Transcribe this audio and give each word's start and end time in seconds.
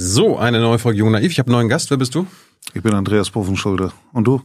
So, 0.00 0.38
eine 0.38 0.60
neue 0.60 0.78
Folge 0.78 1.00
Jung 1.00 1.10
Naiv. 1.10 1.32
Ich 1.32 1.40
habe 1.40 1.48
einen 1.48 1.56
neuen 1.56 1.68
Gast. 1.68 1.90
Wer 1.90 1.96
bist 1.96 2.14
du? 2.14 2.24
Ich 2.72 2.80
bin 2.84 2.94
Andreas 2.94 3.30
Bovenschulde. 3.30 3.90
Und 4.12 4.28
du? 4.28 4.40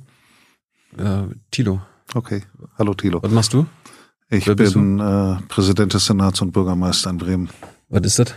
Äh, 0.98 1.26
Tilo. 1.52 1.80
Okay. 2.16 2.42
Hallo 2.76 2.96
Tilo. 2.96 3.22
Was 3.22 3.32
machst 3.32 3.54
du? 3.54 3.68
Ich 4.32 4.48
Wer 4.48 4.56
bin 4.56 5.00
äh, 5.00 5.36
Präsident 5.50 5.94
des 5.94 6.08
Senats 6.08 6.42
und 6.42 6.54
Bürgermeister 6.54 7.12
in 7.12 7.20
Bremen. 7.20 7.50
Was 7.90 8.02
ist 8.02 8.18
das? 8.18 8.34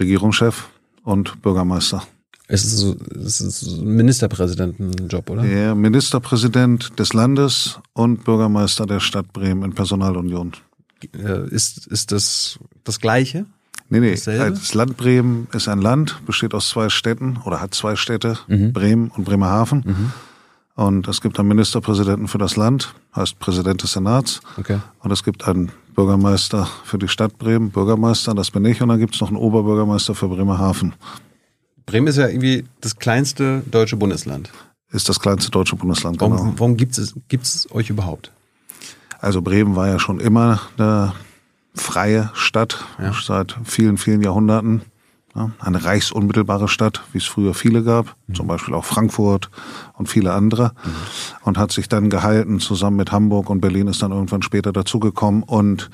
Regierungschef 0.00 0.66
und 1.04 1.40
Bürgermeister. 1.42 2.02
Es 2.48 2.64
ist, 2.64 2.78
so, 2.78 2.96
es 3.24 3.40
ist 3.40 3.62
ein 3.62 3.84
Ministerpräsidentenjob, 3.84 5.30
oder? 5.30 5.42
Der 5.42 5.76
Ministerpräsident 5.76 6.98
des 6.98 7.12
Landes 7.12 7.78
und 7.92 8.24
Bürgermeister 8.24 8.84
der 8.84 8.98
Stadt 8.98 9.32
Bremen 9.32 9.62
in 9.62 9.74
Personalunion. 9.74 10.54
Äh, 11.16 11.48
ist, 11.50 11.86
ist 11.86 12.10
das 12.10 12.58
das 12.82 12.98
Gleiche? 12.98 13.46
Nee, 13.88 14.00
nee, 14.00 14.10
Dasselbe? 14.12 14.50
das 14.50 14.74
Land 14.74 14.96
Bremen 14.96 15.46
ist 15.52 15.68
ein 15.68 15.80
Land, 15.80 16.24
besteht 16.26 16.54
aus 16.54 16.68
zwei 16.68 16.88
Städten 16.88 17.38
oder 17.44 17.60
hat 17.60 17.74
zwei 17.74 17.94
Städte, 17.96 18.38
Mhm. 18.48 18.72
Bremen 18.72 19.08
und 19.10 19.24
Bremerhaven. 19.24 20.12
Und 20.74 21.08
es 21.08 21.20
gibt 21.20 21.38
einen 21.38 21.48
Ministerpräsidenten 21.48 22.28
für 22.28 22.38
das 22.38 22.56
Land, 22.56 22.94
heißt 23.14 23.38
Präsident 23.38 23.82
des 23.82 23.92
Senats. 23.92 24.40
Okay. 24.58 24.78
Und 25.00 25.10
es 25.10 25.22
gibt 25.24 25.46
einen 25.48 25.70
Bürgermeister 25.94 26.68
für 26.84 26.98
die 26.98 27.08
Stadt 27.08 27.38
Bremen, 27.38 27.70
Bürgermeister, 27.70 28.34
das 28.34 28.50
bin 28.50 28.64
ich. 28.66 28.82
Und 28.82 28.88
dann 28.90 28.98
gibt 28.98 29.14
es 29.14 29.20
noch 29.22 29.28
einen 29.28 29.38
Oberbürgermeister 29.38 30.14
für 30.14 30.28
Bremerhaven. 30.28 30.92
Bremen 31.86 32.08
ist 32.08 32.16
ja 32.16 32.28
irgendwie 32.28 32.64
das 32.82 32.96
kleinste 32.96 33.62
deutsche 33.70 33.96
Bundesland. 33.96 34.50
Ist 34.90 35.08
das 35.08 35.18
kleinste 35.20 35.50
deutsche 35.50 35.76
Bundesland, 35.76 36.20
Warum, 36.20 36.36
genau. 36.36 36.52
warum 36.56 36.76
gibt 36.76 36.98
es 36.98 37.14
gibt's 37.28 37.66
euch 37.72 37.88
überhaupt? 37.90 38.32
Also 39.18 39.40
Bremen 39.40 39.76
war 39.76 39.88
ja 39.88 39.98
schon 39.98 40.20
immer 40.20 40.60
eine 40.76 41.12
freie 41.76 42.30
Stadt, 42.34 42.84
Ja. 43.00 43.12
seit 43.12 43.56
vielen, 43.64 43.98
vielen 43.98 44.22
Jahrhunderten. 44.22 44.82
Ja, 45.34 45.50
eine 45.58 45.84
reichsunmittelbare 45.84 46.66
Stadt, 46.66 47.02
wie 47.12 47.18
es 47.18 47.26
früher 47.26 47.52
viele 47.52 47.82
gab, 47.84 48.16
zum 48.32 48.46
Beispiel 48.46 48.72
auch 48.72 48.86
Frankfurt 48.86 49.50
und 49.92 50.08
viele 50.08 50.32
andere. 50.32 50.72
Und 51.42 51.58
hat 51.58 51.72
sich 51.72 51.88
dann 51.90 52.08
gehalten, 52.08 52.58
zusammen 52.58 52.96
mit 52.96 53.12
Hamburg 53.12 53.50
und 53.50 53.60
Berlin 53.60 53.86
ist 53.86 54.00
dann 54.00 54.12
irgendwann 54.12 54.40
später 54.40 54.72
dazugekommen. 54.72 55.42
Und 55.42 55.90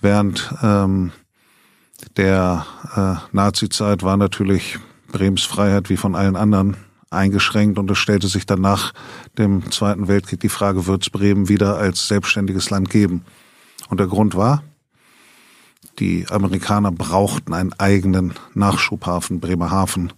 während 0.00 0.54
ähm, 0.62 1.12
der 2.16 2.64
äh, 2.96 3.14
Nazi-Zeit 3.36 4.02
war 4.02 4.16
natürlich 4.16 4.78
Brems 5.12 5.42
Freiheit 5.42 5.90
wie 5.90 5.98
von 5.98 6.14
allen 6.14 6.36
anderen 6.36 6.78
eingeschränkt 7.10 7.78
und 7.78 7.90
es 7.90 7.98
stellte 7.98 8.28
sich 8.28 8.46
dann 8.46 8.60
nach 8.60 8.92
dem 9.36 9.70
Zweiten 9.70 10.08
Weltkrieg 10.08 10.40
die 10.40 10.48
Frage, 10.48 10.86
wird 10.86 11.02
es 11.02 11.10
Bremen 11.10 11.48
wieder 11.48 11.76
als 11.76 12.08
selbstständiges 12.08 12.70
Land 12.70 12.88
geben? 12.90 13.22
Und 13.88 14.00
der 14.00 14.06
Grund 14.06 14.34
war, 14.34 14.62
die 15.98 16.26
Amerikaner 16.30 16.92
brauchten 16.92 17.54
einen 17.54 17.72
eigenen 17.74 18.34
Nachschubhafen, 18.54 19.40
Bremerhaven, 19.40 20.12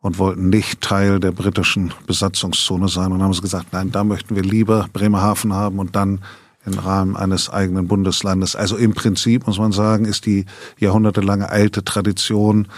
und 0.00 0.18
wollten 0.18 0.50
nicht 0.50 0.82
Teil 0.82 1.18
der 1.18 1.32
britischen 1.32 1.94
Besatzungszone 2.06 2.88
sein. 2.88 3.10
Und 3.10 3.22
haben 3.22 3.32
sie 3.32 3.40
gesagt, 3.40 3.72
nein, 3.72 3.90
da 3.90 4.04
möchten 4.04 4.36
wir 4.36 4.42
lieber 4.42 4.86
Bremerhaven 4.92 5.54
haben 5.54 5.78
und 5.78 5.96
dann 5.96 6.20
im 6.66 6.78
Rahmen 6.78 7.16
eines 7.16 7.48
eigenen 7.48 7.88
Bundeslandes. 7.88 8.54
Also 8.54 8.76
im 8.76 8.92
Prinzip, 8.92 9.46
muss 9.46 9.58
man 9.58 9.72
sagen, 9.72 10.04
ist 10.04 10.26
die 10.26 10.44
jahrhundertelange 10.78 11.48
alte 11.48 11.84
Tradition 11.84 12.68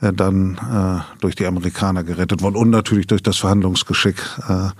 äh, 0.00 0.12
dann 0.12 0.56
äh, 0.56 1.20
durch 1.20 1.36
die 1.36 1.46
Amerikaner 1.46 2.02
gerettet 2.02 2.42
worden 2.42 2.56
und 2.56 2.70
natürlich 2.70 3.06
durch 3.06 3.22
das 3.22 3.36
Verhandlungsgeschick 3.36 4.16
äh, 4.48 4.70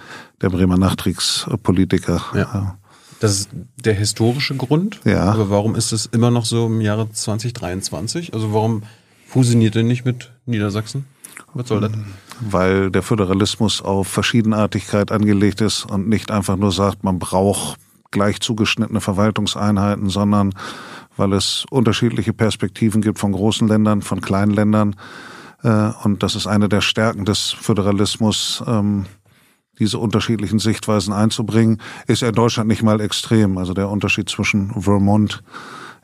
der 0.40 0.50
Bremer 0.50 0.78
Nachkriegspolitiker. 0.78 2.20
Ja. 2.34 2.78
Das 3.20 3.32
ist 3.32 3.50
der 3.82 3.94
historische 3.94 4.56
Grund. 4.56 5.00
Ja. 5.04 5.24
Aber 5.32 5.48
warum 5.50 5.74
ist 5.74 5.92
es 5.92 6.06
immer 6.06 6.30
noch 6.30 6.44
so 6.44 6.66
im 6.66 6.80
Jahre 6.80 7.10
2023? 7.10 8.34
Also 8.34 8.52
warum 8.52 8.82
fusioniert 9.26 9.74
ihr 9.74 9.82
nicht 9.82 10.04
mit 10.04 10.32
Niedersachsen? 10.44 11.06
Was 11.54 11.68
soll 11.68 11.80
das? 11.80 11.92
weil 12.40 12.90
der 12.90 13.02
Föderalismus 13.02 13.80
auf 13.80 14.08
Verschiedenartigkeit 14.08 15.10
angelegt 15.10 15.60
ist 15.62 15.84
und 15.86 16.08
nicht 16.08 16.30
einfach 16.30 16.56
nur 16.56 16.70
sagt, 16.72 17.02
man 17.02 17.18
braucht 17.18 17.78
gleich 18.10 18.40
zugeschnittene 18.40 19.00
Verwaltungseinheiten, 19.00 20.10
sondern 20.10 20.54
weil 21.16 21.32
es 21.32 21.64
unterschiedliche 21.70 22.32
Perspektiven 22.34 23.00
gibt 23.00 23.18
von 23.18 23.32
großen 23.32 23.66
Ländern, 23.68 24.02
von 24.02 24.20
kleinen 24.20 24.52
Ländern. 24.52 24.96
Äh, 25.62 25.92
Und 26.02 26.22
das 26.22 26.34
ist 26.34 26.46
eine 26.46 26.68
der 26.68 26.82
Stärken 26.82 27.24
des 27.24 27.50
Föderalismus, 27.50 28.62
ähm, 28.66 29.06
diese 29.78 29.98
unterschiedlichen 29.98 30.58
Sichtweisen 30.58 31.12
einzubringen, 31.12 31.80
ist 32.06 32.22
ja 32.22 32.28
in 32.28 32.34
Deutschland 32.34 32.68
nicht 32.68 32.82
mal 32.82 33.00
extrem. 33.00 33.58
Also 33.58 33.74
der 33.74 33.88
Unterschied 33.88 34.28
zwischen 34.28 34.70
Vermont 34.80 35.42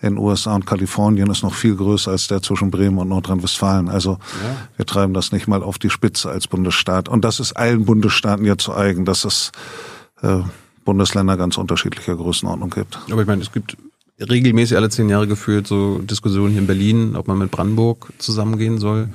in 0.02 0.18
USA 0.18 0.54
und 0.54 0.66
Kalifornien 0.66 1.30
ist 1.30 1.42
noch 1.42 1.54
viel 1.54 1.76
größer 1.76 2.10
als 2.10 2.26
der 2.26 2.42
zwischen 2.42 2.70
Bremen 2.70 2.98
und 2.98 3.08
Nordrhein-Westfalen. 3.08 3.88
Also 3.88 4.18
wir 4.76 4.84
treiben 4.84 5.14
das 5.14 5.30
nicht 5.30 5.46
mal 5.46 5.62
auf 5.62 5.78
die 5.78 5.90
Spitze 5.90 6.28
als 6.28 6.48
Bundesstaat. 6.48 7.08
Und 7.08 7.24
das 7.24 7.38
ist 7.38 7.52
allen 7.52 7.84
Bundesstaaten 7.84 8.44
ja 8.44 8.58
zu 8.58 8.74
eigen, 8.74 9.04
dass 9.04 9.24
es 9.24 9.52
äh, 10.22 10.40
Bundesländer 10.84 11.36
ganz 11.36 11.56
unterschiedlicher 11.56 12.16
Größenordnung 12.16 12.70
gibt. 12.70 12.98
Aber 13.10 13.22
ich 13.22 13.28
meine, 13.28 13.42
es 13.42 13.52
gibt 13.52 13.76
regelmäßig 14.18 14.76
alle 14.76 14.90
zehn 14.90 15.08
Jahre 15.08 15.28
geführt 15.28 15.68
so 15.68 15.98
Diskussionen 15.98 16.50
hier 16.50 16.60
in 16.60 16.66
Berlin, 16.66 17.16
ob 17.16 17.28
man 17.28 17.38
mit 17.38 17.50
Brandenburg 17.52 18.12
zusammengehen 18.18 18.78
soll. 18.78 19.08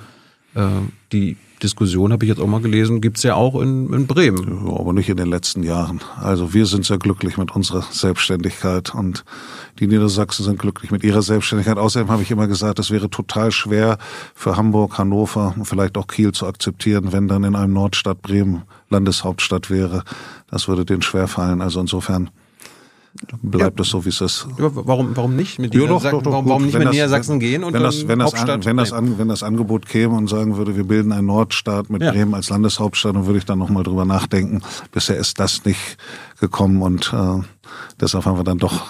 Äh, 0.56 0.68
die 1.12 1.38
Diskussion 1.64 2.14
habe 2.14 2.26
ich 2.26 2.30
jetzt 2.30 2.40
auch 2.40 2.48
mal 2.48 2.62
gelesen, 2.62 3.02
gibt's 3.02 3.24
ja 3.24 3.36
auch 3.36 3.60
in, 3.60 3.92
in 3.92 4.08
Bremen. 4.08 4.68
Ja, 4.68 4.80
aber 4.80 4.94
nicht 4.94 5.10
in 5.10 5.18
den 5.18 5.28
letzten 5.28 5.64
Jahren. 5.64 6.02
Also 6.22 6.54
wir 6.54 6.66
sind 6.66 6.86
sehr 6.86 6.98
glücklich 6.98 7.38
mit 7.38 7.56
unserer 7.56 7.82
Selbstständigkeit 7.92 8.94
und 8.94 9.26
die 9.80 9.88
Niedersachsen 9.88 10.46
sind 10.46 10.60
glücklich 10.60 10.92
mit 10.92 11.04
ihrer 11.04 11.22
Selbstständigkeit. 11.22 11.78
Außerdem 11.78 12.10
habe 12.10 12.22
ich 12.22 12.32
immer 12.32 12.48
gesagt, 12.48 12.80
es 12.80 12.92
wäre 12.92 13.10
total 13.10 13.52
schwer 13.52 13.98
für 14.36 14.58
Hamburg, 14.58 14.98
Hannover 14.98 15.54
und 15.58 15.66
vielleicht 15.66 15.98
auch 15.98 16.08
Kiel 16.08 16.32
zu 16.32 16.46
akzeptieren, 16.46 17.12
wenn 17.12 17.28
dann 17.28 17.44
in 17.44 17.56
einem 17.56 17.74
Nordstadt 17.74 18.22
Bremen 18.22 18.64
Landeshauptstadt 18.90 19.70
wäre. 19.70 20.04
Das 20.50 20.68
würde 20.68 20.86
denen 20.86 21.02
schwerfallen. 21.02 21.62
Also 21.62 21.80
insofern 21.80 22.30
bleibt 23.42 23.80
es 23.80 23.90
so, 23.90 24.06
wie 24.06 24.10
es 24.10 24.22
ist. 24.22 24.48
Ja, 24.58 24.70
warum, 24.74 25.16
warum 25.16 25.36
nicht 25.36 25.60
mit 25.60 25.74
Ja, 25.74 25.82
doch, 25.82 25.88
Niedersachsen? 25.88 26.18
doch, 26.20 26.24
doch, 26.24 26.32
warum, 26.32 26.50
warum 26.50 26.64
nicht 26.64 26.74
Wenn 26.74 26.80
mit 26.80 26.88
das- 26.90 26.94
Niedersachsen 26.96 27.40
gehen 27.40 27.64
und 27.64 27.74
wenn 27.74 27.84
das, 27.84 28.08
wenn 28.08 28.20
das, 28.20 28.34
an, 28.34 28.66
wenn 28.66 28.78
das, 28.78 28.94
an, 28.94 29.18
wenn 29.18 29.28
das 29.28 29.44
Angebot 29.44 29.86
käme 29.88 30.16
und 30.16 30.28
sagen 30.30 30.58
würde, 30.58 30.76
wir 30.76 30.84
bilden 30.84 31.12
einen 31.12 31.28
Nordstaat 31.28 31.90
mit 31.90 32.02
Ja. 32.02 32.12
Bremen 32.12 32.34
als 32.34 32.50
Landeshauptstadt, 32.50 33.16
dann 33.16 33.26
würde 33.26 33.40
ich 33.40 33.46
dann 33.46 33.60
nochmal 33.60 33.84
drüber 33.84 34.06
nachdenken. 34.06 34.62
Bisher 34.92 35.18
ist 35.18 35.40
das 35.40 35.66
nicht 35.66 35.98
gekommen 36.40 36.82
und 36.82 37.14
äh, 37.14 37.42
deshalb 38.00 38.26
haben 38.26 38.38
wir 38.38 38.44
dann 38.44 38.58
doch 38.60 38.86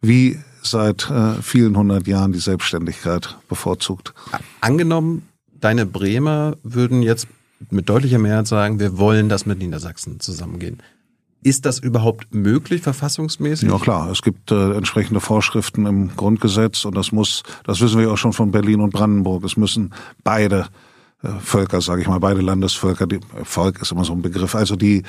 wie 0.00 0.38
seit 0.62 1.10
äh, 1.10 1.34
vielen 1.42 1.76
hundert 1.76 2.06
Jahren 2.06 2.32
die 2.32 2.38
Selbstständigkeit 2.38 3.36
bevorzugt. 3.48 4.14
Angenommen, 4.60 5.28
deine 5.60 5.86
Bremer 5.86 6.56
würden 6.62 7.02
jetzt 7.02 7.26
mit 7.70 7.88
deutlicher 7.88 8.18
Mehrheit 8.18 8.46
sagen, 8.46 8.78
wir 8.80 8.98
wollen 8.98 9.28
das 9.28 9.46
mit 9.46 9.58
Niedersachsen 9.58 10.20
zusammengehen. 10.20 10.78
Ist 11.44 11.66
das 11.66 11.78
überhaupt 11.78 12.34
möglich, 12.34 12.80
verfassungsmäßig? 12.80 13.68
Ja 13.68 13.78
klar, 13.78 14.10
es 14.10 14.22
gibt 14.22 14.50
äh, 14.50 14.72
entsprechende 14.72 15.20
Vorschriften 15.20 15.84
im 15.84 16.16
Grundgesetz 16.16 16.86
und 16.86 16.96
das 16.96 17.12
muss, 17.12 17.42
das 17.64 17.82
wissen 17.82 18.00
wir 18.00 18.10
auch 18.10 18.16
schon 18.16 18.32
von 18.32 18.50
Berlin 18.50 18.80
und 18.80 18.94
Brandenburg. 18.94 19.44
Es 19.44 19.58
müssen 19.58 19.92
beide 20.22 20.68
äh, 21.22 21.28
Völker, 21.40 21.82
sage 21.82 22.00
ich 22.00 22.08
mal, 22.08 22.18
beide 22.18 22.40
Landesvölker, 22.40 23.06
die, 23.06 23.16
äh, 23.16 23.44
Volk 23.44 23.80
ist 23.82 23.92
immer 23.92 24.04
so 24.04 24.14
ein 24.14 24.22
Begriff, 24.22 24.54
also 24.54 24.74
die, 24.74 25.02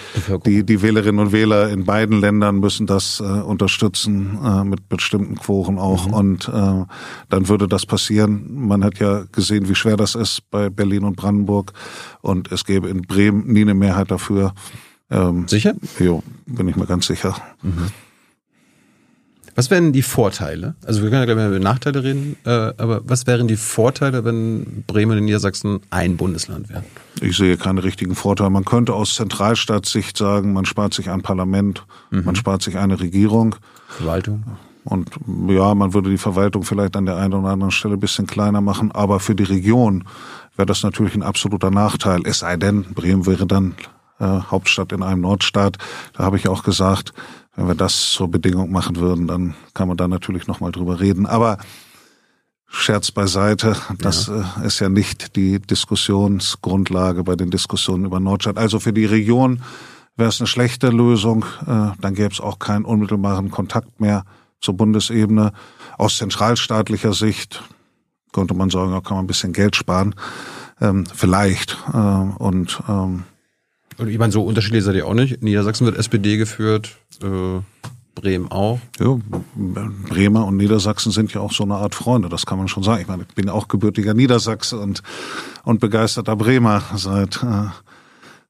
die, 0.45 0.65
die 0.65 0.81
Wählerinnen 0.81 1.25
und 1.25 1.31
Wähler 1.31 1.69
in 1.69 1.85
beiden 1.85 2.19
Ländern 2.19 2.59
müssen 2.59 2.85
das 2.85 3.21
äh, 3.21 3.23
unterstützen, 3.23 4.37
äh, 4.43 4.63
mit 4.65 4.89
bestimmten 4.89 5.35
Quoren 5.35 5.77
auch. 5.77 6.05
Und 6.05 6.49
äh, 6.49 6.83
dann 7.29 7.47
würde 7.47 7.67
das 7.67 7.85
passieren. 7.85 8.67
Man 8.67 8.83
hat 8.83 8.99
ja 8.99 9.23
gesehen, 9.31 9.69
wie 9.69 9.75
schwer 9.75 9.97
das 9.97 10.15
ist 10.15 10.41
bei 10.51 10.69
Berlin 10.69 11.03
und 11.05 11.15
Brandenburg. 11.15 11.73
Und 12.21 12.51
es 12.51 12.65
gäbe 12.65 12.89
in 12.89 13.03
Bremen 13.03 13.47
nie 13.47 13.61
eine 13.61 13.73
Mehrheit 13.73 14.11
dafür. 14.11 14.53
Ähm, 15.11 15.47
Sicher? 15.47 15.75
jo, 15.99 16.23
bin 16.45 16.67
ich 16.67 16.75
mir 16.75 16.87
ganz 16.87 17.05
sicher. 17.07 17.35
Was 19.53 19.71
wären 19.71 19.93
die 19.93 20.01
Vorteile? 20.01 20.75
Also 20.85 21.01
wir 21.01 21.09
können 21.09 21.21
ja 21.21 21.25
gleich 21.25 21.37
mal 21.37 21.47
über 21.47 21.63
Nachteile 21.63 22.03
reden, 22.03 22.35
äh, 22.43 22.49
aber 22.49 23.07
was 23.07 23.25
wären 23.25 23.47
die 23.47 23.55
Vorteile, 23.55 24.25
wenn 24.25 24.83
Bremen 24.85 25.17
und 25.17 25.25
Niedersachsen 25.25 25.79
ein 25.91 26.17
Bundesland 26.17 26.69
wären? 26.69 26.83
Ich 27.21 27.37
sehe 27.37 27.55
keine 27.55 27.83
richtigen 27.83 28.15
Vorteile. 28.15 28.49
Man 28.49 28.65
könnte 28.65 28.93
aus 28.93 29.15
Zentralstaatssicht 29.15 30.17
sagen, 30.17 30.51
man 30.51 30.65
spart 30.65 30.93
sich 30.93 31.09
ein 31.09 31.21
Parlament, 31.21 31.85
man 32.09 32.35
spart 32.35 32.63
sich 32.63 32.77
eine 32.77 32.99
Regierung 32.99 33.55
Verwaltung? 33.87 34.43
und 34.83 35.09
ja, 35.47 35.73
man 35.73 35.93
würde 35.93 36.09
die 36.09 36.17
Verwaltung 36.17 36.63
vielleicht 36.63 36.97
an 36.97 37.05
der 37.05 37.15
einen 37.15 37.33
oder 37.33 37.49
anderen 37.49 37.71
Stelle 37.71 37.93
ein 37.93 37.99
bisschen 38.01 38.27
kleiner 38.27 38.59
machen, 38.59 38.91
aber 38.91 39.21
für 39.21 39.35
die 39.35 39.43
Region 39.43 40.03
wäre 40.57 40.65
das 40.65 40.83
natürlich 40.83 41.15
ein 41.15 41.23
absoluter 41.23 41.71
Nachteil. 41.71 42.21
Es 42.25 42.39
sei 42.39 42.57
denn, 42.57 42.83
Bremen 42.93 43.25
wäre 43.25 43.47
dann 43.47 43.75
äh, 44.19 44.25
Hauptstadt 44.25 44.91
in 44.91 45.03
einem 45.03 45.21
Nordstaat. 45.21 45.77
Da 46.13 46.23
habe 46.23 46.37
ich 46.37 46.47
auch 46.47 46.63
gesagt, 46.63 47.13
wenn 47.55 47.67
wir 47.67 47.75
das 47.75 48.11
zur 48.11 48.29
Bedingung 48.29 48.71
machen 48.71 48.97
würden, 48.97 49.27
dann 49.27 49.55
kann 49.73 49.87
man 49.87 49.97
da 49.97 50.07
natürlich 50.07 50.47
nochmal 50.47 50.71
drüber 50.71 50.99
reden. 50.99 51.25
Aber 51.25 51.57
Scherz 52.67 53.11
beiseite, 53.11 53.75
das 53.99 54.27
äh, 54.27 54.43
ist 54.65 54.79
ja 54.79 54.89
nicht 54.89 55.35
die 55.35 55.59
Diskussionsgrundlage 55.59 57.23
bei 57.23 57.35
den 57.35 57.49
Diskussionen 57.49 58.05
über 58.05 58.19
Nordstadt. 58.19 58.57
Also 58.57 58.79
für 58.79 58.91
die 58.91 59.05
Region 59.05 59.61
wäre 60.17 60.29
es 60.29 60.41
eine 60.41 60.47
schlechte 60.47 60.89
Lösung, 60.89 61.45
äh, 61.61 61.91
dann 61.99 62.15
gäbe 62.15 62.33
es 62.33 62.41
auch 62.41 62.59
keinen 62.59 62.85
unmittelbaren 62.85 63.51
Kontakt 63.51 63.99
mehr 63.99 64.25
zur 64.59 64.75
Bundesebene. 64.75 65.53
Aus 65.97 66.17
zentralstaatlicher 66.17 67.13
Sicht 67.13 67.63
könnte 68.33 68.53
man 68.53 68.69
sagen, 68.69 68.91
da 68.91 68.99
kann 68.99 69.15
man 69.17 69.23
ein 69.23 69.27
bisschen 69.27 69.53
Geld 69.53 69.75
sparen. 69.75 70.15
Ähm, 70.81 71.05
vielleicht. 71.13 71.77
Und 72.37 72.81
ähm, 72.89 73.23
und 73.97 74.09
ich 74.09 74.17
meine, 74.17 74.31
so 74.31 74.43
unterschiedlich 74.43 74.83
seid 74.83 74.95
ihr 74.95 75.07
auch 75.07 75.13
nicht. 75.13 75.41
Niedersachsen 75.41 75.85
wird 75.85 75.97
SPD 75.97 76.37
geführt, 76.37 76.97
äh, 77.21 77.59
Bremen 78.15 78.49
auch. 78.49 78.79
Ja, 78.99 79.17
Bremer 79.55 80.45
und 80.45 80.57
Niedersachsen 80.57 81.11
sind 81.11 81.33
ja 81.33 81.41
auch 81.41 81.51
so 81.51 81.63
eine 81.63 81.75
Art 81.75 81.95
Freunde, 81.95 82.29
das 82.29 82.45
kann 82.45 82.57
man 82.57 82.67
schon 82.67 82.83
sagen. 82.83 83.01
Ich 83.01 83.07
meine, 83.07 83.25
ich 83.27 83.35
bin 83.35 83.49
auch 83.49 83.67
gebürtiger 83.67 84.13
Niedersachse 84.13 84.79
und, 84.79 85.03
und 85.63 85.79
begeisterter 85.79 86.35
Bremer 86.35 86.81
seit 86.95 87.43
äh, 87.43 87.67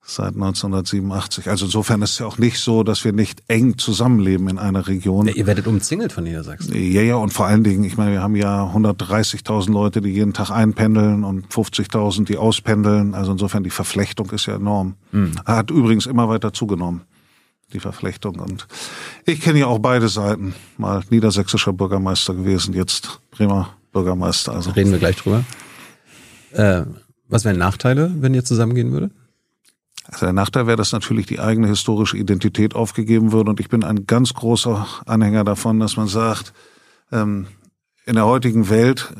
seit 0.07 0.35
1987. 0.35 1.49
Also 1.49 1.65
insofern 1.65 2.03
ist 2.03 2.11
es 2.11 2.19
ja 2.19 2.27
auch 2.27 2.37
nicht 2.37 2.59
so, 2.59 2.83
dass 2.83 3.03
wir 3.03 3.11
nicht 3.11 3.41
eng 3.47 3.79
zusammenleben 3.79 4.47
in 4.47 4.59
einer 4.59 4.87
Region. 4.87 5.27
Ja, 5.27 5.33
ihr 5.33 5.47
werdet 5.47 5.65
umzingelt 5.65 6.13
von 6.13 6.23
Niedersachsen. 6.23 6.75
Ja, 6.75 7.01
ja, 7.01 7.15
und 7.15 7.33
vor 7.33 7.47
allen 7.47 7.63
Dingen, 7.63 7.83
ich 7.83 7.97
meine, 7.97 8.11
wir 8.11 8.21
haben 8.21 8.35
ja 8.35 8.71
130.000 8.71 9.71
Leute, 9.71 10.01
die 10.01 10.11
jeden 10.11 10.33
Tag 10.33 10.51
einpendeln 10.51 11.23
und 11.23 11.47
50.000, 11.47 12.25
die 12.25 12.37
auspendeln. 12.37 13.15
Also 13.15 13.31
insofern, 13.31 13.63
die 13.63 13.71
Verflechtung 13.71 14.29
ist 14.29 14.45
ja 14.45 14.55
enorm. 14.55 14.93
Mhm. 15.11 15.31
Hat 15.43 15.71
übrigens 15.71 16.05
immer 16.05 16.29
weiter 16.29 16.53
zugenommen, 16.53 17.01
die 17.73 17.79
Verflechtung. 17.79 18.39
Und 18.39 18.67
ich 19.25 19.41
kenne 19.41 19.59
ja 19.59 19.65
auch 19.65 19.79
beide 19.79 20.07
Seiten. 20.07 20.53
Mal 20.77 21.01
niedersächsischer 21.09 21.73
Bürgermeister 21.73 22.35
gewesen, 22.35 22.75
jetzt 22.75 23.21
Bremer 23.31 23.69
Bürgermeister. 23.91 24.53
Also. 24.53 24.69
Reden 24.71 24.91
wir 24.91 24.99
gleich 24.99 25.15
drüber. 25.15 25.43
Äh, 26.51 26.83
was 27.27 27.43
wären 27.43 27.57
Nachteile, 27.57 28.11
wenn 28.19 28.35
ihr 28.35 28.45
zusammengehen 28.45 28.91
würdet? 28.91 29.11
Also 30.07 30.25
der 30.25 30.33
Nachteil 30.33 30.67
wäre, 30.67 30.77
dass 30.77 30.91
natürlich 30.91 31.25
die 31.25 31.39
eigene 31.39 31.67
historische 31.67 32.17
Identität 32.17 32.75
aufgegeben 32.75 33.31
würde. 33.31 33.49
Und 33.49 33.59
ich 33.59 33.69
bin 33.69 33.83
ein 33.83 34.05
ganz 34.05 34.33
großer 34.33 34.87
Anhänger 35.05 35.43
davon, 35.43 35.79
dass 35.79 35.97
man 35.97 36.07
sagt, 36.07 36.53
ähm, 37.11 37.47
in 38.05 38.15
der 38.15 38.25
heutigen 38.25 38.69
Welt 38.69 39.13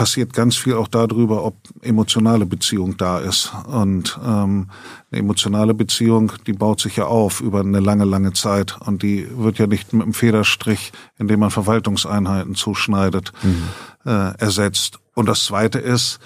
passiert 0.00 0.32
ganz 0.32 0.56
viel 0.56 0.74
auch 0.74 0.88
darüber, 0.88 1.44
ob 1.44 1.56
emotionale 1.82 2.46
Beziehung 2.46 2.96
da 2.96 3.18
ist. 3.18 3.52
Und 3.66 4.18
ähm, 4.24 4.70
eine 5.10 5.20
emotionale 5.20 5.74
Beziehung, 5.74 6.32
die 6.46 6.54
baut 6.54 6.80
sich 6.80 6.96
ja 6.96 7.04
auf 7.04 7.42
über 7.42 7.60
eine 7.60 7.80
lange, 7.80 8.04
lange 8.04 8.32
Zeit. 8.32 8.78
Und 8.80 9.02
die 9.02 9.28
wird 9.36 9.58
ja 9.58 9.66
nicht 9.66 9.92
mit 9.92 10.02
einem 10.02 10.14
Federstrich, 10.14 10.92
indem 11.18 11.40
man 11.40 11.50
Verwaltungseinheiten 11.50 12.54
zuschneidet, 12.54 13.32
mhm. 13.42 13.68
äh, 14.06 14.34
ersetzt. 14.38 15.00
Und 15.14 15.28
das 15.28 15.44
Zweite 15.44 15.78
ist, 15.78 16.18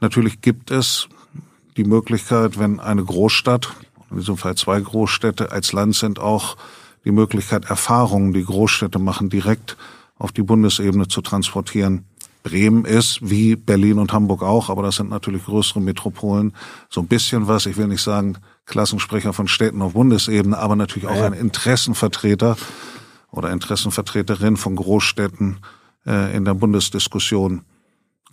natürlich 0.00 0.40
gibt 0.40 0.72
es 0.72 1.08
die 1.76 1.84
Möglichkeit, 1.84 2.58
wenn 2.58 2.80
eine 2.80 3.04
Großstadt, 3.04 3.68
in 4.10 4.18
diesem 4.18 4.36
Fall 4.36 4.56
zwei 4.56 4.80
Großstädte 4.80 5.52
als 5.52 5.72
Land 5.72 5.94
sind, 5.96 6.18
auch 6.18 6.56
die 7.04 7.12
Möglichkeit, 7.12 7.64
Erfahrungen, 7.64 8.32
die 8.32 8.44
Großstädte 8.44 8.98
machen, 8.98 9.30
direkt 9.30 9.76
auf 10.18 10.32
die 10.32 10.42
Bundesebene 10.42 11.08
zu 11.08 11.20
transportieren. 11.20 12.04
Bremen 12.42 12.84
ist, 12.84 13.18
wie 13.22 13.56
Berlin 13.56 13.98
und 13.98 14.12
Hamburg 14.12 14.42
auch, 14.42 14.68
aber 14.68 14.82
das 14.82 14.96
sind 14.96 15.10
natürlich 15.10 15.44
größere 15.44 15.80
Metropolen, 15.80 16.52
so 16.90 17.00
ein 17.00 17.06
bisschen 17.06 17.46
was, 17.46 17.66
ich 17.66 17.76
will 17.76 17.86
nicht 17.86 18.02
sagen 18.02 18.36
Klassensprecher 18.66 19.32
von 19.32 19.48
Städten 19.48 19.82
auf 19.82 19.92
Bundesebene, 19.92 20.58
aber 20.58 20.76
natürlich 20.76 21.08
auch 21.08 21.20
ein 21.20 21.32
Interessenvertreter 21.32 22.56
oder 23.30 23.50
Interessenvertreterin 23.50 24.56
von 24.56 24.76
Großstädten 24.76 25.58
äh, 26.06 26.36
in 26.36 26.44
der 26.44 26.54
Bundesdiskussion. 26.54 27.62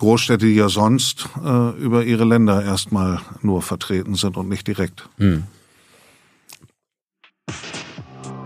Großstädte, 0.00 0.46
die 0.46 0.54
ja 0.54 0.68
sonst 0.68 1.28
äh, 1.44 1.70
über 1.78 2.04
ihre 2.04 2.24
Länder 2.24 2.64
erstmal 2.64 3.20
nur 3.42 3.62
vertreten 3.62 4.14
sind 4.16 4.36
und 4.36 4.48
nicht 4.48 4.66
direkt. 4.66 5.08
Hm. 5.18 5.44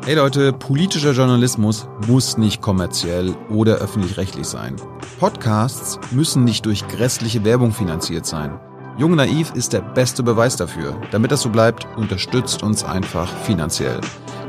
Hey 0.04 0.16
Leute, 0.16 0.52
politischer 0.52 1.12
Journalismus 1.12 1.88
muss 2.08 2.36
nicht 2.36 2.60
kommerziell 2.60 3.34
oder 3.48 3.76
öffentlich-rechtlich 3.76 4.46
sein. 4.46 4.76
Podcasts 5.18 5.98
müssen 6.10 6.44
nicht 6.44 6.66
durch 6.66 6.86
grässliche 6.88 7.42
Werbung 7.44 7.72
finanziert 7.72 8.26
sein. 8.26 8.60
Jung 8.98 9.14
Naiv 9.14 9.52
ist 9.54 9.72
der 9.72 9.80
beste 9.80 10.22
Beweis 10.22 10.56
dafür. 10.56 11.00
Damit 11.10 11.32
das 11.32 11.42
so 11.42 11.48
bleibt, 11.48 11.86
unterstützt 11.96 12.62
uns 12.62 12.84
einfach 12.84 13.28
finanziell. 13.44 14.00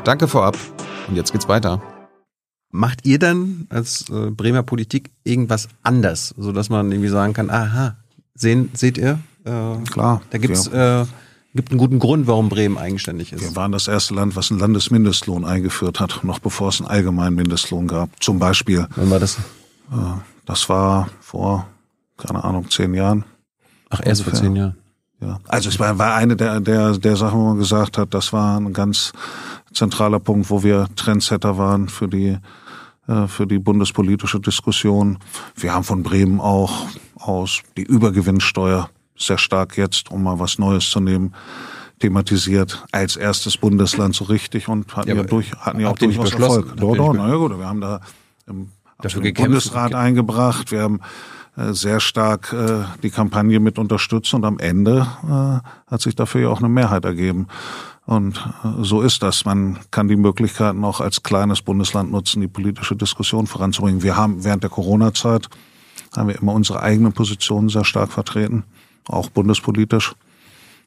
Danke 0.03 0.27
vorab 0.27 0.57
und 1.07 1.15
jetzt 1.15 1.31
geht's 1.31 1.47
weiter. 1.47 1.81
Macht 2.75 3.05
ihr 3.05 3.19
dann 3.19 3.67
als 3.69 4.09
äh, 4.09 4.31
Bremer 4.31 4.63
Politik 4.63 5.11
irgendwas 5.23 5.69
anders, 5.83 6.33
so 6.37 6.51
dass 6.51 6.69
man 6.69 6.91
irgendwie 6.91 7.09
sagen 7.09 7.33
kann, 7.33 7.49
aha, 7.49 7.95
sehen, 8.33 8.69
seht 8.73 8.97
ihr? 8.97 9.19
Äh, 9.45 9.77
Klar. 9.89 10.21
Da 10.29 10.37
gibt's 10.37 10.69
ja. 10.71 11.03
äh, 11.03 11.05
gibt 11.55 11.71
einen 11.71 11.79
guten 11.79 11.99
Grund, 11.99 12.27
warum 12.27 12.49
Bremen 12.49 12.77
eigenständig 12.77 13.31
ist. 13.31 13.41
Wir 13.41 13.55
waren 13.55 13.71
das 13.71 13.87
erste 13.87 14.13
Land, 14.13 14.35
was 14.35 14.51
einen 14.51 14.59
Landesmindestlohn 14.59 15.45
eingeführt 15.45 16.01
hat, 16.01 16.23
noch 16.23 16.39
bevor 16.39 16.67
es 16.69 16.81
einen 16.81 16.89
allgemeinen 16.89 17.35
Mindestlohn 17.35 17.87
gab. 17.87 18.09
Zum 18.21 18.39
Beispiel. 18.39 18.87
Wann 18.95 19.09
war 19.09 19.19
das? 19.19 19.37
Äh, 19.91 19.95
das 20.45 20.67
war 20.67 21.09
vor, 21.21 21.67
keine 22.17 22.43
Ahnung, 22.43 22.69
zehn 22.69 22.93
Jahren. 22.93 23.23
Ach, 23.89 24.01
erst 24.03 24.21
ungefähr. 24.21 24.39
vor 24.39 24.47
zehn 24.47 24.55
Jahren. 24.57 24.75
Ja. 25.21 25.39
Also 25.47 25.69
es 25.69 25.79
war, 25.79 25.97
war 25.97 26.15
eine 26.15 26.35
der, 26.35 26.59
der, 26.59 26.97
der 26.97 27.15
Sachen, 27.15 27.39
wo 27.39 27.45
man 27.45 27.57
gesagt 27.57 27.97
hat, 27.97 28.13
das 28.13 28.33
war 28.33 28.59
ein 28.59 28.73
ganz 28.73 29.13
zentraler 29.73 30.19
Punkt, 30.19 30.49
wo 30.49 30.61
wir 30.61 30.87
Trendsetter 30.95 31.57
waren 31.57 31.87
für 31.87 32.09
die 32.09 32.37
für 33.27 33.45
die 33.45 33.59
bundespolitische 33.59 34.39
Diskussion. 34.39 35.19
Wir 35.55 35.73
haben 35.73 35.83
von 35.83 36.01
Bremen 36.01 36.39
auch 36.39 36.87
aus 37.15 37.61
die 37.77 37.83
Übergewinnsteuer 37.83 38.89
sehr 39.17 39.37
stark 39.37 39.77
jetzt, 39.77 40.11
um 40.11 40.23
mal 40.23 40.39
was 40.39 40.59
Neues 40.59 40.89
zu 40.89 40.99
nehmen, 40.99 41.33
thematisiert 41.99 42.85
als 42.91 43.15
erstes 43.15 43.57
Bundesland 43.57 44.15
so 44.15 44.25
richtig 44.25 44.67
und 44.67 44.95
hatten 44.95 45.09
ja, 45.09 45.15
ja 45.15 45.23
durch, 45.23 45.53
hatten 45.53 45.79
ja 45.79 45.89
auch 45.89 45.97
durchaus 45.97 46.33
Erfolg. 46.33 46.75
Doch, 46.77 46.95
doch, 46.95 47.13
na 47.13 47.29
ja 47.29 47.35
gut, 47.35 47.57
wir 47.57 47.65
haben 47.65 47.81
da 47.81 48.01
im, 48.47 48.69
dafür 49.01 49.23
im 49.23 49.33
Bundesrat 49.33 49.95
eingebracht, 49.95 50.71
wir 50.71 50.81
haben 50.81 50.99
äh, 51.55 51.71
sehr 51.71 52.01
stark 52.01 52.51
äh, 52.51 52.83
die 53.01 53.09
Kampagne 53.09 53.59
mit 53.59 53.79
unterstützt 53.79 54.33
und 54.33 54.43
am 54.43 54.59
Ende 54.59 55.07
äh, 55.23 55.91
hat 55.91 56.01
sich 56.01 56.15
dafür 56.15 56.41
ja 56.41 56.49
auch 56.49 56.59
eine 56.59 56.69
Mehrheit 56.69 57.05
ergeben. 57.05 57.47
Und 58.05 58.37
äh, 58.63 58.83
so 58.83 59.01
ist 59.01 59.23
das. 59.23 59.45
Man 59.45 59.79
kann 59.91 60.07
die 60.07 60.15
Möglichkeiten 60.15 60.83
auch 60.83 61.01
als 61.01 61.23
kleines 61.23 61.61
Bundesland 61.61 62.11
nutzen, 62.11 62.41
die 62.41 62.47
politische 62.47 62.95
Diskussion 62.95 63.47
voranzubringen. 63.47 64.03
Wir 64.03 64.15
haben 64.15 64.43
während 64.43 64.63
der 64.63 64.69
Corona-Zeit 64.69 65.49
haben 66.15 66.29
wir 66.29 66.39
immer 66.41 66.53
unsere 66.53 66.81
eigenen 66.81 67.13
Positionen 67.13 67.69
sehr 67.69 67.83
stark 67.83 68.11
vertreten, 68.11 68.63
auch 69.07 69.29
bundespolitisch. 69.29 70.15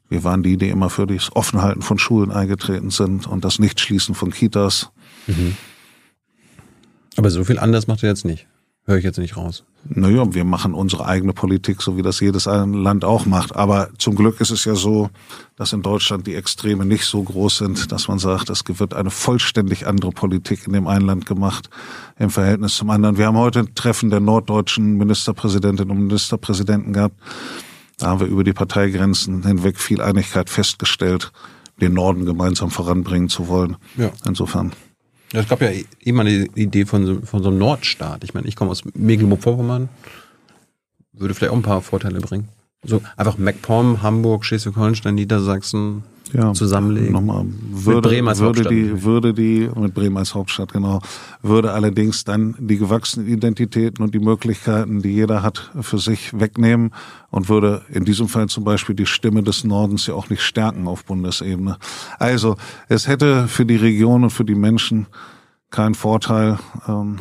Wir 0.08 0.24
waren 0.24 0.42
die, 0.42 0.56
die 0.56 0.70
immer 0.70 0.88
für 0.88 1.06
das 1.06 1.34
Offenhalten 1.36 1.82
von 1.82 1.98
Schulen 1.98 2.30
eingetreten 2.30 2.90
sind 2.90 3.26
und 3.26 3.44
das 3.44 3.58
Nichtschließen 3.58 4.14
von 4.14 4.30
Kitas. 4.30 4.90
Mhm. 5.26 5.56
Aber 7.16 7.30
so 7.30 7.44
viel 7.44 7.58
anders 7.58 7.88
macht 7.88 8.02
ihr 8.02 8.08
jetzt 8.08 8.24
nicht. 8.24 8.46
Höre 8.88 8.96
ich 8.96 9.04
jetzt 9.04 9.18
nicht 9.18 9.36
raus. 9.36 9.64
Naja, 9.84 10.32
wir 10.32 10.44
machen 10.44 10.72
unsere 10.72 11.04
eigene 11.04 11.34
Politik, 11.34 11.82
so 11.82 11.98
wie 11.98 12.02
das 12.02 12.20
jedes 12.20 12.46
Land 12.46 13.04
auch 13.04 13.26
macht. 13.26 13.54
Aber 13.54 13.90
zum 13.98 14.14
Glück 14.14 14.40
ist 14.40 14.50
es 14.50 14.64
ja 14.64 14.74
so, 14.74 15.10
dass 15.56 15.74
in 15.74 15.82
Deutschland 15.82 16.26
die 16.26 16.34
Extreme 16.34 16.86
nicht 16.86 17.04
so 17.04 17.22
groß 17.22 17.58
sind, 17.58 17.92
dass 17.92 18.08
man 18.08 18.18
sagt, 18.18 18.48
es 18.48 18.64
wird 18.66 18.94
eine 18.94 19.10
vollständig 19.10 19.86
andere 19.86 20.10
Politik 20.10 20.66
in 20.66 20.72
dem 20.72 20.86
einen 20.86 21.04
Land 21.04 21.26
gemacht 21.26 21.68
im 22.18 22.30
Verhältnis 22.30 22.76
zum 22.76 22.88
anderen. 22.88 23.18
Wir 23.18 23.26
haben 23.26 23.36
heute 23.36 23.58
ein 23.58 23.74
Treffen 23.74 24.08
der 24.08 24.20
norddeutschen 24.20 24.96
Ministerpräsidentinnen 24.96 25.90
und 25.94 26.06
Ministerpräsidenten 26.06 26.94
gehabt. 26.94 27.20
Da 27.98 28.06
haben 28.06 28.20
wir 28.20 28.26
über 28.26 28.42
die 28.42 28.54
Parteigrenzen 28.54 29.46
hinweg 29.46 29.78
viel 29.78 30.00
Einigkeit 30.00 30.48
festgestellt, 30.48 31.30
den 31.78 31.92
Norden 31.92 32.24
gemeinsam 32.24 32.70
voranbringen 32.70 33.28
zu 33.28 33.48
wollen. 33.48 33.76
Ja. 33.98 34.12
Insofern. 34.26 34.72
Ja, 35.32 35.40
es 35.40 35.48
gab 35.48 35.60
ja 35.60 35.70
immer 36.00 36.22
eine 36.22 36.46
Idee 36.54 36.86
von 36.86 37.06
so, 37.06 37.20
von 37.20 37.42
so 37.42 37.50
einem 37.50 37.58
Nordstaat. 37.58 38.24
Ich 38.24 38.34
meine, 38.34 38.46
ich 38.46 38.56
komme 38.56 38.70
aus 38.70 38.82
Mecklenburg-Vorpommern, 38.94 39.88
würde 41.12 41.34
vielleicht 41.34 41.52
auch 41.52 41.56
ein 41.56 41.62
paar 41.62 41.82
Vorteile 41.82 42.20
bringen. 42.20 42.48
So 42.82 43.02
einfach 43.16 43.36
MacPom, 43.38 44.02
Hamburg, 44.02 44.44
Schleswig-Holstein, 44.44 45.16
Niedersachsen 45.16 46.04
ja, 46.32 46.52
zusammenlegen. 46.52 47.12
Nochmal, 47.12 47.46
würde, 47.70 47.96
mit 47.96 48.02
Bremen 48.02 48.28
als 48.28 48.38
würde 48.40 48.60
Hauptstadt. 48.60 48.72
Die, 48.72 49.02
würde 49.04 49.34
die, 49.34 49.70
mit 49.76 49.94
Bremen 49.94 50.16
als 50.16 50.34
Hauptstadt, 50.34 50.72
genau, 50.72 51.00
würde 51.42 51.72
allerdings 51.72 52.24
dann 52.24 52.54
die 52.58 52.78
gewachsenen 52.78 53.28
Identitäten 53.28 54.02
und 54.04 54.14
die 54.14 54.18
Möglichkeiten, 54.18 55.02
die 55.02 55.10
jeder 55.10 55.42
hat, 55.42 55.70
für 55.80 55.98
sich 55.98 56.38
wegnehmen 56.38 56.92
und 57.30 57.48
würde 57.48 57.82
in 57.90 58.04
diesem 58.04 58.28
Fall 58.28 58.48
zum 58.48 58.64
Beispiel 58.64 58.94
die 58.94 59.06
Stimme 59.06 59.42
des 59.42 59.64
Nordens 59.64 60.06
ja 60.06 60.14
auch 60.14 60.30
nicht 60.30 60.42
stärken 60.42 60.86
auf 60.86 61.04
Bundesebene. 61.04 61.78
Also, 62.18 62.56
es 62.88 63.08
hätte 63.08 63.48
für 63.48 63.66
die 63.66 63.76
Region 63.76 64.24
und 64.24 64.30
für 64.30 64.44
die 64.44 64.54
Menschen 64.54 65.06
keinen 65.70 65.94
Vorteil. 65.94 66.58
Ähm, 66.86 67.18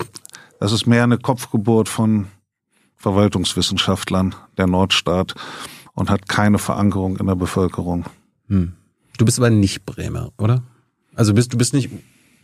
das 0.59 0.71
ist 0.71 0.87
mehr 0.87 1.03
eine 1.03 1.17
Kopfgeburt 1.17 1.89
von 1.89 2.27
Verwaltungswissenschaftlern, 2.95 4.33
der 4.57 4.67
Nordstaat, 4.67 5.35
und 5.93 6.09
hat 6.09 6.27
keine 6.27 6.57
Verankerung 6.57 7.17
in 7.17 7.27
der 7.27 7.35
Bevölkerung. 7.35 8.05
Hm. 8.47 8.73
Du 9.17 9.25
bist 9.25 9.39
aber 9.39 9.49
nicht 9.49 9.85
Bremer, 9.85 10.31
oder? 10.37 10.63
Also 11.15 11.33
bist 11.33 11.53
du 11.53 11.57
bist 11.57 11.73
nicht 11.73 11.89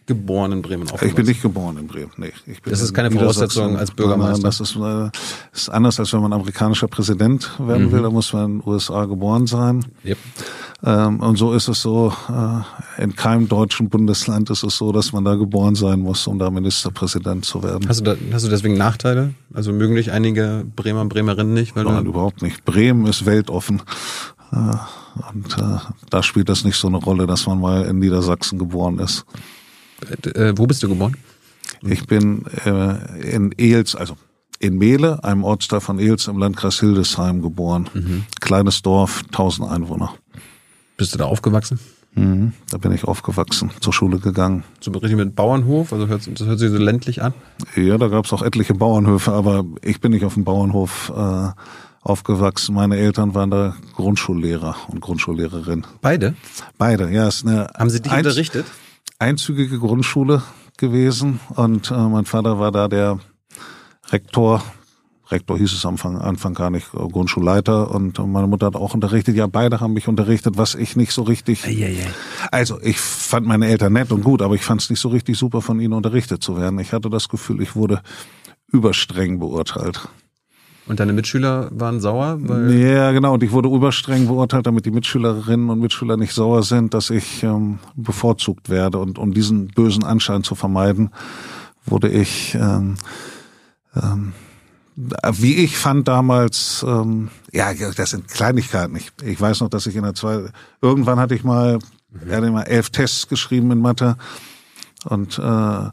geboren 0.06 0.52
in 0.52 0.62
Bremen 0.62 0.84
aufgewachsen? 0.84 1.08
Ich 1.08 1.16
bin 1.16 1.26
nicht 1.26 1.42
geboren 1.42 1.78
in 1.78 1.88
Bremen, 1.88 2.12
nee. 2.18 2.34
Das 2.66 2.82
ist 2.82 2.94
keine 2.94 3.12
Voraussetzung 3.12 3.78
als 3.78 3.92
Bürgermeister? 3.92 4.34
Nein, 4.34 4.42
das 4.42 4.60
ist, 4.60 4.76
äh, 4.76 5.10
ist 5.54 5.70
anders, 5.70 6.00
als 6.00 6.12
wenn 6.14 6.22
man 6.22 6.34
amerikanischer 6.34 6.88
Präsident 6.88 7.52
werden 7.60 7.88
mhm. 7.88 7.92
will. 7.92 8.02
Da 8.02 8.10
muss 8.10 8.34
man 8.34 8.46
in 8.46 8.60
den 8.60 8.68
USA 8.68 9.06
geboren 9.06 9.48
sein. 9.48 9.86
Yep. 10.04 10.18
Ähm, 10.86 11.20
und 11.22 11.38
so 11.38 11.54
ist 11.54 11.70
es 11.70 11.82
so, 11.82 12.12
äh, 12.30 13.02
in 13.02 13.16
keinem 13.16 13.48
deutschen 13.48 13.90
Bundesland 13.90 14.50
ist 14.50 14.64
es 14.64 14.78
so, 14.78 14.92
dass 14.92 15.14
man 15.14 15.24
da 15.24 15.36
geboren 15.36 15.76
sein 15.76 16.02
muss, 16.02 16.28
um 16.28 16.40
da 16.40 16.50
Ministerpräsident 16.50 17.46
zu 17.46 17.64
werden. 17.64 17.88
Hast 17.88 18.02
du, 18.02 18.04
da, 18.04 18.16
hast 18.34 18.46
du 18.46 18.50
deswegen 18.50 18.76
Nachteile? 18.76 19.34
Also 19.54 19.72
mögen 19.72 19.96
dich 19.96 20.12
einige 20.12 20.66
Bremer 20.76 21.02
und 21.02 21.10
Bremerinnen 21.10 21.54
nicht? 21.54 21.76
Weil 21.76 21.86
Nein, 21.86 22.06
überhaupt 22.06 22.42
nicht. 22.42 22.66
Bremen 22.66 23.06
ist 23.06 23.26
weltoffen. 23.26 23.82
Äh, 24.52 24.76
und 25.32 25.58
äh, 25.58 25.78
da 26.10 26.24
spielt 26.24 26.50
das 26.50 26.64
nicht 26.64 26.78
so 26.78 26.88
eine 26.88 26.98
Rolle, 26.98 27.28
dass 27.28 27.46
man 27.48 27.60
mal 27.60 27.86
in 27.86 28.00
Niedersachsen 28.00 28.58
geboren 28.60 29.00
ist. 29.00 29.26
Äh, 30.36 30.54
wo 30.56 30.66
bist 30.66 30.84
du 30.84 30.90
geboren? 30.90 31.16
Ich 31.82 32.08
bin 32.08 32.46
äh, 32.66 33.36
in 33.36 33.52
Ehls, 33.58 33.96
also 33.96 34.16
in 34.60 34.78
Mehle, 34.78 35.24
einem 35.24 35.44
Ortsteil 35.44 35.82
von 35.82 36.00
Ehls 36.00 36.28
im 36.28 36.38
Landkreis 36.38 36.80
Hildesheim 36.80 37.42
geboren. 37.42 37.90
Mhm. 37.94 38.26
Kleines 38.40 38.82
Dorf, 38.82 39.24
1000 39.28 39.70
Einwohner. 39.70 40.14
Bist 40.98 41.14
du 41.14 41.18
da 41.18 41.26
aufgewachsen? 41.26 41.80
Mhm, 42.16 42.54
da 42.70 42.78
bin 42.78 42.92
ich 42.92 43.06
aufgewachsen, 43.06 43.72
zur 43.80 43.92
Schule 43.92 44.20
gegangen. 44.20 44.64
So 44.80 44.92
richtig 44.92 45.18
mit 45.18 45.36
Bauernhof? 45.36 45.92
Also 45.92 46.08
hört, 46.08 46.28
das 46.28 46.46
hört 46.48 46.60
sich 46.60 46.70
so 46.70 46.78
ländlich 46.78 47.24
an? 47.24 47.34
Ja, 47.76 47.98
da 47.98 48.08
gab 48.08 48.26
es 48.26 48.34
auch 48.34 48.44
etliche 48.44 48.76
Bauernhöfe, 48.76 49.32
aber 49.32 49.66
ich 49.82 50.00
bin 50.00 50.12
nicht 50.12 50.24
auf 50.24 50.36
dem 50.36 50.44
Bauernhof 50.44 51.12
äh, 51.16 51.50
aufgewachsen. 52.04 52.76
Meine 52.76 52.98
Eltern 52.98 53.34
waren 53.34 53.50
da 53.50 53.76
Grundschullehrer 53.96 54.76
und 54.90 55.02
Grundschullehrerin. 55.02 55.86
Beide? 56.02 56.36
Beide, 56.78 57.10
ja. 57.10 57.28
Ist 57.28 57.46
eine 57.46 57.70
Haben 57.78 57.90
sie 57.90 58.02
dich 58.02 58.12
einz 58.12 58.28
unterrichtet? 58.28 58.66
Einzügige 59.20 59.80
Grundschule 59.80 60.44
gewesen 60.78 61.40
und 61.56 61.92
äh, 61.92 61.94
mein 61.94 62.26
Vater 62.26 62.60
war 62.60 62.72
da 62.72 62.88
der 62.88 63.20
Rektor 64.12 64.64
Rektor 65.34 65.58
hieß 65.58 65.74
es 65.74 65.86
am 65.86 65.94
Anfang, 65.94 66.18
Anfang 66.18 66.54
gar 66.54 66.70
nicht, 66.70 66.94
äh, 66.94 66.98
Grundschulleiter 66.98 67.92
und 67.92 68.20
meine 68.20 68.48
Mutter 68.48 68.68
hat 68.68 68.76
auch 68.76 68.94
unterrichtet. 68.94 69.36
Ja, 69.36 69.48
beide 69.48 69.80
haben 69.80 69.94
mich 69.94 70.08
unterrichtet, 70.08 70.58
was 70.58 70.76
ich 70.76 70.96
nicht 70.96 71.12
so 71.12 71.24
richtig. 71.24 71.66
Eieiei. 71.66 72.08
Also 72.52 72.80
ich 72.82 73.00
fand 73.00 73.48
meine 73.48 73.68
Eltern 73.68 73.94
nett 73.94 74.12
und 74.12 74.24
gut, 74.24 74.42
aber 74.42 74.56
ich 74.56 74.64
fand 74.64 74.82
es 74.82 74.90
nicht 74.90 75.00
so 75.00 75.10
richtig 75.10 75.38
super, 75.38 75.62
von 75.62 75.80
ihnen 75.80 75.94
unterrichtet 75.94 76.44
zu 76.44 76.58
werden. 76.58 76.78
Ich 76.80 76.94
hatte 76.94 77.10
das 77.10 77.30
Gefühl, 77.30 77.62
ich 77.62 77.76
wurde 77.76 78.02
überstreng 78.72 79.40
beurteilt. 79.40 80.08
Und 80.86 81.00
deine 81.00 81.14
Mitschüler 81.14 81.70
waren 81.72 82.02
sauer? 82.02 82.40
ja, 82.70 83.12
genau. 83.12 83.34
Und 83.34 83.44
ich 83.44 83.52
wurde 83.52 83.70
überstreng 83.70 84.28
beurteilt, 84.28 84.68
damit 84.68 84.86
die 84.86 84.92
Mitschülerinnen 84.92 85.70
und 85.70 85.80
Mitschüler 85.80 86.18
nicht 86.18 86.34
sauer 86.34 86.64
sind, 86.64 86.94
dass 86.94 87.10
ich 87.10 87.42
ähm, 87.44 87.80
bevorzugt 87.96 88.70
werde. 88.70 89.00
Und 89.00 89.18
um 89.18 89.34
diesen 89.34 89.68
bösen 89.68 90.04
Anschein 90.04 90.44
zu 90.44 90.56
vermeiden, 90.56 91.12
wurde 91.86 92.10
ich 92.10 92.56
ähm, 92.56 92.96
ähm, 93.96 94.34
wie 94.96 95.56
ich 95.56 95.78
fand 95.78 96.08
damals, 96.08 96.86
ähm, 96.88 97.30
ja, 97.52 97.74
das 97.74 98.12
sind 98.12 98.28
Kleinigkeiten. 98.28 98.96
Ich, 98.96 99.12
ich 99.24 99.40
weiß 99.42 99.62
noch, 99.62 99.70
dass 99.70 99.88
ich 99.88 99.96
in 99.96 100.04
der 100.04 100.14
zweiten, 100.14 100.52
irgendwann 100.82 101.20
hatte 101.20 101.34
ich 101.34 101.44
mal, 101.44 101.80
mhm. 102.12 102.32
hatte 102.32 102.52
mal 102.52 102.64
elf 102.64 102.90
Tests 102.92 103.28
geschrieben 103.28 103.72
in 103.72 103.80
Mathe 103.80 104.18
und 105.06 105.40
äh, 105.40 105.90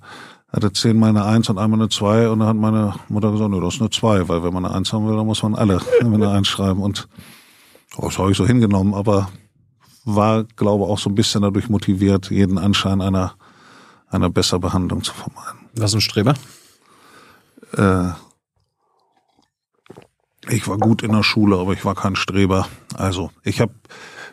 hatte 0.52 0.72
zehnmal 0.72 1.10
eine 1.10 1.24
Eins 1.24 1.48
und 1.48 1.58
einmal 1.58 1.80
eine 1.80 1.88
Zwei 1.88 2.28
und 2.28 2.40
dann 2.40 2.48
hat 2.48 2.56
meine 2.56 2.94
Mutter 3.08 3.30
gesagt, 3.30 3.50
nee, 3.50 3.60
das 3.60 3.74
ist 3.74 3.80
eine 3.80 3.90
Zwei, 3.90 4.28
weil 4.28 4.42
wenn 4.42 4.52
man 4.52 4.64
eine 4.64 4.74
Eins 4.74 4.92
haben 4.92 5.06
will, 5.06 5.16
dann 5.16 5.26
muss 5.26 5.42
man 5.42 5.54
alle 5.54 5.80
eine 6.00 6.30
Eins 6.30 6.48
schreiben 6.48 6.82
und 6.82 7.08
oh, 7.96 8.06
das 8.06 8.18
habe 8.18 8.30
ich 8.30 8.36
so 8.36 8.46
hingenommen, 8.46 8.94
aber 8.94 9.30
war, 10.04 10.44
glaube 10.44 10.84
auch 10.84 10.98
so 10.98 11.10
ein 11.10 11.14
bisschen 11.14 11.42
dadurch 11.42 11.68
motiviert, 11.68 12.30
jeden 12.30 12.58
Anschein 12.58 13.00
einer, 13.00 13.34
einer 14.08 14.30
besser 14.30 14.58
Behandlung 14.58 15.04
zu 15.04 15.12
vermeiden. 15.12 15.68
Was 15.74 15.94
ein 15.94 16.00
Streber? 16.00 16.34
Äh, 17.76 18.10
ich 20.48 20.66
war 20.66 20.78
gut 20.78 21.02
in 21.02 21.12
der 21.12 21.22
Schule, 21.22 21.58
aber 21.58 21.74
ich 21.74 21.84
war 21.84 21.94
kein 21.94 22.16
Streber. 22.16 22.66
Also 22.96 23.30
ich 23.44 23.60
habe, 23.60 23.74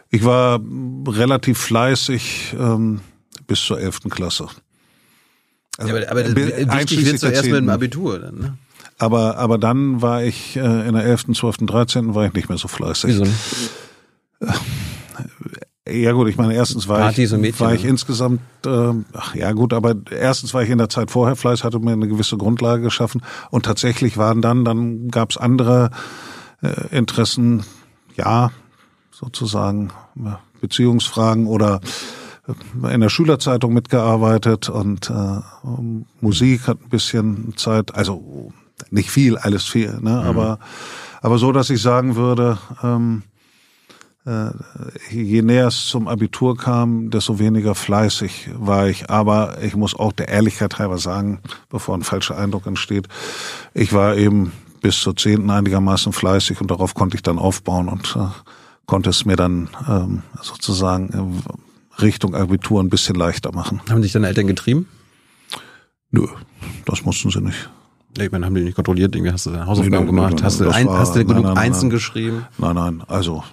ich 0.09 0.23
war 0.23 0.59
relativ 1.07 1.59
fleißig 1.59 2.55
ähm, 2.57 3.01
bis 3.45 3.61
zur 3.61 3.79
elften 3.79 4.09
Klasse. 4.09 4.47
Also, 5.77 5.95
ja, 5.95 6.09
aber, 6.09 6.25
aber 6.25 6.35
wichtig 6.35 7.05
wird 7.05 7.19
zuerst 7.19 7.45
mit 7.45 7.55
dem 7.55 7.69
Abitur 7.69 8.19
dann, 8.19 8.37
ne? 8.37 8.57
Aber, 8.99 9.37
aber 9.37 9.57
dann 9.59 10.01
war 10.01 10.23
ich 10.23 10.55
äh, 10.55 10.87
in 10.87 10.95
der 10.95 11.03
elften, 11.03 11.35
zwölften, 11.35 11.67
dreizehnten 11.67 12.15
war 12.15 12.25
ich 12.25 12.33
nicht 12.33 12.49
mehr 12.49 12.57
so 12.57 12.67
fleißig. 12.67 13.11
Wieso? 13.11 13.25
Ja 15.87 16.11
gut, 16.11 16.27
ich 16.27 16.37
meine, 16.37 16.53
erstens 16.53 16.87
war 16.87 16.99
Partys 16.99 17.31
ich, 17.31 17.37
Mädchen, 17.37 17.65
war 17.65 17.73
ich 17.73 17.85
insgesamt, 17.85 18.41
äh, 18.65 18.93
ach, 19.13 19.35
ja 19.35 19.51
gut, 19.53 19.71
aber 19.71 19.95
erstens 20.09 20.53
war 20.53 20.63
ich 20.63 20.69
in 20.69 20.79
der 20.79 20.89
Zeit 20.89 21.11
vorher 21.11 21.35
Fleiß, 21.35 21.63
hatte 21.63 21.79
mir 21.79 21.93
eine 21.93 22.07
gewisse 22.07 22.37
Grundlage 22.37 22.81
geschaffen 22.81 23.21
und 23.51 23.65
tatsächlich 23.65 24.17
waren 24.17 24.41
dann, 24.41 24.65
dann 24.65 25.09
gab 25.09 25.29
es 25.29 25.37
andere 25.37 25.91
äh, 26.61 26.95
Interessen, 26.95 27.63
ja, 28.15 28.51
sozusagen 29.11 29.91
Beziehungsfragen 30.59 31.47
oder 31.47 31.81
äh, 31.83 31.87
in 32.91 33.01
der 33.01 33.09
Schülerzeitung 33.09 33.73
mitgearbeitet 33.73 34.69
und 34.69 35.09
äh, 35.09 35.39
Musik 36.21 36.67
hat 36.67 36.81
ein 36.81 36.89
bisschen 36.89 37.53
Zeit, 37.57 37.93
also 37.93 38.51
nicht 38.89 39.09
viel, 39.09 39.37
alles 39.37 39.65
viel, 39.65 39.99
ne, 39.99 40.11
mhm. 40.11 40.27
aber 40.27 40.59
aber 41.21 41.37
so, 41.39 41.51
dass 41.51 41.69
ich 41.69 41.81
sagen 41.81 42.15
würde, 42.15 42.57
ähm, 42.83 43.23
äh, 44.25 44.51
je 45.09 45.41
näher 45.41 45.67
es 45.67 45.87
zum 45.87 46.07
Abitur 46.07 46.57
kam, 46.57 47.09
desto 47.09 47.39
weniger 47.39 47.75
fleißig 47.75 48.49
war 48.55 48.87
ich. 48.87 49.09
Aber 49.09 49.61
ich 49.63 49.75
muss 49.75 49.97
auch 49.97 50.11
der 50.11 50.27
Ehrlichkeit 50.27 50.79
halber 50.79 50.97
sagen, 50.97 51.39
bevor 51.69 51.95
ein 51.95 52.03
falscher 52.03 52.37
Eindruck 52.37 52.67
entsteht, 52.67 53.07
ich 53.73 53.93
war 53.93 54.15
eben 54.15 54.51
bis 54.81 54.99
zur 54.99 55.15
zehnten 55.15 55.49
einigermaßen 55.49 56.13
fleißig 56.13 56.61
und 56.61 56.69
darauf 56.69 56.93
konnte 56.93 57.15
ich 57.15 57.23
dann 57.23 57.39
aufbauen 57.39 57.89
und 57.89 58.15
äh, 58.15 58.27
konnte 58.85 59.09
es 59.09 59.25
mir 59.25 59.35
dann 59.35 59.69
ähm, 59.87 60.23
sozusagen 60.41 61.41
Richtung 62.01 62.35
Abitur 62.35 62.81
ein 62.81 62.89
bisschen 62.89 63.15
leichter 63.15 63.51
machen. 63.51 63.81
Haben 63.89 64.01
dich 64.01 64.11
deine 64.11 64.27
Eltern 64.27 64.47
getrieben? 64.47 64.87
Nö, 66.11 66.27
das 66.85 67.03
mussten 67.03 67.29
sie 67.31 67.41
nicht. 67.41 67.69
Ich 68.17 68.31
meine, 68.31 68.45
haben 68.45 68.55
die 68.55 68.61
nicht 68.61 68.75
kontrolliert? 68.75 69.15
Irgendwie 69.15 69.31
hast 69.31 69.45
du 69.45 69.51
deine 69.51 69.67
Hausaufgaben 69.67 70.05
nee, 70.05 70.11
gemacht? 70.11 70.41
hast 70.41 70.59
du, 70.59 70.69
ein, 70.69 70.87
war, 70.87 70.99
hast 70.99 71.15
du 71.15 71.23
genug 71.23 71.43
nein, 71.43 71.53
nein, 71.53 71.57
Einsen 71.57 71.89
nein. 71.89 71.89
geschrieben? 71.91 72.45
Nein, 72.57 72.75
nein. 72.75 73.03
Also 73.07 73.43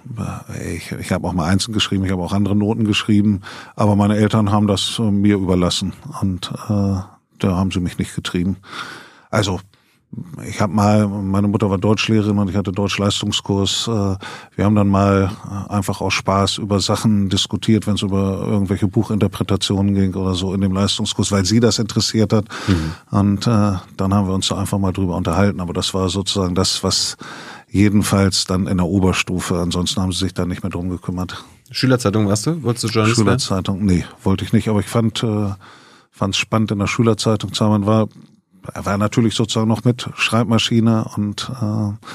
ich, 0.73 0.91
ich 0.91 1.11
habe 1.11 1.27
auch 1.27 1.33
mal 1.33 1.45
Einsen 1.45 1.73
geschrieben, 1.73 2.05
ich 2.05 2.11
habe 2.11 2.23
auch 2.23 2.33
andere 2.33 2.55
Noten 2.55 2.85
geschrieben, 2.85 3.41
aber 3.75 3.95
meine 3.95 4.17
Eltern 4.17 4.51
haben 4.51 4.65
das 4.65 4.97
äh, 4.97 5.03
mir 5.03 5.35
überlassen 5.35 5.93
und 6.21 6.51
äh, 6.67 6.95
da 7.39 7.55
haben 7.55 7.71
sie 7.71 7.79
mich 7.79 7.99
nicht 7.99 8.15
getrieben. 8.15 8.57
Also 9.29 9.59
ich 10.47 10.61
habe 10.61 10.73
mal, 10.73 11.07
meine 11.07 11.47
Mutter 11.47 11.69
war 11.69 11.77
Deutschlehrerin 11.77 12.37
und 12.37 12.49
ich 12.49 12.55
hatte 12.55 12.71
Deutschleistungskurs. 12.71 13.87
Äh, 13.87 14.15
wir 14.55 14.65
haben 14.65 14.75
dann 14.75 14.87
mal 14.87 15.31
äh, 15.45 15.73
einfach 15.73 16.01
aus 16.01 16.13
Spaß 16.13 16.57
über 16.57 16.79
Sachen 16.79 17.29
diskutiert, 17.29 17.87
wenn 17.87 17.95
es 17.95 18.01
über 18.01 18.41
irgendwelche 18.45 18.87
Buchinterpretationen 18.87 19.93
ging 19.93 20.13
oder 20.15 20.33
so 20.33 20.53
in 20.53 20.61
dem 20.61 20.73
Leistungskurs, 20.73 21.31
weil 21.31 21.45
sie 21.45 21.59
das 21.59 21.79
interessiert 21.79 22.33
hat. 22.33 22.45
Mhm. 22.67 23.17
Und 23.17 23.47
äh, 23.47 23.73
dann 23.97 24.13
haben 24.13 24.27
wir 24.27 24.33
uns 24.33 24.47
da 24.47 24.57
einfach 24.57 24.77
mal 24.77 24.91
drüber 24.91 25.15
unterhalten. 25.15 25.59
Aber 25.59 25.73
das 25.73 25.93
war 25.93 26.09
sozusagen 26.09 26.55
das, 26.55 26.83
was 26.83 27.17
jedenfalls 27.69 28.45
dann 28.45 28.67
in 28.67 28.77
der 28.77 28.87
Oberstufe. 28.87 29.59
Ansonsten 29.59 30.01
haben 30.01 30.11
sie 30.11 30.19
sich 30.19 30.33
da 30.33 30.45
nicht 30.45 30.63
mehr 30.63 30.71
drum 30.71 30.89
gekümmert. 30.89 31.43
Schülerzeitung 31.71 32.27
warst 32.27 32.45
du? 32.45 32.63
Wolltest 32.63 32.85
du 32.85 32.87
Journalist 32.89 33.19
Schülerzeitung, 33.19 33.83
nee, 33.83 34.05
wollte 34.23 34.45
ich 34.45 34.53
nicht. 34.53 34.69
Aber 34.69 34.79
ich 34.79 34.87
fand 34.87 35.23
äh, 35.23 35.49
fand 36.15 36.33
es 36.33 36.37
spannend 36.39 36.71
in 36.71 36.79
der 36.79 36.87
Schülerzeitung 36.87 37.53
zu 37.53 37.65
haben. 37.65 37.71
Man 37.71 37.85
war 37.85 38.07
er 38.73 38.85
war 38.85 38.97
natürlich 38.97 39.35
sozusagen 39.35 39.67
noch 39.67 39.83
mit 39.83 40.09
Schreibmaschine 40.15 41.05
und 41.15 41.51
äh, 41.61 42.07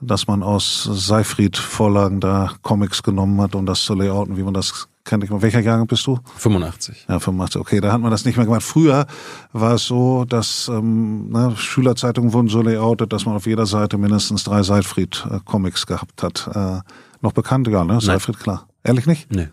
dass 0.00 0.26
man 0.26 0.42
aus 0.42 0.88
Seifried-Vorlagen 0.90 2.20
da 2.20 2.52
Comics 2.62 3.02
genommen 3.02 3.40
hat, 3.40 3.54
um 3.54 3.66
das 3.66 3.84
zu 3.84 3.94
layouten, 3.94 4.36
wie 4.36 4.42
man 4.42 4.54
das 4.54 4.88
kennt. 5.04 5.24
Ich 5.24 5.30
mal. 5.30 5.42
Welcher 5.42 5.60
Jahrgang 5.60 5.86
bist 5.86 6.06
du? 6.06 6.18
85. 6.36 7.06
Ja, 7.08 7.18
85. 7.18 7.60
Okay, 7.60 7.80
da 7.80 7.92
hat 7.92 8.00
man 8.00 8.10
das 8.10 8.24
nicht 8.24 8.36
mehr 8.36 8.46
gemacht. 8.46 8.62
Früher 8.62 9.06
war 9.52 9.74
es 9.74 9.86
so, 9.86 10.24
dass 10.24 10.68
ähm, 10.68 11.28
ne, 11.30 11.54
Schülerzeitungen 11.56 12.32
wurden 12.32 12.48
so 12.48 12.62
layoutet, 12.62 13.12
dass 13.12 13.26
man 13.26 13.36
auf 13.36 13.46
jeder 13.46 13.66
Seite 13.66 13.98
mindestens 13.98 14.44
drei 14.44 14.62
Seifried-Comics 14.62 15.86
gehabt 15.86 16.22
hat. 16.22 16.48
Äh, 16.54 16.80
noch 17.20 17.32
bekannt, 17.32 17.68
ja, 17.68 17.84
ne? 17.84 18.00
Seifried, 18.00 18.38
klar. 18.38 18.66
Ehrlich 18.82 19.06
nicht? 19.06 19.30
Nee. 19.30 19.48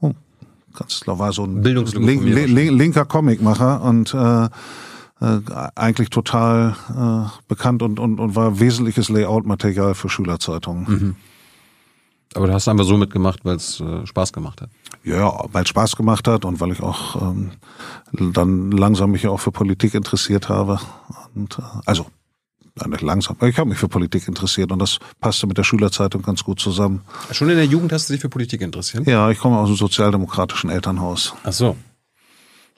Oh, 0.00 0.12
ganz 0.74 1.00
klar, 1.00 1.18
war 1.18 1.32
so 1.32 1.44
ein 1.44 1.62
link, 1.62 1.94
link, 1.94 2.70
linker 2.72 3.04
Comicmacher 3.04 3.82
und 3.82 4.12
äh, 4.14 4.48
äh, 5.22 5.40
eigentlich 5.76 6.10
total 6.10 6.74
äh, 6.90 7.30
bekannt 7.46 7.82
und, 7.82 8.00
und, 8.00 8.18
und 8.18 8.34
war 8.34 8.58
wesentliches 8.58 9.08
Layout-Material 9.08 9.94
für 9.94 10.08
Schülerzeitungen. 10.08 10.84
Mhm. 10.88 11.16
Aber 12.34 12.46
du 12.46 12.52
hast 12.52 12.66
einfach 12.66 12.84
so 12.84 12.96
mitgemacht, 12.96 13.44
weil 13.44 13.56
es 13.56 13.80
äh, 13.80 14.04
Spaß 14.06 14.32
gemacht 14.32 14.62
hat. 14.62 14.70
Ja, 15.04 15.44
weil 15.52 15.62
es 15.62 15.68
Spaß 15.68 15.96
gemacht 15.96 16.26
hat 16.26 16.44
und 16.44 16.60
weil 16.60 16.72
ich 16.72 16.82
auch 16.82 17.20
ähm, 17.20 17.52
dann 18.12 18.70
langsam 18.72 19.12
mich 19.12 19.26
auch 19.28 19.38
für 19.38 19.52
Politik 19.52 19.94
interessiert 19.94 20.48
habe. 20.48 20.80
Und 21.34 21.58
äh, 21.58 21.62
also 21.86 22.06
nicht 22.86 23.02
langsam, 23.02 23.36
ich 23.42 23.58
habe 23.58 23.68
mich 23.68 23.78
für 23.78 23.88
Politik 23.88 24.26
interessiert 24.28 24.72
und 24.72 24.78
das 24.78 24.98
passte 25.20 25.46
mit 25.46 25.58
der 25.58 25.64
Schülerzeitung 25.64 26.22
ganz 26.22 26.42
gut 26.42 26.58
zusammen. 26.58 27.02
Schon 27.30 27.50
in 27.50 27.56
der 27.56 27.66
Jugend 27.66 27.92
hast 27.92 28.08
du 28.08 28.14
dich 28.14 28.22
für 28.22 28.30
Politik 28.30 28.62
interessiert? 28.62 29.06
Ja, 29.06 29.30
ich 29.30 29.38
komme 29.38 29.58
aus 29.58 29.68
einem 29.68 29.76
sozialdemokratischen 29.76 30.70
Elternhaus. 30.70 31.34
Ach 31.44 31.52
so. 31.52 31.76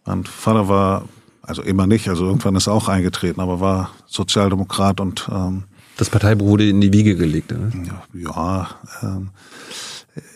Mein 0.04 0.24
Vater 0.24 0.68
war, 0.68 1.04
also 1.46 1.62
immer 1.62 1.86
nicht, 1.86 2.08
also 2.08 2.26
irgendwann 2.26 2.56
ist 2.56 2.66
er 2.66 2.72
auch 2.72 2.88
eingetreten, 2.88 3.40
aber 3.40 3.60
war 3.60 3.90
Sozialdemokrat 4.06 5.00
und 5.00 5.28
ähm, 5.32 5.64
das 5.96 6.10
Parteibuch 6.10 6.46
wurde 6.46 6.68
in 6.68 6.80
die 6.80 6.92
Wiege 6.92 7.14
gelegt. 7.14 7.52
Oder? 7.52 7.70
Ja, 8.12 8.68
ähm, 9.02 9.30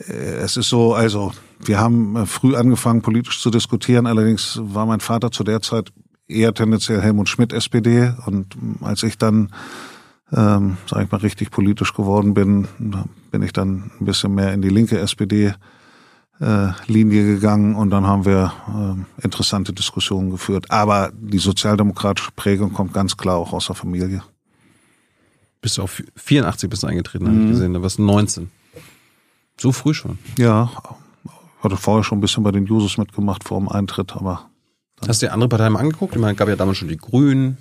äh, 0.09 0.13
es 0.13 0.57
ist 0.57 0.69
so, 0.69 0.95
also 0.95 1.33
wir 1.59 1.81
haben 1.81 2.17
äh, 2.17 2.27
früh 2.27 2.55
angefangen, 2.55 3.03
politisch 3.03 3.41
zu 3.41 3.51
diskutieren. 3.51 4.07
Allerdings 4.07 4.61
war 4.63 4.87
mein 4.87 5.01
Vater 5.01 5.31
zu 5.31 5.45
der 5.45 5.61
Zeit 5.61 5.93
eher 6.29 6.55
tendenziell 6.55 7.01
Helmut 7.01 7.29
Schmidt 7.29 7.53
SPD. 7.53 8.13
Und 8.27 8.57
als 8.83 9.03
ich 9.03 9.19
dann, 9.19 9.51
ähm, 10.33 10.77
sage 10.87 11.05
ich 11.05 11.11
mal, 11.11 11.19
richtig 11.19 11.51
politisch 11.51 11.95
geworden 11.95 12.35
bin, 12.35 12.69
bin 13.31 13.43
ich 13.43 13.53
dann 13.53 13.91
ein 14.01 14.05
bisschen 14.05 14.35
mehr 14.35 14.53
in 14.53 14.63
die 14.63 14.69
linke 14.69 14.99
SPD 14.99 15.55
Linie 16.87 17.25
gegangen 17.25 17.75
und 17.75 17.91
dann 17.91 18.07
haben 18.07 18.25
wir 18.25 18.53
äh, 18.69 19.25
interessante 19.25 19.73
Diskussionen 19.73 20.31
geführt. 20.31 20.71
Aber 20.71 21.11
die 21.13 21.39
sozialdemokratische 21.39 22.31
Prägung 22.37 22.73
kommt 22.73 22.93
ganz 22.93 23.17
klar 23.17 23.37
auch 23.37 23.53
aus 23.53 23.67
der 23.67 23.75
Familie. 23.75 24.23
Bist 25.61 25.79
du 25.79 25.83
auf 25.83 26.03
84 26.17 26.71
bist 26.71 26.85
du 26.85 26.87
eingetreten, 26.87 27.25
mhm. 27.25 27.29
habe 27.29 27.41
ich 27.43 27.51
gesehen. 27.51 27.75
Da 27.75 27.83
warst 27.83 27.99
du 27.99 28.03
19. 28.03 28.51
So 29.61 29.73
früh 29.73 29.95
schon. 29.95 30.19
Ja, 30.39 30.71
hatte 31.61 31.77
vorher 31.77 32.05
schon 32.05 32.19
ein 32.19 32.21
bisschen 32.21 32.45
bei 32.45 32.53
den 32.53 32.67
Jusos 32.67 32.99
mitgemacht 32.99 33.45
vor 33.45 33.59
dem 33.59 33.69
Eintritt, 33.69 34.15
aber. 34.15 34.49
Hast 35.07 35.23
du 35.23 35.27
dir 35.27 35.33
andere 35.33 35.49
Parteien 35.49 35.73
mal 35.73 35.81
angeguckt? 35.81 36.15
Ich 36.15 36.21
meine, 36.21 36.33
es 36.33 36.39
gab 36.39 36.49
ja 36.49 36.57
damals 36.57 36.79
schon 36.79 36.89
die 36.89 36.97
Grünen. 36.97 37.59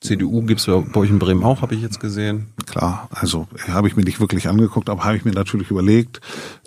CDU 0.00 0.42
gibt's 0.42 0.66
ja 0.66 0.78
bei 0.80 1.00
euch 1.00 1.10
in 1.10 1.18
Bremen 1.18 1.42
auch, 1.42 1.62
habe 1.62 1.74
ich 1.74 1.80
jetzt 1.80 2.00
gesehen. 2.00 2.48
Klar, 2.66 3.08
also 3.10 3.48
habe 3.68 3.88
ich 3.88 3.96
mir 3.96 4.04
nicht 4.04 4.20
wirklich 4.20 4.48
angeguckt, 4.48 4.90
aber 4.90 5.04
habe 5.04 5.16
ich 5.16 5.24
mir 5.24 5.32
natürlich 5.32 5.70
überlegt. 5.70 6.20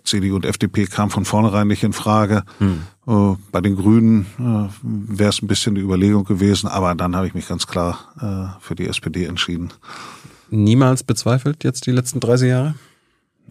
CDU 0.03 0.35
und 0.35 0.45
FDP 0.45 0.85
kam 0.85 1.11
von 1.11 1.25
vornherein 1.25 1.67
nicht 1.67 1.83
in 1.83 1.93
Frage. 1.93 2.43
Hm. 2.57 2.81
Äh, 3.07 3.35
bei 3.51 3.61
den 3.61 3.75
Grünen 3.75 4.25
äh, 4.39 4.69
wäre 4.83 5.29
es 5.29 5.41
ein 5.43 5.47
bisschen 5.47 5.75
die 5.75 5.81
Überlegung 5.81 6.23
gewesen, 6.23 6.67
aber 6.67 6.95
dann 6.95 7.15
habe 7.15 7.27
ich 7.27 7.35
mich 7.35 7.47
ganz 7.47 7.67
klar 7.67 7.99
äh, 8.19 8.63
für 8.63 8.75
die 8.75 8.87
SPD 8.87 9.25
entschieden. 9.25 9.71
Niemals 10.49 11.03
bezweifelt 11.03 11.63
jetzt 11.63 11.85
die 11.85 11.91
letzten 11.91 12.19
30 12.19 12.49
Jahre? 12.49 12.75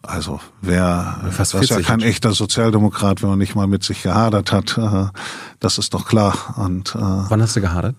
Also 0.02 0.40
wer 0.60 1.20
Fast 1.30 1.54
das 1.54 1.62
ist 1.62 1.70
ja 1.70 1.80
kein 1.80 2.00
echter 2.00 2.32
Sozialdemokrat, 2.32 3.22
wenn 3.22 3.30
man 3.30 3.38
nicht 3.38 3.54
mal 3.54 3.66
mit 3.66 3.82
sich 3.82 4.02
gehadert 4.02 4.52
hat. 4.52 4.76
Äh, 4.76 5.06
das 5.60 5.78
ist 5.78 5.94
doch 5.94 6.06
klar. 6.06 6.54
Und 6.56 6.94
äh, 6.94 6.98
wann 6.98 7.42
hast 7.42 7.54
du 7.54 7.60
gehadert? 7.60 7.94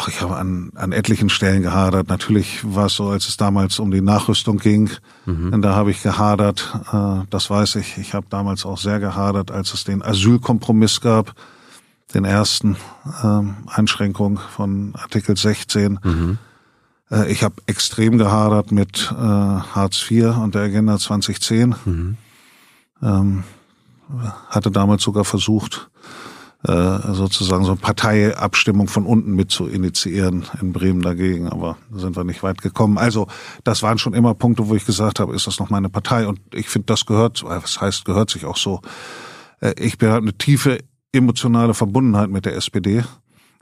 Ach, 0.00 0.06
ich 0.06 0.20
habe 0.20 0.36
an, 0.36 0.70
an 0.76 0.92
etlichen 0.92 1.28
Stellen 1.28 1.62
gehadert. 1.62 2.08
Natürlich 2.08 2.60
war 2.62 2.86
es 2.86 2.94
so, 2.94 3.08
als 3.08 3.26
es 3.26 3.36
damals 3.36 3.80
um 3.80 3.90
die 3.90 4.00
Nachrüstung 4.00 4.58
ging, 4.58 4.90
mhm. 5.26 5.60
da 5.60 5.74
habe 5.74 5.90
ich 5.90 6.04
gehadert. 6.04 6.72
Äh, 6.92 7.26
das 7.30 7.50
weiß 7.50 7.74
ich. 7.76 7.98
Ich 7.98 8.14
habe 8.14 8.26
damals 8.30 8.64
auch 8.64 8.78
sehr 8.78 9.00
gehadert, 9.00 9.50
als 9.50 9.74
es 9.74 9.82
den 9.82 10.00
Asylkompromiss 10.02 11.00
gab, 11.00 11.34
den 12.14 12.24
ersten 12.24 12.76
ähm, 13.24 13.56
Einschränkung 13.66 14.38
von 14.38 14.94
Artikel 14.94 15.36
16. 15.36 15.98
Mhm 16.04 16.38
äh, 17.10 17.32
ich 17.32 17.42
habe 17.42 17.56
extrem 17.66 18.18
gehadert 18.18 18.70
mit 18.70 19.10
äh, 19.10 19.16
Hartz 19.16 20.08
IV 20.10 20.36
und 20.36 20.54
der 20.54 20.62
Agenda 20.62 20.98
2010. 20.98 21.74
Mhm. 21.84 22.16
Ähm, 23.02 23.44
hatte 24.48 24.70
damals 24.70 25.02
sogar 25.02 25.24
versucht, 25.24 25.90
sozusagen 26.60 27.64
so 27.64 27.70
eine 27.70 27.80
Parteiabstimmung 27.80 28.88
von 28.88 29.06
unten 29.06 29.32
mit 29.34 29.52
zu 29.52 29.68
initiieren 29.68 30.44
in 30.60 30.72
Bremen 30.72 31.02
dagegen, 31.02 31.48
aber 31.48 31.78
sind 31.92 32.16
wir 32.16 32.24
nicht 32.24 32.42
weit 32.42 32.62
gekommen. 32.62 32.98
Also 32.98 33.28
das 33.62 33.84
waren 33.84 33.98
schon 33.98 34.12
immer 34.12 34.34
Punkte, 34.34 34.68
wo 34.68 34.74
ich 34.74 34.84
gesagt 34.84 35.20
habe, 35.20 35.36
ist 35.36 35.46
das 35.46 35.60
noch 35.60 35.70
meine 35.70 35.88
Partei? 35.88 36.26
Und 36.26 36.40
ich 36.52 36.68
finde, 36.68 36.86
das 36.86 37.06
gehört, 37.06 37.44
was 37.44 37.80
heißt, 37.80 38.04
gehört 38.04 38.30
sich 38.30 38.44
auch 38.44 38.56
so. 38.56 38.80
Äh, 39.60 39.74
ich 39.78 39.98
bin 39.98 40.10
halt 40.10 40.22
eine 40.22 40.36
tiefe 40.36 40.80
emotionale 41.12 41.74
Verbundenheit 41.74 42.30
mit 42.30 42.44
der 42.44 42.56
SPD. 42.56 43.04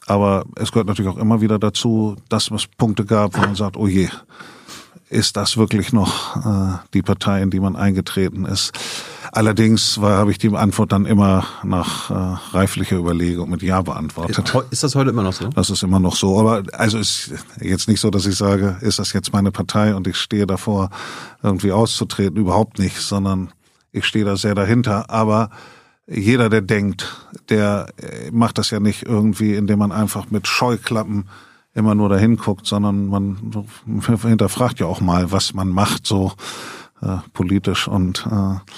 Aber 0.06 0.44
es 0.56 0.72
gehört 0.72 0.86
natürlich 0.86 1.10
auch 1.10 1.18
immer 1.18 1.40
wieder 1.40 1.58
dazu, 1.58 2.16
dass 2.28 2.50
es 2.50 2.66
Punkte 2.66 3.04
gab, 3.04 3.36
wo 3.36 3.40
man 3.40 3.56
sagt, 3.56 3.76
oh 3.76 3.88
je, 3.88 4.08
ist 5.08 5.36
das 5.36 5.56
wirklich 5.56 5.92
noch 5.92 6.36
äh, 6.36 6.78
die 6.94 7.02
Partei, 7.02 7.42
in 7.42 7.50
die 7.50 7.60
man 7.60 7.76
eingetreten 7.76 8.44
ist? 8.44 8.72
Allerdings 9.32 9.98
habe 9.98 10.30
ich 10.30 10.38
die 10.38 10.54
Antwort 10.54 10.92
dann 10.92 11.04
immer 11.04 11.46
nach 11.62 12.10
äh, 12.10 12.56
reiflicher 12.56 12.96
Überlegung 12.96 13.50
mit 13.50 13.62
Ja 13.62 13.82
beantwortet. 13.82 14.54
Ist 14.70 14.82
das 14.82 14.94
heute 14.94 15.10
immer 15.10 15.22
noch 15.22 15.32
so? 15.32 15.48
Das 15.48 15.68
ist 15.68 15.82
immer 15.82 16.00
noch 16.00 16.16
so. 16.16 16.38
Aber 16.40 16.62
also 16.72 16.98
ist 16.98 17.32
jetzt 17.60 17.88
nicht 17.88 18.00
so, 18.00 18.10
dass 18.10 18.26
ich 18.26 18.36
sage, 18.36 18.78
ist 18.80 18.98
das 18.98 19.12
jetzt 19.12 19.32
meine 19.32 19.52
Partei 19.52 19.94
und 19.94 20.06
ich 20.06 20.16
stehe 20.16 20.46
davor, 20.46 20.90
irgendwie 21.42 21.72
auszutreten. 21.72 22.38
Überhaupt 22.38 22.78
nicht, 22.78 22.96
sondern 22.96 23.52
ich 23.92 24.06
stehe 24.06 24.24
da 24.24 24.36
sehr 24.36 24.54
dahinter. 24.54 25.10
Aber 25.10 25.50
jeder, 26.06 26.48
der 26.48 26.62
denkt, 26.62 27.28
der 27.48 27.88
äh, 27.98 28.30
macht 28.30 28.58
das 28.58 28.70
ja 28.70 28.80
nicht 28.80 29.02
irgendwie, 29.02 29.54
indem 29.54 29.80
man 29.80 29.92
einfach 29.92 30.30
mit 30.30 30.46
Scheuklappen 30.46 31.28
immer 31.76 31.94
nur 31.94 32.08
dahin 32.08 32.36
guckt, 32.36 32.66
sondern 32.66 33.06
man 33.06 33.52
hinterfragt 34.22 34.80
ja 34.80 34.86
auch 34.86 35.00
mal, 35.00 35.30
was 35.30 35.54
man 35.54 35.68
macht, 35.68 36.06
so 36.06 36.32
äh, 37.02 37.18
politisch 37.32 37.86
und 37.86 38.26
äh, 38.30 38.72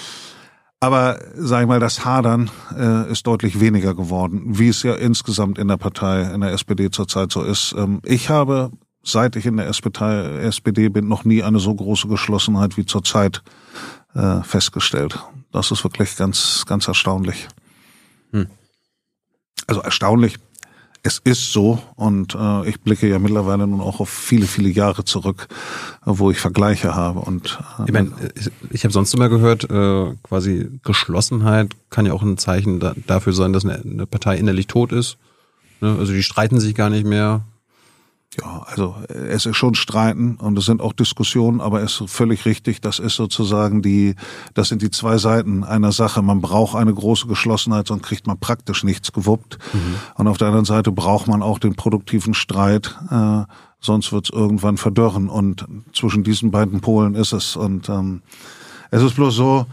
aber 0.81 1.19
sag 1.35 1.63
ich 1.63 1.67
mal, 1.67 1.81
das 1.81 2.05
Hadern 2.05 2.51
äh, 2.77 3.11
ist 3.11 3.27
deutlich 3.27 3.59
weniger 3.59 3.95
geworden, 3.95 4.59
wie 4.59 4.69
es 4.69 4.85
ja 4.85 4.95
insgesamt 4.95 5.59
in 5.59 5.67
der 5.67 5.77
Partei, 5.77 6.23
in 6.23 6.41
der 6.41 6.53
SPD 6.53 6.91
zurzeit 6.91 7.33
so 7.33 7.43
ist. 7.43 7.75
Ähm, 7.77 8.01
ich 8.05 8.31
habe, 8.31 8.71
seit 9.03 9.35
ich 9.35 9.47
in 9.47 9.57
der 9.57 9.67
SPD, 9.67 10.39
SPD 10.41 10.89
bin, 10.89 11.09
noch 11.09 11.25
nie 11.25 11.43
eine 11.43 11.59
so 11.59 11.75
große 11.75 12.07
Geschlossenheit 12.07 12.77
wie 12.77 12.87
zurzeit 12.87 13.43
äh, 14.15 14.41
festgestellt. 14.43 15.19
Das 15.51 15.73
ist 15.73 15.83
wirklich 15.83 16.17
ganz, 16.17 16.65
ganz 16.65 16.87
erstaunlich. 16.87 17.49
Hm. 18.31 18.47
Also 19.67 19.81
erstaunlich. 19.81 20.39
Es 21.03 21.19
ist 21.19 21.53
so 21.53 21.81
und 21.97 22.35
äh, 22.35 22.69
ich 22.69 22.81
blicke 22.81 23.09
ja 23.09 23.19
mittlerweile 23.19 23.67
nun 23.67 23.81
auch 23.81 24.01
auf 24.01 24.09
viele, 24.09 24.47
viele 24.47 24.69
Jahre 24.69 25.05
zurück, 25.05 25.49
wo 26.05 26.31
ich 26.31 26.39
Vergleiche 26.39 26.95
habe. 26.95 27.21
Und 27.21 27.59
äh, 27.79 27.85
ich 27.87 27.93
meine, 27.93 28.13
ich 28.71 28.85
habe 28.85 28.93
sonst 28.93 29.15
immer 29.15 29.29
gehört, 29.29 29.65
äh, 29.71 30.15
quasi 30.23 30.69
Geschlossenheit 30.83 31.71
kann 31.91 32.07
ja 32.07 32.13
auch 32.13 32.23
ein 32.23 32.39
Zeichen 32.39 32.81
da, 32.81 32.95
dafür 33.07 33.33
sein, 33.33 33.53
dass 33.53 33.65
eine, 33.65 33.81
eine 33.81 34.07
Partei 34.07 34.37
innerlich 34.37 34.67
tot 34.67 34.93
ist. 34.93 35.19
Ne? 35.81 35.97
Also 35.99 36.13
die 36.13 36.23
streiten 36.23 36.61
sich 36.61 36.75
gar 36.75 36.91
nicht 36.91 37.07
mehr, 37.07 37.43
ja, 38.37 38.63
also 38.67 38.95
es 39.09 39.47
ist 39.47 39.57
schon 39.57 39.75
Streiten 39.75 40.37
und 40.37 40.59
es 40.59 40.67
sind 40.67 40.83
auch 40.83 40.93
Diskussionen, 40.93 41.61
aber 41.61 41.83
es 41.83 42.01
ist 42.01 42.11
völlig 42.11 42.45
richtig, 42.45 42.81
das 42.81 42.99
ist 42.99 43.17
sozusagen 43.17 43.81
die, 43.81 44.15
das 44.53 44.69
sind 44.69 44.83
die 44.83 44.91
zwei 44.91 45.17
Seiten 45.17 45.65
einer 45.65 45.93
Sache. 45.93 46.21
Man 46.21 46.43
braucht 46.43 46.77
eine 46.77 46.93
große 46.93 47.27
Geschlossenheit, 47.27 47.87
sonst 47.87 48.03
kriegt 48.03 48.27
man 48.27 48.39
praktisch 48.39 48.85
nichts 48.85 49.13
gewuppt. 49.13 49.59
Mhm. 49.73 49.95
Und 50.17 50.29
auf 50.29 50.37
der 50.37 50.49
anderen 50.49 50.67
Seite 50.67 50.93
braucht 50.93 51.27
man 51.27 51.43
auch 51.43 51.59
den 51.59 51.75
produktiven 51.75 52.35
Streit, 52.35 52.99
äh, 53.11 53.45
sonst 53.81 54.13
wird 54.13 54.27
es 54.27 54.31
irgendwann 54.31 54.77
verdörren. 54.77 55.31
Und 55.31 55.67
zwischen 55.95 56.23
diesen 56.23 56.51
beiden 56.51 56.81
Polen 56.81 57.15
ist 57.15 57.33
es. 57.33 57.57
Und 57.57 57.89
ähm, 57.89 58.21
es 58.91 59.03
ist 59.03 59.17
bloß 59.17 59.35
so, 59.35 59.67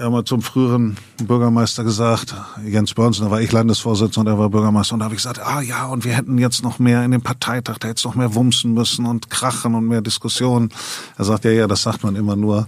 er 0.00 0.10
mal 0.10 0.24
zum 0.24 0.40
früheren 0.40 0.96
Bürgermeister 1.22 1.84
gesagt, 1.84 2.34
Jens 2.66 2.94
Börnsen, 2.94 3.26
da 3.26 3.30
war 3.30 3.40
ich 3.40 3.52
Landesvorsitzender 3.52 4.32
er 4.32 4.38
war 4.38 4.48
Bürgermeister. 4.48 4.94
Und 4.94 5.00
da 5.00 5.04
habe 5.04 5.14
ich 5.14 5.18
gesagt, 5.18 5.40
ah 5.40 5.60
ja, 5.60 5.86
und 5.86 6.04
wir 6.04 6.14
hätten 6.14 6.38
jetzt 6.38 6.62
noch 6.62 6.78
mehr 6.78 7.04
in 7.04 7.10
dem 7.10 7.20
Parteitag, 7.20 7.78
da 7.78 7.88
hätte 7.88 7.98
es 7.98 8.04
noch 8.04 8.14
mehr 8.14 8.34
wumsen 8.34 8.72
müssen 8.72 9.04
und 9.04 9.28
krachen 9.28 9.74
und 9.74 9.86
mehr 9.86 10.00
Diskussionen. 10.00 10.70
Er 11.18 11.26
sagt, 11.26 11.44
ja, 11.44 11.50
ja, 11.50 11.66
das 11.66 11.82
sagt 11.82 12.02
man 12.02 12.16
immer 12.16 12.34
nur 12.34 12.66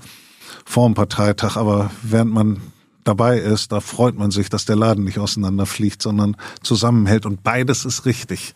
vorm 0.67 0.95
Parteitag, 0.95 1.57
aber 1.57 1.91
während 2.03 2.33
man 2.33 2.61
dabei 3.03 3.39
ist, 3.39 3.73
da 3.73 3.81
freut 3.81 4.17
man 4.17 4.31
sich, 4.31 4.51
dass 4.51 4.67
der 4.67 4.77
Laden 4.77 5.05
nicht 5.05 5.19
auseinanderfliegt, 5.19 6.03
sondern 6.03 6.37
zusammenhält. 6.63 7.25
Und 7.25 7.43
beides 7.43 7.87
ist 7.87 8.05
richtig. 8.05 8.55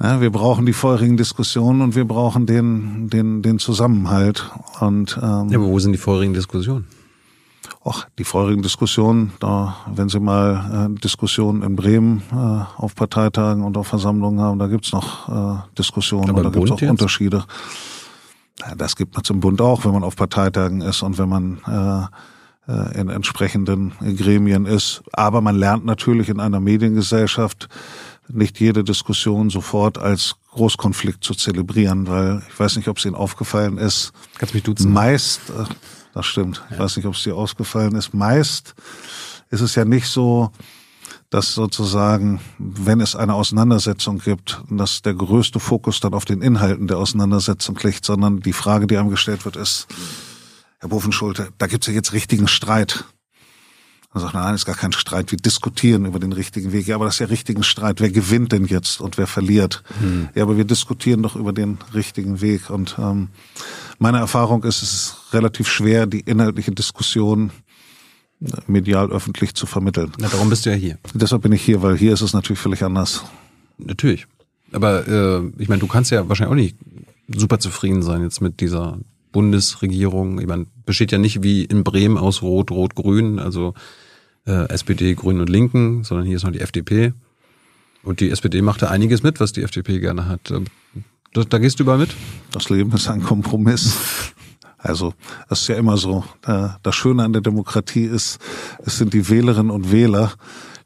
Ja, 0.00 0.20
wir 0.20 0.30
brauchen 0.30 0.66
die 0.66 0.74
feurigen 0.74 1.16
Diskussionen 1.16 1.80
und 1.80 1.94
wir 1.94 2.04
brauchen 2.04 2.46
den, 2.46 3.08
den, 3.08 3.42
den 3.42 3.58
Zusammenhalt. 3.60 4.50
Und, 4.80 5.18
ähm, 5.22 5.48
ja, 5.50 5.58
aber 5.58 5.68
wo 5.68 5.78
sind 5.78 5.92
die 5.92 5.98
feurigen 5.98 6.34
Diskussionen? 6.34 6.84
Ach, 7.88 8.08
die 8.18 8.24
feurigen 8.24 8.62
Diskussionen, 8.62 9.32
da, 9.38 9.76
wenn 9.86 10.08
Sie 10.08 10.18
mal 10.18 10.90
äh, 10.90 11.00
Diskussionen 11.00 11.62
in 11.62 11.76
Bremen 11.76 12.22
äh, 12.32 12.34
auf 12.82 12.96
Parteitagen 12.96 13.62
und 13.62 13.76
auf 13.76 13.86
Versammlungen 13.86 14.40
haben, 14.40 14.58
da 14.58 14.66
gibt's 14.66 14.92
noch 14.92 15.28
äh, 15.28 15.62
Diskussionen 15.78 16.30
Aber 16.30 16.38
und 16.38 16.44
da 16.44 16.50
gibt's 16.50 16.72
auch 16.72 16.80
jetzt? 16.80 16.90
Unterschiede. 16.90 17.44
Ja, 18.60 18.74
das 18.74 18.96
gibt 18.96 19.14
man 19.14 19.22
zum 19.22 19.38
Bund 19.38 19.60
auch, 19.60 19.84
wenn 19.84 19.92
man 19.92 20.02
auf 20.02 20.16
Parteitagen 20.16 20.80
ist 20.80 21.02
und 21.02 21.16
wenn 21.18 21.28
man 21.28 22.10
äh, 22.66 22.72
äh, 22.72 23.00
in 23.00 23.08
entsprechenden 23.08 23.92
Gremien 24.00 24.66
ist. 24.66 25.02
Aber 25.12 25.40
man 25.40 25.54
lernt 25.54 25.84
natürlich 25.84 26.28
in 26.28 26.40
einer 26.40 26.58
Mediengesellschaft 26.58 27.68
nicht 28.28 28.58
jede 28.58 28.82
Diskussion 28.82 29.50
sofort 29.50 29.98
als 29.98 30.34
Großkonflikt 30.50 31.22
zu 31.22 31.34
zelebrieren, 31.34 32.08
weil 32.08 32.42
ich 32.48 32.58
weiß 32.58 32.76
nicht, 32.76 32.88
ob 32.88 32.98
es 32.98 33.04
Ihnen 33.04 33.14
aufgefallen 33.14 33.78
ist. 33.78 34.12
Kannst 34.38 34.54
mich 34.54 34.64
duzen? 34.64 34.92
Meist, 34.92 35.42
äh, 35.50 35.64
das 36.16 36.24
stimmt. 36.24 36.62
Ich 36.70 36.78
weiß 36.78 36.96
nicht, 36.96 37.04
ob 37.04 37.14
es 37.14 37.24
dir 37.24 37.36
ausgefallen 37.36 37.94
ist. 37.94 38.14
Meist 38.14 38.74
ist 39.50 39.60
es 39.60 39.74
ja 39.74 39.84
nicht 39.84 40.08
so, 40.08 40.50
dass 41.28 41.52
sozusagen, 41.52 42.40
wenn 42.56 43.00
es 43.00 43.14
eine 43.14 43.34
Auseinandersetzung 43.34 44.20
gibt, 44.20 44.62
dass 44.70 45.02
der 45.02 45.12
größte 45.12 45.60
Fokus 45.60 46.00
dann 46.00 46.14
auf 46.14 46.24
den 46.24 46.40
Inhalten 46.40 46.86
der 46.86 46.96
Auseinandersetzung 46.96 47.78
liegt, 47.82 48.06
sondern 48.06 48.40
die 48.40 48.54
Frage, 48.54 48.86
die 48.86 48.96
einem 48.96 49.10
gestellt 49.10 49.44
wird, 49.44 49.56
ist, 49.56 49.88
Herr 50.78 50.88
Bofenschulte, 50.88 51.50
da 51.58 51.66
gibt 51.66 51.84
es 51.84 51.88
ja 51.88 51.92
jetzt 51.92 52.14
richtigen 52.14 52.48
Streit. 52.48 53.04
Man 54.14 54.22
sagt, 54.22 54.32
nein, 54.32 54.54
ist 54.54 54.64
gar 54.64 54.74
kein 54.74 54.92
Streit, 54.92 55.30
wir 55.32 55.38
diskutieren 55.38 56.06
über 56.06 56.18
den 56.18 56.32
richtigen 56.32 56.72
Weg. 56.72 56.86
Ja, 56.86 56.94
aber 56.94 57.04
das 57.04 57.16
ist 57.16 57.20
ja 57.20 57.26
richtigen 57.26 57.62
Streit. 57.62 58.00
Wer 58.00 58.10
gewinnt 58.10 58.52
denn 58.52 58.64
jetzt 58.64 59.02
und 59.02 59.18
wer 59.18 59.26
verliert? 59.26 59.82
Hm. 60.00 60.30
Ja, 60.34 60.44
aber 60.44 60.56
wir 60.56 60.64
diskutieren 60.64 61.22
doch 61.22 61.36
über 61.36 61.52
den 61.52 61.76
richtigen 61.92 62.40
Weg. 62.40 62.70
Und 62.70 62.96
ähm, 62.98 63.28
meine 63.98 64.18
Erfahrung 64.18 64.64
ist, 64.64 64.82
es 64.82 64.92
ist 64.92 65.16
relativ 65.32 65.68
schwer, 65.68 66.06
die 66.06 66.20
inhaltliche 66.20 66.72
Diskussion 66.72 67.50
äh, 68.40 68.48
medial 68.66 69.10
öffentlich 69.10 69.54
zu 69.54 69.66
vermitteln. 69.66 70.12
Na, 70.18 70.28
darum 70.28 70.50
bist 70.50 70.66
du 70.66 70.70
ja 70.70 70.76
hier. 70.76 70.98
Deshalb 71.14 71.42
bin 71.42 71.52
ich 71.52 71.62
hier, 71.62 71.82
weil 71.82 71.96
hier 71.96 72.12
ist 72.12 72.20
es 72.20 72.32
natürlich 72.32 72.60
völlig 72.60 72.82
anders. 72.82 73.24
Natürlich. 73.78 74.26
Aber 74.72 75.06
äh, 75.06 75.42
ich 75.58 75.68
meine, 75.68 75.80
du 75.80 75.86
kannst 75.86 76.10
ja 76.10 76.28
wahrscheinlich 76.28 76.52
auch 76.52 76.56
nicht 76.56 76.76
super 77.28 77.58
zufrieden 77.58 78.02
sein 78.02 78.22
jetzt 78.22 78.40
mit 78.40 78.60
dieser 78.60 78.98
Bundesregierung. 79.32 80.40
Ich 80.40 80.46
meine, 80.46 80.66
besteht 80.84 81.12
ja 81.12 81.18
nicht 81.18 81.42
wie 81.42 81.64
in 81.64 81.84
Bremen 81.84 82.18
aus 82.18 82.42
Rot, 82.42 82.70
Rot, 82.70 82.94
Grün, 82.94 83.38
also 83.38 83.74
äh, 84.46 84.68
SPD, 84.68 85.14
Grünen 85.14 85.40
und 85.40 85.50
Linken, 85.50 86.04
sondern 86.04 86.26
hier 86.26 86.36
ist 86.36 86.44
noch 86.44 86.52
die 86.52 86.60
FDP. 86.60 87.12
Und 88.02 88.20
die 88.20 88.30
SPD 88.30 88.62
macht 88.62 88.82
da 88.82 88.88
einiges 88.88 89.22
mit, 89.22 89.40
was 89.40 89.52
die 89.52 89.62
FDP 89.62 89.98
gerne 89.98 90.28
hat. 90.28 90.52
Ähm, 91.34 91.48
da, 91.48 91.58
gehst 91.58 91.78
du 91.78 91.84
überall 91.84 91.98
mit? 91.98 92.14
Das 92.52 92.68
Leben 92.70 92.92
ist 92.92 93.08
ein 93.08 93.22
Kompromiss. 93.22 94.32
Also 94.78 95.14
das 95.48 95.62
ist 95.62 95.68
ja 95.68 95.76
immer 95.76 95.96
so. 95.96 96.24
Das 96.42 96.94
Schöne 96.94 97.24
an 97.24 97.32
der 97.32 97.42
Demokratie 97.42 98.04
ist, 98.04 98.38
es 98.84 98.98
sind 98.98 99.14
die 99.14 99.28
Wählerinnen 99.28 99.70
und 99.70 99.90
Wähler, 99.90 100.32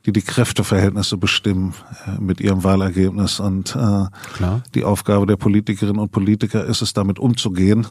die 0.06 0.12
die 0.12 0.22
Kräfteverhältnisse 0.22 1.16
bestimmen 1.16 1.74
äh, 2.06 2.20
mit 2.20 2.40
ihrem 2.40 2.64
Wahlergebnis. 2.64 3.40
Und 3.40 3.76
äh, 3.76 4.06
Klar. 4.34 4.62
die 4.74 4.84
Aufgabe 4.84 5.26
der 5.26 5.36
Politikerinnen 5.36 5.98
und 6.00 6.10
Politiker 6.10 6.64
ist 6.64 6.80
es, 6.80 6.94
damit 6.94 7.18
umzugehen. 7.18 7.86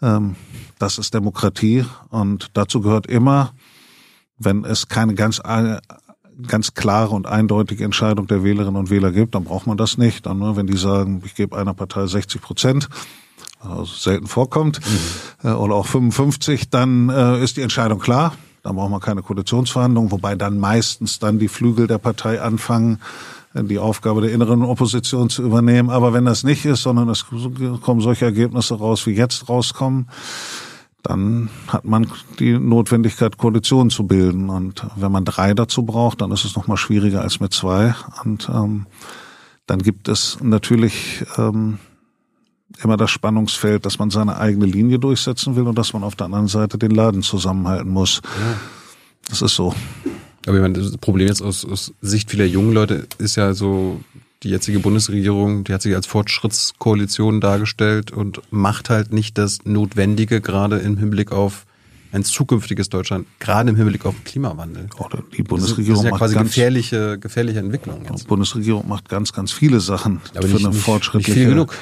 Ähm, 0.00 0.36
das 0.78 0.98
ist 0.98 1.12
Demokratie 1.14 1.84
und 2.08 2.50
dazu 2.54 2.80
gehört 2.80 3.06
immer, 3.06 3.52
wenn 4.38 4.64
es 4.64 4.88
keine 4.88 5.14
ganz, 5.14 5.40
äh, 5.44 5.78
ganz 6.46 6.74
klare 6.74 7.14
und 7.14 7.26
eindeutige 7.26 7.84
Entscheidung 7.84 8.26
der 8.26 8.44
Wählerinnen 8.44 8.76
und 8.76 8.90
Wähler 8.90 9.12
gibt, 9.12 9.34
dann 9.34 9.44
braucht 9.44 9.66
man 9.66 9.76
das 9.76 9.98
nicht. 9.98 10.26
Dann 10.26 10.38
nur, 10.38 10.56
wenn 10.56 10.66
die 10.66 10.76
sagen, 10.76 11.22
ich 11.24 11.34
gebe 11.34 11.56
einer 11.56 11.74
Partei 11.74 12.06
60 12.06 12.40
Prozent, 12.40 12.88
also 13.60 13.84
selten 13.84 14.26
vorkommt, 14.26 14.80
mhm. 15.42 15.50
äh, 15.50 15.52
oder 15.52 15.74
auch 15.74 15.86
55, 15.86 16.70
dann 16.70 17.08
äh, 17.08 17.42
ist 17.42 17.56
die 17.56 17.62
Entscheidung 17.62 17.98
klar. 17.98 18.34
Dann 18.62 18.76
braucht 18.76 18.90
man 18.90 19.00
keine 19.00 19.22
Koalitionsverhandlungen, 19.22 20.10
wobei 20.10 20.36
dann 20.36 20.58
meistens 20.58 21.18
dann 21.18 21.38
die 21.38 21.48
Flügel 21.48 21.86
der 21.86 21.98
Partei 21.98 22.40
anfangen, 22.40 23.00
äh, 23.54 23.62
die 23.62 23.78
Aufgabe 23.78 24.20
der 24.20 24.32
inneren 24.32 24.62
Opposition 24.62 25.30
zu 25.30 25.42
übernehmen. 25.42 25.90
Aber 25.90 26.12
wenn 26.12 26.24
das 26.24 26.44
nicht 26.44 26.64
ist, 26.64 26.82
sondern 26.82 27.08
es 27.08 27.26
kommen 27.82 28.00
solche 28.00 28.24
Ergebnisse 28.24 28.74
raus, 28.74 29.06
wie 29.06 29.12
jetzt 29.12 29.48
rauskommen, 29.48 30.08
dann 31.04 31.50
hat 31.68 31.84
man 31.84 32.06
die 32.38 32.58
Notwendigkeit, 32.58 33.36
Koalitionen 33.36 33.90
zu 33.90 34.06
bilden. 34.06 34.48
Und 34.48 34.86
wenn 34.96 35.12
man 35.12 35.26
drei 35.26 35.52
dazu 35.52 35.84
braucht, 35.84 36.22
dann 36.22 36.32
ist 36.32 36.46
es 36.46 36.56
noch 36.56 36.66
mal 36.66 36.78
schwieriger 36.78 37.20
als 37.20 37.40
mit 37.40 37.52
zwei. 37.52 37.94
Und 38.24 38.48
ähm, 38.48 38.86
dann 39.66 39.80
gibt 39.80 40.08
es 40.08 40.38
natürlich 40.40 41.24
ähm, 41.36 41.78
immer 42.82 42.96
das 42.96 43.10
Spannungsfeld, 43.10 43.84
dass 43.84 43.98
man 43.98 44.08
seine 44.08 44.38
eigene 44.38 44.64
Linie 44.64 44.98
durchsetzen 44.98 45.56
will 45.56 45.64
und 45.64 45.76
dass 45.76 45.92
man 45.92 46.02
auf 46.02 46.16
der 46.16 46.24
anderen 46.24 46.48
Seite 46.48 46.78
den 46.78 46.90
Laden 46.90 47.22
zusammenhalten 47.22 47.90
muss. 47.90 48.22
Ja. 48.24 48.56
Das 49.28 49.42
ist 49.42 49.54
so. 49.54 49.74
Aber 50.46 50.56
ich 50.56 50.62
meine, 50.62 50.74
das 50.74 50.96
Problem 50.96 51.28
jetzt 51.28 51.42
aus, 51.42 51.66
aus 51.66 51.92
Sicht 52.00 52.30
vieler 52.30 52.46
jungen 52.46 52.72
Leute 52.72 53.06
ist 53.18 53.36
ja 53.36 53.52
so, 53.52 54.00
die 54.44 54.50
jetzige 54.50 54.78
Bundesregierung, 54.78 55.64
die 55.64 55.72
hat 55.72 55.82
sich 55.82 55.94
als 55.94 56.06
Fortschrittskoalition 56.06 57.40
dargestellt 57.40 58.12
und 58.12 58.40
macht 58.50 58.90
halt 58.90 59.12
nicht 59.12 59.38
das 59.38 59.64
Notwendige, 59.64 60.40
gerade 60.40 60.78
im 60.78 60.98
Hinblick 60.98 61.32
auf 61.32 61.66
ein 62.14 62.22
zukünftiges 62.22 62.88
Deutschland, 62.88 63.26
gerade 63.40 63.70
im 63.70 63.76
Hinblick 63.76 64.06
auf 64.06 64.14
den 64.14 64.24
Klimawandel. 64.24 64.86
Die 65.36 65.42
Bundesregierung 65.42 65.96
das 65.96 66.04
ist 66.04 66.10
ja 66.12 66.16
quasi 66.16 66.34
macht 66.36 66.44
gefährliche, 66.44 67.18
gefährliche 67.18 67.58
Entwicklung. 67.58 68.04
Die 68.04 68.24
Bundesregierung 68.24 68.86
macht 68.86 69.08
ganz, 69.08 69.32
ganz 69.32 69.50
viele 69.50 69.80
Sachen 69.80 70.20
Aber 70.34 70.46
für 70.46 70.54
nicht, 70.54 70.64
eine 70.64 70.74
fortschrittliche. 70.74 71.30
Nicht 71.32 71.40
viel 71.40 71.50
genug. 71.50 71.74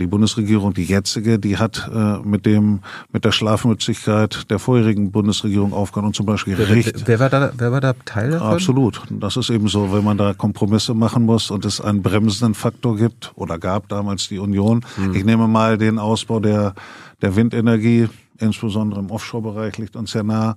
Die 0.00 0.08
Bundesregierung, 0.08 0.74
die 0.74 0.82
jetzige, 0.82 1.38
die 1.38 1.56
hat 1.56 1.88
äh, 1.94 2.18
mit 2.26 2.44
dem 2.46 2.80
mit 3.12 3.24
der 3.24 3.30
Schlafmützigkeit 3.30 4.50
der 4.50 4.58
vorherigen 4.58 5.12
Bundesregierung 5.12 5.72
aufgehört 5.72 6.08
und 6.08 6.16
zum 6.16 6.26
Beispiel 6.26 6.58
wer, 6.58 6.68
Recht. 6.68 7.06
Wer 7.06 7.20
war 7.20 7.30
da, 7.30 7.52
wer 7.56 7.70
war 7.70 7.80
da 7.80 7.92
Teil 7.92 8.32
davon? 8.32 8.54
Absolut. 8.54 9.02
Das 9.08 9.36
ist 9.36 9.50
eben 9.50 9.68
so, 9.68 9.92
wenn 9.92 10.02
man 10.02 10.18
da 10.18 10.34
Kompromisse 10.34 10.94
machen 10.94 11.24
muss 11.24 11.52
und 11.52 11.64
es 11.64 11.80
einen 11.80 12.02
bremsenden 12.02 12.54
Faktor 12.54 12.96
gibt 12.96 13.30
oder 13.36 13.60
gab 13.60 13.88
damals 13.88 14.26
die 14.26 14.40
Union. 14.40 14.84
Hm. 14.96 15.14
Ich 15.14 15.24
nehme 15.24 15.46
mal 15.46 15.78
den 15.78 16.00
Ausbau 16.00 16.40
der 16.40 16.74
der 17.22 17.36
Windenergie 17.36 18.08
insbesondere 18.40 19.00
im 19.00 19.10
Offshore-Bereich 19.10 19.78
liegt 19.78 19.96
uns 19.96 20.12
sehr 20.12 20.22
nah. 20.22 20.56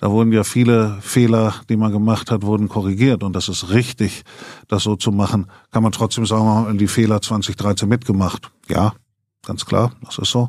Da 0.00 0.10
wurden 0.10 0.32
ja 0.32 0.44
viele 0.44 0.96
Fehler, 1.02 1.54
die 1.68 1.76
man 1.76 1.92
gemacht 1.92 2.30
hat, 2.30 2.42
wurden 2.42 2.68
korrigiert. 2.68 3.22
Und 3.22 3.34
das 3.34 3.48
ist 3.48 3.68
richtig, 3.68 4.24
das 4.66 4.82
so 4.82 4.96
zu 4.96 5.12
machen. 5.12 5.46
Kann 5.70 5.82
man 5.82 5.92
trotzdem 5.92 6.24
sagen, 6.24 6.44
wir 6.44 6.54
haben 6.54 6.78
die 6.78 6.88
Fehler 6.88 7.20
2013 7.20 7.86
mitgemacht. 7.86 8.50
Ja, 8.68 8.94
ganz 9.44 9.66
klar, 9.66 9.92
das 10.02 10.16
ist 10.16 10.30
so. 10.30 10.48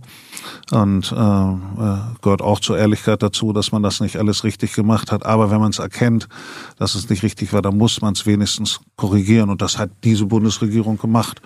Und 0.71 1.11
äh, 1.11 1.15
äh, 1.15 1.97
gehört 2.21 2.41
auch 2.41 2.61
zur 2.61 2.77
Ehrlichkeit 2.77 3.21
dazu, 3.21 3.51
dass 3.51 3.73
man 3.73 3.83
das 3.83 3.99
nicht 3.99 4.15
alles 4.15 4.45
richtig 4.45 4.73
gemacht 4.73 5.11
hat. 5.11 5.25
Aber 5.25 5.51
wenn 5.51 5.59
man 5.59 5.71
es 5.71 5.79
erkennt, 5.79 6.29
dass 6.77 6.95
es 6.95 7.09
nicht 7.09 7.23
richtig 7.23 7.51
war, 7.51 7.61
dann 7.61 7.77
muss 7.77 8.01
man 8.01 8.13
es 8.13 8.25
wenigstens 8.25 8.79
korrigieren. 8.95 9.49
Und 9.49 9.61
das 9.61 9.77
hat 9.77 9.91
diese 10.05 10.27
Bundesregierung 10.27 10.97
gemacht. 10.97 11.41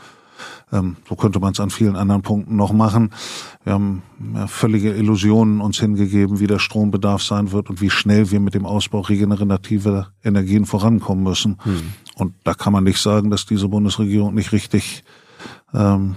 Ähm, 0.71 0.97
so 1.07 1.15
könnte 1.15 1.39
man 1.39 1.53
es 1.53 1.59
an 1.59 1.69
vielen 1.69 1.95
anderen 1.95 2.21
Punkten 2.21 2.55
noch 2.55 2.73
machen. 2.73 3.11
Wir 3.63 3.73
haben 3.73 4.03
ja, 4.33 4.47
völlige 4.47 4.93
Illusionen 4.93 5.61
uns 5.61 5.79
hingegeben, 5.79 6.39
wie 6.39 6.47
der 6.47 6.59
Strombedarf 6.59 7.21
sein 7.21 7.51
wird 7.51 7.69
und 7.69 7.81
wie 7.81 7.89
schnell 7.89 8.31
wir 8.31 8.39
mit 8.39 8.53
dem 8.53 8.65
Ausbau 8.65 9.01
regenerativer 9.01 10.11
Energien 10.23 10.65
vorankommen 10.65 11.23
müssen. 11.23 11.57
Hm. 11.63 11.93
Und 12.15 12.35
da 12.43 12.53
kann 12.53 12.73
man 12.73 12.83
nicht 12.83 13.01
sagen, 13.01 13.29
dass 13.29 13.45
diese 13.45 13.67
Bundesregierung 13.67 14.33
nicht 14.33 14.51
richtig 14.51 15.03
ähm, 15.73 16.15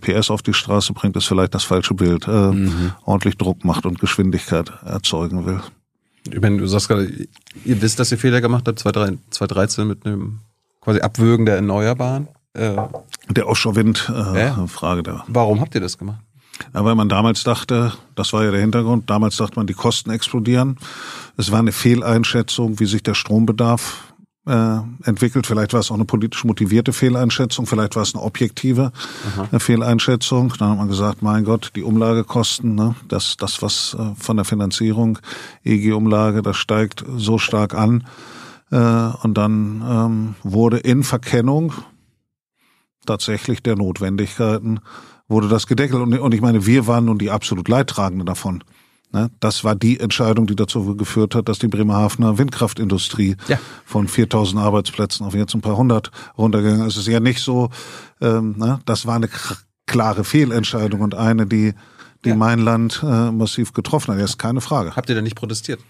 PS 0.00 0.30
auf 0.30 0.42
die 0.42 0.54
Straße 0.54 0.92
bringt, 0.92 1.16
ist 1.16 1.26
vielleicht 1.26 1.54
das 1.54 1.64
falsche 1.64 1.94
Bild, 1.94 2.26
äh, 2.26 2.50
mhm. 2.50 2.92
ordentlich 3.04 3.36
Druck 3.36 3.64
macht 3.64 3.86
und 3.86 4.00
Geschwindigkeit 4.00 4.72
erzeugen 4.84 5.46
will. 5.46 5.60
Ich 6.32 6.40
meine, 6.40 6.58
du 6.58 6.66
sagst 6.66 6.88
gerade, 6.88 7.08
ihr 7.64 7.82
wisst, 7.82 8.00
dass 8.00 8.10
ihr 8.10 8.18
Fehler 8.18 8.40
gemacht 8.40 8.66
habt, 8.66 8.80
2013 8.80 9.86
mit 9.86 10.04
einem 10.04 10.40
quasi 10.80 11.00
Abwürgen 11.00 11.46
der 11.46 11.56
Erneuerbaren. 11.56 12.28
Äh, 12.56 12.76
der 13.28 13.48
Offshore-Wind, 13.48 14.10
äh, 14.14 14.40
ja? 14.46 14.66
Frage 14.66 15.02
da. 15.02 15.24
Warum 15.28 15.60
habt 15.60 15.74
ihr 15.74 15.80
das 15.80 15.98
gemacht? 15.98 16.20
Ja, 16.74 16.84
weil 16.84 16.94
man 16.94 17.08
damals 17.08 17.44
dachte, 17.44 17.92
das 18.14 18.32
war 18.32 18.44
ja 18.44 18.50
der 18.50 18.60
Hintergrund, 18.60 19.10
damals 19.10 19.36
dachte 19.36 19.56
man, 19.56 19.66
die 19.66 19.74
Kosten 19.74 20.10
explodieren. 20.10 20.78
Es 21.36 21.52
war 21.52 21.58
eine 21.58 21.72
Fehleinschätzung, 21.72 22.80
wie 22.80 22.86
sich 22.86 23.02
der 23.02 23.14
Strombedarf 23.14 24.14
äh, 24.46 24.78
entwickelt. 25.04 25.46
Vielleicht 25.46 25.72
war 25.72 25.80
es 25.80 25.90
auch 25.90 25.96
eine 25.96 26.04
politisch 26.04 26.44
motivierte 26.44 26.92
Fehleinschätzung, 26.92 27.66
vielleicht 27.66 27.96
war 27.96 28.02
es 28.02 28.14
eine 28.14 28.22
objektive 28.22 28.92
Aha. 29.36 29.58
Fehleinschätzung. 29.58 30.54
Dann 30.58 30.70
hat 30.70 30.78
man 30.78 30.88
gesagt, 30.88 31.20
mein 31.20 31.44
Gott, 31.44 31.72
die 31.76 31.82
Umlagekosten, 31.82 32.74
ne, 32.74 32.94
das, 33.08 33.36
das 33.36 33.60
was 33.60 33.96
äh, 33.98 34.14
von 34.18 34.36
der 34.36 34.44
Finanzierung, 34.44 35.18
EG-Umlage, 35.64 36.42
das 36.42 36.56
steigt 36.56 37.04
so 37.16 37.38
stark 37.38 37.74
an. 37.74 38.06
Äh, 38.70 38.76
und 38.76 39.34
dann 39.34 39.84
ähm, 39.86 40.34
wurde 40.42 40.78
in 40.78 41.02
Verkennung 41.02 41.72
tatsächlich 43.06 43.62
der 43.62 43.76
Notwendigkeiten 43.76 44.80
wurde 45.28 45.48
das 45.48 45.66
gedeckelt. 45.66 46.02
Und, 46.02 46.18
und 46.18 46.34
ich 46.34 46.40
meine, 46.40 46.66
wir 46.66 46.86
waren 46.86 47.06
nun 47.06 47.18
die 47.18 47.30
absolut 47.30 47.68
Leidtragenden 47.68 48.26
davon. 48.26 48.62
Ne? 49.12 49.30
Das 49.40 49.64
war 49.64 49.74
die 49.74 50.00
Entscheidung, 50.00 50.46
die 50.46 50.56
dazu 50.56 50.96
geführt 50.96 51.34
hat, 51.34 51.48
dass 51.48 51.58
die 51.58 51.68
Bremerhavener 51.68 52.38
Windkraftindustrie 52.38 53.36
ja. 53.48 53.58
von 53.84 54.08
4000 54.08 54.60
Arbeitsplätzen 54.60 55.24
auf 55.26 55.34
jetzt 55.34 55.54
ein 55.54 55.60
paar 55.60 55.76
hundert 55.76 56.10
runtergegangen 56.36 56.86
ist. 56.86 56.96
Es 56.96 57.06
ist 57.06 57.12
ja 57.12 57.20
nicht 57.20 57.40
so, 57.40 57.70
ähm, 58.20 58.56
ne? 58.58 58.80
das 58.84 59.06
war 59.06 59.16
eine 59.16 59.28
klare 59.86 60.24
Fehlentscheidung 60.24 61.00
und 61.00 61.14
eine, 61.14 61.46
die, 61.46 61.72
die 62.24 62.30
ja. 62.30 62.36
mein 62.36 62.58
Land 62.58 63.02
äh, 63.02 63.30
massiv 63.30 63.72
getroffen 63.72 64.12
hat. 64.12 64.20
Das 64.20 64.30
ist 64.30 64.38
keine 64.38 64.60
Frage. 64.60 64.96
Habt 64.96 65.08
ihr 65.08 65.14
da 65.14 65.22
nicht 65.22 65.36
protestiert? 65.36 65.80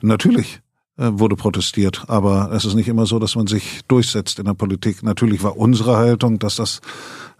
Natürlich. 0.00 0.60
Äh, 0.96 1.10
wurde 1.18 1.34
protestiert. 1.34 2.04
Aber 2.06 2.52
es 2.52 2.64
ist 2.64 2.74
nicht 2.74 2.86
immer 2.86 3.04
so, 3.04 3.18
dass 3.18 3.34
man 3.34 3.48
sich 3.48 3.80
durchsetzt 3.88 4.38
in 4.38 4.44
der 4.44 4.54
Politik. 4.54 5.02
Natürlich 5.02 5.42
war 5.42 5.56
unsere 5.56 5.96
Haltung, 5.96 6.38
dass 6.38 6.54
das 6.56 6.80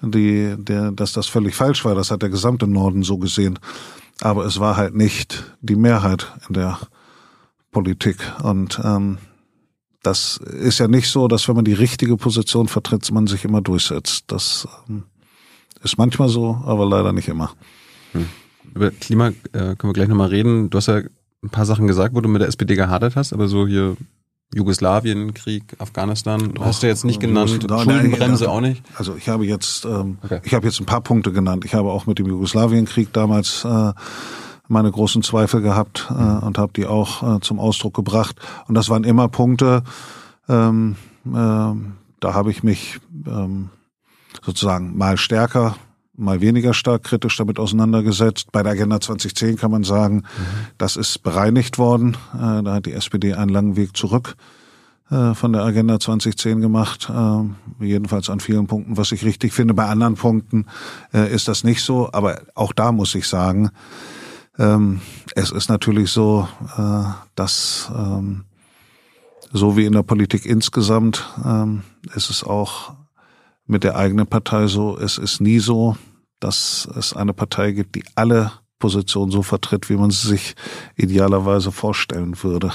die, 0.02 0.56
der, 0.58 0.90
dass 0.90 1.12
das 1.12 1.28
völlig 1.28 1.54
falsch 1.54 1.84
war. 1.84 1.94
Das 1.94 2.10
hat 2.10 2.22
der 2.22 2.30
gesamte 2.30 2.66
Norden 2.66 3.04
so 3.04 3.16
gesehen. 3.16 3.60
Aber 4.20 4.44
es 4.44 4.58
war 4.58 4.76
halt 4.76 4.96
nicht 4.96 5.44
die 5.60 5.76
Mehrheit 5.76 6.32
in 6.48 6.54
der 6.54 6.80
Politik. 7.70 8.16
Und 8.42 8.80
ähm, 8.82 9.18
das 10.02 10.38
ist 10.38 10.80
ja 10.80 10.88
nicht 10.88 11.08
so, 11.08 11.28
dass 11.28 11.46
wenn 11.46 11.54
man 11.54 11.64
die 11.64 11.74
richtige 11.74 12.16
Position 12.16 12.66
vertritt, 12.66 13.08
man 13.12 13.28
sich 13.28 13.44
immer 13.44 13.62
durchsetzt. 13.62 14.24
Das 14.32 14.66
ähm, 14.88 15.04
ist 15.80 15.96
manchmal 15.96 16.28
so, 16.28 16.60
aber 16.64 16.86
leider 16.86 17.12
nicht 17.12 17.28
immer. 17.28 17.52
Hm. 18.14 18.26
Über 18.74 18.90
Klima 18.90 19.28
äh, 19.28 19.32
können 19.52 19.78
wir 19.82 19.92
gleich 19.92 20.08
nochmal 20.08 20.30
reden. 20.30 20.70
Du 20.70 20.78
hast 20.78 20.88
ja 20.88 21.02
ein 21.44 21.50
paar 21.50 21.66
Sachen 21.66 21.86
gesagt, 21.86 22.14
wo 22.14 22.20
du 22.20 22.28
mit 22.28 22.40
der 22.40 22.48
SPD 22.48 22.74
gehadert 22.74 23.16
hast, 23.16 23.32
aber 23.32 23.48
so 23.48 23.66
hier 23.66 23.96
Jugoslawien, 24.54 25.34
Krieg, 25.34 25.76
Afghanistan, 25.78 26.54
Doch, 26.54 26.64
hast 26.64 26.82
du 26.82 26.86
jetzt 26.86 27.04
nicht 27.04 27.20
genannt, 27.20 27.68
da, 27.68 27.80
Schuldenbremse 27.80 28.48
auch 28.48 28.60
nicht? 28.60 28.82
Also 28.96 29.16
ich 29.16 29.28
habe 29.28 29.44
jetzt, 29.44 29.84
ähm, 29.84 30.18
okay. 30.22 30.40
ich 30.44 30.54
habe 30.54 30.66
jetzt 30.66 30.80
ein 30.80 30.86
paar 30.86 31.00
Punkte 31.00 31.32
genannt. 31.32 31.64
Ich 31.64 31.74
habe 31.74 31.90
auch 31.90 32.06
mit 32.06 32.18
dem 32.18 32.26
Jugoslawienkrieg 32.26 33.12
damals 33.12 33.64
äh, 33.64 33.92
meine 34.68 34.90
großen 34.90 35.22
Zweifel 35.22 35.60
gehabt 35.60 36.06
äh, 36.10 36.14
und 36.14 36.56
habe 36.56 36.72
die 36.74 36.86
auch 36.86 37.36
äh, 37.36 37.40
zum 37.40 37.58
Ausdruck 37.58 37.94
gebracht. 37.94 38.36
Und 38.68 38.74
das 38.74 38.88
waren 38.88 39.04
immer 39.04 39.28
Punkte, 39.28 39.82
ähm, 40.48 40.96
äh, 41.26 41.30
da 41.30 42.34
habe 42.34 42.50
ich 42.50 42.62
mich 42.62 43.00
ähm, 43.26 43.70
sozusagen 44.42 44.96
mal 44.96 45.16
stärker, 45.16 45.76
mal 46.16 46.40
weniger 46.40 46.74
stark 46.74 47.04
kritisch 47.04 47.36
damit 47.36 47.58
auseinandergesetzt. 47.58 48.52
Bei 48.52 48.62
der 48.62 48.72
Agenda 48.72 49.00
2010 49.00 49.56
kann 49.56 49.70
man 49.70 49.84
sagen, 49.84 50.16
mhm. 50.16 50.22
das 50.78 50.96
ist 50.96 51.22
bereinigt 51.22 51.78
worden. 51.78 52.16
Äh, 52.34 52.62
da 52.62 52.74
hat 52.74 52.86
die 52.86 52.92
SPD 52.92 53.34
einen 53.34 53.50
langen 53.50 53.76
Weg 53.76 53.96
zurück 53.96 54.36
äh, 55.10 55.34
von 55.34 55.52
der 55.52 55.62
Agenda 55.62 56.00
2010 56.00 56.60
gemacht, 56.60 57.10
äh, 57.10 57.84
jedenfalls 57.84 58.30
an 58.30 58.40
vielen 58.40 58.66
Punkten, 58.66 58.96
was 58.96 59.12
ich 59.12 59.24
richtig 59.24 59.52
finde. 59.52 59.74
Bei 59.74 59.86
anderen 59.86 60.14
Punkten 60.14 60.66
äh, 61.12 61.32
ist 61.32 61.48
das 61.48 61.62
nicht 61.62 61.82
so, 61.82 62.08
aber 62.12 62.40
auch 62.54 62.72
da 62.72 62.90
muss 62.90 63.14
ich 63.14 63.28
sagen, 63.28 63.70
ähm, 64.58 65.00
es 65.34 65.50
ist 65.50 65.68
natürlich 65.68 66.10
so, 66.10 66.48
dass 67.34 67.90
ähm, 67.94 68.44
so 69.52 69.76
wie 69.76 69.84
in 69.84 69.92
der 69.92 70.04
Politik 70.04 70.46
insgesamt 70.46 71.28
ähm, 71.44 71.82
ist 72.14 72.30
es 72.30 72.44
auch 72.44 72.94
mit 73.66 73.84
der 73.84 73.96
eigenen 73.96 74.26
Partei 74.26 74.66
so. 74.66 74.98
Es 74.98 75.18
ist 75.18 75.40
nie 75.40 75.58
so, 75.58 75.96
dass 76.40 76.88
es 76.96 77.14
eine 77.14 77.32
Partei 77.32 77.72
gibt, 77.72 77.94
die 77.94 78.04
alle 78.14 78.52
Positionen 78.78 79.30
so 79.30 79.42
vertritt, 79.42 79.88
wie 79.88 79.96
man 79.96 80.10
sie 80.10 80.28
sich 80.28 80.54
idealerweise 80.96 81.72
vorstellen 81.72 82.42
würde. 82.42 82.70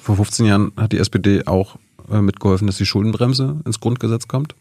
Vor 0.00 0.16
15 0.16 0.46
Jahren 0.46 0.72
hat 0.76 0.92
die 0.92 0.98
SPD 0.98 1.46
auch 1.46 1.76
äh, 2.10 2.20
mitgeholfen, 2.20 2.66
dass 2.66 2.76
die 2.76 2.86
Schuldenbremse 2.86 3.60
ins 3.64 3.80
Grundgesetz 3.80 4.28
kommt. 4.28 4.54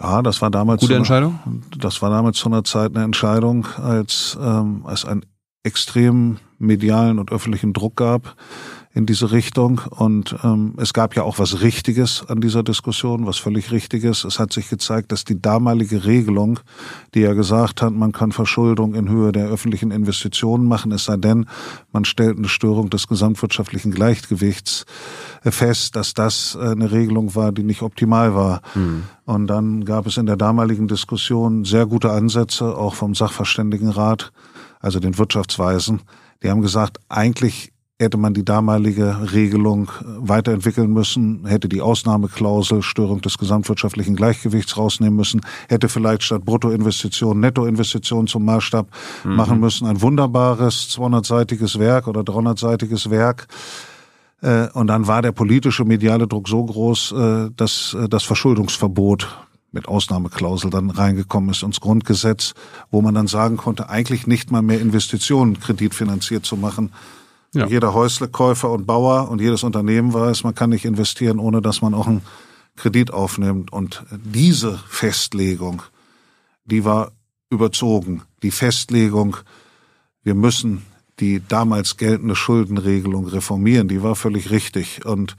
Ja, 0.00 0.22
das 0.22 0.42
war 0.42 0.50
damals 0.50 0.80
gute 0.80 0.96
Entscheidung. 0.96 1.38
das 1.78 2.02
war 2.02 2.10
damals 2.10 2.38
zu 2.38 2.48
einer 2.48 2.64
Zeit 2.64 2.94
eine 2.94 3.04
Entscheidung, 3.04 3.66
als 3.76 4.36
ähm, 4.40 4.84
es 4.90 5.04
einen 5.04 5.24
extrem 5.62 6.38
medialen 6.58 7.18
und 7.18 7.30
öffentlichen 7.30 7.72
Druck 7.72 7.96
gab 7.96 8.36
in 8.94 9.06
diese 9.06 9.32
Richtung. 9.32 9.80
Und 9.90 10.36
ähm, 10.44 10.74
es 10.76 10.92
gab 10.92 11.16
ja 11.16 11.22
auch 11.22 11.38
was 11.38 11.62
Richtiges 11.62 12.24
an 12.28 12.40
dieser 12.40 12.62
Diskussion, 12.62 13.26
was 13.26 13.38
völlig 13.38 13.70
Richtiges. 13.70 14.24
Es 14.24 14.38
hat 14.38 14.52
sich 14.52 14.68
gezeigt, 14.68 15.12
dass 15.12 15.24
die 15.24 15.40
damalige 15.40 16.04
Regelung, 16.04 16.60
die 17.14 17.20
ja 17.20 17.32
gesagt 17.32 17.80
hat, 17.80 17.92
man 17.94 18.12
kann 18.12 18.32
Verschuldung 18.32 18.94
in 18.94 19.08
Höhe 19.08 19.32
der 19.32 19.46
öffentlichen 19.46 19.90
Investitionen 19.90 20.66
machen, 20.66 20.92
es 20.92 21.06
sei 21.06 21.16
denn, 21.16 21.46
man 21.92 22.04
stellt 22.04 22.36
eine 22.36 22.48
Störung 22.48 22.90
des 22.90 23.08
gesamtwirtschaftlichen 23.08 23.92
Gleichgewichts 23.92 24.84
äh, 25.42 25.50
fest, 25.50 25.96
dass 25.96 26.12
das 26.12 26.58
äh, 26.60 26.72
eine 26.72 26.92
Regelung 26.92 27.34
war, 27.34 27.52
die 27.52 27.62
nicht 27.62 27.82
optimal 27.82 28.34
war. 28.34 28.60
Mhm. 28.74 29.04
Und 29.24 29.46
dann 29.46 29.84
gab 29.86 30.06
es 30.06 30.18
in 30.18 30.26
der 30.26 30.36
damaligen 30.36 30.88
Diskussion 30.88 31.64
sehr 31.64 31.86
gute 31.86 32.10
Ansätze, 32.10 32.76
auch 32.76 32.94
vom 32.94 33.14
Sachverständigenrat, 33.14 34.32
also 34.80 35.00
den 35.00 35.16
Wirtschaftsweisen. 35.16 36.02
Die 36.42 36.50
haben 36.50 36.60
gesagt, 36.60 36.98
eigentlich 37.08 37.71
hätte 38.02 38.18
man 38.18 38.34
die 38.34 38.44
damalige 38.44 39.32
Regelung 39.32 39.88
äh, 39.88 40.04
weiterentwickeln 40.18 40.92
müssen, 40.92 41.46
hätte 41.46 41.68
die 41.68 41.80
Ausnahmeklausel 41.80 42.82
Störung 42.82 43.20
des 43.20 43.38
gesamtwirtschaftlichen 43.38 44.16
Gleichgewichts 44.16 44.76
rausnehmen 44.76 45.16
müssen, 45.16 45.40
hätte 45.68 45.88
vielleicht 45.88 46.22
statt 46.22 46.44
Bruttoinvestitionen 46.44 47.40
Nettoinvestitionen 47.40 48.26
zum 48.26 48.44
Maßstab 48.44 48.88
mhm. 49.24 49.36
machen 49.36 49.60
müssen. 49.60 49.86
Ein 49.86 50.02
wunderbares 50.02 50.88
200-seitiges 50.90 51.78
Werk 51.78 52.08
oder 52.08 52.20
300-seitiges 52.22 53.10
Werk. 53.10 53.46
Äh, 54.40 54.68
und 54.74 54.88
dann 54.88 55.06
war 55.06 55.22
der 55.22 55.32
politische 55.32 55.84
mediale 55.84 56.26
Druck 56.26 56.48
so 56.48 56.64
groß, 56.64 57.12
äh, 57.12 57.50
dass 57.56 57.96
das 58.08 58.24
Verschuldungsverbot 58.24 59.28
mit 59.72 59.88
Ausnahmeklausel 59.88 60.70
dann 60.70 60.90
reingekommen 60.90 61.50
ist 61.50 61.62
ins 61.62 61.80
Grundgesetz, 61.80 62.52
wo 62.90 63.00
man 63.00 63.14
dann 63.14 63.26
sagen 63.26 63.56
konnte, 63.56 63.88
eigentlich 63.88 64.26
nicht 64.26 64.50
mal 64.50 64.62
mehr 64.62 64.80
Investitionen 64.80 65.58
kreditfinanziert 65.58 66.44
zu 66.44 66.56
machen, 66.56 66.92
ja. 67.54 67.66
Jeder 67.66 67.92
Häuslekäufer 67.92 68.70
und 68.70 68.86
Bauer 68.86 69.28
und 69.28 69.40
jedes 69.40 69.62
Unternehmen 69.62 70.14
weiß, 70.14 70.44
man 70.44 70.54
kann 70.54 70.70
nicht 70.70 70.84
investieren, 70.84 71.38
ohne 71.38 71.60
dass 71.60 71.82
man 71.82 71.92
auch 71.92 72.06
einen 72.06 72.22
Kredit 72.76 73.12
aufnimmt. 73.12 73.72
Und 73.72 74.04
diese 74.10 74.78
Festlegung, 74.88 75.82
die 76.64 76.84
war 76.84 77.12
überzogen. 77.50 78.22
Die 78.42 78.50
Festlegung, 78.50 79.36
wir 80.22 80.34
müssen 80.34 80.82
die 81.20 81.42
damals 81.46 81.98
geltende 81.98 82.34
Schuldenregelung 82.34 83.26
reformieren, 83.26 83.86
die 83.86 84.02
war 84.02 84.16
völlig 84.16 84.50
richtig. 84.50 85.04
Und 85.04 85.36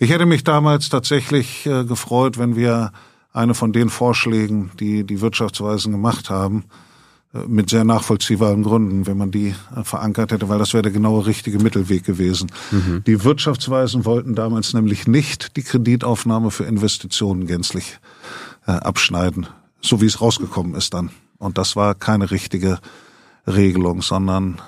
ich 0.00 0.10
hätte 0.10 0.26
mich 0.26 0.42
damals 0.42 0.88
tatsächlich 0.88 1.64
äh, 1.64 1.84
gefreut, 1.84 2.38
wenn 2.38 2.56
wir 2.56 2.92
eine 3.32 3.54
von 3.54 3.72
den 3.72 3.88
Vorschlägen, 3.88 4.72
die 4.80 5.04
die 5.04 5.20
Wirtschaftsweisen 5.20 5.92
gemacht 5.92 6.28
haben, 6.28 6.64
mit 7.46 7.70
sehr 7.70 7.84
nachvollziehbaren 7.84 8.62
Gründen, 8.62 9.06
wenn 9.06 9.16
man 9.16 9.30
die 9.30 9.54
äh, 9.74 9.84
verankert 9.84 10.32
hätte, 10.32 10.48
weil 10.48 10.58
das 10.58 10.74
wäre 10.74 10.82
der 10.82 10.92
genaue 10.92 11.24
richtige 11.26 11.58
Mittelweg 11.58 12.04
gewesen. 12.04 12.52
Mhm. 12.70 13.02
Die 13.06 13.24
Wirtschaftsweisen 13.24 14.04
wollten 14.04 14.34
damals 14.34 14.74
nämlich 14.74 15.06
nicht 15.06 15.56
die 15.56 15.62
Kreditaufnahme 15.62 16.50
für 16.50 16.64
Investitionen 16.64 17.46
gänzlich 17.46 17.98
äh, 18.66 18.72
abschneiden, 18.72 19.46
so 19.80 20.00
wie 20.02 20.06
es 20.06 20.20
rausgekommen 20.20 20.74
ist 20.74 20.92
dann. 20.92 21.10
Und 21.38 21.56
das 21.56 21.74
war 21.74 21.94
keine 21.94 22.30
richtige 22.30 22.78
Regelung, 23.46 24.02
sondern 24.02 24.60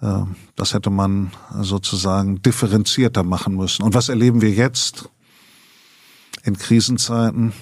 äh, 0.00 0.22
das 0.56 0.72
hätte 0.72 0.90
man 0.90 1.32
sozusagen 1.60 2.40
differenzierter 2.40 3.22
machen 3.24 3.56
müssen. 3.56 3.82
Und 3.82 3.94
was 3.94 4.08
erleben 4.08 4.40
wir 4.40 4.50
jetzt 4.50 5.10
in 6.44 6.56
Krisenzeiten? 6.56 7.52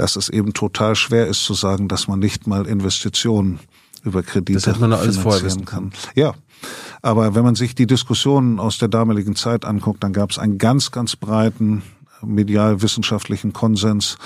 Dass 0.00 0.16
es 0.16 0.30
eben 0.30 0.54
total 0.54 0.96
schwer 0.96 1.26
ist 1.26 1.44
zu 1.44 1.52
sagen, 1.52 1.86
dass 1.86 2.08
man 2.08 2.18
nicht 2.18 2.46
mal 2.46 2.66
Investitionen 2.66 3.60
über 4.02 4.22
Kredite 4.22 4.54
das 4.54 4.66
hätte 4.66 4.80
man 4.80 4.94
alles 4.94 5.22
wissen 5.22 5.66
kann. 5.66 5.92
Ja, 6.14 6.32
aber 7.02 7.34
wenn 7.34 7.44
man 7.44 7.54
sich 7.54 7.74
die 7.74 7.86
Diskussionen 7.86 8.58
aus 8.58 8.78
der 8.78 8.88
damaligen 8.88 9.36
Zeit 9.36 9.66
anguckt, 9.66 10.02
dann 10.02 10.14
gab 10.14 10.30
es 10.30 10.38
einen 10.38 10.56
ganz, 10.56 10.90
ganz 10.90 11.16
breiten 11.16 11.82
medial-wissenschaftlichen 12.22 13.52
Konsens, 13.52 14.16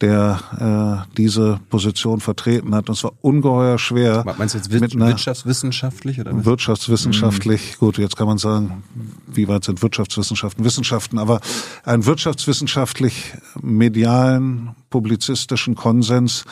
der 0.00 1.06
äh, 1.08 1.14
diese 1.16 1.60
Position 1.70 2.20
vertreten 2.20 2.74
hat. 2.74 2.88
Und 2.88 2.96
es 2.96 3.04
war 3.04 3.12
ungeheuer 3.20 3.78
schwer. 3.78 4.24
Meinst 4.36 4.54
du 4.54 4.58
jetzt 4.58 4.72
mit 4.72 4.98
wirtschaftswissenschaftlich 4.98 6.20
oder 6.20 6.36
was? 6.36 6.44
Wirtschaftswissenschaftlich, 6.44 7.74
mhm. 7.74 7.78
gut, 7.78 7.98
jetzt 7.98 8.16
kann 8.16 8.26
man 8.26 8.38
sagen, 8.38 8.82
wie 9.26 9.46
weit 9.48 9.64
sind 9.64 9.82
Wirtschaftswissenschaften 9.82 10.64
Wissenschaften, 10.64 11.18
aber 11.18 11.40
einen 11.84 12.04
wirtschaftswissenschaftlich 12.04 13.34
medialen, 13.60 14.74
publizistischen 14.90 15.74
Konsens, 15.74 16.44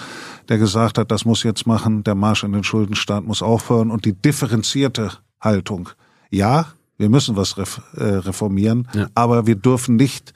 der 0.49 0.59
gesagt 0.59 0.97
hat, 0.99 1.11
das 1.11 1.25
muss 1.25 1.43
jetzt 1.43 1.67
machen, 1.67 2.05
der 2.05 2.15
Marsch 2.15 2.45
in 2.45 2.53
den 2.53 2.65
Schuldenstaat 2.65 3.25
muss 3.25 3.43
aufhören 3.43 3.91
und 3.91 4.05
die 4.05 4.13
differenzierte 4.13 5.13
Haltung. 5.41 5.89
Ja, 6.31 6.67
wir 6.99 7.09
müssen 7.09 7.35
was 7.35 7.57
äh, 7.57 8.05
reformieren, 8.05 8.87
ja. 8.93 9.09
aber 9.15 9.47
wir 9.47 9.57
dürfen 9.57 9.97
nicht 9.97 10.35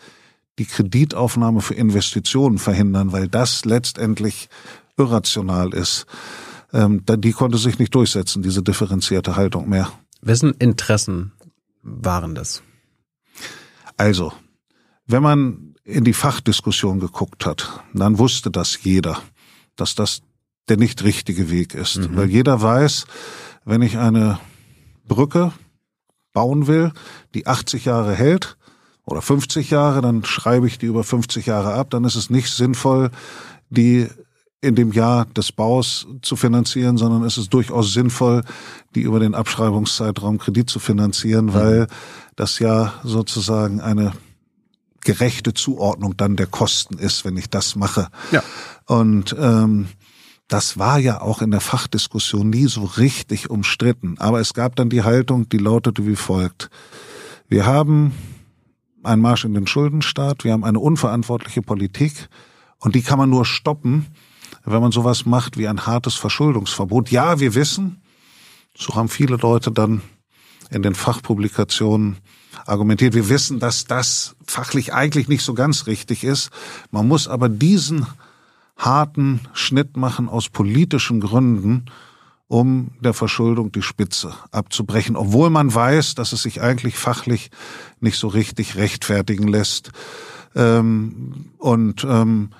die 0.58 0.66
Kreditaufnahme 0.66 1.60
für 1.60 1.74
Investitionen 1.74 2.58
verhindern, 2.58 3.12
weil 3.12 3.28
das 3.28 3.64
letztendlich 3.64 4.48
irrational 4.96 5.74
ist. 5.74 6.06
Ähm, 6.72 7.02
die 7.06 7.32
konnte 7.32 7.58
sich 7.58 7.78
nicht 7.78 7.94
durchsetzen, 7.94 8.42
diese 8.42 8.62
differenzierte 8.62 9.36
Haltung 9.36 9.68
mehr. 9.68 9.92
Wessen 10.20 10.52
Interessen 10.54 11.32
waren 11.82 12.34
das? 12.34 12.62
Also, 13.96 14.32
wenn 15.06 15.22
man 15.22 15.74
in 15.84 16.04
die 16.04 16.14
Fachdiskussion 16.14 16.98
geguckt 16.98 17.44
hat, 17.46 17.82
dann 17.92 18.18
wusste 18.18 18.50
das 18.50 18.82
jeder, 18.82 19.20
dass 19.76 19.94
das 19.94 20.22
der 20.68 20.78
nicht 20.78 21.04
richtige 21.04 21.50
Weg 21.50 21.74
ist. 21.74 21.98
Mhm. 21.98 22.16
Weil 22.16 22.30
jeder 22.30 22.62
weiß, 22.62 23.06
wenn 23.64 23.82
ich 23.82 23.98
eine 23.98 24.38
Brücke 25.06 25.52
bauen 26.32 26.66
will, 26.66 26.92
die 27.34 27.46
80 27.46 27.84
Jahre 27.84 28.14
hält, 28.14 28.56
oder 29.06 29.22
50 29.22 29.70
Jahre, 29.70 30.00
dann 30.00 30.24
schreibe 30.24 30.66
ich 30.66 30.78
die 30.78 30.86
über 30.86 31.04
50 31.04 31.46
Jahre 31.46 31.74
ab. 31.74 31.90
Dann 31.90 32.04
ist 32.04 32.16
es 32.16 32.30
nicht 32.30 32.50
sinnvoll, 32.50 33.10
die 33.70 34.08
in 34.60 34.74
dem 34.74 34.92
Jahr 34.92 35.26
des 35.26 35.52
Baus 35.52 36.06
zu 36.22 36.36
finanzieren, 36.36 36.96
sondern 36.96 37.22
es 37.24 37.36
ist 37.36 37.52
durchaus 37.52 37.92
sinnvoll, 37.92 38.42
die 38.94 39.02
über 39.02 39.20
den 39.20 39.34
Abschreibungszeitraum 39.34 40.38
Kredit 40.38 40.70
zu 40.70 40.78
finanzieren, 40.78 41.46
mhm. 41.46 41.54
weil 41.54 41.86
das 42.34 42.58
ja 42.60 42.94
sozusagen 43.04 43.80
eine 43.80 44.12
gerechte 45.02 45.52
Zuordnung 45.52 46.16
dann 46.16 46.36
der 46.36 46.46
Kosten 46.46 46.98
ist, 46.98 47.26
wenn 47.26 47.36
ich 47.36 47.50
das 47.50 47.76
mache. 47.76 48.08
Ja. 48.32 48.42
Und 48.86 49.36
ähm, 49.38 49.88
das 50.48 50.78
war 50.78 50.98
ja 50.98 51.20
auch 51.20 51.42
in 51.42 51.50
der 51.50 51.60
Fachdiskussion 51.60 52.48
nie 52.48 52.66
so 52.66 52.84
richtig 52.84 53.50
umstritten. 53.50 54.16
Aber 54.18 54.40
es 54.40 54.54
gab 54.54 54.76
dann 54.76 54.88
die 54.88 55.02
Haltung, 55.02 55.48
die 55.48 55.58
lautete 55.58 56.06
wie 56.06 56.16
folgt. 56.16 56.70
Wir 57.48 57.66
haben 57.66 58.12
ein 59.06 59.20
Marsch 59.20 59.44
in 59.44 59.54
den 59.54 59.66
Schuldenstaat, 59.66 60.44
wir 60.44 60.52
haben 60.52 60.64
eine 60.64 60.78
unverantwortliche 60.78 61.62
Politik 61.62 62.28
und 62.78 62.94
die 62.94 63.02
kann 63.02 63.18
man 63.18 63.30
nur 63.30 63.44
stoppen, 63.44 64.06
wenn 64.64 64.80
man 64.80 64.92
sowas 64.92 65.26
macht 65.26 65.56
wie 65.56 65.68
ein 65.68 65.86
hartes 65.86 66.14
Verschuldungsverbot. 66.14 67.10
Ja, 67.10 67.40
wir 67.40 67.54
wissen, 67.54 68.02
so 68.76 68.94
haben 68.94 69.08
viele 69.08 69.36
Leute 69.36 69.70
dann 69.70 70.02
in 70.70 70.82
den 70.82 70.94
Fachpublikationen 70.94 72.18
argumentiert, 72.66 73.14
wir 73.14 73.28
wissen, 73.28 73.58
dass 73.58 73.84
das 73.84 74.36
fachlich 74.46 74.94
eigentlich 74.94 75.28
nicht 75.28 75.42
so 75.42 75.54
ganz 75.54 75.86
richtig 75.86 76.24
ist. 76.24 76.50
Man 76.90 77.08
muss 77.08 77.28
aber 77.28 77.48
diesen 77.48 78.06
harten 78.76 79.40
Schnitt 79.52 79.96
machen 79.96 80.28
aus 80.28 80.48
politischen 80.48 81.20
Gründen, 81.20 81.86
um 82.54 82.92
der 83.00 83.14
Verschuldung 83.14 83.72
die 83.72 83.82
Spitze 83.82 84.32
abzubrechen, 84.52 85.16
obwohl 85.16 85.50
man 85.50 85.74
weiß, 85.74 86.14
dass 86.14 86.32
es 86.32 86.44
sich 86.44 86.62
eigentlich 86.62 86.96
fachlich 86.96 87.50
nicht 87.98 88.16
so 88.16 88.28
richtig 88.28 88.76
rechtfertigen 88.76 89.48
lässt. 89.48 89.90
Ähm, 90.54 91.50
und 91.58 92.06
ähm, 92.08 92.50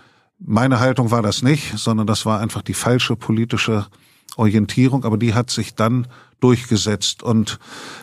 meine 0.40 0.80
Haltung 0.80 1.12
war 1.12 1.22
das 1.22 1.42
nicht, 1.42 1.78
sondern 1.78 2.08
das 2.08 2.26
war 2.26 2.40
einfach 2.40 2.62
die 2.62 2.74
falsche 2.74 3.14
politische 3.14 3.86
Orientierung, 4.34 5.04
aber 5.04 5.16
die 5.16 5.32
hat 5.32 5.50
sich 5.50 5.76
dann 5.76 6.08
durchgesetzt. 6.40 7.22
Und 7.22 7.60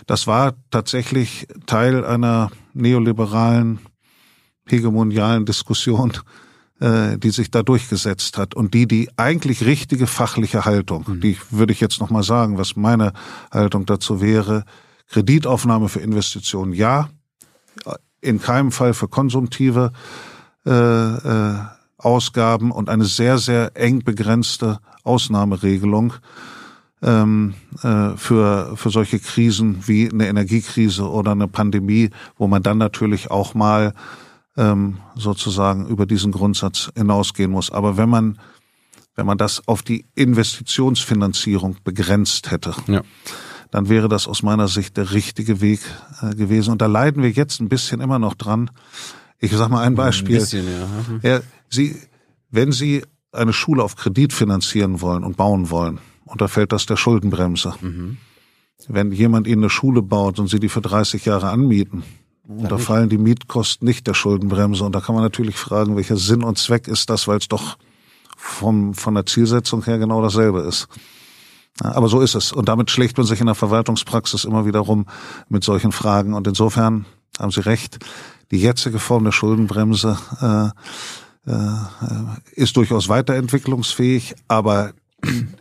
das 0.07 0.27
war 0.27 0.53
tatsächlich 0.69 1.45
Teil 1.65 2.05
einer 2.05 2.51
neoliberalen, 2.73 3.79
hegemonialen 4.65 5.45
Diskussion, 5.45 6.13
äh, 6.81 7.17
die 7.17 7.29
sich 7.29 7.51
da 7.51 7.61
durchgesetzt 7.61 8.37
hat 8.37 8.55
und 8.55 8.73
die 8.73 8.87
die 8.87 9.09
eigentlich 9.15 9.65
richtige 9.65 10.07
fachliche 10.07 10.65
Haltung, 10.65 11.05
mhm. 11.07 11.21
die 11.21 11.37
würde 11.51 11.73
ich 11.73 11.79
jetzt 11.79 12.01
noch 12.01 12.09
mal 12.09 12.23
sagen, 12.23 12.57
was 12.57 12.75
meine 12.75 13.13
Haltung 13.51 13.85
dazu 13.85 14.19
wäre, 14.19 14.65
Kreditaufnahme 15.07 15.89
für 15.89 15.99
Investitionen 15.99 16.73
ja, 16.73 17.09
in 18.19 18.41
keinem 18.41 18.71
Fall 18.71 18.93
für 18.93 19.07
konsumtive 19.07 19.91
äh, 20.65 20.71
äh, 20.71 21.55
Ausgaben 21.97 22.71
und 22.71 22.89
eine 22.89 23.05
sehr 23.05 23.37
sehr 23.37 23.71
eng 23.75 24.03
begrenzte 24.03 24.79
Ausnahmeregelung 25.03 26.13
ähm, 27.03 27.53
äh, 27.83 28.15
für 28.15 28.75
für 28.75 28.89
solche 28.89 29.19
Krisen 29.19 29.83
wie 29.85 30.09
eine 30.09 30.27
Energiekrise 30.27 31.07
oder 31.07 31.33
eine 31.33 31.47
Pandemie, 31.47 32.09
wo 32.37 32.47
man 32.47 32.63
dann 32.63 32.79
natürlich 32.79 33.29
auch 33.29 33.53
mal 33.53 33.93
ähm, 34.57 34.97
sozusagen 35.15 35.87
über 35.87 36.05
diesen 36.05 36.31
Grundsatz 36.31 36.91
hinausgehen 36.95 37.51
muss. 37.51 37.71
Aber 37.71 37.97
wenn 37.97 38.09
man, 38.09 38.39
wenn 39.15 39.25
man 39.25 39.37
das 39.37 39.67
auf 39.67 39.81
die 39.81 40.05
Investitionsfinanzierung 40.15 41.77
begrenzt 41.83 42.51
hätte, 42.51 42.73
ja. 42.87 43.01
dann 43.71 43.89
wäre 43.89 44.09
das 44.09 44.27
aus 44.27 44.43
meiner 44.43 44.67
Sicht 44.67 44.97
der 44.97 45.11
richtige 45.11 45.61
Weg 45.61 45.79
äh, 46.21 46.35
gewesen. 46.35 46.71
Und 46.71 46.81
da 46.81 46.87
leiden 46.87 47.23
wir 47.23 47.31
jetzt 47.31 47.61
ein 47.61 47.69
bisschen 47.69 48.01
immer 48.01 48.19
noch 48.19 48.33
dran. 48.33 48.71
Ich 49.39 49.51
sage 49.51 49.71
mal 49.71 49.83
ein 49.83 49.95
Beispiel. 49.95 50.35
Ein 50.35 50.41
bisschen, 50.41 50.65
ja. 50.65 50.85
Mhm. 50.85 51.19
ja. 51.23 51.39
Sie, 51.69 51.95
wenn 52.49 52.71
Sie 52.71 53.03
eine 53.31 53.53
Schule 53.53 53.83
auf 53.83 53.95
Kredit 53.95 54.33
finanzieren 54.33 55.01
wollen 55.01 55.23
und 55.23 55.37
bauen 55.37 55.69
wollen, 55.69 55.99
unterfällt 56.25 56.71
das 56.71 56.85
der 56.85 56.97
Schuldenbremse. 56.97 57.73
Mhm. 57.81 58.17
Wenn 58.87 59.11
jemand 59.11 59.47
Ihnen 59.47 59.63
eine 59.63 59.69
Schule 59.69 60.01
baut 60.01 60.39
und 60.39 60.47
Sie 60.47 60.59
die 60.59 60.69
für 60.69 60.81
30 60.81 61.25
Jahre 61.25 61.49
anmieten, 61.49 62.03
und 62.57 62.71
da 62.71 62.77
fallen 62.77 63.09
die 63.09 63.17
Mietkosten 63.17 63.87
nicht 63.87 64.07
der 64.07 64.13
Schuldenbremse. 64.13 64.83
Und 64.83 64.93
da 64.93 65.01
kann 65.01 65.15
man 65.15 65.23
natürlich 65.23 65.55
fragen, 65.55 65.95
welcher 65.95 66.17
Sinn 66.17 66.43
und 66.43 66.57
Zweck 66.57 66.87
ist 66.87 67.09
das, 67.09 67.27
weil 67.27 67.37
es 67.37 67.47
doch 67.47 67.77
vom, 68.37 68.93
von 68.93 69.15
der 69.15 69.25
Zielsetzung 69.25 69.83
her 69.83 69.97
genau 69.99 70.21
dasselbe 70.21 70.61
ist. 70.61 70.87
aber 71.79 72.07
so 72.07 72.21
ist 72.21 72.35
es. 72.35 72.51
Und 72.51 72.67
damit 72.69 72.91
schlägt 72.91 73.17
man 73.17 73.25
sich 73.25 73.39
in 73.39 73.45
der 73.45 73.55
Verwaltungspraxis 73.55 74.43
immer 74.43 74.65
wieder 74.65 74.79
rum 74.79 75.05
mit 75.49 75.63
solchen 75.63 75.91
Fragen. 75.91 76.33
Und 76.33 76.47
insofern 76.47 77.05
haben 77.39 77.51
Sie 77.51 77.65
recht, 77.65 77.99
die 78.51 78.59
jetzige 78.59 78.99
Form 78.99 79.23
der 79.23 79.31
Schuldenbremse 79.31 80.17
äh, 80.41 81.49
äh, 81.49 81.75
ist 82.53 82.77
durchaus 82.77 83.09
weiterentwicklungsfähig, 83.09 84.35
aber 84.47 84.91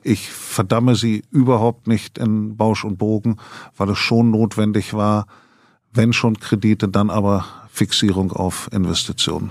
ich 0.02 0.30
verdamme 0.30 0.96
sie 0.96 1.22
überhaupt 1.30 1.86
nicht 1.86 2.18
in 2.18 2.56
Bausch 2.56 2.84
und 2.84 2.98
Bogen, 2.98 3.36
weil 3.76 3.90
es 3.90 3.98
schon 3.98 4.30
notwendig 4.30 4.94
war, 4.94 5.26
wenn 5.92 6.12
schon 6.12 6.38
Kredite, 6.38 6.88
dann 6.88 7.10
aber 7.10 7.44
Fixierung 7.72 8.32
auf 8.32 8.68
Investitionen. 8.72 9.50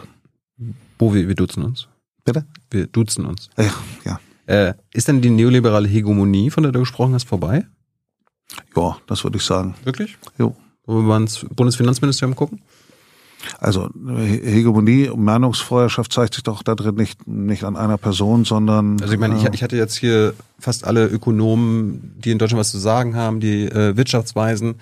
Bo, 0.98 1.14
wir, 1.14 1.28
wir 1.28 1.36
duzen 1.36 1.64
uns. 1.64 1.88
Bitte? 2.26 2.46
Wir 2.70 2.88
duzen 2.88 3.26
uns. 3.26 3.50
Ja, 3.58 3.74
ja. 4.06 4.20
Äh, 4.46 4.74
ist 4.94 5.08
denn 5.08 5.22
die 5.22 5.30
neoliberale 5.30 5.88
Hegemonie, 5.88 6.50
von 6.50 6.64
der 6.64 6.72
du 6.72 6.80
gesprochen 6.80 7.14
hast, 7.14 7.28
vorbei? 7.28 7.66
Ja, 8.76 8.98
das 9.08 9.24
würde 9.24 9.38
ich 9.38 9.44
sagen. 9.44 9.76
Wirklich? 9.84 10.18
Jo. 10.38 10.56
Wollen 10.86 11.08
wir 11.08 11.18
ins 11.18 11.46
Bundesfinanzministerium 11.56 12.36
gucken? 12.36 12.62
Also 13.60 13.90
Hegemonie, 14.18 15.10
Meinungsfeuerschaft 15.16 16.12
zeigt 16.12 16.34
sich 16.34 16.44
doch 16.44 16.62
da 16.62 16.76
drin 16.76 16.96
nicht, 16.96 17.26
nicht 17.28 17.64
an 17.64 17.78
einer 17.78 17.98
Person, 17.98 18.44
sondern. 18.44 19.02
Also 19.02 19.14
ich 19.14 19.20
meine, 19.20 19.38
ich, 19.38 19.46
äh, 19.46 19.52
ich 19.54 19.64
hatte 19.64 19.78
jetzt 19.78 19.96
hier 19.96 20.34
fast 20.58 20.86
alle 20.86 21.08
Ökonomen, 21.08 22.16
die 22.18 22.32
in 22.32 22.38
Deutschland 22.38 22.60
was 22.60 22.72
zu 22.72 22.80
sagen 22.80 23.16
haben, 23.16 23.40
die 23.40 23.66
äh, 23.66 23.96
Wirtschaftsweisen, 23.96 24.76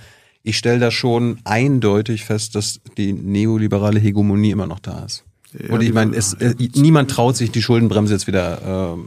ich 0.44 0.58
stelle 0.58 0.80
da 0.80 0.92
schon 0.92 1.40
eindeutig 1.44 2.24
fest, 2.24 2.56
dass 2.56 2.80
die 2.98 3.14
neoliberale 3.14 4.00
Hegemonie 4.00 4.52
immer 4.52 4.68
noch 4.68 4.80
da 4.80 5.04
ist. 5.06 5.24
Ja, 5.54 5.74
Und 5.74 5.82
ich 5.82 5.94
meine, 5.94 6.16
es, 6.16 6.34
äh, 6.34 6.56
niemand 6.76 7.12
traut 7.12 7.36
sich, 7.36 7.52
die 7.52 7.62
Schuldenbremse 7.62 8.14
jetzt 8.14 8.28
wieder 8.28 8.96
äh, 8.96 8.98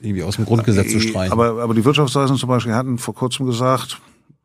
irgendwie 0.00 0.22
aus 0.22 0.36
dem 0.36 0.44
Grundgesetz 0.44 0.92
zu 0.92 1.00
streichen. 1.00 1.32
Aber, 1.32 1.62
aber 1.62 1.74
die 1.74 1.84
Wirtschaftsweisen 1.84 2.36
zum 2.36 2.48
Beispiel 2.48 2.74
hatten 2.74 2.98
vor 2.98 3.14
kurzem 3.14 3.46
gesagt, 3.46 4.00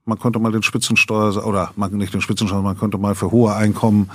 man 0.06 0.20
könnte 0.20 0.40
mal 0.40 0.52
den 0.52 0.64
Spitzensteuer 0.64 1.46
oder 1.46 1.72
man 1.76 1.94
nicht 1.94 2.14
den 2.14 2.22
Spitzensteuer, 2.22 2.62
man 2.62 2.78
könnte 2.78 2.98
mal 2.98 3.16
für 3.16 3.32
hohe 3.32 3.54
Einkommen 3.56 4.10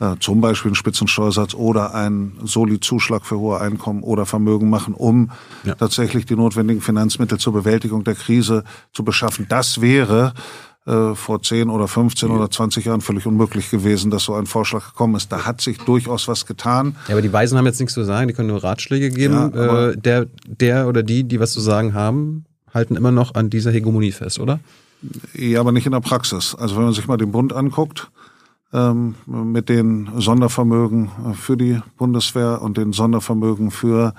ja. 0.00 0.12
äh, 0.12 0.18
zum 0.18 0.40
Beispiel 0.40 0.70
einen 0.70 0.76
Spitzensteuersatz 0.76 1.54
oder 1.54 1.94
einen 1.94 2.38
Soli-Zuschlag 2.42 3.26
für 3.26 3.38
hohe 3.38 3.60
Einkommen 3.60 4.02
oder 4.02 4.24
Vermögen 4.24 4.70
machen, 4.70 4.94
um 4.94 5.30
ja. 5.64 5.74
tatsächlich 5.74 6.24
die 6.24 6.36
notwendigen 6.36 6.80
Finanzmittel 6.80 7.38
zur 7.38 7.52
Bewältigung 7.52 8.04
der 8.04 8.14
Krise 8.14 8.64
zu 8.92 9.04
beschaffen. 9.04 9.46
Das 9.48 9.80
wäre 9.82 10.32
äh, 10.86 11.14
vor 11.14 11.42
10 11.42 11.68
oder 11.68 11.88
15 11.88 12.30
oder 12.30 12.50
20 12.50 12.84
Jahren 12.84 13.00
völlig 13.00 13.26
unmöglich 13.26 13.70
gewesen, 13.70 14.10
dass 14.10 14.24
so 14.24 14.34
ein 14.34 14.46
Vorschlag 14.46 14.86
gekommen 14.86 15.16
ist. 15.16 15.32
Da 15.32 15.44
hat 15.44 15.60
sich 15.60 15.78
durchaus 15.78 16.28
was 16.28 16.46
getan. 16.46 16.96
Ja, 17.08 17.14
aber 17.14 17.22
die 17.22 17.32
Weisen 17.32 17.58
haben 17.58 17.66
jetzt 17.66 17.80
nichts 17.80 17.94
zu 17.94 18.04
sagen, 18.04 18.28
die 18.28 18.34
können 18.34 18.48
nur 18.48 18.62
Ratschläge 18.62 19.10
geben. 19.10 19.52
Ja, 19.54 19.88
äh, 19.88 19.96
der, 19.96 20.26
der 20.46 20.86
oder 20.86 21.02
die, 21.02 21.24
die 21.24 21.40
was 21.40 21.52
zu 21.52 21.60
sagen 21.60 21.94
haben, 21.94 22.44
halten 22.72 22.94
immer 22.96 23.10
noch 23.10 23.34
an 23.34 23.50
dieser 23.50 23.72
Hegemonie 23.72 24.12
fest, 24.12 24.38
oder? 24.38 24.60
Ja, 25.34 25.60
aber 25.60 25.72
nicht 25.72 25.86
in 25.86 25.92
der 25.92 26.00
Praxis. 26.00 26.54
Also 26.54 26.76
wenn 26.76 26.84
man 26.84 26.92
sich 26.92 27.06
mal 27.06 27.16
den 27.16 27.32
Bund 27.32 27.52
anguckt, 27.52 28.10
ähm, 28.72 29.14
mit 29.26 29.68
den 29.68 30.08
Sondervermögen 30.18 31.10
für 31.34 31.56
die 31.56 31.80
Bundeswehr 31.96 32.62
und 32.62 32.76
den 32.76 32.92
Sondervermögen 32.92 33.70
für 33.70 34.14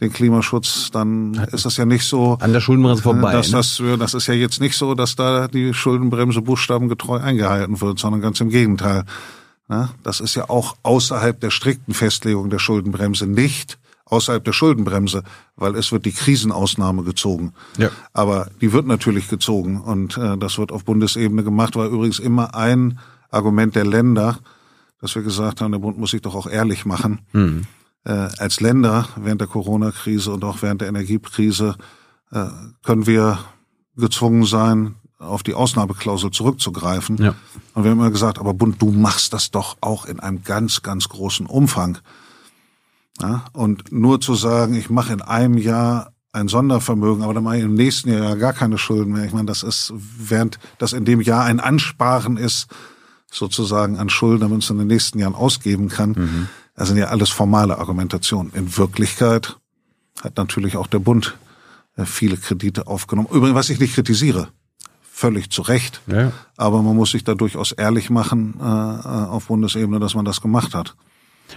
den 0.00 0.12
Klimaschutz, 0.12 0.90
dann 0.90 1.34
ist 1.52 1.66
das 1.66 1.76
ja 1.76 1.84
nicht 1.84 2.04
so. 2.04 2.38
An 2.40 2.52
der 2.52 2.60
Schuldenbremse 2.60 3.02
vorbei. 3.02 3.32
Dass 3.32 3.50
ne? 3.50 3.56
das, 3.58 3.82
das 3.98 4.14
ist 4.14 4.26
ja 4.26 4.34
jetzt 4.34 4.60
nicht 4.60 4.76
so, 4.76 4.94
dass 4.94 5.16
da 5.16 5.48
die 5.48 5.74
Schuldenbremse 5.74 6.40
buchstabengetreu 6.42 7.18
eingehalten 7.18 7.80
wird, 7.80 7.98
sondern 7.98 8.20
ganz 8.20 8.40
im 8.40 8.48
Gegenteil. 8.48 9.04
Das 10.02 10.18
ist 10.18 10.34
ja 10.34 10.50
auch 10.50 10.74
außerhalb 10.82 11.38
der 11.38 11.50
strikten 11.50 11.94
Festlegung 11.94 12.50
der 12.50 12.58
Schuldenbremse 12.58 13.28
nicht 13.28 13.78
außerhalb 14.10 14.44
der 14.44 14.52
Schuldenbremse, 14.52 15.22
weil 15.56 15.76
es 15.76 15.92
wird 15.92 16.04
die 16.04 16.12
Krisenausnahme 16.12 17.04
gezogen. 17.04 17.52
Ja. 17.78 17.90
Aber 18.12 18.48
die 18.60 18.72
wird 18.72 18.86
natürlich 18.86 19.28
gezogen 19.28 19.80
und 19.80 20.16
äh, 20.16 20.36
das 20.36 20.58
wird 20.58 20.72
auf 20.72 20.84
Bundesebene 20.84 21.44
gemacht, 21.44 21.76
war 21.76 21.86
übrigens 21.86 22.18
immer 22.18 22.54
ein 22.54 22.98
Argument 23.30 23.76
der 23.76 23.86
Länder, 23.86 24.38
dass 25.00 25.14
wir 25.14 25.22
gesagt 25.22 25.60
haben, 25.60 25.72
der 25.72 25.78
Bund 25.78 25.98
muss 25.98 26.10
sich 26.10 26.22
doch 26.22 26.34
auch 26.34 26.48
ehrlich 26.48 26.84
machen. 26.84 27.20
Mhm 27.32 27.66
äh, 27.66 27.79
als 28.08 28.60
Länder 28.60 29.08
während 29.16 29.40
der 29.40 29.48
Corona-Krise 29.48 30.32
und 30.32 30.44
auch 30.44 30.62
während 30.62 30.80
der 30.80 30.88
Energiekrise 30.88 31.76
äh, 32.32 32.46
können 32.82 33.06
wir 33.06 33.38
gezwungen 33.96 34.44
sein, 34.44 34.94
auf 35.18 35.42
die 35.42 35.54
Ausnahmeklausel 35.54 36.30
zurückzugreifen. 36.30 37.18
Ja. 37.18 37.34
Und 37.74 37.84
wir 37.84 37.90
haben 37.90 37.98
immer 37.98 38.10
gesagt, 38.10 38.38
aber 38.38 38.54
Bund, 38.54 38.80
du 38.80 38.90
machst 38.90 39.32
das 39.34 39.50
doch 39.50 39.76
auch 39.82 40.06
in 40.06 40.18
einem 40.18 40.42
ganz, 40.42 40.82
ganz 40.82 41.08
großen 41.10 41.46
Umfang. 41.46 41.98
Ja? 43.20 43.44
Und 43.52 43.92
nur 43.92 44.20
zu 44.20 44.34
sagen, 44.34 44.74
ich 44.74 44.88
mache 44.88 45.12
in 45.12 45.20
einem 45.20 45.58
Jahr 45.58 46.12
ein 46.32 46.48
Sondervermögen, 46.48 47.22
aber 47.22 47.34
dann 47.34 47.44
mache 47.44 47.58
ich 47.58 47.64
im 47.64 47.74
nächsten 47.74 48.10
Jahr 48.10 48.36
gar 48.36 48.52
keine 48.52 48.78
Schulden 48.78 49.12
mehr. 49.12 49.24
Ich 49.24 49.32
meine, 49.32 49.46
das 49.46 49.62
ist, 49.62 49.92
während 49.94 50.58
das 50.78 50.92
in 50.92 51.04
dem 51.04 51.20
Jahr 51.20 51.44
ein 51.44 51.60
Ansparen 51.60 52.36
ist, 52.36 52.68
sozusagen 53.30 53.98
an 53.98 54.08
Schulden, 54.08 54.40
damit 54.40 54.50
man 54.50 54.58
es 54.60 54.70
in 54.70 54.78
den 54.78 54.86
nächsten 54.86 55.18
Jahren 55.18 55.34
ausgeben 55.34 55.88
kann. 55.88 56.10
Mhm. 56.10 56.48
Das 56.80 56.88
sind 56.88 56.96
ja 56.96 57.08
alles 57.08 57.28
formale 57.28 57.76
Argumentationen. 57.76 58.54
In 58.54 58.78
Wirklichkeit 58.78 59.58
hat 60.22 60.38
natürlich 60.38 60.78
auch 60.78 60.86
der 60.86 60.98
Bund 60.98 61.36
äh, 61.96 62.06
viele 62.06 62.38
Kredite 62.38 62.86
aufgenommen. 62.86 63.28
Übrigens, 63.30 63.54
was 63.54 63.68
ich 63.68 63.80
nicht 63.80 63.92
kritisiere, 63.92 64.48
völlig 65.02 65.50
zu 65.50 65.60
Recht. 65.60 66.00
Ja. 66.06 66.32
Aber 66.56 66.80
man 66.80 66.96
muss 66.96 67.10
sich 67.10 67.22
da 67.22 67.34
durchaus 67.34 67.72
ehrlich 67.72 68.08
machen 68.08 68.54
äh, 68.58 68.64
äh 68.64 68.66
auf 68.66 69.48
Bundesebene, 69.48 70.00
dass 70.00 70.14
man 70.14 70.24
das 70.24 70.40
gemacht 70.40 70.74
hat. 70.74 70.96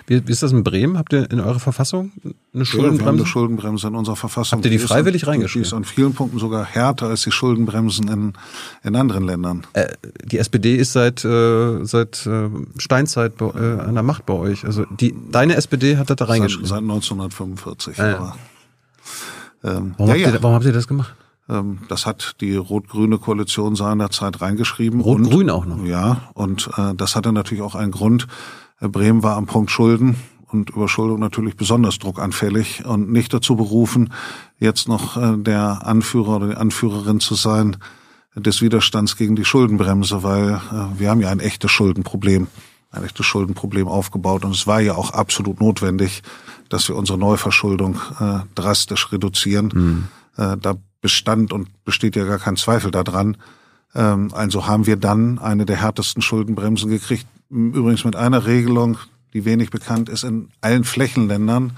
Wie, 0.07 0.27
wie 0.27 0.31
ist 0.31 0.43
das 0.43 0.51
in 0.51 0.63
Bremen? 0.63 0.97
Habt 0.97 1.13
ihr 1.13 1.29
in 1.31 1.39
eurer 1.39 1.59
Verfassung 1.59 2.11
eine 2.53 2.65
Schuldenbremse? 2.65 2.99
Ja, 2.99 2.99
wir 2.99 3.07
haben 3.07 3.17
eine 3.17 3.25
Schuldenbremse 3.25 3.87
in 3.87 3.95
unserer 3.95 4.15
Verfassung. 4.15 4.57
Habt 4.57 4.65
ihr 4.65 4.71
die, 4.71 4.79
freiwillig 4.79 5.27
reingeschrieben? 5.27 5.63
Die 5.63 5.67
ist 5.67 5.73
an 5.73 5.83
vielen 5.83 6.13
Punkten 6.13 6.39
sogar 6.39 6.65
härter 6.65 7.07
als 7.07 7.21
die 7.23 7.31
Schuldenbremsen 7.31 8.07
in, 8.07 8.33
in 8.83 8.95
anderen 8.95 9.25
Ländern. 9.25 9.65
Äh, 9.73 9.87
die 10.25 10.37
SPD 10.37 10.75
ist 10.75 10.93
seit, 10.93 11.23
äh, 11.25 11.83
seit 11.83 12.25
äh, 12.25 12.49
Steinzeit 12.77 13.37
bei, 13.37 13.47
äh, 13.47 13.79
an 13.79 13.93
der 13.93 14.03
Macht 14.03 14.25
bei 14.25 14.33
euch. 14.33 14.65
Also 14.65 14.85
die, 14.85 15.15
deine 15.31 15.55
SPD 15.55 15.97
hat 15.97 16.09
das 16.09 16.17
da 16.17 16.25
reingeschrieben? 16.25 16.65
Seit, 16.65 16.79
seit 16.79 16.83
1945. 16.83 17.99
Ah, 17.99 18.07
ja. 18.09 18.35
ähm, 19.63 19.95
warum, 19.97 20.15
ja, 20.15 20.25
habt 20.25 20.35
ihr, 20.35 20.43
warum 20.43 20.55
habt 20.55 20.65
ihr 20.65 20.73
das 20.73 20.87
gemacht? 20.87 21.15
Ähm, 21.49 21.79
das 21.89 22.05
hat 22.05 22.35
die 22.41 22.55
rot-grüne 22.55 23.17
Koalition 23.17 23.75
seinerzeit 23.75 24.41
reingeschrieben. 24.41 25.01
Rot-grün 25.01 25.49
auch 25.49 25.65
noch? 25.65 25.83
Ja, 25.83 26.29
und 26.33 26.69
äh, 26.77 26.93
das 26.95 27.15
hatte 27.15 27.33
natürlich 27.33 27.61
auch 27.61 27.75
einen 27.75 27.91
Grund, 27.91 28.27
Bremen 28.89 29.23
war 29.23 29.37
am 29.37 29.45
Punkt 29.45 29.71
Schulden 29.71 30.15
und 30.47 30.69
Überschuldung 30.69 31.19
natürlich 31.19 31.55
besonders 31.55 31.99
druckanfällig 31.99 32.85
und 32.85 33.11
nicht 33.11 33.33
dazu 33.33 33.55
berufen, 33.55 34.13
jetzt 34.59 34.87
noch 34.87 35.17
äh, 35.17 35.37
der 35.37 35.85
Anführer 35.85 36.37
oder 36.37 36.47
die 36.49 36.57
Anführerin 36.57 37.19
zu 37.19 37.35
sein 37.35 37.77
des 38.35 38.61
Widerstands 38.61 39.15
gegen 39.15 39.35
die 39.35 39.45
Schuldenbremse, 39.45 40.23
weil 40.23 40.53
äh, 40.53 40.99
wir 40.99 41.09
haben 41.09 41.21
ja 41.21 41.29
ein 41.29 41.39
echtes 41.39 41.71
Schuldenproblem, 41.71 42.47
ein 42.91 43.03
echtes 43.03 43.25
Schuldenproblem 43.25 43.87
aufgebaut 43.87 44.45
und 44.45 44.51
es 44.51 44.67
war 44.67 44.79
ja 44.79 44.95
auch 44.95 45.11
absolut 45.11 45.59
notwendig, 45.59 46.23
dass 46.69 46.87
wir 46.87 46.95
unsere 46.95 47.17
Neuverschuldung 47.17 47.99
äh, 48.19 48.39
drastisch 48.55 49.11
reduzieren. 49.11 49.69
Mhm. 49.73 50.07
Äh, 50.37 50.57
da 50.57 50.75
bestand 51.01 51.53
und 51.53 51.67
besteht 51.83 52.15
ja 52.15 52.23
gar 52.25 52.39
kein 52.39 52.55
Zweifel 52.55 52.89
daran. 52.89 53.37
Ähm, 53.93 54.29
also 54.33 54.65
haben 54.65 54.87
wir 54.87 54.95
dann 54.95 55.37
eine 55.37 55.65
der 55.65 55.77
härtesten 55.77 56.21
Schuldenbremsen 56.21 56.89
gekriegt. 56.89 57.27
Übrigens 57.53 58.03
mit 58.03 58.15
einer 58.15 58.47
Regelung, 58.47 58.97
die 59.33 59.45
wenig 59.45 59.69
bekannt 59.69 60.09
ist, 60.09 60.23
in 60.23 60.49
allen 60.61 60.83
Flächenländern 60.83 61.77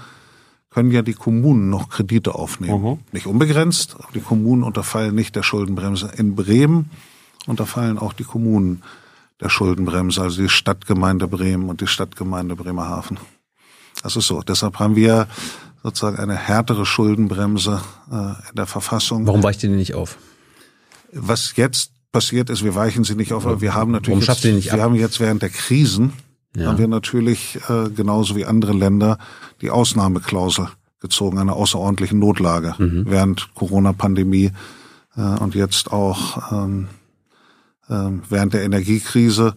können 0.70 0.90
ja 0.90 1.02
die 1.02 1.12
Kommunen 1.12 1.68
noch 1.68 1.90
Kredite 1.90 2.34
aufnehmen. 2.34 2.82
Mhm. 2.82 2.98
Nicht 3.12 3.26
unbegrenzt, 3.26 3.96
aber 3.98 4.08
die 4.14 4.20
Kommunen 4.20 4.62
unterfallen 4.62 5.14
nicht 5.14 5.36
der 5.36 5.42
Schuldenbremse. 5.42 6.12
In 6.16 6.34
Bremen 6.34 6.90
unterfallen 7.46 7.98
auch 7.98 8.14
die 8.14 8.24
Kommunen 8.24 8.82
der 9.40 9.50
Schuldenbremse, 9.50 10.22
also 10.22 10.40
die 10.40 10.48
Stadtgemeinde 10.48 11.28
Bremen 11.28 11.68
und 11.68 11.82
die 11.82 11.86
Stadtgemeinde 11.86 12.56
Bremerhaven. 12.56 13.18
Das 14.02 14.16
ist 14.16 14.26
so. 14.26 14.40
Deshalb 14.42 14.78
haben 14.78 14.96
wir 14.96 15.28
sozusagen 15.82 16.18
eine 16.18 16.36
härtere 16.36 16.86
Schuldenbremse 16.86 17.82
äh, 18.10 18.14
in 18.14 18.54
der 18.54 18.66
Verfassung. 18.66 19.26
Warum 19.26 19.42
weicht 19.42 19.62
ihr 19.62 19.68
die 19.68 19.76
nicht 19.76 19.94
auf? 19.94 20.16
Was 21.12 21.54
jetzt 21.56 21.92
passiert 22.16 22.48
ist, 22.48 22.64
wir 22.64 22.74
weichen 22.74 23.04
sie 23.04 23.14
nicht 23.14 23.34
auf, 23.34 23.44
aber 23.44 23.60
wir 23.60 23.74
haben 23.74 23.92
natürlich 23.92 24.26
jetzt, 24.26 24.42
wir 24.42 24.72
ab? 24.72 24.80
haben 24.80 24.94
jetzt 24.94 25.20
während 25.20 25.42
der 25.42 25.50
Krisen 25.50 26.14
ja. 26.56 26.68
haben 26.68 26.78
wir 26.78 26.88
natürlich 26.88 27.58
äh, 27.68 27.90
genauso 27.90 28.36
wie 28.36 28.46
andere 28.46 28.72
Länder 28.72 29.18
die 29.60 29.70
Ausnahmeklausel 29.70 30.68
gezogen, 31.00 31.38
eine 31.38 31.52
außerordentliche 31.52 32.16
Notlage 32.16 32.74
mhm. 32.78 33.04
während 33.06 33.54
Corona-Pandemie 33.54 34.50
äh, 35.14 35.20
und 35.20 35.54
jetzt 35.54 35.92
auch 35.92 36.52
ähm, 36.52 36.88
äh, 37.90 37.94
während 38.30 38.54
der 38.54 38.62
Energiekrise. 38.62 39.54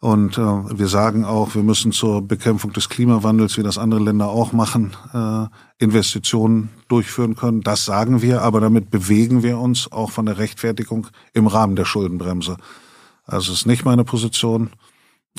Und 0.00 0.38
äh, 0.38 0.40
wir 0.40 0.88
sagen 0.88 1.26
auch, 1.26 1.54
wir 1.54 1.62
müssen 1.62 1.92
zur 1.92 2.22
Bekämpfung 2.22 2.72
des 2.72 2.88
Klimawandels, 2.88 3.58
wie 3.58 3.62
das 3.62 3.76
andere 3.76 4.00
Länder 4.00 4.28
auch 4.28 4.52
machen, 4.52 4.96
äh, 5.12 5.46
Investitionen 5.84 6.70
durchführen 6.88 7.36
können. 7.36 7.60
Das 7.60 7.84
sagen 7.84 8.22
wir, 8.22 8.40
aber 8.40 8.60
damit 8.60 8.90
bewegen 8.90 9.42
wir 9.42 9.58
uns 9.58 9.92
auch 9.92 10.10
von 10.10 10.24
der 10.24 10.38
Rechtfertigung 10.38 11.08
im 11.34 11.46
Rahmen 11.46 11.76
der 11.76 11.84
Schuldenbremse. 11.84 12.56
Also 13.26 13.52
es 13.52 13.60
ist 13.60 13.66
nicht 13.66 13.84
meine 13.84 14.04
Position, 14.04 14.70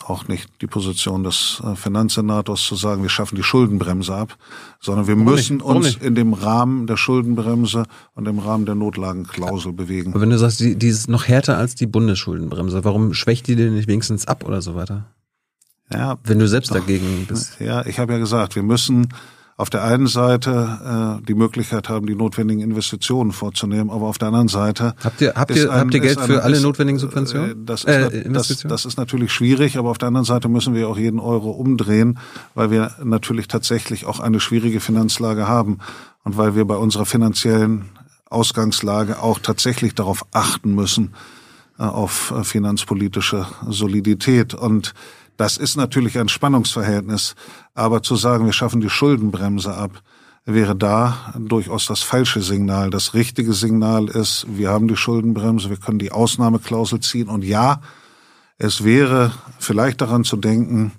auch 0.04 0.28
nicht 0.28 0.50
die 0.62 0.68
Position 0.68 1.24
des 1.24 1.62
äh, 1.64 1.76
Finanzsenators 1.76 2.64
zu 2.64 2.76
sagen, 2.76 3.04
wir 3.04 3.10
schaffen 3.10 3.36
die 3.36 3.44
Schuldenbremse 3.44 4.16
ab, 4.16 4.38
sondern 4.80 5.08
wir 5.08 5.16
Warum 5.16 5.34
müssen 5.34 5.62
uns 5.62 5.86
nicht? 5.86 6.04
in 6.04 6.16
dem 6.16 6.34
Rahmen 6.34 6.88
der 6.88 6.98
Schuldenbremse 6.98 7.84
und 8.16 8.28
im 8.28 8.40
Rahmen 8.40 8.66
der 8.66 8.76
Notlagenklausel 8.76 9.74
bewegen. 9.74 10.12
Aber 10.14 10.22
wenn 10.22 10.30
du 10.30 10.38
sagst, 10.38 10.60
die, 10.60 10.76
die 10.76 10.88
ist 10.88 11.10
noch 11.10 11.28
härter 11.28 11.58
als 11.58 11.76
die 11.76 11.88
Bundesschuldenbremse, 11.88 12.84
warum 12.84 13.14
schwächt 13.14 13.48
die 13.48 13.56
denn 13.56 13.76
nicht 13.76 13.88
wenigstens 13.88 14.28
ab 14.28 14.46
oder 14.46 14.62
so 14.62 14.76
weiter? 14.76 15.08
Ja, 15.94 16.18
wenn 16.24 16.40
du 16.40 16.48
selbst 16.48 16.74
dagegen 16.74 17.26
bist. 17.28 17.60
Ja, 17.60 17.86
ich 17.86 18.00
habe 18.00 18.14
ja 18.14 18.20
gesagt, 18.20 18.56
wir 18.56 18.64
müssen 18.64 19.10
auf 19.62 19.70
der 19.70 19.84
einen 19.84 20.08
Seite 20.08 21.20
äh, 21.22 21.26
die 21.28 21.36
Möglichkeit 21.36 21.88
haben, 21.88 22.08
die 22.08 22.16
notwendigen 22.16 22.62
Investitionen 22.62 23.32
vorzunehmen, 23.32 23.92
aber 23.92 24.08
auf 24.08 24.18
der 24.18 24.30
anderen 24.30 24.48
Seite 24.48 24.96
habt 25.04 25.22
ihr 25.22 25.34
habt 25.36 25.56
ihr 25.56 25.72
ein, 25.72 25.80
habt 25.82 25.94
ihr 25.94 26.00
Geld 26.00 26.20
für 26.20 26.44
alle 26.44 26.56
ist, 26.56 26.64
notwendigen 26.64 26.98
Subventionen? 26.98 27.52
Äh, 27.52 27.56
das, 27.64 27.84
ist, 27.84 27.96
äh, 27.96 28.30
das, 28.32 28.48
das 28.68 28.86
ist 28.86 28.98
natürlich 28.98 29.32
schwierig, 29.32 29.78
aber 29.78 29.92
auf 29.92 30.00
der 30.00 30.08
anderen 30.08 30.26
Seite 30.26 30.50
müssen 30.50 30.74
wir 30.74 30.90
auch 30.90 30.98
jeden 30.98 31.20
Euro 31.20 31.52
umdrehen, 31.52 32.18
weil 32.56 32.72
wir 32.72 32.92
natürlich 33.04 33.48
tatsächlich 33.48 34.08
auch 34.08 34.20
eine 34.20 34.40
schwierige 34.40 34.80
Finanzlage 34.80 35.48
haben 35.48 35.78
und 36.24 36.38
weil 36.38 36.56
wir 36.56 36.66
bei 36.66 36.76
unserer 36.76 37.06
finanziellen 37.06 37.86
Ausgangslage 38.32 39.22
auch 39.22 39.38
tatsächlich 39.38 39.94
darauf 39.94 40.26
achten 40.32 40.74
müssen 40.74 41.14
äh, 41.78 41.84
auf 41.84 42.32
äh, 42.32 42.44
finanzpolitische 42.44 43.46
Solidität 43.68 44.56
und 44.56 44.96
das 45.42 45.58
ist 45.58 45.76
natürlich 45.76 46.20
ein 46.20 46.30
Spannungsverhältnis, 46.30 47.34
aber 47.74 48.04
zu 48.04 48.16
sagen, 48.16 48.46
wir 48.46 48.54
schaffen 48.54 48.80
die 48.80 48.92
Schuldenbremse 48.92 49.74
ab, 49.74 50.04
wäre 50.46 50.76
da 50.76 51.34
durchaus 51.36 51.88
das 51.88 52.04
falsche 52.04 52.44
Signal. 52.44 52.92
Das 52.92 53.16
richtige 53.16 53.54
Signal 53.54 54.08
ist, 54.08 54.46
wir 54.48 54.70
haben 54.70 54.88
die 54.88 54.96
Schuldenbremse, 54.96 55.72
wir 55.72 55.78
können 55.78 55.98
die 55.98 56.12
Ausnahmeklausel 56.12 57.00
ziehen 57.00 57.28
und 57.28 57.44
ja, 57.44 57.82
es 58.60 58.84
wäre 58.84 59.32
vielleicht 59.58 60.02
daran 60.02 60.26
zu 60.26 60.38
denken, 60.38 60.92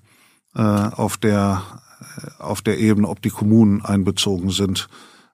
äh, 0.57 0.61
auf 0.61 1.19
der 1.19 1.63
äh, 2.01 2.43
auf 2.43 2.63
der 2.63 2.81
Ebene, 2.81 3.07
ob 3.07 3.23
die 3.23 3.31
Kommunen 3.31 3.85
einbezogen 3.85 4.51
sind, 4.51 4.89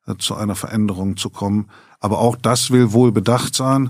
äh, 0.06 0.16
zu 0.18 0.34
einer 0.34 0.54
Veränderung 0.54 1.16
zu 1.16 1.30
kommen. 1.30 1.70
Aber 1.98 2.18
auch 2.18 2.36
das 2.36 2.70
will 2.70 2.92
wohl 2.92 3.10
bedacht 3.10 3.54
sein. 3.54 3.88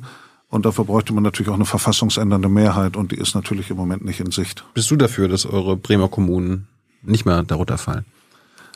Und 0.50 0.64
dafür 0.64 0.84
bräuchte 0.84 1.12
man 1.12 1.22
natürlich 1.22 1.50
auch 1.50 1.56
eine 1.56 1.66
verfassungsändernde 1.66 2.48
Mehrheit 2.48 2.96
und 2.96 3.12
die 3.12 3.16
ist 3.16 3.34
natürlich 3.34 3.70
im 3.70 3.76
Moment 3.76 4.04
nicht 4.04 4.20
in 4.20 4.30
Sicht. 4.30 4.64
Bist 4.72 4.90
du 4.90 4.96
dafür, 4.96 5.28
dass 5.28 5.44
eure 5.44 5.76
Bremer 5.76 6.08
Kommunen 6.08 6.68
nicht 7.02 7.26
mehr 7.26 7.42
darunter 7.42 7.76
fallen? 7.76 8.06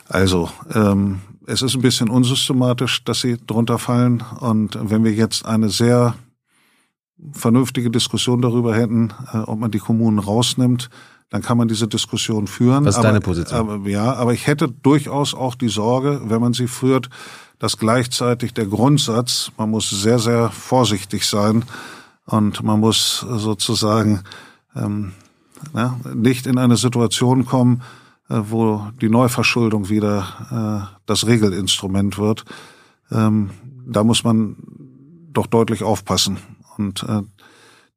Also, 0.09 0.51
ähm, 0.75 1.21
es 1.47 1.63
ist 1.63 1.75
ein 1.75 1.81
bisschen 1.81 2.09
unsystematisch, 2.09 3.03
dass 3.05 3.23
sie 3.23 3.39
drunter 3.47 3.79
fallen. 3.79 4.23
Und 4.41 4.79
wenn 4.81 5.05
wir 5.05 5.13
jetzt 5.13 5.47
eine 5.47 5.71
sehr 5.71 6.15
vernünftige 7.33 7.91
Diskussion 7.91 8.43
darüber 8.43 8.75
hätten, 8.75 9.13
äh, 9.33 9.39
ob 9.39 9.59
man 9.59 9.71
die 9.71 9.79
Kommunen 9.79 10.19
rausnimmt, 10.19 10.91
dann 11.33 11.41
kann 11.41 11.57
man 11.57 11.67
diese 11.67 11.89
Diskussion 11.89 12.47
führen. 12.47 12.85
Was 12.85 12.95
ist 12.95 12.99
aber, 12.99 13.09
deine 13.09 13.21
Position? 13.23 13.59
Aber, 13.59 13.89
ja, 13.89 14.13
aber 14.13 14.35
ich 14.35 14.47
hätte 14.47 14.69
durchaus 14.69 15.33
auch 15.33 15.55
die 15.55 15.71
Sorge, 15.71 16.21
wenn 16.25 16.43
man 16.43 16.53
sie 16.53 16.69
führt, 16.69 17.09
dass 17.59 17.79
gleichzeitig 17.79 18.53
der 18.53 18.67
Grundsatz, 18.67 19.51
man 19.57 19.71
muss 19.71 19.89
sehr, 19.89 20.19
sehr 20.19 20.51
vorsichtig 20.51 21.27
sein 21.27 21.65
und 22.27 22.63
man 22.63 22.81
muss 22.81 23.21
sozusagen 23.21 24.21
ähm, 24.77 25.13
ja, 25.75 25.99
nicht 26.15 26.47
in 26.47 26.59
eine 26.59 26.77
Situation 26.77 27.47
kommen, 27.47 27.81
äh, 28.29 28.39
wo 28.51 28.89
die 29.01 29.09
Neuverschuldung 29.09 29.89
wieder 29.89 30.91
äh, 30.93 30.97
das 31.07 31.27
Regelinstrument 31.27 32.19
wird. 32.19 32.45
Ähm, 33.11 33.51
da 33.87 34.05
muss 34.05 34.23
man 34.23 34.57
doch 35.33 35.47
deutlich 35.47 35.83
aufpassen. 35.83 36.37
Und 36.77 37.05
äh, 37.05 37.23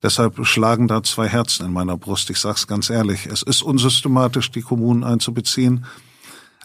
deshalb 0.06 0.45
schlagen 0.45 0.88
da 0.88 1.01
zwei 1.01 1.28
Herzen 1.28 1.66
in 1.66 1.74
meiner 1.74 1.97
Brust. 1.97 2.30
Ich 2.30 2.38
sage 2.38 2.56
es 2.58 2.68
ganz 2.68 2.91
ehrlich. 2.91 3.26
Es 3.26 3.41
ist 3.41 3.64
unsystematisch, 3.64 4.51
die 4.51 4.62
Kommunen 4.62 5.03
einzubeziehen. 5.03 5.86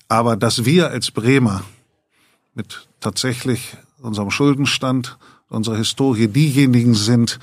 Aber 0.09 0.37
dass 0.37 0.67
wir 0.67 0.91
als 0.91 1.11
Bremer 1.11 1.63
mit 2.55 2.87
tatsächlich 3.01 3.77
unserem 4.03 4.31
Schuldenstand, 4.31 5.17
unserer 5.49 5.79
Historie 5.79 6.29
diejenigen 6.29 6.95
sind, 6.95 7.39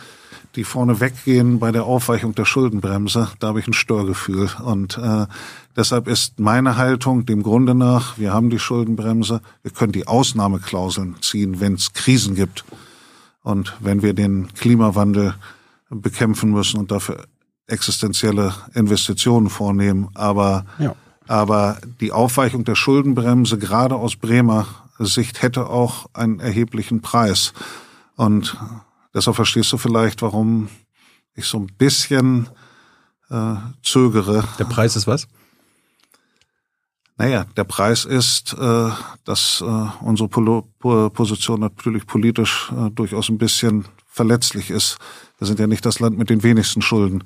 die 0.56 0.64
vorne 0.64 1.00
weggehen 1.00 1.60
bei 1.60 1.72
der 1.72 1.86
Aufweichung 1.86 2.36
der 2.36 2.46
Schuldenbremse, 2.46 3.30
da 3.40 3.48
habe 3.48 3.60
ich 3.60 3.68
ein 3.68 3.74
Störgefühl. 3.74 4.50
Und 4.64 5.00
äh, 5.00 5.26
deshalb 5.76 6.08
ist 6.08 6.40
meine 6.40 6.78
Haltung 6.78 7.26
dem 7.26 7.42
Grunde 7.42 7.74
nach, 7.74 8.20
wir 8.20 8.34
haben 8.34 8.52
die 8.52 8.60
Schuldenbremse, 8.60 9.42
wir 9.64 9.72
können 9.72 9.94
die 9.94 10.08
Ausnahmeklauseln 10.08 11.16
ziehen, 11.22 11.60
wenn 11.60 11.74
es 11.74 11.94
Krisen 11.94 12.36
gibt. 12.36 12.66
Und 13.42 13.74
wenn 13.80 14.04
wir 14.04 14.14
den 14.14 14.54
Klimawandel 14.54 15.34
bekämpfen 15.90 16.52
müssen 16.52 16.80
und 16.80 16.92
dafür 16.92 17.26
existenzielle 17.68 18.54
Investitionen 18.74 19.50
vornehmen. 19.50 20.10
Aber, 20.14 20.66
ja. 20.80 20.96
aber 21.28 21.78
die 22.00 22.12
Aufweichung 22.12 22.64
der 22.64 22.76
Schuldenbremse, 22.76 23.58
gerade 23.58 23.96
aus 23.96 24.16
Bremer 24.16 24.68
Sicht 25.00 25.42
hätte 25.42 25.68
auch 25.68 26.08
einen 26.14 26.40
erheblichen 26.40 27.02
Preis. 27.02 27.54
Und 28.16 28.58
deshalb 29.14 29.36
verstehst 29.36 29.72
du 29.72 29.78
vielleicht, 29.78 30.22
warum 30.22 30.70
ich 31.36 31.46
so 31.46 31.60
ein 31.60 31.68
bisschen 31.78 32.50
äh, 33.30 33.56
zögere. 33.84 34.44
Der 34.58 34.66
Preis 34.66 34.96
ist 34.96 35.08
was? 35.08 35.28
Naja, 37.18 37.46
der 37.56 37.64
Preis 37.64 38.06
ist, 38.06 38.54
äh, 38.54 38.90
dass 39.24 39.62
äh, 39.62 39.66
unsere 40.02 40.30
Polo 40.30 40.68
Position 40.80 41.60
natürlich 41.60 42.06
politisch 42.06 42.72
äh, 42.72 42.92
durchaus 42.92 43.30
ein 43.30 43.40
bisschen 43.40 43.86
verletzlich 44.18 44.70
ist. 44.70 44.98
Wir 45.38 45.48
sind 45.48 45.60
ja 45.60 45.68
nicht 45.68 45.86
das 45.86 46.00
Land 46.00 46.18
mit 46.18 46.30
den 46.30 46.44
wenigsten 46.44 46.82
Schulden. 46.82 47.24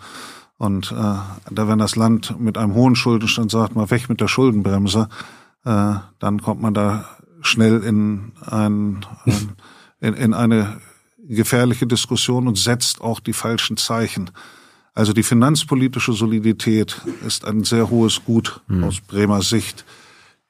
Und 0.57 0.91
äh, 0.91 0.95
da 0.95 1.67
wenn 1.67 1.79
das 1.79 1.95
Land 1.95 2.39
mit 2.39 2.57
einem 2.57 2.75
hohen 2.75 2.95
Schuldenstand 2.95 3.49
sagt, 3.49 3.75
mal 3.75 3.89
weg 3.89 4.09
mit 4.09 4.21
der 4.21 4.27
Schuldenbremse, 4.27 5.09
äh, 5.65 5.95
dann 6.19 6.41
kommt 6.41 6.61
man 6.61 6.75
da 6.75 7.05
schnell 7.41 7.81
in, 7.81 8.33
ein, 8.45 9.03
in, 9.99 10.13
in 10.13 10.33
eine 10.35 10.79
gefährliche 11.27 11.87
Diskussion 11.87 12.47
und 12.47 12.59
setzt 12.59 13.01
auch 13.01 13.19
die 13.19 13.33
falschen 13.33 13.77
Zeichen. 13.77 14.29
Also 14.93 15.13
die 15.13 15.23
finanzpolitische 15.23 16.13
Solidität 16.13 17.01
ist 17.25 17.45
ein 17.45 17.63
sehr 17.63 17.89
hohes 17.89 18.23
Gut 18.23 18.61
mhm. 18.67 18.83
aus 18.83 18.99
Bremer 19.01 19.41
Sicht. 19.41 19.85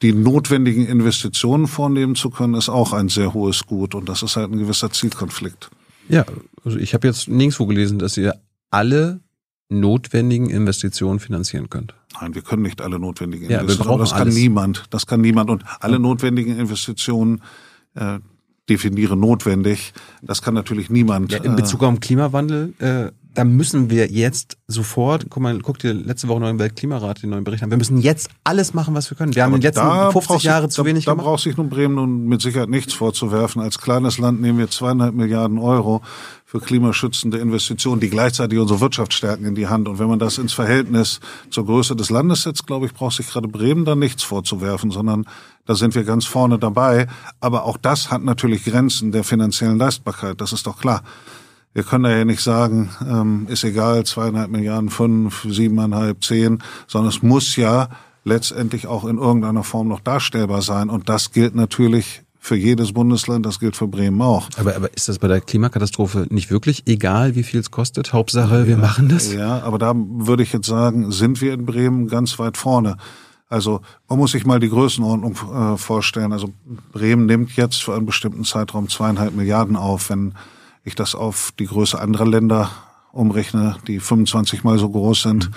Die 0.02 0.14
notwendigen 0.14 0.88
Investitionen 0.88 1.68
vornehmen 1.68 2.16
zu 2.16 2.32
können, 2.32 2.56
ist 2.56 2.70
auch 2.70 2.92
ein 2.92 3.08
sehr 3.08 3.34
hohes 3.34 3.68
Gut 3.68 3.94
und 3.94 4.10
das 4.10 4.24
ist 4.24 4.36
halt 4.36 4.52
ein 4.52 4.58
gewisser 4.58 4.92
Zielkonflikt. 4.92 5.70
Ja, 6.12 6.26
also 6.64 6.78
ich 6.78 6.94
habe 6.94 7.08
jetzt 7.08 7.28
nirgendwo 7.28 7.66
gelesen, 7.66 8.00
dass 8.00 8.18
ihr 8.18 8.36
alle 8.70 9.22
notwendigen 9.70 10.50
Investitionen 10.50 11.20
finanzieren 11.20 11.70
könnt. 11.70 11.94
Nein, 12.20 12.36
wir 12.36 12.42
können 12.42 12.62
nicht 12.64 12.82
alle 12.82 13.00
notwendigen 13.00 13.50
Ja, 13.50 13.62
Investitionen. 13.62 14.00
Das 14.00 14.12
kann 14.12 14.22
alles. 14.22 14.36
niemand. 14.36 14.84
Das 14.90 15.08
kann 15.08 15.22
niemand. 15.22 15.50
Und 15.50 15.64
alle 15.80 15.98
notwendigen 15.98 16.60
Investitionen 16.60 17.42
äh, 17.96 18.20
definiere 18.70 19.16
notwendig. 19.16 19.94
Das 20.22 20.42
kann 20.42 20.54
natürlich 20.54 20.90
niemand. 20.90 21.32
Ja, 21.32 21.40
in 21.40 21.54
äh, 21.54 21.56
Bezug 21.56 21.84
auf 21.84 21.94
den 21.94 22.00
Klimawandel, 22.02 22.74
äh, 22.80 23.12
da 23.34 23.46
müssen 23.46 23.90
wir 23.90 24.08
jetzt 24.08 24.58
sofort, 24.68 25.28
guck 25.30 25.42
mal, 25.42 25.58
guck 25.60 25.80
dir 25.80 25.94
letzte 25.94 26.28
Woche 26.28 26.42
noch 26.42 26.50
im 26.50 26.60
Weltklimarat 26.60 27.24
den 27.24 27.30
neuen 27.30 27.46
Bericht 27.46 27.64
an. 27.64 27.70
Wir 27.70 27.78
müssen 27.78 27.98
jetzt 27.98 28.30
alles 28.44 28.74
machen, 28.74 28.94
was 28.94 29.10
wir 29.10 29.18
können. 29.18 29.34
Wir 29.34 29.44
haben 29.44 29.54
in 29.54 29.62
den 29.62 29.68
letzten 29.68 29.86
da 29.86 30.12
50 30.12 30.28
braucht 30.28 30.44
Jahre 30.44 30.68
sich, 30.68 30.76
zu 30.76 30.86
wenig 30.86 31.06
da, 31.06 31.12
da 31.12 31.14
gemacht. 31.14 31.26
braucht 31.28 31.44
sich 31.44 31.56
nun 31.56 31.70
Bremen 31.70 31.96
nun 31.96 32.26
mit 32.26 32.42
Sicherheit 32.42 32.70
nichts 32.70 32.94
vorzuwerfen. 32.94 33.62
Als 33.62 33.80
kleines 33.80 34.18
Land 34.18 34.42
nehmen 34.42 34.58
wir 34.58 34.70
zweieinhalb 34.70 35.16
Milliarden 35.16 35.60
Euro 35.60 36.02
für 36.46 36.60
klimaschützende 36.60 37.38
Investitionen, 37.38 38.02
die 38.02 38.10
gleichzeitig 38.10 38.60
unsere 38.60 38.82
Wirtschaft 38.82 39.14
stärken, 39.14 39.46
in 39.46 39.56
die 39.56 39.68
Hand. 39.68 39.88
Und 39.88 40.00
wenn 40.00 40.08
man 40.08 40.20
das 40.20 40.38
ins 40.38 40.52
Verhältnis 40.52 41.22
zur 41.50 41.66
Größe 41.66 41.96
des 41.96 42.10
Landes 42.10 42.44
setzt, 42.44 42.68
glaube 42.68 42.86
ich, 42.86 42.94
braucht 42.94 43.16
sich 43.16 43.28
gerade 43.28 43.48
Bremen 43.48 43.86
da 43.86 43.96
nichts 43.96 44.24
vorzuwerfen, 44.24 44.92
sondern 44.92 45.26
da 45.66 45.76
sind 45.76 45.96
wir 45.96 46.04
ganz 46.04 46.26
vorne 46.26 46.60
dabei. 46.60 47.08
Aber 47.40 47.64
auch 47.64 47.78
das 47.78 48.12
hat 48.12 48.24
natürlich 48.24 48.66
Grenzen 48.66 49.14
der 49.14 49.24
finanziellen 49.24 49.78
Leistbarkeit. 49.78 50.42
Das 50.42 50.52
ist 50.52 50.68
doch 50.68 50.78
klar. 50.78 51.04
Wir 51.74 51.84
können 51.84 52.04
da 52.04 52.12
ja 52.12 52.26
nicht 52.26 52.42
sagen, 52.42 52.90
ähm, 53.08 53.48
ist 53.50 53.64
egal, 53.64 54.06
zweieinhalb 54.06 54.52
Milliarden, 54.52 54.90
fünf, 54.90 55.46
siebeneinhalb, 55.50 56.24
zehn, 56.24 56.62
sondern 56.88 57.10
es 57.10 57.24
muss 57.24 57.56
ja 57.56 57.90
letztendlich 58.24 58.88
auch 58.88 59.06
in 59.06 59.18
irgendeiner 59.18 59.64
Form 59.64 59.88
noch 59.88 60.02
darstellbar 60.02 60.62
sein. 60.62 60.90
Und 60.90 61.08
das 61.08 61.32
gilt 61.32 61.56
natürlich 61.56 62.24
für 62.40 62.56
jedes 62.56 62.92
Bundesland, 62.92 63.46
das 63.46 63.60
gilt 63.60 63.76
für 63.76 63.88
Bremen 63.88 64.22
auch. 64.22 64.50
Aber, 64.58 64.76
aber 64.76 64.94
ist 64.96 65.08
das 65.08 65.20
bei 65.20 65.28
der 65.28 65.42
Klimakatastrophe 65.42 66.26
nicht 66.30 66.50
wirklich 66.50 66.84
egal, 66.88 67.36
wie 67.36 67.44
viel 67.44 67.60
es 67.60 67.70
kostet? 67.70 68.14
Hauptsache, 68.14 68.68
wir 68.68 68.78
machen 68.78 69.10
das. 69.10 69.32
Ja, 69.32 69.62
aber 69.62 69.78
da 69.78 69.94
würde 69.96 70.42
ich 70.44 70.52
jetzt 70.52 70.66
sagen, 70.66 71.12
sind 71.12 71.40
wir 71.40 71.54
in 71.54 71.66
Bremen 71.66 72.08
ganz 72.08 72.40
weit 72.40 72.58
vorne. 72.58 72.98
Also 73.48 73.82
man 74.10 74.18
muss 74.18 74.32
sich 74.32 74.46
mal 74.46 74.60
die 74.60 74.70
Größenordnung 74.70 75.36
äh, 75.54 75.78
vorstellen. 75.78 76.34
Also 76.34 76.50
Bremen 76.92 77.28
nimmt 77.28 77.56
jetzt 77.56 77.84
für 77.84 77.94
einen 77.94 78.06
bestimmten 78.06 78.44
Zeitraum 78.44 78.90
zweieinhalb 78.90 79.36
Milliarden 79.36 79.76
auf. 79.76 80.10
Wenn 80.10 80.34
ich 80.84 80.96
das 80.96 81.16
auf 81.16 81.54
die 81.60 81.68
Größe 81.68 82.00
anderer 82.00 82.28
Länder 82.28 82.72
umrechne, 83.12 83.78
die 83.88 84.00
25 84.00 84.64
mal 84.64 84.80
so 84.80 84.90
groß 84.90 85.24
sind, 85.24 85.52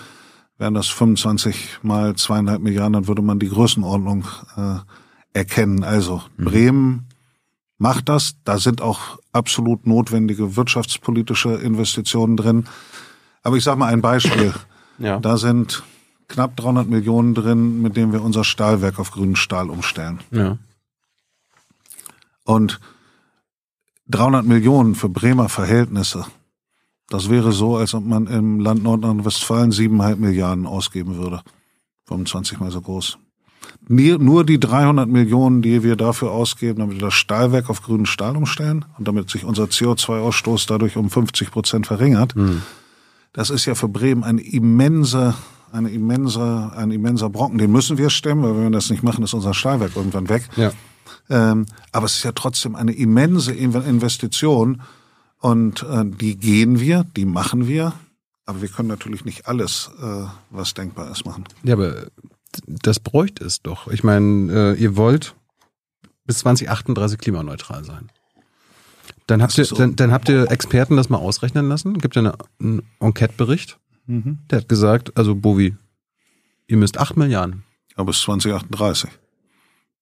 wären 0.58 0.74
das 0.74 0.88
25 0.88 1.80
mal 1.82 2.14
zweieinhalb 2.14 2.62
Milliarden, 2.62 2.92
dann 2.92 3.06
würde 3.08 3.22
man 3.22 3.38
die 3.38 3.48
Größenordnung 3.48 4.24
äh, 4.56 4.76
erkennen. 5.32 5.84
Also 5.84 6.22
Bremen 6.36 7.08
macht 7.78 8.08
das. 8.08 8.36
Da 8.44 8.58
sind 8.58 8.80
auch 8.80 9.18
absolut 9.32 9.86
notwendige 9.86 10.56
wirtschaftspolitische 10.56 11.54
Investitionen 11.54 12.36
drin. 12.36 12.66
Aber 13.42 13.56
ich 13.56 13.64
sage 13.64 13.78
mal 13.78 13.92
ein 13.92 14.00
Beispiel. 14.00 14.54
Ja. 14.98 15.18
Da 15.18 15.36
sind 15.36 15.82
knapp 16.28 16.56
300 16.56 16.88
Millionen 16.88 17.34
drin, 17.34 17.82
mit 17.82 17.96
denen 17.96 18.12
wir 18.12 18.22
unser 18.22 18.44
Stahlwerk 18.44 18.98
auf 18.98 19.10
grünen 19.10 19.36
Stahl 19.36 19.70
umstellen. 19.70 20.20
Ja. 20.30 20.58
Und 22.44 22.80
300 24.08 24.44
Millionen 24.44 24.94
für 24.94 25.08
Bremer 25.08 25.48
Verhältnisse, 25.48 26.26
das 27.08 27.30
wäre 27.30 27.52
so, 27.52 27.76
als 27.76 27.94
ob 27.94 28.04
man 28.04 28.26
im 28.26 28.60
Land 28.60 28.82
Nordrhein-Westfalen 28.82 29.72
siebeneinhalb 29.72 30.18
Milliarden 30.18 30.66
ausgeben 30.66 31.16
würde. 31.16 31.42
25 32.06 32.60
mal 32.60 32.70
so 32.70 32.80
groß. 32.80 33.18
Nur 33.88 34.44
die 34.44 34.60
300 34.60 35.08
Millionen, 35.08 35.62
die 35.62 35.82
wir 35.82 35.96
dafür 35.96 36.30
ausgeben, 36.30 36.78
damit 36.80 36.96
wir 36.96 37.02
das 37.02 37.14
Stahlwerk 37.14 37.68
auf 37.70 37.82
grünen 37.82 38.06
Stahl 38.06 38.36
umstellen 38.36 38.84
und 38.98 39.06
damit 39.08 39.30
sich 39.30 39.44
unser 39.44 39.64
CO2-Ausstoß 39.64 40.66
dadurch 40.66 40.96
um 40.96 41.10
50 41.10 41.50
Prozent 41.50 41.86
verringert, 41.86 42.34
das 43.32 43.50
ist 43.50 43.66
ja 43.66 43.74
für 43.74 43.88
Bremen 43.88 44.22
ein 44.24 44.38
immenser, 44.38 45.34
eine 45.72 45.90
immense, 45.90 46.72
ein 46.76 46.90
immenser 46.90 47.30
Brocken. 47.30 47.58
Den 47.58 47.72
müssen 47.72 47.98
wir 47.98 48.08
stemmen, 48.10 48.42
weil 48.42 48.54
wenn 48.56 48.64
wir 48.64 48.70
das 48.70 48.90
nicht 48.90 49.02
machen, 49.02 49.24
ist 49.24 49.34
unser 49.34 49.54
Stahlwerk 49.54 49.96
irgendwann 49.96 50.28
weg. 50.28 50.48
Ja. 50.56 50.72
Ähm, 51.30 51.66
aber 51.92 52.06
es 52.06 52.16
ist 52.16 52.24
ja 52.24 52.32
trotzdem 52.32 52.74
eine 52.76 52.92
immense 52.92 53.52
In- 53.52 53.72
Investition 53.72 54.82
und 55.40 55.82
äh, 55.82 56.04
die 56.04 56.36
gehen 56.36 56.80
wir, 56.80 57.04
die 57.16 57.24
machen 57.24 57.66
wir. 57.66 57.92
Aber 58.46 58.60
wir 58.60 58.68
können 58.68 58.88
natürlich 58.88 59.24
nicht 59.24 59.46
alles, 59.48 59.90
äh, 60.02 60.24
was 60.50 60.74
denkbar 60.74 61.10
ist, 61.10 61.24
machen. 61.24 61.44
Ja, 61.62 61.74
aber 61.74 62.06
das 62.66 63.00
bräuchte 63.00 63.44
es 63.44 63.62
doch. 63.62 63.88
Ich 63.88 64.04
meine, 64.04 64.52
äh, 64.76 64.80
ihr 64.80 64.96
wollt 64.96 65.34
bis 66.26 66.38
2038 66.38 67.18
klimaneutral 67.18 67.84
sein. 67.84 68.10
Dann 69.26 69.42
habt, 69.42 69.56
ihr, 69.56 69.64
so. 69.64 69.76
dann, 69.76 69.96
dann 69.96 70.12
habt 70.12 70.28
ihr 70.28 70.50
Experten 70.50 70.96
das 70.96 71.08
mal 71.08 71.16
ausrechnen 71.18 71.68
lassen. 71.68 71.98
Gibt 71.98 72.16
ja 72.16 72.20
eine, 72.20 72.34
einen 72.60 72.82
Enquete-Bericht. 73.00 73.78
Mhm. 74.06 74.40
Der 74.50 74.58
hat 74.60 74.68
gesagt, 74.68 75.16
also 75.16 75.34
Bovi, 75.34 75.74
ihr 76.66 76.76
müsst 76.76 76.98
8 76.98 77.16
Milliarden. 77.16 77.64
Aber 77.96 78.06
bis 78.06 78.20
2038. 78.20 79.08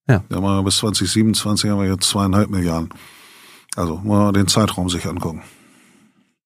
Ja. 0.09 0.25
Ja, 0.31 0.41
wir 0.41 0.63
bis 0.63 0.79
2027 0.79 1.71
haben 1.71 1.81
wir 1.81 1.89
jetzt 1.89 2.09
zweieinhalb 2.09 2.51
Milliarden. 2.51 2.91
Also 3.77 4.01
wir 4.05 4.33
den 4.33 4.49
Zeitraum 4.49 4.89
sich 4.91 5.07
angucken. 5.07 5.43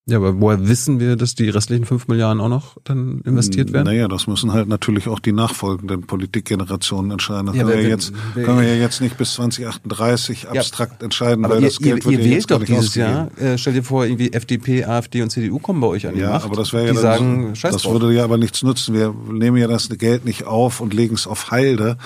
Ja, 0.09 0.19
aber 0.19 0.41
woher 0.41 0.69
wissen 0.69 1.01
wir, 1.01 1.17
dass 1.17 1.35
die 1.35 1.49
restlichen 1.49 1.85
5 1.85 2.07
Milliarden 2.07 2.41
auch 2.41 2.49
noch 2.49 2.77
dann 2.85 3.23
investiert 3.25 3.73
werden? 3.73 3.87
Naja, 3.87 4.07
das 4.07 4.29
müssen 4.29 4.53
halt 4.53 4.69
natürlich 4.69 5.09
auch 5.09 5.19
die 5.19 5.33
nachfolgenden 5.33 6.03
Politikgenerationen 6.03 7.11
entscheiden. 7.11 7.47
Das 7.47 7.57
Ja, 7.57 7.65
können, 7.65 7.75
wir 7.77 7.83
ja 7.83 7.89
jetzt, 7.89 8.13
können 8.35 8.61
wir 8.61 8.69
ja 8.69 8.75
jetzt 8.81 9.01
nicht 9.01 9.19
bis 9.19 9.33
2038 9.35 10.49
abstrakt 10.49 11.03
entscheiden, 11.03 11.45
Aber 11.45 11.55
weil 11.57 11.63
ihr, 11.63 11.67
das 11.71 11.79
Geld 11.79 12.05
ihr, 12.05 12.11
wird 12.13 12.21
ihr 12.21 12.25
ja 12.29 12.35
jetzt 12.37 12.49
wählt 12.51 12.61
doch 12.61 12.65
dieses 12.65 12.87
ausgegeben. 12.91 13.11
Jahr, 13.11 13.39
äh, 13.55 13.59
stell 13.59 13.73
dir 13.73 13.83
vor, 13.83 14.05
irgendwie 14.07 14.33
FDP, 14.33 14.85
AfD 14.85 15.23
und 15.23 15.31
CDU 15.31 15.59
kommen 15.59 15.81
bei 15.81 15.89
euch 15.89 16.07
an 16.07 16.15
die 16.15 16.21
Ja, 16.21 16.35
Macht. 16.35 16.45
aber 16.45 16.55
das 16.55 16.73
wäre 16.73 16.87
ja 16.87 16.93
Die 16.93 16.99
sagen, 16.99 17.57
scheiß 17.57 17.73
das 17.73 17.85
würde 17.91 18.13
ja 18.13 18.23
aber 18.23 18.39
nichts 18.39 18.63
nützen. 18.63 18.95
Wir 18.95 19.13
nehmen 19.29 19.57
ja 19.57 19.67
das 19.67 19.89
Geld 19.89 20.25
nicht 20.25 20.45
auf 20.45 20.81
und 20.81 20.95
legen 20.95 21.17
es 21.17 21.27
auf 21.27 21.51
Halde, 21.51 21.97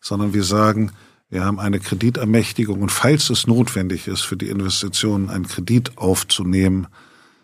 sondern 0.00 0.34
wir 0.34 0.44
sagen, 0.44 0.92
wir 1.30 1.44
haben 1.44 1.60
eine 1.60 1.78
Kreditermächtigung 1.78 2.80
und 2.80 2.90
falls 2.90 3.28
es 3.30 3.46
notwendig 3.46 4.08
ist, 4.08 4.22
für 4.22 4.36
die 4.36 4.48
Investitionen 4.48 5.28
einen 5.28 5.46
Kredit 5.46 5.98
aufzunehmen, 5.98 6.86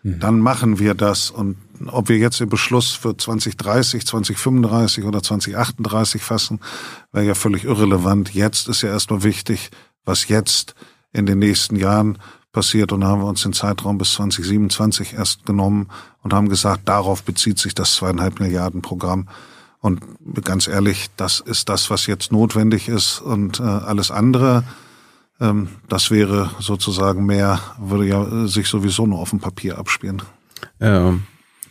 Mhm. 0.05 0.19
dann 0.19 0.39
machen 0.39 0.77
wir 0.77 0.93
das. 0.93 1.31
Und 1.31 1.57
ob 1.87 2.09
wir 2.09 2.17
jetzt 2.17 2.39
den 2.39 2.47
Beschluss 2.47 2.91
für 2.91 3.17
2030, 3.17 4.05
2035 4.05 5.03
oder 5.03 5.23
2038 5.23 6.21
fassen, 6.21 6.59
wäre 7.11 7.25
ja 7.25 7.33
völlig 7.33 7.63
irrelevant. 7.63 8.33
Jetzt 8.33 8.69
ist 8.69 8.83
ja 8.83 8.89
erstmal 8.89 9.23
wichtig, 9.23 9.71
was 10.05 10.27
jetzt 10.27 10.75
in 11.11 11.25
den 11.25 11.39
nächsten 11.39 11.75
Jahren 11.75 12.19
passiert. 12.51 12.91
Und 12.91 13.01
da 13.01 13.07
haben 13.07 13.21
wir 13.21 13.27
uns 13.27 13.41
den 13.41 13.53
Zeitraum 13.53 13.97
bis 13.97 14.13
2027 14.13 15.13
erst 15.13 15.43
genommen 15.47 15.89
und 16.21 16.33
haben 16.33 16.49
gesagt, 16.49 16.87
darauf 16.87 17.23
bezieht 17.23 17.57
sich 17.57 17.73
das 17.73 17.95
zweieinhalb 17.95 18.39
Milliarden 18.39 18.83
Programm. 18.83 19.27
Und 19.85 20.01
ganz 20.43 20.67
ehrlich, 20.67 21.11
das 21.15 21.41
ist 21.41 21.69
das, 21.69 21.91
was 21.91 22.07
jetzt 22.07 22.31
notwendig 22.31 22.89
ist. 22.89 23.21
Und 23.21 23.59
äh, 23.59 23.63
alles 23.63 24.09
andere, 24.09 24.63
ähm, 25.39 25.67
das 25.87 26.09
wäre 26.09 26.49
sozusagen 26.57 27.27
mehr, 27.27 27.59
würde 27.77 28.07
ja 28.07 28.23
äh, 28.23 28.47
sich 28.47 28.67
sowieso 28.67 29.05
nur 29.05 29.19
auf 29.19 29.29
dem 29.29 29.41
Papier 29.41 29.77
abspielen. 29.77 30.23
Ähm, 30.79 31.27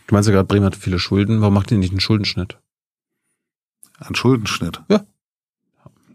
du 0.07 0.15
meinst 0.15 0.29
ja 0.29 0.33
gerade, 0.33 0.47
Bremen 0.47 0.65
hat 0.65 0.77
viele 0.77 0.97
Schulden. 0.97 1.41
Warum 1.41 1.55
macht 1.55 1.71
ihr 1.71 1.77
nicht 1.77 1.91
einen 1.91 1.99
Schuldenschnitt? 1.99 2.57
Ein 3.99 4.15
Schuldenschnitt. 4.15 4.81
Ja. 4.89 5.01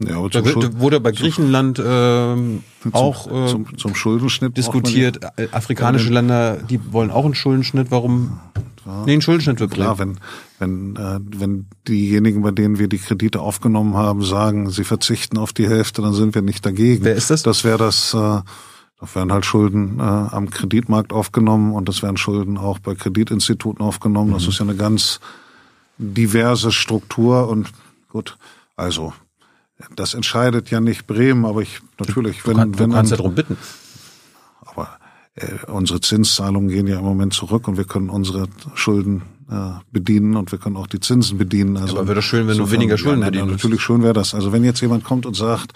Ja, 0.03 0.17
aber 0.17 0.31
Da 0.31 0.43
wurde 0.81 1.01
bei 1.01 1.13
Griechenland 1.13 1.83
ähm, 1.85 2.65
auch 2.93 3.25
zum, 3.25 3.45
äh, 3.45 3.47
zum, 3.49 3.77
zum 3.77 3.95
Schuldenschnitt 3.95 4.57
diskutiert. 4.57 5.21
Äh, 5.37 5.49
Afrikanische 5.53 6.07
Ja, 6.07 6.15
Länder, 6.15 6.57
die 6.63 6.81
wollen 6.95 7.11
auch 7.11 7.27
einen 7.27 7.35
Schuldenschnitt. 7.35 7.91
Warum? 7.91 8.41
Nee, 9.07 9.13
einen 9.13 9.23
Schuldenschnitt 9.23 9.59
Bremen. 9.59 9.71
Klar, 9.71 9.99
wenn, 9.99 10.19
wenn, 10.59 10.97
äh, 10.97 11.21
wenn 11.39 11.67
diejenigen, 11.89 12.43
bei 12.43 12.51
denen 12.51 12.79
wir 12.79 12.89
die 12.89 12.99
Kredite 12.99 13.41
aufgenommen 13.41 13.95
haben, 13.95 14.23
sagen, 14.23 14.71
sie 14.71 14.85
verzichten 14.85 15.39
auf 15.39 15.53
die 15.53 15.69
Hälfte, 15.69 16.03
dann 16.03 16.13
sind 16.15 16.35
wir 16.35 16.43
nicht 16.43 16.65
dagegen. 16.67 17.05
Wer 17.05 17.15
ist 17.15 17.31
das? 17.31 17.43
Das 17.43 17.65
wäre 17.65 17.79
das, 17.79 18.15
äh, 18.15 18.41
das 19.01 19.15
wären 19.15 19.33
halt 19.33 19.47
Schulden 19.47 19.99
äh, 19.99 20.03
am 20.03 20.51
Kreditmarkt 20.51 21.13
aufgenommen 21.13 21.73
und 21.73 21.89
das 21.89 22.03
wären 22.03 22.17
Schulden 22.17 22.59
auch 22.59 22.79
bei 22.79 22.95
Kreditinstituten 22.95 23.85
aufgenommen. 23.85 24.31
Mhm. 24.31 24.35
Das 24.35 24.47
ist 24.47 24.59
ja 24.59 24.65
eine 24.65 24.77
ganz 24.77 25.21
diverse 25.99 26.73
Struktur 26.73 27.49
und 27.49 27.71
gut, 28.09 28.37
also 28.77 29.13
das 29.97 30.15
entscheidet 30.15 30.71
ja 30.71 30.81
nicht 30.81 31.07
Bremen, 31.07 31.45
aber 31.47 31.63
ich 31.63 31.81
natürlich, 31.99 32.43
Du, 32.43 32.49
wenn, 32.51 32.57
kann, 32.57 32.73
du 32.73 32.79
wenn 32.79 32.93
kannst 32.93 33.13
ein- 33.13 33.17
ja 33.17 33.17
darum 33.17 33.35
bitten. 33.35 33.57
Äh, 35.41 35.71
unsere 35.71 36.01
Zinszahlungen 36.01 36.69
gehen 36.69 36.87
ja 36.87 36.99
im 36.99 37.05
Moment 37.05 37.35
zurück 37.35 37.69
und 37.69 37.77
wir 37.77 37.85
können 37.85 38.11
unsere 38.11 38.49
Schulden 38.75 39.23
äh, 39.51 39.73
bedienen 39.93 40.37
und 40.37 40.53
wir 40.53 40.59
können 40.59 40.77
auch 40.77 40.87
die 40.87 41.01
Zinsen 41.01 41.39
bedienen. 41.39 41.77
Also 41.77 41.97
aber 41.97 42.09
wäre 42.09 42.17
doch 42.17 42.23
schön, 42.23 42.47
wenn 42.47 42.59
du 42.59 42.71
weniger 42.71 42.97
Schulden 42.99 43.21
ja, 43.21 43.27
nein, 43.27 43.33
bedienen 43.33 43.51
Natürlich 43.53 43.81
schön 43.81 44.03
wäre 44.03 44.15
das. 44.15 44.35
Also 44.35 44.53
wenn 44.53 44.65
jetzt 44.65 44.81
jemand 44.81 45.05
kommt 45.05 45.27
und 45.27 45.35
sagt, 45.35 45.73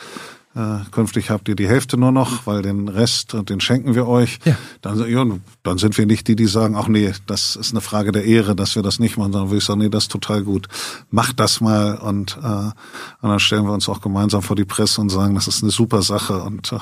äh, 0.57 0.79
künftig 0.93 1.31
habt 1.31 1.49
ihr 1.49 1.57
die 1.57 1.67
Hälfte 1.67 1.97
nur 1.97 2.13
noch, 2.13 2.47
weil 2.47 2.63
den 2.63 2.89
Rest, 2.89 3.35
äh, 3.35 3.43
den 3.43 3.61
schenken 3.61 3.97
wir 3.97 4.07
euch, 4.07 4.39
Ja. 4.45 4.57
dann, 4.83 5.09
ja, 5.11 5.25
dann 5.65 5.79
sind 5.79 5.99
wir 5.99 6.07
nicht 6.07 6.29
die, 6.29 6.37
die 6.37 6.47
sagen, 6.47 6.77
ach 6.77 6.87
nee, 6.87 7.13
das 7.27 7.57
ist 7.57 7.73
eine 7.73 7.81
Frage 7.81 8.13
der 8.13 8.25
Ehre, 8.25 8.55
dass 8.55 8.77
wir 8.77 8.83
das 8.83 9.01
nicht 9.01 9.17
machen, 9.17 9.33
sondern 9.33 9.51
würde 9.51 9.59
ich 9.59 9.65
sagen, 9.65 9.81
nee, 9.81 9.89
das 9.89 10.05
ist 10.05 10.13
total 10.13 10.45
gut. 10.45 10.69
Macht 11.11 11.41
das 11.41 11.61
mal 11.61 11.97
und, 11.97 12.39
äh, 12.41 12.47
und 12.47 13.29
dann 13.29 13.41
stellen 13.41 13.65
wir 13.65 13.73
uns 13.73 13.89
auch 13.89 14.01
gemeinsam 14.01 14.43
vor 14.43 14.55
die 14.55 14.65
Presse 14.65 15.01
und 15.01 15.09
sagen, 15.09 15.35
das 15.35 15.49
ist 15.49 15.63
eine 15.65 15.73
super 15.73 16.03
Sache 16.03 16.41
und 16.43 16.73
äh, 16.73 16.79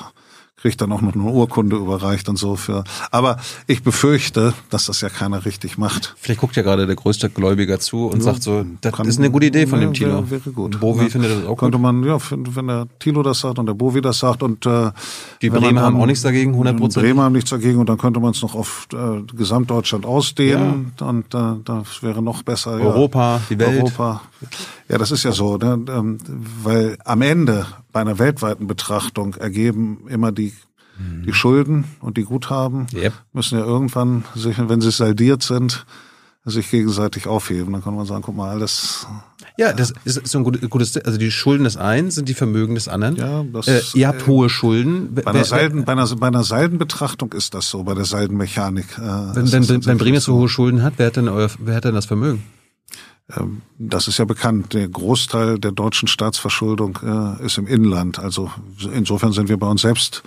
kriegt 0.57 0.79
dann 0.79 0.91
auch 0.91 1.01
noch 1.01 1.13
eine 1.13 1.23
Urkunde 1.23 1.75
überreicht 1.75 2.29
und 2.29 2.37
so 2.37 2.55
für. 2.55 2.83
Aber 3.11 3.37
ich 3.67 3.83
befürchte, 3.83 4.53
dass 4.69 4.85
das 4.85 5.01
ja 5.01 5.09
keiner 5.09 5.45
richtig 5.45 5.77
macht. 5.77 6.15
Vielleicht 6.17 6.39
guckt 6.39 6.55
ja 6.55 6.63
gerade 6.63 6.87
der 6.87 6.95
größte 6.95 7.29
Gläubiger 7.29 7.79
zu 7.79 8.07
und 8.07 8.19
ja, 8.19 8.23
sagt 8.23 8.43
so, 8.43 8.65
das 8.79 8.93
kann, 8.93 9.07
ist 9.07 9.19
eine 9.19 9.29
gute 9.29 9.47
Idee 9.47 9.67
von 9.67 9.79
ja, 9.79 9.87
dem 9.87 9.93
Tilo. 9.93 10.29
Wäre, 10.29 10.31
wäre 10.31 10.51
gut. 10.51 10.79
Bovi 10.79 11.03
ja. 11.03 11.09
findet 11.09 11.31
das 11.31 11.45
auch 11.45 11.57
Könnte 11.57 11.77
gut. 11.77 11.81
man, 11.81 12.03
ja, 12.03 12.17
wenn 12.29 12.67
der 12.67 12.87
Tilo 12.99 13.23
das 13.23 13.41
sagt 13.41 13.59
und 13.59 13.65
der 13.65 13.73
Bovi 13.73 14.01
das 14.01 14.19
sagt 14.19 14.41
und 14.41 14.65
äh, 14.65 14.91
die 15.41 15.49
Bremer 15.49 15.81
haben 15.81 15.99
auch 15.99 16.05
nichts 16.05 16.21
dagegen, 16.21 16.51
100 16.51 16.77
Prozent. 16.77 17.05
Bremer 17.05 17.23
haben 17.23 17.33
nichts 17.33 17.49
dagegen 17.49 17.79
und 17.79 17.89
dann 17.89 17.97
könnte 17.97 18.19
man 18.19 18.31
es 18.31 18.41
noch 18.41 18.55
auf 18.55 18.87
äh, 18.93 19.21
Gesamtdeutschland 19.35 20.05
ausdehnen 20.05 20.93
und 20.99 21.33
äh, 21.33 21.55
das 21.65 22.03
wäre 22.03 22.21
noch 22.21 22.43
besser. 22.43 22.71
Europa, 22.71 23.41
die 23.49 23.59
Welt. 23.59 23.81
Europa. 23.81 24.21
Ja, 24.87 24.97
das 24.97 25.11
ist 25.11 25.23
ja 25.23 25.31
so, 25.31 25.57
ne? 25.57 25.79
Ähm, 25.89 26.17
weil 26.63 26.97
am 27.03 27.21
Ende 27.21 27.65
bei 27.93 28.01
einer 28.01 28.19
weltweiten 28.19 28.67
Betrachtung 28.67 29.35
ergeben 29.35 30.07
immer 30.09 30.31
die 30.31 30.53
die 31.25 31.33
Schulden 31.33 31.85
und 32.01 32.17
die 32.17 32.23
Guthaben 32.23 32.87
yep. 32.93 33.13
müssen 33.33 33.57
ja 33.57 33.65
irgendwann, 33.65 34.25
sich, 34.35 34.57
wenn 34.57 34.79
sie 34.79 34.91
saldiert 34.91 35.41
sind, 35.41 35.85
sich 36.45 36.69
gegenseitig 36.69 37.27
aufheben. 37.27 37.73
Dann 37.73 37.83
kann 37.83 37.95
man 37.95 38.05
sagen, 38.05 38.21
guck 38.21 38.35
mal, 38.35 38.49
alles. 38.49 39.07
Ja, 39.57 39.71
das 39.71 39.93
ist 40.03 40.27
so 40.27 40.39
ein 40.39 40.43
gutes, 40.43 40.97
also 40.97 41.17
die 41.17 41.31
Schulden 41.31 41.63
des 41.63 41.77
einen 41.77 42.11
sind 42.11 42.27
die 42.27 42.33
Vermögen 42.33 42.75
des 42.75 42.87
anderen. 42.87 43.15
Ja, 43.15 43.43
das, 43.43 43.67
äh, 43.67 43.81
ihr 43.93 44.07
habt 44.07 44.23
äh, 44.23 44.27
hohe 44.27 44.49
Schulden. 44.49 45.15
Bei 45.15 45.25
einer, 45.25 45.45
Seiden, 45.45 45.85
bei, 45.85 45.93
einer, 45.93 46.07
bei 46.15 46.27
einer 46.27 46.43
Saldenbetrachtung 46.43 47.31
ist 47.33 47.53
das 47.53 47.69
so, 47.69 47.83
bei 47.83 47.93
der 47.93 48.05
Saldenmechanik. 48.05 48.97
Äh, 48.97 49.01
wenn 49.01 49.51
wenn, 49.51 49.85
wenn 49.85 49.97
Bremen 49.97 50.19
so 50.19 50.35
hohe 50.35 50.49
Schulden 50.49 50.83
hat, 50.83 50.93
wer 50.97 51.07
hat 51.07 51.15
denn, 51.15 51.29
euer, 51.29 51.49
wer 51.59 51.75
hat 51.75 51.85
denn 51.85 51.95
das 51.95 52.05
Vermögen? 52.05 52.43
Ähm, 53.37 53.61
das 53.77 54.07
ist 54.07 54.17
ja 54.17 54.25
bekannt. 54.25 54.73
Der 54.73 54.87
Großteil 54.87 55.59
der 55.59 55.71
deutschen 55.71 56.07
Staatsverschuldung 56.07 56.99
äh, 57.03 57.45
ist 57.45 57.57
im 57.57 57.67
Inland. 57.67 58.19
Also 58.19 58.51
insofern 58.93 59.33
sind 59.33 59.49
wir 59.49 59.57
bei 59.57 59.67
uns 59.67 59.81
selbst 59.81 60.23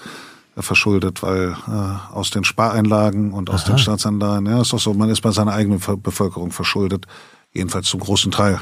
äh, 0.56 0.62
verschuldet, 0.62 1.22
weil 1.22 1.56
äh, 1.68 2.14
aus 2.14 2.30
den 2.30 2.44
Spareinlagen 2.44 3.32
und 3.32 3.50
aus 3.50 3.64
Aha. 3.64 3.72
den 3.72 3.78
Staatsanleihen, 3.78 4.46
ja, 4.46 4.60
ist 4.60 4.72
doch 4.72 4.80
so, 4.80 4.94
man 4.94 5.10
ist 5.10 5.20
bei 5.20 5.30
seiner 5.30 5.52
eigenen 5.52 5.80
Bevölkerung 6.02 6.52
verschuldet, 6.52 7.06
jedenfalls 7.52 7.86
zum 7.86 8.00
großen 8.00 8.32
Teil. 8.32 8.60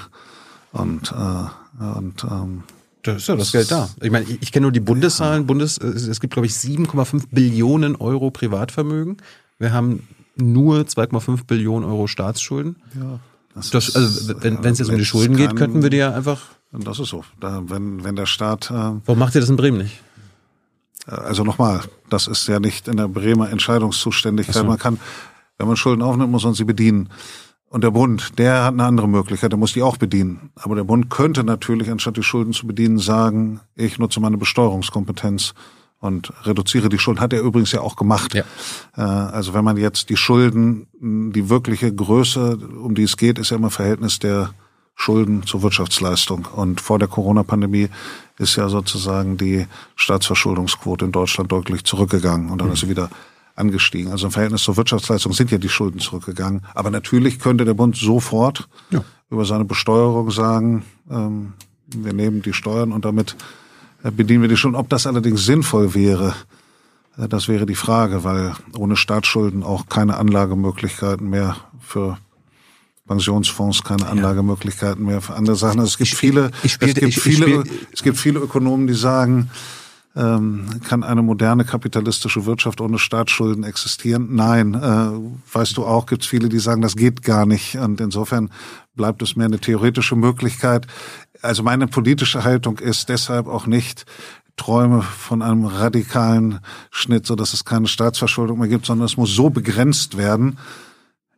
Und, 0.73 1.13
äh, 1.13 1.85
und 1.85 2.25
ähm, 2.25 2.65
da 3.05 3.13
ist 3.13 3.29
ja 3.29 3.37
das 3.37 3.53
Geld 3.53 3.71
da. 3.71 3.91
Ich 4.01 4.11
meine, 4.11 4.25
ich, 4.25 4.43
ich 4.43 4.51
kenne 4.51 4.63
nur 4.63 4.73
die 4.73 4.81
Bundeszahlen. 4.81 5.47
Bundes, 5.47 5.79
äh, 5.79 5.87
es 5.87 6.21
gibt, 6.21 6.33
glaube 6.33 6.47
ich, 6.47 6.55
7,5 6.55 7.25
Billionen 7.31 7.97
Euro 7.97 8.31
Privatvermögen. 8.31 9.19
Wir 9.59 9.73
haben 9.73 10.09
nur 10.37 10.81
2,5 10.81 11.45
Billionen 11.47 11.89
Euro 11.89 12.07
Staatsschulden. 12.07 12.77
Ja. 12.99 13.21
Das, 13.55 13.71
das 13.71 13.95
also 13.95 14.35
wenn 14.41 14.65
es 14.65 14.79
jetzt 14.79 14.91
um 14.91 14.99
die 14.99 15.05
Schulden 15.05 15.37
geht, 15.37 15.57
könnten 15.57 15.83
wir 15.83 15.91
die 15.91 15.99
ja 15.99 16.13
einfach. 16.13 16.43
Das 16.73 16.99
ist 16.99 17.09
so. 17.11 17.25
Da, 17.41 17.63
wenn, 17.67 18.03
wenn 18.03 18.17
der 18.17 18.27
Staat. 18.27 18.71
Äh, 18.71 18.75
Warum 19.05 19.19
macht 19.19 19.35
ihr 19.35 19.41
das 19.41 19.51
in 19.51 19.57
Bremen 19.57 19.79
nicht? 19.79 20.01
Also 21.07 21.45
nochmal, 21.45 21.83
das 22.09 22.27
ist 22.27 22.49
ja 22.49 22.59
nicht 22.61 22.89
in 22.89 22.97
der 22.97 23.09
Bremer 23.09 23.51
Entscheidungszuständigkeit. 23.51 24.55
So. 24.55 24.65
Man 24.65 24.79
kann, 24.79 24.99
wenn 25.59 25.67
man 25.69 25.77
Schulden 25.77 26.03
aufnimmt, 26.03 26.33
muss 26.33 26.45
man 26.45 26.55
sie 26.55 26.65
bedienen. 26.65 27.11
Und 27.69 27.85
der 27.85 27.91
Bund, 27.91 28.39
der 28.39 28.65
hat 28.65 28.73
eine 28.73 28.85
andere 28.85 29.09
Möglichkeit, 29.09 29.53
der 29.53 29.59
muss 29.59 29.73
die 29.73 29.83
auch 29.83 29.97
bedienen. 29.97 30.51
Aber 30.55 30.77
der 30.77 30.85
Bund 30.85 31.11
könnte 31.11 31.45
natürlich, 31.45 31.91
anstatt 31.91 32.17
die 32.17 32.23
Schulden 32.23 32.53
zu 32.53 32.67
bedienen, 32.67 32.99
sagen, 32.99 33.61
ich 33.75 33.99
nutze 33.99 34.21
meine 34.21 34.39
Besteuerungskompetenz 34.39 35.55
und 36.05 36.33
reduziere 36.45 36.89
die 36.89 36.99
Schulden. 36.99 37.21
Hat 37.21 37.33
er 37.33 37.41
übrigens 37.41 37.73
ja 37.73 37.81
auch 37.81 37.97
gemacht. 37.97 38.35
Ja. 38.35 38.45
Äh, 38.97 39.01
also 39.01 39.55
wenn 39.55 39.65
man 39.65 39.77
jetzt 39.77 40.11
die 40.11 40.17
Schulden, 40.17 40.87
die 41.01 41.49
wirkliche 41.49 41.93
Größe, 41.93 42.59
um 42.59 42.95
die 42.95 43.05
es 43.05 43.17
geht, 43.17 43.39
ist 43.39 43.51
ja 43.51 43.57
immer 43.57 43.71
Verhältnis 43.71 44.19
der 44.19 44.51
Schulden 44.95 45.45
zur 45.45 45.63
Wirtschaftsleistung. 45.63 46.47
Und 46.55 46.81
vor 46.81 46.99
der 46.99 47.09
Corona-Pandemie 47.09 47.89
ist 48.39 48.57
ja 48.57 48.69
sozusagen 48.69 49.39
die 49.39 49.67
Staatsverschuldungsquote 49.97 51.07
in 51.07 51.13
Deutschland 51.13 51.51
deutlich 51.51 51.85
zurückgegangen 51.85 52.51
und 52.51 52.61
dann 52.61 52.69
mhm. 52.69 52.75
ist 52.75 52.81
sie 52.81 52.89
wieder 52.89 53.09
angestiegen. 53.57 54.13
Also 54.13 54.27
im 54.27 54.33
Verhältnis 54.33 54.63
zur 54.63 54.77
Wirtschaftsleistung 54.77 55.33
sind 55.33 55.51
ja 55.51 55.59
die 55.59 55.69
Schulden 55.69 56.01
zurückgegangen. 56.01 56.63
Aber 56.75 56.91
natürlich 56.91 57.39
könnte 57.39 57.65
der 57.65 57.75
Bund 57.75 57.97
sofort 57.97 58.69
ja. 58.91 59.05
über 59.31 59.45
seine 59.45 59.65
Besteuerung 59.65 60.31
sagen, 60.31 60.85
ähm, 61.11 61.55
wir 61.87 62.13
nehmen 62.13 62.43
die 62.43 62.53
Steuern 62.53 62.93
und 62.93 63.05
damit 63.05 63.37
bedienen 64.11 64.43
wir 64.43 64.49
die 64.49 64.57
Schulden. 64.57 64.77
Ob 64.77 64.89
das 64.89 65.07
allerdings 65.07 65.45
sinnvoll 65.45 65.95
wäre, 65.95 66.35
äh, 67.19 67.29
das 67.29 67.49
wäre 67.49 67.67
die 67.67 67.75
Frage, 67.75 68.25
weil 68.25 68.55
ohne 68.77 68.97
Staatsschulden 68.97 69.63
auch 69.63 69.87
keine 69.89 70.17
Anlagemöglichkeiten 70.17 71.29
mehr 71.29 71.57
für 71.81 72.19
Pensionsfonds 73.07 73.85
keine 73.85 74.07
Anlagemöglichkeiten 74.07 75.05
mehr 75.05 75.21
für 75.21 75.35
andere 75.35 75.57
Sachen. 75.57 75.81
Also 75.81 75.91
es 75.91 75.99
gibt 75.99 76.13
ich, 76.13 76.17
viele, 76.17 76.51
ich 76.63 76.79
es 76.81 76.95
gibt 76.95 77.15
viele, 77.15 77.65
es 77.93 78.03
gibt 78.03 78.17
viele 78.17 78.41
Ökonomen, 78.41 78.87
die 78.87 78.95
sagen, 78.95 79.51
ähm, 80.17 80.67
kann 80.89 81.03
eine 81.03 81.23
moderne 81.23 81.65
kapitalistische 81.65 82.47
Wirtschaft 82.47 82.81
ohne 82.81 82.99
Staatsschulden 82.99 83.65
existieren? 83.65 84.29
Nein, 84.35 84.75
äh, 84.75 85.55
weißt 85.55 85.77
du 85.77 85.85
auch, 85.85 86.07
gibt 86.07 86.23
es 86.23 86.29
viele, 86.29 86.49
die 86.49 86.61
sagen, 86.61 86.83
das 86.83 86.97
geht 86.97 87.23
gar 87.23 87.47
nicht. 87.47 87.77
Und 87.77 88.01
insofern 88.01 88.51
bleibt 88.95 89.23
es 89.23 89.35
mehr 89.37 89.47
eine 89.47 89.59
theoretische 89.59 90.15
Möglichkeit. 90.15 90.87
Also 91.45 91.63
meine 91.63 91.87
politische 91.87 92.45
Haltung 92.45 92.79
ist 92.79 93.09
deshalb 93.09 93.47
auch 93.47 93.67
nicht, 93.67 94.07
Träume 94.57 95.03
von 95.03 95.43
einem 95.43 95.65
radikalen 95.65 96.61
Schnitt, 96.93 97.27
so 97.27 97.35
dass 97.35 97.55
es 97.55 97.65
keine 97.65 97.89
Staatsverschuldung 97.89 98.61
mehr 98.61 98.69
gibt, 98.69 98.87
sondern 98.87 99.07
es 99.07 99.17
muss 99.17 99.35
so 99.35 99.51
begrenzt 99.51 100.17
werden, 100.17 100.59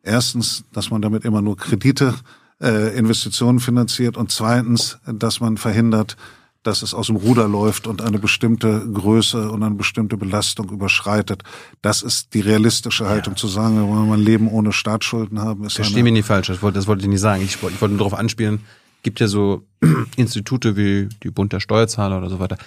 Erstens, 0.06 0.62
dass 0.72 0.90
man 0.90 1.02
damit 1.02 1.24
immer 1.24 1.42
nur 1.42 1.56
Kredite, 1.56 2.14
äh, 2.62 2.96
Investitionen 2.96 3.58
finanziert 3.58 4.16
und 4.16 4.30
zweitens, 4.30 4.98
dass 5.04 5.40
man 5.40 5.56
verhindert, 5.56 6.16
dass 6.62 6.82
es 6.82 6.94
aus 6.94 7.08
dem 7.08 7.16
Ruder 7.16 7.48
läuft 7.48 7.88
und 7.88 8.00
eine 8.00 8.20
bestimmte 8.20 8.86
Größe 8.88 9.50
und 9.50 9.64
eine 9.64 9.74
bestimmte 9.74 10.16
Belastung 10.16 10.70
überschreitet. 10.70 11.42
Das 11.82 12.02
ist 12.02 12.34
die 12.34 12.40
realistische 12.40 13.08
Haltung 13.08 13.34
ja. 13.34 13.36
zu 13.36 13.48
sagen, 13.48 13.76
wir 13.76 13.88
wollen 13.88 14.12
ein 14.12 14.20
Leben 14.20 14.48
ohne 14.48 14.72
Staatsschulden 14.72 15.40
haben. 15.40 15.64
Ist 15.64 15.74
Versteh 15.74 16.04
mich 16.04 16.12
nicht 16.12 16.26
falsch, 16.26 16.46
das 16.46 16.62
wollte, 16.62 16.78
das 16.78 16.86
wollte 16.86 17.02
ich 17.02 17.08
nicht 17.08 17.20
sagen. 17.20 17.42
Ich, 17.42 17.56
ich 17.56 17.62
wollte 17.62 17.88
nur 17.88 17.98
darauf 17.98 18.14
anspielen, 18.14 18.60
gibt 19.06 19.20
ja 19.20 19.28
so 19.28 19.62
Institute 20.16 20.76
wie 20.76 21.08
die 21.22 21.30
Bund 21.30 21.52
der 21.52 21.60
Steuerzahler 21.60 22.18
oder 22.18 22.28
so 22.28 22.40
weiter. 22.40 22.58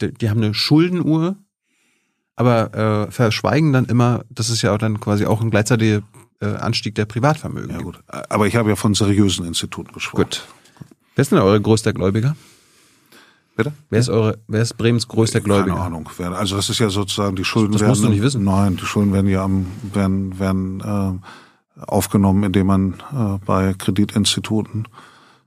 Die, 0.00 0.10
die 0.10 0.30
haben 0.30 0.42
eine 0.42 0.54
Schuldenuhr, 0.54 1.36
aber 2.34 2.74
äh, 2.74 3.10
verschweigen 3.10 3.74
dann 3.74 3.84
immer, 3.84 4.24
das 4.30 4.48
ist 4.48 4.62
ja 4.62 4.72
auch 4.72 4.78
dann 4.78 5.00
quasi 5.00 5.26
auch 5.26 5.42
ein 5.42 5.50
gleichzeitiger 5.50 6.02
äh, 6.40 6.46
Anstieg 6.46 6.94
der 6.94 7.04
Privatvermögen. 7.04 7.72
Ja, 7.72 7.82
gut. 7.82 8.00
Aber 8.06 8.46
ich 8.46 8.56
habe 8.56 8.70
ja 8.70 8.76
von 8.76 8.94
seriösen 8.94 9.44
Instituten 9.44 9.92
gesprochen. 9.92 10.24
Gut. 10.24 10.48
Wer 11.14 11.22
ist 11.22 11.30
denn 11.30 11.40
eure 11.40 11.60
größter 11.60 11.92
Gläubiger? 11.92 12.36
Bitte? 13.54 13.74
Wer 13.90 14.00
ist 14.00 14.08
eure, 14.08 14.38
wer 14.48 14.62
ist 14.62 14.78
Bremens 14.78 15.06
größter 15.08 15.42
Gläubiger? 15.42 15.74
Keine 15.74 15.86
Ahnung. 15.86 16.08
Also 16.18 16.56
das 16.56 16.70
ist 16.70 16.78
ja 16.78 16.88
sozusagen 16.88 17.36
die 17.36 17.44
Schulden 17.44 17.72
das, 17.72 17.80
das 17.80 17.82
werden. 17.82 17.90
musst 17.90 18.04
du 18.04 18.08
nicht 18.08 18.22
wissen. 18.22 18.44
Nein, 18.44 18.78
die 18.78 18.86
Schulden 18.86 19.12
werden 19.12 19.28
ja 19.28 19.44
am, 19.44 19.66
werden, 19.92 20.38
werden 20.38 20.80
äh, 20.80 21.82
aufgenommen, 21.82 22.44
indem 22.44 22.66
man 22.66 22.94
äh, 23.12 23.44
bei 23.44 23.74
Kreditinstituten 23.74 24.88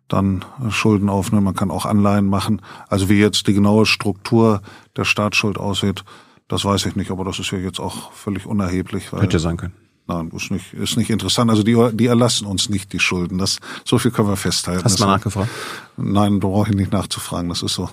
dann 0.07 0.45
äh, 0.63 0.71
Schulden 0.71 1.09
aufnimmt. 1.09 1.43
Man 1.43 1.55
kann 1.55 1.71
auch 1.71 1.85
Anleihen 1.85 2.27
machen. 2.27 2.61
Also 2.87 3.09
wie 3.09 3.19
jetzt 3.19 3.47
die 3.47 3.53
genaue 3.53 3.85
Struktur 3.85 4.61
der 4.95 5.05
Staatsschuld 5.05 5.57
aussieht, 5.57 6.03
das 6.47 6.63
weiß 6.63 6.85
ich 6.85 6.95
nicht, 6.95 7.11
aber 7.11 7.23
das 7.25 7.39
ist 7.39 7.51
ja 7.51 7.57
jetzt 7.57 7.79
auch 7.79 8.11
völlig 8.11 8.45
unerheblich. 8.45 9.11
Weil, 9.11 9.23
Hätte 9.23 9.39
sein 9.39 9.57
können. 9.57 9.73
Nein, 10.07 10.29
ist 10.35 10.51
nicht, 10.51 10.73
ist 10.73 10.97
nicht 10.97 11.09
interessant. 11.09 11.49
Also 11.49 11.63
die, 11.63 11.75
die 11.93 12.05
erlassen 12.05 12.45
uns 12.45 12.69
nicht 12.69 12.93
die 12.93 12.99
Schulden. 12.99 13.39
Das, 13.39 13.57
so 13.83 13.97
viel 13.97 14.11
können 14.11 14.27
wir 14.27 14.35
festhalten. 14.35 14.83
Hast 14.83 14.99
du 14.99 15.05
mal 15.05 15.13
nachgefragt? 15.13 15.49
Nein, 15.97 16.39
da 16.39 16.47
brauche 16.47 16.69
ich 16.69 16.75
nicht 16.75 16.91
nachzufragen. 16.91 17.49
Das 17.49 17.63
ist 17.63 17.73
so. 17.73 17.89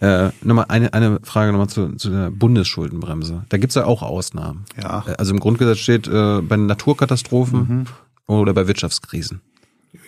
Äh, 0.00 0.32
nochmal 0.42 0.64
eine, 0.66 0.92
eine 0.92 1.20
Frage 1.22 1.52
nochmal 1.52 1.68
zu, 1.68 1.94
zu 1.94 2.10
der 2.10 2.30
Bundesschuldenbremse. 2.32 3.44
Da 3.48 3.56
gibt's 3.58 3.76
ja 3.76 3.84
auch 3.84 4.02
Ausnahmen. 4.02 4.64
Ja. 4.82 5.04
Äh, 5.06 5.14
also 5.14 5.32
im 5.32 5.38
Grundgesetz 5.38 5.78
steht 5.78 6.08
äh, 6.08 6.40
bei 6.40 6.56
Naturkatastrophen 6.56 7.60
mhm. 7.60 7.84
oder 8.26 8.52
bei 8.52 8.66
Wirtschaftskrisen. 8.66 9.42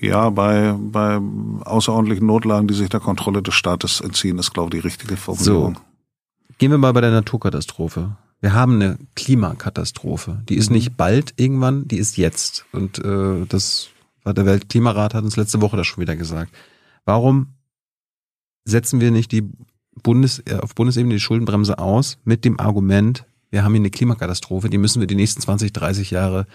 Ja, 0.01 0.31
bei, 0.31 0.75
bei 0.79 1.21
außerordentlichen 1.65 2.27
Notlagen, 2.27 2.69
die 2.69 2.75
sich 2.75 2.89
der 2.89 3.01
Kontrolle 3.01 3.43
des 3.43 3.55
Staates 3.55 4.01
entziehen, 4.01 4.39
ist, 4.39 4.53
glaube 4.53 4.75
ich, 4.75 4.83
die 4.83 4.87
richtige 4.87 5.17
Formulierung. 5.17 5.75
So. 5.75 5.81
Gehen 6.59 6.71
wir 6.71 6.79
mal 6.79 6.93
bei 6.93 7.01
der 7.01 7.11
Naturkatastrophe. 7.11 8.17
Wir 8.41 8.53
haben 8.55 8.75
eine 8.75 8.99
Klimakatastrophe. 9.15 10.43
Die 10.49 10.57
ist 10.57 10.71
mhm. 10.71 10.77
nicht 10.77 10.97
bald 10.97 11.35
irgendwann, 11.37 11.89
die 11.89 11.99
ist 11.99 12.17
jetzt. 12.17 12.65
Und 12.73 12.99
äh, 12.99 13.47
das 13.47 13.89
war 14.23 14.35
der 14.35 14.47
Weltklimarat 14.47 15.15
hat 15.15 15.25
uns 15.25 15.37
letzte 15.37 15.61
Woche 15.61 15.77
das 15.77 15.87
schon 15.87 16.01
wieder 16.01 16.17
gesagt. 16.17 16.53
Warum 17.05 17.55
setzen 18.65 19.01
wir 19.01 19.11
nicht 19.11 19.33
die 19.33 19.51
Bundes, 20.03 20.41
äh, 20.47 20.59
auf 20.61 20.75
Bundesebene 20.75 21.15
die 21.15 21.21
Schuldenbremse 21.21 21.79
aus 21.79 22.19
mit 22.25 22.45
dem 22.45 22.59
Argument, 22.59 23.27
wir 23.51 23.63
haben 23.63 23.73
hier 23.73 23.81
eine 23.81 23.91
Klimakatastrophe, 23.91 24.69
die 24.69 24.79
müssen 24.79 25.01
wir 25.01 25.07
die 25.07 25.15
nächsten 25.15 25.41
20, 25.41 25.73
30 25.73 26.11
Jahre, 26.11 26.47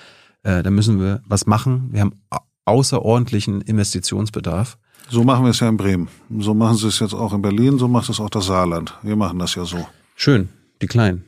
äh, 0.43 0.63
da 0.63 0.71
müssen 0.71 0.99
wir 0.99 1.21
was 1.27 1.45
machen. 1.45 1.89
Wir 1.91 2.01
haben 2.01 2.21
außerordentlichen 2.69 3.61
Investitionsbedarf. 3.61 4.77
So 5.09 5.23
machen 5.23 5.43
wir 5.43 5.51
es 5.51 5.59
ja 5.59 5.67
in 5.69 5.77
Bremen. 5.77 6.07
So 6.39 6.53
machen 6.53 6.77
sie 6.77 6.87
es 6.87 6.99
jetzt 6.99 7.13
auch 7.13 7.33
in 7.33 7.41
Berlin, 7.41 7.79
so 7.79 7.87
macht 7.87 8.09
es 8.09 8.19
auch 8.19 8.29
das 8.29 8.45
Saarland. 8.45 8.95
Wir 9.01 9.15
machen 9.15 9.39
das 9.39 9.55
ja 9.55 9.65
so. 9.65 9.87
Schön, 10.15 10.49
die 10.81 10.87
Kleinen. 10.87 11.25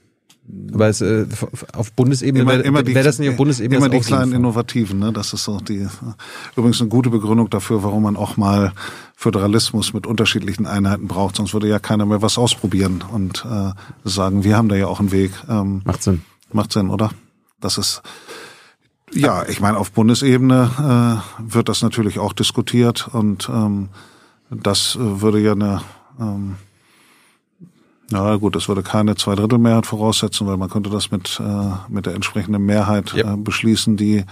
Aber 0.73 0.89
es, 0.89 1.01
äh, 1.01 1.27
auf 1.73 1.93
Bundesebene 1.93 2.41
immer, 2.41 2.51
wäre 2.51 2.63
immer 2.63 2.83
die, 2.83 2.93
wär 2.95 3.03
das 3.03 3.19
nicht 3.19 3.29
auf 3.29 3.37
Bundesebene 3.37 3.77
immer 3.77 3.89
die 3.89 3.97
auch 3.97 4.03
kleinen 4.03 4.31
sinnvoll. 4.31 4.39
Innovativen. 4.39 4.99
Ne? 4.99 5.13
Das 5.13 5.33
ist 5.33 5.43
so 5.43 5.59
die 5.59 5.87
übrigens 6.55 6.81
eine 6.81 6.89
gute 6.89 7.09
Begründung 7.09 7.49
dafür, 7.49 7.83
warum 7.83 8.03
man 8.03 8.17
auch 8.17 8.37
mal 8.37 8.73
Föderalismus 9.15 9.93
mit 9.93 10.07
unterschiedlichen 10.07 10.65
Einheiten 10.65 11.07
braucht. 11.07 11.35
Sonst 11.37 11.53
würde 11.53 11.69
ja 11.69 11.79
keiner 11.79 12.05
mehr 12.05 12.21
was 12.21 12.37
ausprobieren 12.37 13.03
und 13.11 13.45
äh, 13.45 13.71
sagen, 14.03 14.43
wir 14.43 14.57
haben 14.57 14.67
da 14.67 14.75
ja 14.75 14.87
auch 14.87 14.99
einen 14.99 15.11
Weg. 15.11 15.31
Ähm, 15.47 15.81
Macht 15.85 16.03
Sinn. 16.03 16.21
Macht 16.51 16.73
Sinn, 16.73 16.89
oder? 16.89 17.11
Das 17.61 17.77
ist 17.77 18.01
ja, 19.13 19.45
ich 19.47 19.59
meine, 19.59 19.77
auf 19.77 19.91
Bundesebene 19.91 21.21
äh, 21.39 21.53
wird 21.53 21.69
das 21.69 21.81
natürlich 21.81 22.19
auch 22.19 22.33
diskutiert 22.33 23.07
und 23.11 23.49
ähm, 23.49 23.89
das 24.49 24.95
äh, 24.95 25.21
würde 25.21 25.39
ja 25.39 25.53
eine 25.53 25.81
ähm, 26.19 26.55
na 28.13 28.35
gut, 28.35 28.55
das 28.57 28.67
würde 28.67 28.83
keine 28.83 29.15
Zweidrittelmehrheit 29.15 29.85
voraussetzen, 29.85 30.45
weil 30.45 30.57
man 30.57 30.69
könnte 30.69 30.89
das 30.89 31.11
mit, 31.11 31.39
äh, 31.39 31.71
mit 31.87 32.05
der 32.05 32.13
entsprechenden 32.15 32.65
Mehrheit 32.65 33.13
Ja. 33.13 33.33
äh, 33.33 33.37
beschließen, 33.37 33.95
die 33.95 34.25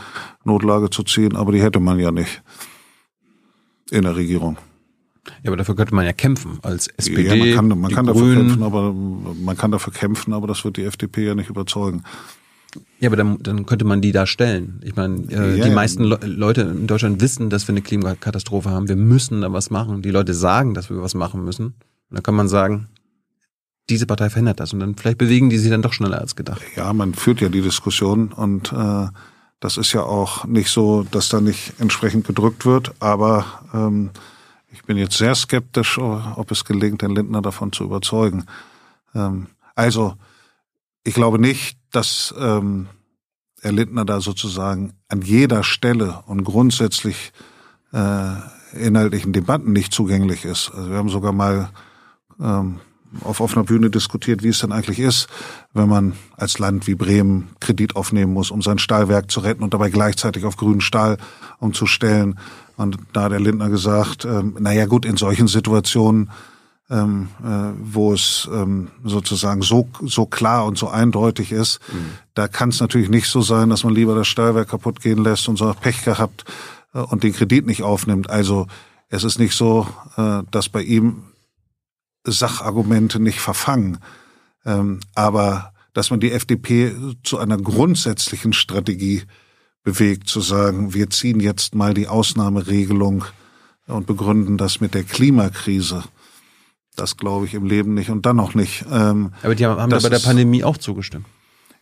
Notlage 0.44 0.90
zu 0.90 1.04
ziehen, 1.04 1.36
aber 1.38 1.54
die 1.54 1.62
hätte 1.62 1.80
man 1.80 1.98
ja 1.98 2.12
nicht 2.12 2.42
in 3.90 4.04
der 4.04 4.18
Regierung. 4.18 4.58
Ja, 5.44 5.50
aber 5.50 5.58
dafür 5.58 5.76
könnte 5.76 5.96
man 5.96 6.06
ja 6.06 6.12
kämpfen 6.12 6.60
als 6.62 6.88
SPD, 6.88 7.24
ja, 7.24 7.36
man 7.38 7.56
kann, 7.70 7.80
man 7.80 7.92
kann 7.94 8.06
dafür 8.06 8.22
Grünen. 8.22 8.48
kämpfen, 8.48 8.64
aber 8.64 8.94
man 8.94 9.56
kann 9.56 9.72
dafür 9.72 9.94
kämpfen, 9.94 10.34
aber 10.34 10.48
das 10.48 10.66
wird 10.66 10.76
die 10.78 10.84
FDP 10.84 11.28
ja 11.28 11.36
nicht 11.36 11.50
überzeugen. 11.50 12.04
Ja, 13.00 13.10
aber 13.10 13.16
dann, 13.18 13.42
dann 13.42 13.66
könnte 13.66 13.86
man 13.86 14.02
die 14.02 14.12
da 14.12 14.26
stellen. 14.28 14.80
Ich 14.84 14.96
meine, 14.96 15.22
äh, 15.30 15.58
Ja, 15.58 15.64
die 15.66 15.70
ja. 15.70 15.76
meisten 15.76 16.04
Le 16.04 16.20
Leute 16.24 16.62
in 16.62 16.88
Deutschland 16.88 17.22
wissen, 17.22 17.50
dass 17.50 17.68
wir 17.68 17.74
eine 17.74 17.82
Klimakatastrophe 17.82 18.70
haben. 18.70 18.88
Wir 18.88 18.96
müssen 18.96 19.42
da 19.42 19.52
was 19.52 19.70
machen. 19.70 20.02
Die 20.02 20.12
Leute 20.12 20.34
sagen, 20.34 20.74
dass 20.74 20.90
wir 20.90 21.02
was 21.02 21.16
machen 21.16 21.44
müssen. 21.44 21.66
Und 21.68 21.76
dann 22.12 22.24
kann 22.24 22.36
man 22.36 22.48
sagen, 22.48 22.88
diese 23.90 24.06
Partei 24.06 24.30
verhindert 24.30 24.60
das. 24.60 24.74
Und 24.74 24.80
dann 24.80 24.96
vielleicht 24.96 25.18
bewegen 25.18 25.50
die 25.50 25.58
sich 25.58 25.72
dann 25.72 25.82
doch 25.82 25.94
schneller 25.94 26.20
als 26.20 26.36
gedacht. 26.36 26.62
Ja, 26.76 26.94
man 26.94 27.14
führt 27.14 27.42
ja 27.42 27.50
die 27.50 27.62
Diskussion 27.62 28.32
und 28.32 28.72
äh, 28.72 29.08
das 29.60 29.78
ist 29.78 29.92
ja 29.94 30.04
auch 30.04 30.46
nicht 30.46 30.70
so, 30.70 31.04
dass 31.12 31.30
da 31.30 31.42
nicht 31.42 31.74
entsprechend 31.80 32.26
gedrückt 32.26 32.66
wird, 32.66 32.94
aber 33.00 33.46
ähm, 33.74 34.12
ich 34.72 34.84
bin 34.84 34.98
jetzt 34.98 35.18
sehr 35.18 35.36
skeptisch, 35.36 35.98
ob 35.98 36.52
es 36.52 36.64
gelingt, 36.64 37.02
den 37.02 37.12
Lindner 37.12 37.42
davon 37.42 37.74
zu 37.74 37.84
überzeugen. 37.84 38.46
Ähm, 39.16 39.48
also, 39.76 40.14
ich 41.04 41.14
glaube 41.14 41.40
nicht, 41.40 41.78
dass 41.92 42.34
ähm, 42.38 42.88
Herr 43.62 43.72
Lindner 43.72 44.06
da 44.06 44.22
sozusagen 44.22 44.94
an 45.08 45.22
jeder 45.22 45.64
Stelle 45.64 46.24
und 46.28 46.44
grundsätzlich 46.44 47.32
äh, 47.92 48.36
inhaltlichen 48.74 49.34
Debatten 49.34 49.74
nicht 49.74 49.94
zugänglich 49.94 50.46
ist. 50.46 50.72
Also 50.74 50.92
wir 50.92 50.98
haben 50.98 51.10
sogar 51.10 51.32
mal 51.32 51.70
ähm, 52.40 52.80
auf 53.24 53.42
offener 53.42 53.64
Bühne 53.64 53.90
diskutiert, 53.90 54.44
wie 54.44 54.50
es 54.50 54.60
denn 54.60 54.72
eigentlich 54.72 55.00
ist, 55.00 55.28
wenn 55.74 55.90
man 55.90 56.14
als 56.38 56.60
Land 56.60 56.88
wie 56.88 56.96
Bremen 56.96 57.50
Kredit 57.60 57.96
aufnehmen 57.96 58.34
muss, 58.34 58.52
um 58.52 58.62
sein 58.62 58.78
Stahlwerk 58.78 59.32
zu 59.32 59.40
retten 59.40 59.64
und 59.64 59.74
dabei 59.74 59.90
gleichzeitig 59.90 60.46
auf 60.46 60.58
grünen 60.58 60.82
Stahl 60.82 61.18
umzustellen. 61.58 62.40
Und 62.78 62.98
da 63.14 63.24
hat 63.24 63.32
der 63.32 63.40
Lindner 63.40 63.70
gesagt, 63.70 64.26
ähm, 64.26 64.56
naja 64.60 64.86
gut, 64.86 65.06
in 65.06 65.18
solchen 65.18 65.48
Situationen, 65.48 66.30
ähm, 66.90 67.30
äh, 67.44 67.74
wo 67.82 68.14
es 68.14 68.50
ähm, 68.52 68.90
sozusagen 69.04 69.62
so, 69.62 69.88
so 70.02 70.26
klar 70.26 70.66
und 70.66 70.78
so 70.78 70.90
eindeutig 70.90 71.52
ist, 71.52 71.80
da 72.34 72.48
kann 72.48 72.70
es 72.70 72.80
natürlich 72.80 73.10
nicht 73.10 73.28
so 73.28 73.42
sein, 73.42 73.70
dass 73.70 73.84
man 73.84 73.94
lieber 73.94 74.16
das 74.16 74.28
Stahlwerk 74.28 74.70
kaputt 74.70 75.02
gehen 75.02 75.24
lässt 75.24 75.48
und 75.48 75.58
so 75.58 75.74
Pech 75.74 76.04
gehabt 76.04 76.46
äh, 76.94 77.00
und 77.00 77.24
den 77.24 77.34
Kredit 77.34 77.66
nicht 77.66 77.84
aufnimmt. 77.84 78.30
Also 78.30 78.68
es 79.10 79.24
ist 79.24 79.40
nicht 79.40 79.56
so, 79.56 79.88
äh, 80.18 80.42
dass 80.52 80.70
bei 80.70 80.82
ihm 80.82 81.24
Sachargumente 82.26 83.20
nicht 83.20 83.40
verfangen. 83.40 84.00
Ähm, 84.66 85.00
aber 85.16 85.74
dass 85.94 86.12
man 86.12 86.20
die 86.20 86.32
FDP 86.32 86.94
zu 87.24 87.40
einer 87.40 87.58
grundsätzlichen 87.58 88.54
Strategie 88.54 89.24
bewegt, 89.84 90.28
zu 90.28 90.42
sagen, 90.42 90.94
wir 90.94 91.10
ziehen 91.10 91.40
jetzt 91.40 91.76
mal 91.76 91.94
die 91.94 92.08
Ausnahmeregelung 92.08 93.26
und 93.88 94.06
begründen 94.06 94.58
das 94.58 94.82
mit 94.82 94.94
der 94.94 95.04
Klimakrise. 95.04 96.04
Das 96.96 97.18
glaube 97.18 97.46
ich 97.46 97.54
im 97.54 97.66
Leben 97.66 97.94
nicht 97.94 98.10
und 98.10 98.26
dann 98.26 98.36
noch 98.36 98.56
nicht. 98.56 98.86
Ähm, 98.92 99.32
Aber 99.44 99.56
die 99.56 99.66
haben, 99.66 99.80
haben 99.80 99.90
da 99.90 100.00
bei 100.00 100.10
der 100.10 100.20
Pandemie 100.20 100.64
auch 100.64 100.78
zugestimmt. 100.78 101.26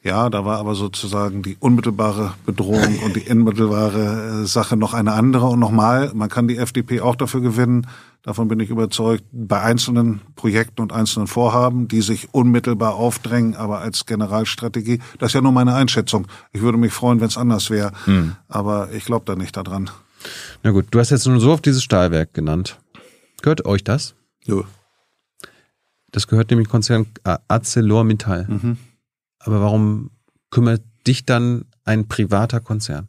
ja, 0.03 0.29
da 0.29 0.45
war 0.45 0.59
aber 0.59 0.75
sozusagen 0.75 1.41
die 1.41 1.57
unmittelbare 1.59 2.33
Bedrohung 2.45 2.99
und 3.03 3.15
die 3.15 3.29
unmittelbare 3.29 4.43
äh, 4.43 4.45
Sache 4.45 4.77
noch 4.77 4.93
eine 4.93 5.13
andere. 5.13 5.47
Und 5.47 5.59
nochmal, 5.59 6.11
man 6.13 6.29
kann 6.29 6.47
die 6.47 6.57
FDP 6.57 7.01
auch 7.01 7.15
dafür 7.15 7.41
gewinnen, 7.41 7.87
davon 8.21 8.47
bin 8.47 8.59
ich 8.59 8.69
überzeugt, 8.69 9.23
bei 9.31 9.59
einzelnen 9.61 10.21
Projekten 10.35 10.81
und 10.81 10.93
einzelnen 10.93 11.27
Vorhaben, 11.27 11.87
die 11.87 12.01
sich 12.01 12.33
unmittelbar 12.33 12.93
aufdrängen, 12.95 13.55
aber 13.55 13.79
als 13.79 14.05
Generalstrategie, 14.05 14.99
das 15.17 15.29
ist 15.29 15.33
ja 15.33 15.41
nur 15.41 15.51
meine 15.51 15.73
Einschätzung. 15.73 16.27
Ich 16.51 16.61
würde 16.61 16.77
mich 16.77 16.93
freuen, 16.93 17.19
wenn 17.21 17.27
es 17.27 17.37
anders 17.37 17.69
wäre, 17.69 17.91
aber 18.47 18.91
ich 18.91 19.05
glaube 19.05 19.25
da 19.25 19.35
nicht 19.35 19.55
daran. 19.57 19.89
Na 20.63 20.71
gut, 20.71 20.87
du 20.91 20.99
hast 20.99 21.09
jetzt 21.09 21.25
nur 21.25 21.39
so 21.39 21.51
auf 21.53 21.61
dieses 21.61 21.83
Stahlwerk 21.83 22.33
genannt. 22.33 22.79
Gehört 23.41 23.65
euch 23.65 23.83
das? 23.83 24.13
Jo. 24.43 24.63
Das 26.17 26.25
gehört 26.27 26.49
nämlich 26.49 26.67
Konzern 26.67 27.05
ArcelorMittal. 27.47 28.47
Mhm. 28.49 28.77
Aber 29.37 29.61
warum 29.61 30.09
kümmert 30.49 30.81
dich 31.05 31.25
dann 31.25 31.65
ein 31.85 32.07
privater 32.07 32.59
Konzern? 32.59 33.07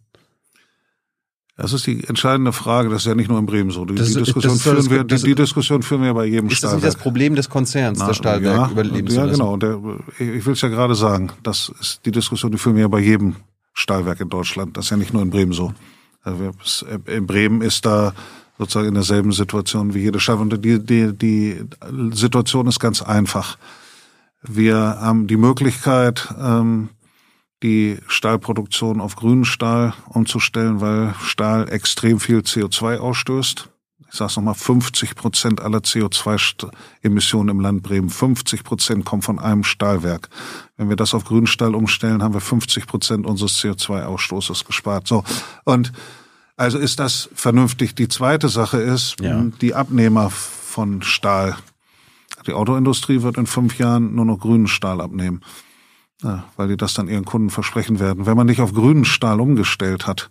Das 1.56 1.72
ist 1.72 1.86
die 1.86 2.04
entscheidende 2.06 2.52
Frage. 2.52 2.90
Das 2.90 3.00
ist 3.00 3.06
ja 3.06 3.14
nicht 3.14 3.30
nur 3.30 3.38
in 3.38 3.46
Bremen 3.46 3.70
so. 3.70 3.86
Die, 3.86 3.94
Das 3.94 4.08
die 4.08 4.18
Diskussion 4.18 4.52
das 4.52 4.62
führen 4.62 4.90
wir, 4.90 5.04
die, 5.04 5.22
die 5.22 5.34
Diskussion 5.34 5.82
führen 5.82 6.02
wir 6.02 6.12
bei 6.12 6.26
jedem 6.26 6.50
Ist 6.50 6.62
das 6.62 6.72
nicht 6.72 6.80
Stahlwerk. 6.80 6.82
das 6.96 7.02
Problem 7.02 7.34
des 7.34 7.48
Konzerns, 7.48 7.98
das 7.98 8.14
Stahlwerk 8.18 8.56
ja, 8.58 8.70
überleben 8.70 9.06
Ja, 9.08 9.24
genau. 9.24 9.56
Der, 9.56 9.80
ich 10.18 10.44
will 10.44 10.52
es 10.52 10.60
ja 10.60 10.68
gerade 10.68 10.94
sagen. 10.94 11.30
Das 11.42 11.72
ist 11.80 12.02
die 12.04 12.12
Diskussion, 12.12 12.52
die 12.52 12.58
führen 12.58 12.74
wir 12.76 12.82
ja 12.82 12.88
bei 12.88 13.00
jedem 13.00 13.36
Stahlwerk 13.72 14.20
in 14.20 14.28
Deutschland. 14.28 14.76
Das 14.76 14.84
ist 14.84 14.90
ja 14.90 14.98
nicht 14.98 15.14
nur 15.14 15.22
in 15.22 15.30
Bremen 15.30 15.54
so. 15.54 15.72
Wir- 16.24 16.52
es- 16.62 16.84
In 17.06 17.26
Bremen 17.26 17.62
ist 17.62 17.86
da 17.86 18.12
sozusagen 18.58 18.88
in 18.88 18.94
derselben 18.94 19.32
Situation 19.32 19.94
wie 19.94 20.00
jede 20.00 20.20
Stadt. 20.20 20.40
Und 20.40 20.64
die, 20.64 20.84
die, 20.84 21.12
die 21.16 21.64
Situation 22.12 22.66
ist 22.66 22.80
ganz 22.80 23.02
einfach. 23.02 23.56
Wir 24.42 24.76
haben 24.76 25.26
die 25.26 25.36
Möglichkeit, 25.36 26.28
ähm, 26.40 26.90
die 27.62 27.98
Stahlproduktion 28.06 29.00
auf 29.00 29.16
grünen 29.16 29.44
Stahl 29.44 29.94
umzustellen, 30.08 30.80
weil 30.80 31.14
Stahl 31.20 31.68
extrem 31.68 32.20
viel 32.20 32.38
CO2 32.38 32.98
ausstößt. 32.98 33.68
Ich 34.10 34.16
sage 34.16 34.30
es 34.30 34.36
nochmal, 34.36 34.54
50 34.54 35.16
Prozent 35.16 35.60
aller 35.60 35.80
CO2-Emissionen 35.80 37.50
im 37.50 37.60
Land 37.60 37.82
Bremen, 37.82 38.08
50 38.08 38.64
Prozent 38.64 39.04
kommen 39.04 39.22
von 39.22 39.38
einem 39.38 39.64
Stahlwerk. 39.64 40.30
Wenn 40.76 40.88
wir 40.88 40.96
das 40.96 41.12
auf 41.12 41.24
grünen 41.24 41.46
Stahl 41.46 41.74
umstellen, 41.74 42.22
haben 42.22 42.32
wir 42.32 42.40
50 42.40 42.86
Prozent 42.86 43.26
unseres 43.26 43.58
CO2-Ausstoßes 43.62 44.64
gespart. 44.64 45.06
So 45.06 45.24
und 45.64 45.92
also 46.58 46.76
ist 46.78 46.98
das 47.00 47.30
vernünftig. 47.34 47.94
Die 47.94 48.08
zweite 48.08 48.48
Sache 48.48 48.78
ist, 48.78 49.16
Ja. 49.20 49.42
die 49.60 49.74
Abnehmer 49.74 50.28
von 50.30 51.00
Stahl. 51.02 51.56
Die 52.46 52.52
Autoindustrie 52.52 53.22
wird 53.22 53.38
in 53.38 53.46
fünf 53.46 53.78
Jahren 53.78 54.14
nur 54.14 54.24
noch 54.24 54.38
grünen 54.38 54.66
Stahl 54.68 55.00
abnehmen, 55.00 55.40
ja, 56.22 56.44
weil 56.56 56.68
die 56.68 56.76
das 56.76 56.94
dann 56.94 57.08
ihren 57.08 57.24
Kunden 57.24 57.50
versprechen 57.50 58.00
werden. 58.00 58.26
Wenn 58.26 58.36
man 58.36 58.46
nicht 58.46 58.60
auf 58.60 58.74
grünen 58.74 59.04
Stahl 59.04 59.40
umgestellt 59.40 60.06
hat, 60.06 60.30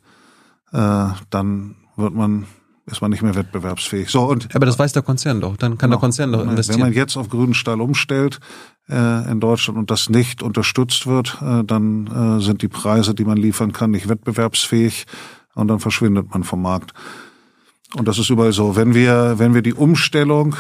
äh, 0.74 1.08
dann 1.30 1.76
wird 1.96 2.14
man 2.14 2.46
ist 2.90 3.02
man 3.02 3.12
nicht 3.12 3.22
mehr 3.22 3.36
wettbewerbsfähig. 3.36 4.10
So 4.10 4.24
und 4.24 4.56
Aber 4.56 4.66
das 4.66 4.80
weiß 4.80 4.94
der 4.94 5.02
Konzern 5.02 5.42
doch. 5.42 5.58
Dann 5.58 5.78
kann 5.78 5.90
der 5.90 6.00
Konzern 6.00 6.32
doch 6.32 6.40
Wenn 6.40 6.46
man 6.48 6.56
investieren. 6.56 6.94
jetzt 6.94 7.18
auf 7.18 7.28
grünen 7.28 7.54
Stahl 7.54 7.82
umstellt 7.82 8.40
äh, 8.90 9.30
in 9.30 9.42
Deutschland 9.42 9.78
und 9.78 9.92
das 9.92 10.10
nicht 10.10 10.42
unterstützt 10.42 11.06
wird, 11.06 11.38
äh, 11.42 11.66
dann 11.66 12.08
äh, 12.08 12.42
sind 12.42 12.62
die 12.62 12.70
Preise, 12.70 13.14
die 13.14 13.26
man 13.26 13.36
liefern 13.38 13.74
kann, 13.74 13.92
nicht 13.92 14.08
wettbewerbsfähig 14.08 15.06
und 15.58 15.68
dann 15.68 15.80
verschwindet 15.80 16.32
man 16.32 16.44
vom 16.44 16.62
Markt. 16.62 16.94
Und 17.96 18.08
das 18.08 18.20
ist 18.20 18.30
überall 18.30 18.54
so. 18.54 18.76
Wenn 18.76 18.94
wir, 18.94 19.36
wenn 19.38 19.54
wir 19.54 19.62
die 19.62 19.74
Umstellung 19.74 20.56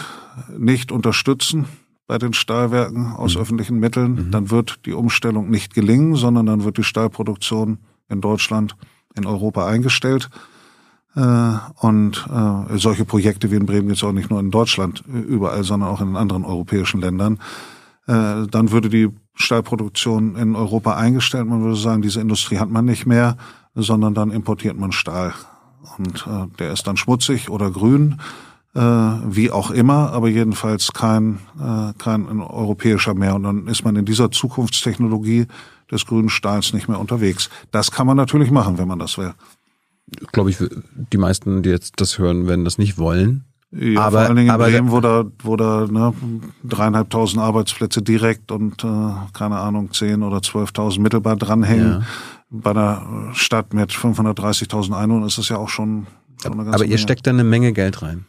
nicht 0.58 0.92
unterstützen 0.92 1.66
bei 2.08 2.18
den 2.18 2.34
Stahlwerken 2.34 3.14
aus 3.14 3.38
öffentlichen 3.38 3.80
Mitteln, 3.80 4.32
dann 4.32 4.50
wird 4.50 4.86
die 4.86 4.94
Umstellung 4.94 5.50
nicht 5.50 5.74
gelingen, 5.74 6.16
sondern 6.16 6.46
dann 6.46 6.64
wird 6.64 6.78
die 6.78 6.84
Stahlproduktion 6.84 7.80
in 8.10 8.22
Deutschland, 8.22 8.76
in 9.16 9.26
Europa 9.26 9.68
eingestellt. 9.68 10.30
Äh, 11.16 11.54
Und 11.82 12.26
äh, 12.32 12.78
solche 12.78 13.06
Projekte 13.06 13.52
wie 13.52 13.56
in 13.56 13.66
Bremen 13.66 13.88
gibt 13.88 13.98
es 13.98 14.04
auch 14.04 14.14
nicht 14.14 14.30
nur 14.30 14.40
in 14.40 14.52
Deutschland 14.52 15.04
überall, 15.08 15.64
sondern 15.64 15.90
auch 15.90 16.02
in 16.02 16.16
anderen 16.16 16.46
europäischen 16.46 17.02
Ländern. 17.02 17.40
Äh, 18.08 18.48
Dann 18.50 18.72
würde 18.72 18.90
die 18.90 19.10
Stahlproduktion 19.36 20.36
in 20.38 20.56
Europa 20.56 20.96
eingestellt. 20.96 21.48
Man 21.48 21.62
würde 21.62 21.76
sagen, 21.76 22.02
diese 22.02 22.22
Industrie 22.22 22.58
hat 22.58 22.70
man 22.70 22.86
nicht 22.86 23.06
mehr, 23.06 23.36
sondern 23.78 24.14
dann 24.14 24.32
importiert 24.32 24.78
man 24.78 24.92
Stahl. 24.92 25.34
Und 25.98 26.26
äh, 26.28 26.48
der 26.60 26.74
ist 26.74 26.88
dann 26.88 26.98
schmutzig 26.98 27.50
oder 27.50 27.72
grün, 27.72 28.20
äh, 28.76 28.82
wie 28.82 29.52
auch 29.52 29.72
immer, 29.72 30.12
aber 30.12 30.28
jedenfalls 30.28 30.92
kein, 30.94 31.40
äh, 31.60 31.94
kein 31.98 32.42
europäischer 32.42 33.14
mehr. 33.14 33.36
Und 33.36 33.44
dann 33.44 33.68
ist 33.68 33.86
man 33.86 33.96
in 33.96 34.06
dieser 34.06 34.32
Zukunftstechnologie 34.32 35.48
des 35.92 36.06
grünen 36.06 36.30
Stahls 36.30 36.74
nicht 36.74 36.90
mehr 36.90 37.00
unterwegs. 37.00 37.50
Das 37.72 37.92
kann 37.92 38.08
man 38.08 38.18
natürlich 38.18 38.52
machen, 38.52 38.78
wenn 38.78 38.88
man 38.88 39.00
das 39.00 39.18
will. 39.18 39.34
Glaube 40.32 40.50
ich, 40.50 40.58
die 41.12 41.18
meisten, 41.18 41.64
die 41.64 41.70
jetzt 41.70 41.94
das 41.98 42.18
hören, 42.18 42.48
werden 42.48 42.66
das 42.66 42.78
nicht 42.78 42.98
wollen. 42.98 43.46
Ja, 43.72 44.02
aber, 44.02 44.12
vor 44.12 44.20
allen 44.22 44.36
Dingen 44.38 44.48
in 44.48 44.54
aber 44.54 44.70
Bremen, 44.70 44.92
wo 44.92 45.02
da, 45.02 45.26
wo 45.40 45.58
da 45.58 45.88
ne, 45.92 46.14
dreieinhalbtausend 46.64 47.42
Arbeitsplätze 47.42 48.02
direkt 48.02 48.52
und 48.52 48.84
äh, 48.84 48.88
keine 49.34 49.58
Ahnung 49.58 49.92
zehn 49.92 50.24
oder 50.24 50.42
zwölftausend 50.42 51.04
mittelbar 51.04 51.36
dranhängen. 51.36 51.92
Ja. 51.92 52.02
Bei 52.50 52.72
einer 52.72 53.32
Stadt 53.34 53.74
mit 53.74 53.92
530.000 53.92 54.94
Einwohnern 54.98 55.28
ist 55.28 55.38
das 55.38 55.50
ja 55.50 55.58
auch 55.58 55.70
schon, 55.70 56.08
schon 56.42 56.54
eine 56.54 56.64
ganze 56.64 56.76
aber 56.76 56.84
ihr 56.86 56.90
Menge. 56.90 56.98
steckt 57.00 57.28
da 57.28 57.32
eine 57.32 57.44
Menge 57.44 57.74
Geld 57.74 58.02
rein. 58.02 58.26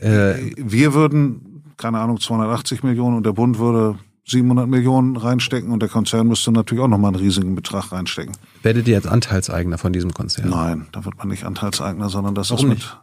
Äh, 0.00 0.52
Wir 0.56 0.94
würden, 0.94 1.62
keine 1.76 2.00
Ahnung, 2.00 2.18
280 2.18 2.82
Millionen 2.82 3.16
und 3.18 3.26
der 3.26 3.32
Bund 3.32 3.58
würde 3.58 3.98
700 4.26 4.68
Millionen 4.68 5.16
reinstecken 5.16 5.70
und 5.70 5.80
der 5.80 5.88
Konzern 5.88 6.26
müsste 6.28 6.50
natürlich 6.52 6.82
auch 6.82 6.88
nochmal 6.88 7.14
einen 7.14 7.22
riesigen 7.22 7.54
Betrag 7.54 7.92
reinstecken. 7.92 8.34
werdet 8.62 8.86
ihr 8.88 8.94
jetzt 8.94 9.06
Anteilseigner 9.06 9.78
von 9.78 9.92
diesem 9.92 10.12
Konzern? 10.12 10.50
Nein, 10.50 10.86
da 10.92 11.04
wird 11.04 11.16
man 11.18 11.28
nicht 11.28 11.44
Anteilseigner, 11.44 12.08
sondern 12.10 12.34
das 12.34 12.50
Warum 12.50 12.64
ist 12.66 12.68
mit, 12.68 12.78
nicht? 12.78 13.00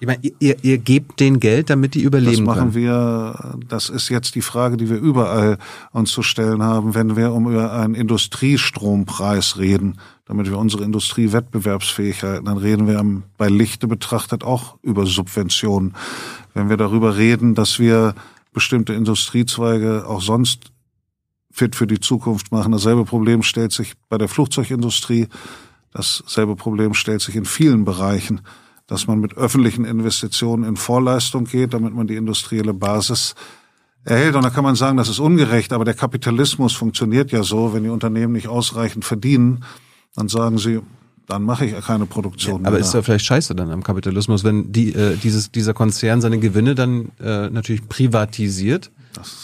Ich 0.00 0.06
meine, 0.06 0.20
ihr- 0.38 0.56
ihr, 0.62 0.78
gebt 0.78 1.18
denen 1.18 1.40
Geld, 1.40 1.70
damit 1.70 1.94
die 1.94 2.00
Das 2.02 2.06
überleben 2.06 2.44
machen 2.44 2.58
können. 2.72 2.74
wir, 2.74 3.58
das 3.68 3.88
ist 3.88 4.08
jetzt 4.10 4.36
die 4.36 4.42
Frage, 4.42 4.76
die 4.76 4.88
wir 4.88 4.98
überall 4.98 5.58
uns 5.90 6.12
zu 6.12 6.22
stellen 6.22 6.62
haben, 6.62 6.94
wenn 6.94 7.16
wir 7.16 7.32
um 7.32 7.50
über 7.50 7.72
einen 7.72 7.94
Industriestrompreis 7.96 9.58
reden, 9.58 9.98
damit 10.26 10.46
wir 10.48 10.58
unsere 10.58 10.84
Industrie 10.84 11.32
wettbewerbsfähig 11.32 12.22
halten, 12.22 12.44
dann 12.44 12.58
reden 12.58 12.86
wir 12.86 13.04
bei 13.36 13.48
Lichte 13.48 13.88
betrachtet 13.88 14.44
auch 14.44 14.76
über 14.82 15.04
Subventionen. 15.06 15.94
Wenn 16.54 16.68
wir 16.68 16.76
darüber 16.76 17.16
reden, 17.16 17.54
dass 17.54 17.78
wir 17.78 18.14
bestimmte 18.52 18.92
Industriezweige 18.92 20.06
auch 20.06 20.22
sonst 20.22 20.70
fit 21.50 21.74
für 21.74 21.86
die 21.88 21.98
Zukunft 22.00 22.52
machen, 22.52 22.70
dasselbe 22.72 23.04
Problem 23.04 23.42
stellt 23.42 23.72
sich 23.72 23.94
bei 24.08 24.18
der 24.18 24.28
Flugzeugindustrie, 24.28 25.26
dasselbe 25.92 26.54
Problem 26.56 26.94
stellt 26.94 27.20
sich 27.20 27.34
in 27.34 27.44
vielen 27.44 27.84
Bereichen 27.84 28.42
dass 28.88 29.06
man 29.06 29.20
mit 29.20 29.36
öffentlichen 29.36 29.84
Investitionen 29.84 30.64
in 30.64 30.76
Vorleistung 30.76 31.44
geht, 31.44 31.74
damit 31.74 31.94
man 31.94 32.08
die 32.08 32.16
industrielle 32.16 32.74
Basis 32.74 33.36
erhält. 34.04 34.34
Und 34.34 34.42
da 34.42 34.50
kann 34.50 34.64
man 34.64 34.74
sagen, 34.74 34.96
das 34.96 35.08
ist 35.08 35.20
ungerecht, 35.20 35.72
aber 35.72 35.84
der 35.84 35.94
Kapitalismus 35.94 36.72
funktioniert 36.72 37.30
ja 37.30 37.44
so, 37.44 37.72
wenn 37.74 37.84
die 37.84 37.90
Unternehmen 37.90 38.32
nicht 38.32 38.48
ausreichend 38.48 39.04
verdienen, 39.04 39.64
dann 40.16 40.28
sagen 40.28 40.58
sie, 40.58 40.80
dann 41.26 41.42
mache 41.42 41.66
ich 41.66 41.72
ja 41.72 41.82
keine 41.82 42.06
Produktion 42.06 42.62
Aber 42.64 42.72
mehr. 42.72 42.80
ist 42.80 42.94
ja 42.94 43.02
vielleicht 43.02 43.26
scheiße 43.26 43.54
dann 43.54 43.70
am 43.70 43.82
Kapitalismus, 43.82 44.44
wenn 44.44 44.72
die, 44.72 44.94
äh, 44.94 45.16
dieses, 45.16 45.52
dieser 45.52 45.74
Konzern 45.74 46.22
seine 46.22 46.38
Gewinne 46.38 46.74
dann 46.74 47.12
äh, 47.20 47.50
natürlich 47.50 47.86
privatisiert 47.86 48.90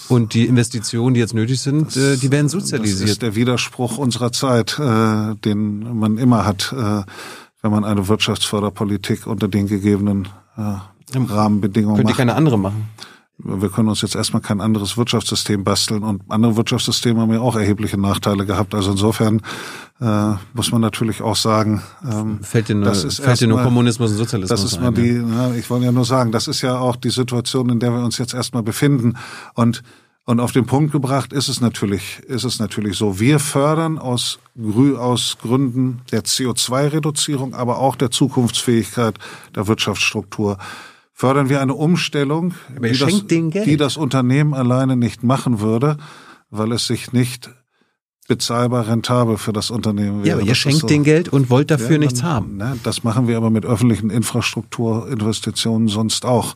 und 0.09 0.33
die 0.33 0.47
Investitionen, 0.47 1.15
die 1.15 1.21
jetzt 1.21 1.35
nötig 1.35 1.61
sind, 1.61 1.95
äh, 1.97 2.17
die 2.17 2.31
werden 2.31 2.47
das 2.47 2.53
sozialisiert. 2.53 3.11
ist 3.11 3.23
der 3.23 3.35
Widerspruch 3.35 3.99
unserer 3.99 4.33
Zeit, 4.33 4.79
äh, 4.79 5.35
den 5.45 5.99
man 5.99 6.17
immer 6.17 6.47
hat, 6.47 6.73
äh, 6.73 7.03
wenn 7.65 7.71
man 7.71 7.85
eine 7.85 8.07
Wirtschaftsförderpolitik 8.09 9.27
unter 9.27 9.49
den 9.49 9.67
gegebenen 9.67 10.29
äh, 10.59 10.77
Rahmenbedingungen 11.17 11.97
Könnt 11.97 12.09
ihr 12.09 12.13
macht. 12.13 12.19
keine 12.19 12.35
andere 12.35 12.59
machen? 12.59 12.89
wir 13.39 13.69
können 13.69 13.89
uns 13.89 14.01
jetzt 14.01 14.15
erstmal 14.15 14.43
kein 14.43 14.61
anderes 14.61 14.97
Wirtschaftssystem 14.97 15.65
basteln 15.65 16.05
und 16.05 16.23
andere 16.29 16.57
Wirtschaftssysteme 16.57 17.21
haben 17.21 17.33
ja 17.33 17.41
auch 17.41 17.57
erhebliche 17.57 17.99
Nachteile 17.99 18.47
gehabt. 18.47 18.77
Also 18.77 18.93
insofern 18.93 19.41
äh, 20.01 20.35
muss 20.53 20.71
man 20.71 20.81
natürlich 20.81 21.21
auch 21.21 21.35
sagen, 21.35 21.83
ähm, 22.09 22.39
Fällt 22.43 22.69
dir 22.69 22.77
nur, 22.77 22.85
das 22.85 23.03
ist 23.03 23.21
fällt 23.21 23.41
dir 23.41 23.49
nur 23.49 23.57
erstmal- 23.59 23.73
Kommunismus 23.73 24.13
und 24.13 24.19
Sozialismus 24.19 24.61
das 24.61 24.73
ist 24.73 24.81
mal 24.81 24.89
ein, 24.89 24.95
die, 24.95 25.15
ja. 25.17 25.23
na, 25.27 25.55
ich 25.57 25.69
wollte 25.69 25.87
ja 25.87 25.93
nur 25.93 26.05
sagen, 26.05 26.31
das 26.31 26.47
ist 26.47 26.61
ja 26.63 26.79
auch 26.79 26.95
die 26.95 27.11
Situation, 27.11 27.71
in 27.71 27.81
der 27.81 27.91
wir 27.93 28.05
uns 28.05 28.19
jetzt 28.19 28.35
erstmal 28.35 28.63
befinden. 28.63 29.15
Und 29.55 29.83
und 30.27 30.41
auf 30.41 30.53
den 30.53 30.65
Punkt 30.65 30.93
gebracht 30.93 31.33
ist 31.33 31.49
es 31.49 31.61
natürlich, 31.61 32.21
ist 32.27 32.45
es 32.45 32.59
natürlich 32.59 32.97
so. 32.97 33.21
Wir 33.21 33.39
fördern 33.39 33.99
aus, 33.99 34.39
aus 34.99 35.37
Gründen 35.41 36.01
der 36.13 36.25
CO2-Reduzierung, 36.25 37.55
aber 37.55 37.79
auch 37.79 37.95
der 37.97 38.11
Zukunftsfähigkeit 38.11 39.19
der 39.55 39.67
Wirtschaftsstruktur, 39.67 40.57
fördern 41.13 41.49
wir 41.51 41.61
eine 41.61 41.75
Umstellung, 41.75 42.55
die, 42.83 42.99
das, 42.99 43.27
die 43.27 43.77
das 43.77 43.97
Unternehmen 43.97 44.55
alleine 44.55 44.97
nicht 44.97 45.23
machen 45.23 45.61
würde, 45.61 45.99
weil 46.51 46.73
es 46.73 46.87
sich 46.87 47.13
nicht 47.13 47.51
bezahlbar 48.27 48.89
rentabel 48.89 49.37
für 49.37 49.53
das 49.53 49.71
Unternehmen 49.71 50.21
wäre. 50.21 50.29
Ja, 50.29 50.35
aber 50.35 50.43
ihr 50.43 50.49
Das 50.49 50.59
schenkt 50.59 50.81
so. 50.81 50.87
denen 50.87 51.05
Geld 51.05 51.29
und 51.29 51.51
wollt 51.51 51.71
dafür 51.71 51.93
Ja, 51.93 51.99
nichts 51.99 52.23
haben. 52.23 52.57
Ne, 52.57 52.79
das 52.83 53.05
machen 53.05 53.29
wir 53.29 53.37
aber 53.37 53.51
mit 53.51 53.67
öffentlichen 53.67 54.09
Infrastrukturinvestitionen 54.09 55.89
sonst 55.89 56.25
auch. 56.25 56.55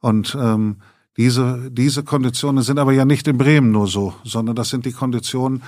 Und 0.00 0.36
ähm, 0.40 0.76
diese, 1.16 1.70
diese 1.70 2.02
Konditionen 2.02 2.62
sind 2.64 2.78
aber 2.78 2.92
ja 2.92 3.04
nicht 3.04 3.26
in 3.28 3.38
Bremen 3.38 3.70
nur 3.70 3.86
so, 3.86 4.14
sondern 4.24 4.56
das 4.56 4.70
sind 4.70 4.84
die 4.84 4.92
Konditionen. 4.92 5.62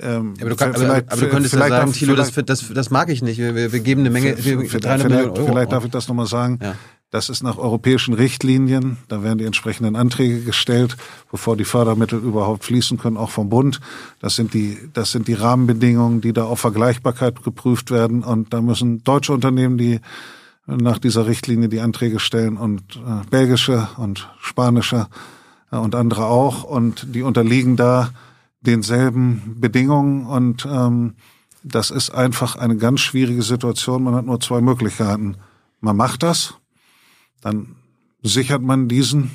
Ähm, 0.00 0.34
Aber 0.40 0.50
du, 0.50 0.56
kann, 0.56 0.70
aber, 0.70 0.78
vielleicht- 0.78 1.12
aber 1.12 1.20
du 1.20 1.28
könntest 1.28 1.52
ja 1.54 1.60
vielleicht 1.60 1.80
sagen, 1.80 1.92
Thilo, 1.92 2.14
das, 2.14 2.32
das, 2.32 2.72
das 2.72 2.90
mag 2.90 3.10
ich 3.10 3.20
nicht. 3.22 3.36
Wir, 3.38 3.54
wir 3.54 3.72
wir 3.72 3.80
geben 3.80 4.00
eine 4.00 4.10
Menge, 4.10 4.36
wir, 4.42 4.60
Vielleicht, 4.60 4.84
300 4.86 5.08
Millionen 5.10 5.30
Euro. 5.36 5.46
vielleicht 5.46 5.72
darf 5.72 5.84
ich 5.84 5.90
das 5.90 6.08
nochmal 6.08 6.26
sagen. 6.26 6.58
Ja. 6.62 6.74
Das 7.10 7.28
ist 7.28 7.42
nach 7.42 7.58
europäischen 7.58 8.14
Richtlinien. 8.14 8.96
Da 9.08 9.22
werden 9.22 9.36
die 9.36 9.44
entsprechenden 9.44 9.96
Anträge 9.96 10.40
gestellt, 10.40 10.96
bevor 11.30 11.58
die 11.58 11.66
Fördermittel 11.66 12.18
überhaupt 12.18 12.64
fließen 12.64 12.96
können, 12.96 13.18
auch 13.18 13.28
vom 13.28 13.50
Bund. 13.50 13.80
Das 14.20 14.34
sind 14.34 14.54
die, 14.54 14.78
das 14.94 15.12
sind 15.12 15.28
die 15.28 15.34
Rahmenbedingungen, 15.34 16.22
die 16.22 16.32
da 16.32 16.44
auf 16.44 16.60
Vergleichbarkeit 16.60 17.42
geprüft 17.42 17.90
werden. 17.90 18.22
Und 18.24 18.54
da 18.54 18.62
müssen 18.62 19.04
deutsche 19.04 19.34
Unternehmen, 19.34 19.76
die 19.76 20.00
nach 20.66 20.98
dieser 20.98 21.26
Richtlinie 21.26 21.68
die 21.68 21.80
Anträge 21.80 22.20
stellen 22.20 22.56
und 22.56 22.96
äh, 22.96 23.26
belgische 23.30 23.88
und 23.96 24.28
spanische 24.40 25.08
äh, 25.70 25.76
und 25.76 25.94
andere 25.94 26.26
auch. 26.26 26.64
Und 26.64 27.14
die 27.14 27.22
unterliegen 27.22 27.76
da 27.76 28.10
denselben 28.60 29.56
Bedingungen 29.60 30.26
und 30.26 30.66
ähm, 30.70 31.14
das 31.64 31.90
ist 31.90 32.10
einfach 32.10 32.56
eine 32.56 32.76
ganz 32.76 33.00
schwierige 33.00 33.42
Situation. 33.42 34.02
Man 34.02 34.14
hat 34.14 34.26
nur 34.26 34.40
zwei 34.40 34.60
Möglichkeiten. 34.60 35.36
Man 35.80 35.96
macht 35.96 36.22
das, 36.22 36.54
dann 37.40 37.76
sichert 38.22 38.62
man 38.62 38.88
diesen 38.88 39.30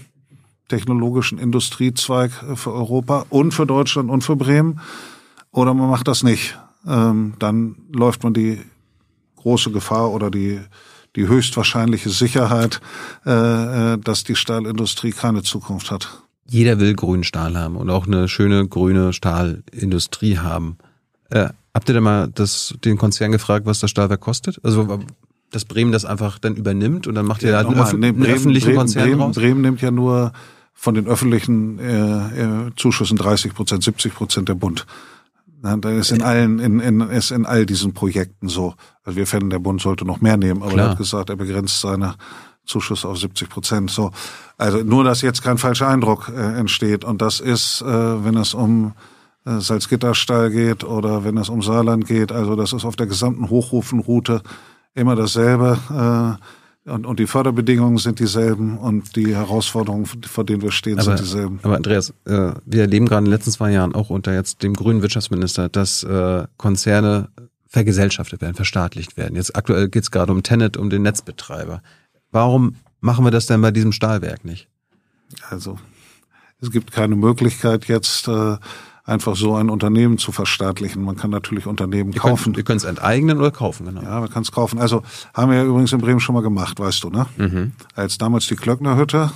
technologischen 0.68 1.40
Industriezweig 1.40 2.32
äh, 2.44 2.56
für 2.56 2.74
Europa 2.74 3.26
und 3.30 3.54
für 3.54 3.66
Deutschland 3.66 4.10
und 4.10 4.24
für 4.24 4.36
Bremen, 4.36 4.80
oder 5.52 5.74
man 5.74 5.90
macht 5.90 6.08
das 6.08 6.24
nicht. 6.24 6.58
Ähm, 6.86 7.34
dann 7.40 7.76
läuft 7.92 8.24
man 8.24 8.34
die 8.34 8.62
große 9.38 9.72
Gefahr 9.72 10.12
oder 10.12 10.30
die 10.30 10.60
die 11.18 11.28
höchstwahrscheinliche 11.28 12.12
Sicherheit, 12.12 12.80
äh, 13.26 13.32
äh, 13.94 13.98
dass 13.98 14.24
die 14.24 14.36
Stahlindustrie 14.36 15.12
keine 15.12 15.42
Zukunft 15.42 15.92
hat. 15.92 16.22
Jeder 16.46 16.80
will 16.80 16.94
grünen 16.94 17.26
Stahl 17.26 17.58
haben 17.58 17.76
und 17.76 17.90
auch 17.90 18.08
eine 18.08 18.30
schöne 18.30 18.68
grüne 18.68 19.12
Stahlindustrie 19.12 20.38
haben. 20.38 20.78
Äh, 21.30 21.50
habt 21.74 21.90
ihr 21.90 21.94
denn 21.94 22.04
mal 22.04 22.30
das, 22.34 22.76
den 22.86 22.98
Konzern 22.98 23.32
gefragt, 23.32 23.66
was 23.66 23.80
das 23.80 23.90
Stahlwerk 23.90 24.22
kostet? 24.22 24.64
Also, 24.64 25.00
dass 25.52 25.66
Bremen 25.66 25.92
das 25.92 26.06
einfach 26.06 26.40
dann 26.40 26.56
übernimmt 26.56 27.08
und 27.08 27.16
dann 27.16 27.26
macht 27.26 27.42
ihr 27.42 27.52
da 27.52 27.60
einen, 27.60 27.70
Nochmal, 27.70 27.88
öff 27.88 27.94
nee, 27.94 28.08
einen 28.08 28.26
öffentlichen 28.26 28.66
Bremen, 28.68 28.78
Konzern 28.78 29.10
Bremen, 29.10 29.22
raus? 29.22 29.36
Bremen 29.36 29.62
nimmt 29.62 29.82
ja 29.82 29.92
nur 29.92 30.32
von 30.74 30.94
den 30.94 31.08
öffentlichen 31.08 31.80
äh, 31.80 32.68
äh, 32.68 32.72
Zuschüssen 32.76 33.18
30 33.18 33.56
Prozent, 33.56 33.84
70 33.84 34.14
Prozent 34.14 34.50
der 34.50 34.54
Bund. 34.54 34.86
Na, 35.68 35.76
da 35.76 35.90
ist 35.90 36.12
in 36.12 36.22
allen, 36.22 36.60
in, 36.60 36.80
in, 36.80 37.02
ist 37.02 37.32
in 37.32 37.46
all 37.46 37.66
diesen 37.66 37.94
Projekten 37.94 38.48
so. 38.48 38.74
Also 39.04 39.18
wir 39.18 39.28
fänden, 39.28 39.50
der 39.50 39.60
Bund 39.60 39.82
sollte 39.82 40.06
noch 40.06 40.22
mehr 40.22 40.38
nehmen, 40.38 40.64
aber 40.64 40.72
Klar. 40.72 40.86
er 40.86 40.92
hat 40.92 40.98
gesagt, 40.98 41.30
er 41.30 41.36
begrenzt 41.36 41.82
seine 41.82 42.16
Zuschüsse 42.66 43.06
auf 43.06 43.18
70 43.18 43.50
Prozent. 43.50 43.92
So, 43.92 44.12
also 44.58 44.78
nur, 44.78 45.04
dass 45.04 45.22
jetzt 45.22 45.44
kein 45.44 45.58
falscher 45.58 45.90
Eindruck 45.90 46.30
äh, 46.30 46.58
entsteht. 46.58 47.04
Und 47.04 47.22
das 47.22 47.42
ist, 47.42 47.82
äh, 47.82 47.86
wenn 47.86 48.38
es 48.38 48.54
um 48.54 48.94
äh, 49.46 49.60
Salzgitterstall 49.60 50.52
geht 50.52 50.86
oder 50.86 51.26
wenn 51.26 51.38
es 51.38 51.50
um 51.50 51.62
Saarland 51.62 52.08
geht, 52.08 52.32
also 52.32 52.56
das 52.56 52.72
ist 52.72 52.86
auf 52.86 52.96
der 52.96 53.08
gesamten 53.08 53.50
Hochrufenroute 53.50 54.42
immer 54.94 55.18
dasselbe. 55.18 55.78
Äh, 55.90 56.57
und, 56.88 57.06
und 57.06 57.20
die 57.20 57.28
Förderbedingungen 57.28 57.98
sind 57.98 58.20
dieselben 58.20 58.78
und 58.78 59.16
die 59.16 59.36
Herausforderungen, 59.36 60.06
vor 60.06 60.44
denen 60.44 60.62
wir 60.62 60.72
stehen, 60.72 61.00
Aber, 61.00 61.04
sind 61.04 61.20
dieselben. 61.20 61.60
aber 61.64 61.76
Andreas, 61.76 62.14
äh, 62.26 62.54
wir 62.66 62.82
erleben 62.82 63.06
gerade 63.08 63.20
in 63.20 63.26
den 63.26 63.34
letzten 63.34 63.52
zwei 63.52 63.72
Jahren 63.72 63.94
auch 63.94 64.10
unter 64.10 64.34
jetzt 64.34 64.64
dem 64.64 64.74
grünen 64.74 65.02
Wirtschaftsminister, 65.02 65.70
dass 65.70 66.04
äh, 66.04 66.46
Konzerne 66.58 67.30
vergesellschaftet 67.68 68.42
werden, 68.42 68.56
verstaatlicht 68.56 69.18
werden. 69.18 69.36
Jetzt 69.36 69.56
aktuell 69.56 69.90
geht 69.90 70.04
es 70.04 70.12
gerade 70.12 70.32
um 70.32 70.44
Tenet, 70.44 70.78
um 70.78 70.90
den 70.90 71.02
Netzbetreiber. 71.02 71.82
Warum 72.32 72.76
machen 73.02 73.26
wir 73.26 73.32
das 73.32 73.46
denn 73.46 73.62
bei 73.62 73.72
diesem 73.72 73.92
Stahlwerk 73.92 74.46
nicht? 74.46 74.68
Also 75.50 75.78
es 76.62 76.72
gibt 76.72 76.92
keine 76.92 77.16
Möglichkeit 77.16 77.86
jetzt 77.86 78.28
äh, 78.28 78.58
einfach 79.08 79.36
so 79.38 79.56
ein 79.56 79.70
Unternehmen 79.70 80.18
zu 80.18 80.32
verstaatlichen. 80.32 81.02
Man 81.02 81.16
kann 81.16 81.32
natürlich 81.32 81.66
Unternehmen 81.66 82.12
Ihr 82.12 82.20
kaufen. 82.20 82.44
Könnt, 82.44 82.58
ihr 82.58 82.64
könnt 82.64 82.82
es 82.82 82.88
enteignen 82.88 83.40
oder 83.40 83.52
kaufen, 83.52 83.86
genau. 83.86 84.02
Ja, 84.02 84.20
man 84.20 84.30
kann 84.30 84.44
es 84.44 84.52
kaufen. 84.52 84.80
Also 84.80 85.02
haben 85.34 85.50
wir 85.50 85.58
ja 85.58 85.64
übrigens 85.64 85.94
in 85.94 86.00
Bremen 86.00 86.20
schon 86.20 86.36
mal 86.36 86.42
gemacht, 86.42 86.80
weißt 86.80 87.04
du, 87.04 87.10
ne? 87.10 87.26
Mhm. 87.38 87.72
Als 87.96 88.18
damals 88.18 88.48
die 88.48 88.58
Klöcknerhütte 88.58 89.32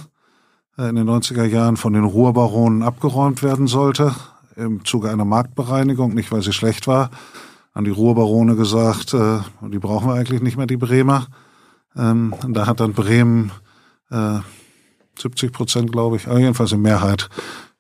äh, 0.78 0.90
in 0.90 0.98
den 0.98 1.10
90er 1.10 1.46
Jahren 1.46 1.78
von 1.78 1.94
den 1.94 2.04
Ruhrbaronen 2.04 2.84
abgeräumt 2.84 3.42
werden 3.42 3.68
sollte, 3.68 4.14
im 4.58 4.84
Zuge 4.84 5.10
einer 5.10 5.26
Marktbereinigung, 5.26 6.14
nicht 6.14 6.34
weil 6.34 6.42
sie 6.42 6.52
schlecht 6.52 6.86
war, 6.86 7.10
haben 7.74 7.86
die 7.86 7.92
Ruhrbarone 7.92 8.58
gesagt, 8.58 9.14
äh, 9.14 9.40
die 9.62 9.80
brauchen 9.80 10.10
wir 10.10 10.16
eigentlich 10.16 10.42
nicht 10.42 10.58
mehr, 10.58 10.68
die 10.68 10.78
Bremer. 10.78 11.28
Ähm, 11.96 12.36
da 12.50 12.68
hat 12.68 12.82
dann 12.82 12.92
Bremen 12.92 13.52
äh, 14.10 14.40
70 15.18 15.54
Prozent, 15.54 15.92
glaube 15.94 16.18
ich, 16.18 16.26
jedenfalls 16.26 16.74
in 16.74 16.82
Mehrheit. 16.82 17.30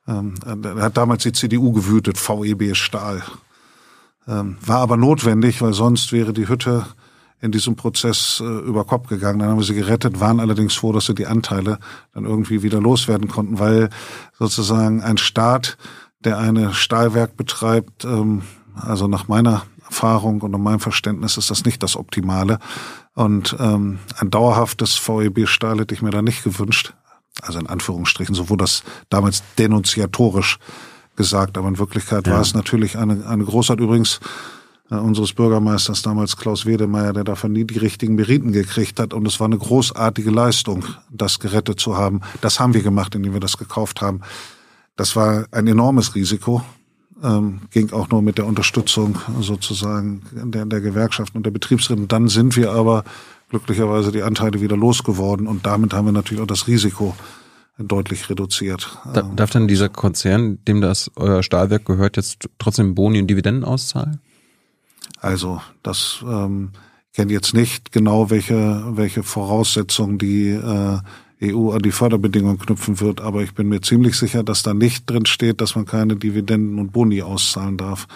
Ähm, 0.08 0.36
da 0.44 0.76
hat 0.76 0.98
damals 0.98 1.24
die 1.24 1.32
CDU 1.32 1.72
gewütet, 1.72 2.18
VEB 2.18 2.76
Stahl. 2.76 3.22
Ähm, 4.28 4.58
war 4.66 4.80
aber 4.80 4.98
notwendig, 4.98 5.62
weil 5.62 5.74
sonst 5.74 6.12
wäre 6.12 6.34
die 6.34 6.48
Hütte 6.48 6.86
in 7.42 7.52
diesem 7.52 7.76
Prozess 7.76 8.42
äh, 8.42 8.46
über 8.46 8.86
Kopf 8.86 9.08
gegangen. 9.08 9.40
Dann 9.40 9.50
haben 9.50 9.58
wir 9.58 9.66
sie 9.66 9.74
gerettet, 9.74 10.20
waren 10.20 10.40
allerdings 10.40 10.76
froh, 10.76 10.92
dass 10.92 11.08
sie 11.08 11.16
die 11.16 11.28
Anteile 11.28 11.80
dann 12.14 12.26
irgendwie 12.26 12.62
wieder 12.62 12.80
loswerden 12.80 13.28
konnten, 13.28 13.60
weil 13.60 13.90
sozusagen 14.38 15.02
ein 15.02 15.18
Staat, 15.18 15.78
der 16.20 16.38
eine 16.38 16.74
Stahlwerk 16.74 17.36
betreibt, 17.36 18.06
ähm, 18.06 18.44
also 18.76 19.08
nach 19.08 19.28
meiner 19.28 19.64
Erfahrung 19.86 20.42
und 20.42 20.52
nach 20.52 20.60
meinem 20.60 20.80
Verständnis 20.80 21.36
ist 21.38 21.50
das 21.50 21.66
nicht 21.66 21.84
das 21.84 21.98
Optimale. 21.98 22.60
Und 23.14 23.56
ähm, 23.60 24.00
ein 24.18 24.30
dauerhaftes 24.30 24.98
VEB-Stahl 24.98 25.80
hätte 25.80 25.94
ich 25.94 26.02
mir 26.02 26.12
da 26.12 26.22
nicht 26.22 26.44
gewünscht. 26.44 26.94
Also 27.42 27.60
in 27.60 27.68
Anführungsstrichen, 27.68 28.36
so 28.36 28.50
wurde 28.50 28.64
das 28.64 28.84
damals 29.10 29.44
denunziatorisch 29.58 30.60
gesagt, 31.16 31.58
aber 31.58 31.68
in 31.68 31.80
Wirklichkeit 31.80 32.28
ja. 32.28 32.34
war 32.34 32.42
es 32.42 32.54
natürlich 32.54 32.98
eine, 32.98 33.26
eine 33.28 33.44
Großart. 33.44 33.80
Übrigens, 33.80 34.20
äh, 34.92 34.96
unseres 34.96 35.34
Bürgermeisters 35.34 36.02
damals 36.02 36.36
Klaus 36.36 36.66
Wedemeyer, 36.66 37.14
der 37.14 37.24
davon 37.24 37.54
nie 37.54 37.64
die 37.64 37.78
richtigen 37.78 38.16
Meriten 38.16 38.52
gekriegt 38.52 39.00
hat. 39.00 39.14
Und 39.14 39.26
es 39.26 39.40
war 39.40 39.48
eine 39.48 39.58
großartige 39.58 40.30
Leistung, 40.30 40.86
das 41.10 41.40
gerettet 41.40 41.80
zu 41.80 41.98
haben. 41.98 42.22
Das 42.42 42.60
haben 42.60 42.74
wir 42.74 42.84
gemacht, 42.84 43.16
indem 43.16 43.34
wir 43.34 43.40
das 43.40 43.58
gekauft 43.58 44.02
haben. 44.02 44.22
Das 44.98 45.16
war 45.16 45.46
ein 45.52 45.68
enormes 45.68 46.14
Risiko. 46.14 46.62
Ähm, 47.24 47.62
ging 47.70 47.94
auch 47.94 48.10
nur 48.10 48.22
mit 48.22 48.38
der 48.38 48.48
Unterstützung 48.48 49.18
sozusagen 49.40 50.24
der, 50.32 50.66
der 50.66 50.82
Gewerkschaften 50.82 51.38
und 51.38 51.46
der 51.46 51.52
Betriebsräte. 51.52 52.08
Dann 52.08 52.28
sind 52.28 52.58
wir 52.58 52.72
aber 52.72 53.04
glücklicherweise 53.52 54.12
die 54.12 54.24
Anteile 54.24 54.62
wieder 54.62 54.78
losgeworden 54.78 55.46
und 55.46 55.66
damit 55.66 55.94
haben 55.94 56.08
wir 56.08 56.12
natürlich 56.14 56.42
auch 56.42 56.48
das 56.48 56.68
Risiko 56.68 57.16
deutlich 57.78 58.30
reduziert. 58.30 58.98
Da, 59.14 59.22
darf 59.22 59.52
dann 59.52 59.68
dieser 59.68 59.90
Konzern, 59.90 60.64
dem 60.66 60.82
das 60.82 61.12
euer 61.16 61.44
Stahlwerk 61.44 61.86
gehört, 61.86 62.18
jetzt 62.18 62.50
trotzdem 62.58 62.96
Boni 62.96 63.20
und 63.20 63.28
Dividenden 63.28 63.64
auszahlen? 63.64 64.20
Also 65.20 65.62
das 65.84 66.24
ähm, 66.26 66.72
kenne 67.14 67.34
jetzt 67.34 67.54
nicht 67.54 67.92
genau, 67.92 68.30
welche, 68.30 68.84
welche 68.96 69.24
Voraussetzungen 69.24 70.18
die 70.18 70.50
äh, 70.50 71.00
EU 71.44 71.72
an 71.72 71.82
die 71.82 71.92
Förderbedingungen 71.92 72.60
knüpfen 72.60 73.00
wird, 73.02 73.20
aber 73.20 73.42
ich 73.42 73.54
bin 73.54 73.68
mir 73.68 73.82
ziemlich 73.82 74.16
sicher, 74.16 74.44
dass 74.44 74.64
da 74.64 74.74
nicht 74.74 75.10
drin 75.10 75.26
steht, 75.26 75.60
dass 75.60 75.76
man 75.76 75.86
keine 75.86 76.16
Dividenden 76.16 76.80
und 76.80 76.92
Boni 76.94 77.22
auszahlen 77.22 77.78
darf. 77.78 78.08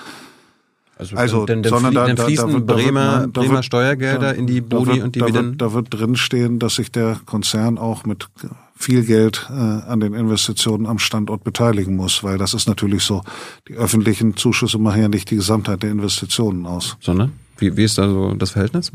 Also, 0.98 1.16
also 1.18 1.46
dann, 1.46 1.62
dann, 1.62 1.70
sondern 1.70 1.94
da, 1.94 2.08
dann 2.08 2.18
fließen 2.18 2.48
da, 2.48 2.54
da 2.54 2.54
wird, 2.54 2.68
Bremer, 2.68 3.22
wird, 3.22 3.34
Bremer 3.34 3.64
Steuergelder 3.64 4.34
in 4.34 4.48
die 4.48 4.62
Boni 4.62 5.02
und 5.02 5.16
Dividenden? 5.16 5.58
Da 5.58 5.74
wird, 5.74 5.94
da 5.94 6.00
wird 6.00 6.02
drinstehen, 6.02 6.60
dass 6.60 6.76
sich 6.76 6.92
der 6.92 7.20
Konzern 7.26 7.78
auch 7.78 8.06
mit 8.06 8.30
viel 8.78 9.04
Geld 9.04 9.50
äh, 9.50 9.54
an 9.54 10.00
den 10.00 10.14
Investitionen 10.14 10.86
am 10.86 11.00
Standort 11.00 11.44
beteiligen 11.44 11.96
muss, 11.96 12.24
weil 12.24 12.38
das 12.38 12.54
ist 12.54 12.68
natürlich 12.68 13.04
so. 13.04 13.24
Die 13.68 13.74
öffentlichen 13.74 14.38
Zuschüsse 14.38 14.78
machen 14.78 15.02
ja 15.02 15.08
nicht 15.08 15.32
die 15.32 15.36
Gesamtheit 15.36 15.84
der 15.84 15.92
Investitionen 15.92 16.66
aus. 16.66 16.98
Sondern? 17.02 17.34
Wie, 17.58 17.76
wie 17.76 17.84
ist 17.84 17.98
da 17.98 18.08
so 18.08 18.34
das 18.34 18.52
Verhältnis? 18.52 18.92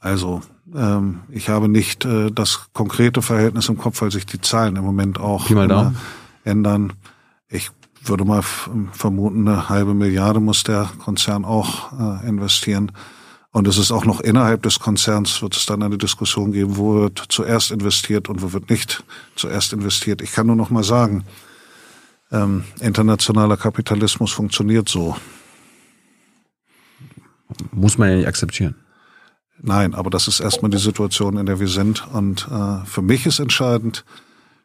Also 0.00 0.42
ähm, 0.74 1.20
ich 1.30 1.48
habe 1.48 1.68
nicht 1.68 2.04
äh, 2.04 2.30
das 2.30 2.68
konkrete 2.72 3.22
Verhältnis 3.22 3.68
im 3.68 3.78
Kopf, 3.78 4.02
weil 4.02 4.10
sich 4.10 4.26
die 4.26 4.40
Zahlen 4.40 4.76
im 4.76 4.84
Moment 4.84 5.18
auch 5.18 5.50
äh, 5.50 5.90
ändern. 6.44 6.92
Ich 7.48 7.70
würde 8.08 8.24
mal 8.24 8.42
vermuten, 8.92 9.48
eine 9.48 9.68
halbe 9.68 9.94
Milliarde 9.94 10.40
muss 10.40 10.62
der 10.62 10.90
Konzern 10.98 11.44
auch 11.44 11.92
äh, 11.92 12.28
investieren. 12.28 12.92
Und 13.52 13.66
es 13.66 13.78
ist 13.78 13.90
auch 13.90 14.04
noch 14.04 14.20
innerhalb 14.20 14.62
des 14.62 14.80
Konzerns 14.80 15.40
wird 15.40 15.56
es 15.56 15.64
dann 15.64 15.82
eine 15.82 15.96
Diskussion 15.96 16.52
geben, 16.52 16.76
wo 16.76 16.94
wird 16.96 17.24
zuerst 17.28 17.70
investiert 17.70 18.28
und 18.28 18.42
wo 18.42 18.52
wird 18.52 18.68
nicht 18.68 19.02
zuerst 19.34 19.72
investiert. 19.72 20.20
Ich 20.20 20.32
kann 20.32 20.46
nur 20.46 20.56
noch 20.56 20.68
mal 20.68 20.84
sagen, 20.84 21.24
ähm, 22.30 22.64
internationaler 22.80 23.56
Kapitalismus 23.56 24.32
funktioniert 24.32 24.88
so. 24.88 25.16
Muss 27.72 27.96
man 27.96 28.10
ja 28.10 28.16
nicht 28.16 28.28
akzeptieren. 28.28 28.74
Nein, 29.62 29.94
aber 29.94 30.10
das 30.10 30.28
ist 30.28 30.40
erstmal 30.40 30.70
die 30.70 30.78
Situation, 30.78 31.38
in 31.38 31.46
der 31.46 31.60
wir 31.60 31.68
sind. 31.68 32.06
Und 32.12 32.46
äh, 32.50 32.84
für 32.84 33.02
mich 33.02 33.24
ist 33.24 33.38
entscheidend, 33.38 34.04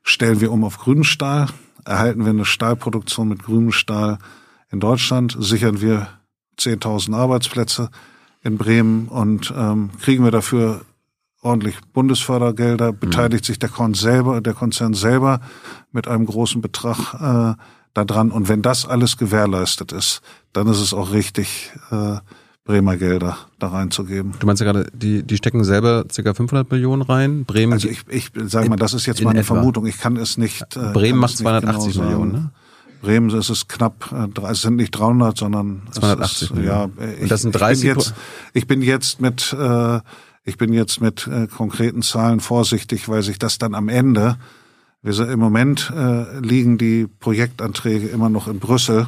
stellen 0.04 0.42
wir 0.42 0.52
um 0.52 0.64
auf 0.64 0.80
grünen 0.80 1.04
Stahl, 1.04 1.48
erhalten 1.86 2.24
wir 2.24 2.32
eine 2.32 2.46
Stahlproduktion 2.46 3.28
mit 3.28 3.44
grünem 3.44 3.72
Stahl 3.72 4.18
in 4.72 4.80
Deutschland, 4.80 5.36
sichern 5.40 5.82
wir 5.82 6.08
10.000 6.58 7.16
Arbeitsplätze, 7.16 7.90
in 8.44 8.58
Bremen 8.58 9.08
und 9.08 9.54
ähm, 9.56 9.92
kriegen 10.00 10.24
wir 10.24 10.32
dafür 10.32 10.82
ordentlich 11.42 11.76
Bundesfördergelder, 11.94 12.92
beteiligt 12.92 13.44
mhm. 13.44 13.48
sich 13.48 13.60
der 13.60 13.70
Konzern 13.70 13.94
selber, 13.94 14.42
der 14.42 14.54
Konzern 14.54 14.94
selber 14.94 15.42
mit 15.92 16.08
einem 16.08 16.26
großen 16.26 16.62
Betrag 16.62 17.14
äh, 17.16 17.62
daran. 17.94 18.32
Und 18.32 18.48
wenn 18.48 18.62
das 18.62 18.86
alles 18.86 19.18
gewährleistet 19.18 19.92
ist, 19.92 20.22
dann 20.54 20.68
ist 20.68 20.80
es 20.80 20.94
auch 20.94 21.12
richtig, 21.12 21.72
äh, 21.92 22.18
Bremer 22.64 22.96
Gelder 22.98 23.38
da 23.60 23.68
reinzugeben. 23.70 24.34
Du 24.40 24.46
meinst 24.46 24.62
ja 24.62 24.72
gerade, 24.72 24.90
die, 24.94 25.24
die 25.24 25.38
stecken 25.38 25.64
selber 25.64 26.06
ca. 26.06 26.34
500 26.34 26.70
Millionen 26.70 27.02
rein. 27.02 27.46
Bremen. 27.46 27.74
Also 27.74 27.88
ich, 27.88 28.02
ich 28.08 28.32
sage 28.46 28.70
mal, 28.70 28.76
das 28.76 28.94
ist 28.94 29.08
jetzt 29.08 29.24
meine 29.24 29.40
etwa. 29.40 29.56
Vermutung. 29.56 29.88
Ich 29.88 29.98
kann 29.98 30.16
es 30.16 30.38
nicht. 30.38 30.76
Äh, 30.76 30.92
Bremen 30.94 31.20
macht 31.20 31.38
280 31.38 31.94
genau 31.94 32.06
Millionen. 32.06 32.32
Ne? 32.32 32.52
Bremen 33.02 33.30
ist 33.32 33.50
es 33.50 33.68
knapp, 33.68 34.12
äh, 34.12 34.52
es 34.52 34.62
sind 34.62 34.76
nicht 34.76 34.92
300, 34.92 35.38
sondern 35.38 35.82
280. 35.92 36.52
Ist, 36.52 36.64
ja, 36.64 36.90
ich, 37.20 37.30
das 37.30 37.42
sind 37.42 37.54
30 37.54 37.84
ich 37.84 37.90
bin 37.90 37.98
jetzt, 37.98 38.14
ich 38.54 38.68
bin 38.68 38.82
jetzt 38.84 39.22
mit, 39.22 39.54
äh, 39.60 40.00
ich 40.44 40.58
bin 40.58 40.74
jetzt 40.74 41.02
mit 41.02 41.28
äh, 41.28 41.48
konkreten 41.48 42.04
Zahlen 42.04 42.40
vorsichtig, 42.40 43.10
weil 43.10 43.24
sich 43.24 43.40
das 43.40 43.58
dann 43.58 43.74
am 43.74 43.90
Ende, 43.90 44.38
wir 45.02 45.14
sind, 45.14 45.32
im 45.32 45.40
Moment 45.40 45.92
äh, 45.96 46.40
liegen 46.40 46.78
die 46.78 47.08
Projektanträge 47.08 48.08
immer 48.08 48.30
noch 48.30 48.48
in 48.48 48.60
Brüssel. 48.60 49.08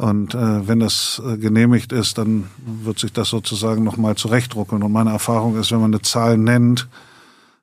Und 0.00 0.34
äh, 0.34 0.66
wenn 0.66 0.80
das 0.80 1.20
äh, 1.26 1.36
genehmigt 1.36 1.92
ist, 1.92 2.16
dann 2.16 2.46
wird 2.64 2.98
sich 2.98 3.12
das 3.12 3.28
sozusagen 3.28 3.84
nochmal 3.84 4.14
zurechtruckeln. 4.14 4.82
Und 4.82 4.92
meine 4.92 5.10
Erfahrung 5.10 5.58
ist, 5.58 5.72
wenn 5.72 5.80
man 5.82 5.92
eine 5.92 6.00
Zahl 6.00 6.38
nennt, 6.38 6.88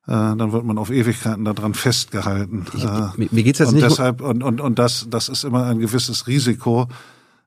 äh, 0.05 0.11
dann 0.11 0.51
wird 0.51 0.63
man 0.63 0.77
auf 0.77 0.91
Ewigkeiten 0.91 1.45
daran 1.45 1.73
festgehalten. 1.73 2.67
Ich, 2.75 2.83
äh, 2.83 3.07
mir, 3.17 3.27
mir 3.31 3.41
geht's 3.41 3.57
jetzt 3.57 3.69
und 3.69 3.75
nicht 3.75 3.88
deshalb 3.88 4.21
und 4.21 4.43
und 4.43 4.61
und 4.61 4.77
das 4.77 5.07
das 5.09 5.29
ist 5.29 5.45
immer 5.45 5.65
ein 5.65 5.79
gewisses 5.79 6.27
Risiko. 6.27 6.88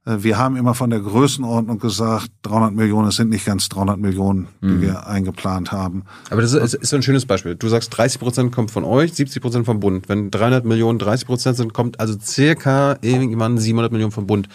Äh, 0.06 0.16
wir 0.24 0.38
haben 0.38 0.56
immer 0.56 0.74
von 0.74 0.90
der 0.90 0.98
Größenordnung 0.98 1.78
gesagt, 1.78 2.28
300 2.42 2.74
Millionen, 2.74 3.06
es 3.06 3.14
sind 3.14 3.30
nicht 3.30 3.44
ganz 3.44 3.68
300 3.68 3.96
Millionen, 3.96 4.48
die 4.60 4.66
mhm. 4.66 4.82
wir 4.82 5.06
eingeplant 5.06 5.70
haben. 5.70 6.02
Aber 6.30 6.42
das 6.42 6.52
ist, 6.52 6.74
ist 6.74 6.90
so 6.90 6.96
ein 6.96 7.04
schönes 7.04 7.26
Beispiel. 7.26 7.54
Du 7.54 7.68
sagst, 7.68 7.96
30 7.96 8.18
Prozent 8.18 8.52
kommt 8.52 8.72
von 8.72 8.82
euch, 8.82 9.12
70 9.12 9.40
Prozent 9.40 9.66
vom 9.66 9.78
Bund. 9.78 10.08
Wenn 10.08 10.32
300 10.32 10.64
Millionen 10.64 10.98
30 10.98 11.28
Prozent 11.28 11.56
sind, 11.56 11.72
kommt 11.72 12.00
also 12.00 12.18
circa 12.20 12.98
irgendwann 13.02 13.56
700 13.56 13.92
Millionen 13.92 14.10
vom 14.10 14.26
Bund. 14.26 14.48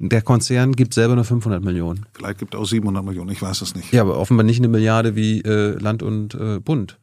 Der 0.00 0.22
Konzern 0.22 0.72
gibt 0.76 0.94
selber 0.94 1.16
nur 1.16 1.24
500 1.24 1.62
Millionen. 1.62 2.06
Vielleicht 2.14 2.38
gibt 2.38 2.54
er 2.54 2.60
auch 2.60 2.66
700 2.66 3.04
Millionen, 3.04 3.30
ich 3.30 3.42
weiß 3.42 3.62
es 3.62 3.74
nicht. 3.74 3.92
Ja, 3.92 4.02
aber 4.02 4.18
offenbar 4.18 4.44
nicht 4.44 4.58
eine 4.58 4.68
Milliarde 4.68 5.16
wie 5.16 5.40
äh, 5.40 5.76
Land 5.78 6.02
und 6.02 6.34
äh, 6.34 6.60
Bund. 6.60 6.98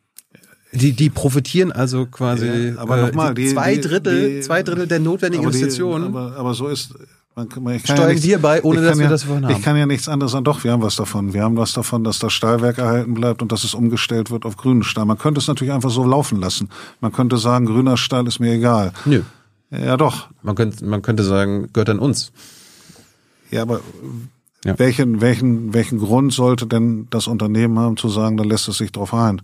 Die, 0.72 0.94
die 0.94 1.10
profitieren 1.10 1.72
also 1.72 2.06
quasi 2.06 2.48
ja, 2.48 2.78
aber 2.78 2.98
noch 2.98 3.14
mal, 3.14 3.34
die, 3.34 3.48
zwei 3.48 3.78
Drittel, 3.78 4.36
die, 4.38 4.42
zwei 4.42 4.64
Drittel 4.64 4.88
der 4.88 5.00
notwendigen 5.00 5.44
Investitionen. 5.44 6.06
aber, 6.08 6.36
aber 6.38 6.54
so 6.54 6.68
ist 6.68 6.94
man, 7.36 7.50
man, 7.60 7.80
Steuern 7.80 8.00
ja 8.00 8.08
nichts, 8.08 8.26
wir 8.26 8.40
bei, 8.40 8.64
ohne 8.64 8.82
dass 8.82 8.98
wir 8.98 9.04
ja, 9.04 9.10
das 9.10 9.22
davon 9.22 9.46
haben. 9.46 9.52
Ich 9.52 9.62
kann 9.62 9.76
ja 9.76 9.86
nichts 9.86 10.08
anderes 10.08 10.32
sagen. 10.32 10.46
Doch, 10.46 10.64
wir 10.64 10.72
haben 10.72 10.82
was 10.82 10.96
davon. 10.96 11.34
Wir 11.34 11.44
haben 11.44 11.58
was 11.58 11.74
davon, 11.74 12.06
dass 12.06 12.18
das 12.18 12.32
Stahlwerk 12.32 12.78
erhalten 12.78 13.14
bleibt 13.14 13.42
und 13.42 13.52
dass 13.52 13.66
es 13.66 13.74
umgestellt 13.74 14.32
wird 14.32 14.46
auf 14.46 14.56
grünen 14.56 14.84
Stahl. 14.84 15.06
Man 15.06 15.18
könnte 15.18 15.40
es 15.40 15.48
natürlich 15.48 15.74
einfach 15.74 15.90
so 15.90 16.06
laufen 16.06 16.40
lassen. 16.40 16.70
Man 17.02 17.12
könnte 17.12 17.38
sagen, 17.38 17.66
grüner 17.66 17.98
Stahl 17.98 18.26
ist 18.28 18.40
mir 18.40 18.54
egal. 18.54 18.94
Nö. 19.04 19.22
Ja, 19.70 19.98
doch. 19.98 20.30
Man 20.44 20.56
könnte, 20.56 20.86
man 20.86 21.02
könnte 21.02 21.24
sagen, 21.24 21.68
gehört 21.74 21.90
an 21.90 22.00
uns. 22.00 22.32
Ja, 23.56 23.62
aber 23.62 23.80
ja. 24.66 24.78
Welchen, 24.78 25.22
welchen, 25.22 25.74
welchen 25.74 26.00
Grund 26.00 26.34
sollte 26.34 26.68
denn 26.68 27.08
das 27.10 27.28
Unternehmen 27.28 27.80
haben 27.80 27.98
zu 27.98 28.10
sagen, 28.10 28.36
da 28.36 28.44
lässt 28.44 28.68
es 28.68 28.78
sich 28.78 28.92
drauf 28.92 29.14
ein? 29.14 29.42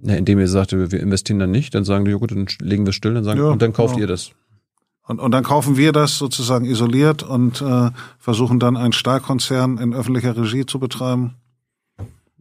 Ja, 0.00 0.14
indem 0.14 0.38
ihr 0.38 0.48
sagt, 0.48 0.72
wir 0.72 1.00
investieren 1.00 1.38
dann 1.38 1.50
nicht, 1.50 1.74
dann 1.74 1.84
sagen 1.84 2.04
die, 2.04 2.12
ja 2.12 2.16
gut, 2.16 2.30
dann 2.30 2.46
legen 2.60 2.86
wir 2.86 2.92
still, 2.92 3.14
dann 3.14 3.24
sagen, 3.24 3.40
ja, 3.40 3.46
und 3.46 3.60
dann 3.60 3.72
kauft 3.72 3.96
ja. 3.96 4.02
ihr 4.02 4.06
das. 4.06 4.30
Und, 5.06 5.20
und 5.20 5.32
dann 5.32 5.44
kaufen 5.44 5.76
wir 5.76 5.92
das 5.92 6.16
sozusagen 6.16 6.64
isoliert 6.64 7.22
und 7.22 7.60
äh, 7.60 7.90
versuchen 8.18 8.58
dann 8.58 8.76
einen 8.76 8.92
Stahlkonzern 8.92 9.78
in 9.78 9.92
öffentlicher 9.92 10.36
Regie 10.36 10.64
zu 10.64 10.78
betreiben. 10.78 11.34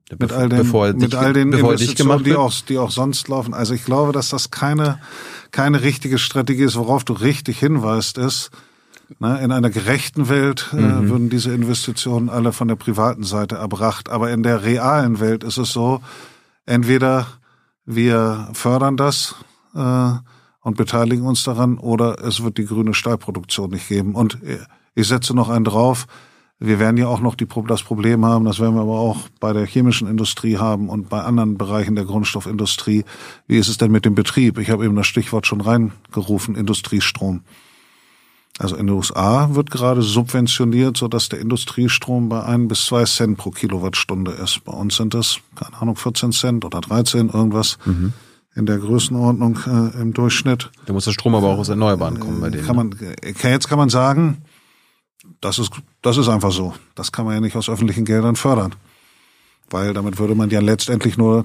Ja, 0.10 0.18
mit 0.20 0.32
all 0.32 0.50
den, 0.50 0.60
bevor 0.60 0.88
mit 0.94 1.02
dich, 1.02 1.18
all 1.18 1.34
den 1.34 1.52
Investitionen, 1.52 2.24
die 2.24 2.36
auch, 2.36 2.54
die 2.70 2.78
auch 2.78 2.92
sonst 2.92 3.28
laufen. 3.28 3.54
Also 3.54 3.74
ich 3.74 3.86
glaube, 3.86 4.12
dass 4.12 4.30
das 4.30 4.52
keine, 4.52 5.00
keine 5.52 5.82
richtige 5.82 6.20
Strategie 6.20 6.64
ist. 6.64 6.76
Worauf 6.76 7.04
du 7.04 7.14
richtig 7.14 7.60
hinweist, 7.60 8.20
ist, 8.20 8.52
ne, 9.20 9.40
in 9.42 9.52
einer 9.52 9.70
gerechten 9.70 10.30
Welt 10.30 10.70
äh, 10.74 10.78
mhm. 10.78 11.10
würden 11.10 11.30
diese 11.30 11.54
Investitionen 11.54 12.30
alle 12.30 12.52
von 12.52 12.68
der 12.68 12.76
privaten 12.76 13.24
Seite 13.24 13.56
erbracht. 13.56 14.10
Aber 14.10 14.32
in 14.32 14.44
der 14.44 14.64
realen 14.64 15.20
Welt 15.20 15.44
ist 15.44 15.58
es 15.58 15.72
so, 15.72 16.02
entweder 16.66 17.28
wir 17.86 18.50
fördern 18.54 18.98
das 18.98 19.36
äh, 19.76 20.12
und 20.62 20.78
beteiligen 20.78 21.26
uns 21.26 21.44
daran 21.44 21.78
oder 21.78 22.24
es 22.24 22.44
wird 22.44 22.58
die 22.58 22.66
grüne 22.66 22.94
Stahlproduktion 22.94 23.70
nicht 23.70 23.88
geben. 23.88 24.16
Und 24.16 24.40
ich 24.96 25.08
setze 25.08 25.36
noch 25.36 25.50
einen 25.50 25.66
drauf, 25.66 26.08
wir 26.58 26.80
werden 26.80 26.98
ja 26.98 27.08
auch 27.08 27.20
noch 27.20 27.36
die, 27.36 27.48
das 27.68 27.84
Problem 27.84 28.26
haben, 28.26 28.46
das 28.46 28.60
werden 28.60 28.76
wir 28.76 28.82
aber 28.82 29.00
auch 29.00 29.28
bei 29.40 29.52
der 29.52 29.66
chemischen 29.66 30.08
Industrie 30.08 30.58
haben 30.58 30.88
und 30.88 31.10
bei 31.10 31.22
anderen 31.22 31.58
Bereichen 31.58 31.96
der 31.96 32.06
Grundstoffindustrie. 32.06 33.04
Wie 33.48 33.58
ist 33.58 33.68
es 33.68 33.78
denn 33.78 33.92
mit 33.92 34.06
dem 34.06 34.16
Betrieb? 34.16 34.58
Ich 34.58 34.70
habe 34.70 34.86
eben 34.86 34.96
das 34.96 35.08
Stichwort 35.08 35.46
schon 35.46 35.60
reingerufen, 35.62 36.56
Industriestrom. 36.56 37.42
Also 38.58 38.78
in 38.78 38.88
den 38.88 38.96
USA 38.96 39.54
wird 39.54 39.70
gerade 39.70 40.02
subventioniert, 40.02 40.96
so 40.96 41.10
dass 41.10 41.28
der 41.28 41.40
Industriestrom 41.40 42.30
bei 42.30 42.44
ein 42.44 42.70
bis 42.70 42.86
zwei 42.86 43.04
Cent 43.04 43.38
pro 43.38 43.52
Kilowattstunde 43.52 44.32
ist. 44.32 44.64
Bei 44.64 44.72
uns 44.72 44.96
sind 44.96 45.14
es, 45.14 45.40
keine 45.56 45.82
Ahnung, 45.82 45.98
14 45.98 46.32
Cent 46.32 46.64
oder 46.64 46.80
13, 46.80 47.30
irgendwas 47.30 47.78
mhm. 47.84 48.14
in 48.56 48.66
der 48.66 48.78
Größenordnung 48.78 49.60
äh, 49.68 50.02
im 50.02 50.14
Durchschnitt. 50.14 50.72
Da 50.86 50.94
muss 50.94 51.04
der 51.04 51.12
Strom 51.12 51.36
aber 51.36 51.50
auch 51.50 51.58
aus 51.58 51.68
Erneuerbaren 51.68 52.20
kommen 52.20 52.40
bei 52.40 52.50
denen. 52.50 52.66
Kann 52.66 52.78
man, 52.78 52.94
äh, 52.94 53.34
jetzt 53.50 53.68
kann 53.68 53.78
man 53.78 53.90
sagen, 53.90 54.44
das 55.42 55.60
ist, 55.60 55.72
das 56.02 56.16
ist 56.16 56.30
einfach 56.30 56.52
so. 56.52 56.74
Das 56.96 57.12
kann 57.12 57.26
man 57.26 57.34
ja 57.34 57.42
nicht 57.42 57.58
aus 57.58 57.68
öffentlichen 57.68 58.06
Geldern 58.06 58.38
fördern. 58.38 58.74
Weil 59.70 59.94
damit 59.94 60.18
würde 60.18 60.36
man 60.36 60.50
ja 60.50 60.62
letztendlich 60.62 61.18
nur 61.18 61.44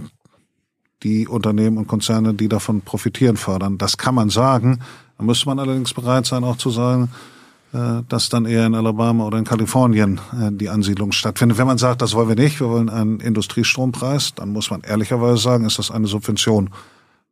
die 1.02 1.26
Unternehmen 1.26 1.78
und 1.78 1.88
Konzerne, 1.88 2.34
die 2.34 2.48
davon 2.48 2.82
profitieren, 2.82 3.36
fördern. 3.36 3.78
Das 3.78 3.96
kann 3.96 4.14
man 4.14 4.30
sagen. 4.30 4.80
Da 5.20 5.26
müsste 5.26 5.46
man 5.50 5.58
allerdings 5.58 5.92
bereit 5.92 6.24
sein, 6.24 6.44
auch 6.44 6.56
zu 6.56 6.70
sagen, 6.70 7.10
äh, 7.74 8.02
dass 8.08 8.30
dann 8.30 8.46
eher 8.46 8.64
in 8.64 8.74
Alabama 8.74 9.26
oder 9.26 9.36
in 9.36 9.44
Kalifornien 9.44 10.18
äh, 10.32 10.50
die 10.50 10.70
Ansiedlung 10.70 11.12
stattfindet. 11.12 11.58
Wenn 11.58 11.66
man 11.66 11.76
sagt, 11.76 12.00
das 12.00 12.14
wollen 12.14 12.30
wir 12.30 12.36
nicht, 12.36 12.58
wir 12.58 12.70
wollen 12.70 12.88
einen 12.88 13.20
Industriestrompreis, 13.20 14.34
dann 14.34 14.48
muss 14.48 14.70
man 14.70 14.80
ehrlicherweise 14.80 15.36
sagen, 15.36 15.66
ist 15.66 15.78
das 15.78 15.90
eine 15.90 16.06
Subvention. 16.06 16.70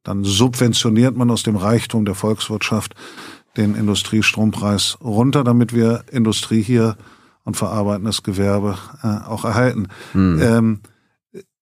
Dann 0.02 0.22
subventioniert 0.22 1.16
man 1.16 1.30
aus 1.30 1.44
dem 1.44 1.56
Reichtum 1.56 2.04
der 2.04 2.14
Volkswirtschaft 2.14 2.94
den 3.56 3.74
Industriestrompreis 3.74 4.98
runter, 5.02 5.42
damit 5.42 5.74
wir 5.74 6.04
Industrie 6.12 6.62
hier 6.62 6.98
und 7.44 7.56
verarbeitendes 7.56 8.22
Gewerbe 8.22 8.76
äh, 9.02 9.26
auch 9.26 9.46
erhalten. 9.46 9.88
Hm. 10.12 10.42
Ähm, 10.42 10.80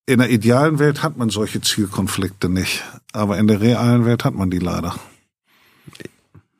in 0.06 0.18
der 0.18 0.30
idealen 0.30 0.80
Welt 0.80 1.04
hat 1.04 1.16
man 1.16 1.30
solche 1.30 1.60
Zielkonflikte 1.60 2.48
nicht, 2.48 2.82
aber 3.12 3.38
in 3.38 3.46
der 3.46 3.60
realen 3.60 4.04
Welt 4.04 4.24
hat 4.24 4.34
man 4.34 4.50
die 4.50 4.58
leider. 4.58 4.96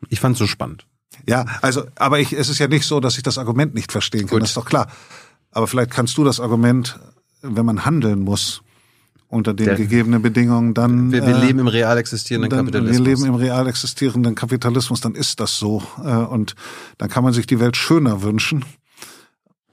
Ich 0.08 0.20
fand 0.20 0.34
es 0.34 0.38
so 0.38 0.46
spannend. 0.46 0.86
Ja, 1.26 1.46
also, 1.62 1.84
aber 1.96 2.20
ich, 2.20 2.32
es 2.32 2.48
ist 2.48 2.58
ja 2.58 2.68
nicht 2.68 2.86
so, 2.86 3.00
dass 3.00 3.16
ich 3.16 3.22
das 3.22 3.38
Argument 3.38 3.74
nicht 3.74 3.92
verstehen 3.92 4.22
kann. 4.22 4.36
Gut. 4.36 4.42
Das 4.42 4.50
ist 4.50 4.56
doch 4.56 4.66
klar. 4.66 4.88
Aber 5.50 5.66
vielleicht 5.66 5.90
kannst 5.90 6.18
du 6.18 6.24
das 6.24 6.40
Argument, 6.40 6.98
wenn 7.42 7.64
man 7.64 7.84
handeln 7.84 8.20
muss, 8.20 8.62
unter 9.28 9.54
den 9.54 9.66
Der, 9.66 9.76
gegebenen 9.76 10.22
Bedingungen, 10.22 10.74
dann. 10.74 11.10
Wir, 11.10 11.26
wir 11.26 11.36
äh, 11.36 11.46
leben 11.46 11.58
im 11.58 11.66
real 11.66 11.98
existierenden 11.98 12.50
dann, 12.50 12.66
Kapitalismus. 12.66 12.98
Wir 12.98 13.04
leben 13.04 13.24
im 13.24 13.34
real 13.34 13.66
existierenden 13.66 14.34
Kapitalismus, 14.34 15.00
dann 15.00 15.14
ist 15.14 15.40
das 15.40 15.58
so. 15.58 15.82
Äh, 16.04 16.10
und 16.10 16.54
dann 16.98 17.08
kann 17.08 17.24
man 17.24 17.32
sich 17.32 17.46
die 17.46 17.58
Welt 17.58 17.76
schöner 17.76 18.22
wünschen. 18.22 18.64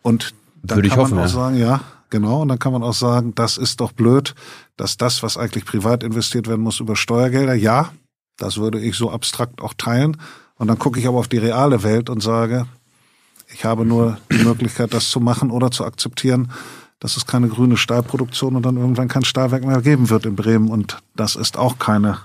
Und 0.02 0.34
dann 0.64 0.78
Würde 0.78 0.90
kann 0.90 0.98
hoffen, 0.98 1.16
man 1.16 1.26
auch 1.26 1.28
ja. 1.28 1.34
sagen, 1.34 1.58
ja, 1.58 1.82
Genau, 2.14 2.44
und 2.44 2.50
dann 2.50 2.60
kann 2.60 2.72
man 2.72 2.84
auch 2.84 2.94
sagen, 2.94 3.34
das 3.34 3.58
ist 3.58 3.82
doch 3.82 3.92
blöd, 3.92 4.36
dass 4.78 4.98
das, 4.98 5.24
was 5.24 5.36
eigentlich 5.36 5.66
privat 5.66 6.04
investiert 6.04 6.48
werden 6.48 6.62
muss 6.62 6.80
über 6.80 6.96
Steuergelder, 6.96 7.56
ja, 7.56 7.92
das 8.38 8.58
würde 8.58 8.80
ich 8.80 8.96
so 8.96 9.12
abstrakt 9.12 9.62
auch 9.62 9.74
teilen. 9.74 10.18
Und 10.56 10.68
dann 10.68 10.80
gucke 10.80 11.00
ich 11.00 11.08
aber 11.08 11.18
auf 11.18 11.28
die 11.28 11.38
reale 11.38 11.84
Welt 11.84 12.10
und 12.10 12.22
sage, 12.22 12.68
ich 13.54 13.66
habe 13.66 13.86
nur 13.86 14.18
die 14.32 14.44
Möglichkeit, 14.44 14.94
das 14.94 15.10
zu 15.10 15.20
machen 15.20 15.52
oder 15.52 15.72
zu 15.72 15.86
akzeptieren, 15.86 16.52
dass 17.00 17.18
es 17.18 17.26
keine 17.26 17.50
grüne 17.50 17.78
Stahlproduktion 17.78 18.56
und 18.56 18.66
dann 18.66 18.78
irgendwann 18.78 19.08
kein 19.08 19.26
Stahlwerk 19.26 19.66
mehr 19.66 19.82
geben 19.82 20.10
wird 20.10 20.26
in 20.26 20.36
Bremen. 20.36 20.70
Und 20.70 21.00
das 21.16 21.36
ist 21.36 21.58
auch 21.58 21.78
keine, 21.80 22.20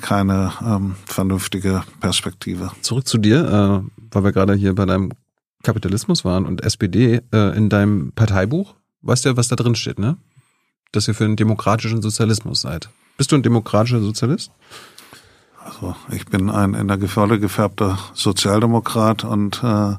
keine 0.00 0.52
ähm, 0.64 0.96
vernünftige 1.06 1.82
Perspektive. 2.00 2.72
Zurück 2.80 3.06
zu 3.06 3.18
dir, 3.18 3.84
äh, 3.84 4.02
weil 4.10 4.24
wir 4.24 4.32
gerade 4.32 4.54
hier 4.54 4.74
bei 4.74 4.86
deinem 4.86 5.12
Kapitalismus 5.62 6.24
waren 6.24 6.46
und 6.46 6.62
SPD 6.62 7.20
äh, 7.32 7.56
in 7.56 7.68
deinem 7.68 8.12
Parteibuch 8.12 8.74
weißt 9.04 9.26
ja, 9.26 9.36
was 9.36 9.48
da 9.48 9.56
drin 9.56 9.74
steht, 9.74 9.98
ne? 9.98 10.16
Dass 10.92 11.08
ihr 11.08 11.14
für 11.14 11.24
einen 11.24 11.36
demokratischen 11.36 12.02
Sozialismus 12.02 12.62
seid. 12.62 12.88
Bist 13.16 13.30
du 13.32 13.36
ein 13.36 13.42
demokratischer 13.42 14.00
Sozialist? 14.00 14.50
Also 15.64 15.94
ich 16.10 16.26
bin 16.26 16.50
ein 16.50 16.74
in 16.74 16.88
der 16.88 16.98
Gefalle 16.98 17.38
gefärbter 17.40 17.98
Sozialdemokrat 18.12 19.24
und 19.24 19.62
äh, 19.64 19.94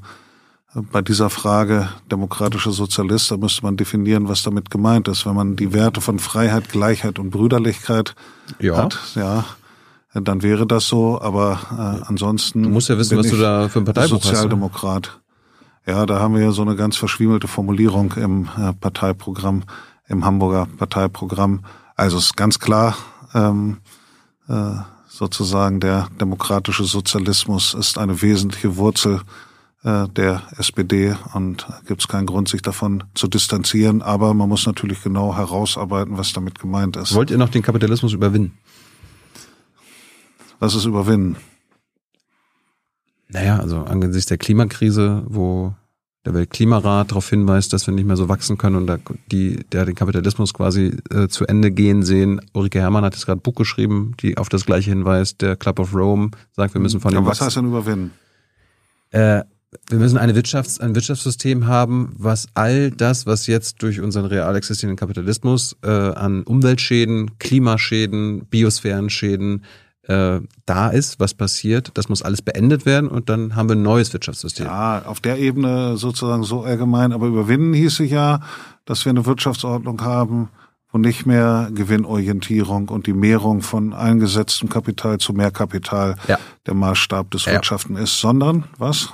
bei 0.75 1.01
dieser 1.01 1.29
Frage 1.29 1.89
demokratischer 2.11 2.71
Sozialist, 2.71 3.31
da 3.31 3.37
müsste 3.37 3.63
man 3.63 3.77
definieren, 3.77 4.27
was 4.27 4.43
damit 4.43 4.69
gemeint 4.69 5.07
ist. 5.07 5.25
Wenn 5.25 5.35
man 5.35 5.55
die 5.55 5.73
Werte 5.73 6.01
von 6.01 6.19
Freiheit, 6.19 6.69
Gleichheit 6.69 7.17
und 7.17 7.31
Brüderlichkeit 7.31 8.13
ja. 8.59 8.77
hat, 8.77 8.99
ja, 9.15 9.45
dann 10.13 10.43
wäre 10.43 10.67
das 10.67 10.87
so. 10.87 11.21
Aber 11.21 11.59
äh, 11.71 12.05
ansonsten. 12.07 12.63
Du 12.63 12.69
musst 12.69 12.89
ja 12.89 12.97
wissen, 12.97 13.17
was 13.17 13.29
du 13.29 13.37
da 13.37 13.69
für 13.69 13.79
ein 13.79 13.85
Parteibuch 13.85 14.17
hast. 14.17 14.25
Sozialdemokrat. 14.25 15.19
Ja, 15.87 16.05
da 16.05 16.19
haben 16.19 16.35
wir 16.35 16.41
ja 16.41 16.51
so 16.51 16.63
eine 16.63 16.75
ganz 16.75 16.97
verschwiemelte 16.97 17.47
Formulierung 17.47 18.13
im 18.13 18.49
äh, 18.57 18.73
Parteiprogramm, 18.73 19.63
im 20.07 20.25
Hamburger 20.25 20.67
Parteiprogramm. 20.77 21.63
Also 21.95 22.17
ist 22.17 22.35
ganz 22.35 22.59
klar, 22.59 22.97
ähm, 23.33 23.77
äh, 24.49 24.75
sozusagen 25.15 25.79
der 25.79 26.09
demokratische 26.19 26.83
Sozialismus 26.83 27.73
ist 27.73 27.97
eine 27.97 28.21
wesentliche 28.21 28.75
Wurzel 28.75 29.21
äh, 29.83 30.09
der 30.09 30.43
SPD 30.57 31.15
und 31.33 31.65
gibt 31.87 32.01
es 32.01 32.07
keinen 32.09 32.25
Grund, 32.25 32.49
sich 32.49 32.61
davon 32.61 33.05
zu 33.13 33.27
distanzieren. 33.27 34.01
Aber 34.01 34.33
man 34.33 34.49
muss 34.49 34.65
natürlich 34.65 35.01
genau 35.03 35.33
herausarbeiten, 35.33 36.17
was 36.17 36.33
damit 36.33 36.59
gemeint 36.59 36.97
ist. 36.97 37.15
Wollt 37.15 37.31
ihr 37.31 37.37
noch 37.37 37.49
den 37.49 37.61
Kapitalismus 37.61 38.11
überwinden? 38.11 38.57
Was 40.59 40.75
ist 40.75 40.85
überwinden? 40.85 41.37
Naja, 43.29 43.57
also 43.59 43.83
angesichts 43.83 44.27
der 44.27 44.37
Klimakrise, 44.37 45.23
wo 45.27 45.73
der 46.25 46.33
Weltklimarat 46.33 47.11
darauf 47.11 47.29
hinweist, 47.29 47.71
dass 47.71 47.85
wir 47.85 47.93
nicht 47.93 48.05
mehr 48.05 48.17
so 48.17 48.27
wachsen 48.29 48.57
können 48.57 48.75
und 48.75 48.87
da 48.87 48.97
die, 49.31 49.63
der 49.71 49.85
den 49.85 49.95
Kapitalismus 49.95 50.53
quasi 50.53 50.97
äh, 51.11 51.27
zu 51.27 51.45
Ende 51.45 51.71
gehen 51.71 52.03
sehen. 52.03 52.41
Ulrike 52.53 52.79
Herrmann 52.79 53.03
hat 53.03 53.13
jetzt 53.13 53.25
gerade 53.25 53.39
ein 53.39 53.43
Buch 53.43 53.55
geschrieben, 53.55 54.13
die 54.21 54.37
auf 54.37 54.49
das 54.49 54.65
gleiche 54.65 54.89
hinweist. 54.89 55.41
Der 55.41 55.55
Club 55.55 55.79
of 55.79 55.93
Rome 55.93 56.31
sagt, 56.53 56.73
wir 56.73 56.81
müssen 56.81 56.99
von 56.99 57.11
dem. 57.11 57.23
Ja, 57.23 57.29
was 57.29 57.41
heißt 57.41 57.57
denn 57.57 57.67
überwinden? 57.67 58.11
Äh, 59.11 59.43
wir 59.89 59.99
müssen 59.99 60.17
eine 60.17 60.33
Wirtschafts-, 60.33 60.79
ein 60.79 60.95
Wirtschaftssystem 60.95 61.67
haben, 61.67 62.13
was 62.17 62.47
all 62.53 62.91
das, 62.91 63.25
was 63.25 63.45
jetzt 63.47 63.81
durch 63.83 63.99
unseren 63.99 64.25
real 64.25 64.55
existierenden 64.55 64.97
Kapitalismus 64.97 65.75
äh, 65.83 65.89
an 65.89 66.43
Umweltschäden, 66.43 67.37
Klimaschäden, 67.39 68.45
Biosphärenschäden, 68.45 69.63
äh, 70.07 70.39
da 70.65 70.89
ist, 70.89 71.19
was 71.19 71.33
passiert, 71.33 71.91
das 71.95 72.09
muss 72.09 72.21
alles 72.21 72.41
beendet 72.41 72.85
werden 72.85 73.09
und 73.09 73.29
dann 73.29 73.55
haben 73.55 73.69
wir 73.69 73.75
ein 73.75 73.81
neues 73.81 74.13
Wirtschaftssystem. 74.13 74.67
Ja, 74.67 75.03
auf 75.05 75.19
der 75.19 75.39
Ebene 75.39 75.97
sozusagen 75.97 76.43
so 76.43 76.63
allgemein, 76.63 77.11
aber 77.11 77.27
überwinden 77.27 77.73
hieße 77.73 78.03
ja, 78.03 78.39
dass 78.85 79.05
wir 79.05 79.09
eine 79.09 79.25
Wirtschaftsordnung 79.25 80.01
haben, 80.01 80.49
wo 80.91 80.99
nicht 80.99 81.25
mehr 81.25 81.69
Gewinnorientierung 81.73 82.89
und 82.89 83.07
die 83.07 83.13
Mehrung 83.13 83.61
von 83.61 83.93
eingesetztem 83.93 84.69
Kapital 84.69 85.17
zu 85.17 85.33
mehr 85.33 85.51
Kapital 85.51 86.17
ja. 86.27 86.37
der 86.67 86.75
Maßstab 86.75 87.31
des 87.31 87.45
ja. 87.45 87.53
Wirtschaften 87.53 87.95
ist, 87.97 88.19
sondern 88.19 88.65
was? 88.77 89.09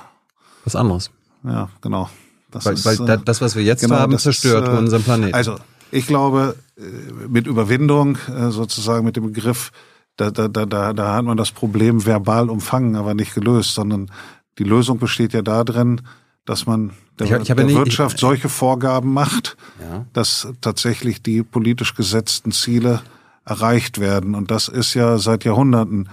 Was 0.66 0.76
anderes. 0.76 1.10
Ja, 1.44 1.70
genau. 1.80 2.10
Das 2.52 2.66
weil, 2.66 2.74
ist, 2.74 2.86
weil 2.86 3.10
äh, 3.10 3.18
das, 3.24 3.40
was 3.40 3.56
wir 3.56 3.64
jetzt 3.64 3.82
genau, 3.82 3.96
haben, 3.96 4.18
zerstört 4.18 4.68
ist, 4.68 4.74
äh, 4.74 4.78
unseren 4.78 5.04
Planeten. 5.04 5.34
Also 5.34 5.56
ich 5.90 6.06
glaube, 6.06 6.56
äh, 6.78 6.82
mit 7.30 7.48
Überwindung, 7.48 8.18
sozusagen 8.50 9.06
mit 9.06 9.16
dem 9.16 9.32
Begriff 9.32 9.72
da, 10.18 10.30
da, 10.32 10.48
da, 10.48 10.94
da, 10.94 11.16
hat 11.16 11.26
man 11.26 11.38
das 11.38 11.52
Problem 11.52 12.06
verbal 12.06 12.50
umfangen, 12.50 12.96
aber 12.96 13.14
nicht 13.14 13.34
gelöst, 13.34 13.74
sondern 13.74 14.12
die 14.60 14.64
Lösung 14.64 15.00
besteht 15.00 15.34
ja 15.34 15.42
darin, 15.42 16.02
dass 16.46 16.66
man 16.66 16.92
der, 17.20 17.28
ich, 17.28 17.50
ich 17.50 17.56
der 17.56 17.66
nicht, 17.66 17.76
Wirtschaft 17.76 18.16
ich, 18.16 18.22
solche 18.22 18.50
Vorgaben 18.50 19.14
macht, 19.14 19.58
ja. 19.80 20.06
dass 20.14 20.48
tatsächlich 20.62 21.22
die 21.22 21.44
politisch 21.44 21.96
gesetzten 21.96 22.52
Ziele 22.52 23.02
erreicht 23.46 24.00
werden. 24.00 24.36
Und 24.36 24.52
das 24.52 24.68
ist 24.68 24.94
ja 24.94 25.18
seit 25.18 25.44
Jahrhunderten 25.44 26.10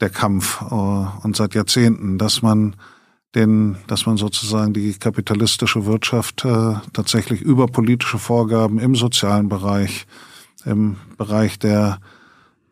der 0.00 0.10
Kampf 0.10 0.62
äh, 0.62 0.74
und 0.74 1.36
seit 1.36 1.54
Jahrzehnten, 1.54 2.18
dass 2.18 2.42
man 2.42 2.76
den, 3.34 3.76
dass 3.86 4.06
man 4.06 4.16
sozusagen 4.16 4.72
die 4.72 4.94
kapitalistische 4.94 5.84
Wirtschaft 5.84 6.44
äh, 6.44 6.74
tatsächlich 6.92 7.42
über 7.42 7.66
politische 7.66 8.18
Vorgaben 8.18 8.78
im 8.78 8.94
sozialen 8.94 9.48
Bereich, 9.48 10.06
im 10.64 10.96
Bereich 11.18 11.58
der 11.58 11.98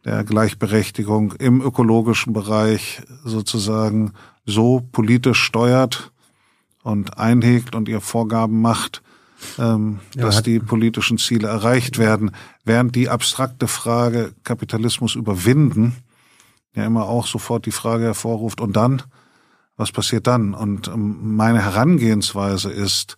der 0.07 0.25
Gleichberechtigung 0.25 1.33
im 1.33 1.61
ökologischen 1.61 2.33
Bereich 2.33 3.03
sozusagen 3.25 4.13
so 4.47 4.81
politisch 4.93 5.43
steuert 5.43 6.13
und 6.83 7.19
einhegt 7.19 7.75
und 7.75 7.89
ihr 7.89 8.01
Vorgaben 8.01 8.63
macht, 8.63 9.03
ähm, 9.59 10.01
ja, 10.15 10.23
dass 10.23 10.43
die 10.43 10.61
politischen 10.61 11.19
Ziele 11.19 11.49
erreicht 11.49 11.99
werden, 11.99 12.31
während 12.65 12.95
die 12.95 13.11
abstrakte 13.11 13.69
Frage 13.69 14.33
Kapitalismus 14.45 15.15
überwinden 15.15 15.97
ja 16.77 16.85
immer 16.85 17.09
auch 17.09 17.27
sofort 17.27 17.67
die 17.67 17.73
Frage 17.73 18.05
hervorruft, 18.05 18.61
und 18.61 18.77
dann, 18.77 19.03
was 19.77 19.91
passiert 19.91 20.27
dann? 20.27 20.55
Und 20.55 20.89
ähm, 20.89 21.37
meine 21.37 21.63
Herangehensweise 21.63 22.71
ist, 22.71 23.17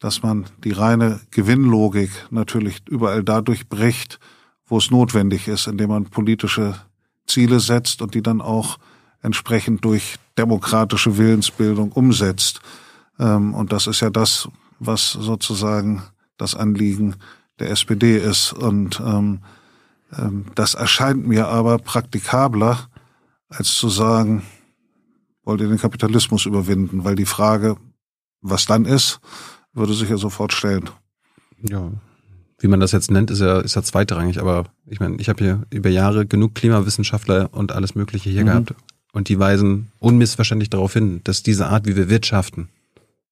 dass 0.00 0.22
man 0.22 0.46
die 0.64 0.72
reine 0.72 1.20
Gewinnlogik 1.30 2.10
natürlich 2.30 2.82
überall 2.88 3.22
dadurch 3.22 3.68
bricht, 3.68 4.18
wo 4.66 4.78
es 4.78 4.90
notwendig 4.90 5.48
ist, 5.48 5.66
indem 5.66 5.90
man 5.90 6.04
politische 6.06 6.74
Ziele 7.26 7.60
setzt 7.60 8.02
und 8.02 8.14
die 8.14 8.22
dann 8.22 8.40
auch 8.40 8.78
entsprechend 9.22 9.84
durch 9.84 10.16
demokratische 10.36 11.16
Willensbildung 11.16 11.92
umsetzt. 11.92 12.60
Ähm, 13.18 13.54
und 13.54 13.72
das 13.72 13.86
ist 13.86 14.00
ja 14.00 14.10
das, 14.10 14.48
was 14.78 15.12
sozusagen 15.12 16.02
das 16.36 16.54
Anliegen 16.54 17.16
der 17.58 17.70
SPD 17.70 18.18
ist. 18.18 18.52
Und 18.52 19.00
ähm, 19.00 19.40
ähm, 20.16 20.46
das 20.54 20.74
erscheint 20.74 21.26
mir 21.26 21.48
aber 21.48 21.78
praktikabler, 21.78 22.88
als 23.48 23.74
zu 23.74 23.88
sagen, 23.88 24.42
wollt 25.44 25.60
ihr 25.60 25.68
den 25.68 25.78
Kapitalismus 25.78 26.46
überwinden? 26.46 27.04
Weil 27.04 27.14
die 27.14 27.26
Frage, 27.26 27.76
was 28.40 28.66
dann 28.66 28.84
ist, 28.84 29.20
würde 29.72 29.94
sich 29.94 30.08
ja 30.08 30.16
sofort 30.16 30.52
stellen. 30.52 30.90
Ja, 31.62 31.90
wie 32.58 32.68
man 32.68 32.80
das 32.80 32.92
jetzt 32.92 33.10
nennt, 33.10 33.30
ist 33.30 33.40
ja, 33.40 33.60
ist 33.60 33.74
ja 33.74 33.82
zweitrangig, 33.82 34.40
aber 34.40 34.64
ich 34.86 35.00
meine, 35.00 35.16
ich 35.16 35.28
habe 35.28 35.42
hier 35.42 35.62
über 35.70 35.90
Jahre 35.90 36.26
genug 36.26 36.54
Klimawissenschaftler 36.54 37.48
und 37.52 37.72
alles 37.72 37.94
Mögliche 37.94 38.30
hier 38.30 38.42
mhm. 38.42 38.46
gehabt 38.46 38.74
und 39.12 39.28
die 39.28 39.38
weisen 39.38 39.90
unmissverständlich 40.00 40.70
darauf 40.70 40.92
hin, 40.92 41.20
dass 41.24 41.42
diese 41.42 41.66
Art, 41.66 41.86
wie 41.86 41.96
wir 41.96 42.08
wirtschaften, 42.08 42.68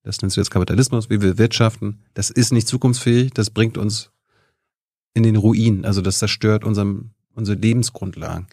das 0.02 0.20
nennst 0.20 0.36
du 0.36 0.40
jetzt 0.40 0.50
Kapitalismus, 0.50 1.10
wie 1.10 1.22
wir 1.22 1.38
wirtschaften, 1.38 1.98
das 2.14 2.30
ist 2.30 2.52
nicht 2.52 2.66
zukunftsfähig, 2.66 3.32
das 3.32 3.50
bringt 3.50 3.78
uns 3.78 4.10
in 5.14 5.22
den 5.22 5.36
Ruin, 5.36 5.84
also 5.84 6.00
das 6.00 6.18
zerstört 6.18 6.64
unserem, 6.64 7.10
unsere 7.34 7.58
Lebensgrundlagen. 7.58 8.46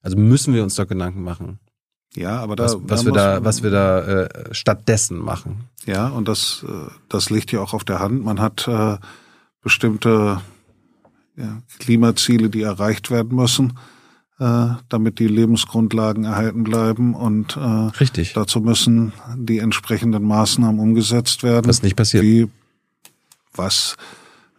Also 0.00 0.16
müssen 0.16 0.54
wir 0.54 0.62
uns 0.62 0.76
da 0.76 0.84
Gedanken 0.84 1.22
machen. 1.22 1.58
Ja, 2.14 2.40
aber 2.40 2.56
da, 2.56 2.64
was, 2.64 2.76
was 2.82 3.00
da 3.00 3.06
wir 3.06 3.12
da, 3.12 3.44
was 3.44 3.62
wir 3.62 3.70
da 3.70 4.00
äh, 4.00 4.54
stattdessen 4.54 5.18
machen. 5.18 5.64
Ja, 5.86 6.08
und 6.08 6.28
das, 6.28 6.64
äh, 6.66 6.90
das 7.08 7.30
liegt 7.30 7.52
ja 7.52 7.60
auch 7.60 7.74
auf 7.74 7.84
der 7.84 7.98
Hand. 7.98 8.24
Man 8.24 8.40
hat 8.40 8.66
äh, 8.66 8.96
bestimmte 9.68 10.40
ja, 11.36 11.60
Klimaziele, 11.78 12.48
die 12.48 12.62
erreicht 12.62 13.10
werden 13.10 13.36
müssen, 13.36 13.78
äh, 14.40 14.68
damit 14.88 15.18
die 15.18 15.28
Lebensgrundlagen 15.28 16.24
erhalten 16.24 16.64
bleiben. 16.64 17.14
Und 17.14 17.54
äh, 17.58 17.60
Richtig. 18.00 18.32
dazu 18.32 18.62
müssen 18.62 19.12
die 19.36 19.58
entsprechenden 19.58 20.24
Maßnahmen 20.24 20.80
umgesetzt 20.80 21.42
werden. 21.42 21.68
Was 21.68 21.82
nicht 21.82 21.96
passiert. 21.96 22.24
Wie, 22.24 22.48
was 23.52 23.96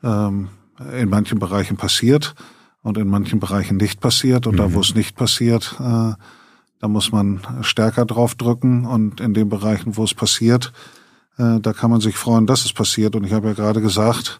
ähm, 0.03 0.49
in 0.95 1.09
manchen 1.09 1.39
Bereichen 1.39 1.75
passiert 1.75 2.35
und 2.83 2.99
in 2.99 3.07
manchen 3.07 3.39
Bereichen 3.39 3.77
nicht 3.77 4.01
passiert. 4.01 4.45
Und 4.45 4.53
mhm. 4.53 4.57
da, 4.57 4.73
wo 4.75 4.81
es 4.81 4.93
nicht 4.93 5.15
passiert, 5.15 5.75
äh, 5.79 6.13
da 6.81 6.87
muss 6.87 7.11
man 7.11 7.41
stärker 7.61 8.05
drauf 8.05 8.35
drücken. 8.35 8.85
Und 8.85 9.21
in 9.21 9.33
den 9.33 9.49
Bereichen, 9.49 9.97
wo 9.97 10.03
es 10.03 10.13
passiert, 10.13 10.71
äh, 11.39 11.59
da 11.59 11.73
kann 11.73 11.89
man 11.89 11.99
sich 11.99 12.15
freuen, 12.15 12.45
dass 12.45 12.63
es 12.63 12.73
passiert. 12.73 13.15
Und 13.15 13.23
ich 13.23 13.33
habe 13.33 13.47
ja 13.47 13.53
gerade 13.55 13.81
gesagt, 13.81 14.39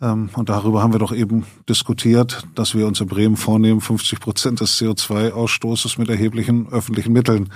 und 0.00 0.48
darüber 0.48 0.82
haben 0.82 0.92
wir 0.92 1.00
doch 1.00 1.12
eben 1.12 1.44
diskutiert, 1.68 2.46
dass 2.54 2.74
wir 2.74 2.86
uns 2.86 3.00
in 3.00 3.08
Bremen 3.08 3.36
vornehmen, 3.36 3.80
50 3.80 4.20
Prozent 4.20 4.60
des 4.60 4.80
CO2-Ausstoßes 4.80 5.98
mit 5.98 6.08
erheblichen 6.08 6.68
öffentlichen 6.70 7.12
Mitteln 7.12 7.50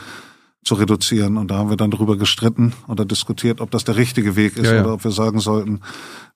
zu 0.64 0.74
reduzieren. 0.74 1.36
Und 1.36 1.52
da 1.52 1.58
haben 1.58 1.70
wir 1.70 1.76
dann 1.76 1.92
darüber 1.92 2.16
gestritten 2.16 2.72
oder 2.88 3.04
diskutiert, 3.04 3.60
ob 3.60 3.70
das 3.70 3.84
der 3.84 3.96
richtige 3.96 4.34
Weg 4.34 4.56
ist 4.56 4.66
ja, 4.66 4.76
ja. 4.76 4.82
oder 4.82 4.94
ob 4.94 5.04
wir 5.04 5.12
sagen 5.12 5.38
sollten, 5.38 5.80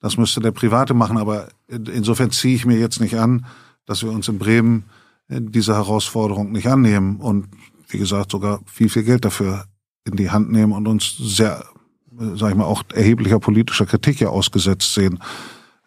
das 0.00 0.16
müsste 0.16 0.40
der 0.40 0.52
Private 0.52 0.94
machen. 0.94 1.18
Aber 1.18 1.48
insofern 1.68 2.30
ziehe 2.30 2.54
ich 2.54 2.66
mir 2.66 2.78
jetzt 2.78 3.00
nicht 3.00 3.18
an, 3.18 3.46
dass 3.84 4.04
wir 4.04 4.12
uns 4.12 4.28
in 4.28 4.38
Bremen 4.38 4.84
diese 5.28 5.74
Herausforderung 5.74 6.52
nicht 6.52 6.68
annehmen 6.68 7.16
und 7.16 7.48
wie 7.88 7.98
gesagt 7.98 8.30
sogar 8.30 8.60
viel, 8.66 8.88
viel 8.88 9.02
Geld 9.02 9.24
dafür 9.24 9.64
in 10.04 10.16
die 10.16 10.30
Hand 10.30 10.52
nehmen 10.52 10.72
und 10.72 10.86
uns 10.86 11.16
sehr, 11.18 11.64
sag 12.34 12.50
ich 12.50 12.56
mal, 12.56 12.64
auch 12.64 12.84
erheblicher 12.94 13.40
politischer 13.40 13.86
Kritik 13.86 14.20
ja 14.20 14.28
ausgesetzt 14.28 14.94
sehen 14.94 15.18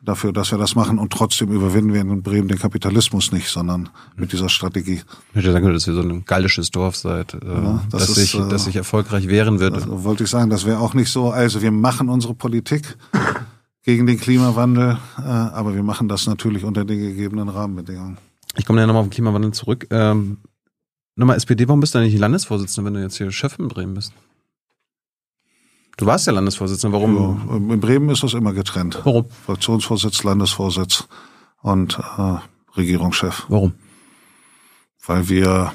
dafür, 0.09 0.33
dass 0.33 0.51
wir 0.51 0.57
das 0.57 0.75
machen 0.75 0.99
und 0.99 1.13
trotzdem 1.13 1.51
überwinden 1.51 1.93
wir 1.93 2.01
in 2.01 2.21
Bremen 2.23 2.47
den 2.47 2.57
Kapitalismus 2.57 3.31
nicht, 3.31 3.47
sondern 3.47 3.89
mit 4.15 4.33
dieser 4.33 4.49
Strategie. 4.49 5.01
Ich 5.31 5.35
hätte 5.35 5.51
sagen 5.51 5.71
dass 5.71 5.87
ihr 5.87 5.93
so 5.93 6.01
ein 6.01 6.25
gallisches 6.25 6.71
Dorf 6.71 6.95
seid, 6.95 7.35
äh, 7.35 7.37
ja, 7.47 7.83
das 7.91 8.07
dass, 8.07 8.15
sich, 8.15 8.31
dass 8.33 8.65
sich 8.65 8.75
erfolgreich 8.75 9.27
wehren 9.27 9.59
wird. 9.59 9.75
Also 9.75 10.03
wollte 10.03 10.23
ich 10.23 10.29
sagen, 10.29 10.49
das 10.49 10.65
wäre 10.65 10.79
auch 10.79 10.93
nicht 10.93 11.11
so. 11.11 11.29
Also 11.29 11.61
wir 11.61 11.71
machen 11.71 12.09
unsere 12.09 12.33
Politik 12.33 12.97
gegen 13.83 14.07
den 14.07 14.19
Klimawandel, 14.19 14.97
äh, 15.17 15.21
aber 15.21 15.75
wir 15.75 15.83
machen 15.83 16.07
das 16.07 16.25
natürlich 16.27 16.63
unter 16.63 16.83
den 16.83 16.99
gegebenen 16.99 17.49
Rahmenbedingungen. 17.49 18.17
Ich 18.57 18.65
komme 18.65 18.81
ja 18.81 18.87
nochmal 18.87 19.01
auf 19.01 19.07
den 19.07 19.13
Klimawandel 19.13 19.51
zurück. 19.51 19.87
Ähm, 19.91 20.39
nochmal 21.15 21.37
SPD, 21.37 21.67
warum 21.67 21.79
bist 21.79 21.95
du 21.95 21.99
nicht 21.99 22.17
Landesvorsitzender, 22.17 22.87
wenn 22.87 22.95
du 22.95 23.01
jetzt 23.01 23.17
hier 23.17 23.31
Chef 23.31 23.57
in 23.59 23.67
Bremen 23.67 23.93
bist? 23.93 24.13
Du 25.99 26.05
warst 26.05 26.27
ja 26.27 26.31
Landesvorsitzender, 26.31 26.97
warum? 26.97 27.41
Ja, 27.49 27.73
in 27.73 27.79
Bremen 27.81 28.09
ist 28.09 28.23
das 28.23 28.33
immer 28.33 28.53
getrennt. 28.53 29.01
Warum? 29.03 29.25
Fraktionsvorsitz, 29.45 30.23
Landesvorsitz 30.23 31.09
und 31.61 31.99
äh, 31.99 32.37
Regierungschef. 32.77 33.45
Warum? 33.49 33.73
Weil 35.05 35.27
wir 35.27 35.73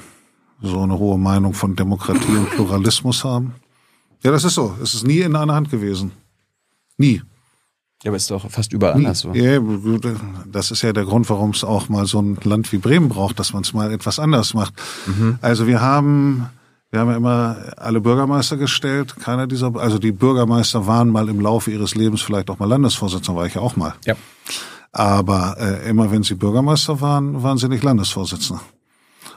so 0.63 0.81
eine 0.81 0.97
hohe 0.97 1.19
Meinung 1.19 1.53
von 1.53 1.75
Demokratie 1.75 2.37
und 2.37 2.49
Pluralismus 2.49 3.23
haben. 3.23 3.53
Ja, 4.23 4.31
das 4.31 4.45
ist 4.45 4.55
so. 4.55 4.75
Es 4.81 4.95
ist 4.95 5.05
nie 5.05 5.19
in 5.19 5.35
einer 5.35 5.53
Hand 5.53 5.69
gewesen. 5.69 6.11
Nie. 6.97 7.21
Ja, 8.01 8.09
aber 8.09 8.17
ist 8.17 8.31
doch 8.31 8.49
fast 8.49 8.73
überall 8.73 8.95
anders 8.95 9.19
so. 9.19 9.33
Ja, 9.33 9.59
das 10.51 10.71
ist 10.71 10.81
ja 10.81 10.91
der 10.91 11.05
Grund, 11.05 11.29
warum 11.29 11.51
es 11.51 11.63
auch 11.63 11.87
mal 11.87 12.07
so 12.07 12.19
ein 12.19 12.39
Land 12.43 12.71
wie 12.71 12.79
Bremen 12.79 13.09
braucht, 13.09 13.37
dass 13.37 13.53
man 13.53 13.61
es 13.61 13.73
mal 13.73 13.91
etwas 13.91 14.17
anders 14.17 14.55
macht. 14.55 14.73
Mhm. 15.05 15.37
Also 15.43 15.67
wir 15.67 15.81
haben 15.81 16.49
wir 16.95 17.01
haben 17.01 17.09
ja 17.09 17.17
immer 17.17 17.57
alle 17.75 17.99
Bürgermeister 17.99 18.55
gestellt. 18.55 19.17
Keiner 19.19 19.47
dieser, 19.47 19.75
also 19.75 19.99
die 19.99 20.13
Bürgermeister 20.13 20.87
waren 20.87 21.09
mal 21.09 21.27
im 21.27 21.41
Laufe 21.41 21.69
ihres 21.69 21.93
Lebens 21.93 22.21
vielleicht 22.21 22.49
auch 22.49 22.57
mal 22.57 22.69
Landesvorsitzender, 22.69 23.37
war 23.37 23.45
ich 23.45 23.55
ja 23.55 23.59
auch 23.59 23.75
mal. 23.75 23.95
Ja. 24.05 24.15
Aber 24.93 25.57
äh, 25.59 25.89
immer 25.89 26.09
wenn 26.09 26.23
sie 26.23 26.35
Bürgermeister 26.35 27.01
waren, 27.01 27.43
waren 27.43 27.57
sie 27.57 27.67
nicht 27.67 27.83
Landesvorsitzender. 27.83 28.61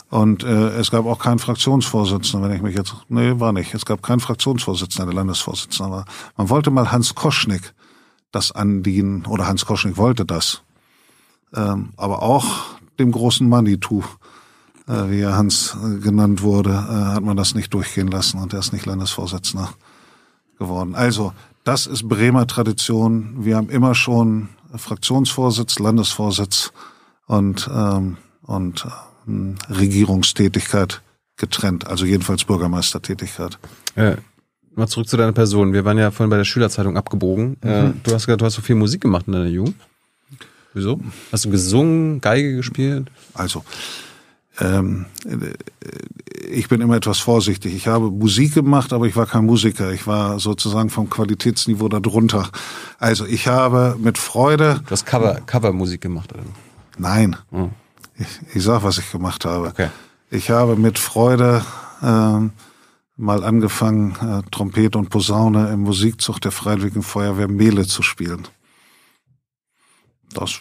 Und 0.08 0.44
äh, 0.44 0.68
es 0.78 0.92
gab 0.92 1.04
auch 1.04 1.18
keinen 1.18 1.40
Fraktionsvorsitzenden, 1.40 2.48
wenn 2.48 2.56
ich 2.56 2.62
mich 2.62 2.76
jetzt, 2.76 2.94
nee, 3.08 3.40
war 3.40 3.52
nicht. 3.52 3.74
Es 3.74 3.84
gab 3.84 4.04
keinen 4.04 4.20
Fraktionsvorsitzenden, 4.20 5.10
der 5.10 5.16
Landesvorsitzender 5.16 5.90
war. 5.90 6.04
Man 6.36 6.48
wollte 6.50 6.70
mal 6.70 6.92
Hans 6.92 7.16
Koschnick 7.16 7.74
das 8.30 8.52
andienen, 8.52 9.26
oder 9.26 9.48
Hans 9.48 9.66
Koschnick 9.66 9.96
wollte 9.96 10.24
das. 10.24 10.62
Ähm, 11.56 11.88
aber 11.96 12.22
auch 12.22 12.78
dem 13.00 13.10
großen 13.10 13.48
Manitou 13.48 14.04
wie 15.10 15.20
er 15.20 15.36
Hans 15.36 15.76
äh, 15.84 15.98
genannt 15.98 16.42
wurde, 16.42 16.70
äh, 16.70 17.14
hat 17.14 17.22
man 17.22 17.36
das 17.36 17.54
nicht 17.54 17.72
durchgehen 17.74 18.08
lassen 18.08 18.38
und 18.40 18.52
er 18.52 18.58
ist 18.60 18.72
nicht 18.72 18.86
Landesvorsitzender 18.86 19.70
geworden. 20.58 20.94
Also, 20.94 21.32
das 21.64 21.86
ist 21.86 22.08
Bremer 22.08 22.46
Tradition. 22.46 23.44
Wir 23.44 23.56
haben 23.56 23.68
immer 23.68 23.94
schon 23.94 24.48
Fraktionsvorsitz, 24.74 25.78
Landesvorsitz 25.78 26.72
und, 27.26 27.68
ähm, 27.72 28.16
und 28.42 28.86
ähm, 29.26 29.56
Regierungstätigkeit 29.68 31.02
getrennt, 31.36 31.86
also 31.86 32.04
jedenfalls 32.04 32.44
Bürgermeistertätigkeit. 32.44 33.58
Äh, 33.94 34.16
mal 34.74 34.88
zurück 34.88 35.08
zu 35.08 35.16
deiner 35.16 35.32
Person. 35.32 35.72
Wir 35.72 35.84
waren 35.84 35.98
ja 35.98 36.10
vorhin 36.10 36.30
bei 36.30 36.36
der 36.36 36.44
Schülerzeitung 36.44 36.96
abgebogen. 36.96 37.56
Mhm. 37.62 38.00
du 38.02 38.14
hast 38.14 38.26
gesagt, 38.26 38.40
du 38.40 38.46
hast 38.46 38.54
so 38.54 38.62
viel 38.62 38.76
Musik 38.76 39.02
gemacht 39.02 39.26
in 39.26 39.34
deiner 39.34 39.46
Jugend. 39.46 39.76
Wieso? 40.74 41.00
Hast 41.32 41.44
du 41.44 41.50
gesungen, 41.50 42.20
Geige 42.20 42.56
gespielt? 42.56 43.10
Also, 43.34 43.64
ähm, 44.60 45.06
ich 46.48 46.68
bin 46.68 46.80
immer 46.80 46.96
etwas 46.96 47.18
vorsichtig. 47.18 47.74
Ich 47.74 47.86
habe 47.86 48.10
Musik 48.10 48.54
gemacht, 48.54 48.92
aber 48.92 49.06
ich 49.06 49.16
war 49.16 49.26
kein 49.26 49.44
Musiker. 49.44 49.92
Ich 49.92 50.06
war 50.06 50.40
sozusagen 50.40 50.90
vom 50.90 51.10
Qualitätsniveau 51.10 51.88
darunter. 51.88 52.50
Also 52.98 53.26
ich 53.26 53.46
habe 53.46 53.96
mit 53.98 54.18
Freude. 54.18 54.80
Du 54.86 54.90
hast 54.90 55.06
Cover, 55.06 55.40
Covermusik 55.46 56.00
gemacht, 56.00 56.32
oder? 56.32 56.42
Nein. 56.96 57.36
Hm. 57.50 57.70
Ich, 58.18 58.56
ich 58.56 58.62
sag, 58.62 58.82
was 58.82 58.98
ich 58.98 59.10
gemacht 59.12 59.44
habe. 59.44 59.68
Okay. 59.68 59.88
Ich 60.30 60.50
habe 60.50 60.76
mit 60.76 60.98
Freude 60.98 61.64
ähm, 62.02 62.52
mal 63.16 63.44
angefangen, 63.44 64.16
äh, 64.20 64.50
Trompete 64.50 64.98
und 64.98 65.10
Posaune 65.10 65.70
im 65.70 65.80
Musikzug 65.80 66.40
der 66.40 66.52
Freiwilligen 66.52 67.02
Feuerwehr 67.02 67.48
Mehle 67.48 67.86
zu 67.86 68.02
spielen. 68.02 68.46
Das 70.32 70.60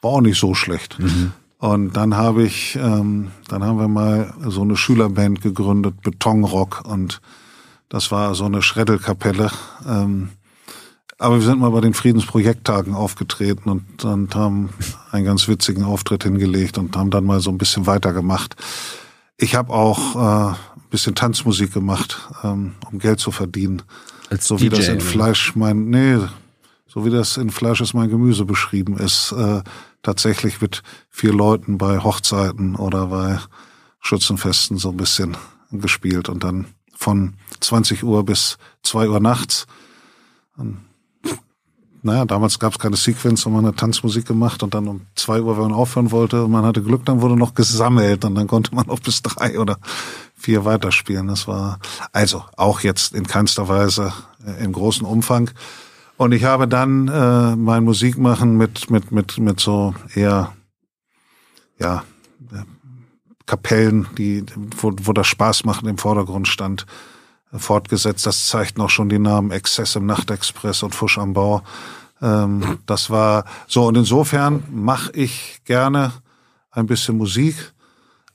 war 0.00 0.12
auch 0.12 0.20
nicht 0.20 0.38
so 0.38 0.54
schlecht. 0.54 0.98
Mhm. 0.98 1.32
Und 1.62 1.92
dann 1.92 2.16
habe 2.16 2.42
ich, 2.42 2.74
ähm, 2.74 3.30
dann 3.46 3.62
haben 3.62 3.78
wir 3.78 3.86
mal 3.86 4.34
so 4.48 4.62
eine 4.62 4.76
Schülerband 4.76 5.42
gegründet, 5.42 6.02
Betonrock, 6.02 6.82
und 6.84 7.20
das 7.88 8.10
war 8.10 8.34
so 8.34 8.46
eine 8.46 8.62
Schreddelkapelle. 8.62 9.48
Ähm, 9.86 10.30
aber 11.18 11.36
wir 11.36 11.42
sind 11.42 11.60
mal 11.60 11.70
bei 11.70 11.80
den 11.80 11.94
Friedensprojekttagen 11.94 12.96
aufgetreten 12.96 13.70
und, 13.70 14.04
und 14.04 14.34
haben 14.34 14.70
einen 15.12 15.24
ganz 15.24 15.46
witzigen 15.46 15.84
Auftritt 15.84 16.24
hingelegt 16.24 16.78
und 16.78 16.96
haben 16.96 17.10
dann 17.10 17.22
mal 17.22 17.38
so 17.38 17.50
ein 17.50 17.58
bisschen 17.58 17.86
weitergemacht. 17.86 18.56
Ich 19.36 19.54
habe 19.54 19.72
auch 19.72 20.16
äh, 20.16 20.48
ein 20.54 20.90
bisschen 20.90 21.14
Tanzmusik 21.14 21.72
gemacht, 21.72 22.28
ähm, 22.42 22.72
um 22.90 22.98
Geld 22.98 23.20
zu 23.20 23.30
verdienen. 23.30 23.82
Als 24.30 24.48
so 24.48 24.56
DJ, 24.56 24.64
wie 24.64 24.68
das 24.70 24.88
in 24.88 25.00
Fleisch 25.00 25.54
mein, 25.54 25.90
nee, 25.90 26.18
so 26.88 27.04
wie 27.04 27.10
das 27.10 27.36
in 27.36 27.50
Fleisch 27.50 27.80
ist 27.80 27.94
mein 27.94 28.10
Gemüse 28.10 28.46
beschrieben 28.46 28.96
ist. 28.96 29.30
Äh, 29.30 29.62
tatsächlich 30.02 30.60
mit 30.60 30.82
vier 31.10 31.32
Leuten 31.32 31.78
bei 31.78 32.02
Hochzeiten 32.02 32.76
oder 32.76 33.06
bei 33.06 33.38
Schützenfesten 34.00 34.78
so 34.78 34.90
ein 34.90 34.96
bisschen 34.96 35.36
gespielt 35.70 36.28
und 36.28 36.44
dann 36.44 36.66
von 36.94 37.34
20 37.60 38.04
Uhr 38.04 38.24
bis 38.24 38.58
2 38.82 39.08
Uhr 39.08 39.20
nachts. 39.20 39.66
Und, 40.56 40.78
naja, 42.02 42.24
damals 42.24 42.58
gab 42.58 42.72
es 42.72 42.78
keine 42.78 42.96
Sequenz 42.96 43.46
und 43.46 43.52
man 43.52 43.66
hat 43.66 43.76
Tanzmusik 43.76 44.26
gemacht 44.26 44.62
und 44.62 44.74
dann 44.74 44.88
um 44.88 45.02
2 45.14 45.42
Uhr, 45.42 45.56
wenn 45.56 45.64
man 45.64 45.72
aufhören 45.72 46.10
wollte 46.10 46.44
und 46.44 46.50
man 46.50 46.64
hatte 46.64 46.82
Glück, 46.82 47.04
dann 47.04 47.20
wurde 47.20 47.36
noch 47.36 47.54
gesammelt 47.54 48.24
und 48.24 48.34
dann 48.34 48.48
konnte 48.48 48.74
man 48.74 48.88
auch 48.90 49.00
bis 49.00 49.22
drei 49.22 49.58
oder 49.58 49.78
vier 50.34 50.64
weiterspielen. 50.64 51.28
Das 51.28 51.46
war 51.46 51.78
also 52.12 52.44
auch 52.56 52.80
jetzt 52.80 53.14
in 53.14 53.26
keinster 53.26 53.68
Weise 53.68 54.12
äh, 54.44 54.64
im 54.64 54.72
großen 54.72 55.06
Umfang. 55.06 55.50
Und 56.22 56.30
ich 56.30 56.44
habe 56.44 56.68
dann 56.68 57.08
äh, 57.08 57.56
mein 57.56 57.82
Musikmachen 57.82 58.56
mit, 58.56 58.90
mit, 58.90 59.10
mit, 59.10 59.38
mit 59.38 59.58
so 59.58 59.92
eher, 60.14 60.52
ja, 61.80 62.04
Kapellen, 63.44 64.06
die, 64.16 64.44
wo, 64.76 64.92
wo 65.02 65.12
das 65.12 65.26
Spaß 65.26 65.64
machen 65.64 65.88
im 65.88 65.98
Vordergrund 65.98 66.46
stand, 66.46 66.86
fortgesetzt. 67.52 68.24
Das 68.24 68.46
zeigt 68.46 68.78
noch 68.78 68.88
schon 68.88 69.08
die 69.08 69.18
Namen 69.18 69.50
Exzess 69.50 69.96
im 69.96 70.06
Nachtexpress 70.06 70.84
und 70.84 70.94
Fusch 70.94 71.18
am 71.18 71.32
Bau. 71.32 71.62
Ähm, 72.20 72.78
das 72.86 73.10
war 73.10 73.44
so 73.66 73.88
und 73.88 73.96
insofern 73.96 74.62
mache 74.70 75.10
ich 75.14 75.60
gerne 75.64 76.12
ein 76.70 76.86
bisschen 76.86 77.16
Musik. 77.18 77.56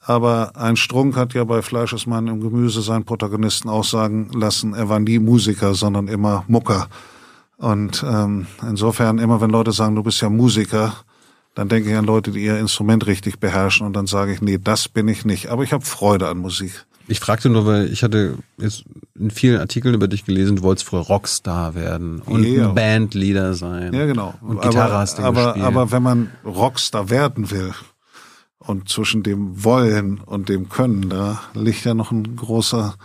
Aber 0.02 0.58
ein 0.58 0.76
Strunk 0.76 1.16
hat 1.16 1.34
ja 1.34 1.46
bei 1.46 1.62
Fleischesmann 1.62 2.28
im 2.28 2.42
Gemüse 2.42 2.82
seinen 2.82 3.06
Protagonisten 3.06 3.70
auch 3.70 3.86
sagen 3.86 4.30
lassen, 4.34 4.74
er 4.74 4.90
war 4.90 5.00
nie 5.00 5.20
Musiker, 5.20 5.74
sondern 5.74 6.10
immer 6.10 6.44
Mucker. 6.50 6.90
Und 7.58 8.06
ähm, 8.08 8.48
insofern 8.62 9.18
immer, 9.18 9.42
wenn 9.42 9.50
Leute 9.50 9.72
sagen, 9.72 9.96
du 9.96 10.04
bist 10.04 10.22
ja 10.22 10.30
Musiker, 10.30 10.94
dann 11.56 11.70
denke 11.70 11.90
ich 11.90 11.96
an 11.96 12.06
Leute, 12.06 12.32
die 12.32 12.44
ihr 12.44 12.60
Instrument 12.60 13.08
richtig 13.08 13.40
beherrschen 13.40 13.88
und 13.88 13.94
dann 13.94 14.06
sage 14.06 14.32
ich, 14.32 14.42
nee, 14.42 14.60
das 14.62 14.88
bin 14.88 15.08
ich 15.08 15.26
nicht. 15.26 15.48
Aber 15.48 15.64
ich 15.64 15.74
habe 15.74 15.84
Freude 15.84 16.28
an 16.28 16.38
Musik. 16.38 16.86
Ich 17.08 17.20
fragte 17.20 17.50
nur, 17.50 17.66
weil 17.66 17.92
ich 17.92 18.04
hatte 18.04 18.38
jetzt 18.58 18.84
in 19.18 19.32
vielen 19.32 19.60
Artikeln 19.60 19.96
über 19.96 20.08
dich 20.08 20.26
gelesen, 20.26 20.58
du 20.58 20.64
wolltest 20.64 20.88
früher 20.88 21.00
Rockstar 21.00 21.74
werden 21.74 22.22
und 22.22 22.44
yeah. 22.44 22.68
Bandleader 22.68 23.54
sein. 23.54 23.94
Ja, 23.94 24.06
genau. 24.06 24.34
Und 24.42 24.62
Gitarre 24.62 24.92
aber, 24.92 24.98
hast 25.00 25.18
du 25.18 25.24
aber, 25.24 25.46
gespielt. 25.46 25.66
aber 25.66 25.92
wenn 25.92 26.04
man 26.04 26.32
Rockstar 26.46 27.10
werden 27.10 27.50
will 27.50 27.74
und 28.60 28.90
zwischen 28.90 29.24
dem 29.24 29.64
Wollen 29.64 30.20
und 30.20 30.50
dem 30.50 30.68
Können, 30.68 31.10
da 31.10 31.42
liegt 31.54 31.86
ja 31.86 31.94
noch 31.94 32.12
ein 32.12 32.36
großer 32.36 32.96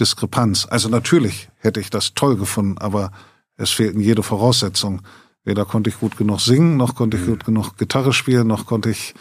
Diskrepanz. 0.00 0.66
Also 0.68 0.88
natürlich 0.88 1.48
hätte 1.58 1.80
ich 1.80 1.90
das 1.90 2.14
toll 2.14 2.36
gefunden, 2.36 2.76
aber 2.78 3.12
es 3.56 3.70
fehlten 3.70 4.00
jede 4.00 4.22
Voraussetzung. 4.22 5.02
Weder 5.44 5.64
konnte 5.64 5.90
ich 5.90 6.00
gut 6.00 6.16
genug 6.16 6.40
singen, 6.40 6.76
noch 6.76 6.94
konnte 6.94 7.16
ich 7.16 7.24
mhm. 7.24 7.30
gut 7.30 7.44
genug 7.44 7.76
Gitarre 7.76 8.12
spielen, 8.12 8.46
noch 8.46 8.66
konnte 8.66 8.90
ich 8.90 9.14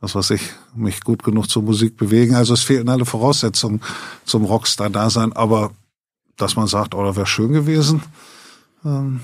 was 0.00 0.14
weiß 0.14 0.30
ich, 0.30 0.42
mich 0.74 1.02
gut 1.02 1.24
genug 1.24 1.48
zur 1.48 1.62
Musik 1.62 1.96
bewegen. 1.96 2.34
Also 2.34 2.54
es 2.54 2.62
fehlten 2.62 2.88
alle 2.88 3.04
Voraussetzungen 3.04 3.80
zum 4.24 4.44
Rockstar-Dasein, 4.44 5.32
aber 5.32 5.72
dass 6.36 6.56
man 6.56 6.68
sagt, 6.68 6.94
oh, 6.94 7.02
das 7.02 7.16
wäre 7.16 7.26
schön 7.26 7.52
gewesen. 7.52 8.02
Ähm, 8.84 9.20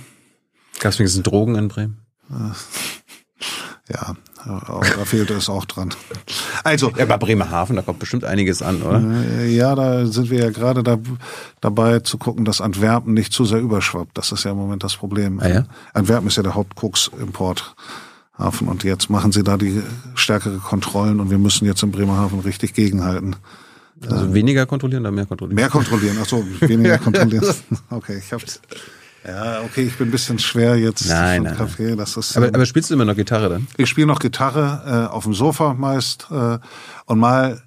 Gab 0.81 0.93
es 0.93 0.99
wenigstens 0.99 1.23
Drogen 1.23 1.55
in 1.55 1.69
Bremen? 1.69 1.99
Äh, 2.29 3.93
ja, 3.93 4.17
da 4.47 5.05
fehlte 5.05 5.35
es 5.35 5.49
auch 5.49 5.65
dran. 5.65 5.91
Also. 6.65 6.93
Ja, 6.97 7.05
bei 7.07 7.17
Bremerhaven, 7.17 7.77
da 7.77 7.83
kommt 7.83 7.99
bestimmt 7.99 8.25
einiges 8.25 8.63
an, 8.63 8.83
oder? 8.83 9.03
Äh, 9.39 9.55
ja, 9.55 9.75
da 9.75 10.07
sind 10.07 10.31
wir 10.31 10.39
ja 10.39 10.51
gerade 10.51 10.83
da, 10.83 10.99
dabei 11.61 12.01
zu 12.01 12.19
gucken, 12.19 12.45
dass 12.45 12.61
Antwerpen 12.61 13.15
nicht 13.15 13.33
zu 13.33 13.45
sehr 13.45 13.61
überschwappt. 13.61 14.17
Das 14.19 14.33
ist 14.33 14.45
ja 14.45 14.51
im 14.51 14.57
Moment 14.57 14.85
das 14.85 14.97
Problem. 14.97 15.41
Ah, 15.41 15.49
ja? 15.49 15.65
Antwerpen 15.93 16.29
ist 16.29 16.37
ja 16.37 16.43
der 16.43 16.55
Hauptkoksimport. 16.55 17.75
Hafen 18.37 18.67
und 18.67 18.83
jetzt 18.83 19.11
machen 19.11 19.31
sie 19.31 19.45
da 19.45 19.57
die 19.57 19.81
stärkere 20.17 20.59
Kontrollen 20.59 21.21
und 21.21 21.31
wir 21.31 21.39
müssen 21.39 21.67
jetzt 21.67 21.85
in 21.85 21.93
Bremerhaven 21.93 22.41
richtig 22.41 22.75
gegenhalten. 22.75 23.37
Also 24.03 24.35
weniger 24.35 24.67
kontrollieren 24.67 25.03
oder 25.03 25.13
mehr 25.13 25.27
kontrollieren? 25.27 25.55
Mehr 25.55 25.69
kontrollieren, 25.69 26.17
ach 26.21 26.27
so, 26.27 26.45
weniger 26.61 26.99
kontrollieren. 27.05 27.55
Okay, 27.91 28.19
ich 28.19 28.33
hab's. 28.33 28.61
Ja, 29.27 29.63
okay, 29.63 29.83
ich 29.83 29.97
bin 29.97 30.09
ein 30.09 30.11
bisschen 30.11 30.39
schwer 30.39 30.77
jetzt 30.77 31.09
nein, 31.09 31.45
nein, 31.45 31.57
Kaffee. 31.57 31.97
Das 31.97 32.17
ist, 32.17 32.37
aber, 32.37 32.49
aber 32.49 32.67
spielst 32.67 32.91
du 32.91 32.95
immer 32.95 33.07
noch 33.07 33.17
Gitarre 33.17 33.49
dann? 33.49 33.67
Ich 33.77 33.89
spiele 33.89 34.07
noch 34.07 34.19
Gitarre 34.19 35.09
äh, 35.11 35.13
auf 35.13 35.25
dem 35.25 35.35
Sofa 35.35 35.75
meist 35.75 36.29
äh, 36.31 36.59
und 37.07 37.19
mal 37.19 37.63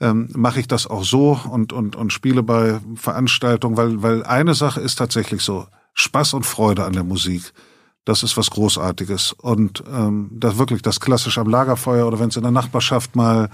ähm, 0.00 0.28
mache 0.34 0.60
ich 0.60 0.68
das 0.68 0.86
auch 0.86 1.04
so 1.04 1.40
und, 1.50 1.72
und, 1.72 1.96
und 1.96 2.12
spiele 2.12 2.42
bei 2.42 2.80
Veranstaltungen, 2.96 3.76
weil, 3.76 4.02
weil 4.02 4.24
eine 4.24 4.54
Sache 4.54 4.80
ist 4.80 4.96
tatsächlich 4.96 5.42
so, 5.42 5.66
Spaß 5.94 6.34
und 6.34 6.44
Freude 6.44 6.84
an 6.84 6.92
der 6.92 7.04
Musik 7.04 7.52
das 8.06 8.22
ist 8.22 8.36
was 8.36 8.50
Großartiges. 8.50 9.32
Und 9.32 9.84
ähm, 9.92 10.30
das 10.32 10.56
wirklich 10.56 10.80
das 10.80 11.00
klassische 11.00 11.40
am 11.40 11.50
Lagerfeuer 11.50 12.06
oder 12.06 12.18
wenn 12.18 12.28
es 12.28 12.36
in 12.36 12.42
der 12.42 12.52
Nachbarschaft 12.52 13.16
mal 13.16 13.50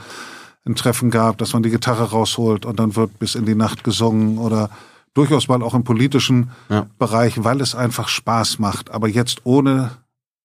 ein 0.64 0.76
Treffen 0.76 1.10
gab, 1.10 1.38
dass 1.38 1.54
man 1.54 1.64
die 1.64 1.70
Gitarre 1.70 2.10
rausholt 2.10 2.64
und 2.64 2.78
dann 2.78 2.94
wird 2.94 3.18
bis 3.18 3.34
in 3.34 3.46
die 3.46 3.56
Nacht 3.56 3.82
gesungen 3.82 4.38
oder 4.38 4.70
durchaus 5.14 5.48
mal 5.48 5.62
auch 5.62 5.74
im 5.74 5.84
politischen 5.84 6.50
ja. 6.68 6.86
Bereich, 6.98 7.44
weil 7.44 7.60
es 7.60 7.74
einfach 7.74 8.08
Spaß 8.08 8.58
macht. 8.58 8.90
Aber 8.90 9.08
jetzt 9.08 9.42
ohne 9.44 9.90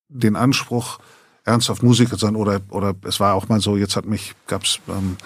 den 0.09 0.35
Anspruch, 0.35 0.99
ernsthaft 1.43 1.83
Musiker 1.83 2.17
zu 2.17 2.25
sein 2.25 2.35
oder 2.35 2.61
oder 2.69 2.93
es 3.03 3.19
war 3.19 3.33
auch 3.33 3.47
mal 3.47 3.61
so, 3.61 3.77
jetzt 3.77 3.95
hat 3.95 4.05
mich 4.05 4.35
gab's 4.47 4.79
ähm, 4.89 5.17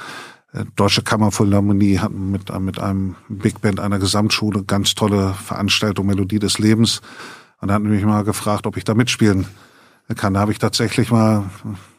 äh, 0.54 0.66
Deutsche 0.76 1.02
Kammerphilharmonie 1.02 2.00
hat 2.00 2.12
mit, 2.12 2.58
mit 2.60 2.80
einem 2.80 3.16
Big 3.28 3.62
Band 3.62 3.80
einer 3.80 4.00
Gesamtschule 4.00 4.64
ganz 4.64 4.96
tolle 4.96 5.34
Veranstaltung 5.34 6.06
Melodie 6.06 6.40
des 6.40 6.60
Lebens 6.60 7.02
und 7.60 7.70
er 7.70 7.76
hat 7.76 7.84
mich 7.84 8.04
mal 8.04 8.24
gefragt, 8.24 8.68
ob 8.68 8.78
ich 8.78 8.84
da 8.84 8.94
mitspielen 8.94 9.48
kann. 10.16 10.34
Da 10.34 10.42
habe 10.42 10.52
ich 10.52 10.60
tatsächlich 10.60 11.12
mal 11.12 11.50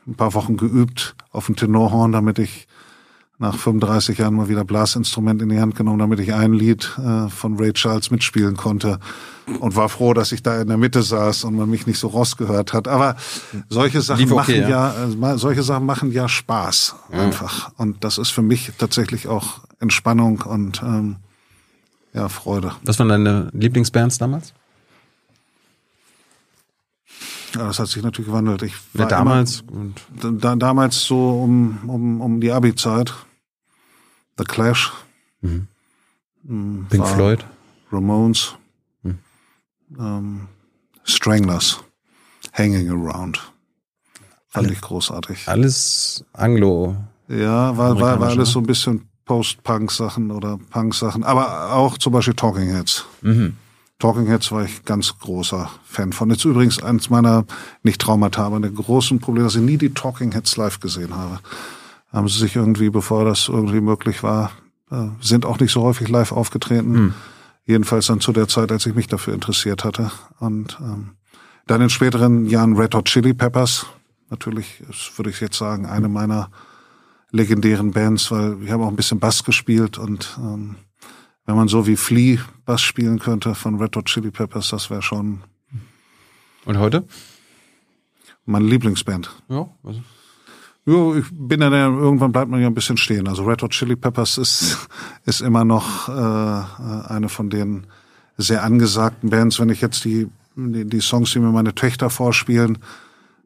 ein 0.07 0.15
paar 0.15 0.35
Wochen 0.35 0.57
geübt 0.57 1.15
auf 1.31 1.47
dem 1.47 1.57
Tenorhorn, 1.57 2.13
damit 2.13 2.39
ich 2.39 2.67
nach 3.43 3.57
35 3.57 4.19
Jahren 4.19 4.35
mal 4.35 4.49
wieder 4.49 4.65
Blasinstrument 4.65 5.43
in 5.43 5.49
die 5.49 5.61
Hand 5.61 5.75
genommen, 5.75 5.99
damit 5.99 6.21
ich 6.21 6.33
ein 6.33 6.53
Lied 6.53 6.97
äh, 6.97 7.29
von 7.29 7.59
Ray 7.59 7.73
Charles 7.73 8.13
mitspielen 8.13 8.57
konnte 8.57 9.01
und 9.59 9.75
war 9.75 9.89
froh, 9.89 10.15
dass 10.15 10.31
ich 10.31 10.45
da 10.45 10.61
in 10.61 10.69
der 10.69 10.77
Mitte 10.77 11.03
saß 11.03 11.45
und 11.45 11.57
man 11.57 11.69
mich 11.69 11.87
nicht 11.87 11.99
so 11.99 12.07
rausgehört 12.07 12.73
hat. 12.73 12.87
Aber 12.87 13.17
solche 13.69 14.01
Sachen 14.01 14.25
okay, 14.27 14.35
machen 14.35 14.55
ja, 14.55 14.95
ja 15.19 15.33
äh, 15.35 15.39
solche 15.39 15.65
Sachen 15.65 15.85
machen 15.85 16.13
ja 16.13 16.29
Spaß 16.29 16.95
ja. 17.13 17.19
einfach 17.19 17.73
und 17.77 18.05
das 18.05 18.17
ist 18.17 18.31
für 18.31 18.43
mich 18.43 18.73
tatsächlich 18.79 19.27
auch 19.27 19.59
Entspannung 19.81 20.43
und 20.43 20.81
ähm, 20.83 21.17
ja 22.15 22.29
Freude. 22.29 22.73
Was 22.85 23.01
waren 23.01 23.09
deine 23.09 23.49
Lieblingsbands 23.53 24.19
damals? 24.19 24.55
Ja, 27.57 27.67
das 27.67 27.81
hat 27.81 27.89
sich 27.89 28.03
natürlich 28.05 28.29
gewandelt. 28.29 28.63
Ich 28.63 28.75
war 28.95 29.03
ja, 29.03 29.09
damals 29.09 29.65
immer, 29.69 30.39
da, 30.39 30.55
damals 30.55 31.03
so 31.03 31.43
um, 31.43 31.81
um, 31.89 32.21
um 32.21 32.41
die 32.41 32.53
Abi-Zeit. 32.53 33.13
The 34.39 34.45
Clash. 34.45 34.93
Mhm. 35.41 35.69
Mm, 36.45 36.87
Pink 36.89 37.07
Floyd. 37.07 37.45
Ramones. 37.91 38.55
Mhm. 39.03 39.19
Ähm, 39.99 40.49
Stranglers. 41.05 41.81
Hanging 42.53 42.91
Around. 42.91 43.53
Fand 44.49 44.71
ich 44.71 44.81
großartig. 44.81 45.49
Alles 45.49 46.25
Anglo. 46.35 46.97
Ja, 47.29 47.77
war, 47.79 47.99
war, 47.99 48.21
war 48.21 48.29
alles 48.29 48.51
so 48.51 48.59
ein 48.59 48.67
bisschen 48.67 49.09
Post-Punk-Sachen 49.25 50.31
oder 50.31 50.59
Punk-Sachen. 50.71 51.25
Aber 51.25 51.73
auch 51.73 51.97
zum 51.97 52.13
Beispiel 52.13 52.35
Talking 52.35 52.69
Heads. 52.69 53.07
Mhm. 53.23 53.57
Talking 53.99 54.27
Heads 54.27 54.51
war 54.53 54.65
ich 54.65 54.85
ganz 54.85 55.17
großer 55.19 55.71
Fan 55.85 56.13
von. 56.13 56.29
Jetzt 56.29 56.45
übrigens 56.45 56.83
eines 56.83 57.09
meiner, 57.09 57.45
nicht 57.83 58.01
Traumata, 58.01 58.45
aber 58.45 58.61
der 58.61 58.71
großen 58.71 59.21
Probleme, 59.21 59.47
dass 59.47 59.55
ich 59.55 59.63
nie 59.63 59.79
die 59.79 59.95
Talking 59.95 60.33
Heads 60.33 60.57
live 60.57 60.81
gesehen 60.81 61.17
habe. 61.17 61.39
Haben 62.13 62.29
sie 62.29 62.39
sich 62.39 62.57
irgendwie, 62.57 62.91
bevor 62.91 63.25
das 63.25 63.49
irgendwie 63.49 63.81
möglich 63.81 64.23
war, 64.23 64.53
äh, 64.91 65.09
sind 65.21 65.47
auch 65.47 65.59
nicht 65.59 65.73
so 65.73 65.83
häufig 65.83 66.09
live 66.09 66.33
aufgetreten. 66.33 66.95
Hm. 66.95 67.15
Jedenfalls 67.65 68.07
dann 68.07 68.21
zu 68.21 68.33
der 68.33 68.49
Zeit, 68.49 68.73
als 68.73 68.87
ich 68.87 68.95
mich 68.95 69.07
dafür 69.07 69.35
interessiert 69.35 69.85
hatte. 69.85 70.11
Und 70.39 70.79
ähm, 70.81 71.13
dann 71.67 71.81
in 71.81 71.91
späteren 71.91 72.47
Jahren 72.47 72.77
Red 72.77 72.95
Hot 72.95 73.07
Chili 73.07 73.35
Peppers. 73.35 73.87
Natürlich 74.31 74.83
ist, 74.91 75.17
würde 75.17 75.31
ich 75.31 75.41
jetzt 75.41 75.57
sagen, 75.57 75.87
eine 75.87 76.09
meiner 76.09 76.51
legendären 77.31 77.93
Bands, 77.93 78.31
weil 78.31 78.63
ich 78.63 78.71
habe 78.71 78.85
auch 78.85 78.89
ein 78.89 78.97
bisschen 78.97 79.19
Bass 79.19 79.43
gespielt 79.45 79.99
und 79.99 80.39
ähm, 80.39 80.77
wenn 81.47 81.57
man 81.57 81.67
so 81.67 81.87
wie 81.87 81.97
Flea 81.97 82.39
Bass 82.65 82.83
spielen 82.83 83.19
könnte 83.19 83.55
von 83.55 83.81
Red 83.81 83.97
Hot 83.97 84.05
Chili 84.07 84.31
Peppers, 84.31 84.69
das 84.69 84.91
wäre 84.91 85.03
schon. 85.03 85.43
Und 86.65 86.79
heute? 86.79 87.05
Meine 88.45 88.67
Lieblingsband. 88.67 89.31
Ja, 89.49 89.69
also. 89.83 90.03
Ja, 90.85 91.15
ich 91.15 91.27
bin 91.31 91.61
ja 91.61 91.71
dann, 91.71 91.99
irgendwann 91.99 92.33
bleibt 92.33 92.51
man 92.51 92.61
ja 92.61 92.67
ein 92.67 92.75
bisschen 92.75 92.97
stehen. 92.97 93.29
Also 93.29 93.45
Red 93.45 93.63
Hot 93.63 93.71
Chili 93.71 93.95
Peppers 93.95 94.37
ist, 94.39 94.89
ist 95.25 95.41
immer 95.41 95.65
noch 95.65 96.09
äh, 96.09 96.13
eine 97.09 97.29
von 97.29 97.51
den 97.51 97.87
sehr 98.37 98.65
angesagten 98.65 99.31
Bands. 99.31 99.61
Wenn 99.61 99.69
ich 99.69 99.81
jetzt 99.81 100.05
die, 100.05 100.29
die, 100.57 100.85
die 100.85 101.01
Songs, 101.01 101.33
die 101.33 101.39
mir 101.39 101.53
meine 101.53 101.75
Töchter 101.75 102.11
vorspielen, 102.11 102.79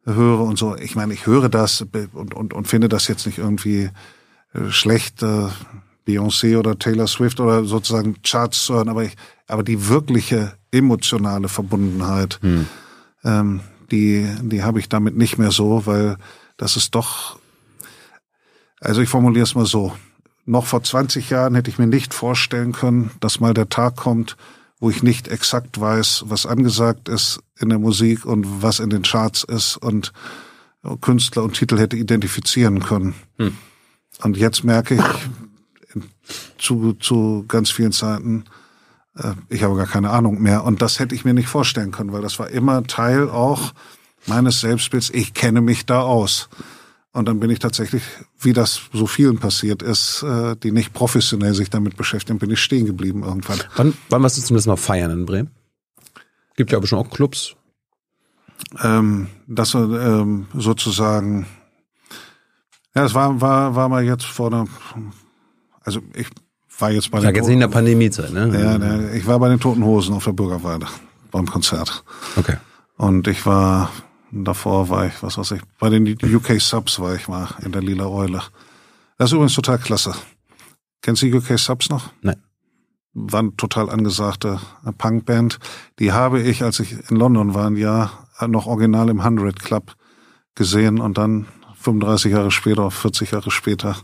höre 0.04 0.40
und 0.40 0.56
so, 0.56 0.76
ich 0.76 0.94
meine, 0.94 1.12
ich 1.12 1.26
höre 1.26 1.48
das 1.48 1.84
und, 2.12 2.32
und, 2.34 2.54
und 2.54 2.68
finde 2.68 2.88
das 2.88 3.08
jetzt 3.08 3.26
nicht 3.26 3.38
irgendwie 3.38 3.90
äh, 4.54 4.70
schlecht. 4.70 5.22
Äh, 5.22 5.48
Beyoncé 6.06 6.56
oder 6.56 6.78
Taylor 6.78 7.06
Swift 7.06 7.40
oder 7.40 7.64
sozusagen 7.64 8.22
Charts 8.22 8.66
zu 8.66 8.74
hören, 8.74 8.88
aber 8.88 9.04
ich, 9.04 9.16
aber 9.48 9.62
die 9.62 9.88
wirkliche 9.88 10.52
emotionale 10.70 11.48
Verbundenheit, 11.48 12.38
hm. 12.42 12.66
ähm, 13.24 13.60
die, 13.90 14.26
die 14.42 14.62
habe 14.62 14.78
ich 14.78 14.88
damit 14.88 15.16
nicht 15.16 15.38
mehr 15.38 15.50
so, 15.50 15.84
weil 15.86 16.16
das 16.56 16.76
ist 16.76 16.94
doch, 16.94 17.38
also 18.80 19.00
ich 19.00 19.08
formuliere 19.08 19.44
es 19.44 19.54
mal 19.54 19.66
so, 19.66 19.96
noch 20.44 20.66
vor 20.66 20.82
20 20.82 21.30
Jahren 21.30 21.54
hätte 21.54 21.70
ich 21.70 21.78
mir 21.78 21.86
nicht 21.86 22.14
vorstellen 22.14 22.72
können, 22.72 23.10
dass 23.20 23.40
mal 23.40 23.54
der 23.54 23.68
Tag 23.68 23.96
kommt, 23.96 24.36
wo 24.78 24.90
ich 24.90 25.02
nicht 25.02 25.28
exakt 25.28 25.80
weiß, 25.80 26.24
was 26.26 26.46
angesagt 26.46 27.08
ist 27.08 27.40
in 27.58 27.68
der 27.68 27.78
Musik 27.78 28.24
und 28.24 28.62
was 28.62 28.78
in 28.78 28.90
den 28.90 29.02
Charts 29.02 29.42
ist 29.42 29.76
und 29.76 30.12
Künstler 31.00 31.42
und 31.42 31.54
Titel 31.54 31.78
hätte 31.78 31.96
identifizieren 31.96 32.80
können. 32.80 33.14
Hm. 33.38 33.56
Und 34.22 34.36
jetzt 34.36 34.62
merke 34.62 34.94
ich, 34.94 36.02
zu, 36.58 36.94
zu 36.94 37.44
ganz 37.48 37.70
vielen 37.70 37.92
Zeiten, 37.92 38.44
äh, 39.16 39.32
ich 39.48 39.62
habe 39.62 39.76
gar 39.76 39.86
keine 39.86 40.10
Ahnung 40.10 40.40
mehr. 40.40 40.64
Und 40.64 40.82
das 40.82 40.98
hätte 40.98 41.14
ich 41.14 41.24
mir 41.24 41.34
nicht 41.34 41.48
vorstellen 41.48 41.92
können, 41.92 42.12
weil 42.12 42.22
das 42.22 42.38
war 42.38 42.48
immer 42.48 42.84
Teil 42.84 43.28
auch 43.28 43.72
meines 44.26 44.60
Selbstbilds. 44.60 45.10
Ich 45.10 45.34
kenne 45.34 45.60
mich 45.60 45.86
da 45.86 46.00
aus. 46.00 46.48
Und 47.12 47.26
dann 47.26 47.40
bin 47.40 47.48
ich 47.48 47.60
tatsächlich, 47.60 48.02
wie 48.38 48.52
das 48.52 48.82
so 48.92 49.06
vielen 49.06 49.38
passiert 49.38 49.82
ist, 49.82 50.22
äh, 50.22 50.54
die 50.56 50.70
nicht 50.70 50.92
professionell 50.92 51.54
sich 51.54 51.70
damit 51.70 51.96
beschäftigen, 51.96 52.38
bin 52.38 52.50
ich 52.50 52.60
stehen 52.60 52.84
geblieben 52.84 53.22
irgendwann. 53.22 53.58
Wann, 53.76 53.94
wann 54.10 54.22
warst 54.22 54.36
du 54.36 54.42
zum 54.42 54.56
letzten 54.56 54.68
Mal 54.68 54.76
feiern 54.76 55.10
in 55.10 55.24
Bremen? 55.24 55.50
Gibt 56.56 56.72
ja 56.72 56.78
aber 56.78 56.86
schon 56.86 56.98
auch 56.98 57.08
Clubs. 57.08 57.56
Ähm, 58.82 59.28
das 59.46 59.72
ähm, 59.74 60.46
sozusagen, 60.54 61.46
ja, 62.94 63.04
es 63.04 63.14
war, 63.14 63.40
war, 63.40 63.74
war 63.74 63.88
mal 63.88 64.04
jetzt 64.04 64.26
vor 64.26 64.48
einer, 64.48 64.66
also 65.82 66.00
ich 66.14 66.26
war 66.78 66.90
jetzt 66.90 67.10
bei 67.10 67.20
den. 67.20 67.34
jetzt 67.34 67.46
nicht 67.46 67.54
in 67.54 67.60
der 67.60 67.68
Pandemiezeit, 67.68 68.32
ne? 68.32 68.50
Ja, 68.52 68.76
der, 68.76 69.14
ich 69.14 69.26
war 69.26 69.38
bei 69.38 69.48
den 69.48 69.60
Toten 69.60 69.84
Hosen 69.84 70.14
auf 70.14 70.24
der 70.24 70.32
Bürgerweide 70.32 70.86
beim 71.30 71.46
Konzert. 71.46 72.04
Okay. 72.36 72.56
Und 72.96 73.26
ich 73.28 73.46
war 73.46 73.90
davor 74.30 74.88
war 74.88 75.06
ich, 75.06 75.22
was 75.22 75.38
weiß 75.38 75.52
ich, 75.52 75.62
bei 75.78 75.90
den 75.90 76.06
UK 76.06 76.60
Subs 76.60 77.00
war 77.00 77.14
ich 77.14 77.28
mal 77.28 77.48
in 77.62 77.72
der 77.72 77.82
Lila 77.82 78.06
Eule. 78.06 78.42
Das 79.18 79.30
ist 79.30 79.32
übrigens 79.32 79.54
total 79.54 79.78
klasse. 79.78 80.14
Kennst 81.02 81.22
du 81.22 81.26
die 81.26 81.34
UK 81.34 81.58
Subs 81.58 81.88
noch? 81.88 82.10
Nein. 82.22 82.42
War 83.14 83.40
eine 83.40 83.56
total 83.56 83.88
angesagte 83.88 84.60
Punkband. 84.98 85.58
Die 85.98 86.12
habe 86.12 86.42
ich, 86.42 86.62
als 86.62 86.80
ich 86.80 87.10
in 87.10 87.16
London 87.16 87.54
war, 87.54 87.66
ein 87.68 87.76
Jahr 87.76 88.26
noch 88.46 88.66
original 88.66 89.08
im 89.08 89.20
100 89.20 89.58
Club 89.58 89.94
gesehen 90.54 91.00
und 91.00 91.16
dann 91.16 91.46
35 91.80 92.32
Jahre 92.32 92.50
später, 92.50 92.90
40 92.90 93.30
Jahre 93.30 93.50
später, 93.50 93.96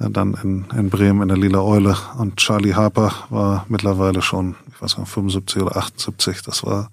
äh, 0.00 0.10
dann 0.10 0.34
in, 0.42 0.66
in 0.76 0.90
Bremen 0.90 1.22
in 1.22 1.28
der 1.28 1.36
Lila 1.36 1.60
Eule. 1.60 1.96
Und 2.18 2.36
Charlie 2.38 2.74
Harper 2.74 3.12
war 3.30 3.66
mittlerweile 3.68 4.22
schon, 4.22 4.56
ich 4.72 4.82
weiß 4.82 4.98
nicht, 4.98 5.08
75 5.08 5.62
oder 5.62 5.76
78. 5.76 6.42
Das 6.42 6.64
war 6.64 6.90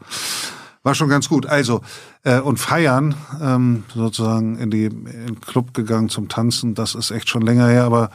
war 0.84 0.96
schon 0.96 1.10
ganz 1.10 1.30
gut. 1.30 1.46
Also 1.46 1.82
äh, 2.24 2.40
und 2.40 2.58
feiern 2.58 3.16
ähm, 3.42 3.84
sozusagen 3.94 4.58
in 4.58 4.72
die 4.72 4.86
in 4.86 5.06
den 5.06 5.42
Club 5.42 5.74
gegangen 5.74 6.10
zum 6.10 6.30
Tanzen, 6.30 6.76
das 6.76 6.96
ist 6.96 7.12
echt 7.12 7.30
schon 7.30 7.42
länger 7.42 7.68
her, 7.68 7.84
aber 7.84 8.10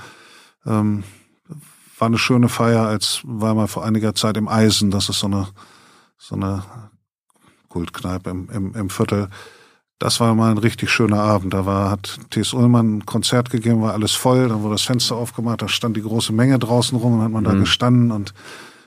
ähm, 0.66 1.04
war 1.98 2.06
eine 2.06 2.18
schöne 2.18 2.48
Feier, 2.48 2.86
als 2.86 3.20
war 3.24 3.54
mal 3.54 3.68
vor 3.68 3.84
einiger 3.84 4.14
Zeit 4.14 4.36
im 4.36 4.48
Eisen. 4.48 4.90
Das 4.90 5.08
ist 5.08 5.20
so 5.20 5.26
eine 5.26 5.48
so 6.18 6.34
eine 6.34 6.64
Kultkneipe 7.68 8.30
im, 8.30 8.48
im, 8.50 8.74
im 8.74 8.90
Viertel. 8.90 9.28
Das 9.98 10.20
war 10.20 10.34
mal 10.34 10.50
ein 10.50 10.58
richtig 10.58 10.90
schöner 10.90 11.20
Abend. 11.20 11.54
Da 11.54 11.66
war, 11.66 11.90
hat 11.90 12.18
T.S. 12.30 12.52
Ullmann 12.52 12.98
ein 12.98 13.06
Konzert 13.06 13.50
gegeben, 13.50 13.82
war 13.82 13.92
alles 13.92 14.12
voll. 14.12 14.48
Dann 14.48 14.62
wurde 14.62 14.74
das 14.74 14.82
Fenster 14.82 15.16
aufgemacht, 15.16 15.62
da 15.62 15.68
stand 15.68 15.96
die 15.96 16.02
große 16.02 16.32
Menge 16.32 16.58
draußen 16.58 16.96
rum 16.98 17.14
und 17.14 17.22
hat 17.22 17.30
man 17.30 17.44
mhm. 17.44 17.48
da 17.48 17.54
gestanden 17.54 18.10
und 18.10 18.34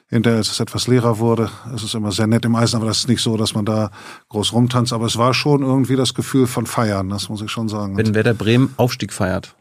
Hinterher, 0.10 0.38
als 0.38 0.50
es 0.50 0.62
etwas 0.62 0.88
leerer 0.88 1.20
wurde, 1.20 1.50
es 1.76 1.84
ist 1.84 1.94
immer 1.94 2.14
sehr 2.14 2.28
nett 2.28 2.46
im 2.46 2.56
Eisen, 2.56 2.78
aber 2.78 2.86
das 2.86 3.00
ist 3.00 3.10
nicht 3.10 3.22
so, 3.22 3.36
dass 3.36 3.54
man 3.54 3.66
da 3.66 3.92
groß 4.30 4.54
rumtanzt. 4.54 4.94
Aber 4.94 5.06
es 5.06 5.18
war 5.18 5.34
schon 5.34 5.64
irgendwie 5.64 5.98
das 5.98 6.14
Gefühl 6.14 6.48
von 6.48 6.66
Feiern, 6.66 7.10
das 7.10 7.28
muss 7.28 7.42
ich 7.42 7.52
schon 7.52 7.68
sagen. 7.68 7.98
Wenn 7.98 8.16
Werder 8.16 8.34
Bremen 8.34 8.74
Aufstieg 8.78 9.12
feiert, 9.12 9.54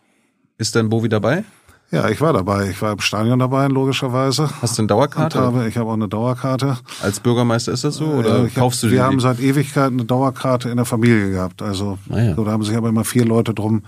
ist 0.56 0.76
dann 0.76 0.88
Bovi 0.88 1.08
dabei? 1.08 1.44
Ja, 1.90 2.08
ich 2.08 2.20
war 2.20 2.32
dabei. 2.32 2.68
Ich 2.70 2.82
war 2.82 2.92
im 2.92 2.98
Stadion 2.98 3.38
dabei, 3.38 3.68
logischerweise. 3.68 4.50
Hast 4.60 4.76
du 4.76 4.82
eine 4.82 4.88
Dauerkarte? 4.88 5.38
Habe, 5.38 5.68
ich 5.68 5.76
habe 5.76 5.88
auch 5.88 5.94
eine 5.94 6.08
Dauerkarte. 6.08 6.78
Als 7.00 7.20
Bürgermeister 7.20 7.72
ist 7.72 7.84
das 7.84 7.96
so? 7.96 8.06
Oder 8.06 8.44
äh, 8.44 8.48
kaufst 8.48 8.78
hab, 8.78 8.82
du 8.82 8.86
die? 8.88 8.92
Wir 8.94 9.04
haben 9.04 9.20
seit 9.20 9.38
Ewigkeiten 9.38 9.98
eine 9.98 10.04
Dauerkarte 10.04 10.68
in 10.68 10.76
der 10.76 10.84
Familie 10.84 11.30
gehabt. 11.30 11.62
Also 11.62 11.98
ah 12.10 12.18
ja. 12.18 12.34
so, 12.34 12.44
da 12.44 12.50
haben 12.50 12.64
sich 12.64 12.76
aber 12.76 12.88
immer 12.88 13.04
vier 13.04 13.24
Leute 13.24 13.54
drum, 13.54 13.82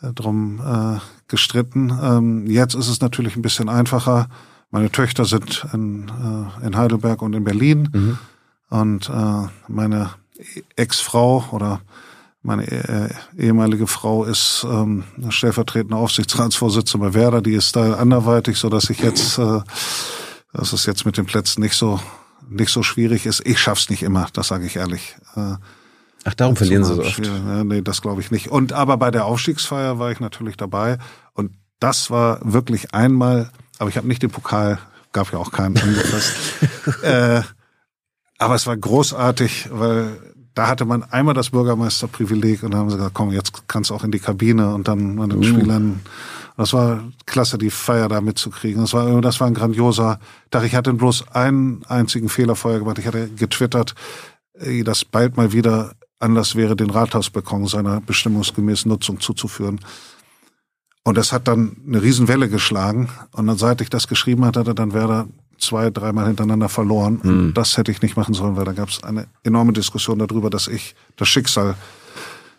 äh, 0.00 0.12
drum 0.14 0.60
äh, 0.60 1.00
gestritten. 1.28 1.92
Ähm, 2.02 2.46
jetzt 2.46 2.74
ist 2.74 2.88
es 2.88 3.02
natürlich 3.02 3.36
ein 3.36 3.42
bisschen 3.42 3.68
einfacher 3.68 4.28
meine 4.70 4.90
Töchter 4.90 5.24
sind 5.24 5.66
in, 5.72 6.08
äh, 6.08 6.66
in 6.66 6.76
Heidelberg 6.76 7.22
und 7.22 7.34
in 7.34 7.44
Berlin. 7.44 7.88
Mhm. 7.92 8.18
Und 8.70 9.08
äh, 9.08 9.48
meine 9.68 10.10
Ex-Frau 10.76 11.44
oder 11.52 11.80
meine 12.42 12.66
äh, 12.70 13.08
ehemalige 13.36 13.86
Frau 13.86 14.24
ist 14.24 14.64
ähm, 14.68 15.04
stellvertretende 15.30 15.96
Aufsichtsratsvorsitzende 15.96 17.08
bei 17.08 17.14
Werder. 17.14 17.42
Die 17.42 17.54
ist 17.54 17.76
da 17.76 17.94
anderweitig, 17.94 18.58
so 18.58 18.68
dass 18.68 18.90
ich 18.90 19.00
jetzt, 19.00 19.38
äh, 19.38 19.60
dass 20.52 20.72
es 20.72 20.86
jetzt 20.86 21.04
mit 21.04 21.16
den 21.16 21.26
Plätzen 21.26 21.60
nicht 21.60 21.74
so 21.74 22.00
nicht 22.50 22.70
so 22.70 22.82
schwierig 22.82 23.26
ist. 23.26 23.46
Ich 23.46 23.58
schaff's 23.58 23.90
nicht 23.90 24.02
immer, 24.02 24.28
das 24.32 24.48
sage 24.48 24.66
ich 24.66 24.76
ehrlich. 24.76 25.16
Äh, 25.36 25.56
Ach, 26.24 26.34
darum 26.34 26.56
verlieren 26.56 26.84
sie 26.84 26.94
so 26.94 27.02
oft. 27.02 27.24
Ja, 27.24 27.64
nee, 27.64 27.82
das 27.82 28.02
glaube 28.02 28.20
ich 28.20 28.30
nicht. 28.30 28.48
Und 28.48 28.72
aber 28.72 28.96
bei 28.96 29.10
der 29.10 29.24
Aufstiegsfeier 29.24 29.98
war 29.98 30.10
ich 30.10 30.20
natürlich 30.20 30.56
dabei 30.56 30.98
und 31.34 31.52
das 31.80 32.10
war 32.10 32.40
wirklich 32.42 32.94
einmal 32.94 33.50
aber 33.78 33.90
ich 33.90 33.96
habe 33.96 34.08
nicht 34.08 34.22
den 34.22 34.30
Pokal, 34.30 34.78
gab 35.12 35.32
ja 35.32 35.38
auch 35.38 35.52
keinen 35.52 35.78
angefasst. 35.78 36.32
äh, 37.02 37.42
aber 38.38 38.54
es 38.54 38.66
war 38.66 38.76
großartig, 38.76 39.68
weil 39.72 40.18
da 40.54 40.66
hatte 40.66 40.84
man 40.84 41.04
einmal 41.04 41.34
das 41.34 41.50
Bürgermeisterprivileg 41.50 42.62
und 42.62 42.72
dann 42.72 42.80
haben 42.80 42.90
sie 42.90 42.96
gesagt, 42.96 43.14
komm, 43.14 43.32
jetzt 43.32 43.68
kannst 43.68 43.90
du 43.90 43.94
auch 43.94 44.04
in 44.04 44.10
die 44.10 44.18
Kabine 44.18 44.74
und 44.74 44.88
dann 44.88 45.14
mit 45.14 45.32
den 45.32 45.38
uh. 45.38 45.44
Spielern. 45.44 46.00
Das 46.56 46.72
war 46.72 47.04
klasse, 47.26 47.56
die 47.56 47.70
Feier 47.70 48.08
da 48.08 48.20
mitzukriegen. 48.20 48.80
Das 48.80 48.92
war, 48.92 49.20
das 49.20 49.38
war 49.38 49.46
ein 49.46 49.54
grandioser 49.54 50.18
Tag. 50.50 50.64
Ich 50.64 50.74
hatte 50.74 50.92
bloß 50.92 51.28
einen 51.28 51.84
einzigen 51.86 52.28
Fehler 52.28 52.56
vorher 52.56 52.80
gemacht. 52.80 52.98
Ich 52.98 53.06
hatte 53.06 53.28
getwittert, 53.28 53.94
äh, 54.54 54.82
dass 54.82 55.04
bald 55.04 55.36
mal 55.36 55.52
wieder 55.52 55.92
Anlass 56.18 56.56
wäre, 56.56 56.74
den 56.74 56.90
Rathausbalkon 56.90 57.68
seiner 57.68 58.00
bestimmungsgemäßen 58.00 58.88
Nutzung 58.88 59.20
zuzuführen. 59.20 59.78
Und 61.08 61.16
das 61.16 61.32
hat 61.32 61.48
dann 61.48 61.74
eine 61.86 62.02
Riesenwelle 62.02 62.50
geschlagen. 62.50 63.08
Und 63.32 63.46
dann, 63.46 63.56
seit 63.56 63.80
ich 63.80 63.88
das 63.88 64.08
geschrieben 64.08 64.44
hatte, 64.44 64.62
dann 64.62 64.92
wäre 64.92 65.10
er 65.10 65.28
zwei, 65.56 65.88
dreimal 65.88 66.26
hintereinander 66.26 66.68
verloren. 66.68 67.20
Mhm. 67.22 67.54
Das 67.54 67.78
hätte 67.78 67.90
ich 67.90 68.02
nicht 68.02 68.18
machen 68.18 68.34
sollen, 68.34 68.56
weil 68.56 68.66
da 68.66 68.74
gab 68.74 68.90
es 68.90 69.02
eine 69.02 69.26
enorme 69.42 69.72
Diskussion 69.72 70.18
darüber, 70.18 70.50
dass 70.50 70.68
ich 70.68 70.94
das 71.16 71.28
Schicksal 71.28 71.76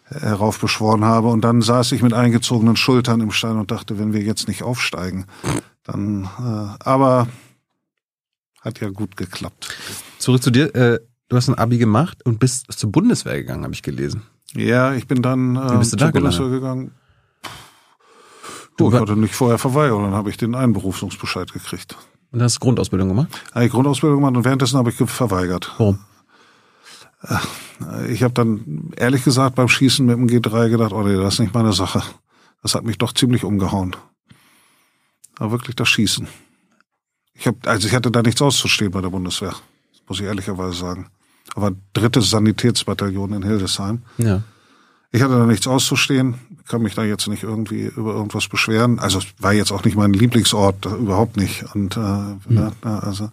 heraufbeschworen 0.06 1.06
habe. 1.06 1.28
Und 1.28 1.42
dann 1.42 1.62
saß 1.62 1.92
ich 1.92 2.02
mit 2.02 2.14
eingezogenen 2.14 2.76
Schultern 2.76 3.22
im 3.22 3.30
Stein 3.30 3.58
und 3.58 3.70
dachte, 3.70 4.00
wenn 4.00 4.14
wir 4.14 4.22
jetzt 4.22 4.48
nicht 4.48 4.64
aufsteigen, 4.64 5.26
dann. 5.84 6.24
Äh, 6.24 6.84
aber 6.84 7.28
hat 8.62 8.80
ja 8.80 8.90
gut 8.90 9.16
geklappt. 9.16 9.78
Zurück 10.18 10.42
zu 10.42 10.50
dir. 10.50 10.74
Äh, 10.74 11.00
du 11.28 11.38
hast 11.38 11.50
ein 11.50 11.56
Abi 11.56 11.78
gemacht 11.78 12.26
und 12.26 12.40
bist 12.40 12.72
zur 12.72 12.92
Bundeswehr 12.92 13.36
gegangen, 13.36 13.64
habe 13.64 13.76
ich 13.76 13.84
gelesen. 13.84 14.24
Ja, 14.56 14.96
ich 14.96 15.06
bin 15.06 15.22
dann 15.22 15.56
äh, 15.56 15.74
Wie 15.74 15.78
bist 15.78 15.94
du 15.94 15.98
zur 15.98 16.08
da 16.08 16.12
Bundeswehr 16.12 16.50
gegangen. 16.50 16.96
Du, 18.80 18.90
ich 18.90 18.96
hatte 18.96 19.16
nicht 19.16 19.36
vorher 19.36 19.58
verweigert, 19.58 20.00
dann 20.00 20.14
habe 20.14 20.30
ich 20.30 20.38
den 20.38 20.56
Einberufungsbescheid 20.56 21.52
gekriegt. 21.52 21.98
Und 22.32 22.42
hast 22.42 22.56
du 22.56 22.60
Grundausbildung 22.62 23.10
gemacht? 23.10 23.28
Habe 23.54 23.66
ich 23.66 23.72
Grundausbildung 23.72 24.20
gemacht 24.20 24.38
und 24.38 24.46
währenddessen 24.46 24.78
habe 24.78 24.90
ich 24.90 24.96
verweigert. 24.96 25.74
Warum? 25.78 26.00
Ich 28.08 28.24
habe 28.24 28.34
dann 28.34 28.92
ehrlich 28.96 29.24
gesagt 29.26 29.56
beim 29.56 29.68
Schießen 29.68 30.06
mit 30.06 30.16
dem 30.16 30.28
G3 30.28 30.70
gedacht, 30.70 30.94
oh 30.94 31.04
nee, 31.04 31.18
das 31.18 31.34
ist 31.36 31.40
nicht 31.40 31.54
meine 31.54 31.74
Sache. 31.74 32.02
Das 32.62 32.76
hat 32.76 32.86
mich 32.86 32.98
doch 32.98 33.14
ziemlich 33.14 33.44
umgehauen. 33.44 33.96
Aber 35.38 35.52
wirklich 35.52 35.76
das 35.76 35.90
Schießen. 35.90 36.28
Ich 37.34 37.48
hab, 37.48 37.68
also 37.68 37.88
ich 37.88 37.94
hatte 37.94 38.12
da 38.12 38.22
nichts 38.22 38.42
auszustehen 38.42 38.92
bei 38.92 39.02
der 39.02 39.10
Bundeswehr, 39.10 39.54
muss 40.08 40.20
ich 40.20 40.26
ehrlicherweise 40.26 40.78
sagen. 40.78 41.10
Aber 41.56 41.72
drittes 41.94 42.30
Sanitätsbataillon 42.30 43.34
in 43.34 43.44
Hildesheim. 43.44 44.04
Ja. 44.18 44.44
Ich 45.12 45.22
hatte 45.22 45.38
da 45.38 45.46
nichts 45.46 45.68
auszustehen, 45.68 46.36
kann 46.70 46.84
mich 46.84 46.96
da 46.96 47.04
jetzt 47.04 47.28
nicht 47.28 47.44
irgendwie 47.44 47.86
über 47.86 48.14
irgendwas 48.14 48.48
beschweren. 48.48 49.00
Also 49.00 49.18
es 49.18 49.26
war 49.40 49.52
jetzt 49.52 49.72
auch 49.72 49.84
nicht 49.84 49.98
mein 49.98 50.14
Lieblingsort, 50.14 50.86
überhaupt 50.86 51.36
nicht. 51.36 51.66
Und 51.74 51.98
äh, 51.98 52.00
mhm. 52.00 52.72
ja, 52.84 53.00
also 53.00 53.30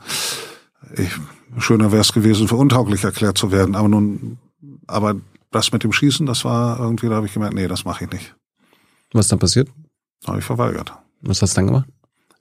ich, 0.97 1.11
schöner 1.59 1.93
wäre 1.93 2.01
es 2.01 2.13
gewesen, 2.13 2.49
für 2.49 2.57
untauglich 2.57 3.05
erklärt 3.05 3.37
zu 3.37 3.53
werden. 3.53 3.77
Aber 3.77 3.89
nun, 3.89 4.39
aber 4.87 5.17
das 5.53 5.71
mit 5.71 5.85
dem 5.85 5.93
Schießen, 5.93 6.27
das 6.27 6.45
war 6.45 6.81
irgendwie, 6.81 7.09
da 7.09 7.17
habe 7.17 7.27
ich 7.27 7.35
gemerkt, 7.35 7.55
nee, 7.55 7.69
das 7.69 7.85
mache 7.85 8.05
ich 8.05 8.11
nicht. 8.11 8.35
Was 9.13 9.29
dann 9.29 9.39
passiert? 9.39 9.69
Habe 10.27 10.39
ich 10.39 10.45
verweigert. 10.45 10.93
Was 11.21 11.43
hast 11.43 11.53
du 11.53 11.57
dann 11.57 11.67
gemacht? 11.67 11.89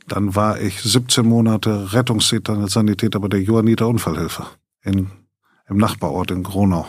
Dann 0.07 0.33
war 0.33 0.61
ich 0.61 0.81
17 0.81 1.25
Monate 1.25 1.93
Rettungssanitäter 1.93 3.19
bei 3.19 3.27
der 3.27 3.41
Johanniter 3.41 3.87
Unfallhilfe 3.87 4.45
in, 4.81 5.11
im 5.67 5.77
Nachbarort 5.77 6.31
in 6.31 6.43
Gronau. 6.43 6.87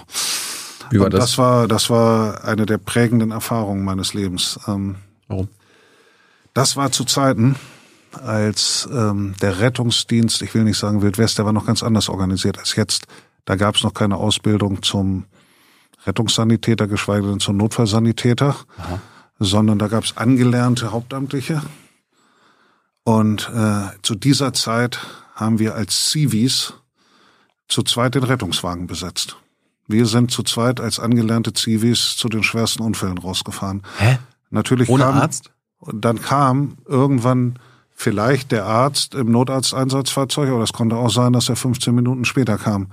Wie 0.90 1.00
war 1.00 1.10
das? 1.10 1.20
Das 1.20 1.38
war, 1.38 1.68
das 1.68 1.90
war 1.90 2.44
eine 2.44 2.66
der 2.66 2.78
prägenden 2.78 3.30
Erfahrungen 3.30 3.84
meines 3.84 4.14
Lebens. 4.14 4.58
Ähm, 4.66 4.96
Warum? 5.28 5.48
Das 6.54 6.76
war 6.76 6.90
zu 6.90 7.04
Zeiten, 7.04 7.56
als 8.12 8.88
ähm, 8.90 9.34
der 9.42 9.60
Rettungsdienst, 9.60 10.42
ich 10.42 10.54
will 10.54 10.64
nicht 10.64 10.78
sagen 10.78 11.02
Wildwest, 11.02 11.38
der 11.38 11.44
war 11.44 11.52
noch 11.52 11.66
ganz 11.66 11.82
anders 11.82 12.08
organisiert 12.08 12.58
als 12.58 12.76
jetzt. 12.76 13.06
Da 13.44 13.56
gab 13.56 13.76
es 13.76 13.82
noch 13.82 13.94
keine 13.94 14.16
Ausbildung 14.16 14.82
zum 14.82 15.26
Rettungssanitäter, 16.06 16.86
geschweige 16.86 17.26
denn 17.26 17.40
zum 17.40 17.56
Notfallsanitäter, 17.56 18.56
Aha. 18.78 19.00
sondern 19.38 19.78
da 19.78 19.88
gab 19.88 20.04
es 20.04 20.16
angelernte 20.16 20.92
Hauptamtliche. 20.92 21.62
Und 23.04 23.50
äh, 23.54 23.88
zu 24.02 24.14
dieser 24.14 24.52
Zeit 24.52 24.98
haben 25.34 25.58
wir 25.58 25.74
als 25.74 26.10
Civis 26.10 26.74
zu 27.68 27.82
zweit 27.82 28.14
den 28.14 28.24
Rettungswagen 28.24 28.86
besetzt. 28.86 29.36
Wir 29.86 30.06
sind 30.06 30.30
zu 30.30 30.42
zweit 30.42 30.80
als 30.80 30.98
angelernte 30.98 31.52
Zivis 31.52 32.16
zu 32.16 32.28
den 32.28 32.42
schwersten 32.42 32.82
Unfällen 32.82 33.18
rausgefahren. 33.18 33.82
Hä? 33.98 34.18
Natürlich 34.50 34.88
Ohne 34.88 35.04
kam, 35.04 35.14
Arzt? 35.16 35.52
Und 35.78 36.04
dann 36.04 36.20
kam 36.20 36.78
irgendwann 36.86 37.58
vielleicht 37.94 38.52
der 38.52 38.66
Arzt 38.66 39.14
im 39.14 39.30
Notarzteinsatzfahrzeug, 39.30 40.50
aber 40.50 40.60
das 40.60 40.72
konnte 40.72 40.96
auch 40.96 41.10
sein, 41.10 41.32
dass 41.32 41.48
er 41.48 41.56
15 41.56 41.94
Minuten 41.94 42.24
später 42.24 42.58
kam. 42.58 42.88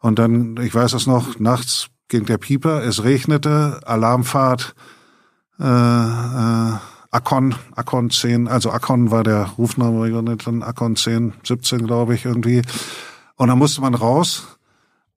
Und 0.00 0.18
dann, 0.18 0.56
ich 0.58 0.74
weiß 0.74 0.92
es 0.92 1.06
noch, 1.06 1.38
nachts 1.38 1.88
ging 2.08 2.24
der 2.24 2.38
Pieper, 2.38 2.82
es 2.84 3.04
regnete, 3.04 3.80
Alarmfahrt, 3.84 4.74
äh, 5.58 5.64
äh, 5.64 6.72
Akon, 7.10 7.54
Akon 7.74 8.10
10, 8.10 8.48
also 8.48 8.70
Akon 8.70 9.10
war 9.10 9.24
der 9.24 9.50
Rufname, 9.58 10.36
dann 10.36 10.62
Akon 10.62 10.94
10, 10.94 11.34
17 11.42 11.86
glaube 11.86 12.14
ich 12.14 12.24
irgendwie. 12.24 12.62
Und 13.36 13.48
dann 13.48 13.58
musste 13.58 13.80
man 13.80 13.94
raus 13.94 14.57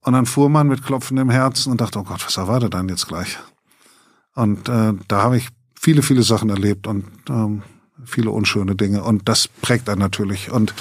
und 0.02 0.12
dann 0.12 0.26
fuhr 0.26 0.48
man 0.48 0.68
mit 0.68 0.84
klopfendem 0.84 1.30
Herzen 1.30 1.70
und 1.70 1.80
dachte, 1.80 1.98
oh 1.98 2.02
Gott, 2.02 2.24
was 2.26 2.36
erwartet 2.36 2.74
dann 2.74 2.88
jetzt 2.88 3.06
gleich? 3.06 3.38
Und 4.34 4.68
äh, 4.68 4.94
da 5.08 5.22
habe 5.22 5.36
ich 5.36 5.48
viele, 5.78 6.02
viele 6.02 6.22
Sachen 6.22 6.50
erlebt 6.50 6.86
und 6.86 7.04
ähm, 7.28 7.62
viele 8.04 8.30
unschöne 8.30 8.74
Dinge. 8.74 9.04
Und 9.04 9.28
das 9.28 9.48
prägt 9.48 9.88
einen 9.88 10.00
natürlich. 10.00 10.50
Und 10.50 10.74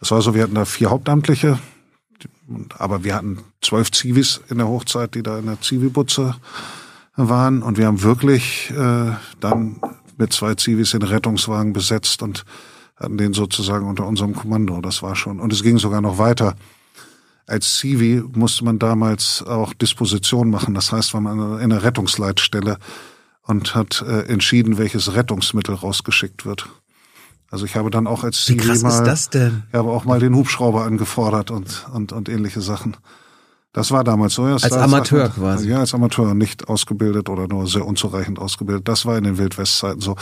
es 0.00 0.10
war 0.10 0.22
so, 0.22 0.34
wir 0.34 0.42
hatten 0.42 0.54
da 0.54 0.64
vier 0.64 0.90
Hauptamtliche, 0.90 1.58
aber 2.76 3.04
wir 3.04 3.14
hatten 3.14 3.38
zwölf 3.62 3.92
Zivis 3.92 4.40
in 4.48 4.58
der 4.58 4.68
Hochzeit, 4.68 5.14
die 5.14 5.22
da 5.22 5.38
in 5.38 5.46
der 5.46 5.60
Zivilbutze 5.60 6.34
waren. 7.14 7.62
Und 7.62 7.78
wir 7.78 7.86
haben 7.86 8.02
wirklich 8.02 8.70
äh, 8.70 9.12
dann 9.40 9.80
mit 10.16 10.32
zwei 10.32 10.54
Zivis 10.54 10.90
den 10.92 11.02
Rettungswagen 11.02 11.72
besetzt 11.72 12.22
und 12.22 12.44
hatten 12.96 13.18
den 13.18 13.34
sozusagen 13.34 13.86
unter 13.86 14.06
unserem 14.06 14.34
Kommando. 14.34 14.80
Das 14.80 15.02
war 15.02 15.14
schon. 15.14 15.40
Und 15.40 15.52
es 15.52 15.62
ging 15.62 15.78
sogar 15.78 16.00
noch 16.00 16.18
weiter. 16.18 16.56
Als 17.46 17.76
Zivi 17.76 18.22
musste 18.32 18.64
man 18.64 18.78
damals 18.78 19.42
auch 19.42 19.74
Disposition 19.74 20.50
machen. 20.50 20.74
Das 20.74 20.92
heißt, 20.92 21.14
man 21.14 21.60
in 21.60 21.72
einer 21.72 21.82
Rettungsleitstelle 21.82 22.78
und 23.42 23.74
hat 23.74 24.02
äh, 24.06 24.22
entschieden, 24.22 24.78
welches 24.78 25.14
Rettungsmittel 25.14 25.74
rausgeschickt 25.74 26.46
wird. 26.46 26.66
Also 27.50 27.66
ich 27.66 27.76
habe 27.76 27.90
dann 27.90 28.06
auch 28.06 28.24
als 28.24 28.48
mal, 28.48 28.72
ist 28.72 28.82
das 28.82 29.30
denn? 29.30 29.62
Ich 29.68 29.78
habe 29.78 29.90
auch 29.90 30.04
mal 30.04 30.18
den 30.18 30.34
Hubschrauber 30.34 30.84
angefordert 30.84 31.50
und 31.50 31.86
und 31.92 32.12
und 32.12 32.28
ähnliche 32.28 32.60
Sachen. 32.60 32.96
Das 33.72 33.90
war 33.90 34.04
damals 34.04 34.34
so. 34.34 34.46
Ja, 34.46 34.54
als 34.54 34.72
Amateur 34.72 35.28
quasi. 35.28 35.68
Ja, 35.68 35.80
als 35.80 35.94
Amateur, 35.94 36.34
nicht 36.34 36.68
ausgebildet 36.68 37.28
oder 37.28 37.46
nur 37.46 37.66
sehr 37.66 37.86
unzureichend 37.86 38.38
ausgebildet. 38.38 38.88
Das 38.88 39.04
war 39.04 39.18
in 39.18 39.24
den 39.24 39.36
Wildwestzeiten 39.36 40.00
so. 40.00 40.16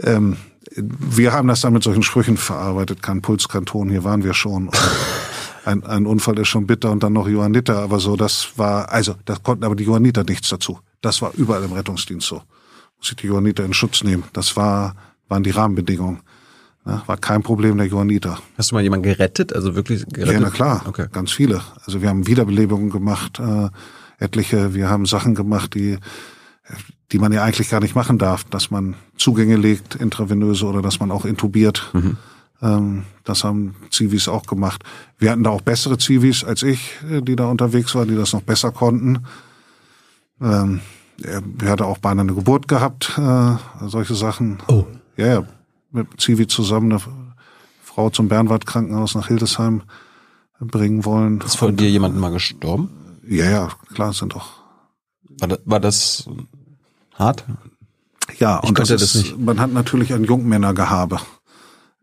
Ähm, 0.00 0.36
wir 0.76 1.32
haben 1.32 1.48
das 1.48 1.60
dann 1.60 1.72
mit 1.72 1.82
solchen 1.82 2.02
Sprüchen 2.02 2.36
verarbeitet. 2.36 3.02
Kein 3.02 3.20
Puls, 3.20 3.48
kein 3.48 3.66
Ton, 3.66 3.90
hier 3.90 4.04
waren 4.04 4.24
wir 4.24 4.34
schon. 4.34 4.70
ein, 5.68 5.84
ein 5.84 6.06
Unfall 6.06 6.38
ist 6.38 6.48
schon 6.48 6.66
bitter 6.66 6.90
und 6.90 7.02
dann 7.02 7.12
noch 7.12 7.28
Johanniter. 7.28 7.78
Aber 7.78 8.00
so, 8.00 8.16
das 8.16 8.52
war, 8.56 8.90
also, 8.90 9.14
das 9.24 9.42
konnten 9.42 9.64
aber 9.64 9.76
die 9.76 9.84
Johanniter 9.84 10.24
nichts 10.24 10.48
dazu. 10.48 10.80
Das 11.00 11.22
war 11.22 11.32
überall 11.34 11.62
im 11.62 11.72
Rettungsdienst 11.72 12.26
so. 12.26 12.42
Muss 12.96 13.10
ich 13.10 13.16
die 13.16 13.26
Johanniter 13.28 13.64
in 13.64 13.74
Schutz 13.74 14.02
nehmen. 14.02 14.24
Das 14.32 14.56
war, 14.56 14.94
waren 15.28 15.42
die 15.42 15.50
Rahmenbedingungen. 15.50 16.20
Ja, 16.86 17.02
war 17.06 17.18
kein 17.18 17.42
Problem 17.42 17.76
der 17.76 17.86
Johanniter. 17.86 18.38
Hast 18.56 18.70
du 18.70 18.74
mal 18.74 18.82
jemanden 18.82 19.04
gerettet? 19.04 19.54
Also 19.54 19.74
wirklich 19.74 20.06
gerettet? 20.06 20.34
Ja, 20.34 20.40
na 20.40 20.50
klar. 20.50 20.82
Okay. 20.86 21.06
Ganz 21.12 21.30
viele. 21.32 21.60
Also 21.84 22.00
wir 22.00 22.08
haben 22.08 22.26
Wiederbelebungen 22.26 22.88
gemacht, 22.88 23.38
äh, 23.38 23.68
etliche. 24.18 24.74
Wir 24.74 24.88
haben 24.88 25.04
Sachen 25.04 25.34
gemacht, 25.34 25.74
die, 25.74 25.98
die 27.12 27.18
man 27.18 27.32
ja 27.32 27.44
eigentlich 27.44 27.68
gar 27.68 27.80
nicht 27.80 27.94
machen 27.94 28.16
darf. 28.16 28.44
Dass 28.44 28.70
man 28.70 28.94
Zugänge 29.18 29.56
legt, 29.56 29.96
intravenöse, 29.96 30.64
oder 30.64 30.80
dass 30.80 30.98
man 30.98 31.10
auch 31.10 31.26
intubiert. 31.26 31.90
Mhm. 31.92 32.16
Ähm, 32.60 33.04
das 33.24 33.44
haben 33.44 33.76
Zivis 33.90 34.28
auch 34.28 34.46
gemacht. 34.46 34.82
Wir 35.18 35.30
hatten 35.30 35.44
da 35.44 35.50
auch 35.50 35.60
bessere 35.60 35.98
Zivis 35.98 36.44
als 36.44 36.62
ich, 36.62 36.92
äh, 37.10 37.22
die 37.22 37.36
da 37.36 37.46
unterwegs 37.46 37.94
waren, 37.94 38.08
die 38.08 38.16
das 38.16 38.32
noch 38.32 38.42
besser 38.42 38.72
konnten. 38.72 39.24
Ähm, 40.40 40.80
er 41.22 41.42
hatte 41.70 41.86
auch 41.86 41.98
beinahe 41.98 42.24
eine 42.24 42.34
Geburt 42.34 42.68
gehabt, 42.68 43.18
äh, 43.18 43.56
solche 43.86 44.14
Sachen. 44.14 44.58
Oh. 44.68 44.84
Ja, 45.16 45.26
ja 45.26 45.46
mit 45.90 46.20
Zivi 46.20 46.46
zusammen 46.46 46.92
eine 46.92 47.00
Frau 47.82 48.10
zum 48.10 48.28
Bernward 48.28 48.66
Krankenhaus 48.66 49.14
nach 49.14 49.28
Hildesheim 49.28 49.82
bringen 50.60 51.04
wollen. 51.04 51.40
Ist 51.40 51.56
von 51.56 51.76
dir 51.76 51.90
jemand 51.90 52.16
mal 52.16 52.30
gestorben? 52.30 52.90
Ja, 53.26 53.50
ja, 53.50 53.68
klar, 53.94 54.12
sind 54.12 54.34
doch. 54.34 54.58
War 55.40 55.48
das, 55.48 55.60
war 55.64 55.80
das 55.80 56.28
hart? 57.14 57.44
Ja, 58.38 58.60
ich 58.62 58.68
und 58.68 58.78
das, 58.78 58.90
ist, 58.90 59.02
das 59.02 59.14
nicht. 59.14 59.38
man 59.38 59.60
hat 59.60 59.72
natürlich 59.72 60.12
ein 60.12 60.24
Jungmännergehabe 60.24 61.20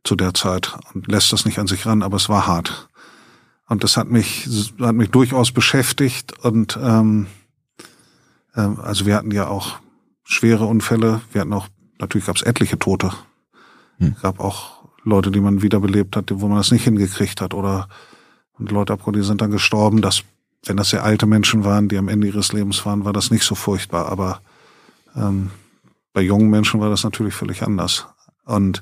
zu 0.06 0.16
der 0.16 0.34
Zeit 0.34 0.78
und 0.94 1.08
lässt 1.08 1.34
das 1.34 1.46
nicht 1.46 1.60
an 1.60 1.68
sich 1.68 1.86
ran, 1.86 2.04
aber 2.04 2.16
es 2.16 2.30
war 2.30 2.48
hart. 2.48 2.90
Und 3.68 3.84
das 3.84 3.98
hat 3.98 4.10
mich, 4.10 4.48
hat 4.80 4.96
mich 4.96 5.10
durchaus 5.10 5.52
beschäftigt 5.52 6.40
und 6.40 6.80
ähm, 6.82 7.28
ähm, 8.56 8.80
also 8.80 9.06
wir 9.06 9.16
hatten 9.16 9.32
ja 9.32 9.48
auch 9.48 9.80
schwere 10.24 10.66
Unfälle, 10.66 11.22
wir 11.32 11.42
hatten 11.42 11.54
auch, 11.54 11.68
natürlich 12.00 12.28
gab 12.28 12.38
es 12.38 12.44
etliche 12.44 12.80
Tote 12.80 13.12
hm. 13.98 14.16
gab 14.22 14.40
auch 14.40 14.86
Leute, 15.04 15.32
die 15.32 15.40
man 15.40 15.62
wiederbelebt 15.62 16.16
hat, 16.16 16.32
wo 16.34 16.48
man 16.48 16.58
das 16.58 16.72
nicht 16.72 16.84
hingekriegt 16.84 17.42
hat 17.42 17.54
oder 17.54 17.88
und 18.58 18.72
Leute 18.72 18.98
die 19.14 19.22
sind 19.22 19.42
dann 19.42 19.52
gestorben. 19.52 20.02
Das, 20.02 20.24
wenn 20.66 20.78
das 20.78 20.90
sehr 20.90 21.04
alte 21.04 21.26
Menschen 21.26 21.66
waren, 21.66 21.90
die 21.90 21.98
am 21.98 22.08
Ende 22.08 22.28
ihres 22.28 22.54
Lebens 22.54 22.86
waren, 22.86 23.04
war 23.04 23.12
das 23.12 23.30
nicht 23.30 23.44
so 23.44 23.54
furchtbar. 23.54 24.08
Aber 24.10 24.40
ähm, 25.16 25.52
bei 26.14 26.22
jungen 26.22 26.50
Menschen 26.50 26.80
war 26.80 26.90
das 26.90 27.04
natürlich 27.04 27.34
völlig 27.34 27.64
anders. 27.64 28.08
Und 28.46 28.82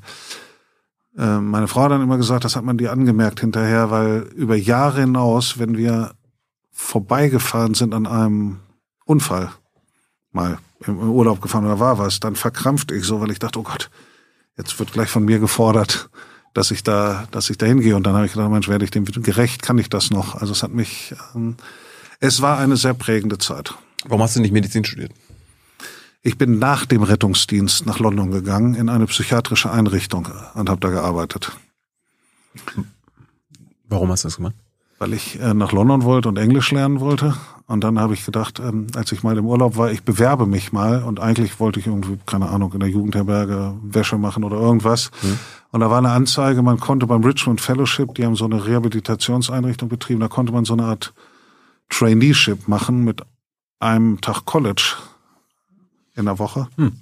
äh, 1.18 1.40
meine 1.40 1.68
Frau 1.68 1.84
hat 1.84 1.91
dann 1.91 2.02
immer 2.02 2.18
gesagt, 2.18 2.44
das 2.44 2.56
hat 2.56 2.64
man 2.64 2.77
dir 2.77 2.91
angemerkt 2.91 3.40
hinterher, 3.40 3.91
weil 3.91 4.22
über 4.35 4.56
Jahre 4.56 5.02
hinaus, 5.02 5.60
wenn 5.60 5.77
wir 5.77 6.14
vorbeigefahren 6.72 7.76
sind 7.76 7.94
an 7.94 8.07
einem 8.07 8.60
Unfall, 9.06 9.52
mal 10.31 10.57
im 10.85 10.99
Urlaub 10.99 11.41
gefahren 11.41 11.65
oder 11.65 11.80
war 11.80 11.98
was, 11.98 12.19
dann 12.19 12.35
verkrampfte 12.35 12.95
ich 12.95 13.06
so, 13.06 13.22
weil 13.22 13.31
ich 13.31 13.40
dachte, 13.40 13.60
oh 13.60 13.64
Gott, 13.64 13.90
jetzt 14.57 14.77
wird 14.80 14.91
gleich 14.91 15.10
von 15.10 15.23
mir 15.23 15.40
gefordert, 15.40 16.10
dass 16.53 16.72
ich 16.72 16.84
da, 16.84 17.27
dass 17.31 17.49
ich 17.49 17.57
da 17.57 17.65
hingehe. 17.65 17.95
Und 17.95 18.06
dann 18.06 18.15
habe 18.15 18.26
ich 18.26 18.34
gedacht, 18.34 18.49
Mensch, 18.49 18.68
werde 18.68 18.85
ich 18.85 18.91
dem 18.91 19.06
gerecht, 19.06 19.61
kann 19.61 19.77
ich 19.77 19.90
das 19.90 20.10
noch? 20.10 20.35
Also 20.35 20.52
es 20.52 20.64
hat 20.64 20.72
mich, 20.72 21.15
ähm, 21.35 21.56
es 22.19 22.41
war 22.41 22.57
eine 22.57 22.77
sehr 22.77 22.94
prägende 22.94 23.38
Zeit. 23.38 23.73
Warum 24.06 24.22
hast 24.22 24.35
du 24.35 24.41
nicht 24.41 24.52
Medizin 24.52 24.84
studiert? 24.84 25.11
Ich 26.25 26.37
bin 26.37 26.57
nach 26.57 26.85
dem 26.85 27.03
Rettungsdienst 27.03 27.85
nach 27.85 27.99
London 27.99 28.31
gegangen 28.31 28.75
in 28.75 28.87
eine 28.87 29.05
psychiatrische 29.07 29.69
Einrichtung 29.69 30.29
und 30.53 30.69
habe 30.69 30.79
da 30.79 30.89
gearbeitet. 30.89 31.51
Warum 33.89 34.09
hast 34.09 34.23
du 34.23 34.27
das 34.27 34.37
gemacht? 34.37 34.55
Weil 34.99 35.13
ich 35.13 35.37
äh, 35.41 35.53
nach 35.53 35.73
London 35.73 36.03
wollte 36.03 36.29
und 36.29 36.37
Englisch 36.37 36.71
lernen 36.71 37.01
wollte 37.01 37.35
und 37.67 37.83
dann 37.83 37.99
habe 37.99 38.13
ich 38.13 38.23
gedacht, 38.23 38.59
ähm, 38.59 38.87
als 38.95 39.11
ich 39.11 39.21
mal 39.21 39.37
im 39.37 39.45
Urlaub 39.45 39.75
war, 39.75 39.91
ich 39.91 40.03
bewerbe 40.03 40.45
mich 40.45 40.71
mal 40.71 41.03
und 41.03 41.19
eigentlich 41.19 41.59
wollte 41.59 41.81
ich 41.81 41.87
irgendwie, 41.87 42.17
keine 42.25 42.47
Ahnung, 42.47 42.71
in 42.71 42.79
der 42.79 42.89
Jugendherberge 42.89 43.73
Wäsche 43.83 44.17
machen 44.17 44.45
oder 44.45 44.55
irgendwas. 44.55 45.11
Mhm. 45.23 45.39
Und 45.71 45.81
da 45.81 45.89
war 45.89 45.97
eine 45.97 46.11
Anzeige, 46.11 46.61
man 46.61 46.79
konnte 46.79 47.05
beim 47.05 47.23
Richmond 47.23 47.59
Fellowship, 47.59 48.15
die 48.15 48.25
haben 48.25 48.37
so 48.37 48.45
eine 48.45 48.65
Rehabilitationseinrichtung 48.65 49.89
betrieben, 49.89 50.21
da 50.21 50.29
konnte 50.29 50.53
man 50.53 50.63
so 50.63 50.73
eine 50.73 50.85
Art 50.85 51.13
Traineeship 51.89 52.69
machen 52.69 53.03
mit 53.03 53.23
einem 53.79 54.21
Tag 54.21 54.45
College 54.45 54.95
in 56.15 56.26
der 56.26 56.40
Woche. 56.40 56.68
Mhm. 56.77 56.94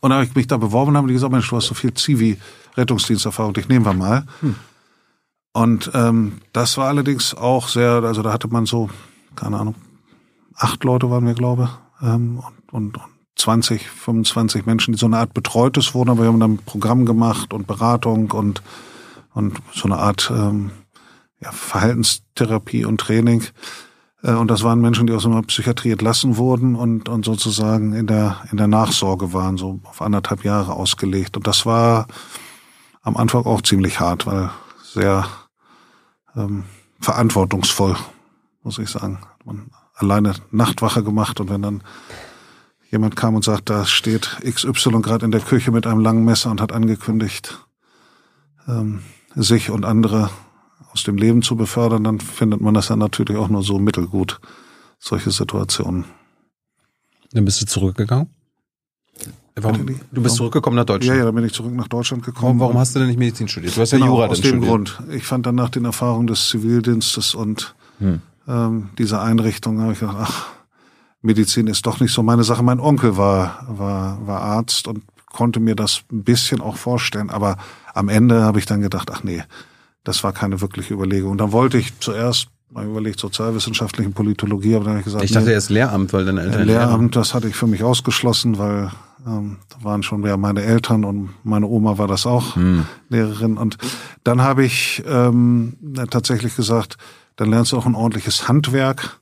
Und 0.00 0.10
da 0.10 0.16
habe 0.16 0.24
ich 0.24 0.34
mich 0.34 0.46
da 0.46 0.56
beworben 0.56 0.90
und 0.90 0.96
haben 0.96 1.08
die 1.08 1.14
gesagt, 1.14 1.32
Mensch, 1.32 1.48
du 1.48 1.56
hast 1.56 1.66
so 1.66 1.74
viel 1.74 1.94
Zivi-Rettungsdiensterfahrung, 1.94 3.54
dich 3.54 3.68
nehmen 3.68 3.84
wir 3.84 3.92
mal. 3.92 4.26
Mhm. 4.40 4.56
Und 5.52 5.90
ähm, 5.94 6.40
das 6.52 6.76
war 6.76 6.88
allerdings 6.88 7.34
auch 7.34 7.68
sehr, 7.68 8.02
also 8.02 8.22
da 8.22 8.32
hatte 8.32 8.48
man 8.48 8.66
so 8.66 8.90
keine 9.36 9.60
Ahnung, 9.60 9.74
acht 10.56 10.82
Leute 10.82 11.10
waren 11.10 11.26
wir, 11.26 11.34
glaube 11.34 11.70
ähm, 12.02 12.42
und, 12.72 12.96
und 12.96 13.00
20, 13.36 13.88
25 13.88 14.66
Menschen, 14.66 14.92
die 14.92 14.98
so 14.98 15.06
eine 15.06 15.18
Art 15.18 15.34
betreutes 15.34 15.94
wurden, 15.94 16.10
aber 16.10 16.22
wir 16.22 16.28
haben 16.28 16.40
dann 16.40 16.54
ein 16.54 16.64
Programm 16.64 17.04
gemacht 17.04 17.52
und 17.52 17.66
Beratung 17.66 18.30
und, 18.30 18.62
und 19.34 19.60
so 19.72 19.84
eine 19.84 19.98
Art 19.98 20.32
ähm, 20.34 20.70
ja, 21.40 21.52
Verhaltenstherapie 21.52 22.86
und 22.86 22.98
Training. 22.98 23.44
Äh, 24.22 24.32
und 24.32 24.50
das 24.50 24.62
waren 24.62 24.80
Menschen, 24.80 25.06
die 25.06 25.12
aus 25.12 25.26
einer 25.26 25.42
Psychiatrie 25.42 25.92
entlassen 25.92 26.36
wurden 26.36 26.74
und, 26.74 27.08
und 27.08 27.24
sozusagen 27.24 27.92
in 27.92 28.06
der, 28.06 28.42
in 28.50 28.56
der 28.56 28.68
Nachsorge 28.68 29.32
waren, 29.32 29.56
so 29.56 29.80
auf 29.84 30.02
anderthalb 30.02 30.44
Jahre 30.44 30.74
ausgelegt. 30.74 31.36
Und 31.36 31.46
das 31.46 31.66
war 31.66 32.06
am 33.02 33.16
Anfang 33.16 33.44
auch 33.44 33.62
ziemlich 33.62 34.00
hart, 34.00 34.26
weil 34.26 34.50
sehr 34.82 35.26
ähm, 36.34 36.64
verantwortungsvoll 37.00 37.96
muss 38.66 38.78
ich 38.78 38.90
sagen. 38.90 39.20
Man 39.44 39.70
alleine 39.94 40.34
Nachtwache 40.50 41.04
gemacht 41.04 41.40
und 41.40 41.48
wenn 41.48 41.62
dann 41.62 41.82
jemand 42.90 43.14
kam 43.14 43.36
und 43.36 43.44
sagt, 43.44 43.70
da 43.70 43.86
steht 43.86 44.38
XY 44.44 45.00
gerade 45.02 45.24
in 45.24 45.30
der 45.30 45.40
Küche 45.40 45.70
mit 45.70 45.86
einem 45.86 46.00
langen 46.00 46.24
Messer 46.24 46.50
und 46.50 46.60
hat 46.60 46.72
angekündigt, 46.72 47.64
ähm, 48.66 49.02
sich 49.36 49.70
und 49.70 49.84
andere 49.84 50.30
aus 50.96 51.04
dem 51.04 51.16
Leben 51.16 51.42
zu 51.42 51.56
befördern, 51.56 52.04
dann 52.04 52.20
findet 52.20 52.60
man 52.60 52.74
das 52.74 52.88
ja 52.88 52.96
natürlich 52.96 53.36
auch 53.36 53.48
nur 53.48 53.62
so 53.62 53.78
mittelgut, 53.78 54.40
solche 54.98 55.30
Situationen. 55.30 56.04
Dann 57.32 57.44
bist 57.44 57.60
du 57.60 57.66
zurückgegangen? 57.66 58.28
Warum, 59.58 59.86
du 60.12 60.22
bist 60.22 60.36
zurückgekommen 60.36 60.76
nach 60.76 60.84
Deutschland? 60.84 61.16
Ja, 61.16 61.20
ja, 61.20 61.24
dann 61.24 61.34
bin 61.34 61.44
ich 61.44 61.52
zurück 61.52 61.74
nach 61.74 61.88
Deutschland 61.88 62.22
gekommen. 62.22 62.60
Warum, 62.60 62.60
warum 62.60 62.78
hast 62.78 62.94
du 62.94 62.98
denn 62.98 63.08
nicht 63.08 63.18
Medizin 63.18 63.48
studiert? 63.48 63.74
Du 63.74 63.80
hast 63.80 63.92
ja 63.92 63.98
genau, 63.98 64.16
Jura 64.16 64.26
aus 64.26 64.40
dem 64.40 64.48
studiert. 64.48 64.68
Grund. 64.68 65.02
Ich 65.12 65.24
fand 65.24 65.46
dann 65.46 65.54
nach 65.54 65.70
den 65.70 65.86
Erfahrungen 65.86 66.26
des 66.26 66.48
Zivildienstes 66.48 67.34
und 67.34 67.74
hm 67.98 68.20
ähm, 68.48 68.90
dieser 68.98 69.22
Einrichtung, 69.22 69.80
habe 69.80 69.92
ich 69.92 70.00
gedacht, 70.00 70.16
ach, 70.20 70.46
Medizin 71.22 71.66
ist 71.66 71.86
doch 71.86 72.00
nicht 72.00 72.12
so 72.12 72.22
meine 72.22 72.44
Sache. 72.44 72.62
Mein 72.62 72.80
Onkel 72.80 73.16
war, 73.16 73.64
war, 73.68 74.26
war 74.26 74.42
Arzt 74.42 74.86
und 74.86 75.02
konnte 75.26 75.60
mir 75.60 75.74
das 75.74 76.02
ein 76.12 76.24
bisschen 76.24 76.60
auch 76.60 76.76
vorstellen, 76.76 77.30
aber 77.30 77.56
am 77.94 78.08
Ende 78.08 78.42
habe 78.42 78.58
ich 78.58 78.66
dann 78.66 78.80
gedacht, 78.80 79.10
ach 79.12 79.22
nee, 79.22 79.42
das 80.06 80.24
war 80.24 80.32
keine 80.32 80.60
wirkliche 80.60 80.94
Überlegung. 80.94 81.32
Und 81.32 81.38
dann 81.38 81.52
wollte 81.52 81.76
ich 81.76 81.98
zuerst 82.00 82.48
mal 82.70 82.84
überlegt, 82.86 83.20
sozialwissenschaftlichen 83.20 84.12
Politologie, 84.12 84.74
aber 84.74 84.84
dann 84.84 84.92
habe 84.94 85.00
ich 85.00 85.04
gesagt, 85.04 85.24
ich 85.24 85.32
dachte 85.32 85.46
nee, 85.46 85.52
erst 85.52 85.70
Lehramt, 85.70 86.12
weil 86.12 86.24
deine 86.24 86.42
Eltern 86.42 86.66
Lehramt, 86.66 87.14
das 87.14 87.34
hatte 87.34 87.48
ich 87.48 87.56
für 87.56 87.66
mich 87.66 87.82
ausgeschlossen, 87.84 88.56
weil 88.58 88.90
Ähm, 89.26 89.56
da 89.70 89.82
waren 89.82 90.04
schon 90.04 90.24
ja 90.24 90.36
meine 90.36 90.62
Eltern 90.62 91.04
und 91.04 91.30
meine 91.42 91.66
Oma 91.66 91.98
war 91.98 92.06
das 92.06 92.26
auch, 92.26 92.54
hm. 92.54 92.86
Lehrerin. 93.08 93.56
Und 93.56 93.76
dann 94.22 94.40
habe 94.40 94.64
ich 94.64 95.02
ähm, 95.04 95.76
tatsächlich 96.10 96.54
gesagt, 96.54 96.96
dann 97.34 97.50
lernst 97.50 97.72
du 97.72 97.76
auch 97.76 97.86
ein 97.86 97.96
ordentliches 97.96 98.46
Handwerk. 98.46 99.18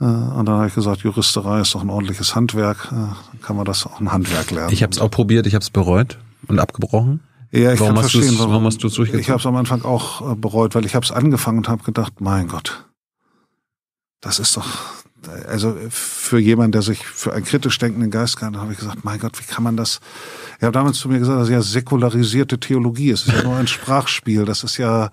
Äh, 0.00 0.04
und 0.04 0.46
dann 0.46 0.56
habe 0.56 0.66
ich 0.66 0.74
gesagt, 0.74 1.02
Juristerei 1.02 1.60
ist 1.60 1.76
doch 1.76 1.82
ein 1.82 1.90
ordentliches 1.90 2.34
Handwerk. 2.34 2.88
Äh, 2.90 2.96
dann 2.96 3.40
kann 3.40 3.54
man 3.54 3.66
das 3.66 3.86
auch 3.86 4.00
ein 4.00 4.10
Handwerk 4.10 4.50
lernen. 4.50 4.72
Ich 4.72 4.82
habe 4.82 4.92
es 4.92 4.98
auch 4.98 5.12
probiert, 5.12 5.46
ich 5.46 5.54
habe 5.54 5.62
es 5.62 5.70
bereut 5.70 6.18
und 6.48 6.58
abgebrochen. 6.58 7.20
Ja, 7.52 7.72
ich 7.72 7.80
warum 7.80 7.94
kann 7.94 8.04
hast 8.04 8.12
verstehen, 8.12 8.38
warum, 8.38 8.52
warum 8.52 8.64
hast 8.66 8.82
du 8.82 8.86
es 8.86 8.94
durchgezogen? 8.94 9.20
Ich 9.20 9.30
habe 9.30 9.40
es 9.40 9.46
am 9.46 9.56
Anfang 9.56 9.82
auch 9.82 10.32
äh, 10.32 10.34
bereut, 10.36 10.74
weil 10.74 10.86
ich 10.86 10.94
habe 10.94 11.04
es 11.04 11.10
angefangen 11.10 11.58
und 11.58 11.68
habe 11.68 11.82
gedacht, 11.82 12.20
mein 12.20 12.46
Gott, 12.46 12.86
das 14.20 14.38
ist 14.38 14.56
doch, 14.56 14.68
also 15.48 15.76
für 15.90 16.38
jemanden, 16.38 16.72
der 16.72 16.82
sich 16.82 17.04
für 17.04 17.32
einen 17.32 17.44
kritisch 17.44 17.78
denkenden 17.78 18.10
Geist 18.10 18.36
kann, 18.36 18.56
habe 18.56 18.72
ich 18.72 18.78
gesagt, 18.78 19.04
mein 19.04 19.18
Gott, 19.18 19.40
wie 19.40 19.44
kann 19.44 19.64
man 19.64 19.76
das? 19.76 20.00
Ich 20.58 20.62
habe 20.62 20.72
damals 20.72 20.98
zu 20.98 21.08
mir 21.08 21.18
gesagt, 21.18 21.40
das 21.40 21.48
ist 21.48 21.52
ja 21.52 21.62
säkularisierte 21.62 22.60
Theologie, 22.60 23.10
es 23.10 23.26
ist 23.26 23.32
ja 23.32 23.42
nur 23.42 23.56
ein 23.56 23.66
Sprachspiel, 23.66 24.44
das 24.44 24.62
ist 24.62 24.76
ja 24.76 25.10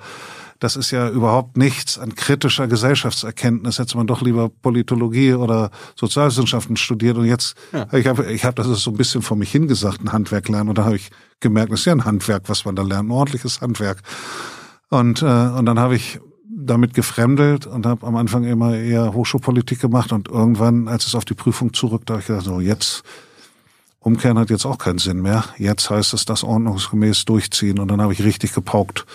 das 0.59 0.75
ist 0.75 0.91
ja 0.91 1.09
überhaupt 1.09 1.57
nichts 1.57 1.97
an 1.99 2.15
kritischer 2.15 2.67
Gesellschaftserkenntnis. 2.67 3.79
Hätte 3.79 3.97
man 3.97 4.07
doch 4.07 4.21
lieber 4.21 4.49
Politologie 4.49 5.33
oder 5.33 5.71
Sozialwissenschaften 5.95 6.77
studiert. 6.77 7.17
Und 7.17 7.25
jetzt, 7.25 7.55
ja. 7.73 7.87
ich 7.91 8.07
habe 8.07 8.31
ich 8.31 8.45
hab 8.45 8.55
das 8.55 8.67
so 8.67 8.91
ein 8.91 8.97
bisschen 8.97 9.21
vor 9.21 9.37
mich 9.37 9.51
hingesagt, 9.51 10.01
ein 10.01 10.11
Handwerk 10.11 10.49
lernen. 10.49 10.69
Und 10.69 10.77
da 10.77 10.85
habe 10.85 10.95
ich 10.95 11.11
gemerkt, 11.39 11.71
das 11.71 11.81
ist 11.81 11.85
ja 11.85 11.93
ein 11.93 12.05
Handwerk, 12.05 12.43
was 12.47 12.65
man 12.65 12.75
da 12.75 12.83
lernt, 12.83 13.09
ein 13.09 13.11
ordentliches 13.11 13.61
Handwerk. 13.61 14.01
Und, 14.89 15.21
äh, 15.21 15.25
und 15.25 15.65
dann 15.65 15.79
habe 15.79 15.95
ich 15.95 16.19
damit 16.49 16.93
gefremdelt 16.93 17.67
und 17.67 17.85
habe 17.85 18.05
am 18.05 18.15
Anfang 18.15 18.43
immer 18.43 18.75
eher 18.75 19.13
Hochschulpolitik 19.13 19.79
gemacht 19.79 20.11
und 20.11 20.27
irgendwann, 20.27 20.87
als 20.87 21.05
es 21.05 21.13
auf 21.13 21.23
die 21.23 21.35
Prüfung 21.35 21.73
zurück, 21.73 22.03
da 22.05 22.15
habe 22.15 22.21
ich 22.21 22.27
gedacht, 22.27 22.45
so 22.45 22.59
jetzt 22.59 23.03
umkehren 23.99 24.39
hat 24.39 24.49
jetzt 24.49 24.65
auch 24.65 24.77
keinen 24.77 24.97
Sinn 24.97 25.21
mehr. 25.21 25.43
Jetzt 25.57 25.89
heißt 25.89 26.13
es 26.13 26.25
das 26.25 26.43
ordnungsgemäß 26.43 27.25
durchziehen 27.25 27.79
und 27.79 27.89
dann 27.89 28.01
habe 28.01 28.13
ich 28.13 28.23
richtig 28.23 28.53
gepaukt 28.53 29.05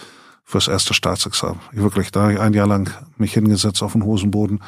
fürs 0.45 0.69
erste 0.69 0.95
Staatsexamen. 0.95 1.61
Ich 1.73 1.81
wirklich, 1.81 2.11
da 2.11 2.23
habe 2.23 2.35
ich 2.35 2.41
ein 2.41 2.55
Jahr 2.55 2.67
lang 2.67 2.91
mich 3.17 3.33
hingesetzt 3.35 3.83
auf 3.83 3.93
den 3.93 4.05
Hosenboden, 4.05 4.63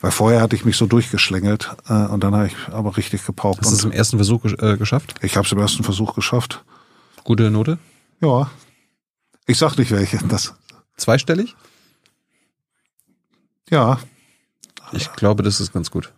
weil 0.00 0.10
vorher 0.10 0.40
hatte 0.40 0.56
ich 0.56 0.64
mich 0.64 0.76
so 0.76 0.86
durchgeschlängelt 0.86 1.70
äh, 1.88 2.06
und 2.06 2.24
dann 2.24 2.34
habe 2.34 2.48
ich 2.48 2.56
aber 2.70 2.96
richtig 2.96 3.24
gepaukt. 3.24 3.60
Hast 3.60 3.70
du 3.70 3.76
es 3.76 3.84
im 3.84 3.92
ersten 3.92 4.18
Versuch 4.18 4.44
äh, 4.44 4.76
geschafft? 4.76 5.14
Ich 5.22 5.36
habe 5.36 5.46
es 5.46 5.52
im 5.52 5.58
ersten 5.58 5.84
Versuch 5.84 6.14
geschafft. 6.14 6.64
Gute 7.24 7.50
Note? 7.50 7.78
Ja. 8.20 8.50
Ich 9.46 9.58
sag 9.58 9.76
nicht 9.76 9.90
welche. 9.90 10.18
Das. 10.28 10.54
Zweistellig? 10.96 11.56
Ja. 13.70 13.98
Ich 14.92 15.12
glaube, 15.12 15.42
das 15.42 15.60
ist 15.60 15.72
ganz 15.72 15.90
gut. 15.90 16.12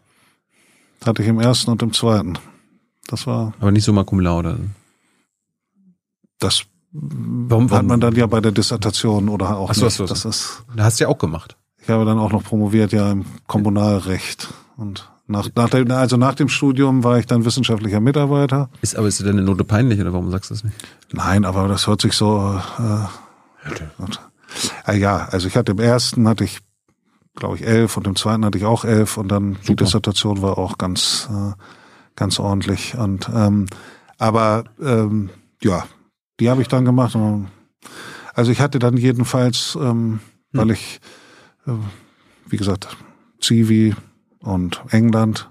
Hatte 1.05 1.23
ich 1.23 1.29
im 1.29 1.39
ersten 1.39 1.71
und 1.71 1.83
im 1.83 1.93
zweiten. 1.93 2.39
Das 3.07 3.27
war. 3.27 3.53
Aber 3.61 3.71
nicht 3.71 3.85
so 3.85 3.93
mal 3.93 4.05
Cum 4.05 4.21
Laude. 4.21 4.59
Das 6.39 6.65
warum, 6.95 7.71
warum? 7.71 7.79
hat 7.79 7.87
man 7.87 8.01
dann 8.01 8.15
ja 8.15 8.27
bei 8.27 8.41
der 8.41 8.53
Dissertation 8.53 9.29
oder 9.29 9.57
auch 9.57 9.71
Ach 9.71 9.75
so, 9.75 9.85
nicht. 9.85 9.95
So, 9.95 10.07
so. 10.07 10.15
Das 10.15 10.25
ist. 10.25 10.65
Da 10.75 10.85
hast 10.85 11.01
du 11.01 11.05
ja 11.05 11.11
auch 11.11 11.19
gemacht. 11.19 11.57
Ich 11.83 11.91
habe 11.91 12.05
dann 12.05 12.19
auch 12.19 12.33
noch 12.33 12.43
promoviert 12.43 12.93
ja 12.93 13.13
im 13.13 13.27
Kommunalrecht 13.47 14.49
und 14.77 15.11
nach, 15.27 15.49
nach 15.55 15.71
dem, 15.71 15.91
also 15.91 16.17
nach 16.17 16.35
dem 16.35 16.49
Studium 16.49 17.03
war 17.03 17.19
ich 17.19 17.27
dann 17.27 17.45
wissenschaftlicher 17.45 18.01
Mitarbeiter. 18.01 18.69
Ist 18.83 18.97
aber 18.97 19.09
ist 19.09 19.21
dir 19.21 19.25
deine 19.25 19.43
Note 19.43 19.65
peinlich 19.65 20.01
oder 20.01 20.13
warum 20.13 20.31
sagst 20.31 20.51
du 20.51 20.55
das 20.55 20.65
nicht? 20.65 20.77
Nein, 21.13 21.45
aber 21.45 21.69
das 21.69 21.87
hört 21.87 22.01
sich 22.01 22.13
so. 22.13 22.61
Äh, 22.79 24.93
äh, 24.93 24.99
ja, 24.99 25.29
also 25.31 25.49
ich 25.49 25.57
hatte 25.57 25.73
im 25.73 25.79
ersten 25.79 26.29
hatte 26.29 26.45
ich 26.45 26.61
glaube 27.35 27.57
ich, 27.57 27.67
elf 27.67 27.97
und 27.97 28.07
im 28.07 28.17
zweiten 28.17 28.45
hatte 28.45 28.59
ich 28.59 28.65
auch 28.65 28.85
elf 28.85 29.17
und 29.17 29.29
dann 29.29 29.55
Super. 29.55 29.65
die 29.67 29.77
Dissertation 29.77 30.43
war 30.43 30.59
auch 30.59 30.79
ganz, 30.79 31.29
äh, 31.31 31.53
ganz 32.17 32.39
ordentlich. 32.39 32.97
Und 32.97 33.29
ähm, 33.35 33.67
aber 34.19 34.65
ähm, 34.81 35.31
ja, 35.63 35.85
die 36.41 36.51
habe 36.51 36.63
ich 36.63 36.69
dann 36.69 36.85
gemacht. 36.85 37.17
Also 38.35 38.51
ich 38.51 38.61
hatte 38.61 38.79
dann 38.79 38.97
jedenfalls, 38.97 39.77
ähm, 39.81 39.85
hm. 39.85 40.21
weil 40.53 40.71
ich, 40.73 41.01
äh, 41.67 41.73
wie 42.47 42.57
gesagt, 42.57 42.97
Zivi 43.41 43.95
und 44.41 44.83
England, 44.91 45.51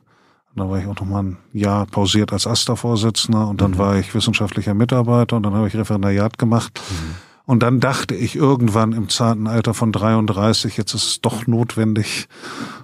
und 0.54 0.60
dann 0.60 0.70
war 0.70 0.78
ich 0.78 0.86
auch 0.86 1.00
noch 1.00 1.08
mal 1.08 1.24
ein 1.24 1.38
Jahr 1.52 1.88
pausiert 1.88 2.32
als 2.32 2.46
AStA-Vorsitzender 2.46 3.48
und 3.48 3.60
dann 3.60 3.72
mhm. 3.72 3.78
war 3.80 3.98
ich 3.98 4.14
wissenschaftlicher 4.14 4.76
Mitarbeiter 4.76 5.38
und 5.38 5.44
dann 5.44 5.56
habe 5.56 5.68
ich 5.68 5.76
Referendariat 5.76 6.38
gemacht. 6.38 6.80
Mhm. 6.90 7.16
Und 7.46 7.64
dann 7.64 7.80
dachte 7.80 8.14
ich 8.14 8.36
irgendwann 8.36 8.94
im 8.94 9.10
zarten 9.10 9.48
Alter 9.48 9.74
von 9.74 9.92
33, 9.92 10.78
jetzt 10.78 10.94
ist 10.94 11.08
es 11.08 11.22
doch 11.22 11.48
notwendig, 11.48 12.28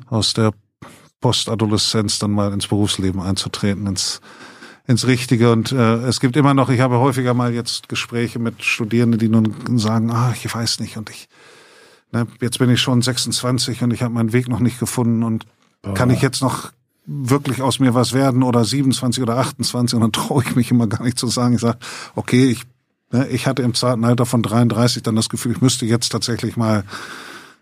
aus 0.08 0.34
der 0.34 0.52
Postadoleszenz 1.22 2.18
dann 2.18 2.32
mal 2.32 2.52
ins 2.54 2.68
Berufsleben 2.68 3.22
einzutreten, 3.22 3.86
ins, 3.86 4.20
ins 4.90 5.06
Richtige. 5.06 5.52
Und 5.52 5.72
äh, 5.72 5.98
es 6.08 6.20
gibt 6.20 6.36
immer 6.36 6.54
noch, 6.54 6.70
ich 6.70 6.80
habe 6.80 6.98
häufiger 6.98 7.34
mal 7.34 7.54
jetzt 7.54 7.90
Gespräche 7.90 8.40
mit 8.40 8.64
Studierenden, 8.64 9.20
die 9.20 9.30
nun 9.30 9.54
sagen, 9.78 10.12
ah, 10.12 10.34
ich 10.36 10.54
weiß 10.54 10.80
nicht 10.80 10.98
und 10.98 11.10
ich, 11.10 11.30
ne, 12.12 12.28
jetzt 12.42 12.58
bin 12.58 12.70
ich 12.70 12.82
schon 12.82 13.02
26 13.02 13.84
und 13.84 13.94
ich 13.94 14.02
habe 14.02 14.14
meinen 14.14 14.34
Weg 14.34 14.50
noch 14.50 14.60
nicht 14.60 14.80
gefunden 14.80 15.24
und 15.24 15.46
Boah. 15.84 15.94
kann 15.94 16.10
ich 16.10 16.22
jetzt 16.22 16.42
noch 16.42 16.72
wirklich 17.06 17.62
aus 17.62 17.80
mir 17.80 17.94
was 17.94 18.14
werden 18.14 18.44
oder 18.44 18.66
27 18.66 19.22
oder 19.22 19.38
28 19.38 19.96
und 19.96 20.02
dann 20.02 20.12
traue 20.12 20.44
ich 20.44 20.56
mich 20.56 20.72
immer 20.72 20.88
gar 20.88 21.04
nicht 21.04 21.20
zu 21.20 21.28
sagen. 21.28 21.56
Ich 21.56 21.62
sage, 21.62 21.80
okay, 22.16 22.46
ich 22.46 22.66
Ne, 23.12 23.28
ich 23.30 23.48
hatte 23.48 23.64
im 23.64 23.74
zarten 23.74 24.06
Alter 24.06 24.26
von 24.26 24.44
33 24.44 25.02
dann 25.02 25.16
das 25.16 25.30
Gefühl, 25.30 25.54
ich 25.54 25.62
müsste 25.62 25.86
jetzt 25.86 26.10
tatsächlich 26.10 26.58
mal. 26.58 26.84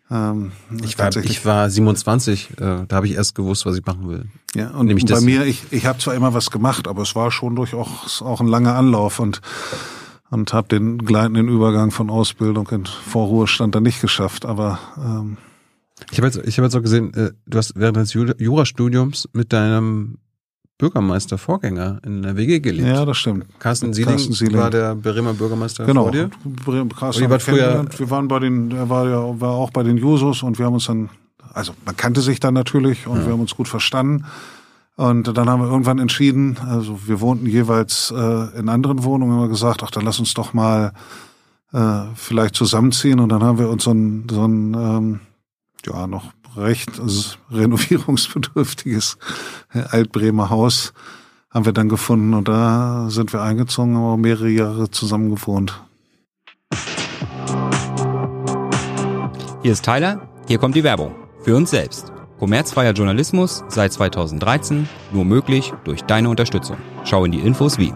Ähm, 0.09 0.51
ich, 0.83 0.97
war, 0.97 1.15
ich 1.15 1.45
war 1.45 1.69
27, 1.69 2.51
äh, 2.51 2.85
da 2.87 2.95
habe 2.95 3.07
ich 3.07 3.15
erst 3.15 3.35
gewusst, 3.35 3.65
was 3.65 3.77
ich 3.77 3.85
machen 3.85 4.07
will. 4.07 4.25
Ja, 4.55 4.69
und 4.71 4.87
Nämlich 4.87 5.05
bei 5.05 5.15
das 5.15 5.23
mir, 5.23 5.45
ich, 5.45 5.63
ich 5.71 5.85
habe 5.85 5.99
zwar 5.99 6.15
immer 6.15 6.33
was 6.33 6.49
gemacht, 6.49 6.87
aber 6.87 7.01
es 7.01 7.15
war 7.15 7.31
schon 7.31 7.55
durchaus 7.55 8.21
auch 8.21 8.39
ein 8.39 8.47
langer 8.47 8.75
Anlauf 8.75 9.19
und 9.19 9.41
und 10.29 10.53
habe 10.53 10.67
den 10.67 10.97
gleitenden 10.97 11.47
Übergang 11.47 11.91
von 11.91 12.09
Ausbildung 12.09 12.67
in 12.69 12.85
Vorruhestand 12.85 13.75
dann 13.75 13.83
nicht 13.83 14.01
geschafft. 14.01 14.45
Aber 14.45 14.79
ähm, 14.97 15.37
ich 16.11 16.17
habe 16.17 16.27
jetzt, 16.27 16.37
ich 16.45 16.57
habe 16.57 16.65
jetzt 16.65 16.75
auch 16.75 16.81
gesehen, 16.81 17.13
äh, 17.13 17.31
du 17.45 17.57
hast 17.57 17.73
während 17.75 17.97
des 17.97 18.13
Jurastudiums 18.13 19.29
mit 19.33 19.53
deinem 19.53 20.17
Bürgermeister-Vorgänger 20.77 21.99
in 22.05 22.21
der 22.21 22.37
WG 22.37 22.59
gelebt. 22.59 22.87
Ja, 22.87 23.03
das 23.03 23.17
stimmt. 23.17 23.45
Carsten 23.59 23.93
Sieling, 23.93 24.11
Carsten 24.11 24.33
Sieling. 24.33 24.57
war 24.57 24.69
der 24.69 24.95
Bremer 24.95 25.33
Bürgermeister 25.33 25.85
genau. 25.85 26.03
vor 26.03 26.11
dir. 26.11 26.29
Genau. 26.65 26.85
Carsten 26.85 27.29
war 27.29 27.39
früher 27.39 27.85
wir 27.97 28.09
waren 28.09 28.27
bei 28.27 28.39
den, 28.39 28.71
er 28.71 28.89
war 28.89 29.07
ja 29.07 29.41
war 29.41 29.51
auch 29.51 29.71
bei 29.71 29.83
den 29.83 29.97
Jusos 29.97 30.43
und 30.43 30.59
wir 30.59 30.67
haben 30.67 30.75
uns 30.75 30.85
dann, 30.85 31.09
also 31.53 31.73
man 31.85 31.97
kannte 31.97 32.21
sich 32.21 32.39
dann 32.39 32.53
natürlich 32.53 33.07
und 33.07 33.19
ja. 33.19 33.25
wir 33.25 33.33
haben 33.33 33.41
uns 33.41 33.55
gut 33.55 33.67
verstanden. 33.67 34.25
Und 34.97 35.37
dann 35.37 35.47
haben 35.47 35.61
wir 35.61 35.69
irgendwann 35.69 35.99
entschieden, 35.99 36.57
also 36.59 36.99
wir 37.05 37.21
wohnten 37.21 37.45
jeweils 37.45 38.11
äh, 38.15 38.59
in 38.59 38.67
anderen 38.67 39.03
Wohnungen, 39.03 39.33
haben 39.33 39.41
wir 39.41 39.47
gesagt, 39.47 39.83
ach, 39.83 39.91
dann 39.91 40.03
lass 40.03 40.17
uns 40.17 40.33
doch 40.33 40.53
mal 40.53 40.91
äh, 41.71 42.01
vielleicht 42.15 42.55
zusammenziehen. 42.55 43.19
Und 43.19 43.29
dann 43.29 43.43
haben 43.43 43.59
wir 43.59 43.69
uns 43.69 43.83
so 43.83 43.91
ein, 43.91 44.27
so 44.29 44.43
ein 44.43 44.73
ähm, 44.73 45.19
ja, 45.85 46.07
noch 46.07 46.31
recht 46.57 46.99
also 46.99 47.35
renovierungsbedürftiges 47.51 49.17
Altbremer 49.69 50.49
Haus 50.49 50.93
haben 51.49 51.65
wir 51.65 51.73
dann 51.73 51.89
gefunden 51.89 52.33
und 52.33 52.47
da 52.47 53.07
sind 53.09 53.33
wir 53.33 53.41
eingezogen, 53.41 53.95
haben 53.95 54.03
auch 54.03 54.17
mehrere 54.17 54.49
Jahre 54.49 54.91
zusammen 54.91 55.29
gewohnt. 55.29 55.81
Hier 59.63 59.71
ist 59.71 59.83
Tyler, 59.83 60.29
hier 60.47 60.59
kommt 60.59 60.75
die 60.75 60.83
Werbung. 60.83 61.15
Für 61.43 61.55
uns 61.55 61.71
selbst. 61.71 62.11
Kommerzfreier 62.39 62.91
Journalismus 62.91 63.63
seit 63.69 63.93
2013, 63.93 64.87
nur 65.11 65.25
möglich 65.25 65.73
durch 65.85 66.03
deine 66.03 66.29
Unterstützung. 66.29 66.77
Schau 67.03 67.25
in 67.25 67.31
die 67.31 67.39
Infos 67.39 67.79
wie. 67.79 67.93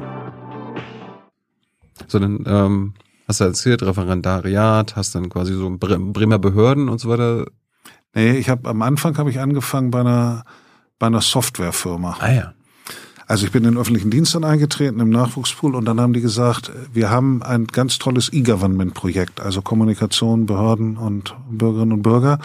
So, 2.08 2.18
dann 2.18 2.44
ähm, 2.48 2.94
hast 3.28 3.40
du 3.40 3.44
erzählt, 3.44 3.84
Referendariat, 3.84 4.96
hast 4.96 5.14
dann 5.14 5.30
quasi 5.30 5.54
so 5.54 5.70
Bremer 5.78 6.40
Behörden 6.40 6.90
und 6.90 7.00
so 7.00 7.10
weiter 7.10 7.46
Nee, 8.14 8.38
ich 8.38 8.50
habe 8.50 8.70
am 8.70 8.82
Anfang 8.82 9.18
habe 9.18 9.30
ich 9.30 9.40
angefangen 9.40 9.92
bei 9.92 10.02
einer 10.02 10.44
bei 11.02 11.08
einer 11.08 11.22
Softwarefirma. 11.22 12.18
Ah 12.20 12.32
ja. 12.32 12.54
Also 13.26 13.46
ich 13.46 13.52
bin 13.52 13.64
in 13.64 13.72
den 13.72 13.80
öffentlichen 13.80 14.12
Dienst 14.12 14.36
dann 14.36 14.44
eingetreten 14.44 15.00
im 15.00 15.10
Nachwuchspool 15.10 15.74
und 15.74 15.86
dann 15.86 16.00
haben 16.02 16.14
die 16.14 16.22
gesagt, 16.22 16.72
wir 16.94 17.10
haben 17.10 17.42
ein 17.42 17.66
ganz 17.66 17.98
tolles 17.98 18.32
E-Government-Projekt, 18.32 19.40
also 19.40 19.62
Kommunikation, 19.62 20.46
Behörden 20.46 20.98
und 20.98 21.34
Bürgerinnen 21.50 21.94
und 21.94 22.02
Bürger. 22.02 22.40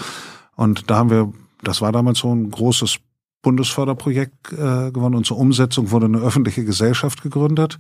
Und 0.55 0.89
da 0.89 0.99
haben 0.99 1.11
wir, 1.11 1.33
das 1.63 1.81
war 1.81 1.91
damals 1.91 2.21
so 2.21 2.33
ein 2.33 2.51
großes 2.51 2.99
Bundesförderprojekt 3.43 4.53
äh, 4.53 4.93
gewonnen 4.93 5.17
und 5.17 5.27
zur 5.27 5.39
Umsetzung 5.39 5.91
wurde 5.91 6.07
eine 6.07 6.19
öffentliche 6.19 6.65
Gesellschaft 6.65 7.23
gegründet. 7.23 7.79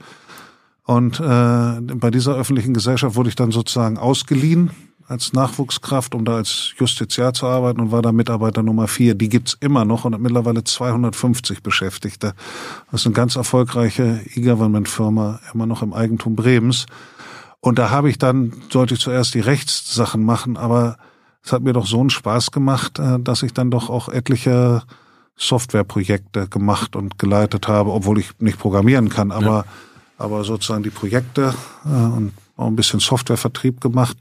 Und 0.82 1.20
äh, 1.20 1.80
bei 1.80 2.10
dieser 2.10 2.34
öffentlichen 2.34 2.74
Gesellschaft 2.74 3.16
wurde 3.16 3.28
ich 3.28 3.36
dann 3.36 3.52
sozusagen 3.52 3.98
ausgeliehen 3.98 4.70
als 5.08 5.32
Nachwuchskraft, 5.32 6.14
um 6.14 6.24
da 6.24 6.36
als 6.36 6.72
Justiziar 6.78 7.32
zu 7.32 7.46
arbeiten 7.46 7.80
und 7.80 7.92
war 7.92 8.02
da 8.02 8.12
Mitarbeiter 8.12 8.62
Nummer 8.62 8.88
vier. 8.88 9.14
Die 9.14 9.28
gibt's 9.28 9.56
immer 9.60 9.84
noch 9.84 10.04
und 10.04 10.14
hat 10.14 10.20
mittlerweile 10.20 10.64
250 10.64 11.62
Beschäftigte. 11.62 12.34
Das 12.90 13.02
ist 13.02 13.06
eine 13.06 13.14
ganz 13.14 13.36
erfolgreiche 13.36 14.20
E-Government-Firma, 14.34 15.40
immer 15.54 15.66
noch 15.66 15.82
im 15.82 15.92
Eigentum 15.92 16.34
Bremens. 16.34 16.86
Und 17.60 17.78
da 17.78 17.90
habe 17.90 18.10
ich 18.10 18.18
dann, 18.18 18.52
sollte 18.70 18.94
ich 18.94 19.00
zuerst 19.00 19.34
die 19.34 19.40
Rechtssachen 19.40 20.24
machen, 20.24 20.56
aber 20.56 20.96
es 21.42 21.52
hat 21.52 21.62
mir 21.62 21.72
doch 21.72 21.86
so 21.86 22.00
einen 22.00 22.10
Spaß 22.10 22.50
gemacht, 22.50 22.98
äh, 22.98 23.20
dass 23.20 23.42
ich 23.42 23.52
dann 23.52 23.70
doch 23.70 23.88
auch 23.88 24.08
etliche 24.08 24.82
Softwareprojekte 25.36 26.48
gemacht 26.48 26.96
und 26.96 27.18
geleitet 27.18 27.68
habe, 27.68 27.92
obwohl 27.92 28.18
ich 28.18 28.30
nicht 28.40 28.58
programmieren 28.58 29.08
kann, 29.08 29.30
aber, 29.30 29.46
ja. 29.46 29.64
aber 30.18 30.44
sozusagen 30.44 30.82
die 30.82 30.90
Projekte 30.90 31.54
äh, 31.84 31.88
und 31.88 32.32
auch 32.56 32.66
ein 32.66 32.76
bisschen 32.76 33.00
Softwarevertrieb 33.00 33.80
gemacht, 33.80 34.16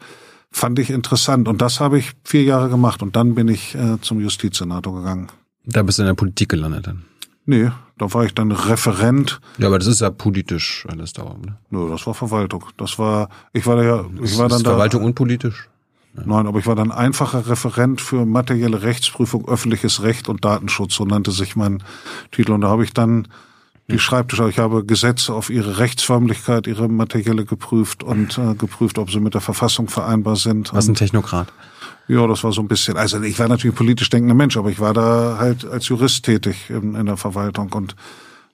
fand 0.55 0.79
ich 0.79 0.89
interessant. 0.89 1.47
Und 1.47 1.61
das 1.61 1.79
habe 1.79 1.99
ich 1.99 2.13
vier 2.23 2.43
Jahre 2.43 2.69
gemacht 2.69 3.03
und 3.03 3.15
dann 3.15 3.35
bin 3.35 3.49
ich 3.49 3.75
äh, 3.75 3.99
zum 3.99 4.21
Justizsenator 4.21 4.95
gegangen. 4.95 5.27
Da 5.65 5.83
bist 5.83 5.97
du 5.97 6.03
in 6.03 6.07
der 6.07 6.13
Politik 6.13 6.49
gelandet 6.49 6.87
dann? 6.87 7.03
Nee, 7.45 7.71
da 7.97 8.13
war 8.13 8.23
ich 8.23 8.33
dann 8.33 8.51
Referent. 8.51 9.41
Ja, 9.57 9.67
aber 9.67 9.79
das 9.79 9.87
ist 9.87 10.01
ja 10.01 10.09
politisch 10.09 10.87
alles 10.89 11.13
da, 11.13 11.23
ne? 11.23 11.57
Nö, 11.69 11.89
das 11.89 12.07
war 12.07 12.13
Verwaltung. 12.13 12.63
Das 12.77 12.97
war, 12.97 13.29
ich 13.51 13.67
war 13.67 13.75
da 13.75 13.83
ja, 13.83 14.05
ich 14.23 14.37
war 14.37 14.47
dann 14.47 14.63
da. 14.63 14.71
Verwaltung 14.71 15.03
und 15.03 15.13
politisch? 15.13 15.67
Ja. 16.15 16.23
Nein, 16.25 16.47
aber 16.47 16.57
ich 16.59 16.65
war 16.65 16.75
dann 16.75 16.91
einfacher 16.91 17.47
Referent 17.47 17.99
für 17.99 18.25
materielle 18.25 18.81
Rechtsprüfung, 18.81 19.47
öffentliches 19.49 20.03
Recht 20.03 20.29
und 20.29 20.45
Datenschutz, 20.45 20.95
so 20.95 21.03
nannte 21.03 21.31
sich 21.31 21.57
mein 21.57 21.83
Titel. 22.31 22.53
Und 22.53 22.61
da 22.61 22.69
habe 22.69 22.85
ich 22.85 22.93
dann 22.93 23.27
die 23.87 23.99
Schreibtische, 23.99 24.49
ich 24.49 24.57
habe 24.57 24.83
Gesetze 24.83 25.33
auf 25.33 25.49
ihre 25.49 25.77
Rechtsförmlichkeit, 25.77 26.65
ihre 26.65 26.87
materielle 26.87 27.45
geprüft 27.45 28.03
und 28.03 28.37
äh, 28.37 28.55
geprüft, 28.55 28.97
ob 28.97 29.11
sie 29.11 29.19
mit 29.19 29.35
der 29.35 29.41
Verfassung 29.41 29.87
vereinbar 29.89 30.35
sind. 30.35 30.73
Was 30.73 30.87
ein 30.87 30.95
Technokrat? 30.95 31.53
Ja, 32.07 32.25
das 32.27 32.43
war 32.43 32.51
so 32.51 32.61
ein 32.61 32.67
bisschen, 32.67 32.97
also 32.97 33.21
ich 33.21 33.37
war 33.37 33.47
natürlich 33.47 33.75
politisch 33.75 34.09
denkender 34.09 34.35
Mensch, 34.35 34.57
aber 34.57 34.69
ich 34.69 34.79
war 34.79 34.93
da 34.93 35.37
halt 35.39 35.65
als 35.65 35.87
Jurist 35.87 36.25
tätig 36.25 36.69
in, 36.69 36.95
in 36.95 37.05
der 37.05 37.17
Verwaltung 37.17 37.71
und 37.73 37.95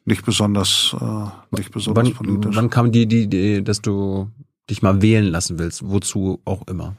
nicht 0.05 0.25
besonders, 0.25 0.95
äh, 0.99 1.55
nicht 1.55 1.71
besonders 1.71 2.07
wann, 2.07 2.13
politisch. 2.13 2.55
Wann 2.55 2.69
kam 2.69 2.91
die, 2.91 3.07
die 3.07 3.23
Idee, 3.23 3.61
dass 3.61 3.81
du 3.81 4.29
dich 4.69 4.81
mal 4.81 5.01
wählen 5.01 5.25
lassen 5.25 5.59
willst? 5.59 5.87
Wozu 5.87 6.41
auch 6.43 6.67
immer? 6.67 6.95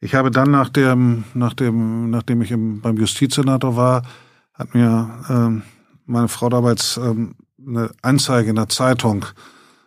Ich 0.00 0.14
habe 0.14 0.30
dann 0.30 0.50
nach 0.50 0.68
dem, 0.68 1.24
nach 1.34 1.54
dem, 1.54 2.10
nachdem 2.10 2.42
ich 2.42 2.50
im, 2.50 2.80
beim 2.80 2.96
Justizsenator 2.96 3.76
war, 3.76 4.02
hat 4.52 4.74
mir 4.74 5.24
ähm, 5.28 5.62
meine 6.06 6.28
Frau 6.28 6.48
damals 6.48 6.96
ähm, 6.96 7.34
eine 7.66 7.90
Anzeige 8.02 8.50
in 8.50 8.56
der 8.56 8.68
Zeitung 8.68 9.26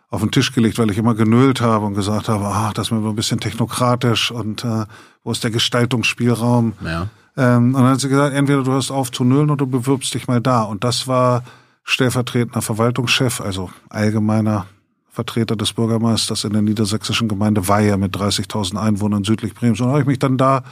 auf 0.08 0.20
den 0.20 0.30
Tisch 0.30 0.52
gelegt, 0.52 0.78
weil 0.78 0.90
ich 0.90 0.98
immer 0.98 1.14
genölt 1.14 1.60
habe 1.60 1.86
und 1.86 1.94
gesagt 1.94 2.28
habe, 2.28 2.46
ach, 2.46 2.72
das 2.72 2.88
ist 2.88 2.90
mir 2.92 3.06
ein 3.06 3.16
bisschen 3.16 3.40
technokratisch 3.40 4.30
und 4.30 4.64
äh, 4.64 4.84
wo 5.24 5.32
ist 5.32 5.44
der 5.44 5.50
Gestaltungsspielraum? 5.50 6.74
Ja. 6.84 7.08
Ähm, 7.36 7.74
und 7.74 7.82
dann 7.82 7.92
hat 7.92 8.00
sie 8.00 8.08
gesagt, 8.08 8.34
entweder 8.34 8.62
du 8.62 8.72
hörst 8.72 8.90
auf 8.90 9.10
zu 9.10 9.24
nullen 9.24 9.50
oder 9.50 9.66
du 9.66 9.66
bewirbst 9.66 10.14
dich 10.14 10.26
mal 10.28 10.40
da. 10.40 10.62
Und 10.62 10.84
das 10.84 11.06
war 11.06 11.42
stellvertretender 11.82 12.62
Verwaltungschef, 12.62 13.40
also 13.40 13.70
allgemeiner 13.88 14.66
Vertreter 15.10 15.56
des 15.56 15.72
Bürgermeisters 15.72 16.44
in 16.44 16.52
der 16.52 16.62
niedersächsischen 16.62 17.28
Gemeinde 17.28 17.68
Weihe 17.68 17.96
mit 17.96 18.16
30.000 18.16 18.76
Einwohnern 18.76 19.24
südlich 19.24 19.54
Brems. 19.54 19.80
Und 19.80 19.88
habe 19.88 20.00
ich 20.00 20.06
mich 20.06 20.18
dann 20.18 20.36
da 20.36 20.62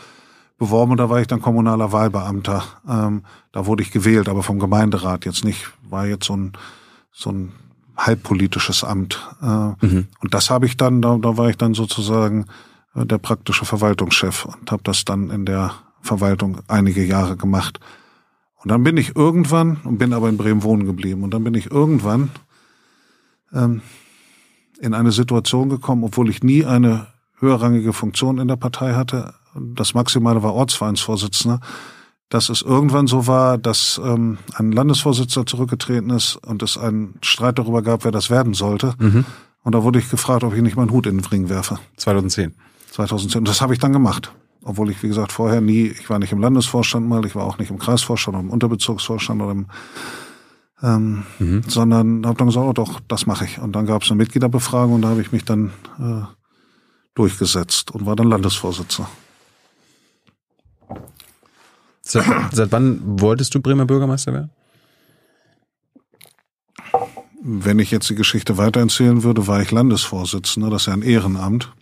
beworben 0.58 0.92
und 0.92 0.98
da 0.98 1.10
war 1.10 1.20
ich 1.20 1.26
dann 1.26 1.42
kommunaler 1.42 1.92
Wahlbeamter. 1.92 2.64
Ähm, 2.88 3.22
da 3.52 3.66
wurde 3.66 3.82
ich 3.82 3.90
gewählt, 3.90 4.28
aber 4.28 4.42
vom 4.42 4.58
Gemeinderat 4.58 5.24
jetzt 5.24 5.44
nicht. 5.44 5.70
War 5.88 6.06
jetzt 6.06 6.26
so 6.26 6.36
ein, 6.36 6.52
so 7.12 7.30
ein 7.30 7.52
halbpolitisches 7.96 8.84
Amt. 8.84 9.20
Äh, 9.42 9.46
mhm. 9.86 10.08
Und 10.20 10.34
das 10.34 10.50
habe 10.50 10.66
ich 10.66 10.76
dann, 10.76 11.02
da, 11.02 11.16
da 11.18 11.36
war 11.36 11.48
ich 11.50 11.56
dann 11.56 11.74
sozusagen 11.74 12.46
äh, 12.94 13.04
der 13.06 13.18
praktische 13.18 13.64
Verwaltungschef 13.64 14.44
und 14.46 14.70
habe 14.70 14.82
das 14.82 15.04
dann 15.04 15.30
in 15.30 15.44
der 15.44 15.72
Verwaltung 16.00 16.58
einige 16.68 17.04
Jahre 17.04 17.36
gemacht. 17.36 17.80
Und 18.62 18.70
dann 18.70 18.82
bin 18.82 18.96
ich 18.96 19.14
irgendwann, 19.14 19.78
und 19.84 19.98
bin 19.98 20.12
aber 20.12 20.28
in 20.28 20.36
Bremen 20.36 20.62
wohnen 20.62 20.86
geblieben, 20.86 21.22
und 21.22 21.32
dann 21.34 21.44
bin 21.44 21.54
ich 21.54 21.70
irgendwann 21.70 22.30
ähm, 23.52 23.82
in 24.80 24.94
eine 24.94 25.12
Situation 25.12 25.68
gekommen, 25.68 26.04
obwohl 26.04 26.30
ich 26.30 26.42
nie 26.42 26.64
eine 26.64 27.06
höherrangige 27.38 27.92
Funktion 27.92 28.38
in 28.38 28.48
der 28.48 28.56
Partei 28.56 28.94
hatte. 28.94 29.34
Das 29.54 29.94
Maximale 29.94 30.42
war 30.42 30.54
Ortsvereinsvorsitzender 30.54 31.60
dass 32.34 32.48
es 32.48 32.62
irgendwann 32.62 33.06
so 33.06 33.28
war, 33.28 33.58
dass 33.58 34.00
ähm, 34.04 34.38
ein 34.54 34.72
Landesvorsitzender 34.72 35.46
zurückgetreten 35.46 36.10
ist 36.10 36.34
und 36.34 36.64
es 36.64 36.76
einen 36.76 37.14
Streit 37.22 37.60
darüber 37.60 37.80
gab, 37.80 38.04
wer 38.04 38.10
das 38.10 38.28
werden 38.28 38.54
sollte. 38.54 38.94
Mhm. 38.98 39.24
Und 39.62 39.72
da 39.72 39.84
wurde 39.84 40.00
ich 40.00 40.10
gefragt, 40.10 40.42
ob 40.42 40.52
ich 40.52 40.60
nicht 40.60 40.76
meinen 40.76 40.90
Hut 40.90 41.06
in 41.06 41.18
den 41.18 41.24
Ring 41.24 41.48
werfe. 41.48 41.78
2010. 41.96 42.54
2010. 42.90 43.38
Und 43.40 43.48
das 43.48 43.60
habe 43.60 43.72
ich 43.72 43.78
dann 43.78 43.92
gemacht. 43.92 44.32
Obwohl 44.64 44.90
ich, 44.90 45.00
wie 45.04 45.08
gesagt, 45.08 45.30
vorher 45.30 45.60
nie, 45.60 45.86
ich 45.86 46.10
war 46.10 46.18
nicht 46.18 46.32
im 46.32 46.40
Landesvorstand 46.40 47.06
mal, 47.06 47.24
ich 47.24 47.36
war 47.36 47.44
auch 47.44 47.58
nicht 47.58 47.70
im 47.70 47.78
Kreisvorstand 47.78 48.36
oder 48.36 48.44
im 48.44 48.50
Unterbezirksvorstand 48.50 49.40
oder 49.40 49.52
im 49.52 49.66
ähm, 50.82 51.22
mhm. 51.38 51.62
sondern 51.68 52.26
habe 52.26 52.36
dann 52.36 52.48
gesagt, 52.48 52.66
oh 52.66 52.72
doch, 52.72 53.00
das 53.06 53.26
mache 53.26 53.44
ich. 53.44 53.60
Und 53.60 53.76
dann 53.76 53.86
gab 53.86 54.02
es 54.02 54.10
eine 54.10 54.18
Mitgliederbefragung 54.18 54.96
und 54.96 55.02
da 55.02 55.08
habe 55.08 55.20
ich 55.20 55.30
mich 55.30 55.44
dann 55.44 55.70
äh, 56.00 56.22
durchgesetzt 57.14 57.92
und 57.92 58.06
war 58.06 58.16
dann 58.16 58.26
Landesvorsitzender. 58.26 59.08
Seit, 62.04 62.24
seit 62.52 62.72
wann 62.72 63.00
wolltest 63.20 63.54
du 63.54 63.60
Bremer 63.60 63.86
Bürgermeister 63.86 64.32
werden? 64.32 64.50
Wenn 67.42 67.78
ich 67.78 67.90
jetzt 67.90 68.08
die 68.08 68.14
Geschichte 68.14 68.56
weitererzählen 68.56 69.22
würde, 69.22 69.46
war 69.46 69.60
ich 69.60 69.70
Landesvorsitzender, 69.70 70.70
das 70.70 70.82
ist 70.82 70.86
ja 70.86 70.94
ein 70.94 71.02
Ehrenamt. 71.02 71.72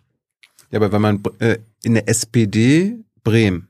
Ja, 0.70 0.78
aber 0.78 0.90
wenn 0.90 1.02
man 1.02 1.22
äh, 1.38 1.58
in 1.84 1.94
der 1.94 2.08
SPD 2.08 2.98
Bremen 3.22 3.68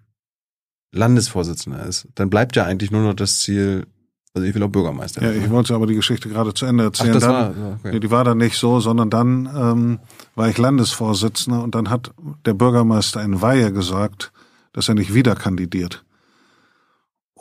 Landesvorsitzender 0.93 1.85
ist, 1.85 2.07
dann 2.15 2.31
bleibt 2.31 2.57
ja 2.57 2.65
eigentlich 2.65 2.91
nur 2.91 3.03
noch 3.03 3.15
das 3.15 3.39
Ziel, 3.39 3.87
also 4.35 4.47
ich 4.47 4.55
will 4.55 4.63
auch 4.63 4.69
Bürgermeister 4.69 5.21
werden. 5.21 5.39
Ja, 5.39 5.45
ich 5.45 5.51
wollte 5.51 5.75
aber 5.75 5.87
die 5.87 5.95
Geschichte 5.95 6.29
gerade 6.29 6.55
zu 6.55 6.65
Ende 6.65 6.85
erzählen. 6.85 7.11
Ach, 7.11 7.15
das 7.15 7.23
dann, 7.25 7.33
war, 7.33 7.73
okay. 7.81 7.91
nee, 7.93 8.01
die 8.01 8.11
war 8.11 8.25
dann 8.25 8.39
nicht 8.39 8.57
so, 8.57 8.81
sondern 8.81 9.11
dann 9.11 9.51
ähm, 9.55 9.99
war 10.35 10.49
ich 10.49 10.57
Landesvorsitzender 10.57 11.63
und 11.63 11.75
dann 11.75 11.91
hat 11.91 12.13
der 12.47 12.55
Bürgermeister 12.55 13.23
in 13.23 13.43
Weihe 13.43 13.73
gesagt, 13.73 14.33
dass 14.73 14.89
er 14.89 14.95
nicht 14.95 15.13
wieder 15.13 15.35
kandidiert. 15.35 16.05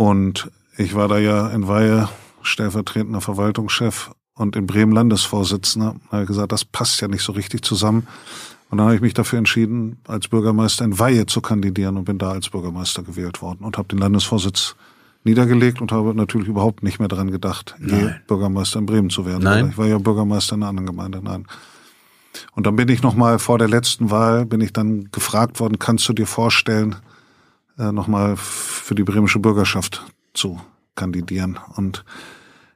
Und 0.02 0.49
ich 0.78 0.95
war 0.95 1.07
da 1.07 1.19
ja 1.19 1.49
in 1.49 1.68
Weihe 1.68 2.10
stellvertretender 2.41 3.22
Verwaltungschef 3.22 4.10
und 4.34 4.56
in 4.56 4.65
Bremen 4.65 4.94
Landesvorsitzender. 4.94 5.94
Da 6.06 6.11
habe 6.11 6.23
ich 6.23 6.28
gesagt, 6.28 6.52
das 6.52 6.65
passt 6.65 7.02
ja 7.02 7.07
nicht 7.07 7.22
so 7.22 7.34
richtig 7.34 7.64
zusammen. 7.64 8.07
Und 8.72 8.80
dann 8.80 8.88
habe 8.88 8.95
ich 8.95 9.02
mich 9.02 9.14
dafür 9.14 9.38
entschieden, 9.38 9.99
als 10.07 10.28
Bürgermeister 10.28 10.86
in 10.86 10.98
Weihe 10.98 11.28
zu 11.28 11.40
kandidieren 11.40 11.98
und 11.98 12.06
bin 12.06 12.18
da 12.18 12.32
als 12.32 12.49
Bürgermeister 12.49 13.03
gewählt 13.03 13.44
worden 13.44 13.64
und 13.64 13.78
habe 13.78 13.90
den 13.90 13.99
Landesvorsitz 13.99 14.76
niedergelegt 15.23 15.82
und 15.82 15.91
habe 15.91 16.15
natürlich 16.15 16.48
überhaupt 16.48 16.82
nicht 16.82 16.98
mehr 16.98 17.07
dran 17.07 17.30
gedacht, 17.30 17.76
je 17.80 18.10
Bürgermeister 18.26 18.80
in 18.80 18.88
Bremen 18.88 19.11
zu 19.11 19.28
werden. 19.28 19.44
Nein. 19.44 19.69
Ich 19.69 19.78
war 19.78 19.86
ja 19.86 19.99
Bürgermeister 19.99 20.56
in 20.56 20.64
einer 20.64 20.69
anderen 20.69 20.88
Gemeinde. 20.88 21.22
Nein. 21.22 21.45
Und 22.53 22.65
dann 22.65 22.76
bin 22.76 22.90
ich 22.90 23.03
noch 23.03 23.14
mal 23.14 23.38
vor 23.38 23.60
der 23.60 23.68
letzten 23.68 24.10
Wahl 24.10 24.48
bin 24.48 24.61
ich 24.61 24.73
dann 24.73 25.11
gefragt 25.11 25.60
worden, 25.60 25.78
kannst 25.78 26.10
du 26.10 26.14
dir 26.14 26.26
vorstellen, 26.26 26.95
äh, 27.82 27.91
nochmal 27.91 28.38
für 28.38 28.95
die 28.95 29.03
bremische 29.03 29.40
Bürgerschaft 29.40 30.06
zu 30.34 30.62
kandidieren. 30.95 31.60
Und 31.76 32.06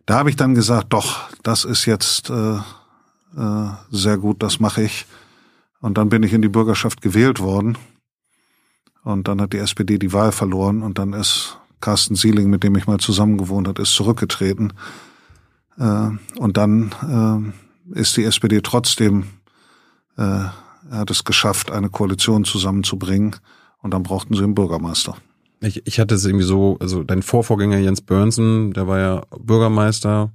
da 0.05 0.15
habe 0.15 0.29
ich 0.29 0.35
dann 0.35 0.55
gesagt, 0.55 0.93
doch, 0.93 1.29
das 1.43 1.63
ist 1.63 1.85
jetzt 1.85 2.29
äh, 2.29 2.55
äh, 2.55 3.69
sehr 3.91 4.17
gut, 4.17 4.41
das 4.41 4.59
mache 4.59 4.83
ich. 4.83 5.05
Und 5.81 5.97
dann 5.97 6.09
bin 6.09 6.23
ich 6.23 6.33
in 6.33 6.41
die 6.41 6.49
Bürgerschaft 6.49 7.01
gewählt 7.01 7.39
worden. 7.39 7.77
Und 9.03 9.27
dann 9.27 9.39
hat 9.39 9.53
die 9.53 9.59
SPD 9.59 9.99
die 9.99 10.13
Wahl 10.13 10.31
verloren 10.31 10.81
und 10.81 10.97
dann 10.97 11.13
ist 11.13 11.59
Carsten 11.79 12.15
Sieling, 12.15 12.49
mit 12.49 12.63
dem 12.63 12.75
ich 12.75 12.87
mal 12.87 12.97
zusammen 12.97 13.37
gewohnt 13.37 13.67
hat, 13.67 13.77
ist 13.77 13.93
zurückgetreten. 13.93 14.73
Äh, 15.77 16.09
und 16.39 16.57
dann 16.57 17.53
äh, 17.93 17.99
ist 17.99 18.17
die 18.17 18.23
SPD 18.23 18.61
trotzdem, 18.61 19.25
äh, 20.17 20.21
er 20.89 20.99
hat 20.99 21.11
es 21.11 21.23
geschafft, 21.23 21.71
eine 21.71 21.89
Koalition 21.89 22.45
zusammenzubringen. 22.45 23.35
Und 23.85 23.91
dann 23.93 24.01
brauchten 24.01 24.33
sie 24.33 24.41
einen 24.41 24.55
Bürgermeister. 24.55 25.15
Ich, 25.61 25.85
ich 25.85 25.99
hatte 25.99 26.15
es 26.15 26.25
irgendwie 26.25 26.43
so, 26.43 26.75
also 26.79 27.03
dein 27.03 27.21
Vorvorgänger 27.21 27.77
Jens 27.77 28.01
Börnsen, 28.01 28.73
der 28.73 28.87
war 28.87 28.97
ja 28.97 29.21
Bürgermeister. 29.39 30.33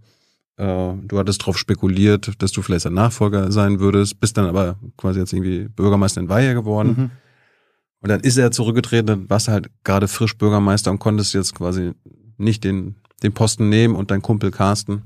Äh, 0.56 0.92
du 1.02 1.18
hattest 1.18 1.42
darauf 1.42 1.58
spekuliert, 1.58 2.30
dass 2.38 2.52
du 2.52 2.62
vielleicht 2.62 2.86
ein 2.86 2.94
Nachfolger 2.94 3.50
sein 3.50 3.80
würdest, 3.80 4.20
bist 4.20 4.36
dann 4.36 4.46
aber 4.46 4.76
quasi 4.96 5.18
jetzt 5.18 5.32
irgendwie 5.32 5.66
Bürgermeister 5.66 6.20
in 6.20 6.28
Weihe 6.28 6.54
geworden. 6.54 6.94
Mhm. 6.96 7.10
Und 8.02 8.08
dann 8.08 8.20
ist 8.20 8.36
er 8.36 8.52
zurückgetreten, 8.52 9.06
dann 9.08 9.28
warst 9.28 9.48
du 9.48 9.52
halt 9.52 9.68
gerade 9.82 10.06
frisch 10.06 10.38
Bürgermeister 10.38 10.92
und 10.92 11.00
konntest 11.00 11.34
jetzt 11.34 11.52
quasi 11.52 11.90
nicht 12.38 12.62
den, 12.62 12.94
den 13.24 13.32
Posten 13.32 13.68
nehmen 13.68 13.96
und 13.96 14.12
dein 14.12 14.22
Kumpel 14.22 14.52
Carsten 14.52 15.02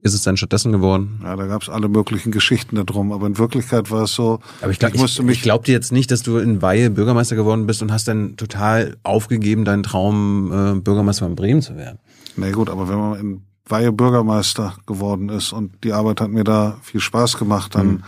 ist 0.00 0.14
es 0.14 0.22
dann 0.22 0.36
stattdessen 0.36 0.72
geworden? 0.72 1.20
Ja, 1.24 1.34
da 1.34 1.46
gab 1.46 1.62
es 1.62 1.68
alle 1.68 1.88
möglichen 1.88 2.30
Geschichten 2.30 2.76
darum, 2.84 3.12
aber 3.12 3.26
in 3.26 3.36
Wirklichkeit 3.36 3.90
war 3.90 4.04
es 4.04 4.12
so. 4.12 4.38
Aber 4.60 4.70
ich, 4.70 4.78
glaub, 4.78 4.94
ich, 4.94 5.02
ich, 5.02 5.28
ich 5.28 5.42
glaub 5.42 5.64
dir 5.64 5.72
jetzt 5.72 5.90
nicht, 5.90 6.10
dass 6.10 6.22
du 6.22 6.38
in 6.38 6.62
Weihe 6.62 6.90
Bürgermeister 6.90 7.34
geworden 7.34 7.66
bist 7.66 7.82
und 7.82 7.90
hast 7.90 8.06
dann 8.06 8.36
total 8.36 8.96
aufgegeben, 9.02 9.64
deinen 9.64 9.82
Traum, 9.82 10.52
äh, 10.52 10.80
Bürgermeister 10.80 11.24
von 11.26 11.34
Bremen 11.34 11.62
zu 11.62 11.76
werden. 11.76 11.98
Na 12.36 12.50
gut, 12.52 12.70
aber 12.70 12.88
wenn 12.88 12.98
man 12.98 13.20
in 13.20 13.42
Weihe 13.66 13.92
Bürgermeister 13.92 14.74
geworden 14.86 15.28
ist 15.28 15.52
und 15.52 15.72
die 15.82 15.92
Arbeit 15.92 16.20
hat 16.20 16.30
mir 16.30 16.44
da 16.44 16.78
viel 16.82 17.00
Spaß 17.00 17.36
gemacht, 17.36 17.74
dann 17.74 17.86
mhm. 17.86 18.02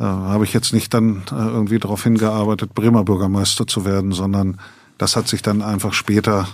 äh, 0.00 0.04
habe 0.04 0.44
ich 0.44 0.52
jetzt 0.52 0.72
nicht 0.72 0.92
dann 0.92 1.22
äh, 1.30 1.34
irgendwie 1.34 1.78
darauf 1.78 2.02
hingearbeitet, 2.02 2.74
Bremer 2.74 3.04
Bürgermeister 3.04 3.66
zu 3.66 3.84
werden, 3.84 4.10
sondern 4.10 4.58
das 4.98 5.14
hat 5.14 5.28
sich 5.28 5.40
dann 5.40 5.62
einfach 5.62 5.92
später 5.92 6.48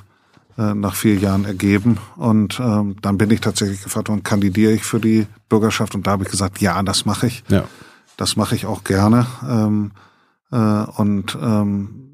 äh, 0.59 0.75
nach 0.75 0.95
vier 0.95 1.15
Jahren 1.15 1.45
ergeben. 1.45 1.99
Und 2.17 2.59
ähm, 2.61 2.97
dann 3.01 3.17
bin 3.17 3.31
ich 3.31 3.41
tatsächlich 3.41 3.83
gefragt 3.83 4.09
worden, 4.09 4.25
kandidiere 4.25 4.73
ich 4.73 4.83
für 4.83 5.01
die 5.01 5.27
Bürgerschaft? 5.49 5.95
Und 5.95 6.07
da 6.07 6.11
habe 6.11 6.25
ich 6.25 6.31
gesagt, 6.31 6.61
ja, 6.61 6.83
das 6.83 7.07
mache 7.07 7.29
ich. 7.29 7.45
Ja. 7.49 7.65
Das 8.17 8.37
mache 8.37 8.57
ich 8.57 8.67
auch 8.67 8.83
gerne. 8.83 9.27
Ähm, 9.49 9.93
äh, 10.51 10.57
und 10.57 11.39
ähm, 11.41 12.09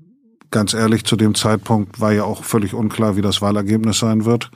ganz 0.51 0.75
ehrlich, 0.75 1.05
zu 1.05 1.16
dem 1.16 1.35
Zeitpunkt 1.35 2.01
war 2.01 2.12
ja 2.12 2.25
auch 2.25 2.45
völlig 2.45 2.75
unklar, 2.75 3.16
wie 3.16 3.23
das 3.23 3.41
Wahlergebnis 3.41 3.99
sein 3.99 4.25
wird. 4.25 4.51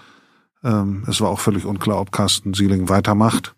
Ähm, 0.62 1.04
es 1.06 1.20
war 1.20 1.30
auch 1.30 1.40
völlig 1.40 1.64
unklar, 1.64 2.00
ob 2.00 2.12
Carsten 2.12 2.52
Sieling 2.54 2.88
weitermacht. 2.88 3.54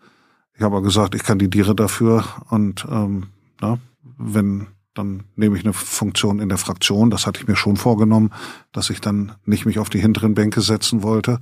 Ich 0.55 0.63
habe 0.63 0.77
aber 0.77 0.85
gesagt, 0.85 1.15
ich 1.15 1.25
kandidiere 1.25 1.75
dafür 1.75 2.25
und 2.51 2.87
ähm, 2.91 3.27
na, 3.61 3.79
wenn 4.19 4.69
dann 5.01 5.25
nehme 5.37 5.57
ich 5.57 5.65
eine 5.65 5.73
Funktion 5.73 6.41
in 6.41 6.49
der 6.49 6.59
Fraktion. 6.59 7.11
Das 7.11 7.27
hatte 7.27 7.41
ich 7.41 7.49
mir 7.49 7.57
schon 7.57 7.77
vorgenommen, 7.77 8.31
dass 8.73 8.91
ich 8.91 9.01
dann 9.01 9.33
nicht 9.45 9.67
mich 9.67 9.79
auf 9.79 9.91
die 9.91 9.99
hinteren 9.99 10.35
Bänke 10.35 10.61
setzen 10.61 11.03
wollte. 11.03 11.41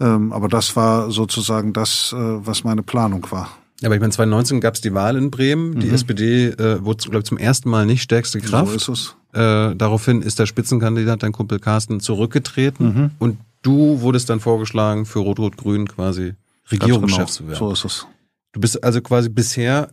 Ähm, 0.00 0.32
aber 0.32 0.48
das 0.48 0.74
war 0.76 1.10
sozusagen 1.10 1.72
das, 1.72 2.12
äh, 2.12 2.16
was 2.16 2.64
meine 2.64 2.82
Planung 2.82 3.26
war. 3.30 3.50
Aber 3.84 3.94
ich 3.94 4.00
meine, 4.00 4.12
2019 4.12 4.60
gab 4.60 4.74
es 4.74 4.80
die 4.80 4.92
Wahl 4.94 5.16
in 5.16 5.30
Bremen. 5.30 5.78
Die 5.78 5.88
mhm. 5.88 5.94
SPD 5.94 6.48
äh, 6.48 6.84
wurde, 6.84 7.04
glaube 7.04 7.18
ich, 7.18 7.24
zum 7.24 7.38
ersten 7.38 7.70
Mal 7.70 7.86
nicht 7.86 8.02
stärkste 8.02 8.40
Kraft. 8.40 8.80
So 8.80 8.92
ist 8.92 9.00
es. 9.00 9.16
Äh, 9.34 9.76
daraufhin 9.76 10.22
ist 10.22 10.38
der 10.38 10.46
Spitzenkandidat, 10.46 11.22
dein 11.22 11.32
Kumpel 11.32 11.60
Carsten, 11.60 12.00
zurückgetreten. 12.00 12.86
Mhm. 12.86 13.10
Und 13.18 13.38
du 13.62 14.00
wurdest 14.00 14.30
dann 14.30 14.40
vorgeschlagen, 14.40 15.06
für 15.06 15.20
Rot-Rot-Grün 15.20 15.88
quasi 15.88 16.34
Regierungschef 16.70 17.18
genau. 17.18 17.30
zu 17.30 17.46
werden. 17.46 17.58
So 17.58 17.72
ist 17.72 17.84
es. 17.84 18.06
Du 18.52 18.60
bist 18.60 18.82
also 18.82 19.00
quasi 19.00 19.28
bisher 19.28 19.92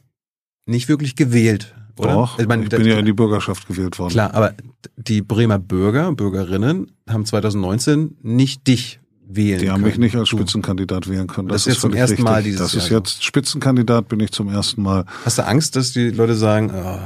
nicht 0.65 0.88
wirklich 0.88 1.15
gewählt 1.15 1.76
oder? 1.97 2.13
Doch, 2.13 2.39
ich, 2.39 2.47
meine, 2.47 2.63
ich 2.63 2.69
bin 2.69 2.85
ja 2.85 2.97
in 2.99 3.05
die 3.05 3.13
Bürgerschaft 3.13 3.67
gewählt 3.67 3.97
worden. 3.99 4.11
Klar, 4.11 4.34
aber 4.34 4.53
die 4.97 5.22
Bremer 5.22 5.59
Bürger, 5.59 6.11
Bürgerinnen 6.13 6.91
haben 7.09 7.26
2019 7.26 8.17
nicht 8.22 8.67
dich 8.67 8.99
wählen 9.27 9.59
Die 9.59 9.69
haben 9.69 9.81
können. 9.81 9.88
mich 9.88 9.97
nicht 9.97 10.15
als 10.15 10.30
Spitzenkandidat 10.30 11.09
wählen 11.09 11.27
können. 11.27 11.47
Das, 11.47 11.63
das 11.63 11.67
ist 11.67 11.73
jetzt 11.73 11.81
zum 11.81 11.93
ersten 11.93 12.11
richtig. 12.17 12.26
Mal 12.26 12.43
dieses 12.43 12.59
Das 12.59 12.73
ist 12.76 12.89
Jahr. 12.89 12.99
jetzt 12.99 13.23
Spitzenkandidat, 13.23 14.07
bin 14.07 14.19
ich 14.19 14.31
zum 14.31 14.49
ersten 14.49 14.81
Mal. 14.84 15.05
Hast 15.23 15.38
du 15.39 15.45
Angst, 15.47 15.76
dass 15.76 15.93
die 15.93 16.09
Leute 16.11 16.35
sagen, 16.35 16.72
oh, 16.73 16.99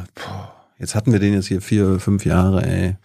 jetzt 0.77 0.95
hatten 0.95 1.11
wir 1.13 1.19
den 1.19 1.33
jetzt 1.33 1.47
hier 1.47 1.61
vier, 1.61 1.99
fünf 1.99 2.25
Jahre, 2.25 2.65
ey. 2.65 2.97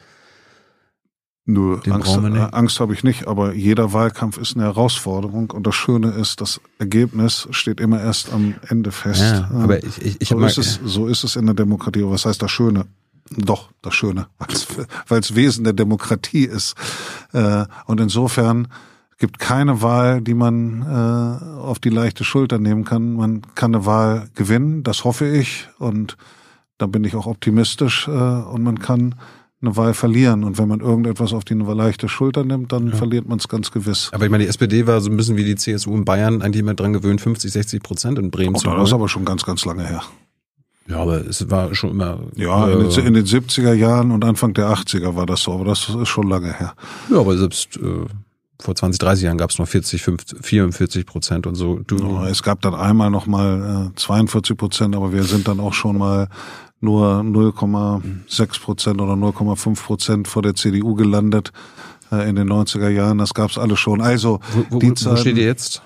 Nö, 1.46 1.78
Den 1.80 1.92
Angst, 1.92 2.16
äh, 2.16 2.48
Angst 2.52 2.80
habe 2.80 2.94
ich 2.94 3.04
nicht, 3.04 3.28
aber 3.28 3.52
jeder 3.52 3.92
Wahlkampf 3.92 4.38
ist 4.38 4.56
eine 4.56 4.64
Herausforderung 4.64 5.50
und 5.50 5.66
das 5.66 5.74
Schöne 5.74 6.08
ist, 6.08 6.40
das 6.40 6.58
Ergebnis 6.78 7.46
steht 7.50 7.80
immer 7.80 8.00
erst 8.00 8.32
am 8.32 8.54
Ende 8.68 8.92
fest. 8.92 9.20
Ja, 9.20 9.50
aber 9.52 9.84
ich, 9.84 10.00
ich, 10.00 10.20
ich 10.22 10.28
so, 10.28 10.40
ist 10.40 10.56
es, 10.56 10.80
so 10.82 11.06
ist 11.06 11.22
es 11.22 11.36
in 11.36 11.44
der 11.44 11.54
Demokratie. 11.54 12.02
Was 12.04 12.24
heißt 12.24 12.40
das 12.40 12.50
Schöne? 12.50 12.86
Doch, 13.36 13.68
das 13.82 13.94
Schöne, 13.94 14.28
weil 15.08 15.20
es 15.20 15.34
Wesen 15.34 15.64
der 15.64 15.74
Demokratie 15.74 16.46
ist. 16.46 16.76
Äh, 17.34 17.66
und 17.84 18.00
insofern 18.00 18.68
gibt 19.18 19.38
keine 19.38 19.82
Wahl, 19.82 20.22
die 20.22 20.34
man 20.34 20.80
äh, 20.80 21.44
auf 21.60 21.78
die 21.78 21.90
leichte 21.90 22.24
Schulter 22.24 22.58
nehmen 22.58 22.84
kann. 22.84 23.16
Man 23.16 23.42
kann 23.54 23.74
eine 23.74 23.84
Wahl 23.84 24.28
gewinnen, 24.34 24.82
das 24.82 25.04
hoffe 25.04 25.26
ich 25.28 25.68
und 25.78 26.16
da 26.78 26.86
bin 26.86 27.04
ich 27.04 27.14
auch 27.14 27.26
optimistisch 27.26 28.08
und 28.08 28.62
man 28.62 28.80
kann 28.80 29.14
eine 29.66 29.76
Wahl 29.76 29.94
verlieren. 29.94 30.44
Und 30.44 30.58
wenn 30.58 30.68
man 30.68 30.80
irgendetwas 30.80 31.32
auf 31.32 31.44
die 31.44 31.54
leichte 31.54 32.08
Schulter 32.08 32.44
nimmt, 32.44 32.72
dann 32.72 32.88
ja. 32.88 32.96
verliert 32.96 33.28
man 33.28 33.38
es 33.38 33.48
ganz 33.48 33.70
gewiss. 33.70 34.10
Aber 34.12 34.24
ich 34.24 34.30
meine, 34.30 34.44
die 34.44 34.48
SPD 34.48 34.86
war 34.86 35.00
so 35.00 35.10
ein 35.10 35.16
bisschen 35.16 35.36
wie 35.36 35.44
die 35.44 35.56
CSU 35.56 35.94
in 35.94 36.04
Bayern 36.04 36.42
eigentlich 36.42 36.60
immer 36.60 36.74
dran 36.74 36.92
gewöhnt, 36.92 37.20
50, 37.20 37.52
60 37.52 37.82
Prozent 37.82 38.18
in 38.18 38.30
Bremen 38.30 38.54
oh, 38.54 38.58
zu 38.58 38.68
holen. 38.68 38.78
Das 38.78 38.88
ist 38.90 38.94
aber 38.94 39.08
schon 39.08 39.24
ganz, 39.24 39.44
ganz 39.44 39.64
lange 39.64 39.86
her. 39.86 40.02
Ja, 40.86 40.98
aber 40.98 41.26
es 41.26 41.50
war 41.50 41.74
schon 41.74 41.90
immer. 41.90 42.20
Ja, 42.36 42.68
in, 42.68 42.90
den, 42.90 43.06
in 43.06 43.14
den 43.14 43.24
70er 43.24 43.72
Jahren 43.72 44.10
und 44.10 44.24
Anfang 44.24 44.52
der 44.52 44.68
80er 44.68 45.16
war 45.16 45.24
das 45.24 45.42
so, 45.42 45.52
aber 45.52 45.64
das 45.64 45.88
ist 45.88 46.08
schon 46.08 46.28
lange 46.28 46.52
her. 46.52 46.74
Ja, 47.10 47.20
aber 47.20 47.38
selbst 47.38 47.78
äh, 47.78 48.04
vor 48.60 48.74
20, 48.74 48.98
30 48.98 49.24
Jahren 49.24 49.38
gab 49.38 49.50
es 49.50 49.58
noch 49.58 49.66
40, 49.66 50.02
50, 50.02 50.44
44 50.44 51.06
Prozent 51.06 51.46
und 51.46 51.54
so. 51.54 51.80
Du, 51.86 51.96
ja, 51.96 52.28
es 52.28 52.42
gab 52.42 52.60
dann 52.60 52.74
einmal 52.74 53.10
noch 53.10 53.26
mal 53.26 53.92
äh, 53.92 53.96
42 53.96 54.56
Prozent, 54.56 54.94
aber 54.94 55.12
wir 55.12 55.22
sind 55.22 55.48
dann 55.48 55.58
auch 55.58 55.72
schon 55.72 55.96
mal 55.96 56.28
nur 56.84 57.20
0,6 57.20 58.60
Prozent 58.60 59.00
oder 59.00 59.14
0,5 59.14 59.82
Prozent 59.82 60.28
vor 60.28 60.42
der 60.42 60.54
CDU 60.54 60.94
gelandet 60.94 61.52
äh, 62.12 62.28
in 62.28 62.36
den 62.36 62.48
90er 62.50 62.88
Jahren. 62.88 63.18
Das 63.18 63.34
gab 63.34 63.50
es 63.50 63.58
alle 63.58 63.76
schon. 63.76 64.00
Also 64.00 64.40
wo, 64.52 64.80
wo, 64.80 64.82
wo 64.82 65.16
steht 65.16 65.36
ihr 65.36 65.44
jetzt? 65.44 65.82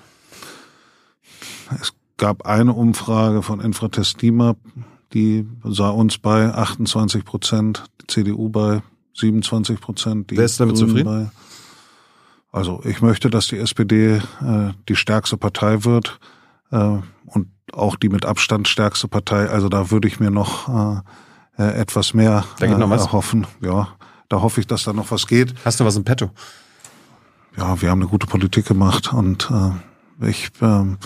Es 1.81 1.93
gab 2.17 2.45
eine 2.45 2.73
Umfrage 2.73 3.41
von 3.41 3.59
Infratest 3.61 4.21
DIMAP, 4.21 4.57
die 5.13 5.47
sah 5.63 5.89
uns 5.89 6.17
bei 6.17 6.53
28 6.53 7.25
Prozent, 7.25 7.85
die 8.01 8.07
CDU 8.07 8.49
bei 8.49 8.81
27 9.15 9.79
Prozent. 9.79 10.31
Wer 10.31 10.45
ist 10.45 10.59
damit 10.59 10.75
Grünen 10.75 10.89
zufrieden? 10.89 11.31
Bei, 12.51 12.57
also 12.57 12.81
ich 12.83 13.01
möchte, 13.01 13.29
dass 13.29 13.47
die 13.47 13.57
SPD 13.57 14.15
äh, 14.15 14.21
die 14.87 14.95
stärkste 14.95 15.37
Partei 15.37 15.83
wird 15.85 16.19
äh, 16.71 16.97
und 17.25 17.47
auch 17.73 17.95
die 17.95 18.09
mit 18.09 18.25
Abstand 18.25 18.67
stärkste 18.67 19.07
Partei. 19.07 19.49
Also 19.49 19.69
da 19.69 19.91
würde 19.91 20.07
ich 20.07 20.19
mir 20.19 20.31
noch 20.31 21.03
äh, 21.57 21.63
äh 21.63 21.79
etwas 21.79 22.13
mehr 22.13 22.45
da 22.59 22.67
geht 22.67 22.77
noch 22.77 22.89
was. 22.89 23.05
erhoffen. 23.05 23.47
Ja, 23.61 23.89
da 24.29 24.41
hoffe 24.41 24.61
ich, 24.61 24.67
dass 24.67 24.83
da 24.83 24.93
noch 24.93 25.11
was 25.11 25.27
geht. 25.27 25.53
Hast 25.65 25.79
du 25.79 25.85
was 25.85 25.95
im 25.95 26.03
Petto? 26.03 26.31
Ja, 27.57 27.81
wir 27.81 27.89
haben 27.89 28.01
eine 28.01 28.09
gute 28.09 28.27
Politik 28.27 28.65
gemacht 28.65 29.11
und 29.13 29.49
äh, 29.51 30.29
ich 30.29 30.51
ähm, 30.61 30.97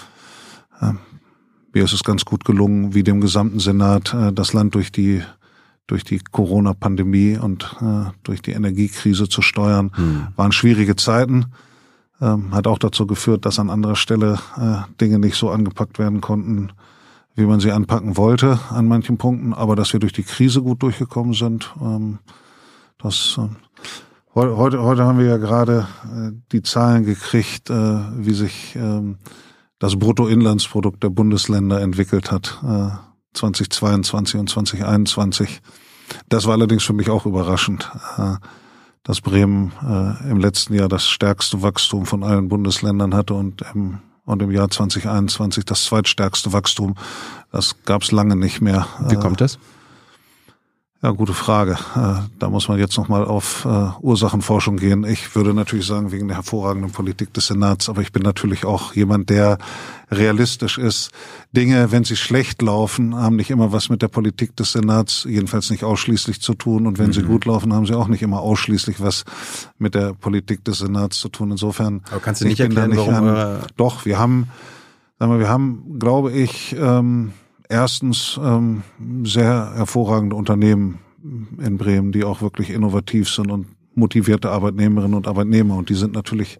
äh, 0.81 0.93
mir 1.73 1.83
ist 1.83 1.93
es 1.93 2.03
ganz 2.03 2.23
gut 2.25 2.45
gelungen, 2.45 2.93
wie 2.93 3.03
dem 3.03 3.19
gesamten 3.19 3.59
Senat 3.59 4.13
äh, 4.13 4.31
das 4.31 4.53
Land 4.53 4.75
durch 4.75 4.91
die 4.91 5.23
durch 5.87 6.05
die 6.05 6.19
Corona-Pandemie 6.19 7.37
und 7.37 7.75
äh, 7.81 8.09
durch 8.23 8.41
die 8.41 8.51
Energiekrise 8.51 9.27
zu 9.27 9.41
steuern. 9.41 9.91
Hm. 9.95 10.27
Waren 10.37 10.53
schwierige 10.53 10.95
Zeiten 10.95 11.47
ähm, 12.21 12.53
hat 12.53 12.67
auch 12.67 12.77
dazu 12.77 13.07
geführt, 13.07 13.45
dass 13.45 13.59
an 13.59 13.69
anderer 13.69 13.95
Stelle 13.95 14.39
äh, 14.57 14.77
Dinge 14.99 15.19
nicht 15.19 15.35
so 15.35 15.49
angepackt 15.49 15.99
werden 15.99 16.21
konnten, 16.21 16.71
wie 17.35 17.45
man 17.45 17.59
sie 17.59 17.71
anpacken 17.71 18.17
wollte 18.17 18.59
an 18.69 18.87
manchen 18.87 19.17
Punkten, 19.17 19.53
aber 19.53 19.75
dass 19.75 19.93
wir 19.93 19.99
durch 19.99 20.13
die 20.13 20.23
Krise 20.23 20.61
gut 20.61 20.83
durchgekommen 20.83 21.33
sind. 21.33 21.73
Ähm, 21.81 22.19
das 22.99 23.37
äh, 23.39 23.49
heute, 24.35 24.81
heute 24.81 25.03
haben 25.03 25.19
wir 25.19 25.25
ja 25.25 25.37
gerade 25.37 25.87
äh, 26.05 26.31
die 26.51 26.61
Zahlen 26.61 27.05
gekriegt, 27.05 27.69
äh, 27.69 27.73
wie 27.73 28.33
sich 28.33 28.75
äh, 28.75 29.15
das 29.79 29.97
Bruttoinlandsprodukt 29.97 31.03
der 31.03 31.09
Bundesländer 31.09 31.81
entwickelt 31.81 32.31
hat, 32.31 32.59
äh, 32.63 32.89
2022 33.33 34.39
und 34.39 34.49
2021. 34.49 35.61
Das 36.29 36.45
war 36.45 36.53
allerdings 36.53 36.83
für 36.83 36.93
mich 36.93 37.09
auch 37.09 37.25
überraschend. 37.25 37.91
Äh, 38.17 38.35
dass 39.03 39.21
Bremen 39.21 39.71
äh, 39.81 40.29
im 40.29 40.39
letzten 40.39 40.73
Jahr 40.73 40.87
das 40.87 41.07
stärkste 41.07 41.61
Wachstum 41.61 42.05
von 42.05 42.23
allen 42.23 42.47
Bundesländern 42.47 43.13
hatte 43.13 43.33
und 43.33 43.63
im, 43.73 43.99
und 44.25 44.41
im 44.41 44.51
Jahr 44.51 44.69
2021 44.69 45.65
das 45.65 45.83
zweitstärkste 45.83 46.53
Wachstum. 46.53 46.95
Das 47.51 47.75
gab 47.83 48.03
es 48.03 48.11
lange 48.11 48.35
nicht 48.35 48.61
mehr. 48.61 48.87
Wie 49.09 49.15
kommt 49.15 49.41
das? 49.41 49.59
Ja, 51.03 51.11
gute 51.11 51.33
Frage. 51.33 51.73
Äh, 51.97 52.21
da 52.39 52.49
muss 52.49 52.69
man 52.69 52.79
jetzt 52.79 52.97
nochmal 52.97 53.25
auf 53.25 53.65
äh, 53.65 53.89
Ursachenforschung 53.99 54.77
gehen. 54.77 55.03
Ich 55.03 55.35
würde 55.35 55.53
natürlich 55.53 55.85
sagen, 55.85 56.13
wegen 56.13 56.29
der 56.29 56.37
hervorragenden 56.37 56.91
Politik 56.91 57.33
des 57.33 57.47
Senats, 57.47 57.89
aber 57.89 58.01
ich 58.01 58.13
bin 58.13 58.23
natürlich 58.23 58.63
auch 58.63 58.93
jemand, 58.93 59.29
der 59.29 59.57
realistisch 60.09 60.77
ist. 60.77 61.11
Dinge, 61.51 61.91
wenn 61.91 62.05
sie 62.05 62.15
schlecht 62.15 62.61
laufen, 62.61 63.17
haben 63.17 63.35
nicht 63.35 63.49
immer 63.49 63.73
was 63.73 63.89
mit 63.89 64.01
der 64.01 64.07
Politik 64.07 64.55
des 64.55 64.71
Senats, 64.71 65.25
jedenfalls 65.27 65.69
nicht 65.71 65.83
ausschließlich 65.83 66.39
zu 66.39 66.53
tun. 66.53 66.87
Und 66.87 66.99
wenn 66.99 67.07
mhm. 67.07 67.13
sie 67.13 67.23
gut 67.23 67.43
laufen, 67.43 67.73
haben 67.73 67.85
sie 67.85 67.97
auch 67.97 68.07
nicht 68.07 68.21
immer 68.21 68.39
ausschließlich 68.39 69.01
was 69.01 69.25
mit 69.77 69.95
der 69.95 70.13
Politik 70.13 70.63
des 70.63 70.77
Senats 70.77 71.19
zu 71.19 71.27
tun. 71.27 71.51
Insofern. 71.51 71.99
Aber 72.11 72.21
kannst 72.21 72.39
du 72.39 72.47
nicht 72.47 72.61
erklären, 72.61 72.91
nicht 72.91 72.99
warum? 72.99 73.27
An, 73.27 73.59
doch, 73.75 74.05
wir 74.05 74.17
haben, 74.17 74.47
sagen 75.19 75.33
wir, 75.33 75.39
wir 75.39 75.49
haben, 75.49 75.99
glaube 75.99 76.31
ich, 76.31 76.73
ähm, 76.79 77.33
erstens 77.69 78.39
ähm, 78.41 78.83
sehr 79.23 79.73
hervorragende 79.75 80.35
Unternehmen 80.35 80.99
in 81.23 81.77
Bremen, 81.77 82.11
die 82.11 82.23
auch 82.23 82.41
wirklich 82.41 82.69
innovativ 82.69 83.29
sind 83.29 83.51
und 83.51 83.67
motivierte 83.95 84.51
Arbeitnehmerinnen 84.51 85.15
und 85.15 85.27
Arbeitnehmer. 85.27 85.75
Und 85.77 85.89
die 85.89 85.95
sind 85.95 86.13
natürlich 86.13 86.59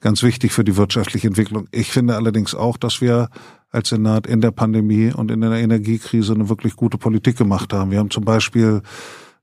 ganz 0.00 0.22
wichtig 0.22 0.52
für 0.52 0.64
die 0.64 0.76
wirtschaftliche 0.76 1.28
Entwicklung. 1.28 1.68
Ich 1.70 1.90
finde 1.90 2.16
allerdings 2.16 2.54
auch, 2.54 2.76
dass 2.76 3.00
wir 3.00 3.28
als 3.70 3.88
Senat 3.88 4.26
in 4.26 4.40
der 4.40 4.50
Pandemie 4.50 5.12
und 5.12 5.30
in 5.30 5.40
der 5.40 5.52
Energiekrise 5.52 6.34
eine 6.34 6.48
wirklich 6.48 6.76
gute 6.76 6.98
Politik 6.98 7.36
gemacht 7.36 7.72
haben. 7.72 7.90
Wir 7.90 7.98
haben 7.98 8.10
zum 8.10 8.24
Beispiel 8.24 8.82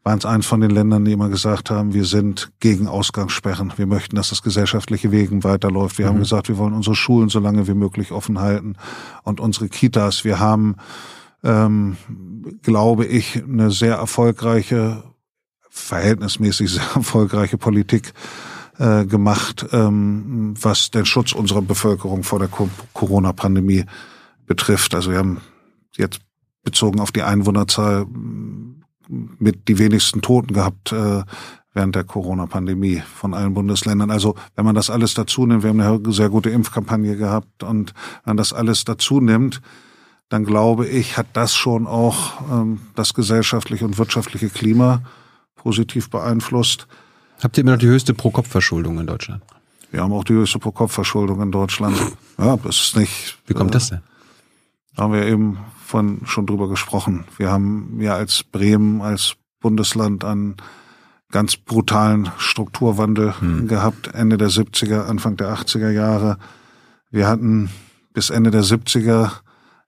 waren 0.09 0.17
es 0.17 0.25
eins 0.25 0.47
von 0.47 0.59
den 0.59 0.71
Ländern, 0.71 1.05
die 1.05 1.11
immer 1.11 1.29
gesagt 1.29 1.69
haben, 1.69 1.93
wir 1.93 2.03
sind 2.03 2.51
gegen 2.59 2.87
Ausgangssperren. 2.87 3.73
Wir 3.75 3.85
möchten, 3.85 4.15
dass 4.15 4.29
das 4.29 4.41
gesellschaftliche 4.41 5.11
Wegen 5.11 5.43
weiterläuft. 5.43 5.99
Wir 5.99 6.05
mhm. 6.05 6.09
haben 6.09 6.19
gesagt, 6.19 6.47
wir 6.49 6.57
wollen 6.57 6.73
unsere 6.73 6.95
Schulen 6.95 7.29
so 7.29 7.39
lange 7.39 7.67
wie 7.67 7.75
möglich 7.75 8.11
offen 8.11 8.39
halten 8.39 8.75
und 9.21 9.39
unsere 9.39 9.69
Kitas. 9.69 10.25
Wir 10.25 10.39
haben, 10.39 10.77
ähm, 11.43 11.97
glaube 12.63 13.05
ich, 13.05 13.43
eine 13.43 13.69
sehr 13.69 13.97
erfolgreiche, 13.97 15.03
verhältnismäßig 15.69 16.71
sehr 16.73 16.89
erfolgreiche 16.95 17.59
Politik 17.59 18.13
äh, 18.79 19.05
gemacht, 19.05 19.67
ähm, 19.73 20.55
was 20.59 20.89
den 20.89 21.05
Schutz 21.05 21.33
unserer 21.33 21.61
Bevölkerung 21.61 22.23
vor 22.23 22.39
der 22.39 22.49
Corona-Pandemie 22.93 23.85
betrifft. 24.47 24.95
Also 24.95 25.11
wir 25.11 25.19
haben 25.19 25.41
jetzt 25.97 26.19
bezogen 26.63 26.99
auf 26.99 27.11
die 27.11 27.21
Einwohnerzahl 27.21 28.07
mit 29.09 29.67
die 29.67 29.79
wenigsten 29.79 30.21
Toten 30.21 30.53
gehabt 30.53 30.91
äh, 30.91 31.23
während 31.73 31.95
der 31.95 32.03
Corona-Pandemie 32.03 33.01
von 33.15 33.33
allen 33.33 33.53
Bundesländern. 33.53 34.11
Also 34.11 34.35
wenn 34.55 34.65
man 34.65 34.75
das 34.75 34.89
alles 34.89 35.13
dazu 35.13 35.45
nimmt, 35.45 35.63
wir 35.63 35.69
haben 35.69 35.81
eine 35.81 36.13
sehr 36.13 36.29
gute 36.29 36.49
Impfkampagne 36.49 37.15
gehabt 37.15 37.63
und 37.63 37.93
wenn 38.23 38.31
man 38.31 38.37
das 38.37 38.53
alles 38.53 38.85
dazu 38.85 39.19
nimmt, 39.19 39.61
dann 40.29 40.45
glaube 40.45 40.87
ich, 40.87 41.17
hat 41.17 41.27
das 41.33 41.55
schon 41.55 41.87
auch 41.87 42.41
ähm, 42.51 42.81
das 42.95 43.13
gesellschaftliche 43.13 43.85
und 43.85 43.97
wirtschaftliche 43.97 44.49
Klima 44.49 45.01
positiv 45.55 46.09
beeinflusst. 46.09 46.87
Habt 47.41 47.57
ihr 47.57 47.61
immer 47.61 47.73
noch 47.73 47.79
die 47.79 47.87
höchste 47.87 48.13
Pro-Kopf-Verschuldung 48.13 48.99
in 48.99 49.07
Deutschland? 49.07 49.41
Wir 49.91 50.01
haben 50.01 50.13
auch 50.13 50.23
die 50.23 50.33
höchste 50.33 50.59
Pro-Kopf-Verschuldung 50.59 51.41
in 51.41 51.51
Deutschland. 51.51 51.97
Ja, 52.37 52.57
das 52.57 52.79
ist 52.79 52.95
nicht. 52.95 53.37
Wie 53.47 53.53
kommt 53.53 53.71
äh, 53.71 53.73
das 53.73 53.89
denn? 53.89 54.01
Da 54.95 55.03
haben 55.03 55.13
wir 55.13 55.25
eben 55.25 55.57
von 55.89 56.21
schon 56.25 56.45
drüber 56.45 56.69
gesprochen. 56.69 57.25
Wir 57.37 57.49
haben 57.49 57.97
ja 57.99 58.13
als 58.13 58.43
Bremen, 58.43 59.01
als 59.01 59.37
Bundesland 59.59 60.23
einen 60.23 60.57
ganz 61.31 61.57
brutalen 61.57 62.29
Strukturwandel 62.37 63.33
Hm. 63.39 63.67
gehabt, 63.67 64.13
Ende 64.13 64.37
der 64.37 64.49
70er, 64.49 65.07
Anfang 65.07 65.35
der 65.35 65.51
80er 65.51 65.89
Jahre. 65.89 66.37
Wir 67.09 67.27
hatten 67.27 67.71
bis 68.13 68.29
Ende 68.29 68.51
der 68.51 68.63
70er 68.63 69.31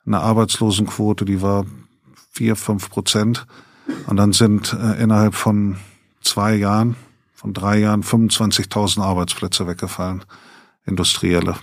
eine 0.03 0.21
Arbeitslosenquote, 0.21 1.23
die 1.23 1.43
war 1.43 1.65
vier, 2.31 2.55
fünf 2.55 2.89
Prozent. 2.89 3.45
Und 4.07 4.17
dann 4.17 4.33
sind 4.33 4.73
äh, 4.73 5.03
innerhalb 5.03 5.35
von 5.35 5.77
zwei 6.21 6.55
Jahren, 6.55 6.95
von 7.35 7.53
drei 7.53 7.77
Jahren 7.77 8.01
25.000 8.01 9.03
Arbeitsplätze 9.03 9.67
weggefallen, 9.67 10.25
industrielle. 10.83 11.57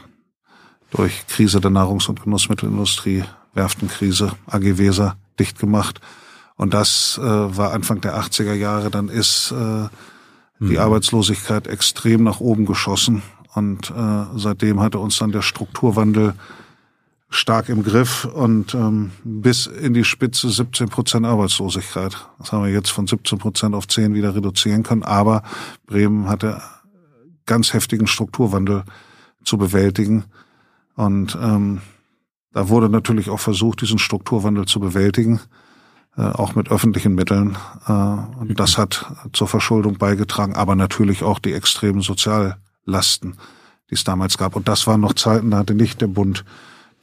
Durch 0.92 1.26
Krise 1.26 1.60
der 1.60 1.72
Nahrungs- 1.72 2.08
und 2.08 2.22
Genussmittelindustrie, 2.22 3.24
Werftenkrise, 3.54 4.32
AG 4.46 4.78
Weser 4.78 5.16
dicht 5.38 5.58
gemacht. 5.58 6.00
Und 6.56 6.74
das 6.74 7.18
äh, 7.22 7.22
war 7.22 7.72
Anfang 7.72 8.00
der 8.00 8.18
80er 8.20 8.54
Jahre. 8.54 8.90
Dann 8.90 9.08
ist 9.08 9.52
äh, 9.52 9.88
die 10.60 10.78
Arbeitslosigkeit 10.78 11.68
extrem 11.68 12.24
nach 12.24 12.40
oben 12.40 12.66
geschossen. 12.66 13.22
Und 13.54 13.90
äh, 13.90 14.24
seitdem 14.36 14.80
hatte 14.80 14.98
uns 14.98 15.18
dann 15.18 15.32
der 15.32 15.42
Strukturwandel 15.42 16.34
stark 17.30 17.68
im 17.68 17.82
Griff 17.82 18.24
und 18.24 18.74
ähm, 18.74 19.10
bis 19.22 19.66
in 19.66 19.92
die 19.92 20.04
Spitze 20.04 20.48
17 20.48 20.88
Prozent 20.88 21.26
Arbeitslosigkeit. 21.26 22.26
Das 22.38 22.52
haben 22.52 22.64
wir 22.64 22.72
jetzt 22.72 22.90
von 22.90 23.06
17 23.06 23.38
Prozent 23.38 23.74
auf 23.74 23.86
10 23.86 24.14
wieder 24.14 24.34
reduzieren 24.34 24.82
können. 24.82 25.02
Aber 25.02 25.42
Bremen 25.86 26.28
hatte 26.28 26.62
ganz 27.46 27.72
heftigen 27.72 28.06
Strukturwandel 28.06 28.84
zu 29.44 29.58
bewältigen. 29.58 30.24
Und 30.96 31.36
ähm, 31.40 31.80
da 32.52 32.68
wurde 32.68 32.88
natürlich 32.88 33.30
auch 33.30 33.40
versucht, 33.40 33.82
diesen 33.82 33.98
Strukturwandel 33.98 34.66
zu 34.66 34.80
bewältigen, 34.80 35.40
äh, 36.16 36.22
auch 36.22 36.54
mit 36.54 36.70
öffentlichen 36.70 37.14
Mitteln. 37.14 37.56
Äh, 37.86 37.92
und 37.92 38.58
das 38.58 38.78
hat 38.78 39.06
zur 39.32 39.48
Verschuldung 39.48 39.98
beigetragen, 39.98 40.54
aber 40.54 40.74
natürlich 40.74 41.22
auch 41.22 41.38
die 41.38 41.52
extremen 41.52 42.00
Soziallasten, 42.00 43.36
die 43.90 43.94
es 43.94 44.04
damals 44.04 44.38
gab. 44.38 44.56
Und 44.56 44.68
das 44.68 44.86
waren 44.86 45.00
noch 45.00 45.14
Zeiten, 45.14 45.50
da 45.50 45.58
hatte 45.58 45.74
nicht 45.74 46.00
der 46.00 46.08
Bund 46.08 46.44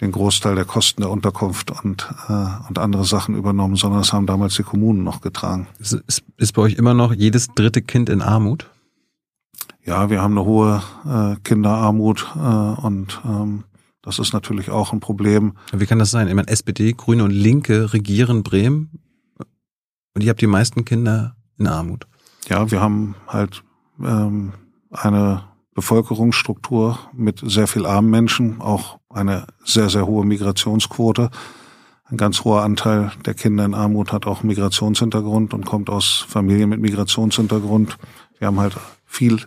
den 0.02 0.12
Großteil 0.12 0.56
der 0.56 0.66
Kosten 0.66 1.02
der 1.02 1.10
Unterkunft 1.10 1.72
und, 1.72 2.10
äh, 2.28 2.68
und 2.68 2.80
andere 2.80 3.06
Sachen 3.06 3.36
übernommen, 3.36 3.76
sondern 3.76 4.02
das 4.02 4.12
haben 4.12 4.26
damals 4.26 4.56
die 4.56 4.64
Kommunen 4.64 5.04
noch 5.04 5.22
getragen. 5.22 5.68
Ist, 5.80 5.94
ist, 5.94 6.24
ist 6.38 6.54
bei 6.54 6.64
euch 6.64 6.74
immer 6.74 6.94
noch 6.94 7.14
jedes 7.14 7.48
dritte 7.56 7.82
Kind 7.82 8.10
in 8.10 8.22
Armut? 8.22 8.70
Ja, 9.86 10.10
wir 10.10 10.22
haben 10.22 10.38
eine 10.38 10.46
hohe 10.46 10.82
äh, 11.06 11.36
Kinderarmut 11.44 12.28
äh, 12.36 12.40
und 12.40 13.22
ähm, 13.24 13.64
das 14.06 14.20
ist 14.20 14.34
natürlich 14.34 14.70
auch 14.70 14.94
ein 14.94 15.00
Problem. 15.00 15.54
Wie 15.74 15.88
kann 15.88 16.00
das 16.00 16.12
sein? 16.12 16.28
Ich 16.28 16.34
meine, 16.36 16.48
SPD, 16.48 16.94
Grüne 16.94 17.24
und 17.24 17.32
Linke 17.32 17.92
regieren 17.92 18.44
Bremen 18.44 19.00
und 20.14 20.24
ihr 20.24 20.30
habt 20.30 20.42
die 20.42 20.48
meisten 20.48 20.86
Kinder 20.86 21.36
in 21.58 21.68
Armut. 21.68 22.08
Ja, 22.48 22.70
wir 22.70 22.82
haben 22.82 23.16
halt 23.28 23.64
ähm, 24.00 24.54
eine 24.92 25.44
Bevölkerungsstruktur 25.74 27.00
mit 27.14 27.42
sehr 27.44 27.68
viel 27.68 27.86
armen 27.88 28.12
Menschen, 28.12 28.62
auch 28.62 29.00
eine 29.10 29.48
sehr, 29.66 29.90
sehr 29.90 30.06
hohe 30.06 30.24
Migrationsquote. 30.24 31.32
Ein 32.06 32.18
ganz 32.18 32.44
hoher 32.44 32.62
Anteil 32.62 33.12
der 33.26 33.34
Kinder 33.34 33.66
in 33.66 33.74
Armut 33.74 34.12
hat 34.12 34.28
auch 34.28 34.44
Migrationshintergrund 34.44 35.56
und 35.56 35.66
kommt 35.66 35.90
aus 35.90 36.24
Familien 36.28 36.70
mit 36.70 36.80
Migrationshintergrund. 36.80 37.98
Wir 38.38 38.48
haben 38.48 38.60
halt 38.60 38.78
viel 39.06 39.42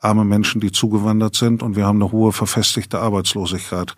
arme 0.00 0.24
Menschen, 0.24 0.60
die 0.60 0.72
zugewandert 0.72 1.36
sind 1.36 1.62
und 1.62 1.76
wir 1.76 1.86
haben 1.86 2.02
eine 2.02 2.10
hohe 2.12 2.32
verfestigte 2.32 2.98
Arbeitslosigkeit. 3.00 3.94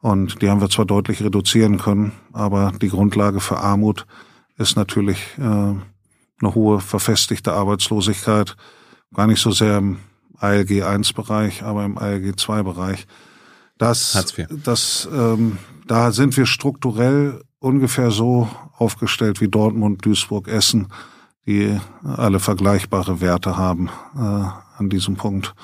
Und 0.00 0.42
die 0.42 0.50
haben 0.50 0.60
wir 0.60 0.70
zwar 0.70 0.84
deutlich 0.84 1.22
reduzieren 1.22 1.78
können, 1.78 2.12
aber 2.32 2.72
die 2.80 2.88
Grundlage 2.88 3.40
für 3.40 3.58
Armut 3.58 4.06
ist 4.56 4.76
natürlich 4.76 5.18
äh, 5.38 5.42
eine 5.42 6.54
hohe 6.54 6.80
verfestigte 6.80 7.52
Arbeitslosigkeit. 7.52 8.56
Gar 9.14 9.26
nicht 9.26 9.40
so 9.40 9.50
sehr 9.50 9.78
im 9.78 9.98
ALG 10.38 10.84
1-Bereich, 10.84 11.62
aber 11.62 11.84
im 11.84 11.98
ALG 11.98 12.34
2-Bereich. 12.34 13.06
Das, 13.78 14.34
das, 14.62 15.08
ähm, 15.12 15.58
da 15.86 16.12
sind 16.12 16.36
wir 16.36 16.46
strukturell 16.46 17.42
ungefähr 17.58 18.10
so 18.10 18.48
aufgestellt 18.76 19.40
wie 19.40 19.48
Dortmund, 19.48 20.04
Duisburg, 20.04 20.48
Essen, 20.48 20.88
die 21.46 21.78
alle 22.04 22.40
vergleichbare 22.40 23.20
Werte 23.20 23.56
haben 23.56 23.88
äh, 24.16 24.63
an 24.76 24.88
diesem 24.88 25.16
Punkt. 25.16 25.54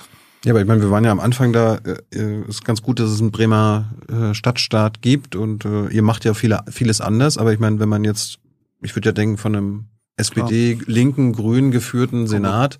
Ja, 0.45 0.53
aber 0.53 0.63
ich 0.63 0.67
meine, 0.67 0.81
wir 0.81 0.91
waren 0.91 1.05
ja 1.05 1.13
am 1.13 1.21
Anfang 1.21 1.53
da, 1.53 1.79
äh, 2.15 2.41
ist 2.49 2.65
ganz 2.65 2.81
gut, 2.81 2.99
dass 2.99 3.11
es 3.11 3.21
einen 3.21 3.31
Bremer 3.31 3.91
äh, 4.09 4.35
Stadtstaat 4.35 5.03
gibt 5.03 5.37
und 5.37 5.67
äh, 5.67 5.89
ihr 5.89 6.03
macht 6.03 6.25
ja 6.25 6.33
viele, 6.33 6.63
vieles 6.71 7.01
anders, 7.01 7.37
aber 7.37 7.53
ich 7.53 7.59
meine, 7.59 7.79
wenn 7.79 7.91
man 7.91 8.05
jetzt, 8.05 8.39
ich 8.81 8.97
würde 8.97 9.11
ja 9.11 9.13
denken, 9.13 9.37
von 9.37 9.55
einem 9.55 9.85
SPD, 10.17 10.79
linken, 10.87 11.33
grün 11.33 11.71
geführten 11.71 12.27
Senat, 12.27 12.79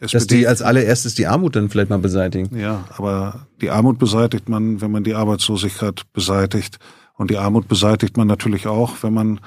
dass 0.00 0.14
SPD 0.14 0.38
die 0.38 0.46
als 0.46 0.62
allererstes 0.62 1.14
die 1.14 1.26
Armut 1.26 1.56
dann 1.56 1.68
vielleicht 1.68 1.90
mal 1.90 1.98
beseitigen. 1.98 2.56
Ja, 2.56 2.84
aber 2.96 3.46
die 3.60 3.70
Armut 3.70 3.98
beseitigt 3.98 4.48
man, 4.48 4.80
wenn 4.80 4.90
man 4.90 5.04
die 5.04 5.14
Arbeitslosigkeit 5.14 6.02
beseitigt. 6.12 6.78
Und 7.14 7.30
die 7.30 7.38
Armut 7.38 7.66
beseitigt 7.66 8.18
man 8.18 8.26
natürlich 8.26 8.66
auch, 8.66 9.02
wenn 9.02 9.14
man 9.14 9.40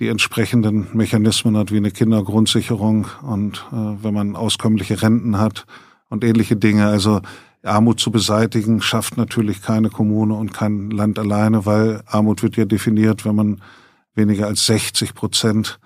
die 0.00 0.08
entsprechenden 0.08 0.88
Mechanismen 0.94 1.56
hat, 1.56 1.70
wie 1.70 1.76
eine 1.76 1.90
Kindergrundsicherung 1.90 3.06
und 3.22 3.66
äh, 3.70 3.76
wenn 4.02 4.14
man 4.14 4.34
auskömmliche 4.34 5.02
Renten 5.02 5.38
hat 5.38 5.66
und 6.08 6.24
ähnliche 6.24 6.56
Dinge. 6.56 6.86
Also 6.86 7.20
Armut 7.62 8.00
zu 8.00 8.10
beseitigen 8.10 8.80
schafft 8.80 9.18
natürlich 9.18 9.60
keine 9.60 9.90
Kommune 9.90 10.34
und 10.34 10.54
kein 10.54 10.90
Land 10.90 11.18
alleine, 11.18 11.66
weil 11.66 12.02
Armut 12.06 12.42
wird 12.42 12.56
ja 12.56 12.64
definiert, 12.64 13.26
wenn 13.26 13.34
man 13.36 13.60
weniger 14.14 14.46
als 14.46 14.64
60 14.66 15.14
Prozent 15.14 15.78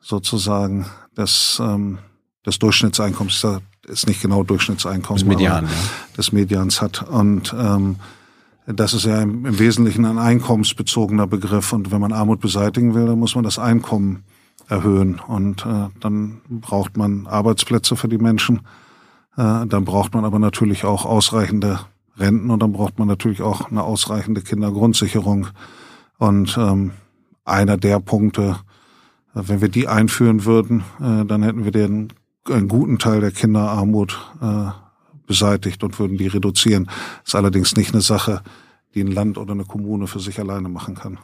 sozusagen 0.00 0.86
des, 1.16 1.60
ähm, 1.60 1.98
des 2.46 2.60
Durchschnittseinkommens, 2.60 3.40
das 3.40 3.60
ist 3.86 4.06
nicht 4.06 4.22
genau 4.22 4.44
Durchschnittseinkommen, 4.44 5.20
Das 5.20 5.28
Median, 5.28 5.64
ja. 5.64 5.70
des 6.16 6.30
Medians 6.30 6.80
hat. 6.80 7.02
Und 7.02 7.52
ähm, 7.58 7.96
das 8.66 8.94
ist 8.94 9.04
ja 9.04 9.22
im, 9.22 9.58
Wesentlichen 9.58 10.04
ein 10.04 10.18
einkommensbezogener 10.18 11.26
Begriff. 11.26 11.72
Und 11.72 11.92
wenn 11.92 12.00
man 12.00 12.12
Armut 12.12 12.40
beseitigen 12.40 12.94
will, 12.94 13.06
dann 13.06 13.18
muss 13.18 13.34
man 13.34 13.44
das 13.44 13.58
Einkommen 13.58 14.24
erhöhen. 14.68 15.20
Und 15.26 15.64
äh, 15.64 15.88
dann 16.00 16.40
braucht 16.48 16.96
man 16.96 17.26
Arbeitsplätze 17.26 17.96
für 17.96 18.08
die 18.08 18.18
Menschen. 18.18 18.58
Äh, 19.36 19.66
dann 19.66 19.84
braucht 19.84 20.14
man 20.14 20.24
aber 20.24 20.38
natürlich 20.38 20.84
auch 20.84 21.04
ausreichende 21.04 21.80
Renten 22.18 22.50
und 22.50 22.60
dann 22.60 22.72
braucht 22.72 22.98
man 22.98 23.08
natürlich 23.08 23.42
auch 23.42 23.70
eine 23.70 23.82
ausreichende 23.82 24.40
Kindergrundsicherung. 24.40 25.48
Und 26.18 26.56
ähm, 26.58 26.92
einer 27.44 27.76
der 27.76 28.00
Punkte, 28.00 28.56
äh, 29.34 29.42
wenn 29.46 29.60
wir 29.60 29.68
die 29.68 29.86
einführen 29.86 30.44
würden, 30.44 30.80
äh, 31.00 31.24
dann 31.24 31.42
hätten 31.42 31.64
wir 31.64 31.72
den 31.72 32.12
einen 32.50 32.68
guten 32.68 32.98
Teil 32.98 33.20
der 33.20 33.32
Kinderarmut 33.32 34.18
äh, 34.40 34.70
beseitigt 35.26 35.82
und 35.82 35.98
würden 35.98 36.16
die 36.16 36.26
reduzieren. 36.26 36.86
Das 36.86 37.28
ist 37.28 37.34
allerdings 37.34 37.76
nicht 37.76 37.92
eine 37.92 38.02
Sache, 38.02 38.42
die 38.94 39.02
ein 39.02 39.12
Land 39.12 39.38
oder 39.38 39.52
eine 39.52 39.64
Kommune 39.64 40.06
für 40.06 40.20
sich 40.20 40.38
alleine 40.38 40.68
machen 40.68 40.94
kann. 40.94 41.18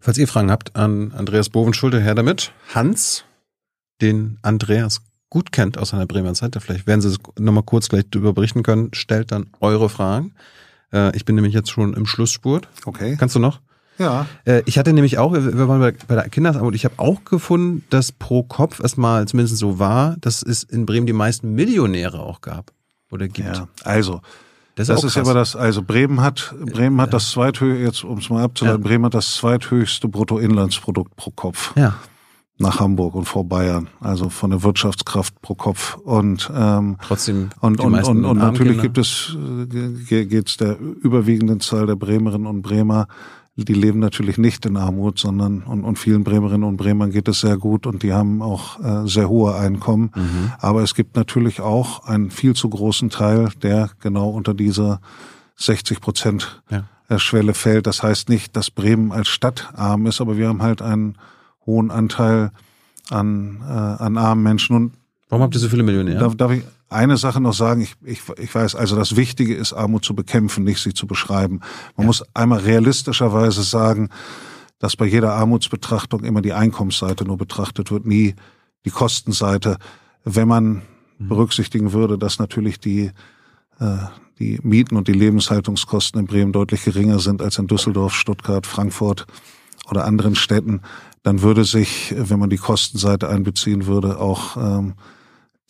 Falls 0.00 0.18
ihr 0.18 0.28
Fragen 0.28 0.50
habt 0.50 0.74
an 0.76 1.12
Andreas 1.12 1.48
Bovenschulte, 1.48 2.00
her 2.00 2.14
damit. 2.14 2.52
Hans, 2.74 3.24
den 4.00 4.38
Andreas 4.42 5.02
gut 5.28 5.52
kennt 5.52 5.78
aus 5.78 5.90
seiner 5.90 6.06
Bremer 6.06 6.34
Zeit, 6.34 6.56
vielleicht 6.60 6.86
werden 6.86 7.00
Sie 7.00 7.08
es 7.08 7.18
nochmal 7.38 7.62
kurz 7.62 7.88
gleich 7.88 8.04
darüber 8.10 8.32
berichten 8.32 8.62
können, 8.62 8.90
stellt 8.92 9.32
dann 9.32 9.46
eure 9.60 9.88
Fragen. 9.88 10.34
Äh, 10.92 11.16
ich 11.16 11.24
bin 11.24 11.34
nämlich 11.34 11.54
jetzt 11.54 11.70
schon 11.70 11.94
im 11.94 12.06
Schlussspurt. 12.06 12.68
Okay. 12.84 13.16
Kannst 13.18 13.34
du 13.34 13.38
noch? 13.38 13.60
Ja. 13.98 14.26
Äh, 14.44 14.62
ich 14.66 14.78
hatte 14.78 14.92
nämlich 14.92 15.18
auch, 15.18 15.32
wir 15.32 15.68
waren 15.68 15.80
bei, 15.80 15.94
bei 16.06 16.14
der 16.14 16.28
Kinderarmut, 16.28 16.74
ich 16.74 16.84
habe 16.84 16.98
auch 16.98 17.24
gefunden, 17.24 17.84
dass 17.90 18.12
pro 18.12 18.42
Kopf 18.42 18.80
erstmal 18.80 19.26
zumindest 19.26 19.58
so 19.58 19.78
war, 19.78 20.16
dass 20.20 20.42
es 20.42 20.62
in 20.62 20.86
Bremen 20.86 21.06
die 21.06 21.12
meisten 21.12 21.54
Millionäre 21.54 22.20
auch 22.20 22.40
gab 22.40 22.72
oder 23.12 23.28
gibt. 23.28 23.56
Ja. 23.56 23.68
Also, 23.84 24.20
Das 24.74 24.88
das 24.88 25.00
auch 25.00 25.04
ist 25.04 25.18
aber 25.18 25.34
das, 25.34 25.54
also 25.54 25.82
Bremen 25.82 26.20
hat, 26.22 26.54
Bremen 26.58 27.00
hat 27.00 27.12
das 27.12 27.30
zweithöchste, 27.30 27.82
jetzt 27.84 28.04
um 28.04 28.18
es 28.18 28.30
mal 28.30 28.42
abzuleiten, 28.42 28.82
Ja. 28.82 28.88
Bremen 28.88 29.04
hat 29.04 29.14
das 29.14 29.34
zweithöchste 29.34 30.08
Bruttoinlandsprodukt 30.08 31.14
pro 31.16 31.30
Kopf 31.30 31.72
Ja. 31.76 31.94
nach 32.58 32.80
Hamburg 32.80 33.14
und 33.14 33.26
vor 33.26 33.44
Bayern, 33.46 33.88
also 34.00 34.30
von 34.30 34.50
der 34.50 34.62
Wirtschaftskraft 34.62 35.40
pro 35.42 35.54
Kopf. 35.54 35.96
Und 35.96 36.50
ähm, 36.54 36.96
Trotzdem. 37.06 37.50
Und, 37.60 37.80
und, 37.80 37.94
und, 38.02 38.24
und 38.24 38.38
natürlich 38.38 38.80
Kinder. 38.80 38.82
gibt 38.82 38.98
es, 38.98 39.36
äh, 40.10 40.24
geht 40.24 40.48
es 40.48 40.56
der 40.56 40.78
überwiegenden 40.78 41.60
Zahl 41.60 41.86
der 41.86 41.96
Bremerinnen 41.96 42.46
und 42.46 42.62
Bremer, 42.62 43.08
die 43.56 43.74
leben 43.74 43.98
natürlich 43.98 44.38
nicht 44.38 44.64
in 44.64 44.76
Armut, 44.76 45.18
sondern 45.18 45.62
und, 45.62 45.84
und 45.84 45.98
vielen 45.98 46.24
Bremerinnen 46.24 46.66
und 46.66 46.76
Bremern 46.78 47.10
geht 47.10 47.28
es 47.28 47.40
sehr 47.40 47.58
gut 47.58 47.86
und 47.86 48.02
die 48.02 48.12
haben 48.12 48.40
auch 48.40 48.80
äh, 48.80 49.06
sehr 49.06 49.28
hohe 49.28 49.54
Einkommen. 49.54 50.10
Mhm. 50.14 50.52
Aber 50.58 50.82
es 50.82 50.94
gibt 50.94 51.16
natürlich 51.16 51.60
auch 51.60 52.06
einen 52.06 52.30
viel 52.30 52.54
zu 52.54 52.68
großen 52.70 53.10
Teil, 53.10 53.50
der 53.62 53.90
genau 54.00 54.30
unter 54.30 54.54
dieser 54.54 55.00
60 55.56 56.00
Prozent 56.00 56.62
Ja. 56.70 56.84
äh, 57.08 57.18
Schwelle 57.18 57.52
fällt. 57.52 57.86
Das 57.86 58.02
heißt 58.02 58.30
nicht, 58.30 58.56
dass 58.56 58.70
Bremen 58.70 59.12
als 59.12 59.28
Stadt 59.28 59.68
arm 59.76 60.06
ist, 60.06 60.20
aber 60.22 60.38
wir 60.38 60.48
haben 60.48 60.62
halt 60.62 60.80
einen 60.80 61.16
hohen 61.66 61.90
Anteil 61.90 62.52
an, 63.10 63.60
äh, 63.68 63.72
an 63.72 64.16
armen 64.16 64.42
Menschen. 64.42 64.76
Und 64.76 64.92
Warum 65.28 65.42
habt 65.42 65.54
ihr 65.54 65.60
so 65.60 65.68
viele 65.68 65.82
Millionäre? 65.82 66.18
Darf, 66.18 66.36
darf 66.36 66.52
ich 66.52 66.64
eine 66.92 67.16
Sache 67.16 67.40
noch 67.40 67.54
sagen. 67.54 67.82
Ich, 67.82 67.94
ich, 68.04 68.22
ich 68.38 68.54
weiß, 68.54 68.74
also 68.74 68.96
das 68.96 69.16
Wichtige 69.16 69.54
ist, 69.54 69.72
Armut 69.72 70.04
zu 70.04 70.14
bekämpfen, 70.14 70.64
nicht 70.64 70.80
sie 70.80 70.94
zu 70.94 71.06
beschreiben. 71.06 71.60
Man 71.96 72.04
ja. 72.04 72.06
muss 72.06 72.24
einmal 72.34 72.60
realistischerweise 72.60 73.62
sagen, 73.62 74.08
dass 74.78 74.96
bei 74.96 75.06
jeder 75.06 75.34
Armutsbetrachtung 75.34 76.24
immer 76.24 76.42
die 76.42 76.52
Einkommensseite 76.52 77.24
nur 77.24 77.38
betrachtet 77.38 77.90
wird, 77.90 78.04
nie 78.04 78.34
die 78.84 78.90
Kostenseite. 78.90 79.76
Wenn 80.24 80.48
man 80.48 80.82
mhm. 81.18 81.28
berücksichtigen 81.28 81.92
würde, 81.92 82.18
dass 82.18 82.38
natürlich 82.38 82.80
die, 82.80 83.12
äh, 83.78 83.96
die 84.38 84.58
Mieten 84.62 84.96
und 84.96 85.08
die 85.08 85.12
Lebenshaltungskosten 85.12 86.20
in 86.20 86.26
Bremen 86.26 86.52
deutlich 86.52 86.84
geringer 86.84 87.20
sind 87.20 87.42
als 87.42 87.58
in 87.58 87.68
Düsseldorf, 87.68 88.14
Stuttgart, 88.14 88.66
Frankfurt 88.66 89.26
oder 89.88 90.04
anderen 90.04 90.34
Städten, 90.34 90.80
dann 91.22 91.42
würde 91.42 91.64
sich, 91.64 92.12
wenn 92.16 92.40
man 92.40 92.50
die 92.50 92.56
Kostenseite 92.56 93.28
einbeziehen 93.28 93.86
würde, 93.86 94.18
auch 94.18 94.56
ähm, 94.56 94.94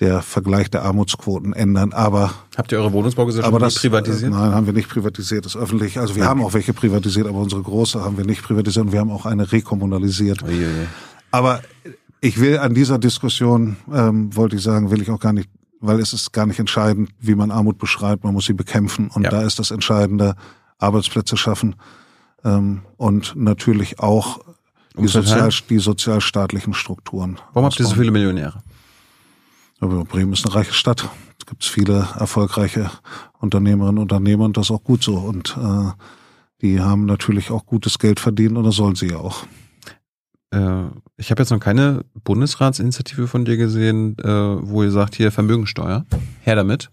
der 0.03 0.21
Vergleich 0.21 0.69
der 0.69 0.83
Armutsquoten 0.83 1.53
ändern. 1.53 1.93
Aber 1.93 2.33
habt 2.57 2.73
ihr 2.73 2.79
eure 2.79 2.93
Wohnungsbaugesellschaft 2.93 3.61
nicht 3.61 3.79
privatisiert? 3.79 4.33
Nein, 4.33 4.53
haben 4.53 4.67
wir 4.67 4.73
nicht 4.73 4.89
privatisiert. 4.89 5.47
Das 5.47 5.57
öffentlich. 5.57 6.01
Also 6.01 6.17
wir 6.17 6.25
ja. 6.25 6.29
haben 6.29 6.43
auch 6.43 6.55
welche 6.55 6.73
privatisiert, 6.73 7.29
aber 7.29 7.39
unsere 7.39 7.63
große 7.63 8.03
haben 8.03 8.17
wir 8.17 8.27
nicht 8.27 8.43
privatisiert 8.43 8.87
und 8.87 8.93
wir 8.93 8.99
haben 8.99 9.13
auch 9.13 9.27
eine 9.27 9.53
rekommunalisiert. 9.53 10.43
Oje, 10.43 10.57
oje. 10.57 10.89
Aber 11.31 11.61
ich 12.21 12.41
will 12.41 12.59
an 12.59 12.75
dieser 12.75 12.99
Diskussion, 12.99 13.77
ähm, 13.95 14.35
wollte 14.35 14.57
ich 14.57 14.63
sagen, 14.63 14.91
will 14.91 15.01
ich 15.01 15.09
auch 15.09 15.21
gar 15.21 15.33
nicht, 15.33 15.49
weil 15.81 16.01
es 16.01 16.13
ist 16.13 16.33
gar 16.33 16.47
nicht 16.47 16.59
entscheidend, 16.59 17.11
wie 17.21 17.37
man 17.37 17.53
Armut 17.53 17.79
beschreibt. 17.79 18.25
Man 18.25 18.35
muss 18.35 18.47
sie 18.47 18.55
bekämpfen 18.55 19.09
und 19.09 19.23
ja. 19.23 19.31
da 19.31 19.43
ist 19.43 19.61
das 19.61 19.71
Entscheidende, 19.71 20.35
Arbeitsplätze 20.79 21.37
schaffen 21.37 21.77
ähm, 22.45 22.83
und 22.97 23.37
natürlich 23.37 24.01
auch 24.01 24.41
die, 24.99 25.07
sozial, 25.07 25.51
die 25.71 25.79
sozialstaatlichen 25.79 26.75
Strukturen. 26.75 27.39
Warum 27.53 27.67
habt 27.67 27.79
ihr 27.79 27.87
so 27.87 27.95
viele 27.95 28.11
Millionäre? 28.11 28.65
Aber 29.83 30.05
Bremen 30.05 30.33
ist 30.33 30.47
eine 30.47 30.55
reiche 30.55 30.75
Stadt. 30.75 31.09
Es 31.41 31.45
gibt 31.45 31.65
viele 31.65 32.09
erfolgreiche 32.17 32.89
Unternehmerinnen 33.41 33.99
und 33.99 34.13
Unternehmer 34.13 34.45
und 34.45 34.57
das 34.57 34.67
ist 34.67 34.71
auch 34.71 34.85
gut 34.85 35.03
so. 35.03 35.17
Und 35.17 35.57
äh, 35.61 35.91
die 36.61 36.81
haben 36.81 37.05
natürlich 37.05 37.51
auch 37.51 37.67
gutes 37.67 37.99
Geld 37.99 38.21
verdient 38.21 38.57
und 38.57 38.63
das 38.63 38.77
sollen 38.77 38.95
sie 38.95 39.09
ja 39.09 39.17
auch. 39.17 39.45
Äh, 40.53 40.85
ich 41.17 41.33
habe 41.33 41.43
jetzt 41.43 41.51
noch 41.51 41.59
keine 41.59 42.05
Bundesratsinitiative 42.23 43.27
von 43.27 43.45
dir 43.45 43.57
gesehen, 43.57 44.17
äh, 44.21 44.29
wo 44.29 44.85
ihr 44.85 44.93
sagt, 44.93 45.17
hier 45.17 45.33
Vermögensteuer. 45.33 46.07
Her 46.43 46.55
damit. 46.55 46.93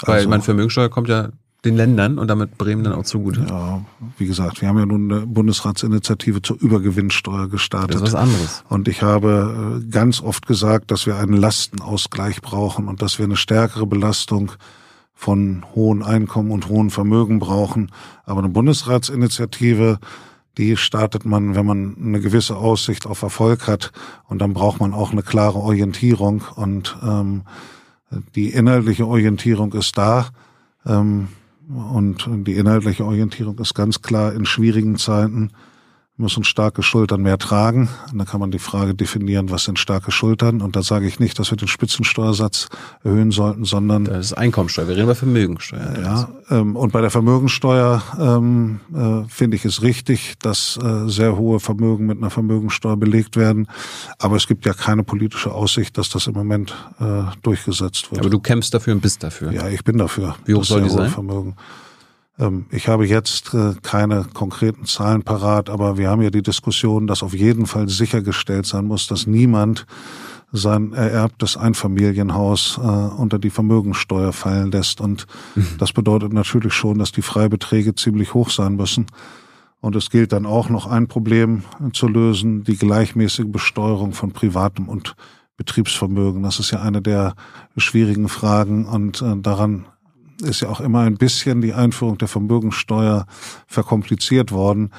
Weil 0.00 0.14
also, 0.16 0.30
mein 0.30 0.40
Vermögensteuer 0.40 0.88
kommt 0.88 1.08
ja 1.08 1.28
den 1.64 1.76
Ländern 1.76 2.18
und 2.18 2.28
damit 2.28 2.56
Bremen 2.56 2.84
dann 2.84 2.94
auch 2.94 3.04
zugute. 3.04 3.44
Ja, 3.48 3.84
wie 4.16 4.26
gesagt, 4.26 4.60
wir 4.60 4.68
haben 4.68 4.78
ja 4.78 4.86
nun 4.86 5.12
eine 5.12 5.26
Bundesratsinitiative 5.26 6.40
zur 6.40 6.58
Übergewinnsteuer 6.58 7.48
gestartet. 7.48 7.96
Das 7.96 8.08
ist 8.08 8.14
was 8.14 8.20
anderes. 8.20 8.64
Und 8.68 8.88
ich 8.88 9.02
habe 9.02 9.82
äh, 9.82 9.90
ganz 9.90 10.22
oft 10.22 10.46
gesagt, 10.46 10.90
dass 10.90 11.06
wir 11.06 11.16
einen 11.16 11.34
Lastenausgleich 11.34 12.40
brauchen 12.40 12.88
und 12.88 13.02
dass 13.02 13.18
wir 13.18 13.26
eine 13.26 13.36
stärkere 13.36 13.86
Belastung 13.86 14.52
von 15.12 15.66
hohen 15.74 16.02
Einkommen 16.02 16.50
und 16.50 16.68
hohen 16.68 16.88
Vermögen 16.88 17.40
brauchen. 17.40 17.92
Aber 18.24 18.38
eine 18.38 18.48
Bundesratsinitiative, 18.48 19.98
die 20.56 20.78
startet 20.78 21.26
man, 21.26 21.54
wenn 21.54 21.66
man 21.66 21.94
eine 22.02 22.20
gewisse 22.20 22.56
Aussicht 22.56 23.04
auf 23.04 23.20
Erfolg 23.20 23.66
hat. 23.66 23.92
Und 24.28 24.38
dann 24.38 24.54
braucht 24.54 24.80
man 24.80 24.94
auch 24.94 25.12
eine 25.12 25.22
klare 25.22 25.58
Orientierung. 25.58 26.42
Und 26.56 26.96
ähm, 27.02 27.42
die 28.34 28.48
inhaltliche 28.48 29.06
Orientierung 29.06 29.74
ist 29.74 29.98
da. 29.98 30.30
Ähm, 30.86 31.28
und 31.70 32.28
die 32.46 32.54
inhaltliche 32.54 33.04
Orientierung 33.04 33.58
ist 33.58 33.74
ganz 33.74 34.02
klar 34.02 34.32
in 34.32 34.44
schwierigen 34.44 34.96
Zeiten 34.96 35.52
müssen 36.20 36.44
starke 36.44 36.82
Schultern 36.82 37.22
mehr 37.22 37.38
tragen. 37.38 37.88
Und 38.12 38.18
dann 38.18 38.26
kann 38.26 38.40
man 38.40 38.50
die 38.50 38.58
Frage 38.58 38.94
definieren, 38.94 39.50
was 39.50 39.64
sind 39.64 39.78
starke 39.78 40.12
Schultern. 40.12 40.60
Und 40.60 40.76
da 40.76 40.82
sage 40.82 41.06
ich 41.06 41.18
nicht, 41.18 41.38
dass 41.38 41.50
wir 41.50 41.56
den 41.56 41.68
Spitzensteuersatz 41.68 42.68
erhöhen 43.02 43.30
sollten, 43.30 43.64
sondern 43.64 44.04
das 44.04 44.26
ist 44.26 44.32
Einkommensteuer. 44.34 44.88
Wir 44.88 44.94
reden 44.94 45.04
über 45.04 45.14
Vermögensteuer. 45.14 45.98
Ja. 46.02 46.28
Ähm, 46.50 46.76
und 46.76 46.92
bei 46.92 47.00
der 47.00 47.10
Vermögensteuer 47.10 48.02
ähm, 48.18 48.80
äh, 48.94 49.28
finde 49.28 49.56
ich 49.56 49.64
es 49.64 49.82
richtig, 49.82 50.34
dass 50.40 50.78
äh, 50.82 51.08
sehr 51.08 51.36
hohe 51.36 51.60
Vermögen 51.60 52.06
mit 52.06 52.18
einer 52.18 52.30
Vermögensteuer 52.30 52.96
belegt 52.96 53.36
werden. 53.36 53.66
Aber 54.18 54.36
es 54.36 54.46
gibt 54.46 54.66
ja 54.66 54.72
keine 54.74 55.02
politische 55.02 55.52
Aussicht, 55.52 55.98
dass 55.98 56.08
das 56.10 56.26
im 56.26 56.34
Moment 56.34 56.74
äh, 57.00 57.22
durchgesetzt 57.42 58.10
wird. 58.10 58.20
Aber 58.20 58.30
du 58.30 58.40
kämpfst 58.40 58.72
dafür 58.74 58.94
und 58.94 59.00
bist 59.00 59.22
dafür. 59.22 59.52
Ja, 59.52 59.68
ich 59.68 59.82
bin 59.84 59.98
dafür. 59.98 60.36
Wie 60.44 60.54
hoch 60.54 60.64
soll 60.64 60.82
die 60.82 60.90
sein? 60.90 61.10
Vermögen. 61.10 61.56
Ähm, 62.40 62.66
ich 62.70 62.88
habe 62.88 63.06
jetzt 63.06 63.54
äh, 63.54 63.74
keine 63.82 64.24
konkreten 64.32 64.86
Zahlen 64.86 65.22
parat, 65.22 65.70
aber 65.70 65.98
wir 65.98 66.08
haben 66.08 66.22
ja 66.22 66.30
die 66.30 66.42
Diskussion, 66.42 67.06
dass 67.06 67.22
auf 67.22 67.34
jeden 67.34 67.66
Fall 67.66 67.88
sichergestellt 67.88 68.66
sein 68.66 68.86
muss, 68.86 69.06
dass 69.06 69.26
niemand 69.26 69.86
sein 70.52 70.92
ererbtes 70.92 71.56
Einfamilienhaus 71.56 72.78
äh, 72.78 72.80
unter 72.80 73.38
die 73.38 73.50
Vermögensteuer 73.50 74.32
fallen 74.32 74.72
lässt. 74.72 75.00
Und 75.00 75.26
mhm. 75.54 75.76
das 75.78 75.92
bedeutet 75.92 76.32
natürlich 76.32 76.72
schon, 76.72 76.98
dass 76.98 77.12
die 77.12 77.22
Freibeträge 77.22 77.94
ziemlich 77.94 78.34
hoch 78.34 78.50
sein 78.50 78.74
müssen. 78.74 79.06
Und 79.80 79.94
es 79.96 80.10
gilt 80.10 80.32
dann 80.32 80.46
auch 80.46 80.68
noch 80.68 80.86
ein 80.86 81.06
Problem 81.06 81.62
zu 81.92 82.08
lösen, 82.08 82.64
die 82.64 82.76
gleichmäßige 82.76 83.46
Besteuerung 83.46 84.12
von 84.12 84.32
privatem 84.32 84.88
und 84.88 85.14
Betriebsvermögen. 85.56 86.42
Das 86.42 86.58
ist 86.58 86.70
ja 86.70 86.82
eine 86.82 87.00
der 87.00 87.34
schwierigen 87.76 88.28
Fragen 88.28 88.86
und 88.86 89.22
äh, 89.22 89.36
daran 89.36 89.86
ist 90.40 90.60
ja 90.60 90.68
auch 90.68 90.80
immer 90.80 91.00
ein 91.00 91.16
bisschen 91.16 91.60
die 91.60 91.74
Einführung 91.74 92.18
der 92.18 92.28
Vermögensteuer 92.28 93.26
verkompliziert 93.66 94.52
worden, 94.52 94.90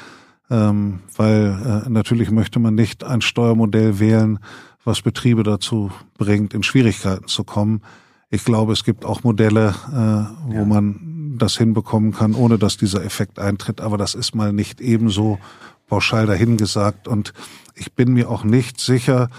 ähm, 0.49 0.99
weil 1.15 1.84
äh, 1.85 1.89
natürlich 1.89 2.31
möchte 2.31 2.59
man 2.59 2.76
nicht 2.76 3.03
ein 3.03 3.22
Steuermodell 3.22 3.99
wählen, 3.99 4.39
was 4.84 5.01
Betriebe 5.01 5.43
dazu 5.43 5.91
bringt, 6.18 6.53
in 6.53 6.63
Schwierigkeiten 6.63 7.27
zu 7.27 7.43
kommen. 7.43 7.81
Ich 8.30 8.45
glaube, 8.45 8.73
es 8.73 8.84
gibt 8.84 9.05
auch 9.05 9.23
Modelle, 9.23 9.76
äh, 9.89 10.51
wo 10.51 10.59
ja. 10.59 10.65
man 10.65 11.35
das 11.38 11.57
hinbekommen 11.57 12.13
kann, 12.13 12.34
ohne 12.34 12.57
dass 12.57 12.77
dieser 12.77 13.03
Effekt 13.03 13.39
eintritt. 13.39 13.81
Aber 13.81 13.97
das 13.97 14.15
ist 14.15 14.35
mal 14.35 14.53
nicht 14.53 14.81
ebenso 14.81 15.39
pauschal 15.88 16.26
dahingesagt. 16.26 17.07
Und 17.07 17.34
ich 17.76 17.93
bin 17.93 18.13
mir 18.13 18.30
auch 18.30 18.43
nicht 18.43 18.80
sicher, 18.80 19.30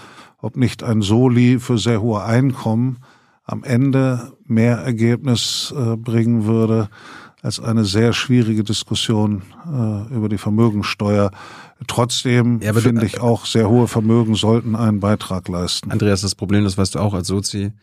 ob 0.41 0.55
nicht 0.57 0.83
ein 0.83 1.01
Soli 1.01 1.59
für 1.59 1.77
sehr 1.77 2.01
hohe 2.01 2.23
Einkommen 2.23 2.97
am 3.45 3.63
Ende 3.63 4.33
mehr 4.45 4.77
Ergebnis 4.77 5.73
äh, 5.77 5.95
bringen 5.95 6.45
würde 6.45 6.89
als 7.41 7.59
eine 7.59 7.83
sehr 7.83 8.13
schwierige 8.13 8.63
Diskussion 8.63 9.41
äh, 9.65 10.15
über 10.15 10.29
die 10.29 10.37
Vermögensteuer. 10.37 11.29
Trotzdem 11.87 12.61
ja, 12.61 12.73
finde 12.73 13.05
ich 13.05 13.19
auch, 13.19 13.45
sehr 13.45 13.69
hohe 13.69 13.89
Vermögen 13.89 14.35
sollten 14.35 14.75
einen 14.75 15.01
Beitrag 15.01 15.49
leisten. 15.49 15.91
Andreas, 15.91 16.21
das 16.21 16.35
Problem, 16.35 16.63
das 16.63 16.77
weißt 16.77 16.95
du 16.95 16.99
auch 16.99 17.13
als 17.13 17.27
Sozi, 17.27 17.73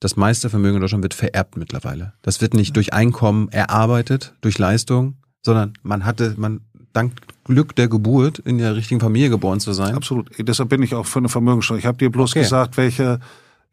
das 0.00 0.16
meiste 0.16 0.50
Vermögen 0.50 0.76
in 0.76 0.80
Deutschland 0.82 1.02
wird 1.02 1.14
vererbt 1.14 1.56
mittlerweile. 1.56 2.12
Das 2.20 2.42
wird 2.42 2.52
nicht 2.52 2.76
durch 2.76 2.92
Einkommen 2.92 3.48
erarbeitet, 3.48 4.34
durch 4.42 4.58
Leistung, 4.58 5.16
sondern 5.42 5.72
man 5.82 6.04
hatte, 6.04 6.34
man 6.36 6.60
dank 6.92 7.12
Glück 7.44 7.74
der 7.74 7.88
Geburt 7.88 8.38
in 8.40 8.58
der 8.58 8.76
richtigen 8.76 9.00
Familie 9.00 9.30
geboren 9.30 9.60
zu 9.60 9.72
sein. 9.72 9.94
Absolut. 9.94 10.30
Deshalb 10.38 10.68
bin 10.68 10.82
ich 10.82 10.94
auch 10.94 11.06
für 11.06 11.20
eine 11.20 11.30
Vermögensteuer. 11.30 11.78
Ich 11.78 11.86
habe 11.86 11.96
dir 11.96 12.10
bloß 12.10 12.32
okay. 12.32 12.40
gesagt, 12.40 12.76
welche 12.76 13.20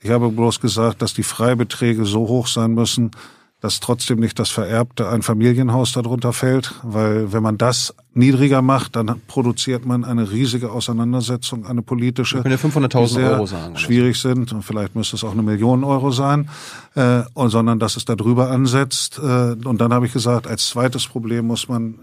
ich 0.03 0.09
habe 0.09 0.29
bloß 0.29 0.59
gesagt, 0.59 1.01
dass 1.01 1.13
die 1.13 1.23
Freibeträge 1.23 2.05
so 2.05 2.27
hoch 2.27 2.47
sein 2.47 2.73
müssen, 2.73 3.11
dass 3.61 3.79
trotzdem 3.79 4.19
nicht 4.19 4.37
das 4.39 4.49
vererbte 4.49 5.07
ein 5.07 5.21
Familienhaus 5.21 5.93
darunter 5.93 6.33
fällt, 6.33 6.73
weil 6.83 7.31
wenn 7.31 7.41
man 7.41 7.57
das 7.57 7.95
niedriger 8.13 8.61
macht, 8.61 8.97
dann 8.97 9.21
produziert 9.27 9.85
man 9.85 10.03
eine 10.03 10.29
riesige 10.29 10.69
Auseinandersetzung, 10.71 11.65
eine 11.65 11.81
politische, 11.81 12.43
die 12.43 12.49
ja 12.49 12.57
500.000 12.57 13.31
Euro 13.31 13.45
sagen, 13.45 13.77
schwierig 13.77 14.19
sind 14.19 14.51
und 14.51 14.63
vielleicht 14.63 14.97
müsste 14.97 15.15
es 15.15 15.23
auch 15.23 15.31
eine 15.31 15.43
Million 15.43 15.85
Euro 15.85 16.11
sein, 16.11 16.49
äh, 16.95 17.21
sondern 17.33 17.79
dass 17.79 17.95
es 17.95 18.03
da 18.03 18.17
drüber 18.17 18.51
ansetzt. 18.51 19.17
Äh, 19.19 19.55
und 19.63 19.79
dann 19.79 19.93
habe 19.93 20.07
ich 20.07 20.11
gesagt, 20.11 20.45
als 20.45 20.67
zweites 20.67 21.07
Problem 21.07 21.47
muss 21.47 21.69
man 21.69 21.95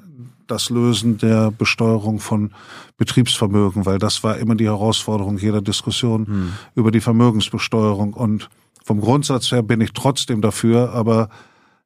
das 0.51 0.71
Lösen 0.71 1.19
der 1.19 1.51
Besteuerung 1.51 2.21
von 2.21 2.53
Betriebsvermögen, 2.97 3.87
weil 3.87 3.99
das 3.99 4.23
war 4.23 4.37
immer 4.37 4.55
die 4.55 4.67
Herausforderung 4.67 5.39
jeder 5.39 5.63
Diskussion 5.63 6.27
hm. 6.27 6.53
über 6.75 6.91
die 6.91 7.01
Vermögensbesteuerung. 7.01 8.15
Und 8.15 8.49
vom 8.85 9.01
Grundsatz 9.01 9.53
her 9.53 9.63
bin 9.63 9.81
ich 9.81 9.93
trotzdem 9.93 10.41
dafür, 10.41 10.93
aber 10.93 11.29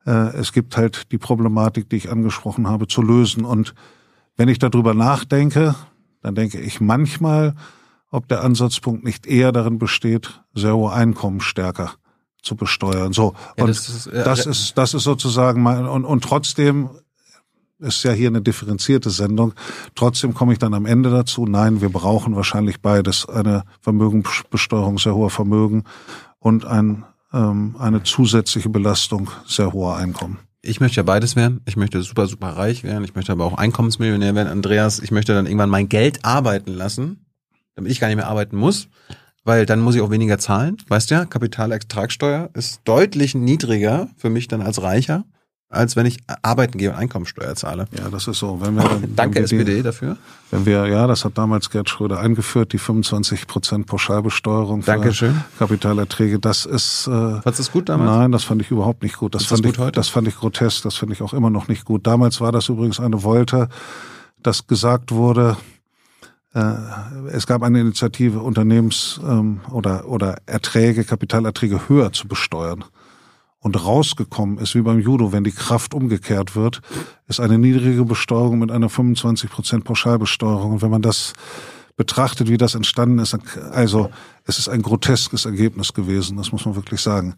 äh, 0.07 0.36
es 0.36 0.53
gibt 0.53 0.77
halt 0.77 1.12
die 1.12 1.19
Problematik, 1.19 1.89
die 1.89 1.97
ich 1.97 2.11
angesprochen 2.11 2.69
habe, 2.69 2.86
zu 2.89 3.03
lösen. 3.03 3.45
Und 3.45 3.74
wenn 4.36 4.49
ich 4.49 4.59
darüber 4.59 4.95
nachdenke, 4.95 5.74
dann 6.23 6.35
denke 6.35 6.59
ich 6.59 6.81
manchmal, 6.81 7.55
ob 8.11 8.28
der 8.28 8.43
Ansatzpunkt 8.43 9.05
nicht 9.05 9.27
eher 9.27 9.53
darin 9.53 9.78
besteht, 9.78 10.41
sehr 10.55 10.77
hohe 10.77 10.93
Einkommen 10.93 11.41
stärker 11.41 11.93
zu 12.43 12.57
besteuern. 12.57 13.12
So 13.12 13.28
und 13.28 13.59
ja, 13.59 13.66
das, 13.66 13.89
ist, 13.89 14.07
äh, 14.07 14.24
das 14.24 14.47
ist 14.47 14.78
das 14.78 14.95
ist 14.95 15.03
sozusagen 15.05 15.62
mein 15.62 15.86
und 15.86 16.05
und 16.05 16.23
trotzdem 16.23 16.91
ist 17.79 18.03
ja 18.05 18.13
hier 18.13 18.29
eine 18.29 18.41
differenzierte 18.43 19.11
Sendung. 19.11 19.55
Trotzdem 19.95 20.35
komme 20.35 20.53
ich 20.53 20.59
dann 20.59 20.75
am 20.75 20.87
Ende 20.87 21.11
dazu, 21.11 21.47
nein, 21.47 21.81
wir 21.81 21.91
brauchen 21.91 22.37
wahrscheinlich 22.37 22.81
beides. 22.81 23.29
Eine 23.29 23.65
Vermögensbesteuerung 23.81 24.99
sehr 24.99 25.15
hoher 25.15 25.31
Vermögen 25.31 25.85
und 26.39 26.65
ein, 26.65 27.05
ähm, 27.33 27.77
eine 27.79 28.03
zusätzliche 28.03 28.69
Belastung 28.69 29.31
sehr 29.47 29.73
hoher 29.73 29.97
Einkommen. 29.97 30.39
Ich 30.63 30.81
möchte 30.81 30.97
ja 30.97 31.03
beides 31.03 31.37
werden. 31.37 31.61
Ich 31.67 31.77
möchte 31.77 32.01
super, 32.03 32.27
super 32.27 32.51
reich 32.51 32.85
werden. 32.85 33.05
Ich 33.05 33.15
möchte 33.15 33.33
aber 33.33 33.45
auch 33.45 33.59
Einkommensmillionär 33.59 34.35
werden. 34.35 34.49
Andreas, 34.49 34.99
ich 34.99 35.11
möchte 35.11 35.35
dann 35.35 35.47
irgendwann 35.47 35.69
mein 35.69 35.91
Geld 35.91 36.25
arbeiten 36.25 36.73
lassen, 36.73 37.27
damit 37.75 37.93
ich 37.93 38.01
gar 38.01 38.09
nicht 38.09 38.17
mehr 38.17 38.29
arbeiten 38.29 38.57
muss. 38.57 38.89
weil 39.45 39.67
dann 39.67 39.81
muss 39.81 39.95
ich 39.95 40.01
auch 40.01 40.11
weniger 40.11 40.39
zahlen. 40.39 40.79
Weißt 40.89 41.11
du 41.11 41.17
ja, 41.17 41.25
Kapitalertragssteuer 41.27 42.51
ist 42.55 42.81
deutlich 42.85 43.35
niedriger 43.35 44.09
für 44.17 44.31
mich 44.31 44.49
dann 44.49 44.63
als 44.63 44.83
Reicher, 44.83 45.25
als 45.75 45.97
wenn 45.97 46.07
ich 46.07 46.19
arbeiten 46.43 46.79
gehe 46.79 46.91
und 46.91 46.97
Einkommensteuer 46.97 47.55
zahle. 47.55 47.87
Ja, 47.99 48.09
das 48.09 48.27
ist 48.29 48.39
so. 48.39 48.61
Wenn 48.61 48.75
wir, 48.77 48.83
Danke 49.17 49.37
wenn 49.37 49.51
wir 49.51 49.59
SPD 49.61 49.77
die, 49.77 49.83
dafür. 49.83 50.17
Wenn 50.51 50.65
wir, 50.67 50.87
ja, 50.87 51.07
das 51.07 51.25
hat 51.25 51.37
damals 51.37 51.71
Gerd 51.71 51.91
Schröder 51.91 52.21
eingeführt, 52.21 52.73
die 52.73 52.79
25 52.79 53.47
Prozent 53.47 53.87
Pauschalbesteuerung 53.87 54.83
für 54.83 54.93
Dankeschön. 54.93 55.43
Kapitalerträge. 55.59 56.39
Das 56.39 56.65
ist. 56.65 57.07
Äh, 57.07 57.11
Fandst 57.11 57.45
du 57.45 57.51
das 57.65 57.73
gut 57.73 57.89
damals? 57.89 58.11
Nein, 58.11 58.33
das 58.33 58.45
fand 58.45 58.63
ich 58.63 58.71
überhaupt 58.71 59.03
nicht 59.03 59.17
gut. 59.17 59.35
Das 59.35 59.43
Ist 59.43 59.51
das 59.51 59.59
fand 59.61 59.67
gut 59.67 59.75
ich, 59.75 59.81
heute? 59.81 59.93
das 59.93 60.09
fand 60.09 60.29
ich 60.29 60.37
grotesk. 60.37 60.83
Das 60.83 60.95
finde 60.97 61.15
ich 61.15 61.23
auch 61.23 61.35
immer 61.35 61.51
noch 61.51 61.69
nicht 61.69 61.85
gut. 61.85 62.07
Damals 62.07 62.41
war 62.41 62.53
das 62.53 62.69
übrigens 62.69 63.01
eine 63.01 63.23
Wolte, 63.23 63.69
dass 64.43 64.67
gesagt 64.67 65.11
wurde, 65.13 65.57
äh, 66.55 66.75
es 67.33 67.47
gab 67.47 67.63
eine 67.63 67.81
Initiative, 67.81 68.39
Unternehmens- 68.41 69.21
ähm, 69.27 69.61
oder, 69.71 70.07
oder 70.07 70.37
Erträge, 70.47 71.05
Kapitalerträge 71.05 71.89
höher 71.89 72.13
zu 72.13 72.29
besteuern. 72.29 72.85
Und 73.65 73.82
rausgekommen 73.82 74.59
ist, 74.59 74.74
wie 74.74 74.82
beim 74.82 75.01
Judo, 75.01 75.32
wenn 75.32 75.43
die 75.43 75.51
Kraft 75.51 75.95
umgekehrt 75.95 76.55
wird, 76.55 76.82
ist 77.28 77.41
eine 77.41 77.57
niedrige 77.57 78.05
Besteuerung 78.05 78.59
mit 78.59 78.70
einer 78.70 78.91
25% 78.91 79.85
Pauschalbesteuerung. 79.85 80.73
Und 80.73 80.82
wenn 80.82 80.91
man 80.91 81.01
das 81.01 81.32
betrachtet, 81.97 82.51
wie 82.51 82.59
das 82.59 82.74
entstanden 82.74 83.20
ist, 83.20 83.35
also 83.73 84.11
es 84.45 84.59
ist 84.59 84.69
ein 84.69 84.82
groteskes 84.82 85.47
Ergebnis 85.47 85.95
gewesen, 85.95 86.36
das 86.36 86.53
muss 86.53 86.66
man 86.66 86.77
wirklich 86.77 87.01
sagen. 87.01 87.36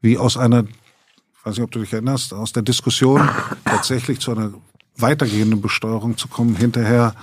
Wie 0.00 0.16
aus 0.16 0.38
einer, 0.38 0.64
ich 0.64 1.44
weiß 1.44 1.56
nicht, 1.58 1.64
ob 1.64 1.72
du 1.72 1.80
dich 1.80 1.92
erinnerst, 1.92 2.32
aus 2.32 2.52
der 2.52 2.62
Diskussion 2.62 3.28
tatsächlich 3.66 4.18
zu 4.18 4.30
einer 4.30 4.54
weitergehenden 4.96 5.60
Besteuerung 5.60 6.16
zu 6.16 6.28
kommen, 6.28 6.56
hinterher 6.56 7.14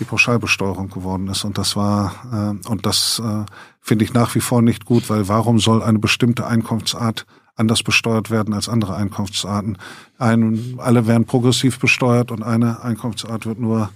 die 0.00 0.04
Pauschalbesteuerung 0.04 0.90
geworden 0.90 1.28
ist. 1.28 1.44
Und 1.44 1.58
das 1.58 1.76
war, 1.76 2.58
äh, 2.64 2.68
und 2.68 2.86
das 2.86 3.22
äh, 3.24 3.44
finde 3.80 4.04
ich 4.04 4.14
nach 4.14 4.34
wie 4.34 4.40
vor 4.40 4.62
nicht 4.62 4.84
gut, 4.84 5.08
weil 5.10 5.28
warum 5.28 5.60
soll 5.60 5.80
eine 5.80 6.00
bestimmte 6.00 6.44
Einkunftsart 6.44 7.24
anders 7.56 7.82
besteuert 7.82 8.30
werden 8.30 8.54
als 8.54 8.68
andere 8.68 8.96
Einkunftsarten? 8.96 9.78
Ein, 10.18 10.74
alle 10.78 11.06
werden 11.06 11.24
progressiv 11.24 11.78
besteuert 11.78 12.30
und 12.30 12.42
eine 12.42 12.82
Einkunftsart 12.82 13.46
wird 13.46 13.58
nur 13.58 13.90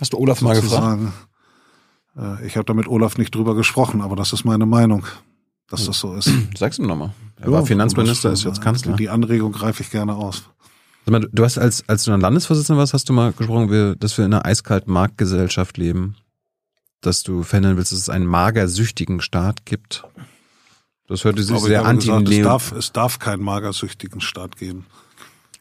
Hast 0.00 0.12
du 0.12 0.18
Olaf 0.18 0.42
mal 0.42 0.60
gefragt? 0.60 1.02
Äh, 2.16 2.46
ich 2.46 2.56
habe 2.56 2.64
da 2.64 2.74
mit 2.74 2.88
Olaf 2.88 3.18
nicht 3.18 3.34
drüber 3.34 3.54
gesprochen, 3.54 4.00
aber 4.00 4.16
das 4.16 4.32
ist 4.32 4.44
meine 4.44 4.66
Meinung, 4.66 5.06
dass 5.68 5.86
das 5.86 5.98
so 5.98 6.14
ist. 6.14 6.30
Sag's 6.56 6.78
ihm 6.78 6.86
nochmal. 6.86 7.12
Er 7.40 7.52
war 7.52 7.66
Finanzminister, 7.66 8.32
ist 8.32 8.44
jetzt 8.44 8.60
Kanzler. 8.60 8.96
Die 8.96 9.08
Anregung 9.08 9.52
greife 9.52 9.82
ich 9.82 9.90
gerne 9.90 10.14
aus. 10.14 10.44
Sag 11.04 11.12
mal, 11.12 11.28
du 11.30 11.44
hast 11.44 11.58
als, 11.58 11.88
als 11.88 12.04
du 12.04 12.10
dann 12.10 12.20
Landesvorsitzender 12.20 12.80
warst, 12.80 12.94
hast 12.94 13.08
du 13.08 13.12
mal 13.12 13.32
gesprochen, 13.32 13.96
dass 13.98 14.16
wir 14.18 14.24
in 14.24 14.34
einer 14.34 14.44
eiskalten 14.44 14.92
Marktgesellschaft 14.92 15.76
leben. 15.76 16.16
Dass 17.02 17.22
du 17.22 17.42
verhindern 17.42 17.76
willst, 17.76 17.92
dass 17.92 17.98
es 17.98 18.08
einen 18.08 18.26
magersüchtigen 18.26 19.20
Staat 19.20 19.66
gibt. 19.66 20.04
Das 21.08 21.24
hörte 21.24 21.42
sich 21.42 21.58
sehr 21.60 21.84
habe 21.84 21.96
gesagt, 21.96 22.28
es 22.28 22.42
darf, 22.42 22.72
es 22.72 22.92
darf 22.92 23.18
keinen 23.18 23.42
magersüchtigen 23.42 24.20
Staat 24.20 24.56
geben. 24.56 24.86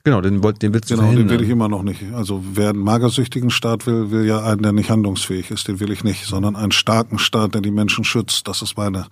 Genau, 0.03 0.21
den, 0.21 0.39
den 0.39 0.73
willst 0.73 0.91
du 0.91 0.95
Genau, 0.95 1.07
den 1.07 1.13
verhindern. 1.13 1.29
will 1.29 1.43
ich 1.43 1.49
immer 1.49 1.67
noch 1.67 1.81
nicht. 1.81 2.01
Also 2.13 2.43
wer 2.53 2.69
einen 2.69 2.79
magersüchtigen 2.79 3.49
Staat 3.49 3.87
will, 3.87 4.11
will 4.11 4.25
ja 4.25 4.43
einen, 4.43 4.61
der 4.61 4.71
nicht 4.71 4.91
handlungsfähig 4.91 5.49
ist. 5.49 5.67
Den 5.67 5.79
will 5.79 5.91
ich 5.91 6.03
nicht, 6.03 6.25
sondern 6.25 6.55
einen 6.55 6.71
starken 6.71 7.17
Staat, 7.17 7.55
der 7.55 7.61
die 7.61 7.71
Menschen 7.71 8.03
schützt. 8.03 8.47
Das 8.47 8.61
ist 8.61 8.77
meine, 8.77 9.07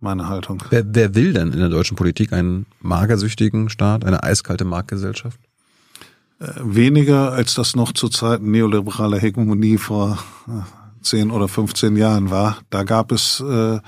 meine 0.00 0.28
Haltung. 0.28 0.62
wer, 0.70 0.84
wer 0.86 1.14
will 1.14 1.32
denn 1.32 1.52
in 1.52 1.60
der 1.60 1.68
deutschen 1.68 1.96
Politik 1.96 2.32
einen 2.32 2.66
magersüchtigen 2.80 3.68
Staat, 3.68 4.04
eine 4.04 4.24
eiskalte 4.24 4.64
Marktgesellschaft? 4.64 5.38
Weniger 6.40 7.32
als 7.32 7.54
das 7.54 7.76
noch 7.76 7.92
zu 7.92 8.08
Zeiten 8.08 8.50
neoliberaler 8.50 9.18
Hegemonie 9.18 9.76
vor 9.76 10.18
äh, 10.48 10.62
10 11.02 11.30
oder 11.30 11.48
15 11.48 11.96
Jahren 11.96 12.30
war. 12.30 12.58
Da 12.70 12.82
gab 12.82 13.12
es, 13.12 13.40
äh, 13.40 13.78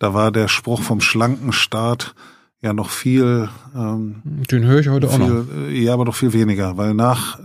da 0.00 0.12
war 0.14 0.32
der 0.32 0.48
Spruch 0.48 0.82
vom 0.82 1.00
schlanken 1.00 1.52
Staat 1.52 2.16
ja 2.60 2.72
noch 2.72 2.90
viel, 2.90 3.48
ähm, 3.74 4.22
Den 4.50 4.64
höre 4.64 4.80
ich 4.80 4.88
heute 4.88 5.08
viel 5.08 5.46
äh, 5.68 5.84
ja, 5.84 5.94
aber 5.94 6.04
doch 6.04 6.16
viel 6.16 6.32
weniger, 6.32 6.76
weil 6.76 6.94
nach 6.94 7.38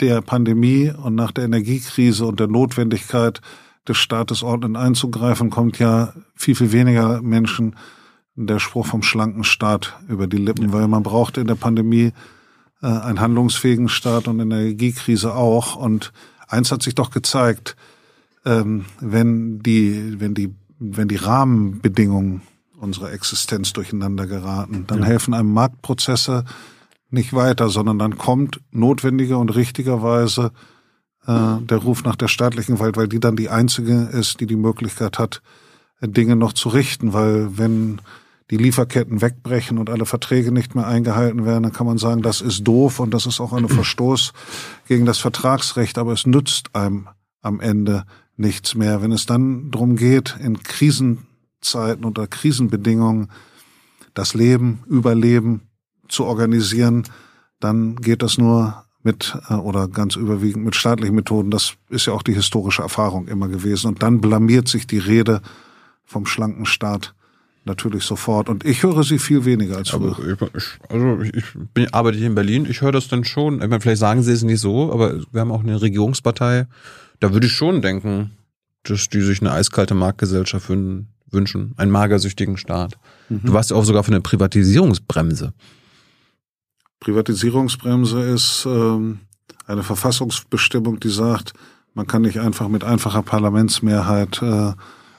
der 0.00 0.20
Pandemie 0.22 0.90
und 0.90 1.16
nach 1.16 1.32
der 1.32 1.44
Energiekrise 1.44 2.26
und 2.26 2.38
der 2.38 2.46
Notwendigkeit 2.46 3.40
des 3.88 3.98
Staates 3.98 4.42
ordnend 4.42 4.76
einzugreifen, 4.76 5.50
kommt 5.50 5.78
ja 5.78 6.12
viel, 6.34 6.54
viel 6.54 6.72
weniger 6.72 7.20
Menschen 7.20 7.76
der 8.36 8.58
Spruch 8.58 8.86
vom 8.86 9.02
schlanken 9.02 9.44
Staat 9.44 9.96
über 10.08 10.26
die 10.26 10.38
Lippen, 10.38 10.72
weil 10.72 10.88
man 10.88 11.02
brauchte 11.02 11.40
in 11.40 11.46
der 11.46 11.54
Pandemie 11.54 12.12
äh, 12.82 12.86
einen 12.86 13.20
handlungsfähigen 13.20 13.88
Staat 13.88 14.28
und 14.28 14.40
in 14.40 14.50
der 14.50 14.60
Energiekrise 14.60 15.34
auch. 15.34 15.76
Und 15.76 16.12
eins 16.48 16.72
hat 16.72 16.82
sich 16.82 16.94
doch 16.94 17.10
gezeigt, 17.10 17.76
ähm, 18.44 18.86
wenn 19.00 19.60
die, 19.60 20.20
wenn 20.20 20.34
die, 20.34 20.54
wenn 20.78 21.08
die 21.08 21.16
Rahmenbedingungen 21.16 22.42
unserer 22.78 23.12
Existenz 23.12 23.72
durcheinander 23.72 24.26
geraten, 24.26 24.84
dann 24.86 25.02
helfen 25.02 25.34
einem 25.34 25.52
Marktprozesse 25.52 26.44
nicht 27.10 27.32
weiter, 27.32 27.68
sondern 27.68 27.98
dann 27.98 28.18
kommt 28.18 28.60
notwendiger 28.72 29.38
und 29.38 29.54
richtigerweise 29.54 30.52
äh, 31.26 31.60
der 31.60 31.78
Ruf 31.78 32.04
nach 32.04 32.16
der 32.16 32.28
staatlichen 32.28 32.76
Gewalt, 32.76 32.96
weil 32.96 33.08
die 33.08 33.20
dann 33.20 33.36
die 33.36 33.48
einzige 33.48 34.08
ist, 34.12 34.40
die 34.40 34.46
die 34.46 34.56
Möglichkeit 34.56 35.18
hat, 35.18 35.40
Dinge 36.00 36.36
noch 36.36 36.52
zu 36.52 36.68
richten, 36.68 37.12
weil 37.12 37.56
wenn 37.56 38.00
die 38.50 38.58
Lieferketten 38.58 39.22
wegbrechen 39.22 39.78
und 39.78 39.88
alle 39.88 40.04
Verträge 40.04 40.52
nicht 40.52 40.74
mehr 40.74 40.86
eingehalten 40.86 41.46
werden, 41.46 41.62
dann 41.62 41.72
kann 41.72 41.86
man 41.86 41.96
sagen, 41.96 42.20
das 42.20 42.40
ist 42.42 42.64
doof 42.64 43.00
und 43.00 43.14
das 43.14 43.26
ist 43.26 43.40
auch 43.40 43.52
ein 43.52 43.68
Verstoß 43.68 44.32
gegen 44.86 45.06
das 45.06 45.18
Vertragsrecht, 45.18 45.96
aber 45.96 46.12
es 46.12 46.26
nützt 46.26 46.74
einem 46.74 47.08
am 47.40 47.60
Ende 47.60 48.04
nichts 48.36 48.74
mehr. 48.74 49.02
Wenn 49.02 49.12
es 49.12 49.26
dann 49.26 49.70
darum 49.70 49.96
geht, 49.96 50.36
in 50.40 50.62
Krisenzeiten 50.62 52.04
oder 52.04 52.26
Krisenbedingungen 52.26 53.30
das 54.14 54.34
Leben, 54.34 54.82
Überleben 54.86 55.62
zu 56.08 56.24
organisieren, 56.24 57.04
dann 57.60 57.96
geht 57.96 58.22
das 58.22 58.38
nur 58.38 58.84
mit 59.02 59.36
äh, 59.48 59.54
oder 59.54 59.88
ganz 59.88 60.16
überwiegend 60.16 60.64
mit 60.64 60.74
staatlichen 60.76 61.14
Methoden. 61.14 61.50
Das 61.50 61.74
ist 61.90 62.06
ja 62.06 62.12
auch 62.12 62.22
die 62.22 62.34
historische 62.34 62.82
Erfahrung 62.82 63.28
immer 63.28 63.48
gewesen. 63.48 63.88
Und 63.88 64.02
dann 64.02 64.20
blamiert 64.20 64.68
sich 64.68 64.86
die 64.86 64.98
Rede 64.98 65.42
vom 66.04 66.26
schlanken 66.26 66.66
Staat 66.66 67.14
natürlich 67.64 68.04
sofort. 68.04 68.48
Und 68.48 68.64
ich 68.64 68.82
höre 68.82 69.04
sie 69.04 69.18
viel 69.18 69.44
weniger 69.44 69.76
als 69.76 69.90
früher. 69.90 70.16
Aber 70.38 70.48
ich, 70.54 70.54
ich, 70.54 70.90
also 70.90 71.20
ich, 71.22 71.34
ich 71.34 71.44
bin, 71.72 71.92
arbeite 71.92 72.18
hier 72.18 72.26
in 72.26 72.34
Berlin, 72.34 72.66
ich 72.68 72.82
höre 72.82 72.92
das 72.92 73.08
dann 73.08 73.24
schon. 73.24 73.54
Ich 73.62 73.68
meine, 73.68 73.80
vielleicht 73.80 74.00
sagen 74.00 74.22
sie 74.22 74.32
es 74.32 74.42
nicht 74.42 74.60
so, 74.60 74.92
aber 74.92 75.20
wir 75.32 75.40
haben 75.40 75.52
auch 75.52 75.62
eine 75.62 75.80
Regierungspartei. 75.80 76.66
Da 77.20 77.32
würde 77.32 77.46
ich 77.46 77.52
schon 77.52 77.80
denken, 77.82 78.32
dass 78.82 79.08
die 79.08 79.20
sich 79.22 79.40
eine 79.40 79.52
eiskalte 79.52 79.94
Marktgesellschaft 79.94 80.68
wün- 80.68 81.06
wünschen, 81.30 81.72
einen 81.76 81.90
magersüchtigen 81.90 82.56
Staat. 82.56 82.98
Du 83.28 83.52
warst 83.52 83.70
ja 83.70 83.76
auch 83.76 83.84
sogar 83.84 84.04
für 84.04 84.12
eine 84.12 84.20
Privatisierungsbremse. 84.20 85.52
Privatisierungsbremse 87.00 88.20
ist 88.22 88.66
ähm, 88.66 89.20
eine 89.66 89.82
Verfassungsbestimmung, 89.82 91.00
die 91.00 91.10
sagt, 91.10 91.52
man 91.94 92.06
kann 92.06 92.22
nicht 92.22 92.40
einfach 92.40 92.68
mit 92.68 92.84
einfacher 92.84 93.22
Parlamentsmehrheit 93.22 94.42
äh, 94.42 94.72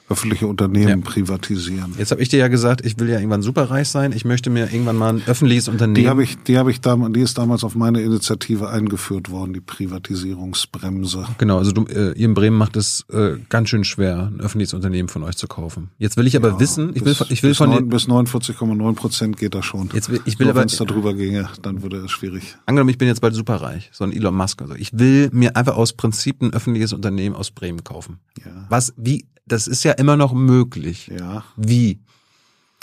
öffentliche 0.08 0.46
Unternehmen 0.46 0.88
Ja. 0.88 0.96
privatisieren. 1.04 1.94
Jetzt 1.98 2.10
habe 2.12 2.22
ich 2.22 2.28
dir 2.28 2.38
ja 2.38 2.48
gesagt, 2.48 2.84
ich 2.86 2.98
will 2.98 3.08
ja 3.08 3.16
irgendwann 3.18 3.42
superreich 3.42 3.88
sein. 3.88 4.12
Ich 4.12 4.24
möchte 4.24 4.50
mir 4.50 4.72
irgendwann 4.72 4.96
mal 4.96 5.08
ein 5.14 5.22
öffentliches 5.26 5.68
Unternehmen. 5.68 5.94
Die 5.96 6.08
habe 6.08 6.22
ich, 6.22 6.36
die 6.44 6.58
habe 6.58 6.70
ich 6.70 6.80
damals, 6.80 7.12
die 7.14 7.20
ist 7.20 7.36
damals 7.38 7.64
auf 7.64 7.74
meine 7.74 8.00
Initiative 8.02 8.68
eingeführt 8.68 9.30
worden, 9.30 9.52
die 9.52 9.60
Privatisierungsbremse. 9.60 11.26
Genau, 11.38 11.58
also 11.58 11.72
du, 11.72 11.84
äh, 11.86 12.12
ihr 12.12 12.26
in 12.26 12.34
Bremen 12.34 12.56
macht 12.56 12.76
es 12.76 13.04
äh, 13.10 13.36
ganz 13.48 13.68
schön 13.68 13.84
schwer, 13.84 14.30
ein 14.32 14.40
öffentliches 14.40 14.74
Unternehmen 14.74 15.08
von 15.08 15.22
euch 15.22 15.36
zu 15.36 15.46
kaufen. 15.48 15.90
Jetzt 15.98 16.16
will 16.16 16.26
ich 16.26 16.36
aber 16.36 16.60
wissen, 16.60 16.90
ich 16.94 17.04
will, 17.04 17.14
bis, 17.14 17.30
ich 17.30 17.42
will 17.42 17.50
bis 17.50 17.58
von 17.58 17.70
neun- 17.70 17.78
den, 17.84 17.88
bis 17.88 18.06
49,9 18.08 18.94
Prozent 18.94 19.36
geht 19.36 19.54
das 19.54 19.64
schon. 19.64 19.90
Jetzt 19.92 20.08
will- 20.10 20.20
ich 20.24 20.38
will 20.38 20.46
Nur 20.46 20.52
aber- 20.52 20.60
wenn 20.60 20.68
es 20.68 20.76
da 20.76 20.84
drüber 20.84 21.14
ginge, 21.14 21.48
dann 21.62 21.82
würde 21.82 21.98
es 21.98 22.10
schwierig. 22.10 22.56
angenommen, 22.66 22.90
ich 22.90 22.98
bin 22.98 23.08
jetzt 23.08 23.20
bald 23.20 23.34
superreich, 23.34 23.90
so 23.92 24.04
ein 24.04 24.12
Elon 24.12 24.34
Musk 24.34 24.60
oder 24.62 24.70
so. 24.70 24.76
Ich 24.76 24.96
will 24.98 25.30
mir 25.32 25.56
einfach 25.56 25.76
aus 25.76 25.92
Prinzip 25.92 26.42
ein 26.42 26.52
öffentliches 26.52 26.92
Unternehmen 26.92 27.34
aus 27.34 27.50
Bremen 27.50 27.82
kaufen. 27.84 28.18
Ja. 28.44 28.66
Was, 28.68 28.92
wie, 28.96 29.24
das 29.46 29.66
ist 29.66 29.84
ja 29.84 29.92
immer 29.92 30.16
noch 30.16 30.32
möglich. 30.32 31.10
Ja, 31.16 31.44
Wie? 31.56 32.00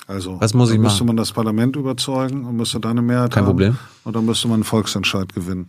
also 0.08 0.40
Was 0.42 0.54
muss 0.54 0.70
ich 0.70 0.76
dann 0.76 0.82
müsste 0.84 1.00
machen? 1.00 1.08
man 1.08 1.18
das 1.18 1.32
Parlament 1.32 1.76
überzeugen 1.76 2.46
und 2.46 2.56
müsste 2.56 2.80
da 2.80 2.90
eine 2.90 3.02
Mehrheit 3.02 3.32
Kein 3.32 3.44
haben. 3.44 3.52
Problem. 3.52 3.78
Und 4.04 4.16
dann 4.16 4.26
müsste 4.26 4.48
man 4.48 4.56
einen 4.56 4.64
Volksentscheid 4.64 5.34
gewinnen. 5.34 5.68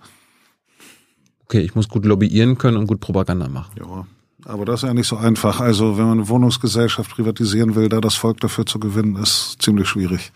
Okay, 1.45 1.61
ich 1.61 1.75
muss 1.75 1.89
gut 1.89 2.05
lobbyieren 2.05 2.57
können 2.59 2.77
und 2.77 2.87
gut 2.87 3.01
Propaganda 3.01 3.49
machen. 3.49 3.73
Ja, 3.79 4.07
aber 4.47 4.65
das 4.65 4.83
ist 4.83 4.87
ja 4.87 4.95
nicht 4.95 5.07
so 5.07 5.16
einfach. 5.16 5.61
Also 5.61 5.99
wenn 5.99 6.05
man 6.07 6.19
eine 6.19 6.29
Wohnungsgesellschaft 6.29 7.11
privatisieren 7.11 7.75
will, 7.75 7.89
da 7.89 8.01
das 8.01 8.15
Volk 8.15 8.41
dafür 8.41 8.66
zu 8.66 8.79
gewinnen, 8.79 9.16
ist 9.16 9.57
ziemlich 9.61 9.89
schwierig. 9.89 10.33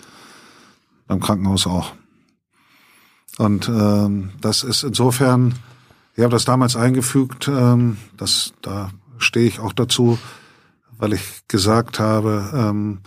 Beim 1.07 1.21
Krankenhaus 1.21 1.67
auch. 1.67 1.93
Und 3.39 3.69
ähm, 3.69 4.31
das 4.41 4.65
ist 4.65 4.83
insofern, 4.83 5.55
ich 6.15 6.23
habe 6.23 6.33
das 6.33 6.45
damals 6.45 6.77
eingefügt, 6.77 7.49
ähm, 7.49 7.97
das, 8.17 8.53
da 8.63 8.91
stehe 9.19 9.47
ich 9.47 9.61
auch 9.61 9.73
dazu, 9.73 10.19
weil 10.99 11.15
ich 11.15 11.47
gesagt 11.49 11.99
habe, 11.99 12.51
ähm, 12.55 13.01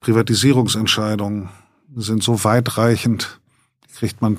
Privatisierungsentscheidungen 0.00 1.48
sind 1.96 2.22
so 2.22 2.44
weitreichend, 2.44 3.40
die 3.88 3.94
kriegt 3.94 4.20
man 4.20 4.38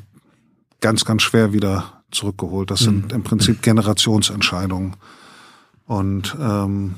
ganz, 0.81 1.05
ganz 1.05 1.23
schwer 1.23 1.53
wieder 1.53 2.03
zurückgeholt. 2.11 2.71
Das 2.71 2.80
sind 2.80 3.11
im 3.11 3.23
Prinzip 3.23 3.61
Generationsentscheidungen. 3.61 4.95
Und 5.85 6.35
ähm, 6.39 6.95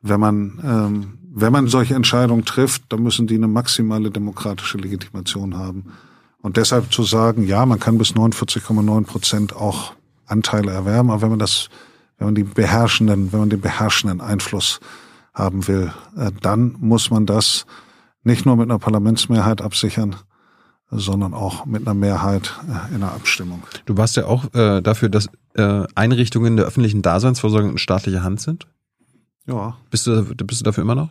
wenn 0.00 0.20
man, 0.20 0.60
ähm, 0.64 1.18
wenn 1.32 1.52
man 1.52 1.68
solche 1.68 1.94
Entscheidungen 1.94 2.44
trifft, 2.44 2.84
dann 2.88 3.02
müssen 3.02 3.26
die 3.26 3.36
eine 3.36 3.48
maximale 3.48 4.10
demokratische 4.10 4.78
Legitimation 4.78 5.56
haben. 5.56 5.92
Und 6.42 6.56
deshalb 6.56 6.92
zu 6.92 7.04
sagen, 7.04 7.46
ja, 7.46 7.64
man 7.66 7.78
kann 7.78 7.98
bis 7.98 8.14
49,9 8.14 9.04
Prozent 9.04 9.54
auch 9.54 9.94
Anteile 10.26 10.72
erwerben, 10.72 11.10
aber 11.10 11.22
wenn 11.22 11.30
man 11.30 11.38
das, 11.38 11.68
wenn 12.18 12.26
man 12.26 12.34
die 12.34 12.42
beherrschenden, 12.44 13.32
wenn 13.32 13.40
man 13.40 13.50
den 13.50 13.60
beherrschenden 13.60 14.20
Einfluss 14.20 14.80
haben 15.34 15.66
will, 15.68 15.92
äh, 16.16 16.30
dann 16.40 16.76
muss 16.78 17.10
man 17.10 17.26
das 17.26 17.66
nicht 18.22 18.46
nur 18.46 18.56
mit 18.56 18.70
einer 18.70 18.78
Parlamentsmehrheit 18.78 19.62
absichern, 19.62 20.16
sondern 20.90 21.32
auch 21.34 21.64
mit 21.64 21.82
einer 21.82 21.94
Mehrheit 21.94 22.52
äh, 22.68 22.94
in 22.94 23.00
der 23.00 23.12
Abstimmung. 23.12 23.62
Du 23.86 23.96
warst 23.96 24.16
ja 24.16 24.26
auch 24.26 24.52
äh, 24.54 24.80
dafür, 24.82 25.08
dass 25.08 25.28
äh, 25.54 25.84
Einrichtungen 25.94 26.56
der 26.56 26.66
öffentlichen 26.66 27.02
Daseinsvorsorge 27.02 27.68
in 27.68 27.78
staatlicher 27.78 28.22
Hand 28.22 28.40
sind? 28.40 28.66
Ja. 29.46 29.76
Bist 29.90 30.06
du, 30.06 30.22
bist 30.34 30.60
du 30.60 30.64
dafür 30.64 30.82
immer 30.82 30.94
noch? 30.94 31.10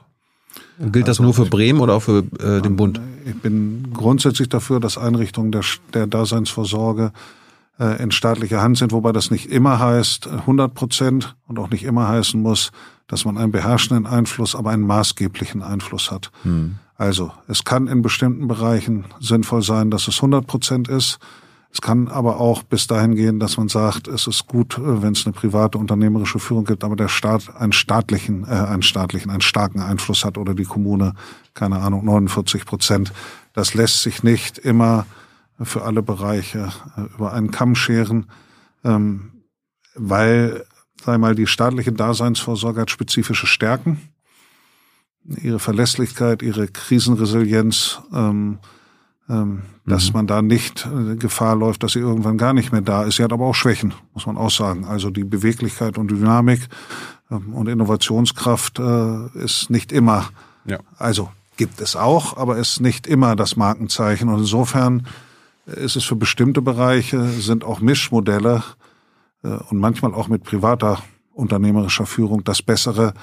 Und 0.78 0.94
gilt 0.94 1.08
also, 1.08 1.24
das 1.24 1.26
nur 1.26 1.34
für 1.34 1.50
Bremen 1.50 1.80
oder 1.80 1.96
auch 1.96 2.02
für 2.02 2.24
äh, 2.40 2.62
den 2.62 2.76
Bund? 2.76 3.00
Ich 3.26 3.36
bin 3.36 3.92
grundsätzlich 3.94 4.50
dafür, 4.50 4.80
dass 4.80 4.98
Einrichtungen 4.98 5.52
der, 5.52 5.64
der 5.94 6.08
Daseinsvorsorge 6.08 7.12
äh, 7.82 8.02
in 8.02 8.12
staatlicher 8.12 8.62
Hand 8.62 8.78
sind, 8.78 8.92
wobei 8.92 9.12
das 9.12 9.32
nicht 9.32 9.50
immer 9.50 9.80
heißt 9.80 10.28
100 10.28 10.74
Prozent 10.74 11.36
und 11.48 11.58
auch 11.58 11.72
nicht 11.72 11.84
immer 11.84 12.08
heißen 12.08 12.40
muss, 12.40 12.72
dass 13.08 13.26
man 13.26 13.38
einen 13.38 13.52
beherrschenden 13.52 14.06
Einfluss, 14.06 14.56
aber 14.56 14.70
einen 14.70 14.86
maßgeblichen 14.86 15.64
Einfluss 15.64 16.12
hat. 16.12 16.32
Hm. 16.44 16.76
Also 16.96 17.32
es 17.48 17.64
kann 17.64 17.88
in 17.88 18.04
bestimmten 18.04 18.48
Bereichen 18.48 19.06
sinnvoll 19.20 19.64
sein, 19.64 19.90
dass 19.90 20.08
es 20.08 20.18
100 20.18 20.46
Prozent 20.46 20.88
ist. 20.88 21.18
Es 21.74 21.82
kann 21.82 22.10
aber 22.10 22.40
auch 22.40 22.64
bis 22.64 22.86
dahin 22.86 23.16
gehen, 23.16 23.40
dass 23.40 23.58
man 23.58 23.70
sagt, 23.70 24.08
es 24.08 24.28
ist 24.28 24.46
gut, 24.46 24.78
äh, 24.78 25.02
wenn 25.02 25.14
es 25.14 25.26
eine 25.26 25.34
private 25.34 25.80
unternehmerische 25.80 26.38
Führung 26.38 26.66
gibt, 26.66 26.84
aber 26.84 26.96
der 26.96 27.08
Staat 27.08 27.56
einen 27.56 27.72
staatlichen, 27.72 28.44
äh, 28.44 28.52
einen 28.52 28.84
staatlichen, 28.84 29.32
einen 29.32 29.42
starken 29.42 29.80
Einfluss 29.80 30.24
hat 30.24 30.38
oder 30.38 30.54
die 30.54 30.66
Kommune, 30.66 31.14
keine 31.56 31.80
Ahnung, 31.80 32.06
49 32.06 32.66
Prozent. 32.66 33.12
Das 33.54 33.74
lässt 33.74 34.04
sich 34.04 34.22
nicht 34.22 34.60
immer 34.60 35.06
für 35.64 35.84
alle 35.84 36.02
Bereiche 36.02 36.72
äh, 36.98 37.02
über 37.16 37.34
einen 37.34 37.52
Kamm 37.52 37.76
scheren, 37.76 38.28
ähm, 38.84 39.44
weil, 39.96 40.66
sei 41.04 41.18
mal, 41.18 41.36
die 41.36 41.48
staatliche 41.48 41.92
Daseinsvorsorge 41.92 42.82
hat 42.82 42.92
spezifische 42.92 43.48
Stärken 43.48 44.00
ihre 45.42 45.60
Verlässlichkeit, 45.60 46.42
ihre 46.42 46.68
Krisenresilienz, 46.68 48.00
ähm, 48.14 48.60
ähm, 49.30 49.62
dass 49.86 50.08
mhm. 50.08 50.14
man 50.14 50.28
da 50.28 50.42
nicht 50.42 50.88
äh, 50.88 51.16
Gefahr 51.16 51.56
läuft, 51.56 51.84
dass 51.84 51.94
sie 51.94 52.00
irgendwann 52.00 52.38
gar 52.38 52.54
nicht 52.54 52.72
mehr 52.72 52.82
da 52.82 53.04
ist. 53.04 53.18
Sie 53.18 53.24
hat 53.24 53.34
aber 53.34 53.46
auch 53.46 53.56
Schwächen, 53.56 53.94
muss 54.14 54.26
man 54.26 54.38
auch 54.38 54.52
sagen. 54.52 54.86
Also 54.86 55.10
die 55.10 55.24
Beweglichkeit 55.24 55.98
und 55.98 56.10
Dynamik 56.10 56.68
ähm, 57.30 57.54
und 57.54 57.68
Innovationskraft 57.68 58.80
äh, 58.80 59.28
ist 59.44 59.70
nicht 59.70 59.92
immer. 59.92 60.30
Ja. 60.66 60.80
Also 60.98 61.30
gibt 61.58 61.82
es 61.82 61.96
auch, 61.96 62.38
aber 62.38 62.58
ist 62.58 62.82
nicht 62.82 63.08
immer 63.08 63.36
das 63.36 63.56
Markenzeichen. 63.56 64.30
Und 64.30 64.40
insofern 64.40 65.08
ist 65.76 65.96
es 65.96 66.04
für 66.04 66.16
bestimmte 66.16 66.62
Bereiche, 66.62 67.26
sind 67.26 67.64
auch 67.64 67.80
Mischmodelle 67.80 68.64
äh, 69.44 69.48
und 69.48 69.78
manchmal 69.78 70.14
auch 70.14 70.28
mit 70.28 70.44
privater 70.44 71.02
unternehmerischer 71.34 72.06
Führung 72.06 72.44
das 72.44 72.62
bessere 72.62 73.14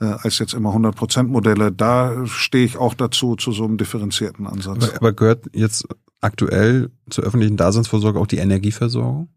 äh, 0.00 0.04
als 0.04 0.38
jetzt 0.38 0.54
immer 0.54 0.74
100% 0.74 1.24
Modelle. 1.24 1.72
Da 1.72 2.26
stehe 2.26 2.64
ich 2.64 2.76
auch 2.76 2.94
dazu, 2.94 3.36
zu 3.36 3.52
so 3.52 3.64
einem 3.64 3.76
differenzierten 3.76 4.46
Ansatz. 4.46 4.88
Aber, 4.88 4.96
aber 4.96 5.12
gehört 5.12 5.46
jetzt 5.52 5.86
aktuell 6.20 6.90
zur 7.10 7.24
öffentlichen 7.24 7.56
Daseinsvorsorge 7.56 8.18
auch 8.18 8.26
die 8.26 8.38
Energieversorgung? 8.38 9.28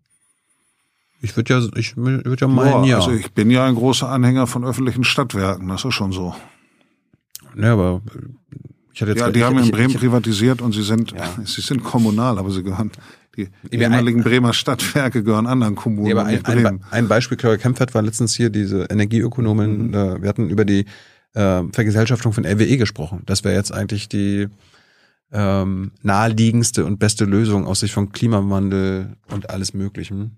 Ich 1.24 1.36
würde 1.36 1.54
ja, 1.54 1.68
ich 1.76 1.98
würde 1.98 2.42
ja 2.42 2.48
meinen, 2.48 2.84
ja. 2.86 2.98
Also 2.98 3.12
ich 3.12 3.32
bin 3.34 3.52
ja 3.52 3.66
ein 3.66 3.76
großer 3.76 4.10
Anhänger 4.10 4.48
von 4.48 4.66
öffentlichen 4.66 5.04
Stadtwerken, 5.04 5.68
das 5.68 5.86
ist 5.86 5.94
schon 5.94 6.12
so. 6.12 6.34
Ja, 7.56 7.74
aber 7.74 8.02
ich 8.94 9.02
hatte 9.02 9.12
jetzt 9.12 9.22
ja, 9.22 9.32
die 9.32 9.40
ich, 9.40 9.46
haben 9.46 9.58
in 9.60 9.72
Bremen 9.72 9.92
ich, 9.92 9.98
privatisiert 9.98 10.62
und 10.62 10.74
sie 10.74 10.84
sind, 10.84 11.12
ja. 11.12 11.30
sie 11.44 11.62
sind 11.62 11.84
kommunal, 11.84 12.38
aber 12.38 12.52
sie 12.52 12.64
gehören 12.64 12.92
die 13.38 13.48
ehemaligen 13.72 14.24
Bremer 14.24 14.54
Stadtwerke 14.54 15.24
gehören 15.24 15.48
anderen 15.48 15.76
Kommunen. 15.76 16.08
Ja, 16.08 16.18
aber 16.18 16.26
ein, 16.26 16.46
ein, 16.46 16.84
ein, 16.92 17.08
Beispiel, 17.08 17.38
Claudia 17.38 17.58
Kempfert 17.58 17.94
war 17.94 18.02
letztens 18.02 18.36
hier, 18.36 18.50
diese 18.50 18.84
Energieökonomin, 18.86 19.88
mhm. 19.88 19.94
äh, 19.94 20.22
wir 20.22 20.28
hatten 20.30 20.50
über 20.50 20.66
die 20.66 20.86
äh, 21.34 21.64
Vergesellschaftung 21.72 22.34
von 22.34 22.46
RWE 22.46 22.78
gesprochen. 22.78 23.24
Das 23.26 23.44
wäre 23.46 23.56
jetzt 23.56 23.74
eigentlich 23.74 24.10
die 24.10 24.50
ähm, 25.32 25.92
naheliegendste 26.02 26.86
und 26.86 27.00
beste 27.00 27.24
Lösung 27.24 27.66
aus 27.66 27.80
Sicht 27.80 27.94
von 27.94 28.12
Klimawandel 28.12 29.16
und 29.30 29.50
alles 29.50 29.74
Möglichen. 29.74 30.38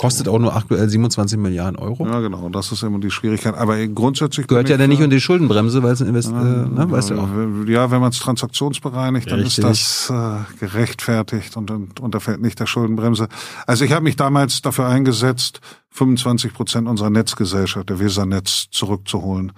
Kostet 0.00 0.28
auch 0.28 0.38
nur 0.38 0.54
aktuell 0.54 0.88
27 0.88 1.36
Milliarden 1.40 1.76
Euro. 1.76 2.06
Ja, 2.06 2.20
genau. 2.20 2.48
Das 2.50 2.70
ist 2.70 2.84
immer 2.84 3.00
die 3.00 3.10
Schwierigkeit. 3.10 3.56
Aber 3.56 3.84
grundsätzlich 3.88 4.46
gehört 4.46 4.68
ja 4.68 4.76
dann 4.76 4.90
nicht 4.90 5.00
unter 5.00 5.16
die 5.16 5.20
Schuldenbremse, 5.20 5.82
weil 5.82 5.90
es 5.90 6.00
ein 6.00 6.06
Invest, 6.06 6.30
ja, 6.30 6.40
äh, 6.40 6.68
ne, 6.68 6.88
weißt 6.88 7.10
du 7.10 7.18
auch. 7.18 7.28
Ja, 7.66 7.90
wenn 7.90 8.00
man 8.00 8.10
es 8.10 8.20
transaktionsbereinigt, 8.20 9.28
dann 9.28 9.40
Richtig. 9.40 9.64
ist 9.64 10.08
das 10.08 10.10
äh, 10.10 10.58
gerechtfertigt 10.60 11.56
und, 11.56 11.72
und 11.72 11.98
unterfällt 11.98 12.40
nicht 12.40 12.60
der 12.60 12.66
Schuldenbremse. 12.66 13.26
Also 13.66 13.84
ich 13.84 13.90
habe 13.90 14.04
mich 14.04 14.14
damals 14.14 14.62
dafür 14.62 14.86
eingesetzt, 14.86 15.60
25 15.90 16.54
Prozent 16.54 16.86
unserer 16.86 17.10
Netzgesellschaft, 17.10 17.88
der 17.88 17.98
Weser-Netz, 17.98 18.68
zurückzuholen. 18.70 19.50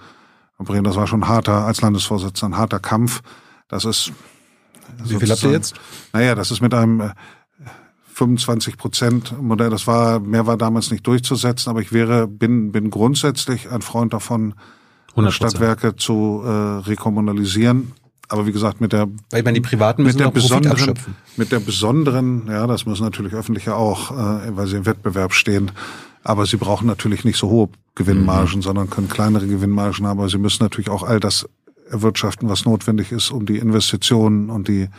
Das 0.57 0.95
war 0.95 1.05
schon 1.05 1.27
harter, 1.27 1.67
als 1.67 1.81
Landesvorsitzender, 1.81 2.55
ein 2.55 2.59
harter 2.59 2.79
Kampf. 2.79 3.21
Das 3.67 3.85
ist. 3.85 4.11
Wie 5.03 5.17
viel 5.17 5.29
habt 5.29 5.43
ihr 5.43 5.51
jetzt? 5.51 5.75
Naja, 6.13 6.33
das 6.33 6.49
ist 6.49 6.61
mit 6.61 6.73
einem 6.73 6.99
äh, 7.01 7.09
25 8.21 8.77
Prozent 8.77 9.41
Modell. 9.41 9.71
Das 9.71 9.87
war, 9.87 10.19
mehr 10.19 10.45
war 10.45 10.55
damals 10.55 10.91
nicht 10.91 11.07
durchzusetzen, 11.07 11.71
aber 11.71 11.81
ich 11.81 11.91
wäre, 11.91 12.27
bin, 12.27 12.71
bin 12.71 12.91
grundsätzlich 12.91 13.71
ein 13.71 13.81
Freund 13.81 14.13
davon, 14.13 14.53
100%. 15.15 15.31
Stadtwerke 15.31 15.95
zu 15.95 16.43
äh, 16.45 16.49
rekommunalisieren. 16.49 17.93
Aber 18.27 18.45
wie 18.45 18.51
gesagt, 18.51 18.79
mit 18.79 18.93
der, 18.93 19.07
weil 19.31 19.41
man 19.41 19.55
die 19.55 19.59
privaten 19.59 20.03
mit 20.03 20.19
der 20.19 20.29
besonderen, 20.29 20.93
mit 21.35 21.51
der 21.51 21.59
besonderen, 21.59 22.43
ja, 22.47 22.67
das 22.67 22.85
müssen 22.85 23.03
natürlich 23.03 23.33
öffentliche 23.33 23.75
auch, 23.75 24.11
äh, 24.11 24.55
weil 24.55 24.67
sie 24.67 24.77
im 24.77 24.85
Wettbewerb 24.85 25.33
stehen. 25.33 25.71
Aber 26.23 26.45
sie 26.45 26.57
brauchen 26.57 26.85
natürlich 26.85 27.25
nicht 27.25 27.37
so 27.37 27.49
hohe 27.49 27.69
Gewinnmargen, 27.95 28.57
mhm. 28.57 28.61
sondern 28.61 28.89
können 28.91 29.09
kleinere 29.09 29.47
Gewinnmargen 29.47 30.05
haben. 30.05 30.19
Aber 30.19 30.29
sie 30.29 30.37
müssen 30.37 30.63
natürlich 30.63 30.91
auch 30.91 31.01
all 31.01 31.19
das 31.19 31.49
erwirtschaften, 31.89 32.47
was 32.47 32.65
notwendig 32.65 33.11
ist, 33.11 33.31
um 33.31 33.47
die 33.47 33.57
Investitionen 33.57 34.51
und 34.51 34.67
die 34.67 34.89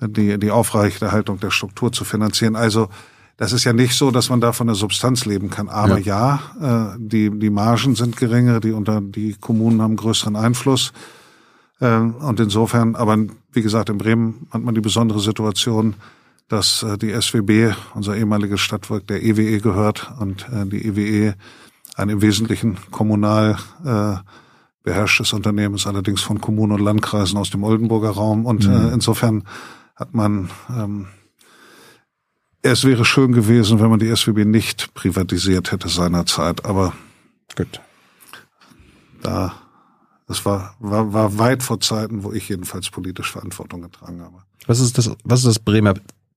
die, 0.00 0.38
die 0.38 0.50
Aufrechterhaltung 0.50 1.40
der 1.40 1.50
Struktur 1.50 1.92
zu 1.92 2.04
finanzieren. 2.04 2.56
Also 2.56 2.88
das 3.36 3.52
ist 3.52 3.64
ja 3.64 3.72
nicht 3.72 3.94
so, 3.94 4.10
dass 4.10 4.30
man 4.30 4.40
da 4.40 4.52
von 4.52 4.66
der 4.66 4.76
Substanz 4.76 5.24
leben 5.24 5.48
kann. 5.48 5.68
Aber 5.68 5.98
ja, 5.98 6.40
ja 6.60 6.94
äh, 6.94 6.98
die, 6.98 7.30
die 7.30 7.50
Margen 7.50 7.94
sind 7.94 8.16
geringer, 8.16 8.60
die 8.60 8.72
unter 8.72 9.00
die 9.00 9.34
Kommunen 9.34 9.80
haben 9.80 9.96
größeren 9.96 10.34
Einfluss. 10.34 10.92
Äh, 11.80 11.98
und 11.98 12.40
insofern, 12.40 12.96
aber 12.96 13.16
wie 13.52 13.62
gesagt, 13.62 13.90
in 13.90 13.98
Bremen 13.98 14.48
hat 14.50 14.62
man 14.62 14.74
die 14.74 14.80
besondere 14.80 15.20
Situation, 15.20 15.94
dass 16.48 16.82
äh, 16.82 16.98
die 16.98 17.12
SWB, 17.12 17.74
unser 17.94 18.16
ehemaliges 18.16 18.60
Stadtwerk, 18.60 19.06
der 19.06 19.22
EWE 19.22 19.60
gehört 19.60 20.12
und 20.18 20.46
äh, 20.52 20.66
die 20.66 20.84
EWE 20.86 21.34
ein 21.94 22.08
im 22.08 22.22
Wesentlichen 22.22 22.76
kommunal 22.90 23.56
äh, 23.84 24.16
beherrschtes 24.82 25.32
Unternehmen 25.32 25.74
ist, 25.74 25.86
allerdings 25.86 26.22
von 26.22 26.40
Kommunen 26.40 26.72
und 26.72 26.80
Landkreisen 26.80 27.36
aus 27.36 27.50
dem 27.50 27.62
Oldenburger 27.62 28.10
Raum. 28.10 28.46
Und 28.46 28.66
mhm. 28.66 28.74
äh, 28.74 28.88
insofern 28.94 29.44
hat 29.98 30.14
man, 30.14 30.50
ähm, 30.70 31.08
es 32.62 32.84
wäre 32.84 33.04
schön 33.04 33.32
gewesen, 33.32 33.80
wenn 33.80 33.90
man 33.90 33.98
die 33.98 34.14
SWB 34.14 34.44
nicht 34.44 34.94
privatisiert 34.94 35.72
hätte 35.72 35.88
seinerzeit, 35.88 36.64
aber 36.64 36.92
gut. 37.56 37.80
Da, 39.22 39.54
das 40.28 40.44
war, 40.44 40.76
war, 40.78 41.12
war 41.12 41.38
weit 41.38 41.64
vor 41.64 41.80
Zeiten, 41.80 42.22
wo 42.22 42.32
ich 42.32 42.48
jedenfalls 42.48 42.90
politisch 42.90 43.32
Verantwortung 43.32 43.82
getragen 43.82 44.22
habe. 44.22 44.42
Was 44.66 44.78
ist 44.78 44.96
das, 44.98 45.10
was 45.24 45.40
ist 45.40 45.46
das 45.46 45.58
Bremer 45.58 45.94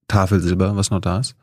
Tafelsilber, 0.07 0.75
was 0.75 0.89
noch 0.89 1.01
da 1.01 1.19
ist? 1.19 1.35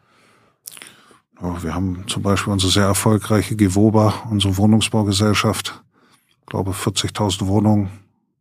Ja, 1.40 1.62
wir 1.62 1.74
haben 1.74 2.02
zum 2.08 2.22
Beispiel 2.22 2.52
unsere 2.52 2.72
sehr 2.72 2.86
erfolgreiche 2.86 3.54
Gewoba, 3.54 4.26
unsere 4.28 4.56
Wohnungsbaugesellschaft, 4.56 5.84
ich 6.28 6.46
glaube 6.46 6.72
40.000 6.72 7.46
Wohnungen, 7.46 7.90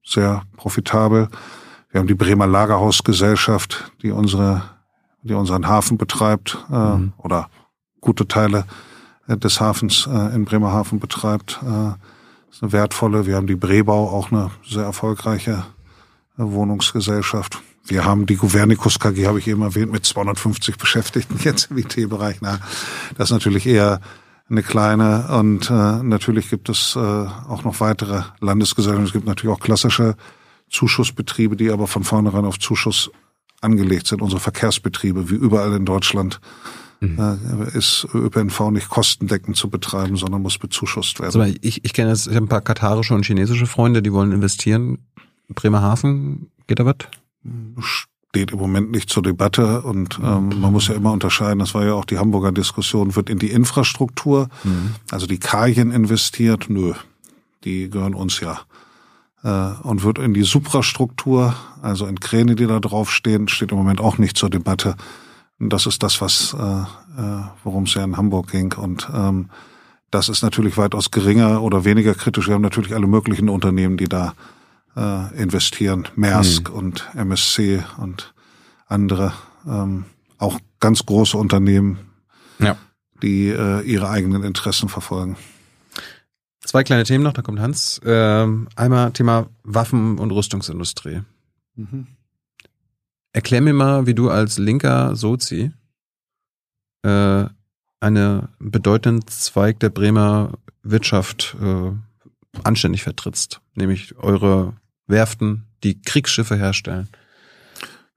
sehr 0.04 0.41
profitabel. 0.56 1.30
Wir 1.90 2.00
haben 2.00 2.08
die 2.08 2.16
Bremer 2.16 2.48
Lagerhausgesellschaft, 2.48 3.92
die 4.02 4.12
unsere, 4.12 4.64
die 5.24 5.34
unseren 5.34 5.68
Hafen 5.68 5.98
betreibt 5.98 6.58
äh, 6.70 6.74
mhm. 6.74 7.14
oder 7.18 7.50
gute 8.02 8.28
Teile 8.28 8.66
äh, 9.28 9.38
des 9.38 9.62
Hafens 9.62 10.08
äh, 10.08 10.36
in 10.36 10.46
Bremerhaven 10.46 11.00
betreibt. 11.00 11.60
Äh, 11.64 11.94
ist 12.52 12.64
eine 12.64 12.72
wertvolle. 12.72 13.26
Wir 13.26 13.36
haben 13.36 13.48
die 13.48 13.56
Brebau, 13.56 14.10
auch 14.10 14.32
eine 14.32 14.52
sehr 14.68 14.84
erfolgreiche 14.84 15.64
äh, 16.38 16.44
Wohnungsgesellschaft. 16.44 17.62
Wir 17.86 18.04
haben 18.04 18.26
die 18.26 18.36
Governicus 18.36 19.00
KG, 19.00 19.28
habe 19.28 19.40
ich 19.40 19.48
eben 19.48 19.62
erwähnt, 19.62 19.92
mit 19.92 20.06
250 20.06 20.78
Beschäftigten 20.78 21.40
jetzt 21.44 21.72
im 21.72 21.78
IT-Bereich. 21.78 22.38
Na, 22.42 22.60
das 23.18 23.30
ist 23.30 23.34
natürlich 23.34 23.66
eher 23.66 24.02
eine 24.50 24.64
kleine 24.64 25.28
und 25.40 25.70
äh, 25.70 26.04
natürlich 26.04 26.50
gibt 26.50 26.70
es 26.70 26.96
äh, 26.96 27.00
auch 27.00 27.64
noch 27.64 27.80
weitere 27.80 28.24
Landesgesellschaften. 28.40 29.06
Es 29.06 29.14
gibt 29.14 29.26
natürlich 29.26 29.56
auch 29.56 29.62
klassische 29.62 30.16
Zuschussbetriebe, 30.69 31.56
die 31.56 31.72
aber 31.72 31.88
von 31.88 32.03
vornherein 32.03 32.45
auf 32.45 32.60
Zuschuss 32.60 33.10
angelegt 33.61 34.07
sind, 34.07 34.22
unsere 34.22 34.39
Verkehrsbetriebe, 34.39 35.30
wie 35.30 35.35
überall 35.35 35.73
in 35.73 35.85
Deutschland. 35.85 36.39
mhm. 36.99 37.19
äh, 37.19 37.77
ist 37.77 38.07
ÖPNV 38.14 38.72
nicht 38.72 38.89
kostendeckend 38.89 39.56
zu 39.56 39.69
betreiben, 39.69 40.18
sondern 40.18 40.41
muss 40.41 40.57
bezuschusst 40.57 41.19
werden. 41.19 41.41
Also 41.41 41.57
ich, 41.61 41.84
ich 41.85 41.94
kenne 41.94 42.10
jetzt, 42.10 42.27
ich 42.27 42.35
habe 42.35 42.45
ein 42.45 42.49
paar 42.49 42.61
katarische 42.61 43.14
und 43.14 43.26
chinesische 43.26 43.68
Freunde, 43.68 44.02
die 44.02 44.11
wollen 44.14 44.31
investieren. 44.31 44.99
Bremerhaven, 45.49 46.52
geht 46.68 46.80
da 46.80 46.85
was? 46.85 46.95
Steht 47.80 48.52
im 48.52 48.60
Moment 48.60 48.91
nicht 48.91 49.10
zur 49.10 49.23
Debatte 49.23 49.81
und 49.81 50.19
ähm, 50.22 50.60
man 50.60 50.73
muss 50.73 50.88
ja 50.88 50.95
immer 50.95 51.11
unterscheiden, 51.11 51.60
das 51.60 51.73
war 51.73 51.85
ja 51.85 51.94
auch 51.94 52.06
die 52.06 52.18
Hamburger 52.18 52.52
Diskussion, 52.52 53.15
wird 53.15 53.30
in 53.30 53.39
die 53.39 53.52
Infrastruktur, 53.52 54.49
mhm. 54.64 54.95
also 55.10 55.26
die 55.26 55.39
Kajen 55.39 55.91
investiert? 55.91 56.65
Nö, 56.69 56.94
die 57.64 57.89
gehören 57.89 58.14
uns 58.14 58.39
ja 58.41 58.60
und 59.44 60.04
wird 60.04 60.18
in 60.18 60.34
die 60.34 60.44
Suprastruktur, 60.44 61.56
also 61.82 62.06
in 62.08 62.20
Kräne, 62.20 62.56
die 62.56 62.68
da 62.68 62.80
draufstehen, 62.80 63.48
steht 63.48 63.72
im 63.72 63.78
Moment 63.78 64.02
auch 64.02 64.18
nicht 64.18 64.36
zur 64.36 64.50
Debatte. 64.50 64.96
Das 65.60 65.86
ist 65.86 66.04
das, 66.04 66.22
was 66.22 66.54
äh, 66.54 66.84
äh, 67.18 67.42
worum 67.64 67.84
es 67.84 67.94
ja 67.96 68.04
in 68.04 68.16
Hamburg 68.16 68.52
ging. 68.52 68.74
Und 68.74 69.10
ähm, 69.14 69.50
das 70.12 70.30
ist 70.30 70.42
natürlich 70.42 70.78
weitaus 70.78 71.12
geringer 71.12 71.62
oder 71.62 71.84
weniger 71.84 72.14
kritisch. 72.14 72.48
Wir 72.48 72.54
haben 72.54 72.62
natürlich 72.62 72.94
alle 72.94 73.08
möglichen 73.08 73.50
Unternehmen, 73.50 73.98
die 73.98 74.08
da 74.08 74.34
äh, 74.96 75.36
investieren. 75.42 76.08
Maersk 76.16 76.70
mhm. 76.70 76.76
und 76.76 77.10
MSC 77.16 77.84
und 77.98 78.34
andere. 78.88 79.34
Ähm, 79.68 80.06
auch 80.38 80.60
ganz 80.80 81.06
große 81.06 81.36
Unternehmen, 81.36 81.98
ja. 82.60 82.78
die 83.24 83.50
äh, 83.50 83.82
ihre 83.82 84.10
eigenen 84.10 84.44
Interessen 84.44 84.88
verfolgen. 84.88 85.36
Zwei 86.68 86.84
kleine 86.84 87.06
Themen 87.06 87.23
noch, 87.23 87.31
da 87.31 87.41
kommt 87.41 87.61
Hans. 87.61 88.02
Ähm, 88.03 88.68
einmal 88.76 89.14
Thema 89.14 89.48
Waffen- 89.64 90.19
und 90.19 90.31
Rüstungsindustrie. 90.31 91.22
Mhm. 91.76 92.07
Erklär 93.31 93.61
mir 93.61 93.72
mal, 93.72 94.06
wie 94.06 94.14
du 94.14 94.30
als 94.30 94.57
linker 94.57 95.15
Sozi 95.15 95.72
äh, 97.03 97.45
eine 98.02 98.49
bedeutenden 98.60 99.26
Zweig 99.27 99.80
der 99.80 99.91
Bremer 99.91 100.57
Wirtschaft 100.84 101.56
äh, 101.61 101.91
anständig 102.64 103.03
vertrittst, 103.03 103.61
nämlich 103.76 104.18
eure 104.18 104.73
Werften, 105.07 105.68
die 105.85 106.02
Kriegsschiffe 106.02 106.57
herstellen. 106.57 107.07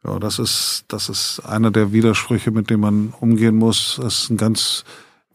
Ja, 0.02 0.18
das 0.18 0.40
ist, 0.40 0.86
das 0.89 1.09
ist 1.09 1.39
einer 1.47 1.70
der 1.70 1.93
Widersprüche, 1.93 2.51
mit 2.51 2.68
dem 2.68 2.81
man 2.81 3.14
umgehen 3.20 3.55
muss. 3.55 4.01
Das 4.02 4.22
ist 4.22 4.31
ein 4.31 4.36
ganz 4.36 4.82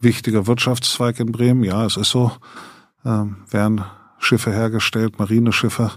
wichtiger 0.00 0.46
Wirtschaftszweig 0.46 1.18
in 1.18 1.32
Bremen. 1.32 1.64
Ja, 1.64 1.86
es 1.86 1.96
ist 1.96 2.10
so 2.10 2.30
ähm, 3.06 3.36
werden 3.50 3.84
Schiffe 4.18 4.52
hergestellt, 4.52 5.18
Marineschiffe, 5.18 5.92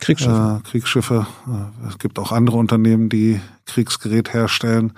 Kriegsschiffe. 0.00 0.60
Äh, 0.64 0.68
Kriegsschiffe. 0.68 1.26
Äh, 1.46 1.88
es 1.88 1.98
gibt 1.98 2.18
auch 2.18 2.32
andere 2.32 2.56
Unternehmen, 2.56 3.08
die 3.08 3.40
Kriegsgerät 3.66 4.32
herstellen. 4.32 4.92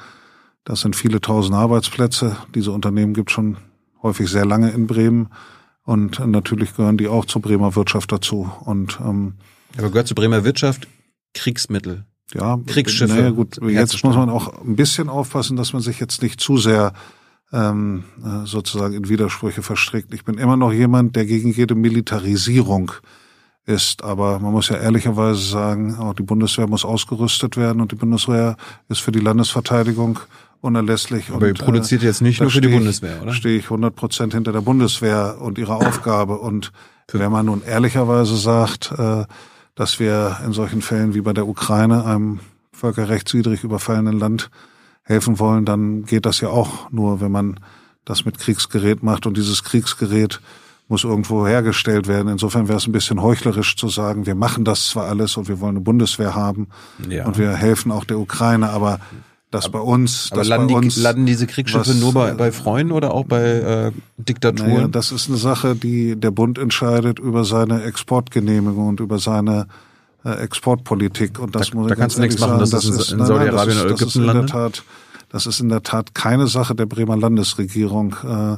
Das 0.64 0.80
sind 0.80 0.96
viele 0.96 1.20
tausend 1.20 1.54
Arbeitsplätze. 1.56 2.36
Diese 2.54 2.70
Unternehmen 2.70 3.14
gibt 3.14 3.30
schon 3.30 3.56
häufig 4.02 4.30
sehr 4.30 4.46
lange 4.46 4.70
in 4.70 4.86
Bremen. 4.86 5.28
Und 5.84 6.24
natürlich 6.24 6.76
gehören 6.76 6.96
die 6.96 7.08
auch 7.08 7.24
zur 7.24 7.42
Bremer 7.42 7.74
Wirtschaft 7.74 8.12
dazu. 8.12 8.50
Und 8.64 9.00
ähm, 9.00 9.34
aber 9.76 9.90
gehört 9.90 10.06
zur 10.06 10.14
Bremer 10.14 10.44
Wirtschaft 10.44 10.86
Kriegsmittel? 11.34 12.04
Ja, 12.32 12.58
Kriegsschiffe. 12.66 13.12
Naja, 13.12 13.30
gut, 13.30 13.60
jetzt 13.68 14.02
muss 14.04 14.16
man 14.16 14.30
auch 14.30 14.62
ein 14.64 14.76
bisschen 14.76 15.08
aufpassen, 15.08 15.56
dass 15.56 15.72
man 15.72 15.82
sich 15.82 15.98
jetzt 15.98 16.22
nicht 16.22 16.40
zu 16.40 16.56
sehr 16.56 16.92
ähm, 17.52 18.04
äh, 18.24 18.46
sozusagen 18.46 18.94
in 18.94 19.08
Widersprüche 19.08 19.62
verstrickt. 19.62 20.12
Ich 20.14 20.24
bin 20.24 20.38
immer 20.38 20.56
noch 20.56 20.72
jemand, 20.72 21.16
der 21.16 21.26
gegen 21.26 21.52
jede 21.52 21.74
Militarisierung 21.74 22.92
ist. 23.66 24.02
Aber 24.02 24.38
man 24.38 24.52
muss 24.52 24.68
ja 24.68 24.76
ehrlicherweise 24.76 25.40
sagen, 25.40 25.96
auch 25.96 26.14
die 26.14 26.22
Bundeswehr 26.22 26.66
muss 26.66 26.84
ausgerüstet 26.84 27.56
werden 27.56 27.80
und 27.80 27.92
die 27.92 27.96
Bundeswehr 27.96 28.56
ist 28.88 29.00
für 29.00 29.12
die 29.12 29.20
Landesverteidigung 29.20 30.18
unerlässlich. 30.60 31.30
Aber 31.30 31.46
und, 31.46 31.58
ihr 31.58 31.64
produziert 31.64 32.02
äh, 32.02 32.06
jetzt 32.06 32.22
nicht 32.22 32.40
nur 32.40 32.50
für 32.50 32.60
die 32.60 32.68
Bundeswehr, 32.68 33.22
oder? 33.22 33.32
Stehe 33.32 33.58
ich 33.58 33.64
100 33.64 33.94
Prozent 33.94 34.34
hinter 34.34 34.52
der 34.52 34.62
Bundeswehr 34.62 35.36
und 35.40 35.58
ihrer 35.58 35.76
Aufgabe. 35.76 36.38
Und 36.38 36.72
wenn 37.12 37.30
man 37.30 37.46
nun 37.46 37.62
ehrlicherweise 37.64 38.36
sagt, 38.36 38.92
äh, 38.96 39.24
dass 39.74 40.00
wir 40.00 40.38
in 40.44 40.52
solchen 40.52 40.82
Fällen 40.82 41.14
wie 41.14 41.20
bei 41.20 41.32
der 41.32 41.46
Ukraine, 41.46 42.04
einem 42.04 42.40
völkerrechtswidrig 42.72 43.64
überfallenen 43.64 44.18
Land, 44.18 44.50
helfen 45.04 45.38
wollen, 45.38 45.64
dann 45.64 46.04
geht 46.04 46.26
das 46.26 46.40
ja 46.40 46.48
auch 46.48 46.90
nur, 46.90 47.20
wenn 47.20 47.32
man 47.32 47.60
das 48.04 48.24
mit 48.24 48.38
Kriegsgerät 48.38 49.02
macht 49.02 49.26
und 49.26 49.36
dieses 49.36 49.64
Kriegsgerät 49.64 50.40
muss 50.88 51.04
irgendwo 51.04 51.46
hergestellt 51.46 52.08
werden. 52.08 52.28
Insofern 52.28 52.68
wäre 52.68 52.78
es 52.78 52.86
ein 52.86 52.92
bisschen 52.92 53.22
heuchlerisch 53.22 53.76
zu 53.76 53.88
sagen, 53.88 54.26
wir 54.26 54.34
machen 54.34 54.64
das 54.64 54.88
zwar 54.88 55.08
alles 55.08 55.36
und 55.36 55.48
wir 55.48 55.60
wollen 55.60 55.76
eine 55.76 55.80
Bundeswehr 55.80 56.34
haben 56.34 56.68
ja. 57.08 57.26
und 57.26 57.38
wir 57.38 57.54
helfen 57.54 57.90
auch 57.92 58.04
der 58.04 58.18
Ukraine, 58.18 58.70
aber 58.70 59.00
das 59.50 59.66
aber, 59.66 59.78
bei 59.78 59.84
uns, 59.84 60.28
aber 60.30 60.40
das 60.40 60.48
landen, 60.48 60.68
bei 60.68 60.74
uns, 60.74 60.94
die, 60.94 61.00
landen 61.00 61.26
diese 61.26 61.46
Kriegsschiffe 61.46 61.90
was, 61.90 62.00
nur 62.00 62.12
bei, 62.12 62.32
bei 62.34 62.52
Freunden 62.52 62.92
oder 62.92 63.12
auch 63.12 63.24
bei 63.24 63.42
äh, 63.42 63.92
Diktaturen? 64.16 64.72
Naja, 64.72 64.88
das 64.88 65.12
ist 65.12 65.28
eine 65.28 65.36
Sache, 65.36 65.76
die 65.76 66.16
der 66.16 66.30
Bund 66.30 66.58
entscheidet 66.58 67.18
über 67.18 67.44
seine 67.44 67.82
Exportgenehmigung 67.84 68.88
und 68.88 69.00
über 69.00 69.18
seine 69.18 69.60
äh, 69.60 69.91
Exportpolitik. 70.24 71.38
Und 71.38 71.54
das 71.54 71.70
da, 71.70 71.76
muss 71.76 71.88
da 71.88 71.94
kannst 71.94 72.16
du 72.16 72.20
nichts 72.22 72.40
machen, 72.40 72.58
dass 72.58 72.70
das, 72.70 72.86
das 72.86 72.96
ist 72.96 73.12
in 73.12 73.24
Saudi-Arabien 73.24 73.80
oder 73.80 73.90
Ägypten 73.90 74.22
landet? 74.22 74.50
Tat, 74.50 74.82
das 75.28 75.46
ist 75.46 75.60
in 75.60 75.68
der 75.68 75.82
Tat 75.82 76.14
keine 76.14 76.46
Sache 76.46 76.74
der 76.74 76.86
Bremer 76.86 77.16
Landesregierung. 77.16 78.16
Äh, 78.24 78.56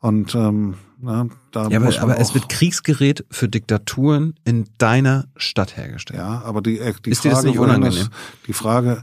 und 0.00 0.34
ähm, 0.34 0.74
na, 1.00 1.26
da 1.52 1.68
ja, 1.68 1.78
aber, 1.78 2.00
aber 2.00 2.18
es 2.18 2.34
wird 2.34 2.48
Kriegsgerät 2.48 3.24
für 3.30 3.48
Diktaturen 3.48 4.34
in 4.44 4.66
deiner 4.78 5.26
Stadt 5.36 5.76
hergestellt. 5.76 6.18
Ja, 6.18 6.42
aber 6.42 6.62
die, 6.62 6.78
äh, 6.78 6.94
die 7.04 7.10
ist 7.10 7.22
Frage, 7.22 7.28
dir 7.28 7.34
das 7.34 7.44
nicht 7.44 7.58
unangenehm? 7.58 7.98
Das, 7.98 8.10
die 8.46 8.52
Frage, 8.52 9.02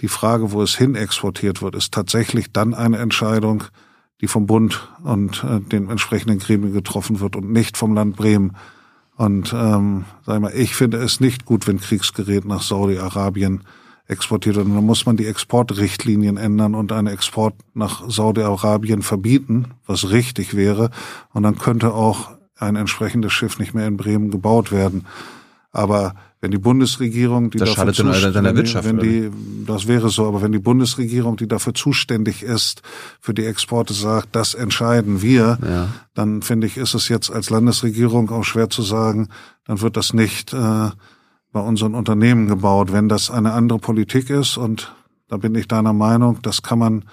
die 0.00 0.08
Frage, 0.08 0.52
wo 0.52 0.62
es 0.62 0.76
hin 0.76 0.94
exportiert 0.94 1.62
wird, 1.62 1.74
ist 1.74 1.92
tatsächlich 1.92 2.52
dann 2.52 2.74
eine 2.74 2.98
Entscheidung, 2.98 3.64
die 4.20 4.28
vom 4.28 4.46
Bund 4.46 4.88
und 5.02 5.42
äh, 5.44 5.60
den 5.60 5.90
entsprechenden 5.90 6.38
Gremien 6.38 6.72
getroffen 6.72 7.20
wird 7.20 7.36
und 7.36 7.50
nicht 7.50 7.76
vom 7.76 7.94
Land 7.94 8.16
Bremen. 8.16 8.56
Und 9.16 9.52
ähm, 9.56 10.04
sag 10.24 10.36
ich 10.36 10.42
mal, 10.42 10.52
ich 10.54 10.74
finde 10.74 10.98
es 10.98 11.20
nicht 11.20 11.44
gut, 11.44 11.66
wenn 11.66 11.80
Kriegsgerät 11.80 12.44
nach 12.44 12.62
Saudi-Arabien 12.62 13.62
exportiert 14.08 14.56
wird. 14.56 14.66
Und 14.66 14.74
dann 14.74 14.84
muss 14.84 15.06
man 15.06 15.16
die 15.16 15.26
Exportrichtlinien 15.26 16.36
ändern 16.36 16.74
und 16.74 16.92
einen 16.92 17.08
Export 17.08 17.54
nach 17.74 18.08
Saudi-Arabien 18.08 19.02
verbieten, 19.02 19.68
was 19.86 20.10
richtig 20.10 20.54
wäre. 20.54 20.90
Und 21.32 21.42
dann 21.42 21.58
könnte 21.58 21.92
auch 21.94 22.30
ein 22.58 22.76
entsprechendes 22.76 23.32
Schiff 23.32 23.58
nicht 23.58 23.74
mehr 23.74 23.86
in 23.86 23.96
Bremen 23.96 24.30
gebaut 24.30 24.70
werden. 24.72 25.06
Aber 25.76 26.14
wenn 26.40 26.52
die 26.52 26.58
Bundesregierung, 26.58 27.50
die 27.50 27.58
das 27.58 27.74
dafür 27.74 27.92
zuständig, 27.92 28.82
wenn 28.82 28.98
die, 28.98 29.30
das 29.66 29.86
wäre 29.86 30.08
so, 30.08 30.26
aber 30.26 30.40
wenn 30.40 30.52
die 30.52 30.58
Bundesregierung, 30.58 31.36
die 31.36 31.46
dafür 31.46 31.74
zuständig 31.74 32.42
ist, 32.42 32.80
für 33.20 33.34
die 33.34 33.44
Exporte 33.44 33.92
sagt, 33.92 34.34
das 34.34 34.54
entscheiden 34.54 35.20
wir, 35.20 35.58
ja. 35.62 35.88
dann 36.14 36.40
finde 36.40 36.66
ich, 36.66 36.78
ist 36.78 36.94
es 36.94 37.10
jetzt 37.10 37.30
als 37.30 37.50
Landesregierung 37.50 38.30
auch 38.30 38.42
schwer 38.42 38.70
zu 38.70 38.80
sagen, 38.80 39.28
dann 39.66 39.82
wird 39.82 39.98
das 39.98 40.14
nicht 40.14 40.54
äh, 40.54 40.90
bei 41.52 41.60
unseren 41.60 41.94
Unternehmen 41.94 42.46
gebaut. 42.46 42.90
Wenn 42.90 43.10
das 43.10 43.30
eine 43.30 43.52
andere 43.52 43.78
Politik 43.78 44.30
ist, 44.30 44.56
und 44.56 44.94
da 45.28 45.36
bin 45.36 45.54
ich 45.54 45.68
deiner 45.68 45.92
Meinung, 45.92 46.38
das 46.40 46.62
kann 46.62 46.78
man 46.78 47.04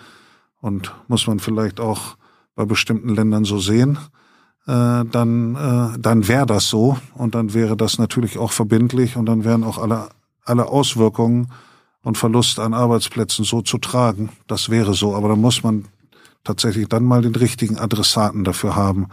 und 0.61 0.93
muss 1.09 1.27
man 1.27 1.39
vielleicht 1.39 1.81
auch 1.81 2.15
bei 2.55 2.63
bestimmten 2.63 3.09
Ländern 3.09 3.43
so 3.43 3.59
sehen, 3.59 3.97
äh, 4.67 5.05
dann, 5.05 5.55
äh, 5.55 5.99
dann 5.99 6.27
wäre 6.27 6.45
das 6.45 6.69
so 6.69 6.97
und 7.15 7.35
dann 7.35 7.53
wäre 7.53 7.75
das 7.75 7.97
natürlich 7.97 8.37
auch 8.37 8.51
verbindlich 8.51 9.17
und 9.17 9.25
dann 9.25 9.43
wären 9.43 9.63
auch 9.63 9.77
alle, 9.77 10.09
alle 10.45 10.67
Auswirkungen 10.67 11.51
und 12.01 12.17
Verlust 12.17 12.59
an 12.59 12.73
Arbeitsplätzen 12.73 13.45
so 13.45 13.61
zu 13.61 13.77
tragen. 13.77 14.29
Das 14.47 14.69
wäre 14.69 14.93
so, 14.93 15.15
aber 15.15 15.29
da 15.29 15.35
muss 15.35 15.63
man 15.63 15.85
tatsächlich 16.43 16.87
dann 16.87 17.03
mal 17.03 17.21
den 17.21 17.35
richtigen 17.35 17.77
Adressaten 17.77 18.43
dafür 18.43 18.75
haben, 18.75 19.07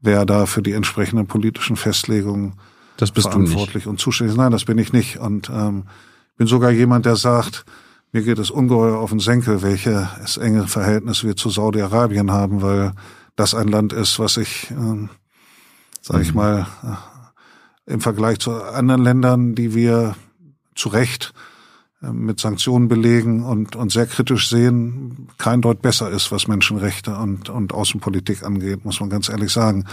wer 0.00 0.26
da 0.26 0.46
für 0.46 0.62
die 0.62 0.72
entsprechenden 0.72 1.26
politischen 1.26 1.76
Festlegungen 1.76 2.54
das 2.96 3.10
bist 3.10 3.28
verantwortlich 3.28 3.86
und 3.86 3.98
zuständig 3.98 4.34
ist. 4.34 4.38
Nein, 4.38 4.52
das 4.52 4.64
bin 4.64 4.78
ich 4.78 4.92
nicht. 4.92 5.18
Und 5.18 5.50
ähm, 5.50 5.84
bin 6.36 6.46
sogar 6.46 6.70
jemand, 6.70 7.06
der 7.06 7.16
sagt, 7.16 7.64
mir 8.12 8.22
geht 8.22 8.38
es 8.38 8.50
ungeheuer 8.50 8.98
auf 8.98 9.10
den 9.10 9.18
Senkel, 9.18 9.62
welches 9.62 10.36
enge 10.36 10.68
Verhältnis 10.68 11.24
wir 11.24 11.36
zu 11.36 11.50
Saudi-Arabien 11.50 12.30
haben, 12.30 12.62
weil 12.62 12.92
das 13.36 13.54
ein 13.54 13.68
Land 13.68 13.92
ist, 13.92 14.18
was 14.18 14.36
ich, 14.36 14.70
äh, 14.70 15.08
sage 16.00 16.22
ich 16.22 16.30
mhm. 16.30 16.36
mal, 16.36 16.66
äh, 16.82 17.92
im 17.92 18.00
Vergleich 18.00 18.38
zu 18.38 18.52
anderen 18.52 19.02
Ländern, 19.02 19.54
die 19.54 19.74
wir 19.74 20.16
zu 20.74 20.88
Recht 20.88 21.34
äh, 22.02 22.12
mit 22.12 22.40
Sanktionen 22.40 22.88
belegen 22.88 23.44
und, 23.44 23.76
und 23.76 23.92
sehr 23.92 24.06
kritisch 24.06 24.48
sehen, 24.48 25.28
kein 25.38 25.60
Deut 25.60 25.82
besser 25.82 26.10
ist, 26.10 26.32
was 26.32 26.48
Menschenrechte 26.48 27.16
und, 27.16 27.48
und 27.50 27.72
Außenpolitik 27.72 28.42
angeht, 28.42 28.84
muss 28.84 29.00
man 29.00 29.10
ganz 29.10 29.28
ehrlich 29.28 29.52
sagen. 29.52 29.86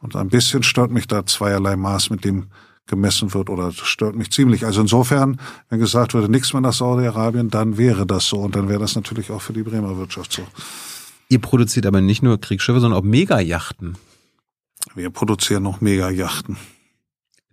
Und 0.00 0.16
ein 0.16 0.28
bisschen 0.28 0.62
stört 0.62 0.90
mich 0.90 1.06
da 1.06 1.26
zweierlei 1.26 1.76
Maß, 1.76 2.10
mit 2.10 2.24
dem 2.24 2.46
gemessen 2.86 3.34
wird 3.34 3.50
oder 3.50 3.72
stört 3.72 4.14
mich 4.14 4.30
ziemlich. 4.30 4.64
Also 4.64 4.80
insofern, 4.80 5.40
wenn 5.68 5.80
gesagt 5.80 6.14
würde, 6.14 6.30
nichts 6.30 6.52
mehr 6.52 6.62
nach 6.62 6.72
Saudi-Arabien, 6.72 7.50
dann 7.50 7.78
wäre 7.78 8.06
das 8.06 8.26
so 8.26 8.38
und 8.38 8.54
dann 8.54 8.68
wäre 8.68 8.78
das 8.78 8.94
natürlich 8.94 9.30
auch 9.30 9.42
für 9.42 9.52
die 9.52 9.64
Bremer 9.64 9.96
Wirtschaft 9.96 10.32
so. 10.32 10.42
Ihr 11.28 11.40
produziert 11.40 11.86
aber 11.86 12.00
nicht 12.00 12.22
nur 12.22 12.40
Kriegsschiffe, 12.40 12.80
sondern 12.80 13.00
auch 13.00 13.04
Megajachten. 13.04 13.96
Wir 14.94 15.10
produzieren 15.10 15.62
noch 15.62 15.80
Megajachten. 15.80 16.56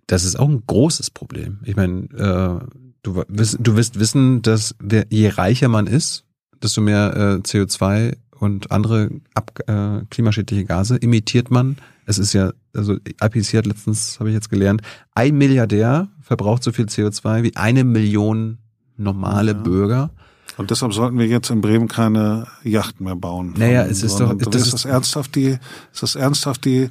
Das 0.07 0.25
ist 0.25 0.37
auch 0.37 0.49
ein 0.49 0.63
großes 0.65 1.09
Problem. 1.09 1.59
Ich 1.63 1.75
meine, 1.75 2.03
äh, 2.11 2.83
du, 3.01 3.23
wirst, 3.27 3.57
du 3.59 3.75
wirst 3.75 3.99
wissen, 3.99 4.41
dass 4.41 4.75
wer, 4.79 5.05
je 5.09 5.29
reicher 5.29 5.69
man 5.69 5.87
ist, 5.87 6.25
desto 6.61 6.81
mehr 6.81 7.15
äh, 7.15 7.41
CO2 7.41 8.17
und 8.31 8.71
andere 8.71 9.09
ab, 9.33 9.59
äh, 9.67 10.05
klimaschädliche 10.09 10.65
Gase 10.65 11.01
emittiert 11.01 11.49
man. 11.49 11.77
Es 12.05 12.17
ist 12.17 12.33
ja, 12.33 12.51
also 12.73 12.95
IPCC 12.95 13.57
hat 13.57 13.65
letztens, 13.65 14.19
habe 14.19 14.29
ich 14.29 14.33
jetzt 14.33 14.49
gelernt, 14.49 14.81
ein 15.13 15.37
Milliardär 15.37 16.09
verbraucht 16.21 16.63
so 16.63 16.71
viel 16.71 16.85
CO2 16.85 17.43
wie 17.43 17.55
eine 17.55 17.83
Million 17.83 18.57
normale 18.97 19.53
ja. 19.53 19.57
Bürger. 19.57 20.11
Und 20.57 20.71
deshalb 20.71 20.93
sollten 20.93 21.17
wir 21.17 21.25
jetzt 21.27 21.49
in 21.49 21.61
Bremen 21.61 21.87
keine 21.87 22.47
Yachten 22.63 23.05
mehr 23.05 23.15
bauen. 23.15 23.53
Naja, 23.57 23.83
es 23.83 24.03
ist 24.03 24.19
doch, 24.19 24.33
das 24.37 24.55
ist 24.55 24.73
das 24.73 24.85
ernsthaft 24.85 25.35
die, 25.35 25.57
ist 25.91 26.03
das 26.03 26.15
ernsthaft 26.15 26.65
die, 26.65 26.89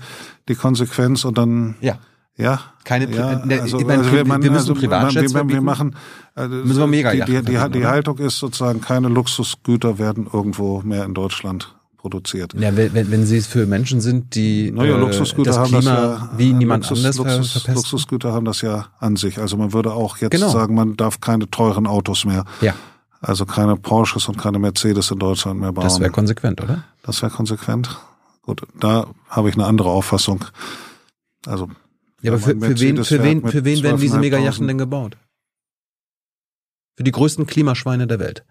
die 0.49 0.55
Konsequenz 0.55 1.25
und 1.25 1.39
dann, 1.39 1.77
ja. 1.81 1.99
Ja, 2.35 2.61
keine. 2.85 3.15
Ja, 3.15 3.43
also, 3.61 3.79
ich 3.79 3.87
meine, 3.87 4.03
also 4.03 4.13
wir, 4.13 4.25
man, 4.27 4.43
wir 4.43 4.51
müssen 4.51 4.71
also, 4.71 4.75
Privatjets 4.75 5.35
wir, 5.35 5.47
wir 5.47 5.61
machen. 5.61 5.95
Also, 6.35 6.57
müssen 6.57 6.81
wir 6.81 6.87
mega 6.87 7.13
die, 7.13 7.21
die, 7.21 7.43
die, 7.43 7.71
die 7.71 7.87
Haltung 7.87 8.19
ist 8.19 8.39
sozusagen, 8.39 8.81
keine 8.81 9.09
Luxusgüter 9.09 9.99
werden 9.99 10.27
irgendwo 10.33 10.81
mehr 10.81 11.05
in 11.05 11.13
Deutschland 11.13 11.75
produziert. 11.99 12.55
Ja, 12.59 12.77
wenn, 12.77 12.95
wenn 12.95 13.27
sie 13.27 13.37
es 13.37 13.47
für 13.47 13.67
Menschen 13.67 14.01
sind, 14.01 14.35
die 14.35 14.73
naja, 14.73 14.97
äh, 14.97 15.01
Luxusgüter 15.01 15.53
das 15.53 15.69
Klima 15.69 15.91
haben 15.91 16.01
das 16.19 16.21
ja, 16.21 16.31
wie 16.37 16.53
niemand 16.53 16.85
Luxus, 16.85 16.99
anders 16.99 17.17
Luxus, 17.19 17.53
verpesten. 17.53 17.75
Luxusgüter 17.75 18.33
haben 18.33 18.45
das 18.45 18.63
ja 18.63 18.87
an 18.99 19.17
sich. 19.17 19.39
Also 19.39 19.57
man 19.57 19.73
würde 19.73 19.93
auch 19.93 20.17
jetzt 20.17 20.33
Genau. 20.33 20.49
sagen, 20.49 20.75
man 20.75 20.97
darf 20.97 21.21
keine 21.21 21.49
teuren 21.51 21.87
Autos 21.87 22.25
mehr, 22.25 22.45
Ja, 22.61 22.75
also 23.23 23.47
keine 23.47 23.77
Porsches 23.77 24.29
und 24.29 24.37
keine 24.37 24.59
Mercedes 24.59 25.11
in 25.11 25.19
Deutschland 25.19 25.61
mehr 25.61 25.73
bauen. 25.73 25.85
das 25.85 26.01
wäre 26.01 26.11
konsequent, 26.11 26.61
oder? 26.61 26.85
Das 27.03 27.23
wäre 27.23 27.31
konsequent. 27.31 27.97
Gut, 28.43 28.63
da 28.79 29.07
habe 29.29 29.49
ich 29.49 29.55
eine 29.55 29.65
andere 29.67 29.91
Auffassung. 29.91 30.45
Also 31.47 31.71
Ja, 32.21 32.33
aber 32.33 32.41
für, 32.41 32.59
für 32.59 32.81
wen, 32.81 33.05
für 33.05 33.23
wen, 33.23 33.49
für 33.49 33.65
wen 33.65 33.83
werden 33.83 34.01
diese 34.01 34.17
12.500 34.17 34.21
Megajachten 34.21 34.67
denn 34.67 34.79
gebaut? 34.79 35.17
Für 36.97 37.05
die 37.05 37.13
größten 37.13 37.47
Klimaschweine 37.47 38.07
der 38.07 38.19
Welt. 38.19 38.45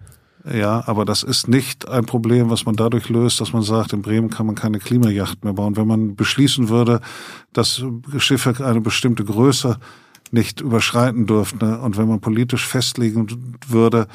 Ja, 0.49 0.83
aber 0.87 1.05
das 1.05 1.21
ist 1.21 1.47
nicht 1.47 1.87
ein 1.87 2.05
Problem, 2.05 2.49
was 2.49 2.65
man 2.65 2.75
dadurch 2.75 3.09
löst, 3.09 3.41
dass 3.41 3.53
man 3.53 3.61
sagt, 3.61 3.93
in 3.93 4.01
Bremen 4.01 4.29
kann 4.29 4.47
man 4.47 4.55
keine 4.55 4.79
Klimajacht 4.79 5.43
mehr 5.43 5.53
bauen. 5.53 5.75
Wenn 5.75 5.85
man 5.85 6.15
beschließen 6.15 6.69
würde, 6.69 7.01
dass 7.53 7.83
Schiffe 8.17 8.65
eine 8.65 8.81
bestimmte 8.81 9.23
Größe 9.23 9.77
nicht 10.31 10.61
überschreiten 10.61 11.27
dürften 11.27 11.75
und 11.75 11.97
wenn 11.97 12.07
man 12.07 12.21
politisch 12.21 12.65
festlegen 12.65 13.57
würde, 13.67 14.07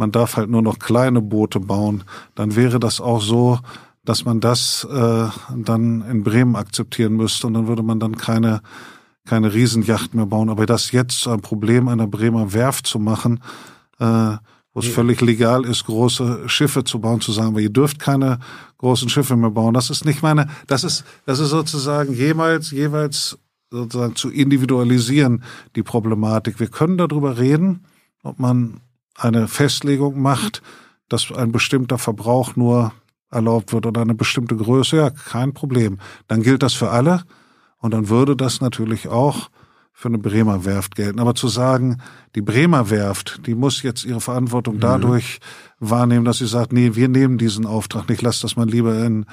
man 0.00 0.10
darf 0.10 0.36
halt 0.36 0.50
nur 0.50 0.62
noch 0.62 0.80
kleine 0.80 1.20
Boote 1.20 1.60
bauen, 1.60 2.02
dann 2.34 2.56
wäre 2.56 2.80
das 2.80 3.00
auch 3.00 3.22
so, 3.22 3.60
dass 4.04 4.24
man 4.24 4.40
das 4.40 4.84
äh, 4.90 5.28
dann 5.54 6.02
in 6.10 6.24
Bremen 6.24 6.56
akzeptieren 6.56 7.12
müsste 7.12 7.46
und 7.46 7.54
dann 7.54 7.68
würde 7.68 7.84
man 7.84 8.00
dann 8.00 8.16
keine 8.16 8.62
keine 9.26 9.52
Riesenjacht 9.52 10.14
mehr 10.14 10.26
bauen. 10.26 10.48
Aber 10.48 10.66
das 10.66 10.90
jetzt 10.90 11.28
einem 11.28 11.40
Problem 11.40 11.86
einer 11.86 12.08
Bremer 12.08 12.52
Werft 12.52 12.86
zu 12.86 12.98
machen, 12.98 13.40
äh, 14.00 14.36
wo 14.72 14.80
es 14.80 14.88
völlig 14.88 15.20
legal 15.20 15.64
ist, 15.64 15.84
große 15.84 16.48
Schiffe 16.48 16.84
zu 16.84 17.00
bauen, 17.00 17.20
zu 17.20 17.32
sagen, 17.32 17.48
aber 17.48 17.60
ihr 17.60 17.70
dürft 17.70 17.98
keine 17.98 18.38
großen 18.78 19.08
Schiffe 19.08 19.36
mehr 19.36 19.50
bauen. 19.50 19.74
Das 19.74 19.90
ist 19.90 20.04
nicht 20.04 20.22
meine, 20.22 20.48
das 20.66 20.84
ist, 20.84 21.04
das 21.26 21.38
ist 21.38 21.50
sozusagen 21.50 22.14
jeweils, 22.14 22.70
jeweils 22.70 23.38
sozusagen 23.70 24.16
zu 24.16 24.30
individualisieren, 24.30 25.44
die 25.76 25.82
Problematik. 25.82 26.58
Wir 26.58 26.68
können 26.68 26.98
darüber 26.98 27.38
reden, 27.38 27.84
ob 28.22 28.38
man 28.38 28.80
eine 29.16 29.48
Festlegung 29.48 30.20
macht, 30.20 30.62
dass 31.08 31.32
ein 31.32 31.52
bestimmter 31.52 31.98
Verbrauch 31.98 32.56
nur 32.56 32.92
erlaubt 33.30 33.72
wird 33.72 33.86
oder 33.86 34.00
eine 34.02 34.14
bestimmte 34.14 34.56
Größe. 34.56 34.96
Ja, 34.96 35.10
kein 35.10 35.52
Problem. 35.54 35.98
Dann 36.28 36.42
gilt 36.42 36.62
das 36.62 36.74
für 36.74 36.90
alle. 36.90 37.22
Und 37.78 37.92
dann 37.92 38.08
würde 38.08 38.36
das 38.36 38.60
natürlich 38.60 39.08
auch 39.08 39.50
für 40.00 40.08
eine 40.08 40.16
Bremer 40.16 40.64
Werft 40.64 40.94
gelten. 40.96 41.20
Aber 41.20 41.34
zu 41.34 41.48
sagen, 41.48 41.98
die 42.34 42.40
Bremer 42.40 42.88
Werft, 42.88 43.46
die 43.46 43.54
muss 43.54 43.82
jetzt 43.82 44.02
ihre 44.06 44.22
Verantwortung 44.22 44.76
Mhm. 44.76 44.80
dadurch 44.80 45.40
wahrnehmen, 45.78 46.24
dass 46.24 46.38
sie 46.38 46.46
sagt, 46.46 46.72
nee, 46.72 46.94
wir 46.94 47.08
nehmen 47.08 47.36
diesen 47.36 47.66
Auftrag 47.66 48.08
nicht, 48.08 48.22
lass 48.22 48.40
das 48.40 48.56
mal 48.56 48.66
lieber 48.66 49.04
in, 49.04 49.26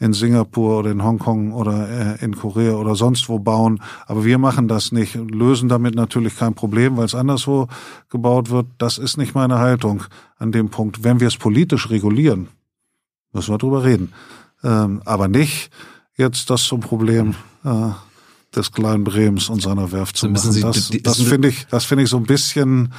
in 0.00 0.14
Singapur 0.14 0.78
oder 0.78 0.92
in 0.92 1.04
Hongkong 1.04 1.52
oder 1.52 2.16
äh, 2.20 2.24
in 2.24 2.34
Korea 2.36 2.72
oder 2.72 2.94
sonst 2.94 3.28
wo 3.28 3.38
bauen. 3.38 3.82
Aber 4.06 4.24
wir 4.24 4.38
machen 4.38 4.66
das 4.66 4.92
nicht 4.92 5.14
und 5.16 5.30
lösen 5.30 5.68
damit 5.68 5.94
natürlich 5.94 6.38
kein 6.38 6.54
Problem, 6.54 6.96
weil 6.96 7.04
es 7.04 7.14
anderswo 7.14 7.68
gebaut 8.08 8.48
wird. 8.48 8.68
Das 8.78 8.96
ist 8.96 9.18
nicht 9.18 9.34
meine 9.34 9.58
Haltung 9.58 10.04
an 10.38 10.52
dem 10.52 10.70
Punkt. 10.70 11.04
Wenn 11.04 11.20
wir 11.20 11.28
es 11.28 11.36
politisch 11.36 11.90
regulieren, 11.90 12.48
müssen 13.34 13.52
wir 13.52 13.58
drüber 13.58 13.84
reden. 13.84 14.14
Ähm, 14.62 15.02
aber 15.04 15.28
nicht 15.28 15.70
jetzt 16.16 16.48
das 16.48 16.62
zum 16.64 16.80
Problem 16.80 17.34
äh, 17.62 17.90
des 18.56 18.72
kleinen 18.72 19.04
Brems 19.04 19.48
und 19.48 19.62
seiner 19.62 19.92
Werft 19.92 20.16
zu 20.16 20.28
machen. 20.28 20.52
Sie- 20.52 20.60
das 20.62 20.90
das 21.02 21.20
finde 21.22 21.48
ich, 21.48 21.66
das 21.70 21.84
finde 21.84 22.04
ich 22.04 22.10
so 22.10 22.16
ein 22.16 22.24
bisschen, 22.24 22.92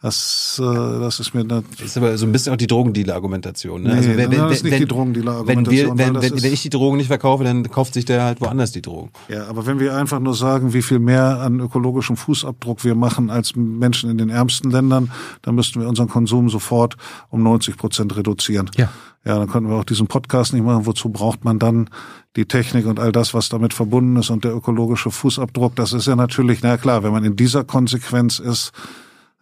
das, 0.00 0.60
äh, 0.62 0.64
das 0.64 1.18
ist 1.18 1.34
mir 1.34 1.42
nicht, 1.42 1.64
Das 1.72 1.86
ist 1.86 1.96
aber 1.96 2.16
so 2.16 2.24
ein 2.24 2.30
bisschen 2.30 2.52
auch 2.52 2.56
die 2.56 2.68
Drogendealer-Argumentation. 2.68 3.82
Ne? 3.82 3.88
Nee, 3.88 3.94
also 3.96 4.08
wenn, 4.10 4.30
wenn, 4.30 4.38
das 4.38 4.52
ist 4.52 4.62
nicht 4.62 4.72
wenn, 4.72 4.80
die 4.80 4.86
Drogendealer-Argumentation, 4.86 5.98
Wenn, 5.98 6.14
wenn, 6.14 6.42
wenn 6.42 6.52
ich 6.52 6.62
die 6.62 6.70
Drogen 6.70 6.98
nicht 6.98 7.08
verkaufe, 7.08 7.42
dann 7.42 7.68
kauft 7.68 7.94
sich 7.94 8.04
der 8.04 8.22
halt 8.22 8.40
woanders 8.40 8.70
die 8.70 8.80
Drogen. 8.80 9.10
Ja, 9.28 9.46
aber 9.48 9.66
wenn 9.66 9.80
wir 9.80 9.96
einfach 9.96 10.20
nur 10.20 10.34
sagen, 10.34 10.72
wie 10.72 10.82
viel 10.82 11.00
mehr 11.00 11.40
an 11.40 11.58
ökologischem 11.58 12.16
Fußabdruck 12.16 12.84
wir 12.84 12.94
machen 12.94 13.28
als 13.28 13.56
Menschen 13.56 14.08
in 14.08 14.18
den 14.18 14.30
ärmsten 14.30 14.70
Ländern, 14.70 15.10
dann 15.42 15.56
müssten 15.56 15.80
wir 15.80 15.88
unseren 15.88 16.08
Konsum 16.08 16.48
sofort 16.48 16.96
um 17.30 17.42
90 17.42 17.76
Prozent 17.76 18.16
reduzieren. 18.16 18.70
Ja. 18.76 18.90
Ja, 19.24 19.36
dann 19.36 19.48
könnten 19.48 19.68
wir 19.68 19.76
auch 19.76 19.84
diesen 19.84 20.06
Podcast 20.06 20.52
nicht 20.52 20.64
machen. 20.64 20.86
Wozu 20.86 21.08
braucht 21.08 21.44
man 21.44 21.58
dann 21.58 21.90
die 22.36 22.46
Technik 22.46 22.86
und 22.86 23.00
all 23.00 23.10
das, 23.10 23.34
was 23.34 23.48
damit 23.48 23.74
verbunden 23.74 24.16
ist 24.16 24.30
und 24.30 24.44
der 24.44 24.54
ökologische 24.54 25.10
Fußabdruck? 25.10 25.74
Das 25.74 25.92
ist 25.92 26.06
ja 26.06 26.14
natürlich, 26.14 26.62
na 26.62 26.76
klar, 26.76 27.02
wenn 27.02 27.10
man 27.10 27.24
in 27.24 27.34
dieser 27.34 27.64
Konsequenz 27.64 28.38
ist, 28.38 28.72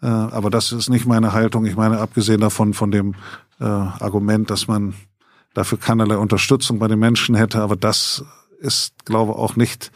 äh, 0.06 0.08
aber 0.08 0.50
das 0.50 0.70
ist 0.70 0.88
nicht 0.88 1.04
meine 1.04 1.32
Haltung. 1.32 1.66
Ich 1.66 1.74
meine, 1.74 1.98
abgesehen 1.98 2.40
davon, 2.40 2.74
von 2.74 2.92
dem 2.92 3.16
äh, 3.58 3.64
Argument, 3.64 4.48
dass 4.50 4.68
man 4.68 4.94
dafür 5.52 5.78
keinerlei 5.78 6.16
Unterstützung 6.16 6.78
bei 6.78 6.86
den 6.86 7.00
Menschen 7.00 7.34
hätte, 7.34 7.60
aber 7.60 7.74
das 7.74 8.24
ist, 8.60 9.04
glaube 9.04 9.32
ich, 9.32 9.38
auch 9.38 9.56
nicht 9.56 9.90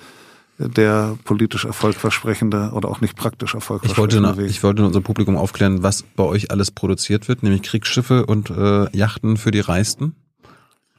der 0.59 1.17
politisch 1.25 1.65
erfolgversprechende 1.65 2.73
oder 2.75 2.89
auch 2.89 3.01
nicht 3.01 3.17
praktisch 3.17 3.51
Ich 3.51 3.55
erfolgversprechende 3.55 4.17
wollte, 4.17 4.21
noch, 4.21 4.37
Weg. 4.37 4.51
ich 4.51 4.63
wollte 4.63 4.85
unser 4.85 5.01
Publikum 5.01 5.37
aufklären, 5.37 5.83
was 5.83 6.03
bei 6.03 6.25
euch 6.25 6.51
alles 6.51 6.73
produziert 6.73 7.29
wird, 7.29 7.43
nämlich 7.45 7.63
Kriegsschiffe 7.63 8.27
und 8.27 8.51
äh, 8.51 8.95
Yachten 8.95 9.37
für 9.37 9.53
die 9.53 9.61
Reichsten. 9.61 10.17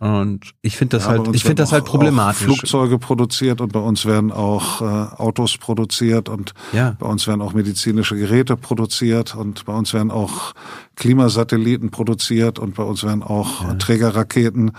Und 0.02 0.56
ich 0.64 0.78
finde 0.78 0.98
das 0.98 1.06
Ja, 1.06 1.12
halt, 1.12 1.28
ich 1.36 1.44
finde 1.44 1.62
das 1.62 1.72
halt 1.72 1.86
problematisch. 1.86 2.42
Flugzeuge 2.42 2.98
produziert 2.98 3.62
und 3.62 3.72
bei 3.72 3.80
uns 3.80 4.04
werden 4.08 4.32
auch 4.32 4.82
äh, 4.82 4.84
Autos 4.86 5.60
produziert 5.60 6.28
und 6.28 6.56
Ja. 6.74 6.96
bei 6.98 7.06
uns 7.06 7.28
werden 7.28 7.40
auch 7.44 7.54
medizinische 7.54 8.16
Geräte 8.16 8.58
produziert 8.58 9.36
und 9.36 9.64
bei 9.66 9.74
uns 9.74 9.94
werden 9.94 10.10
auch 10.10 10.54
Klimasatelliten 10.96 11.92
produziert 11.92 12.58
und 12.58 12.74
bei 12.74 12.82
uns 12.82 13.04
werden 13.04 13.22
auch 13.22 13.76
Trägerraketen 13.78 14.72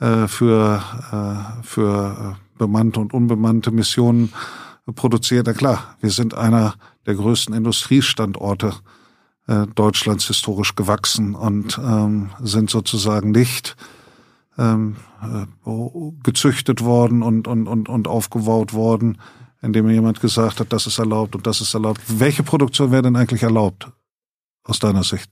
äh, 0.00 0.26
für, 0.26 0.82
äh, 1.12 1.62
für 1.64 2.34
äh, 2.36 2.58
bemannte 2.58 2.98
und 2.98 3.14
unbemannte 3.14 3.70
Missionen 3.70 4.32
produziert. 4.96 5.46
Na 5.46 5.52
klar, 5.52 5.94
wir 6.00 6.10
sind 6.10 6.34
einer 6.34 6.74
der 7.06 7.14
größten 7.14 7.54
Industriestandorte 7.54 8.72
äh, 9.46 9.68
Deutschlands 9.76 10.26
historisch 10.26 10.74
gewachsen 10.74 11.36
und 11.36 11.78
ähm, 11.78 12.30
sind 12.42 12.70
sozusagen 12.70 13.30
nicht 13.30 13.76
ähm, 14.58 14.96
äh, 15.22 15.46
gezüchtet 16.22 16.82
worden 16.82 17.22
und, 17.22 17.48
und, 17.48 17.66
und, 17.66 17.88
und 17.88 18.08
aufgebaut 18.08 18.72
worden, 18.72 19.18
indem 19.62 19.88
jemand 19.88 20.20
gesagt 20.20 20.60
hat, 20.60 20.72
das 20.72 20.86
ist 20.86 20.98
erlaubt 20.98 21.34
und 21.34 21.46
das 21.46 21.60
ist 21.60 21.74
erlaubt. 21.74 22.00
Welche 22.06 22.42
Produktion 22.42 22.90
wäre 22.90 23.02
denn 23.02 23.16
eigentlich 23.16 23.42
erlaubt? 23.42 23.90
Aus 24.62 24.78
deiner 24.78 25.02
Sicht? 25.02 25.30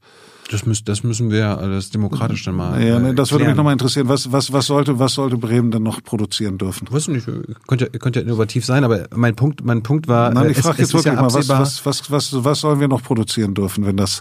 Das, 0.53 0.67
müssen, 0.67 0.85
das 0.85 1.03
müssen 1.03 1.31
wir 1.31 1.59
alles 1.59 1.91
demokratisch 1.91 2.45
dann 2.45 2.55
mal. 2.55 2.81
ja, 2.83 2.99
äh, 3.01 3.15
das 3.15 3.33
würde 3.33 3.47
mich 3.47 3.57
nochmal 3.57 3.73
interessieren. 3.73 4.09
Was, 4.09 4.31
was, 4.31 4.53
was, 4.53 4.67
sollte, 4.67 4.99
was 4.99 5.15
sollte 5.15 5.37
Bremen 5.37 5.71
denn 5.71 5.83
noch 5.83 6.03
produzieren 6.03 6.59
dürfen? 6.59 6.87
Weiß 6.91 7.09
nicht, 7.09 7.27
könnte, 7.67 7.91
ja- 7.93 7.99
könnte 7.99 8.21
ja 8.21 8.27
innovativ 8.27 8.65
sein, 8.65 8.85
aber 8.85 9.07
mein 9.15 9.35
Punkt, 9.35 9.65
mein 9.65 9.83
Punkt 9.83 10.09
war, 10.09 10.31
Nein, 10.33 10.51
ich 10.51 10.59
frage 10.59 10.79
jetzt 10.79 10.95
ist 10.95 11.05
ja 11.05 11.13
wirklich 11.13 11.21
mal, 11.21 11.35
was, 11.35 11.49
was, 11.49 11.87
was, 11.87 12.11
was, 12.11 12.45
was 12.45 12.61
sollen 12.61 12.79
wir 12.81 12.89
noch 12.89 13.03
produzieren 13.03 13.55
dürfen, 13.55 13.87
wenn 13.87 13.97
das, 13.97 14.21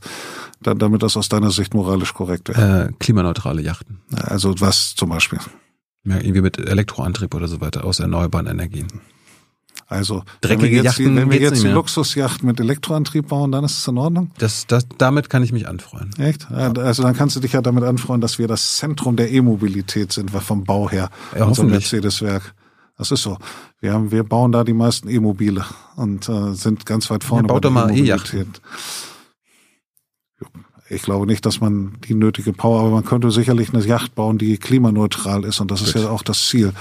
da- 0.62 0.74
damit 0.74 1.04
das 1.04 1.18
aus 1.18 1.30
deiner 1.30 1.52
Sicht 1.52 1.74
moralisch 1.74 2.14
korrekt 2.14 2.50
wäre? 2.50 2.90
äh, 2.90 2.94
klimaneutrale 3.00 3.62
Yachten. 3.62 4.00
Also 4.16 4.56
was 4.60 4.96
zum 4.96 5.10
Beispiel? 5.10 5.40
Ja, 6.06 6.16
irgendwie 6.16 6.42
mit 6.42 6.58
Elektroantrieb 6.58 7.36
oder 7.36 7.48
so 7.48 7.62
weiter 7.62 7.84
aus 7.84 8.00
erneuerbaren 8.00 8.48
Energien. 8.48 8.88
Also 9.92 10.24
Dreckige 10.40 10.64
wenn 10.64 10.72
wir 10.72 10.78
jetzt, 10.78 10.86
Yachten 10.86 11.16
wenn 11.18 11.32
wir 11.32 11.42
jetzt 11.42 11.60
die 11.60 11.66
mehr. 11.66 11.76
Luxusjachten 11.76 12.48
mit 12.48 12.62
Elektroantrieb 12.62 13.28
bauen, 13.28 13.52
dann 13.52 13.66
ist 13.66 13.78
es 13.78 13.88
in 13.90 13.98
Ordnung? 13.98 14.32
Das, 14.38 14.66
das, 14.66 14.88
damit 14.98 15.30
kann 15.30 15.44
ich 15.44 15.52
mich 15.52 15.68
anfreuen. 15.68 16.12
Echt? 16.18 16.48
Ja, 16.50 16.72
Also 16.72 17.04
dann 17.04 17.14
kannst 17.14 17.36
du 17.36 17.42
dich 17.42 17.52
ja 17.52 17.62
damit 17.62 17.84
anfreuen, 17.84 18.22
dass 18.22 18.40
wir 18.40 18.48
das 18.48 18.78
Zentrum 18.78 19.18
der 19.18 19.30
E-Mobilität 19.32 20.14
sind, 20.14 20.32
vom 20.32 20.64
Bau 20.64 20.90
her. 20.90 21.10
Ja, 21.38 21.44
unser. 21.44 21.66
Mercedes-Werk. 21.66 22.54
Das 22.98 23.12
ist 23.12 23.24
so. 23.24 23.38
Wir 23.82 23.92
haben, 23.92 24.12
wir 24.12 24.24
bauen 24.24 24.54
da 24.54 24.64
die 24.64 24.74
meisten 24.74 25.10
E-Mobile 25.10 25.66
und 25.98 26.30
äh, 26.30 26.54
sind 26.54 26.86
ganz 26.86 27.10
weit 27.10 27.26
vorne 27.26 27.50
baut 27.50 27.62
bei 27.62 27.68
doch 27.68 27.76
der 27.76 27.88
mal 27.88 27.98
E-Mobilität. 27.98 28.62
Ich 30.90 31.02
glaube 31.02 31.26
nicht, 31.26 31.46
dass 31.46 31.60
man 31.62 31.98
die 32.08 32.14
nötige 32.14 32.54
Power, 32.54 32.82
aber 32.82 32.92
man 32.92 33.06
könnte 33.06 33.32
sicherlich 33.32 33.74
eine 33.74 33.84
Yacht 33.84 34.16
bauen, 34.16 34.38
die 34.38 34.58
klimaneutral 34.58 35.44
ist 35.46 35.60
und 35.60 35.72
das 35.72 35.82
ist 35.82 35.96
ja 35.96 36.10
auch 36.10 36.24
das 36.24 36.48
Ziel. 36.48 36.74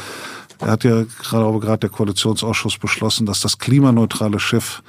Er 0.61 0.73
hat 0.73 0.85
ja 0.85 1.05
gerade 1.05 1.45
aber 1.45 1.61
gerade 1.61 1.81
der 1.81 1.91
Koalitionsausschuss 1.91 2.79
beschlossen, 2.79 3.27
dass 3.27 3.41
das 3.41 3.59
klimaneutrale 3.59 4.39
Schiff 4.39 4.83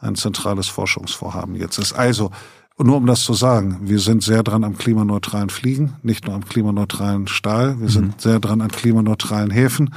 ein 0.00 0.16
zentrales 0.16 0.68
Forschungsvorhaben 0.68 1.54
jetzt 1.54 1.78
ist. 1.78 1.92
Also, 1.92 2.30
nur 2.76 2.96
um 2.96 3.06
das 3.06 3.22
zu 3.22 3.34
sagen, 3.34 3.80
wir 3.82 4.00
sind 4.00 4.22
sehr 4.22 4.42
dran 4.42 4.64
am 4.64 4.76
klimaneutralen 4.76 5.48
Fliegen, 5.48 5.96
nicht 6.02 6.26
nur 6.26 6.34
am 6.34 6.44
klimaneutralen 6.44 7.28
Stahl, 7.28 7.80
wir 7.80 7.88
sind 7.88 8.06
mhm. 8.06 8.14
sehr 8.18 8.40
dran 8.40 8.60
an 8.60 8.70
klimaneutralen 8.70 9.50
Häfen, 9.50 9.94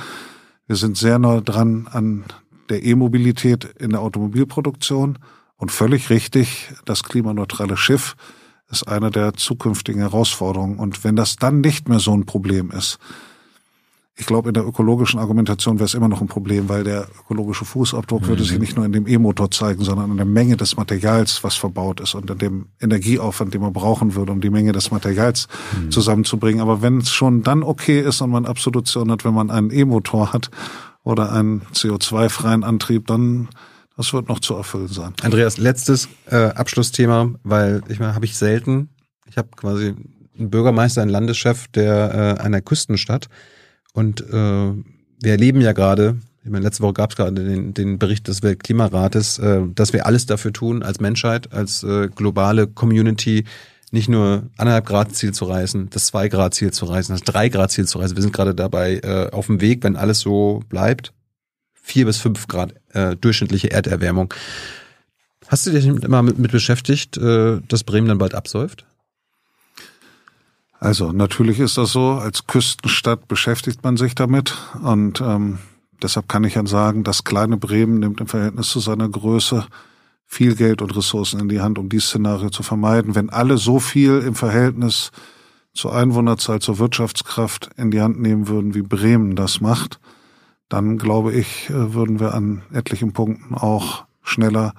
wir 0.67 0.75
sind 0.75 0.95
sehr 0.95 1.17
nah 1.17 1.41
dran 1.41 1.87
an 1.91 2.25
der 2.69 2.83
E-Mobilität 2.83 3.65
in 3.79 3.91
der 3.91 4.01
Automobilproduktion 4.01 5.17
und 5.55 5.71
völlig 5.71 6.09
richtig, 6.11 6.69
das 6.85 7.03
klimaneutrale 7.03 7.77
Schiff 7.77 8.15
ist 8.69 8.87
eine 8.87 9.09
der 9.11 9.33
zukünftigen 9.33 10.01
Herausforderungen. 10.01 10.77
Und 10.77 11.03
wenn 11.03 11.15
das 11.15 11.37
dann 11.37 11.61
nicht 11.61 11.89
mehr 11.89 11.99
so 11.99 12.13
ein 12.13 12.25
Problem 12.25 12.69
ist, 12.71 12.99
ich 14.19 14.25
glaube, 14.25 14.49
in 14.49 14.55
der 14.55 14.65
ökologischen 14.65 15.19
Argumentation 15.19 15.77
wäre 15.77 15.85
es 15.85 15.93
immer 15.93 16.07
noch 16.07 16.21
ein 16.21 16.27
Problem, 16.27 16.69
weil 16.69 16.83
der 16.83 17.07
ökologische 17.19 17.65
Fußabdruck 17.65 18.23
mhm. 18.23 18.27
würde 18.27 18.43
sich 18.43 18.57
nicht 18.57 18.75
nur 18.75 18.83
in 18.83 18.91
dem 18.91 19.07
E-Motor 19.07 19.51
zeigen, 19.51 19.83
sondern 19.83 20.09
in 20.09 20.17
der 20.17 20.25
Menge 20.25 20.57
des 20.57 20.75
Materials, 20.75 21.43
was 21.43 21.55
verbaut 21.55 21.99
ist 21.99 22.15
und 22.15 22.29
in 22.31 22.37
dem 22.39 22.65
Energieaufwand, 22.81 23.53
den 23.53 23.61
man 23.61 23.73
brauchen 23.73 24.15
würde, 24.15 24.31
um 24.31 24.41
die 24.41 24.49
Menge 24.49 24.71
des 24.71 24.89
Materials 24.89 25.47
mhm. 25.79 25.91
zusammenzubringen. 25.91 26.61
Aber 26.61 26.81
wenn 26.81 26.97
es 26.97 27.11
schon 27.11 27.43
dann 27.43 27.61
okay 27.61 28.01
ist 28.01 28.21
und 28.21 28.31
man 28.31 28.47
Absolution 28.47 29.11
hat, 29.11 29.23
wenn 29.23 29.35
man 29.35 29.51
einen 29.51 29.69
E-Motor 29.69 30.33
hat 30.33 30.49
oder 31.03 31.31
einen 31.31 31.61
CO2-freien 31.73 32.63
Antrieb, 32.63 33.05
dann 33.05 33.49
das 33.97 34.13
wird 34.13 34.29
noch 34.29 34.39
zu 34.39 34.55
erfüllen 34.55 34.89
sein. 34.89 35.13
Andreas, 35.21 35.57
letztes 35.57 36.07
äh, 36.27 36.35
Abschlussthema, 36.35 37.31
weil 37.43 37.81
ich 37.87 37.99
meine, 37.99 38.15
habe 38.15 38.25
ich 38.25 38.37
selten. 38.37 38.89
Ich 39.27 39.37
habe 39.37 39.49
quasi 39.55 39.95
einen 40.37 40.49
Bürgermeister, 40.49 41.01
einen 41.01 41.11
Landeschef 41.11 41.67
der 41.69 42.37
äh, 42.39 42.41
einer 42.41 42.61
Küstenstadt 42.61 43.27
und 43.97 44.21
äh, 44.21 44.31
wir 44.31 45.31
erleben 45.31 45.59
ja 45.59 45.71
gerade, 45.71 46.17
ich 46.43 46.51
meine, 46.51 46.63
letzte 46.63 46.83
Woche 46.83 46.93
gab 46.93 47.09
es 47.09 47.15
gerade 47.15 47.43
den, 47.43 47.73
den 47.73 47.97
Bericht 47.97 48.27
des 48.27 48.43
Weltklimarates, 48.43 49.39
äh, 49.39 49.61
dass 49.73 49.91
wir 49.91 50.05
alles 50.05 50.27
dafür 50.27 50.53
tun, 50.53 50.83
als 50.83 50.99
Menschheit, 50.99 51.51
als 51.51 51.81
äh, 51.81 52.07
globale 52.07 52.67
Community, 52.67 53.45
nicht 53.89 54.07
nur 54.07 54.43
anderthalb 54.55 54.85
Grad 54.85 55.15
Ziel 55.15 55.33
zu 55.33 55.45
reißen, 55.45 55.89
das 55.89 56.05
zwei 56.05 56.27
Grad 56.27 56.53
Ziel 56.53 56.71
zu 56.71 56.85
reißen, 56.85 57.15
das 57.15 57.23
drei 57.23 57.49
Grad 57.49 57.71
Ziel 57.71 57.87
zu 57.87 57.97
reißen. 57.97 58.15
Wir 58.15 58.21
sind 58.21 58.33
gerade 58.33 58.53
dabei 58.53 58.99
äh, 58.99 59.31
auf 59.31 59.47
dem 59.47 59.61
Weg, 59.61 59.83
wenn 59.83 59.95
alles 59.95 60.19
so 60.19 60.61
bleibt, 60.69 61.11
vier 61.73 62.05
bis 62.05 62.17
fünf 62.17 62.47
Grad 62.47 62.75
äh, 62.93 63.15
durchschnittliche 63.15 63.71
Erderwärmung. 63.71 64.31
Hast 65.47 65.65
du 65.65 65.71
dich 65.71 65.87
immer 65.87 66.21
mit, 66.21 66.37
mit 66.37 66.51
beschäftigt, 66.51 67.17
äh, 67.17 67.61
dass 67.67 67.83
Bremen 67.83 68.09
dann 68.09 68.19
bald 68.19 68.35
absäuft? 68.35 68.85
Also 70.79 71.11
natürlich 71.11 71.59
ist 71.59 71.77
das 71.77 71.91
so, 71.91 72.11
als 72.11 72.45
Küstenstadt 72.45 73.27
beschäftigt 73.27 73.83
man 73.83 73.97
sich 73.97 74.13
damit 74.13 74.55
und 74.83 75.21
ähm, 75.21 75.57
deshalb 76.03 76.29
kann 76.29 76.43
ich 76.43 76.55
ja 76.55 76.65
sagen, 76.67 77.03
das 77.03 77.23
kleine 77.23 77.57
Bremen 77.57 77.99
nimmt 77.99 78.21
im 78.21 78.27
Verhältnis 78.27 78.69
zu 78.69 78.79
seiner 78.79 79.09
Größe 79.09 79.65
viel 80.25 80.55
Geld 80.55 80.81
und 80.81 80.95
Ressourcen 80.95 81.39
in 81.39 81.49
die 81.49 81.61
Hand, 81.61 81.79
um 81.79 81.89
dieses 81.89 82.09
Szenario 82.09 82.49
zu 82.49 82.61
vermeiden. 82.61 83.15
Wenn 83.15 83.29
alle 83.29 83.57
so 83.57 83.79
viel 83.79 84.19
im 84.19 84.35
Verhältnis 84.35 85.11
zur 85.73 85.95
Einwohnerzahl, 85.95 86.59
zur 86.59 86.79
Wirtschaftskraft 86.79 87.69
in 87.77 87.91
die 87.91 88.01
Hand 88.01 88.19
nehmen 88.19 88.47
würden, 88.47 88.75
wie 88.75 88.81
Bremen 88.81 89.35
das 89.35 89.61
macht, 89.61 89.99
dann 90.69 90.97
glaube 90.97 91.33
ich, 91.33 91.69
äh, 91.69 91.93
würden 91.93 92.19
wir 92.19 92.33
an 92.33 92.61
etlichen 92.73 93.13
Punkten 93.13 93.55
auch 93.55 94.05
schneller 94.21 94.73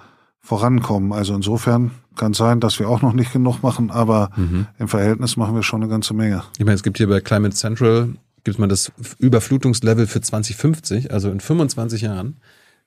vorankommen. 0.49 1.13
Also 1.13 1.35
insofern 1.35 1.91
kann 2.17 2.33
sein, 2.33 2.59
dass 2.59 2.79
wir 2.79 2.89
auch 2.89 3.03
noch 3.03 3.13
nicht 3.13 3.35
genug 3.35 3.63
machen, 3.63 3.91
aber 3.91 4.31
mhm. 4.35 4.67
im 4.79 4.89
Verhältnis 4.89 5.37
machen 5.37 5.55
wir 5.55 5.63
schon 5.63 5.83
eine 5.83 5.91
ganze 5.91 6.15
Menge. 6.15 6.43
Ich 6.57 6.65
meine, 6.65 6.75
es 6.75 6.83
gibt 6.83 6.97
hier 6.97 7.07
bei 7.07 7.21
Climate 7.21 7.55
Central 7.55 8.15
gibt 8.45 8.59
man 8.59 8.71
das 8.71 8.91
Überflutungslevel 9.19 10.07
für 10.07 10.23
2050, 10.23 11.13
also 11.13 11.31
in 11.31 11.41
25 11.41 12.01
Jahren, 12.01 12.37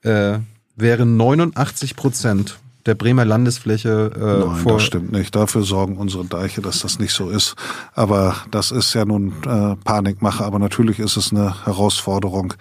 äh, 0.02 0.40
wären 0.76 1.18
89 1.18 1.96
Prozent 1.96 2.58
der 2.88 2.96
Bremer 2.96 3.26
Landesfläche 3.26 4.12
äh, 4.16 4.48
Nein, 4.48 4.56
vor 4.56 4.74
das 4.74 4.84
stimmt 4.84 5.12
nicht. 5.12 5.36
Dafür 5.36 5.62
sorgen 5.62 5.98
unsere 5.98 6.26
Deiche, 6.26 6.62
dass 6.62 6.80
das 6.80 6.98
nicht 6.98 7.14
so 7.14 7.30
ist. 7.30 7.54
Aber 7.94 8.38
das 8.50 8.72
ist 8.72 8.96
ja 8.96 9.06
nun 9.06 9.34
äh, 9.46 9.76
Panikmache. 9.84 10.44
Aber 10.44 10.58
natürlich 10.58 10.98
ist 10.98 11.16
es 11.16 11.32
eine 11.32 11.64
Herausforderung, 11.66 12.56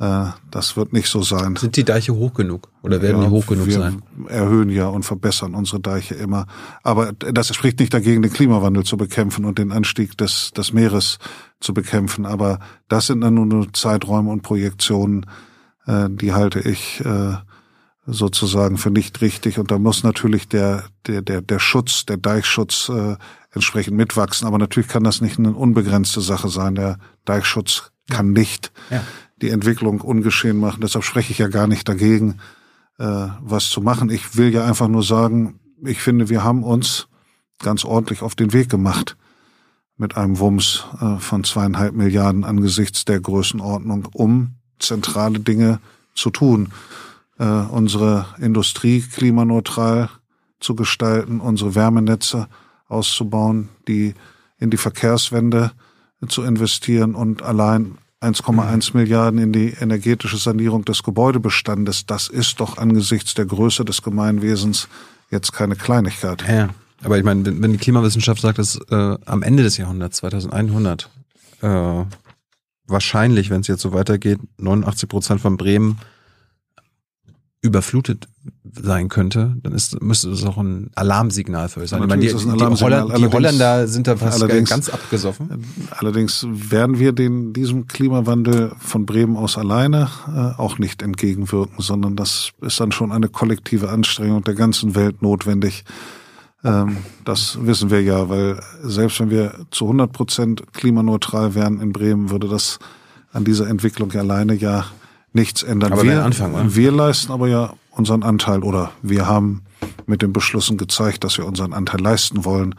das 0.00 0.78
wird 0.78 0.94
nicht 0.94 1.08
so 1.10 1.20
sein. 1.22 1.56
Sind 1.56 1.76
die 1.76 1.84
Deiche 1.84 2.14
hoch 2.14 2.32
genug 2.32 2.68
oder 2.80 3.02
werden 3.02 3.20
ja, 3.20 3.28
die 3.28 3.30
hoch 3.30 3.46
genug 3.46 3.66
wir 3.66 3.74
sein? 3.74 4.02
erhöhen 4.28 4.70
ja 4.70 4.86
und 4.86 5.02
verbessern 5.02 5.54
unsere 5.54 5.78
Deiche 5.78 6.14
immer. 6.14 6.46
Aber 6.82 7.12
das 7.12 7.54
spricht 7.54 7.80
nicht 7.80 7.92
dagegen, 7.92 8.22
den 8.22 8.32
Klimawandel 8.32 8.84
zu 8.84 8.96
bekämpfen 8.96 9.44
und 9.44 9.58
den 9.58 9.72
Anstieg 9.72 10.16
des, 10.16 10.52
des 10.52 10.72
Meeres 10.72 11.18
zu 11.60 11.74
bekämpfen. 11.74 12.24
Aber 12.24 12.60
das 12.88 13.08
sind 13.08 13.20
dann 13.20 13.34
nur 13.34 13.72
Zeiträume 13.74 14.30
und 14.30 14.40
Projektionen, 14.40 15.26
äh, 15.84 16.08
die 16.08 16.32
halte 16.32 16.60
ich 16.60 17.04
äh, 17.04 17.34
sozusagen 18.06 18.78
für 18.78 18.90
nicht 18.90 19.20
richtig. 19.20 19.58
Und 19.58 19.70
da 19.70 19.78
muss 19.78 20.02
natürlich 20.02 20.48
der, 20.48 20.84
der, 21.08 21.20
der, 21.20 21.42
der 21.42 21.58
Schutz, 21.58 22.06
der 22.06 22.16
Deichschutz 22.16 22.88
äh, 22.88 23.16
entsprechend 23.52 23.98
mitwachsen. 23.98 24.48
Aber 24.48 24.56
natürlich 24.56 24.88
kann 24.88 25.04
das 25.04 25.20
nicht 25.20 25.38
eine 25.38 25.52
unbegrenzte 25.52 26.22
Sache 26.22 26.48
sein. 26.48 26.74
Der 26.74 26.96
Deichschutz 27.26 27.92
kann 28.08 28.32
nicht 28.32 28.72
ja 28.90 29.02
die 29.42 29.50
Entwicklung 29.50 30.00
ungeschehen 30.00 30.58
machen. 30.58 30.80
Deshalb 30.82 31.04
spreche 31.04 31.32
ich 31.32 31.38
ja 31.38 31.48
gar 31.48 31.66
nicht 31.66 31.88
dagegen, 31.88 32.38
äh, 32.98 33.28
was 33.40 33.70
zu 33.70 33.80
machen. 33.80 34.10
Ich 34.10 34.36
will 34.36 34.52
ja 34.52 34.64
einfach 34.64 34.88
nur 34.88 35.02
sagen, 35.02 35.60
ich 35.84 36.00
finde, 36.00 36.28
wir 36.28 36.44
haben 36.44 36.62
uns 36.62 37.08
ganz 37.58 37.84
ordentlich 37.84 38.22
auf 38.22 38.34
den 38.34 38.52
Weg 38.52 38.68
gemacht 38.68 39.16
mit 39.96 40.16
einem 40.16 40.38
Wumms 40.38 40.84
äh, 41.00 41.18
von 41.18 41.44
zweieinhalb 41.44 41.94
Milliarden 41.94 42.44
angesichts 42.44 43.04
der 43.04 43.20
Größenordnung, 43.20 44.08
um 44.12 44.54
zentrale 44.78 45.40
Dinge 45.40 45.80
zu 46.14 46.30
tun. 46.30 46.72
Äh, 47.38 47.44
unsere 47.44 48.26
Industrie 48.38 49.00
klimaneutral 49.02 50.10
zu 50.58 50.74
gestalten, 50.74 51.40
unsere 51.40 51.74
Wärmenetze 51.74 52.48
auszubauen, 52.88 53.68
die 53.88 54.14
in 54.58 54.70
die 54.70 54.76
Verkehrswende 54.76 55.72
zu 56.28 56.42
investieren 56.42 57.14
und 57.14 57.42
allein 57.42 57.96
1,1 58.20 58.96
Milliarden 58.96 59.40
in 59.40 59.52
die 59.52 59.70
energetische 59.70 60.36
Sanierung 60.36 60.84
des 60.84 61.02
Gebäudebestandes. 61.02 62.04
Das 62.04 62.28
ist 62.28 62.60
doch 62.60 62.76
angesichts 62.76 63.34
der 63.34 63.46
Größe 63.46 63.84
des 63.84 64.02
Gemeinwesens 64.02 64.88
jetzt 65.30 65.52
keine 65.52 65.76
Kleinigkeit. 65.76 66.44
Ja, 66.46 66.68
aber 67.02 67.16
ich 67.16 67.24
meine, 67.24 67.46
wenn, 67.46 67.62
wenn 67.62 67.72
die 67.72 67.78
Klimawissenschaft 67.78 68.42
sagt, 68.42 68.58
dass 68.58 68.78
äh, 68.90 69.16
am 69.24 69.42
Ende 69.42 69.62
des 69.62 69.78
Jahrhunderts, 69.78 70.18
2100, 70.18 71.08
äh, 71.62 72.04
wahrscheinlich, 72.86 73.48
wenn 73.48 73.62
es 73.62 73.68
jetzt 73.68 73.82
so 73.82 73.92
weitergeht, 73.92 74.40
89 74.58 75.08
Prozent 75.08 75.40
von 75.40 75.56
Bremen 75.56 75.98
überflutet 77.62 78.26
sein 78.64 79.08
könnte, 79.08 79.56
dann 79.62 79.72
ist, 79.72 80.00
müsste 80.00 80.30
das 80.30 80.44
auch 80.44 80.56
ein 80.56 80.90
Alarmsignal 80.94 81.68
für 81.68 81.80
euch 81.80 81.90
sein. 81.90 82.02
Ich 82.02 82.08
meine, 82.08 82.22
die, 82.22 82.28
die, 82.28 82.34
Holland, 82.34 83.18
die 83.18 83.26
Holländer 83.26 83.86
sind 83.86 84.06
da 84.06 84.16
fast 84.16 84.46
ganz 84.66 84.88
abgesoffen. 84.88 85.66
Allerdings 85.90 86.46
werden 86.48 86.98
wir 86.98 87.12
den, 87.12 87.52
diesem 87.52 87.86
Klimawandel 87.86 88.72
von 88.78 89.04
Bremen 89.04 89.36
aus 89.36 89.58
alleine 89.58 90.08
äh, 90.28 90.58
auch 90.58 90.78
nicht 90.78 91.02
entgegenwirken, 91.02 91.76
sondern 91.78 92.16
das 92.16 92.52
ist 92.62 92.80
dann 92.80 92.92
schon 92.92 93.12
eine 93.12 93.28
kollektive 93.28 93.90
Anstrengung 93.90 94.42
der 94.42 94.54
ganzen 94.54 94.94
Welt 94.94 95.20
notwendig. 95.20 95.84
Ähm, 96.64 96.98
das 97.26 97.58
wissen 97.60 97.90
wir 97.90 98.02
ja, 98.02 98.30
weil 98.30 98.60
selbst 98.82 99.20
wenn 99.20 99.30
wir 99.30 99.66
zu 99.70 99.84
100 99.84 100.12
Prozent 100.12 100.72
klimaneutral 100.72 101.54
wären 101.54 101.80
in 101.80 101.92
Bremen, 101.92 102.30
würde 102.30 102.48
das 102.48 102.78
an 103.32 103.44
dieser 103.44 103.68
Entwicklung 103.68 104.12
alleine 104.12 104.54
ja 104.54 104.86
nichts 105.32 105.62
ändern. 105.62 105.92
Aber 105.92 106.04
wir, 106.04 106.24
Anfang, 106.24 106.54
oder? 106.54 106.74
wir 106.74 106.92
leisten 106.92 107.32
aber 107.32 107.48
ja 107.48 107.74
unseren 107.90 108.22
Anteil 108.22 108.62
oder 108.62 108.92
wir 109.02 109.26
haben 109.26 109.62
mit 110.06 110.22
den 110.22 110.32
Beschlüssen 110.32 110.76
gezeigt, 110.76 111.24
dass 111.24 111.38
wir 111.38 111.46
unseren 111.46 111.72
Anteil 111.72 112.00
leisten 112.00 112.44
wollen. 112.44 112.74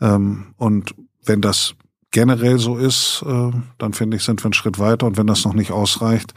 Ähm, 0.00 0.46
und 0.56 0.94
wenn 1.24 1.40
das 1.40 1.74
generell 2.10 2.58
so 2.58 2.76
ist, 2.76 3.24
äh, 3.26 3.50
dann 3.78 3.92
finde 3.92 4.16
ich, 4.16 4.24
sind 4.24 4.40
wir 4.42 4.46
einen 4.46 4.52
Schritt 4.54 4.78
weiter. 4.78 5.06
Und 5.06 5.16
wenn 5.16 5.26
das 5.26 5.44
noch 5.44 5.54
nicht 5.54 5.72
ausreicht, 5.72 6.34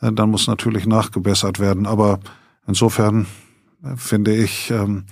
äh, 0.00 0.12
dann 0.12 0.30
muss 0.30 0.46
natürlich 0.46 0.86
nachgebessert 0.86 1.58
werden. 1.58 1.86
Aber 1.86 2.20
insofern 2.66 3.26
äh, 3.82 3.96
finde 3.96 4.34
ich, 4.34 4.70
ähm, 4.70 5.04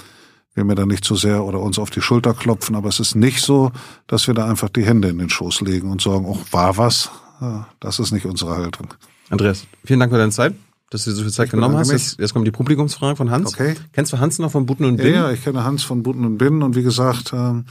wir 0.54 0.64
mir 0.64 0.74
da 0.74 0.86
nicht 0.86 1.04
zu 1.04 1.16
sehr 1.16 1.44
oder 1.44 1.60
uns 1.60 1.78
auf 1.78 1.90
die 1.90 2.00
Schulter 2.00 2.32
klopfen. 2.32 2.76
Aber 2.76 2.88
es 2.88 2.98
ist 2.98 3.14
nicht 3.14 3.42
so, 3.42 3.72
dass 4.06 4.26
wir 4.26 4.34
da 4.34 4.48
einfach 4.48 4.70
die 4.70 4.86
Hände 4.86 5.08
in 5.08 5.18
den 5.18 5.28
Schoß 5.28 5.60
legen 5.60 5.90
und 5.90 6.00
sagen, 6.00 6.24
oh, 6.26 6.38
war 6.50 6.78
was? 6.78 7.10
Das 7.80 7.98
ist 7.98 8.12
nicht 8.12 8.24
unsere 8.24 8.56
Haltung. 8.56 8.94
Andreas, 9.30 9.66
vielen 9.84 10.00
Dank 10.00 10.12
für 10.12 10.18
deine 10.18 10.32
Zeit, 10.32 10.54
dass 10.90 11.04
du 11.04 11.10
dir 11.10 11.16
so 11.16 11.22
viel 11.22 11.32
Zeit 11.32 11.46
ich 11.46 11.52
genommen 11.52 11.76
hast. 11.76 11.90
Jetzt, 11.90 12.18
jetzt, 12.18 12.32
kommen 12.32 12.44
die 12.44 12.50
Publikumsfragen 12.50 13.16
von 13.16 13.30
Hans. 13.30 13.54
Okay. 13.54 13.74
Kennst 13.92 14.12
du 14.12 14.18
Hans 14.18 14.38
noch 14.38 14.52
von 14.52 14.66
Butten 14.66 14.84
und 14.84 14.96
Binnen? 14.96 15.14
Ja, 15.14 15.28
ja, 15.28 15.32
ich 15.32 15.42
kenne 15.42 15.64
Hans 15.64 15.82
von 15.82 16.02
Butten 16.02 16.24
und 16.24 16.38
Binnen 16.38 16.62
und 16.62 16.76
wie 16.76 16.82
gesagt, 16.82 17.32
ähm, 17.32 17.64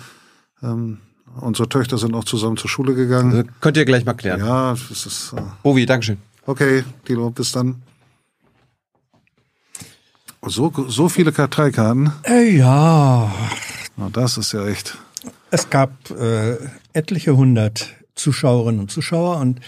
ähm, 0.61 1.00
unsere 1.40 1.69
Töchter 1.69 1.98
sind 1.98 2.14
auch 2.14 2.25
zusammen 2.25 2.58
zur 2.58 2.69
Schule 2.69 2.93
gegangen. 2.93 3.32
Also 3.32 3.50
könnt 3.61 3.77
ihr 3.77 3.85
gleich 3.85 4.06
mal 4.06 4.14
klären. 4.14 4.40
Ja, 4.40 4.75
das 4.90 5.06
ist. 5.06 5.34
Äh 5.34 5.42
Bovi, 5.64 5.85
Dankeschön. 5.85 6.17
Okay, 6.45 6.84
Tilo, 7.06 7.30
bis 7.30 7.51
dann. 7.51 7.82
So, 10.48 10.72
so 10.88 11.09
viele 11.09 11.32
Karteikarten? 11.32 12.11
Äh, 12.24 12.56
ja. 12.56 13.34
Na, 13.98 14.09
das 14.11 14.38
ist 14.38 14.51
ja 14.51 14.66
echt. 14.67 14.98
Es 15.50 15.69
gab 15.69 16.11
äh, 16.11 16.58
etliche 16.93 17.35
hundert 17.35 17.88
Zuschauerinnen 18.14 18.80
und 18.80 18.92
Zuschauer 18.92 19.38
und 19.38 19.59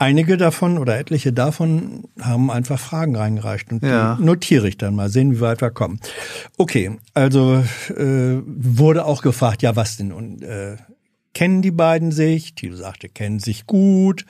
einige 0.00 0.36
davon 0.36 0.78
oder 0.78 0.98
etliche 0.98 1.32
davon 1.32 2.04
haben 2.20 2.50
einfach 2.50 2.80
Fragen 2.80 3.14
reingereicht 3.14 3.70
und 3.70 3.84
Ja. 3.84 4.16
die 4.16 4.24
notiere 4.24 4.66
ich 4.68 4.78
dann 4.78 4.96
mal, 4.96 5.08
sehen, 5.10 5.32
wie 5.36 5.40
weit 5.40 5.60
wir 5.60 5.70
kommen. 5.70 6.00
Okay, 6.56 6.98
also 7.14 7.62
äh, 7.96 8.38
wurde 8.46 9.04
auch 9.04 9.22
gefragt, 9.22 9.62
ja, 9.62 9.76
was 9.76 9.96
denn? 9.98 10.10
Und 10.10 10.42
äh, 10.42 10.76
kennen 11.34 11.62
die 11.62 11.70
beiden 11.70 12.10
sich? 12.12 12.54
Thilo 12.54 12.76
sagte, 12.76 13.08
kennen 13.08 13.38
sich 13.38 13.66
gut. 13.66 14.24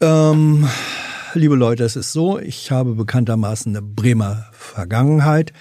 Ähm, 0.00 0.66
liebe 1.34 1.54
Leute, 1.56 1.84
es 1.84 1.94
ist 1.96 2.12
so, 2.12 2.38
ich 2.38 2.70
habe 2.70 2.94
bekanntermaßen 2.94 3.76
eine 3.76 3.82
Bremer 3.86 4.46
Vergangenheit. 4.52 5.52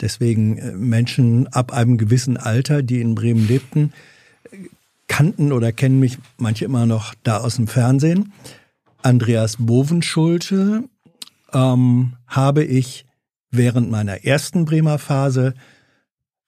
Deswegen 0.00 0.58
äh, 0.58 0.72
Menschen 0.72 1.48
ab 1.48 1.72
einem 1.72 1.98
gewissen 1.98 2.36
Alter, 2.36 2.82
die 2.82 3.00
in 3.00 3.14
Bremen 3.14 3.46
lebten, 3.46 3.92
kannten 5.06 5.52
oder 5.52 5.72
kennen 5.72 6.00
mich 6.00 6.18
manche 6.38 6.64
immer 6.64 6.86
noch 6.86 7.14
da 7.22 7.38
aus 7.38 7.56
dem 7.56 7.66
Fernsehen. 7.66 8.32
Andreas 9.02 9.56
Bovenschulte 9.58 10.84
ähm, 11.52 12.14
habe 12.26 12.64
ich 12.64 13.06
während 13.50 13.90
meiner 13.90 14.24
ersten 14.24 14.64
Bremer 14.64 14.98
Phase 14.98 15.54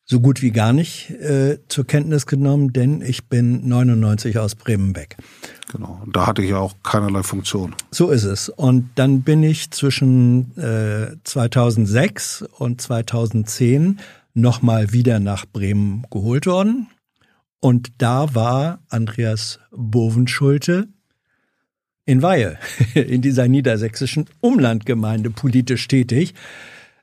so 0.08 0.20
gut 0.20 0.40
wie 0.40 0.52
gar 0.52 0.72
nicht 0.72 1.10
äh, 1.10 1.58
zur 1.68 1.84
Kenntnis 1.84 2.26
genommen, 2.26 2.72
denn 2.72 3.02
ich 3.02 3.28
bin 3.28 3.68
99 3.68 4.38
aus 4.38 4.54
Bremen 4.54 4.94
weg. 4.94 5.16
Genau. 5.72 6.00
Und 6.04 6.14
da 6.14 6.26
hatte 6.28 6.42
ich 6.42 6.50
ja 6.50 6.58
auch 6.58 6.76
keinerlei 6.84 7.24
Funktion. 7.24 7.74
So 7.90 8.10
ist 8.10 8.22
es. 8.22 8.48
Und 8.48 8.90
dann 8.94 9.22
bin 9.22 9.42
ich 9.42 9.72
zwischen 9.72 10.56
äh, 10.56 11.16
2006 11.24 12.44
und 12.56 12.80
2010 12.80 13.98
nochmal 14.32 14.92
wieder 14.92 15.18
nach 15.18 15.44
Bremen 15.44 16.06
geholt 16.10 16.46
worden. 16.46 16.86
Und 17.66 17.94
da 17.98 18.32
war 18.32 18.78
Andreas 18.90 19.58
Bovenschulte 19.72 20.86
in 22.04 22.22
Weihe, 22.22 22.60
in 22.94 23.22
dieser 23.22 23.48
niedersächsischen 23.48 24.26
Umlandgemeinde 24.40 25.30
politisch 25.30 25.88
tätig. 25.88 26.34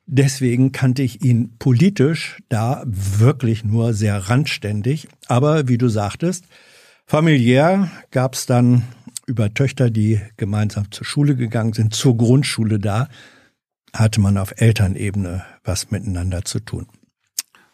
Deswegen 0.06 0.72
kannte 0.72 1.04
ich 1.04 1.22
ihn 1.22 1.58
politisch 1.60 2.42
da 2.48 2.82
wirklich 2.86 3.66
nur 3.66 3.94
sehr 3.94 4.18
randständig. 4.30 5.10
Aber 5.28 5.68
wie 5.68 5.78
du 5.78 5.90
sagtest, 5.90 6.46
familiär 7.06 7.92
gab 8.12 8.36
es 8.36 8.46
dann 8.46 8.84
über 9.28 9.54
Töchter, 9.54 9.90
die 9.90 10.22
gemeinsam 10.38 10.90
zur 10.94 11.06
Schule 11.06 11.36
gegangen 11.36 11.74
sind, 11.74 11.94
zur 11.94 12.16
Grundschule 12.16 12.80
da, 12.80 13.10
hatte 13.92 14.22
man 14.22 14.38
auf 14.38 14.54
Elternebene 14.56 15.44
was 15.66 15.92
miteinander 15.92 16.46
zu 16.46 16.62
tun. 16.62 16.88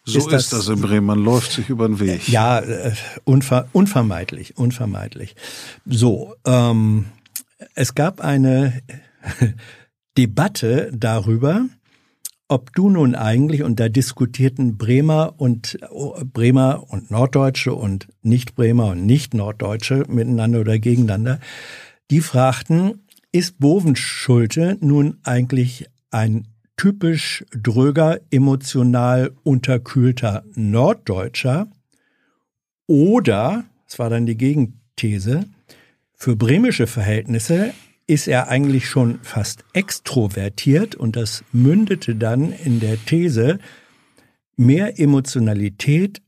So 0.09 0.19
Ist 0.19 0.31
das- 0.31 0.49
das, 0.49 0.67
in 0.67 0.81
Bremen. 0.81 1.05
Man 1.07 1.23
läuft 1.23 1.51
sich 1.51 1.69
über 1.69 1.87
den 1.87 1.99
Weg. 1.99 2.27
Ja, 2.29 2.59
äh, 2.59 2.91
unver 3.23 3.67
unvermeidlich, 3.73 4.57
unvermeidlich. 4.57 5.35
So, 5.85 6.35
ähm, 6.45 7.05
es 7.75 7.95
gab 7.95 8.21
eine 8.21 8.81
Debatte 10.17 10.91
darüber, 10.93 11.65
ob 12.47 12.73
du 12.73 12.89
nun 12.89 13.13
eigentlich, 13.15 13.63
und 13.63 13.79
da 13.79 13.89
diskutierten 13.89 14.77
Bremer 14.77 15.35
und 15.37 15.77
oh, 15.91 16.15
Bremer 16.25 16.83
und 16.89 17.11
Norddeutsche 17.11 17.73
und 17.73 18.07
Nicht-Bremer 18.23 18.87
und 18.87 19.05
Nicht-Norddeutsche 19.05 20.05
miteinander 20.09 20.61
oder 20.61 20.79
gegeneinander, 20.79 21.39
die 22.09 22.21
fragten, 22.21 23.03
ist 23.31 23.59
Bovenschulte 23.59 24.77
nun 24.81 25.19
eigentlich 25.23 25.85
ein 26.09 26.47
typisch 26.79 27.43
dröger, 27.51 28.21
emotional 28.31 29.33
unterkühlter 29.43 30.45
Norddeutscher 30.55 31.67
oder, 32.87 33.65
das 33.85 33.99
war 33.99 34.09
dann 34.09 34.25
die 34.25 34.37
Gegenthese, 34.37 35.43
für 36.13 36.37
bremische 36.37 36.87
Verhältnisse 36.87 37.73
ist 38.07 38.29
er 38.29 38.47
eigentlich 38.47 38.87
schon 38.87 39.19
fast 39.23 39.65
extrovertiert 39.73 40.95
und 40.95 41.17
das 41.17 41.43
mündete 41.51 42.15
dann 42.15 42.53
in 42.53 42.79
der 42.79 42.97
These, 43.05 43.59
mehr 44.55 44.97
Emotionalität 45.01 46.21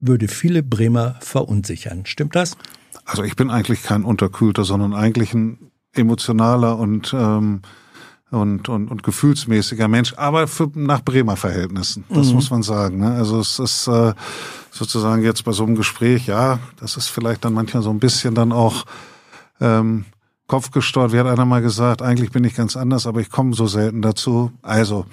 würde 0.00 0.28
viele 0.28 0.62
Bremer 0.62 1.16
verunsichern. 1.20 2.04
Stimmt 2.04 2.36
das? 2.36 2.58
Also 3.06 3.24
ich 3.24 3.36
bin 3.36 3.48
eigentlich 3.48 3.82
kein 3.82 4.04
Unterkühlter, 4.04 4.64
sondern 4.64 4.92
eigentlich 4.92 5.32
ein 5.32 5.70
emotionaler 5.94 6.78
und 6.78 7.14
ähm, 7.16 7.62
und, 8.34 8.68
und, 8.68 8.90
und 8.90 9.02
gefühlsmäßiger 9.02 9.88
Mensch, 9.88 10.14
aber 10.16 10.46
für, 10.46 10.70
nach 10.74 11.02
Bremer 11.02 11.36
Verhältnissen, 11.36 12.04
das 12.08 12.32
muss 12.32 12.50
man 12.50 12.62
sagen. 12.62 12.98
Ne? 12.98 13.14
Also 13.14 13.40
es 13.40 13.58
ist 13.58 13.86
äh, 13.86 14.12
sozusagen 14.70 15.22
jetzt 15.22 15.44
bei 15.44 15.52
so 15.52 15.64
einem 15.64 15.76
Gespräch, 15.76 16.26
ja, 16.26 16.58
das 16.78 16.96
ist 16.96 17.08
vielleicht 17.08 17.44
dann 17.44 17.54
manchmal 17.54 17.82
so 17.82 17.90
ein 17.90 18.00
bisschen 18.00 18.34
dann 18.34 18.52
auch 18.52 18.84
ähm, 19.60 20.04
kopfgesteuert. 20.46 21.12
Wie 21.12 21.18
hat 21.18 21.26
einer 21.26 21.44
mal 21.44 21.62
gesagt, 21.62 22.02
eigentlich 22.02 22.30
bin 22.30 22.44
ich 22.44 22.54
ganz 22.54 22.76
anders, 22.76 23.06
aber 23.06 23.20
ich 23.20 23.30
komme 23.30 23.54
so 23.54 23.66
selten 23.66 24.02
dazu. 24.02 24.52
Also 24.62 25.06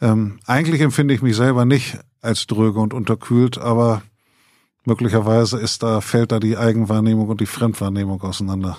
ähm, 0.00 0.38
eigentlich 0.46 0.80
empfinde 0.80 1.14
ich 1.14 1.22
mich 1.22 1.36
selber 1.36 1.64
nicht 1.64 1.98
als 2.20 2.46
dröge 2.46 2.80
und 2.80 2.94
unterkühlt, 2.94 3.58
aber 3.58 4.02
möglicherweise 4.84 5.58
ist 5.58 5.82
da, 5.82 6.00
fällt 6.00 6.32
da 6.32 6.40
die 6.40 6.56
Eigenwahrnehmung 6.56 7.28
und 7.28 7.40
die 7.40 7.46
Fremdwahrnehmung 7.46 8.20
auseinander. 8.22 8.78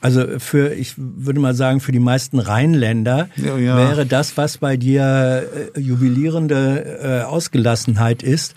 Also 0.00 0.38
für, 0.38 0.72
ich 0.74 0.94
würde 0.96 1.40
mal 1.40 1.54
sagen, 1.54 1.80
für 1.80 1.92
die 1.92 1.98
meisten 1.98 2.38
Rheinländer 2.38 3.28
Ja, 3.36 3.56
ja. 3.56 3.76
wäre 3.76 4.06
das, 4.06 4.36
was 4.36 4.58
bei 4.58 4.76
dir 4.76 5.72
äh, 5.74 5.80
jubilierende 5.80 7.00
äh, 7.02 7.22
Ausgelassenheit 7.24 8.22
ist, 8.22 8.54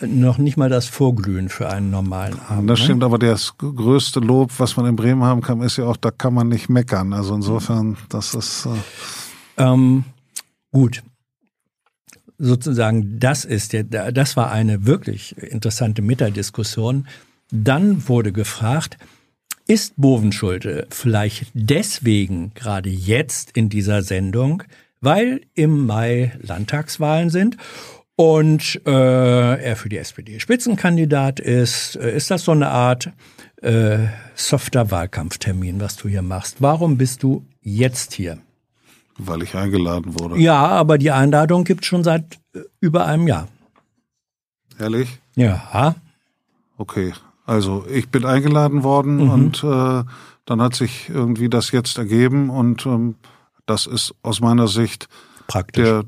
äh, 0.00 0.06
noch 0.06 0.38
nicht 0.38 0.56
mal 0.56 0.68
das 0.68 0.86
Vorglühen 0.86 1.48
für 1.48 1.68
einen 1.68 1.90
normalen 1.90 2.38
Abend. 2.48 2.70
Das 2.70 2.78
ne? 2.78 2.84
stimmt, 2.84 3.04
aber 3.04 3.18
das 3.18 3.56
größte 3.58 4.20
Lob, 4.20 4.52
was 4.58 4.76
man 4.76 4.86
in 4.86 4.96
Bremen 4.96 5.24
haben 5.24 5.40
kann, 5.40 5.60
ist 5.62 5.76
ja 5.76 5.84
auch, 5.86 5.96
da 5.96 6.10
kann 6.10 6.34
man 6.34 6.48
nicht 6.48 6.68
meckern. 6.68 7.12
Also 7.12 7.34
insofern, 7.34 7.96
das 8.08 8.34
ist 8.34 8.66
äh, 8.66 8.70
Ähm, 9.62 10.04
gut. 10.72 11.02
Sozusagen, 12.42 13.18
das 13.20 13.44
ist 13.44 13.74
der, 13.74 13.84
das 13.84 14.34
war 14.34 14.50
eine 14.50 14.86
wirklich 14.86 15.36
interessante 15.36 16.00
Metadiskussion. 16.00 17.06
Dann 17.52 18.08
wurde 18.08 18.32
gefragt, 18.32 18.96
ist 19.66 19.92
Bovenschulte 19.98 20.86
vielleicht 20.90 21.48
deswegen 21.52 22.52
gerade 22.54 22.88
jetzt 22.88 23.56
in 23.56 23.68
dieser 23.68 24.02
Sendung, 24.02 24.62
weil 25.02 25.42
im 25.54 25.84
Mai 25.84 26.32
Landtagswahlen 26.40 27.28
sind 27.28 27.58
und 28.16 28.80
äh, 28.86 28.90
er 29.62 29.76
für 29.76 29.88
die 29.88 29.98
SPD 29.98 30.40
Spitzenkandidat 30.40 31.40
ist? 31.40 31.96
Äh, 31.96 32.16
Ist 32.16 32.30
das 32.30 32.44
so 32.44 32.52
eine 32.52 32.68
Art 32.68 33.12
äh, 33.62 33.98
softer 34.34 34.90
Wahlkampftermin, 34.90 35.80
was 35.80 35.96
du 35.96 36.08
hier 36.08 36.22
machst? 36.22 36.56
Warum 36.60 36.96
bist 36.96 37.22
du 37.22 37.46
jetzt 37.60 38.14
hier? 38.14 38.38
Weil 39.26 39.42
ich 39.42 39.54
eingeladen 39.54 40.18
wurde. 40.18 40.38
Ja, 40.38 40.66
aber 40.66 40.98
die 40.98 41.10
Einladung 41.10 41.64
gibt 41.64 41.84
schon 41.84 42.04
seit 42.04 42.38
äh, 42.54 42.60
über 42.80 43.06
einem 43.06 43.26
Jahr. 43.28 43.48
Ehrlich? 44.78 45.20
Ja. 45.36 45.94
Okay. 46.76 47.12
Also 47.46 47.84
ich 47.90 48.08
bin 48.08 48.24
eingeladen 48.24 48.82
worden 48.82 49.16
Mhm. 49.24 49.30
und 49.30 49.64
äh, 49.64 50.04
dann 50.46 50.62
hat 50.62 50.74
sich 50.74 51.08
irgendwie 51.08 51.48
das 51.48 51.70
jetzt 51.70 51.98
ergeben 51.98 52.50
und 52.50 52.86
ähm, 52.86 53.16
das 53.66 53.86
ist 53.86 54.14
aus 54.22 54.40
meiner 54.40 54.68
Sicht 54.68 55.08
Praktisch. 55.46 55.84
der, 55.84 56.04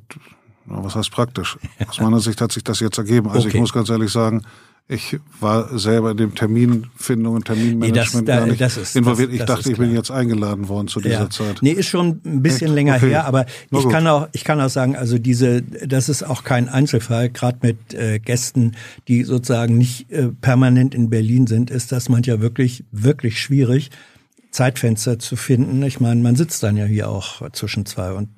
was 0.67 0.95
heißt 0.97 1.11
praktisch? 1.11 1.59
Aus 1.89 2.01
meiner 2.01 2.21
Sicht 2.21 2.41
hat 2.41 2.53
sich 2.53 2.65
das 2.65 2.81
jetzt 2.81 2.99
ergeben. 2.99 3.29
Also 3.29 3.47
Okay. 3.49 3.57
ich 3.57 3.61
muss 3.61 3.73
ganz 3.73 3.89
ehrlich 3.91 4.11
sagen, 4.11 4.43
ich 4.89 5.19
war 5.41 5.79
selber 5.79 6.11
in 6.11 6.17
dem 6.19 6.35
Terminfindung 6.35 7.35
und 7.37 7.45
Terminmanagement 7.47 7.95
Nee, 7.95 8.01
das- 8.01 8.13
da- 8.25 8.37
gar 8.41 8.47
nicht 8.47 8.61
das 8.61 8.77
ist- 8.77 8.95
involviert. 8.97 9.31
das- 9.31 9.35
ich 9.41 9.45
dachte, 9.45 9.73
ich 9.73 9.79
bin 9.79 9.95
jetzt 9.95 10.11
eingeladen 10.11 10.69
worden 10.69 10.89
zu 10.89 11.01
dieser 11.01 11.15
ja. 11.21 11.31
Zeit. 11.31 11.59
Nee, 11.63 11.71
ist 11.71 11.87
schon 11.87 12.21
ein 12.27 12.43
bisschen 12.43 12.67
Echt? 12.69 12.75
länger 12.75 12.97
Okay. 12.97 13.09
her, 13.11 13.25
aber 13.25 13.47
Na 13.71 13.79
ich 13.79 13.85
gut. 13.85 13.93
kann 13.93 14.07
auch, 14.07 14.29
ich 14.33 14.45
kann 14.45 14.61
auch 14.61 14.69
sagen, 14.69 14.95
also 14.97 15.19
diese, 15.19 15.63
das 15.63 16.09
ist 16.11 16.23
auch 16.25 16.45
kein 16.45 16.69
Einzelfall, 16.69 17.31
gerade 17.31 17.59
mit 17.63 17.95
äh, 17.95 18.19
Gästen, 18.19 18.73
die 19.09 19.25
sozusagen 19.25 19.79
nicht 19.79 20.11
äh, 20.11 20.29
permanent 20.29 20.95
in 20.95 21.09
Berlin 21.09 21.47
sind, 21.47 21.71
ist 21.71 21.91
das 21.93 22.09
manchmal 22.11 22.41
wirklich, 22.41 22.85
wirklich 22.93 23.41
schwierig, 23.41 23.91
Zeitfenster 24.51 25.19
zu 25.19 25.37
finden. 25.37 25.83
Ich 25.85 26.01
meine, 26.01 26.21
man 26.21 26.37
sitzt 26.37 26.63
dann 26.63 26.77
ja 26.77 26.85
hier 26.85 27.09
auch 27.09 27.49
zwischen 27.53 27.87
zwei 27.87 28.13
und 28.13 28.29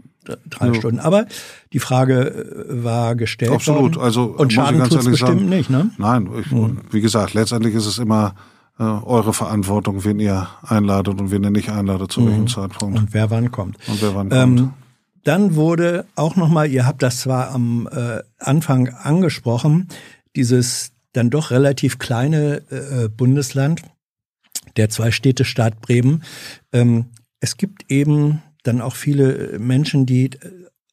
drei 0.48 0.68
Ja. 0.68 0.74
Stunden. 0.74 1.00
Aber 1.00 1.26
die 1.72 1.78
Frage 1.78 2.66
äh, 2.68 2.84
war 2.84 3.14
gestellt 3.14 3.52
Absolut. 3.52 3.96
worden. 3.96 4.04
Also 4.04 4.24
und 4.24 4.36
muss 4.36 4.46
ich 4.48 4.54
Schaden 4.54 4.78
ganz 4.78 4.92
ehrlich 4.92 5.10
bestimmt 5.10 5.38
sagen, 5.40 5.48
nicht, 5.48 5.70
ne? 5.70 5.90
Nein, 5.98 6.28
ich, 6.40 6.52
und 6.52 6.80
wie 6.92 7.00
gesagt, 7.00 7.34
letztendlich 7.34 7.74
ist 7.74 7.86
es 7.86 7.98
immer 7.98 8.34
äh, 8.78 8.82
eure 8.82 9.32
Verantwortung, 9.32 10.04
wen 10.04 10.18
ihr 10.18 10.48
einladet 10.62 11.20
und 11.20 11.30
wen 11.30 11.44
ihr 11.44 11.50
nicht 11.50 11.70
einladet, 11.70 12.10
zu 12.10 12.26
welchem 12.26 12.48
Zeitpunkt. 12.48 12.98
Und 12.98 13.14
wer 13.14 13.30
wann 13.30 13.50
kommt. 13.50 13.76
Und 13.88 14.02
wer 14.02 14.14
wann 14.14 14.28
kommt. 14.30 14.60
Ähm, 14.60 14.70
dann 15.24 15.54
wurde 15.54 16.04
auch 16.16 16.36
nochmal, 16.36 16.70
ihr 16.70 16.86
habt 16.86 17.02
das 17.02 17.20
zwar 17.20 17.50
am 17.50 17.88
äh, 17.90 18.18
Anfang 18.38 18.88
angesprochen, 18.88 19.88
dieses 20.36 20.92
dann 21.12 21.30
doch 21.30 21.50
relativ 21.50 21.98
kleine 21.98 22.62
äh, 22.70 23.08
Bundesland, 23.08 23.82
der 24.76 24.90
Zwei-Städte-Staat 24.90 25.80
Bremen. 25.80 26.24
Ähm, 26.72 27.06
es 27.40 27.56
gibt 27.56 27.90
eben 27.90 28.42
dann 28.64 28.80
auch 28.80 28.96
viele 28.96 29.58
Menschen, 29.58 30.06
die 30.06 30.26
äh, 30.26 30.38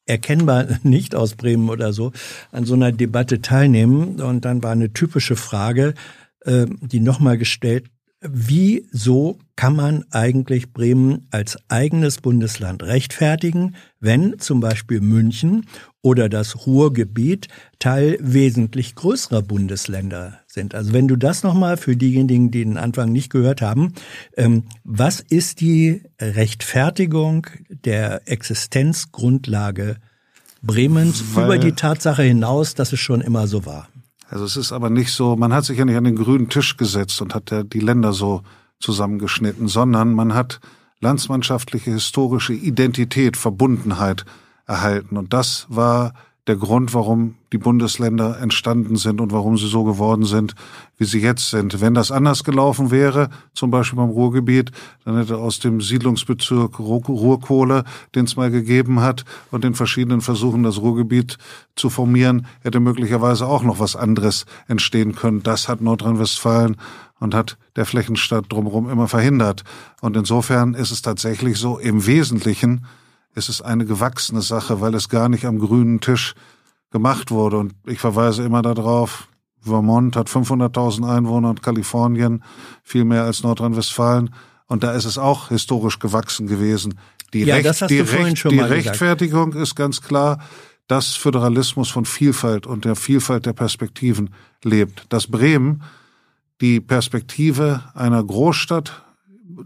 erkennbar 0.06 0.66
nicht 0.82 1.14
aus 1.14 1.34
Bremen 1.34 1.68
oder 1.68 1.92
so 1.92 2.12
an 2.52 2.64
so 2.64 2.74
einer 2.74 2.92
Debatte 2.92 3.42
teilnehmen. 3.42 4.20
Und 4.20 4.44
dann 4.44 4.62
war 4.62 4.72
eine 4.72 4.92
typische 4.92 5.36
Frage, 5.36 5.94
äh, 6.40 6.66
die 6.80 7.00
nochmal 7.00 7.38
gestellt 7.38 7.86
Wieso 8.24 9.40
kann 9.56 9.74
man 9.74 10.04
eigentlich 10.12 10.72
Bremen 10.72 11.26
als 11.32 11.58
eigenes 11.68 12.20
Bundesland 12.20 12.84
rechtfertigen, 12.84 13.74
wenn 13.98 14.38
zum 14.38 14.60
Beispiel 14.60 15.00
München 15.00 15.66
oder 16.02 16.28
das 16.28 16.66
Ruhrgebiet 16.66 17.48
Teil 17.78 18.18
wesentlich 18.20 18.94
größerer 18.96 19.42
Bundesländer 19.42 20.40
sind? 20.46 20.74
Also 20.74 20.92
wenn 20.92 21.08
du 21.08 21.16
das 21.16 21.42
nochmal 21.42 21.76
für 21.76 21.96
diejenigen, 21.96 22.50
die 22.50 22.64
den 22.64 22.76
Anfang 22.76 23.12
nicht 23.12 23.30
gehört 23.30 23.62
haben, 23.62 23.94
ähm, 24.36 24.64
was 24.84 25.20
ist 25.20 25.60
die 25.60 26.02
Rechtfertigung 26.20 27.46
der 27.68 28.28
Existenzgrundlage 28.28 29.96
Bremens 30.62 31.24
Weil 31.34 31.44
über 31.44 31.58
die 31.58 31.72
Tatsache 31.72 32.22
hinaus, 32.22 32.74
dass 32.74 32.92
es 32.92 33.00
schon 33.00 33.20
immer 33.20 33.46
so 33.46 33.66
war? 33.66 33.88
Also 34.28 34.44
es 34.44 34.56
ist 34.56 34.72
aber 34.72 34.90
nicht 34.90 35.10
so, 35.10 35.36
man 35.36 35.52
hat 35.52 35.64
sich 35.64 35.78
ja 35.78 35.84
nicht 35.84 35.96
an 35.96 36.04
den 36.04 36.16
grünen 36.16 36.48
Tisch 36.48 36.76
gesetzt 36.76 37.20
und 37.20 37.34
hat 37.34 37.50
ja 37.50 37.64
die 37.64 37.80
Länder 37.80 38.12
so 38.12 38.42
zusammengeschnitten, 38.80 39.68
sondern 39.68 40.14
man 40.14 40.34
hat 40.34 40.60
landsmannschaftliche, 41.00 41.90
historische 41.90 42.54
Identität, 42.54 43.36
Verbundenheit 43.36 44.24
erhalten. 44.72 45.16
Und 45.16 45.32
das 45.32 45.66
war 45.68 46.14
der 46.48 46.56
Grund, 46.56 46.92
warum 46.92 47.36
die 47.52 47.58
Bundesländer 47.58 48.40
entstanden 48.40 48.96
sind 48.96 49.20
und 49.20 49.30
warum 49.30 49.56
sie 49.56 49.68
so 49.68 49.84
geworden 49.84 50.24
sind, 50.24 50.56
wie 50.98 51.04
sie 51.04 51.20
jetzt 51.20 51.50
sind. 51.50 51.80
Wenn 51.80 51.94
das 51.94 52.10
anders 52.10 52.42
gelaufen 52.42 52.90
wäre, 52.90 53.30
zum 53.54 53.70
Beispiel 53.70 53.98
beim 53.98 54.10
Ruhrgebiet, 54.10 54.72
dann 55.04 55.16
hätte 55.16 55.38
aus 55.38 55.60
dem 55.60 55.80
Siedlungsbezirk 55.80 56.80
Ruhrkohle, 56.80 57.84
den 58.16 58.24
es 58.24 58.34
mal 58.34 58.50
gegeben 58.50 59.00
hat, 59.00 59.24
und 59.52 59.62
den 59.62 59.74
verschiedenen 59.74 60.20
Versuchen, 60.20 60.64
das 60.64 60.80
Ruhrgebiet 60.80 61.38
zu 61.76 61.90
formieren, 61.90 62.46
hätte 62.62 62.80
möglicherweise 62.80 63.46
auch 63.46 63.62
noch 63.62 63.78
was 63.78 63.94
anderes 63.94 64.44
entstehen 64.66 65.14
können. 65.14 65.44
Das 65.44 65.68
hat 65.68 65.80
Nordrhein-Westfalen 65.80 66.76
und 67.20 67.36
hat 67.36 67.56
der 67.76 67.86
Flächenstadt 67.86 68.46
drumherum 68.48 68.90
immer 68.90 69.06
verhindert. 69.06 69.62
Und 70.00 70.16
insofern 70.16 70.74
ist 70.74 70.90
es 70.90 71.02
tatsächlich 71.02 71.56
so, 71.56 71.78
im 71.78 72.04
Wesentlichen 72.04 72.84
ist 73.34 73.48
es 73.48 73.62
eine 73.62 73.84
gewachsene 73.84 74.42
Sache, 74.42 74.80
weil 74.80 74.94
es 74.94 75.08
gar 75.08 75.28
nicht 75.28 75.44
am 75.44 75.58
grünen 75.58 76.00
Tisch 76.00 76.34
gemacht 76.90 77.30
wurde. 77.30 77.58
Und 77.58 77.74
ich 77.86 77.98
verweise 77.98 78.42
immer 78.44 78.62
darauf, 78.62 79.28
Vermont 79.60 80.16
hat 80.16 80.28
500.000 80.28 81.08
Einwohner 81.08 81.50
und 81.50 81.62
Kalifornien 81.62 82.42
viel 82.82 83.04
mehr 83.04 83.24
als 83.24 83.42
Nordrhein-Westfalen. 83.42 84.34
Und 84.66 84.82
da 84.82 84.92
ist 84.92 85.04
es 85.04 85.18
auch 85.18 85.48
historisch 85.48 85.98
gewachsen 85.98 86.46
gewesen. 86.46 86.98
Die, 87.32 87.44
ja, 87.44 87.56
Recht, 87.56 87.88
die, 87.88 88.00
Recht, 88.00 88.50
die 88.50 88.58
Rechtfertigung 88.58 89.52
gesagt. 89.52 89.62
ist 89.62 89.74
ganz 89.74 90.00
klar, 90.02 90.38
dass 90.86 91.14
Föderalismus 91.14 91.88
von 91.88 92.04
Vielfalt 92.04 92.66
und 92.66 92.84
der 92.84 92.96
Vielfalt 92.96 93.46
der 93.46 93.52
Perspektiven 93.54 94.34
lebt. 94.62 95.06
Dass 95.08 95.26
Bremen 95.26 95.82
die 96.60 96.80
Perspektive 96.80 97.82
einer 97.94 98.22
Großstadt 98.22 99.02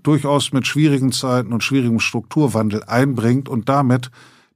durchaus 0.02 0.52
mit 0.52 0.66
schwierigen 0.66 1.12
Zeiten 1.12 1.52
und 1.52 1.62
schwierigem 1.62 2.00
Strukturwandel 2.00 2.84
einbringt 2.84 3.48
und 3.48 3.68
damit 3.68 4.10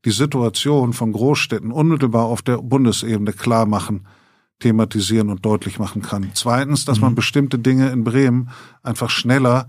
die 0.05 0.11
Situation 0.11 0.93
von 0.93 1.13
Großstädten 1.13 1.73
unmittelbar 1.73 2.25
auf 2.25 2.43
der 2.43 2.59
Bundesebene 2.59 3.33
klar 3.33 3.67
machen, 3.67 4.07
thematisieren 4.61 5.31
und 5.31 5.45
deutlich 5.45 5.79
machen 5.79 6.03
kann. 6.03 6.31
Zweitens, 6.35 6.85
dass 6.85 6.99
mhm. 6.99 7.07
man 7.07 7.15
bestimmte 7.15 7.59
Dinge 7.59 7.91
in 7.91 8.05
Bremen 8.05 8.51
einfach 8.83 9.11
schneller 9.11 9.69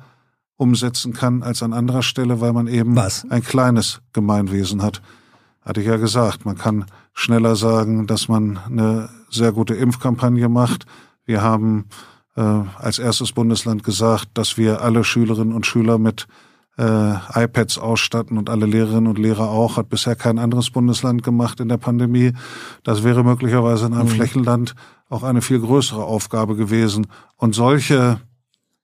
umsetzen 0.58 1.14
kann 1.14 1.44
als 1.44 1.64
an 1.64 1.74
anderer 1.74 2.04
Stelle, 2.04 2.40
weil 2.40 2.54
man 2.54 2.68
eben 2.68 2.96
Was? 2.96 3.26
ein 3.30 3.44
kleines 3.44 4.02
Gemeinwesen 4.14 4.82
hat. 4.82 5.02
Hatte 5.62 5.82
ich 5.82 5.88
ja 5.88 5.98
gesagt, 5.98 6.46
man 6.46 6.58
kann 6.58 6.86
schneller 7.14 7.56
sagen, 7.56 8.08
dass 8.08 8.28
man 8.28 8.58
eine 8.58 9.10
sehr 9.30 9.52
gute 9.52 9.74
Impfkampagne 9.74 10.50
macht. 10.50 10.86
Wir 11.26 11.42
haben 11.42 11.86
äh, 12.36 12.42
als 12.42 13.00
erstes 13.00 13.32
Bundesland 13.32 13.84
gesagt, 13.84 14.30
dass 14.36 14.58
wir 14.58 14.82
alle 14.82 15.04
Schülerinnen 15.04 15.54
und 15.54 15.66
Schüler 15.66 15.98
mit 15.98 16.28
äh, 16.78 17.14
iPads 17.44 17.78
ausstatten 17.78 18.38
und 18.38 18.50
alle 18.50 18.66
Lehrerinnen 18.66 19.08
und 19.08 19.20
Lehrer 19.20 19.50
auch, 19.50 19.78
hat 19.78 19.90
bisher 19.90 20.16
kein 20.16 20.40
anderes 20.40 20.70
Bundesland 20.70 21.24
gemacht 21.24 21.60
in 21.60 21.70
der 21.70 21.78
Pandemie. 21.78 22.34
Das 22.84 23.04
wäre 23.04 23.24
möglicherweise 23.24 23.86
in 23.86 23.94
einem 23.94 24.08
mhm. 24.08 24.14
Flächenland 24.14 24.76
auch 25.10 25.24
eine 25.24 25.42
viel 25.42 25.60
größere 25.60 26.04
Aufgabe 26.04 26.56
gewesen. 26.56 27.08
Und 27.36 27.54
solche 27.54 28.22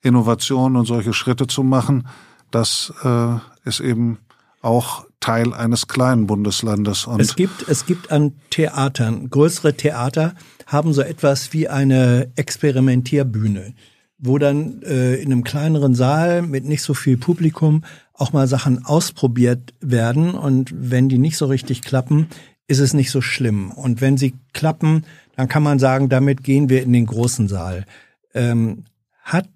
Innovationen 0.01 0.77
und 0.77 0.85
solche 0.85 1.14
Schritte 1.14 1.48
zu 1.48 1.64
machen, 1.64 2.08
das 2.51 2.93
äh, 3.03 3.35
ist 3.64 3.80
eben 3.80 4.19
auch 4.61 5.06
Teil 5.19 5.53
eines 5.53 5.88
kleinen 5.88 6.27
Bundeslandes. 6.27 7.06
Und 7.06 7.19
es 7.19 7.36
gibt, 7.36 7.68
es 7.68 7.86
gibt 7.86 8.11
an 8.11 8.34
Theatern, 8.50 9.30
größere 9.30 9.76
Theater 9.76 10.36
haben 10.66 10.94
so 10.94 11.02
etwas 11.02 11.53
wie 11.53 11.68
eine 11.68 12.32
Experimentierbühne, 12.36 13.74
wo 14.19 14.38
dann 14.38 14.82
äh, 14.84 15.16
in 15.16 15.32
einem 15.32 15.44
kleineren 15.44 15.95
Saal 15.95 16.42
mit 16.42 16.66
nicht 16.66 16.82
so 16.82 16.94
viel 16.94 17.18
Publikum 17.18 17.84
auch 18.14 18.34
mal 18.34 18.48
Sachen 18.48 18.86
ausprobiert 18.86 19.74
werden. 19.80 20.32
Und 20.32 20.72
wenn 20.76 21.10
die 21.10 21.18
nicht 21.18 21.38
so 21.38 21.45
richtig 21.45 21.82
klappen, 21.82 22.27
ist 22.68 22.80
es 22.80 22.94
nicht 22.94 23.11
so 23.11 23.22
schlimm. 23.22 23.72
Und 23.72 24.02
wenn 24.02 24.18
sie 24.18 24.36
klappen, 24.53 25.06
dann 25.36 25.48
kann 25.48 25.64
man 25.64 25.80
sagen, 25.80 26.10
damit 26.10 26.44
gehen 26.44 26.69
wir 26.69 26.84
in 26.84 26.94
den 26.94 27.06
großen 27.06 27.48
Saal. 27.48 27.86
Ähm, 28.34 28.84
hat, 29.24 29.48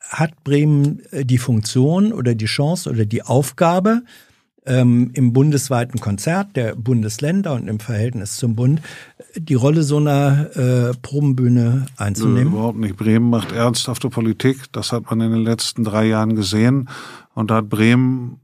hat 0.00 0.42
Bremen 0.44 1.00
äh, 1.10 1.24
die 1.24 1.38
Funktion 1.38 2.12
oder 2.12 2.34
die 2.34 2.46
Chance 2.46 2.88
oder 2.88 3.04
die 3.04 3.22
Aufgabe, 3.22 4.02
ähm, 4.66 5.10
im 5.14 5.32
bundesweiten 5.32 6.00
Konzert 6.00 6.56
der 6.56 6.74
Bundesländer 6.74 7.54
und 7.54 7.68
im 7.68 7.80
Verhältnis 7.80 8.36
zum 8.36 8.54
Bund 8.54 8.80
die 9.36 9.54
Rolle 9.54 9.82
so 9.82 9.98
einer 9.98 10.56
äh, 10.56 10.94
Probenbühne 11.02 11.86
einzunehmen? 11.96 12.52
Überhaupt 12.52 12.78
nicht. 12.78 12.96
Bremen 12.96 13.30
macht 13.30 13.52
ernsthafte 13.52 14.08
Politik. 14.08 14.72
Das 14.72 14.92
hat 14.92 15.10
man 15.10 15.20
in 15.20 15.32
den 15.32 15.42
letzten 15.42 15.84
drei 15.84 16.06
Jahren 16.06 16.34
gesehen. 16.34 16.88
Und 17.34 17.50
da 17.50 17.56
hat 17.56 17.68
Bremen 17.68 18.40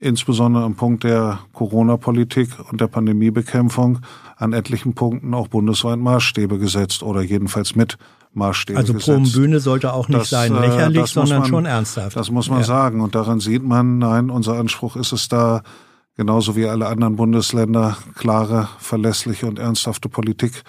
insbesondere 0.00 0.64
am 0.64 0.74
Punkt 0.74 1.04
der 1.04 1.40
Corona-Politik 1.52 2.48
und 2.70 2.80
der 2.80 2.88
Pandemiebekämpfung 2.88 4.00
an 4.36 4.54
etlichen 4.54 4.94
Punkten 4.94 5.34
auch 5.34 5.48
bundesweit 5.48 5.98
Maßstäbe 5.98 6.58
gesetzt 6.58 7.02
oder 7.02 7.20
jedenfalls 7.20 7.76
mit 7.76 7.98
Maßstäbe 8.32 8.78
also 8.78 8.94
Probenbühne 8.94 9.60
sollte 9.60 9.92
auch 9.92 10.08
nicht 10.08 10.20
das, 10.20 10.30
sein 10.30 10.54
äh, 10.54 10.60
lächerlich, 10.60 11.06
sondern 11.06 11.40
man, 11.40 11.48
schon 11.48 11.66
ernsthaft. 11.66 12.16
Das 12.16 12.30
muss 12.30 12.48
man 12.48 12.60
ja. 12.60 12.64
sagen. 12.64 13.00
Und 13.00 13.14
daran 13.14 13.40
sieht 13.40 13.64
man, 13.64 13.98
nein, 13.98 14.30
unser 14.30 14.58
Anspruch 14.58 14.96
ist 14.96 15.12
es 15.12 15.28
da, 15.28 15.62
genauso 16.16 16.54
wie 16.54 16.66
alle 16.66 16.86
anderen 16.86 17.16
Bundesländer, 17.16 17.96
klare, 18.14 18.68
verlässliche 18.78 19.46
und 19.46 19.58
ernsthafte 19.58 20.08
Politik 20.08 20.62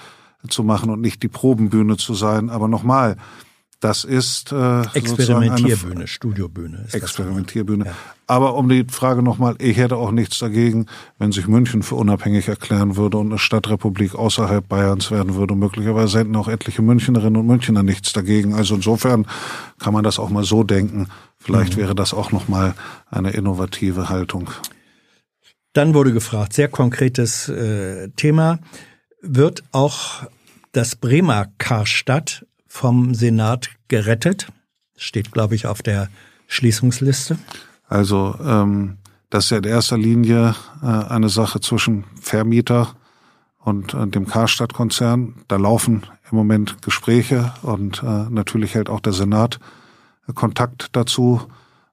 zu 0.48 0.64
machen 0.64 0.90
und 0.90 1.02
nicht 1.02 1.22
die 1.22 1.28
Probenbühne 1.28 1.98
zu 1.98 2.16
sein. 2.16 2.50
Aber 2.50 2.68
nochmal, 2.68 3.18
das 3.82 4.04
ist 4.04 4.52
äh, 4.52 4.82
Experimentierbühne, 4.94 6.08
Studiobühne. 6.08 6.86
Experimentierbühne. 6.92 7.86
Ja. 7.86 7.94
Aber 8.28 8.54
um 8.54 8.70
die 8.70 8.86
Frage 8.88 9.24
nochmal, 9.24 9.56
ich 9.58 9.76
hätte 9.78 9.98
auch 9.98 10.12
nichts 10.12 10.38
dagegen, 10.38 10.86
wenn 11.18 11.32
sich 11.32 11.48
München 11.48 11.82
für 11.82 11.96
unabhängig 11.96 12.48
erklären 12.48 12.96
würde 12.96 13.18
und 13.18 13.32
eine 13.32 13.40
Stadtrepublik 13.40 14.14
außerhalb 14.14 14.70
Bayerns 14.70 15.10
werden 15.10 15.34
würde. 15.34 15.56
Möglicherweise 15.56 16.20
hätten 16.20 16.36
auch 16.36 16.48
etliche 16.48 16.84
Münchnerinnen 16.84 17.38
und 17.38 17.48
Münchner 17.48 17.82
nichts 17.82 18.14
dagegen. 18.14 18.54
Also 18.54 18.76
insofern 18.76 19.26
kann 19.80 19.94
man 19.94 20.04
das 20.04 20.20
auch 20.20 20.30
mal 20.30 20.44
so 20.44 20.64
denken. 20.64 21.08
Vielleicht 21.40 21.76
mhm. 21.76 21.82
wäre 21.82 21.96
das 21.96 22.14
auch 22.14 22.32
nochmal 22.32 22.76
eine 23.10 23.32
innovative 23.32 24.10
Haltung. 24.10 24.52
Dann 25.74 25.96
wurde 25.96 26.14
gefragt, 26.14 26.54
sehr 26.54 26.68
konkretes 26.68 27.50
äh, 27.50 28.10
Thema, 28.10 28.60
wird 29.24 29.64
auch 29.72 30.22
das 30.72 30.96
Bremer 30.96 31.48
Karstadt 31.58 32.46
vom 32.72 33.14
Senat 33.14 33.70
gerettet. 33.90 34.48
Steht, 34.96 35.34
glaube 35.34 35.56
ich, 35.56 35.68
auf 35.68 35.82
der 35.82 36.08
Schließungsliste. 36.48 37.38
Also 37.88 38.36
ähm, 38.42 38.98
das 39.30 39.46
ist 39.46 39.50
ja 39.52 39.58
in 39.58 39.66
erster 39.66 39.98
Linie 39.98 40.56
äh, 40.82 40.86
eine 40.86 41.28
Sache 41.28 41.60
zwischen 41.60 42.06
Vermieter 42.20 42.96
und 43.60 43.94
äh, 43.94 44.08
dem 44.08 44.26
Karstadt-Konzern. 44.26 45.44
Da 45.50 45.58
laufen 45.58 46.04
im 46.32 46.38
Moment 46.38 46.82
Gespräche 46.82 47.54
und 47.62 48.02
äh, 48.04 48.30
natürlich 48.30 48.74
hält 48.74 48.90
auch 48.90 49.02
der 49.02 49.14
Senat 49.14 49.60
äh, 50.30 50.34
Kontakt 50.34 50.96
dazu. 50.96 51.42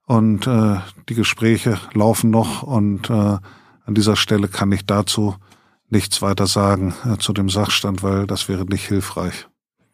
Und 0.07 0.47
äh, 0.47 0.77
die 1.09 1.15
Gespräche 1.15 1.79
laufen 1.93 2.31
noch 2.31 2.63
und 2.63 3.11
äh, 3.11 3.13
an 3.13 3.95
dieser 3.95 4.15
Stelle 4.15 4.47
kann 4.47 4.71
ich 4.71 4.87
dazu 4.87 5.35
nichts 5.91 6.23
weiter 6.23 6.47
sagen 6.47 6.95
äh, 7.05 7.19
zu 7.19 7.33
dem 7.33 7.49
Sachstand, 7.49 8.05
weil 8.05 8.29
das 8.29 8.49
wäre 8.49 8.65
nicht 8.65 8.87
hilfreich. 8.87 9.49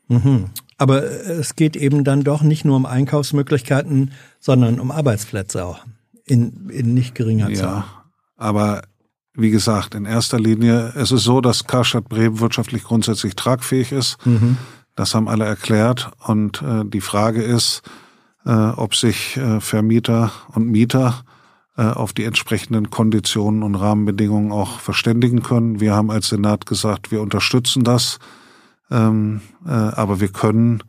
Mhm. 0.08 0.50
Aber 0.84 1.02
es 1.02 1.56
geht 1.56 1.76
eben 1.76 2.04
dann 2.04 2.24
doch 2.24 2.42
nicht 2.42 2.66
nur 2.66 2.76
um 2.76 2.84
Einkaufsmöglichkeiten, 2.84 4.12
sondern 4.38 4.78
um 4.80 4.90
Arbeitsplätze 4.90 5.64
auch. 5.64 5.80
In, 6.26 6.68
in 6.68 6.92
nicht 6.92 7.14
geringer 7.14 7.46
Zahl. 7.54 7.76
Ja, 7.76 7.86
aber 8.36 8.82
wie 9.32 9.48
gesagt, 9.48 9.94
in 9.94 10.04
erster 10.04 10.38
Linie, 10.38 10.92
es 10.94 11.10
ist 11.10 11.24
so, 11.24 11.40
dass 11.40 11.66
Karstadt 11.66 12.10
Bremen 12.10 12.38
wirtschaftlich 12.38 12.84
grundsätzlich 12.84 13.34
tragfähig 13.34 13.92
ist. 13.92 14.18
Mhm. 14.26 14.58
Das 14.94 15.14
haben 15.14 15.26
alle 15.26 15.46
erklärt. 15.46 16.10
Und 16.26 16.60
äh, 16.60 16.84
die 16.84 17.00
Frage 17.00 17.42
ist, 17.42 17.80
äh, 18.44 18.50
ob 18.50 18.94
sich 18.94 19.38
äh, 19.38 19.60
Vermieter 19.60 20.32
und 20.54 20.66
Mieter 20.66 21.24
äh, 21.78 21.84
auf 21.84 22.12
die 22.12 22.24
entsprechenden 22.24 22.90
Konditionen 22.90 23.62
und 23.62 23.74
Rahmenbedingungen 23.74 24.52
auch 24.52 24.80
verständigen 24.80 25.42
können. 25.42 25.80
Wir 25.80 25.94
haben 25.94 26.10
als 26.10 26.28
Senat 26.28 26.66
gesagt, 26.66 27.10
wir 27.10 27.22
unterstützen 27.22 27.84
das. 27.84 28.18
Ähm, 28.90 29.40
äh, 29.66 29.70
aber 29.70 30.20
wir 30.20 30.28
können 30.28 30.82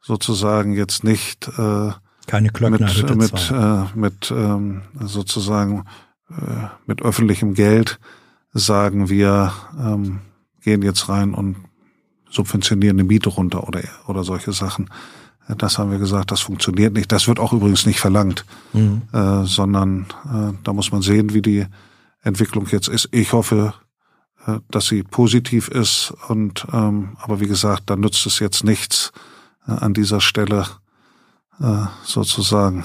sozusagen 0.00 0.74
jetzt 0.74 1.04
nicht 1.04 1.48
äh, 1.58 1.90
Keine 2.26 2.50
Klöckner, 2.50 2.86
mit, 2.86 3.16
mit, 3.16 3.50
äh, 3.50 3.84
mit 3.94 4.30
ähm, 4.30 4.82
sozusagen 5.00 5.84
äh, 6.30 6.68
mit 6.86 7.02
öffentlichem 7.02 7.54
Geld 7.54 7.98
sagen 8.52 9.08
wir, 9.08 9.52
ähm, 9.78 10.20
gehen 10.62 10.82
jetzt 10.82 11.08
rein 11.08 11.34
und 11.34 11.56
subventionieren 12.30 12.98
eine 12.98 13.04
Miete 13.04 13.28
runter 13.28 13.66
oder, 13.66 13.82
oder 14.06 14.24
solche 14.24 14.52
Sachen. 14.52 14.90
Das 15.58 15.78
haben 15.78 15.90
wir 15.90 15.98
gesagt, 15.98 16.30
das 16.30 16.40
funktioniert 16.40 16.92
nicht. 16.92 17.10
Das 17.10 17.26
wird 17.26 17.40
auch 17.40 17.52
übrigens 17.52 17.86
nicht 17.86 17.98
verlangt, 17.98 18.44
mhm. 18.72 19.02
äh, 19.12 19.44
sondern 19.44 20.06
äh, 20.24 20.52
da 20.62 20.72
muss 20.72 20.92
man 20.92 21.02
sehen, 21.02 21.34
wie 21.34 21.42
die 21.42 21.66
Entwicklung 22.22 22.66
jetzt 22.70 22.88
ist. 22.88 23.08
Ich 23.10 23.32
hoffe, 23.32 23.74
dass 24.70 24.86
sie 24.86 25.02
positiv 25.02 25.68
ist 25.68 26.12
und 26.28 26.66
ähm, 26.72 27.16
aber 27.20 27.40
wie 27.40 27.46
gesagt, 27.46 27.84
da 27.86 27.96
nützt 27.96 28.24
es 28.26 28.38
jetzt 28.38 28.64
nichts 28.64 29.12
äh, 29.66 29.72
an 29.72 29.94
dieser 29.94 30.20
Stelle 30.20 30.66
äh, 31.60 31.84
sozusagen 32.04 32.84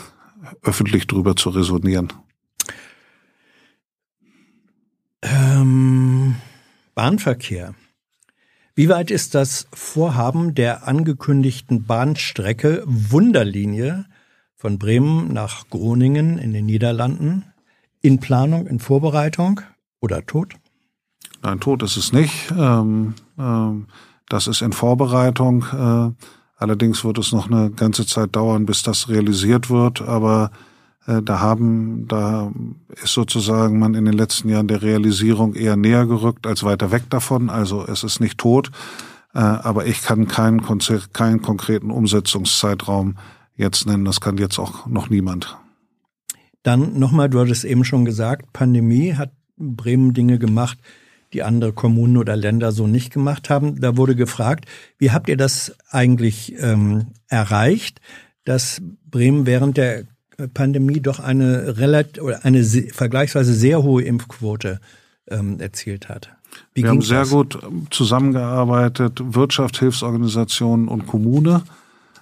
öffentlich 0.62 1.08
drüber 1.08 1.36
zu 1.36 1.50
resonieren. 1.50 2.12
Ähm, 5.22 6.36
Bahnverkehr. 6.94 7.74
Wie 8.76 8.90
weit 8.90 9.10
ist 9.10 9.34
das 9.34 9.68
Vorhaben 9.74 10.54
der 10.54 10.88
angekündigten 10.88 11.86
Bahnstrecke 11.86 12.84
Wunderlinie 12.86 14.06
von 14.56 14.78
Bremen 14.78 15.32
nach 15.32 15.70
Groningen 15.70 16.38
in 16.38 16.52
den 16.54 16.66
Niederlanden 16.66 17.46
in 18.02 18.20
Planung, 18.20 18.68
in 18.68 18.80
Vorbereitung 18.80 19.62
oder 20.02 20.26
tot? 20.26 20.56
Nein, 21.42 21.60
tot 21.60 21.84
ist 21.84 21.98
es 21.98 22.12
nicht. 22.12 22.52
Ähm, 22.58 23.14
ähm, 23.38 23.88
das 24.30 24.48
ist 24.48 24.62
in 24.62 24.74
Vorbereitung. 24.74 25.66
Äh, 25.72 26.26
allerdings 26.58 27.04
wird 27.04 27.18
es 27.18 27.32
noch 27.32 27.50
eine 27.50 27.72
ganze 27.72 28.06
Zeit 28.06 28.36
dauern, 28.36 28.66
bis 28.66 28.84
das 28.84 29.10
realisiert 29.10 29.70
wird. 29.70 30.02
Aber 30.02 30.52
äh, 31.08 31.22
da 31.22 31.40
haben, 31.40 32.08
da 32.08 32.52
ist 33.04 33.14
sozusagen 33.14 33.80
man 33.80 33.94
in 33.94 34.06
den 34.06 34.16
letzten 34.16 34.50
Jahren 34.50 34.68
der 34.68 34.82
Realisierung 34.82 35.54
eher 35.54 35.76
näher 35.76 36.06
gerückt 36.06 36.48
als 36.48 36.64
weiter 36.64 36.92
weg 36.92 37.10
davon. 37.10 37.50
Also 37.50 37.86
es 37.86 38.04
ist 38.04 38.20
nicht 38.20 38.38
tot, 38.38 38.72
äh, 39.34 39.40
aber 39.40 39.86
ich 39.86 40.02
kann 40.02 40.28
keinen, 40.28 40.62
Konzert, 40.62 41.14
keinen 41.14 41.42
konkreten 41.42 41.92
Umsetzungszeitraum 41.92 43.18
jetzt 43.56 43.86
nennen. 43.86 44.06
Das 44.06 44.22
kann 44.22 44.38
jetzt 44.38 44.60
auch 44.60 44.88
noch 44.88 45.10
niemand. 45.10 45.58
Dann 46.64 46.98
nochmal, 46.98 47.30
du 47.30 47.40
hattest 47.40 47.64
eben 47.64 47.86
schon 47.86 48.06
gesagt, 48.06 48.52
Pandemie 48.52 49.14
hat 49.14 49.32
Bremen 49.58 50.14
Dinge 50.14 50.40
gemacht, 50.40 50.80
die 51.36 51.44
andere 51.44 51.74
Kommunen 51.74 52.18
oder 52.18 52.36
Länder 52.36 52.72
so 52.72 52.88
nicht 52.88 53.14
gemacht 53.14 53.50
haben. 53.50 53.80
Da 53.80 53.98
wurde 53.98 54.16
gefragt, 54.16 54.66
wie 54.98 55.12
habt 55.12 55.28
ihr 55.28 55.38
das 55.38 55.76
eigentlich 55.90 56.56
ähm, 56.58 57.08
erreicht, 57.28 58.00
dass 58.46 58.82
Bremen 59.12 59.46
während 59.46 59.78
der 59.78 60.06
Pandemie 60.54 61.02
doch 61.02 61.20
eine 61.20 61.78
relativ 61.78 62.24
oder 62.24 62.46
eine 62.46 62.64
vergleichsweise 62.64 63.54
sehr 63.54 63.84
hohe 63.84 64.04
Impfquote 64.04 64.80
ähm, 65.30 65.60
erzielt 65.60 66.10
hat. 66.10 66.30
Wie 66.74 66.84
Wir 66.84 66.90
haben 66.90 67.02
sehr 67.02 67.22
das? 67.22 67.30
gut 67.30 67.60
zusammengearbeitet, 67.90 69.22
Wirtschaft, 69.22 69.78
Hilfsorganisationen 69.80 70.88
und 70.88 71.06
Kommune. 71.06 71.64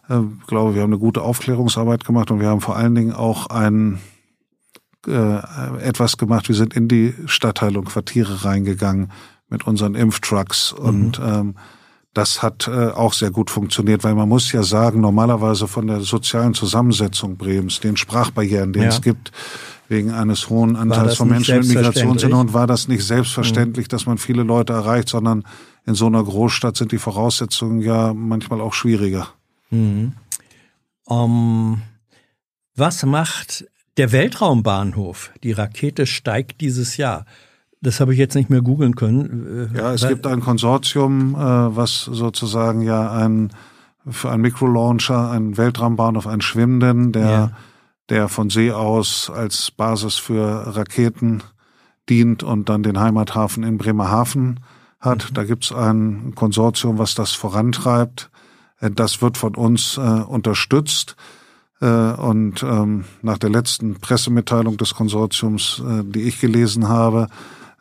Äh, 0.10 0.20
ich 0.42 0.48
glaube, 0.48 0.76
wir 0.76 0.82
haben 0.82 0.92
eine 0.92 1.00
gute 1.00 1.22
Aufklärungsarbeit 1.22 2.04
gemacht 2.04 2.32
und 2.32 2.40
wir 2.40 2.48
haben 2.48 2.62
vor 2.62 2.76
allen 2.78 2.96
Dingen 2.96 3.14
auch 3.14 3.48
ein 3.48 4.00
äh, 5.08 5.40
etwas 5.82 6.18
gemacht. 6.18 6.48
Wir 6.48 6.56
sind 6.56 6.76
in 6.76 6.88
die 6.88 7.14
Stadtteile 7.26 7.80
und 7.80 7.86
Quartiere 7.86 8.46
reingegangen 8.46 9.12
mit 9.50 9.68
unseren 9.68 9.96
Impftrucks 9.96 10.74
mhm. 10.78 10.86
und 10.86 11.22
ähm, 11.24 11.56
das 12.14 12.44
hat 12.44 12.68
äh, 12.68 12.90
auch 12.90 13.14
sehr 13.14 13.32
gut 13.32 13.50
funktioniert, 13.50 14.04
weil 14.04 14.14
man 14.14 14.30
muss 14.30 14.52
ja 14.52 14.62
sagen, 14.62 15.02
normalerweise 15.02 15.68
von 15.68 15.88
der 15.88 16.02
sozialen 16.02 16.54
Zusammensetzung 16.54 17.38
Bremens, 17.38 17.80
den 17.80 17.98
Sprachbarrieren, 17.98 18.72
den 18.72 18.84
ja. 18.84 18.90
es 18.90 19.02
gibt, 19.02 19.32
wegen 19.90 20.12
eines 20.12 20.50
hohen 20.50 20.76
Anteils 20.76 21.16
von 21.16 21.30
Menschen 21.30 21.60
mit 21.60 21.70
Migrationshintergrund, 21.70 22.54
war 22.54 22.68
das 22.68 22.88
nicht 22.88 23.04
selbstverständlich, 23.04 23.88
mhm. 23.88 23.90
dass 23.90 24.06
man 24.06 24.18
viele 24.20 24.44
Leute 24.44 24.74
erreicht, 24.74 25.10
sondern 25.10 25.44
in 25.86 25.96
so 25.96 26.06
einer 26.06 26.24
Großstadt 26.24 26.78
sind 26.78 26.92
die 26.92 26.98
Voraussetzungen 27.00 27.82
ja 27.82 28.14
manchmal 28.14 28.62
auch 28.62 28.74
schwieriger. 28.74 29.30
Mhm. 29.72 30.14
Um, 31.06 31.82
was 32.76 33.04
macht 33.04 33.66
der 33.98 34.12
Weltraumbahnhof? 34.12 35.32
Die 35.44 35.52
Rakete 35.52 36.06
steigt 36.06 36.62
dieses 36.62 36.98
Jahr. 36.98 37.26
Das 37.84 38.00
habe 38.00 38.14
ich 38.14 38.20
jetzt 38.20 38.36
nicht 38.36 38.50
mehr 38.50 38.62
googeln 38.62 38.96
können. 38.96 39.70
Äh, 39.74 39.78
ja, 39.78 39.94
es 39.94 40.08
gibt 40.08 40.26
ein 40.26 40.40
Konsortium, 40.40 41.36
äh, 41.36 41.38
was 41.38 42.06
sozusagen 42.06 42.82
ja 42.82 43.12
ein 43.12 43.52
für 44.10 44.32
einen 44.32 44.42
Mikrolauncher, 44.42 45.32
einen 45.32 45.58
Weltraumbahnhof, 45.58 46.28
einen 46.28 46.42
schwimmenden, 46.42 47.12
der, 47.12 47.30
ja. 47.30 47.52
der 48.10 48.28
von 48.28 48.50
See 48.50 48.72
aus 48.72 49.30
als 49.34 49.72
Basis 49.72 50.16
für 50.16 50.76
Raketen 50.76 51.44
dient 52.10 52.44
und 52.44 52.68
dann 52.68 52.84
den 52.84 53.00
Heimathafen 53.00 53.64
in 53.64 53.78
Bremerhaven 53.78 54.60
hat. 55.00 55.30
Mhm. 55.30 55.34
Da 55.34 55.44
gibt's 55.44 55.72
ein 55.72 56.34
Konsortium, 56.36 56.98
was 56.98 57.16
das 57.16 57.32
vorantreibt. 57.32 58.30
Äh, 58.80 58.92
das 58.92 59.22
wird 59.22 59.38
von 59.38 59.56
uns 59.56 59.98
unterstützt. 59.98 61.16
Äh, 61.84 62.14
und 62.14 62.64
ähm, 62.64 63.04
nach 63.22 63.38
der 63.38 63.50
letzten 63.50 63.96
Pressemitteilung 63.96 64.78
des 64.78 64.96
Konsortiums, 64.96 65.82
äh, 65.86 66.04
die 66.06 66.22
ich 66.22 66.40
gelesen 66.40 66.88
habe, 66.88 67.28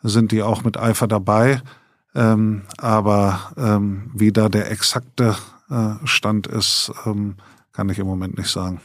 sind 0.01 0.33
die 0.33 0.41
auch 0.41 0.65
mit 0.65 0.77
Eifer 0.77 1.07
dabei. 1.07 1.61
Ähm, 2.13 2.63
aber 2.77 3.53
ähm, 3.57 4.11
wie 4.13 4.33
da 4.33 4.49
der 4.49 4.69
exakte 4.69 5.35
äh, 5.69 5.93
Stand 6.03 6.47
ist, 6.47 6.91
kann 7.71 7.89
ich 7.89 7.97
im 7.97 8.05
Moment 8.05 8.37
nicht 8.37 8.49
sagen. 8.49 8.81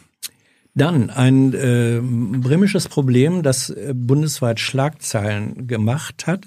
Dann 0.74 1.10
ein 1.10 1.52
äh, 1.52 2.00
bremisches 2.00 2.88
Problem, 2.88 3.42
das 3.42 3.74
bundesweit 3.92 4.60
Schlagzeilen 4.60 5.66
gemacht 5.66 6.28
hat. 6.28 6.46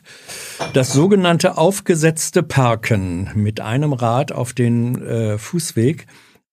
Das 0.74 0.94
sogenannte 0.94 1.58
aufgesetzte 1.58 2.42
Parken 2.42 3.30
mit 3.36 3.60
einem 3.60 3.92
Rad 3.92 4.32
auf 4.32 4.54
den 4.54 5.02
äh, 5.04 5.38
Fußweg 5.38 6.08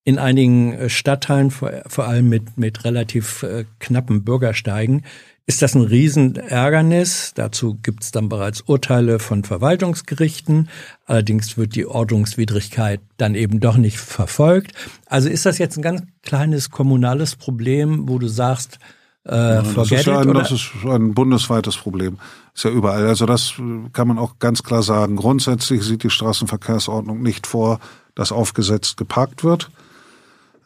in 0.09 0.17
einigen 0.17 0.73
äh, 0.73 0.89
Stadtteilen, 0.89 1.51
vor, 1.51 1.71
vor 1.85 2.07
allem 2.07 2.29
mit, 2.29 2.57
mit 2.57 2.83
relativ 2.83 3.43
äh, 3.43 3.65
knappen 3.79 4.23
Bürgersteigen, 4.23 5.03
ist 5.45 5.61
das 5.61 5.75
ein 5.75 5.83
Riesenärgernis. 5.83 7.33
Dazu 7.35 7.77
gibt 7.83 8.03
es 8.03 8.11
dann 8.11 8.27
bereits 8.27 8.61
Urteile 8.61 9.19
von 9.19 9.43
Verwaltungsgerichten. 9.43 10.67
Allerdings 11.05 11.57
wird 11.57 11.75
die 11.75 11.85
Ordnungswidrigkeit 11.85 13.01
dann 13.17 13.35
eben 13.35 13.59
doch 13.59 13.77
nicht 13.77 13.99
verfolgt. 13.99 14.71
Also 15.05 15.29
ist 15.29 15.45
das 15.45 15.59
jetzt 15.59 15.77
ein 15.77 15.83
ganz 15.83 16.01
kleines 16.23 16.71
kommunales 16.71 17.35
Problem, 17.35 18.09
wo 18.09 18.17
du 18.17 18.27
sagst, 18.27 18.79
äh, 19.27 19.35
ja, 19.35 19.61
das, 19.61 19.91
ist 19.91 20.05
ja 20.05 20.19
ein, 20.19 20.33
das 20.33 20.51
ist 20.51 20.71
ein 20.85 21.13
bundesweites 21.13 21.77
Problem. 21.77 22.17
Ist 22.55 22.65
ja 22.65 22.71
überall. 22.71 23.07
Also 23.07 23.27
das 23.27 23.53
kann 23.93 24.07
man 24.07 24.17
auch 24.17 24.39
ganz 24.39 24.63
klar 24.63 24.81
sagen. 24.81 25.17
Grundsätzlich 25.17 25.83
sieht 25.83 26.01
die 26.01 26.09
Straßenverkehrsordnung 26.09 27.21
nicht 27.21 27.45
vor, 27.45 27.79
dass 28.15 28.31
aufgesetzt 28.31 28.97
geparkt 28.97 29.43
wird. 29.43 29.69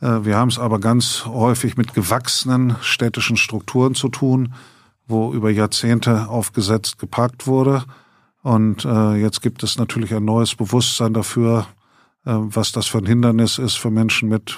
Äh, 0.03 0.25
wir 0.25 0.37
haben 0.37 0.49
es 0.49 0.59
aber 0.59 0.79
ganz 0.79 1.25
häufig 1.25 1.77
mit 1.77 1.93
gewachsenen 1.93 2.75
städtischen 2.81 3.37
Strukturen 3.37 3.95
zu 3.95 4.09
tun 4.09 4.53
wo 5.07 5.33
über 5.33 5.49
Jahrzehnte 5.49 6.29
aufgesetzt 6.29 6.99
geparkt 6.99 7.47
wurde. 7.47 7.83
Und 8.41 8.85
äh, 8.85 9.15
jetzt 9.15 9.41
gibt 9.41 9.63
es 9.63 9.77
natürlich 9.77 10.13
ein 10.13 10.25
neues 10.25 10.55
Bewusstsein 10.55 11.13
dafür, 11.13 11.67
äh, 12.25 12.31
was 12.33 12.71
das 12.71 12.87
für 12.87 12.99
ein 12.99 13.05
Hindernis 13.05 13.57
ist 13.57 13.75
für 13.75 13.91
Menschen 13.91 14.29
mit 14.29 14.57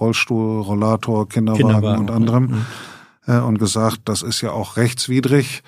Rollstuhl, 0.00 0.62
Rollator, 0.62 1.28
Kinderwagen, 1.28 1.66
Kinderwagen. 1.66 2.00
und 2.00 2.10
anderem. 2.10 2.44
Mhm. 2.44 2.66
Äh, 3.26 3.38
und 3.40 3.58
gesagt, 3.58 4.00
das 4.06 4.22
ist 4.22 4.40
ja 4.40 4.52
auch 4.52 4.76
rechtswidrig 4.76 5.62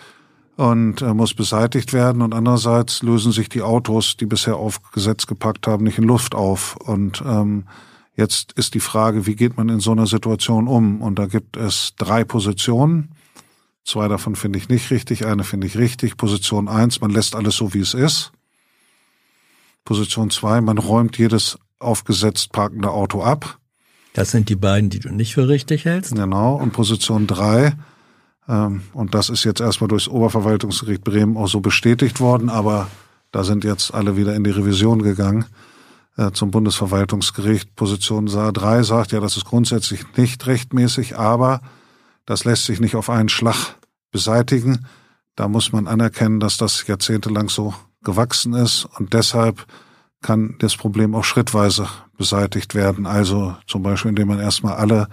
und 0.56 1.00
muss 1.00 1.34
beseitigt 1.34 1.92
werden. 1.92 2.22
Und 2.22 2.32
andererseits 2.32 3.02
lösen 3.02 3.32
sich 3.32 3.48
die 3.48 3.62
Autos, 3.62 4.16
die 4.16 4.26
bisher 4.26 4.54
aufgesetzt 4.54 5.26
gepackt 5.26 5.66
haben, 5.66 5.82
nicht 5.82 5.98
in 5.98 6.04
Luft 6.04 6.36
auf. 6.36 6.76
Und 6.76 7.22
ähm, 7.26 7.64
jetzt 8.16 8.52
ist 8.52 8.74
die 8.74 8.80
Frage, 8.80 9.26
wie 9.26 9.36
geht 9.36 9.56
man 9.56 9.68
in 9.68 9.80
so 9.80 9.92
einer 9.92 10.06
Situation 10.06 10.68
um? 10.68 11.02
Und 11.02 11.18
da 11.18 11.26
gibt 11.26 11.56
es 11.56 11.94
drei 11.96 12.24
Positionen. 12.24 13.10
Zwei 13.84 14.08
davon 14.08 14.36
finde 14.36 14.58
ich 14.58 14.68
nicht 14.68 14.90
richtig, 14.90 15.26
eine 15.26 15.44
finde 15.44 15.66
ich 15.66 15.76
richtig. 15.76 16.16
Position 16.16 16.68
eins, 16.68 17.00
man 17.00 17.10
lässt 17.10 17.34
alles 17.34 17.56
so, 17.56 17.74
wie 17.74 17.80
es 17.80 17.94
ist. 17.94 18.32
Position 19.84 20.30
zwei, 20.30 20.60
man 20.60 20.78
räumt 20.78 21.18
jedes 21.18 21.58
aufgesetzt 21.78 22.52
parkende 22.52 22.90
Auto 22.90 23.22
ab. 23.22 23.58
Das 24.14 24.30
sind 24.30 24.48
die 24.48 24.56
beiden, 24.56 24.88
die 24.88 25.00
du 25.00 25.10
nicht 25.10 25.34
für 25.34 25.48
richtig 25.48 25.84
hältst. 25.84 26.14
Genau. 26.14 26.54
Und 26.54 26.72
Position 26.72 27.26
drei, 27.26 27.74
ähm, 28.48 28.82
und 28.92 29.14
das 29.14 29.28
ist 29.28 29.44
jetzt 29.44 29.60
erstmal 29.60 29.88
durchs 29.88 30.08
Oberverwaltungsgericht 30.08 31.04
Bremen 31.04 31.36
auch 31.36 31.48
so 31.48 31.60
bestätigt 31.60 32.20
worden, 32.20 32.48
aber 32.48 32.88
da 33.32 33.44
sind 33.44 33.64
jetzt 33.64 33.92
alle 33.92 34.16
wieder 34.16 34.34
in 34.34 34.44
die 34.44 34.50
Revision 34.50 35.02
gegangen 35.02 35.46
zum 36.32 36.52
Bundesverwaltungsgericht. 36.52 37.74
Position 37.74 38.26
3 38.26 38.82
sagt 38.84 39.10
ja, 39.10 39.18
das 39.18 39.36
ist 39.36 39.46
grundsätzlich 39.46 40.04
nicht 40.16 40.46
rechtmäßig, 40.46 41.18
aber 41.18 41.60
das 42.24 42.44
lässt 42.44 42.66
sich 42.66 42.78
nicht 42.78 42.94
auf 42.94 43.10
einen 43.10 43.28
Schlag 43.28 43.76
beseitigen. 44.12 44.86
Da 45.34 45.48
muss 45.48 45.72
man 45.72 45.88
anerkennen, 45.88 46.38
dass 46.38 46.56
das 46.56 46.86
jahrzehntelang 46.86 47.48
so 47.48 47.74
gewachsen 48.04 48.54
ist 48.54 48.84
und 48.84 49.12
deshalb 49.12 49.66
kann 50.22 50.54
das 50.60 50.76
Problem 50.76 51.14
auch 51.14 51.24
schrittweise 51.24 51.88
beseitigt 52.16 52.74
werden. 52.74 53.06
Also 53.06 53.56
zum 53.66 53.82
Beispiel, 53.82 54.10
indem 54.10 54.28
man 54.28 54.40
erstmal 54.40 54.74
alle 54.74 55.08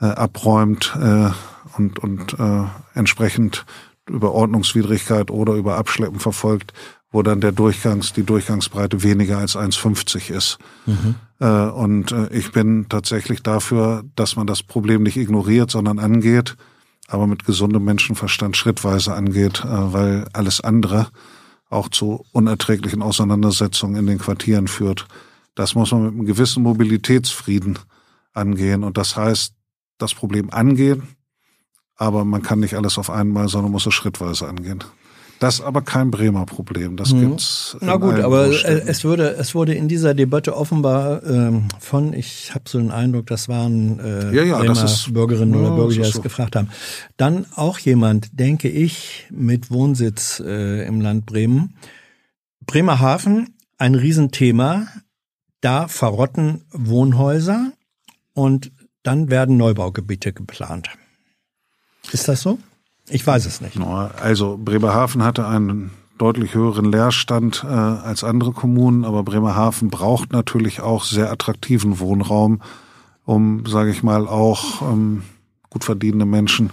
äh, 0.00 0.06
abräumt 0.06 0.96
äh, 1.00 1.30
und, 1.76 1.98
und 1.98 2.38
äh, 2.38 2.64
entsprechend 2.94 3.64
über 4.06 4.32
Ordnungswidrigkeit 4.32 5.30
oder 5.30 5.54
über 5.54 5.76
Abschleppen 5.76 6.20
verfolgt, 6.20 6.72
wo 7.10 7.22
dann 7.22 7.40
der 7.40 7.52
Durchgangs, 7.52 8.12
die 8.12 8.24
Durchgangsbreite 8.24 9.02
weniger 9.02 9.38
als 9.38 9.56
1,50 9.56 10.30
ist. 10.30 10.58
Mhm. 10.86 11.14
Äh, 11.40 11.46
und 11.46 12.12
äh, 12.12 12.28
ich 12.32 12.52
bin 12.52 12.86
tatsächlich 12.88 13.42
dafür, 13.42 14.04
dass 14.14 14.36
man 14.36 14.46
das 14.46 14.62
Problem 14.62 15.02
nicht 15.02 15.16
ignoriert, 15.16 15.70
sondern 15.70 15.98
angeht, 15.98 16.56
aber 17.06 17.26
mit 17.26 17.44
gesundem 17.44 17.84
Menschenverstand 17.84 18.56
schrittweise 18.56 19.14
angeht, 19.14 19.64
äh, 19.64 19.92
weil 19.92 20.26
alles 20.32 20.60
andere 20.60 21.08
auch 21.70 21.88
zu 21.88 22.24
unerträglichen 22.32 23.02
Auseinandersetzungen 23.02 23.96
in 23.96 24.06
den 24.06 24.18
Quartieren 24.18 24.68
führt. 24.68 25.06
Das 25.54 25.74
muss 25.74 25.92
man 25.92 26.04
mit 26.04 26.12
einem 26.12 26.26
gewissen 26.26 26.62
Mobilitätsfrieden 26.62 27.78
angehen. 28.32 28.84
Und 28.84 28.96
das 28.96 29.16
heißt, 29.16 29.54
das 29.98 30.14
Problem 30.14 30.50
angehen, 30.50 31.02
aber 31.96 32.24
man 32.24 32.42
kann 32.42 32.60
nicht 32.60 32.74
alles 32.74 32.96
auf 32.98 33.10
einmal, 33.10 33.48
sondern 33.48 33.72
muss 33.72 33.86
es 33.86 33.94
schrittweise 33.94 34.46
angehen. 34.46 34.84
Das 35.38 35.56
ist 35.56 35.60
aber 35.60 35.82
kein 35.82 36.10
Bremer 36.10 36.46
Problem. 36.46 36.96
Das 36.96 37.12
mhm. 37.12 37.20
gibt's. 37.20 37.76
Na 37.80 37.96
gut, 37.96 38.18
aber 38.20 38.48
es 38.48 39.04
würde, 39.04 39.36
es 39.36 39.54
wurde 39.54 39.74
in 39.74 39.88
dieser 39.88 40.14
Debatte 40.14 40.56
offenbar 40.56 41.22
ähm, 41.24 41.68
von, 41.78 42.12
ich 42.12 42.54
habe 42.54 42.64
so 42.66 42.78
den 42.78 42.90
Eindruck, 42.90 43.26
das 43.26 43.48
waren 43.48 44.00
äh, 44.00 44.34
ja, 44.34 44.42
ja, 44.42 44.58
Bremer 44.58 44.84
ist, 44.84 45.12
Bürgerinnen 45.12 45.54
oder 45.54 45.76
Bürger, 45.76 45.94
die 45.94 45.98
das 46.00 46.10
so. 46.10 46.22
gefragt 46.22 46.56
haben. 46.56 46.70
Dann 47.16 47.46
auch 47.54 47.78
jemand, 47.78 48.38
denke 48.38 48.68
ich, 48.68 49.26
mit 49.30 49.70
Wohnsitz 49.70 50.40
äh, 50.44 50.86
im 50.86 51.00
Land 51.00 51.26
Bremen. 51.26 51.76
Bremerhaven, 52.66 53.54
ein 53.76 53.94
Riesenthema. 53.94 54.88
Da 55.60 55.88
verrotten 55.88 56.64
Wohnhäuser 56.70 57.72
und 58.32 58.70
dann 59.02 59.28
werden 59.28 59.56
Neubaugebiete 59.56 60.32
geplant. 60.32 60.90
Ist 62.12 62.28
das 62.28 62.42
so? 62.42 62.58
Ich 63.10 63.26
weiß 63.26 63.46
es 63.46 63.60
nicht. 63.60 63.78
Also 63.80 64.58
Bremerhaven 64.62 65.22
hatte 65.22 65.46
einen 65.46 65.90
deutlich 66.18 66.54
höheren 66.54 66.90
Leerstand 66.90 67.64
äh, 67.64 67.68
als 67.68 68.24
andere 68.24 68.52
Kommunen, 68.52 69.04
aber 69.04 69.22
Bremerhaven 69.22 69.88
braucht 69.88 70.32
natürlich 70.32 70.80
auch 70.80 71.04
sehr 71.04 71.30
attraktiven 71.30 72.00
Wohnraum, 72.00 72.60
um, 73.24 73.64
sage 73.66 73.90
ich 73.90 74.02
mal, 74.02 74.26
auch 74.26 74.82
ähm, 74.82 75.22
gut 75.70 75.84
verdienende 75.84 76.26
Menschen 76.26 76.70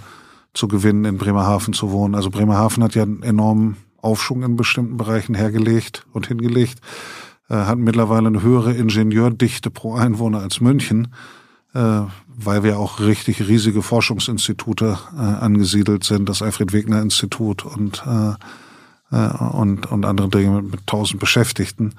zu 0.53 0.67
gewinnen, 0.67 1.05
in 1.05 1.17
Bremerhaven 1.17 1.73
zu 1.73 1.91
wohnen. 1.91 2.15
Also 2.15 2.29
Bremerhaven 2.31 2.83
hat 2.83 2.95
ja 2.95 3.03
einen 3.03 3.23
enormen 3.23 3.77
Aufschwung 4.01 4.43
in 4.43 4.55
bestimmten 4.55 4.97
Bereichen 4.97 5.35
hergelegt 5.35 6.05
und 6.13 6.27
hingelegt, 6.27 6.79
äh, 7.49 7.55
hat 7.55 7.77
mittlerweile 7.77 8.27
eine 8.27 8.41
höhere 8.41 8.73
Ingenieurdichte 8.73 9.69
pro 9.69 9.95
Einwohner 9.95 10.39
als 10.39 10.59
München 10.59 11.09
äh, 11.73 12.01
weil 12.37 12.63
wir 12.63 12.79
auch 12.79 12.99
richtig 12.99 13.47
riesige 13.47 13.81
Forschungsinstitute 13.81 14.97
äh, 15.15 15.21
angesiedelt 15.21 16.03
sind, 16.03 16.27
das 16.27 16.41
Alfred 16.41 16.73
Wegener 16.73 17.01
Institut 17.01 17.65
und 17.65 18.03
äh, 18.05 18.33
äh, 19.15 19.37
und 19.37 19.91
und 19.91 20.05
andere 20.05 20.29
Dinge 20.29 20.61
mit, 20.61 20.71
mit 20.71 20.87
tausend 20.87 21.19
Beschäftigten. 21.19 21.93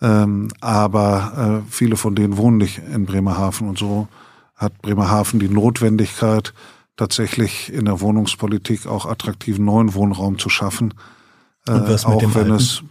Ähm, 0.00 0.48
aber 0.60 1.62
äh, 1.66 1.70
viele 1.70 1.96
von 1.96 2.14
denen 2.14 2.36
wohnen 2.36 2.58
nicht 2.58 2.78
in 2.78 3.06
Bremerhaven 3.06 3.68
und 3.68 3.78
so 3.78 4.08
hat 4.54 4.80
Bremerhaven 4.82 5.38
die 5.38 5.48
Notwendigkeit, 5.48 6.52
tatsächlich 6.96 7.72
in 7.72 7.84
der 7.84 8.00
Wohnungspolitik 8.00 8.86
auch 8.86 9.06
attraktiven 9.06 9.64
neuen 9.64 9.94
Wohnraum 9.94 10.38
zu 10.38 10.48
schaffen. 10.48 10.94
Äh, 11.66 11.72
auch 11.72 12.34
wenn 12.34 12.50
Alten? 12.50 12.54
es 12.54 12.82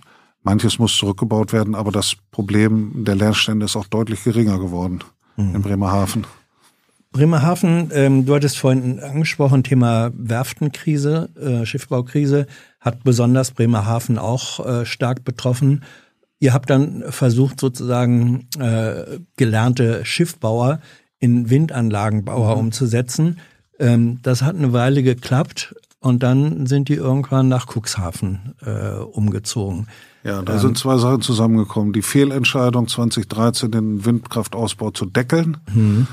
manches 0.43 0.79
muss 0.79 0.95
zurückgebaut 0.95 1.51
werden, 1.51 1.75
aber 1.75 1.91
das 1.91 2.15
Problem 2.31 3.03
der 3.03 3.15
Leerstände 3.15 3.65
ist 3.65 3.75
auch 3.75 3.87
deutlich 3.87 4.23
geringer 4.23 4.59
geworden 4.59 5.03
mhm. 5.35 5.55
in 5.55 5.61
Bremerhaven. 5.61 6.25
Bremerhaven, 7.11 7.89
ähm, 7.93 8.25
du 8.25 8.35
hattest 8.35 8.57
vorhin 8.57 8.99
angesprochen, 8.99 9.63
Thema 9.63 10.11
Werftenkrise, 10.13 11.29
äh, 11.35 11.65
Schiffbaukrise, 11.65 12.47
hat 12.79 13.03
besonders 13.03 13.51
Bremerhaven 13.51 14.17
auch 14.17 14.65
äh, 14.65 14.85
stark 14.85 15.23
betroffen. 15.23 15.83
Ihr 16.39 16.53
habt 16.53 16.69
dann 16.69 17.03
versucht, 17.09 17.59
sozusagen 17.59 18.47
äh, 18.59 19.19
gelernte 19.35 20.05
Schiffbauer 20.05 20.79
in 21.19 21.49
Windanlagenbauer 21.49 22.55
mhm. 22.55 22.59
umzusetzen. 22.59 23.39
Ähm, 23.79 24.19
das 24.21 24.43
hat 24.43 24.55
eine 24.55 24.73
Weile 24.73 25.01
geklappt 25.01 25.75
und 25.99 26.21
dann 26.21 26.67
sind 26.67 26.89
die 26.89 26.95
irgendwann 26.95 27.47
nach 27.47 27.67
Cuxhaven 27.67 28.53
äh, 28.63 28.99
umgezogen. 28.99 29.87
Ja, 30.23 30.43
da 30.43 30.53
ähm, 30.53 30.59
sind 30.59 30.77
zwei 30.77 30.97
Sachen 30.97 31.21
zusammengekommen. 31.21 31.93
Die 31.93 32.03
Fehlentscheidung 32.03 32.87
2013, 32.87 33.71
den 33.71 34.05
Windkraftausbau 34.05 34.91
zu 34.91 35.05
deckeln. 35.05 35.57
Mhm 35.73 36.07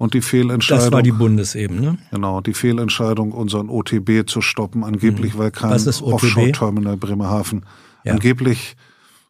und 0.00 0.14
die 0.14 0.22
Fehlentscheidung. 0.22 0.84
Das 0.84 0.92
war 0.92 1.02
die 1.02 1.12
Bundesebene. 1.12 1.98
Genau, 2.10 2.40
die 2.40 2.54
Fehlentscheidung, 2.54 3.32
unseren 3.32 3.68
OTB 3.68 4.26
zu 4.26 4.40
stoppen, 4.40 4.82
angeblich, 4.82 5.34
mhm. 5.34 5.38
weil 5.38 5.50
kein 5.50 5.72
Offshore-Terminal 5.72 6.96
Bremerhaven. 6.96 7.66
Ja. 8.04 8.14
Angeblich, 8.14 8.76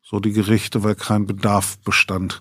so 0.01 0.21
die 0.21 0.31
Gerichte, 0.31 0.85
weil 0.85 0.95
kein 0.95 1.27
Bedarf 1.27 1.79
bestand. 1.79 2.41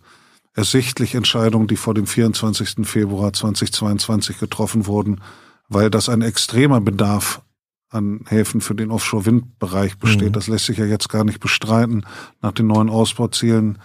Ersichtlich 0.54 1.16
Entscheidungen, 1.16 1.66
die 1.66 1.76
vor 1.76 1.96
dem 1.96 2.06
24. 2.06 2.88
Februar 2.88 3.34
2022 3.34 4.38
getroffen 4.38 4.86
wurden, 4.86 5.22
weil 5.68 5.90
das 5.90 6.08
ein 6.08 6.22
extremer 6.22 6.82
Bedarf 6.82 7.42
an 7.90 8.26
Häfen 8.28 8.62
für 8.62 8.76
den 8.76 8.92
Offshore-Windbereich 8.92 9.98
besteht. 9.98 10.30
Mhm. 10.30 10.34
Das 10.34 10.48
lässt 10.48 10.68
sich 10.68 10.78
ja 10.78 10.86
jetzt 10.86 11.10
gar 11.10 11.24
nicht 11.24 11.40
bestreiten. 11.40 12.06
Nach 12.44 12.52
den 12.52 12.68
neuen 12.68 12.92
Ausbauzielen 12.92 13.80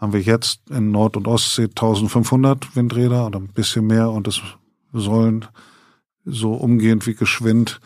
haben 0.00 0.12
wir 0.12 0.20
jetzt 0.20 0.60
in 0.70 0.90
Nord- 0.90 1.16
und 1.16 1.26
Ostsee 1.26 1.64
1500 1.64 2.76
Windräder 2.76 3.26
oder 3.26 3.40
ein 3.40 3.48
bisschen 3.48 3.86
mehr 3.86 4.10
und 4.10 4.28
es 4.28 4.40
sollen 4.92 5.46
so 6.24 6.54
umgehend 6.54 7.06
wie 7.06 7.14
geschwind 7.14 7.80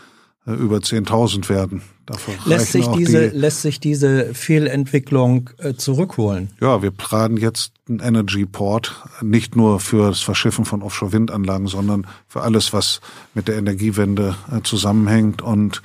äh, 0.47 0.53
über 0.53 0.79
10.000 0.79 1.49
werden. 1.49 1.83
Dafür 2.05 2.35
lässt 2.45 2.73
sich 2.73 2.87
diese 2.89 3.31
die, 3.31 3.37
lässt 3.37 3.63
sich 3.63 3.79
diese 3.79 4.35
Fehlentwicklung 4.35 5.51
äh, 5.59 5.75
zurückholen? 5.75 6.51
Ja, 6.61 6.83
wir 6.83 6.91
planen 6.91 7.37
jetzt 7.37 7.73
einen 7.89 8.01
Energy 8.01 8.45
Port 8.45 9.01
nicht 9.21 9.55
nur 9.55 9.79
für 9.79 10.09
das 10.09 10.21
Verschiffen 10.21 10.65
von 10.65 10.83
Offshore-Windanlagen, 10.83 11.69
sondern 11.69 12.07
für 12.27 12.43
alles, 12.43 12.73
was 12.73 13.01
mit 13.35 13.47
der 13.47 13.57
Energiewende 13.57 14.35
äh, 14.51 14.63
zusammenhängt 14.63 15.43
und 15.43 15.83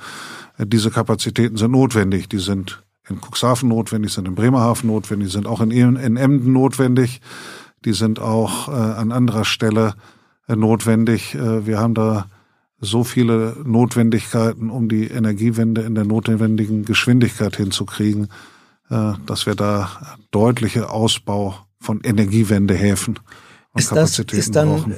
diese 0.60 0.90
Kapazitäten 0.90 1.56
sind 1.56 1.70
notwendig. 1.70 2.28
Die 2.28 2.40
sind 2.40 2.82
in 3.08 3.20
Cuxhaven 3.20 3.68
notwendig, 3.68 4.12
sind 4.12 4.28
in 4.28 4.34
Bremerhaven 4.34 4.88
notwendig, 4.88 5.32
sind 5.32 5.46
auch 5.46 5.60
in, 5.60 5.70
in 5.70 6.16
Emden 6.16 6.52
notwendig. 6.52 7.20
Die 7.84 7.92
sind 7.92 8.18
auch 8.18 8.68
äh, 8.68 8.72
an 8.72 9.12
anderer 9.12 9.44
Stelle 9.44 9.94
äh, 10.48 10.56
notwendig. 10.56 11.34
Äh, 11.34 11.66
wir 11.66 11.78
haben 11.78 11.94
da 11.94 12.26
so 12.80 13.04
viele 13.04 13.56
Notwendigkeiten, 13.64 14.70
um 14.70 14.88
die 14.88 15.08
Energiewende 15.08 15.82
in 15.82 15.94
der 15.94 16.04
notwendigen 16.04 16.84
Geschwindigkeit 16.84 17.56
hinzukriegen, 17.56 18.28
äh, 18.90 19.12
dass 19.26 19.46
wir 19.46 19.54
da 19.54 20.16
deutliche 20.30 20.90
Ausbau 20.90 21.56
von 21.80 22.00
Energiewendehäfen 22.02 23.18
und 23.72 23.80
ist 23.80 23.88
Kapazitäten 23.88 24.36
das, 24.36 24.46
ist 24.46 24.56
dann, 24.56 24.68
brauchen. 24.68 24.96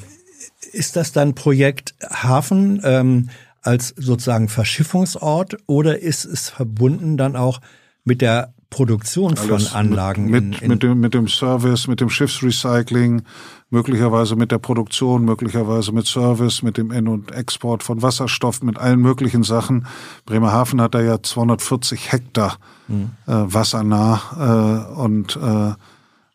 Ist 0.72 0.96
das 0.96 1.12
dann 1.12 1.34
Projekt 1.34 1.94
Hafen 2.10 2.80
ähm, 2.84 3.30
als 3.62 3.94
sozusagen 3.96 4.48
Verschiffungsort 4.48 5.56
oder 5.66 6.00
ist 6.00 6.24
es 6.24 6.48
verbunden 6.48 7.16
dann 7.16 7.36
auch 7.36 7.60
mit 8.04 8.20
der 8.20 8.52
Produktion 8.70 9.36
Alles 9.36 9.68
von 9.68 9.76
Anlagen. 9.76 10.30
Mit, 10.30 10.44
mit, 10.44 10.58
in, 10.58 10.64
in 10.64 10.68
mit, 10.70 10.82
dem, 10.82 11.00
mit 11.00 11.14
dem 11.14 11.28
Service, 11.28 11.88
mit 11.88 12.00
dem 12.00 12.08
Schiffsrecycling, 12.08 13.22
möglicherweise 13.68 14.36
mit 14.36 14.52
der 14.52 14.58
Produktion, 14.58 15.24
möglicherweise 15.24 15.92
mit 15.92 16.06
Service, 16.06 16.62
mit 16.62 16.76
dem 16.76 16.92
In- 16.92 17.08
und 17.08 17.32
Export 17.32 17.82
von 17.82 18.00
Wasserstoff, 18.00 18.62
mit 18.62 18.78
allen 18.78 19.00
möglichen 19.00 19.42
Sachen. 19.42 19.86
Bremerhaven 20.24 20.80
hat 20.80 20.94
da 20.94 21.00
ja 21.00 21.20
240 21.20 22.12
Hektar 22.12 22.58
mhm. 22.86 23.10
äh, 23.26 23.32
wassernah 23.32 24.86
äh, 24.96 25.00
und 25.00 25.36
äh, 25.36 25.70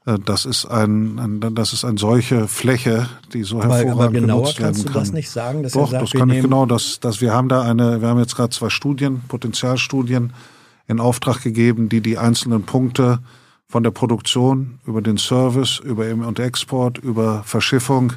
äh, 0.06 0.20
das 0.24 0.46
ist 0.46 0.66
ein, 0.66 1.18
ein, 1.20 1.56
das 1.56 1.72
ist 1.72 1.86
eine 1.86 1.98
solche 1.98 2.50
Fläche, 2.50 3.08
die 3.34 3.44
so 3.44 3.62
hervorragend 3.62 3.92
aber, 3.92 4.04
aber 4.04 4.12
genauer 4.12 4.42
genutzt 4.42 4.60
werden 4.60 4.74
kannst 4.74 4.90
du 4.90 4.94
das 4.94 5.14
nicht 5.14 5.30
sagen? 5.30 5.64
Dass 5.64 5.72
Doch, 5.72 5.90
sagt, 5.90 6.04
das 6.04 6.12
kann 6.12 6.30
ich 6.30 6.42
genau. 6.42 6.66
Das, 6.66 7.00
das, 7.00 7.22
wir 7.22 7.34
haben 7.34 7.48
da 7.48 7.62
eine, 7.62 8.02
wir 8.02 8.10
haben 8.10 8.20
jetzt 8.20 8.36
gerade 8.36 8.50
zwei 8.50 8.70
Studien, 8.70 9.22
Potenzialstudien 9.28 10.34
in 10.88 11.00
Auftrag 11.00 11.42
gegeben, 11.42 11.90
die 11.90 12.02
die 12.02 12.18
einzelnen 12.18 12.64
Punkte 12.64 13.20
von 13.68 13.84
der 13.84 13.92
Produktion 13.92 14.80
über 14.86 15.02
den 15.02 15.18
Service, 15.18 15.80
über 15.80 16.08
Im- 16.08 16.22
und 16.22 16.40
Export, 16.40 16.98
über 16.98 17.44
Verschiffung 17.44 18.14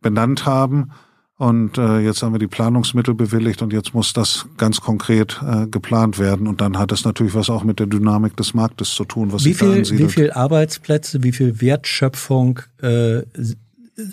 benannt 0.00 0.46
haben. 0.46 0.90
Und 1.36 1.78
äh, 1.78 2.00
jetzt 2.00 2.22
haben 2.22 2.34
wir 2.34 2.38
die 2.38 2.48
Planungsmittel 2.48 3.14
bewilligt 3.14 3.62
und 3.62 3.72
jetzt 3.72 3.94
muss 3.94 4.12
das 4.12 4.46
ganz 4.58 4.82
konkret 4.82 5.40
äh, 5.42 5.66
geplant 5.68 6.18
werden. 6.18 6.46
Und 6.46 6.60
dann 6.60 6.78
hat 6.78 6.92
es 6.92 7.06
natürlich 7.06 7.34
was 7.34 7.48
auch 7.48 7.64
mit 7.64 7.78
der 7.78 7.86
Dynamik 7.86 8.36
des 8.36 8.52
Marktes 8.52 8.90
zu 8.90 9.06
tun, 9.06 9.32
was 9.32 9.46
wie 9.46 9.54
viel. 9.54 9.88
Wie 9.90 10.08
viel 10.08 10.32
Arbeitsplätze, 10.32 11.22
wie 11.22 11.32
viel 11.32 11.62
Wertschöpfung 11.62 12.60
äh, 12.82 13.22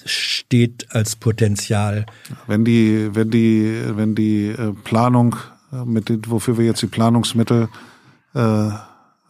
steht 0.05 0.87
als 0.91 1.17
Potenzial? 1.17 2.05
Wenn 2.47 2.63
die, 2.63 3.09
wenn 3.11 3.29
die, 3.29 3.77
wenn 3.89 4.15
die 4.15 4.47
äh, 4.47 4.71
Planung 4.85 5.35
mit 5.71 6.09
den, 6.09 6.21
wofür 6.27 6.57
wir 6.57 6.65
jetzt 6.65 6.81
die 6.81 6.87
Planungsmittel 6.87 7.69
äh, 8.33 8.69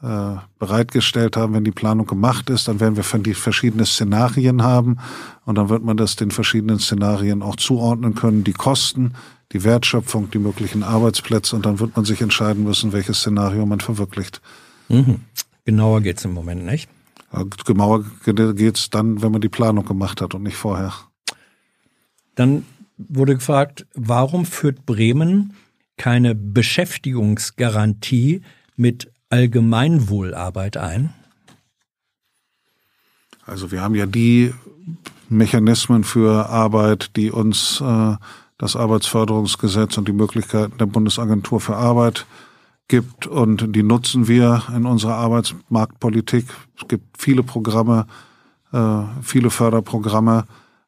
äh, 0.03 0.35
bereitgestellt 0.59 1.37
haben, 1.37 1.55
wenn 1.55 1.63
die 1.63 1.71
Planung 1.71 2.05
gemacht 2.05 2.51
ist, 2.51 2.67
dann 2.67 2.79
werden 2.79 2.97
wir 2.97 3.19
die 3.19 3.33
verschiedene 3.33 3.85
Szenarien 3.85 4.61
haben 4.61 4.97
und 5.45 5.55
dann 5.55 5.69
wird 5.69 5.83
man 5.83 5.97
das 5.97 6.15
den 6.15 6.29
verschiedenen 6.29 6.77
Szenarien 6.77 7.41
auch 7.41 7.55
zuordnen 7.55 8.13
können, 8.13 8.43
die 8.43 8.53
Kosten, 8.53 9.13
die 9.53 9.63
Wertschöpfung, 9.63 10.29
die 10.29 10.37
möglichen 10.37 10.83
Arbeitsplätze 10.83 11.55
und 11.55 11.65
dann 11.65 11.79
wird 11.79 11.95
man 11.95 12.05
sich 12.05 12.21
entscheiden 12.21 12.63
müssen, 12.63 12.93
welches 12.93 13.21
Szenario 13.21 13.65
man 13.65 13.79
verwirklicht. 13.79 14.39
Mhm. 14.87 15.21
Genauer 15.65 16.01
geht's 16.01 16.23
im 16.25 16.33
Moment 16.33 16.63
nicht. 16.63 16.89
Genauer 17.65 18.05
geht's 18.23 18.91
dann, 18.91 19.23
wenn 19.23 19.31
man 19.31 19.41
die 19.41 19.49
Planung 19.49 19.85
gemacht 19.85 20.21
hat 20.21 20.35
und 20.35 20.43
nicht 20.43 20.57
vorher. 20.57 20.93
Dann 22.35 22.65
wurde 22.97 23.35
gefragt, 23.35 23.87
warum 23.95 24.45
führt 24.45 24.85
Bremen 24.85 25.55
keine 25.97 26.35
Beschäftigungsgarantie 26.35 28.41
mit 28.75 29.11
Allgemeinwohlarbeit 29.29 30.77
ein? 30.77 31.13
Also 33.45 33.71
wir 33.71 33.81
haben 33.81 33.95
ja 33.95 34.05
die 34.05 34.53
Mechanismen 35.29 36.03
für 36.03 36.49
Arbeit, 36.49 37.15
die 37.15 37.31
uns 37.31 37.81
äh, 37.81 38.15
das 38.57 38.75
Arbeitsförderungsgesetz 38.75 39.97
und 39.97 40.07
die 40.07 40.13
Möglichkeiten 40.13 40.77
der 40.77 40.85
Bundesagentur 40.85 41.59
für 41.59 41.75
Arbeit 41.75 42.25
gibt 42.87 43.27
und 43.27 43.75
die 43.75 43.83
nutzen 43.83 44.27
wir 44.27 44.63
in 44.73 44.85
unserer 44.85 45.15
Arbeitsmarktpolitik. 45.15 46.45
Es 46.79 46.87
gibt 46.87 47.17
viele 47.17 47.43
Programme, 47.43 48.07
äh, 48.71 49.01
viele 49.21 49.49
Förderprogramme 49.49 50.45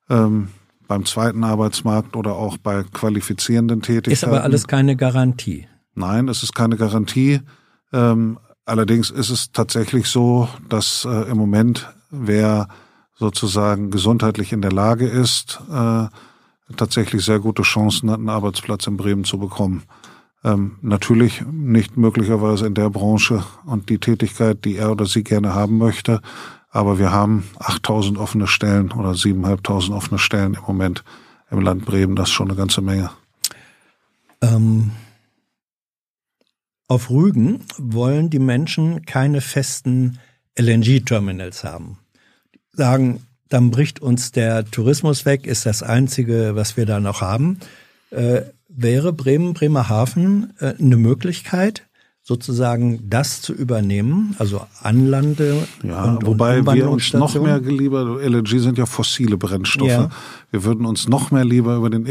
ähm, 0.10 0.50
beim 0.90 1.06
zweiten 1.06 1.44
Arbeitsmarkt 1.44 2.16
oder 2.16 2.34
auch 2.34 2.58
bei 2.58 2.84
qualifizierenden 2.84 3.82
Tätigkeiten. 3.82 4.12
Ist 4.12 4.24
aber 4.26 4.44
alles 4.44 4.68
keine 4.68 4.98
Garantie. 4.98 5.68
Nein, 5.94 6.28
es 6.28 6.42
ist 6.42 6.56
keine 6.56 6.78
Garantie. 6.78 7.42
Ähm, 7.94 8.40
allerdings 8.66 9.12
ist 9.12 9.30
es 9.30 9.52
tatsächlich 9.52 10.08
so, 10.08 10.50
dass 10.68 11.06
äh, 11.06 11.30
im 11.30 11.38
Moment 11.38 11.94
wer 12.10 12.68
sozusagen 13.16 13.92
gesundheitlich 13.92 14.52
in 14.52 14.64
der 14.64 14.72
Lage 14.72 15.06
ist, 15.08 15.62
äh, 15.72 16.08
tatsächlich 16.76 17.24
sehr 17.24 17.40
gute 17.40 17.62
Chancen 17.62 18.10
hat, 18.10 18.18
einen 18.18 18.30
Arbeitsplatz 18.30 18.88
in 18.88 18.98
Bremen 18.98 19.26
zu 19.26 19.38
bekommen. 19.38 19.84
Ähm, 20.44 20.78
natürlich 20.82 21.44
nicht 21.52 21.98
möglicherweise 21.98 22.66
in 22.66 22.74
der 22.74 22.90
Branche 22.90 23.44
und 23.66 23.90
die 23.90 24.00
Tätigkeit, 24.00 24.66
die 24.66 24.78
er 24.78 24.92
oder 24.92 25.06
sie 25.06 25.24
gerne 25.24 25.54
haben 25.54 25.78
möchte, 25.78 26.22
aber 26.70 27.00
wir 27.00 27.12
haben 27.12 27.50
8000 27.58 28.18
offene 28.18 28.48
Stellen 28.48 28.92
oder 28.92 29.12
7.500 29.12 29.94
offene 29.94 30.20
Stellen 30.20 30.54
im 30.54 30.62
Moment 30.62 31.04
im 31.52 31.62
Land 31.62 31.86
Bremen. 31.86 32.16
Das 32.16 32.30
ist 32.30 32.34
schon 32.34 32.48
eine 32.48 32.58
ganze 32.58 32.82
Menge. 32.82 33.10
Ähm, 34.42 34.92
auf 36.88 37.10
Rügen 37.10 37.66
wollen 37.78 38.30
die 38.30 38.40
Menschen 38.40 39.06
keine 39.06 39.42
festen 39.42 40.20
LNG-Terminals 40.58 41.64
haben. 41.64 42.00
Sagen, 42.72 43.26
dann 43.50 43.72
bricht 43.72 44.00
uns 44.00 44.32
der 44.32 44.66
Tourismus 44.66 45.26
weg, 45.26 45.48
ist 45.48 45.66
das 45.66 45.84
Einzige, 45.84 46.56
was 46.56 46.78
wir 46.78 46.86
da 46.86 47.00
noch 47.00 47.22
haben. 47.22 47.60
Äh, 48.12 48.42
wäre 48.68 49.12
Bremen, 49.12 49.54
Bremerhaven 49.54 50.54
äh, 50.60 50.76
eine 50.80 50.98
Möglichkeit, 50.98 51.88
sozusagen 52.30 53.10
das 53.10 53.42
zu 53.42 53.54
übernehmen, 53.54 54.36
also 54.38 54.62
Anlande. 54.84 55.68
Ja, 55.82 56.04
und, 56.04 56.28
wobei 56.28 56.60
und 56.60 56.76
wir 56.76 56.88
uns 56.88 57.12
noch 57.12 57.34
mehr 57.34 57.60
lieber, 57.60 58.22
LNG 58.22 58.60
sind 58.60 58.78
ja 58.78 58.86
fossile 58.86 59.36
Brennstoffe. 59.36 59.90
Ja. 59.90 60.10
Wir 60.52 60.64
würden 60.64 60.86
uns 60.86 61.08
noch 61.08 61.32
mehr 61.32 61.44
lieber 61.44 61.76
über 61.76 61.90
den 61.90 62.06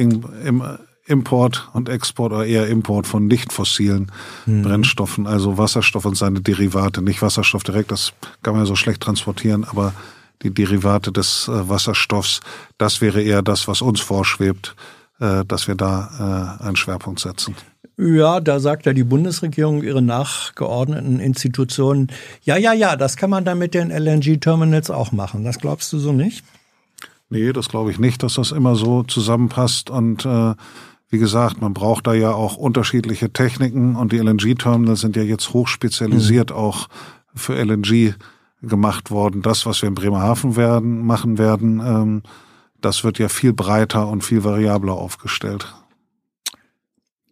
Import 1.07 1.69
und 1.73 1.89
Export 1.89 2.33
oder 2.33 2.47
eher 2.47 2.67
Import 2.67 3.07
von 3.07 3.29
nicht 3.29 3.53
fossilen 3.53 4.11
hm. 4.45 4.63
Brennstoffen, 4.63 5.29
also 5.29 5.57
Wasserstoff 5.57 6.05
und 6.05 6.17
seine 6.17 6.41
Derivate, 6.41 7.01
nicht 7.01 7.23
Wasserstoff 7.23 7.63
direkt, 7.63 7.93
das 7.93 8.13
kann 8.43 8.55
man 8.55 8.65
ja 8.65 8.67
so 8.67 8.75
schlecht 8.75 9.01
transportieren, 9.01 9.63
aber 9.63 9.95
die 10.43 10.53
Derivate 10.53 11.13
des 11.13 11.47
äh, 11.47 11.69
Wasserstoffs, 11.69 12.41
das 12.77 13.01
wäre 13.01 13.23
eher 13.23 13.43
das, 13.43 13.69
was 13.69 13.83
uns 13.83 14.01
vorschwebt, 14.01 14.75
äh, 15.21 15.45
dass 15.45 15.69
wir 15.69 15.77
da 15.77 16.59
äh, 16.61 16.65
einen 16.65 16.77
Schwerpunkt 16.77 17.21
setzen. 17.21 17.55
Ja, 18.01 18.39
da 18.39 18.61
sagt 18.61 18.87
ja 18.87 18.93
die 18.93 19.03
Bundesregierung 19.03 19.83
ihre 19.83 20.01
nachgeordneten 20.01 21.19
Institutionen, 21.19 22.13
ja, 22.43 22.57
ja, 22.57 22.73
ja, 22.73 22.95
das 22.95 23.17
kann 23.17 23.29
man 23.29 23.45
dann 23.45 23.59
mit 23.59 23.75
den 23.75 23.91
LNG-Terminals 23.91 24.89
auch 24.91 25.11
machen. 25.11 25.43
Das 25.43 25.59
glaubst 25.59 25.93
du 25.93 25.99
so 25.99 26.13
nicht? 26.13 26.45
Nee, 27.29 27.53
das 27.53 27.69
glaube 27.69 27.91
ich 27.91 27.99
nicht, 27.99 28.23
dass 28.23 28.35
das 28.35 28.53
immer 28.53 28.77
so 28.77 29.03
zusammenpasst. 29.03 29.91
Und 29.91 30.25
äh, 30.25 30.55
wie 31.11 31.19
gesagt, 31.19 31.61
man 31.61 31.75
braucht 31.75 32.07
da 32.07 32.15
ja 32.15 32.31
auch 32.31 32.57
unterschiedliche 32.57 33.33
Techniken 33.33 33.97
und 33.97 34.13
die 34.13 34.19
LNG-Terminals 34.19 35.01
sind 35.01 35.17
ja 35.17 35.23
jetzt 35.23 35.53
hochspezialisiert 35.53 36.51
mhm. 36.51 36.57
auch 36.57 36.89
für 37.35 37.55
LNG 37.55 38.15
gemacht 38.63 39.11
worden. 39.11 39.43
Das, 39.43 39.67
was 39.67 39.83
wir 39.83 39.89
in 39.89 39.97
Bremerhaven 39.97 40.55
werden, 40.55 41.05
machen 41.05 41.37
werden, 41.37 41.81
ähm, 41.85 42.23
das 42.81 43.03
wird 43.03 43.19
ja 43.19 43.29
viel 43.29 43.53
breiter 43.53 44.07
und 44.07 44.23
viel 44.23 44.45
variabler 44.45 44.93
aufgestellt. 44.93 45.75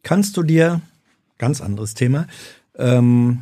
Kannst 0.07 0.37
du 0.37 0.45
dir, 0.45 0.83
ganz 1.37 1.61
anderes 1.61 1.95
Thema, 1.95 2.29
ähm, 2.77 3.41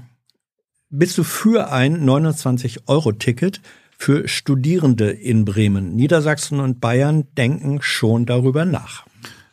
bist 0.89 1.19
du 1.19 1.23
für 1.23 1.71
ein 1.71 2.09
29-Euro-Ticket 2.09 3.61
für 3.99 4.27
Studierende 4.29 5.11
in 5.11 5.45
Bremen? 5.45 5.95
Niedersachsen 5.95 6.61
und 6.61 6.81
Bayern 6.81 7.27
denken 7.37 7.83
schon 7.83 8.25
darüber 8.25 8.65
nach. 8.65 9.05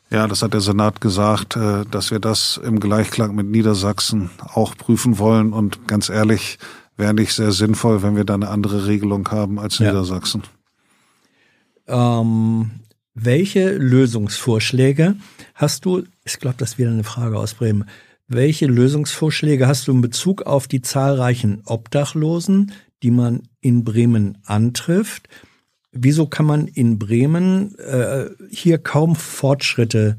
Ja, 0.10 0.26
das 0.26 0.42
hat 0.42 0.54
der 0.54 0.62
Senat 0.62 1.02
gesagt, 1.02 1.58
äh, 1.58 1.84
dass 1.92 2.12
wir 2.12 2.20
das 2.20 2.56
im 2.64 2.80
Gleichklang 2.80 3.36
mit 3.36 3.48
Niedersachsen 3.48 4.30
auch 4.40 4.78
prüfen 4.78 5.20
wollen. 5.20 5.52
Und 5.52 5.90
ganz 5.90 6.08
ehrlich, 6.08 6.60
wäre 6.96 7.14
nicht 7.14 7.34
sehr 7.34 7.52
sinnvoll, 7.52 8.04
wenn 8.04 8.16
wir 8.16 8.24
da 8.24 8.36
eine 8.36 8.48
andere 8.48 8.88
Regelung 8.88 9.30
haben 9.32 9.60
als 9.60 9.80
ja. 9.80 9.88
Niedersachsen. 9.88 10.44
Ähm, 11.88 12.72
welche 13.14 13.74
Lösungsvorschläge 13.74 15.18
hast 15.62 15.86
du, 15.86 16.04
ich 16.26 16.40
glaube, 16.40 16.58
das 16.58 16.72
ist 16.72 16.78
wieder 16.80 16.90
eine 16.90 17.04
Frage 17.04 17.38
aus 17.38 17.54
Bremen, 17.54 17.86
welche 18.28 18.66
Lösungsvorschläge 18.66 19.68
hast 19.68 19.88
du 19.88 19.92
in 19.92 20.02
Bezug 20.02 20.44
auf 20.44 20.68
die 20.68 20.82
zahlreichen 20.82 21.62
Obdachlosen, 21.66 22.72
die 23.04 23.12
man 23.12 23.44
in 23.60 23.84
Bremen 23.84 24.38
antrifft? 24.46 25.28
Wieso 25.92 26.26
kann 26.26 26.46
man 26.46 26.68
in 26.68 26.98
Bremen 26.98 27.76
äh, 27.78 28.30
hier 28.50 28.78
kaum 28.78 29.16
Fortschritte 29.16 30.18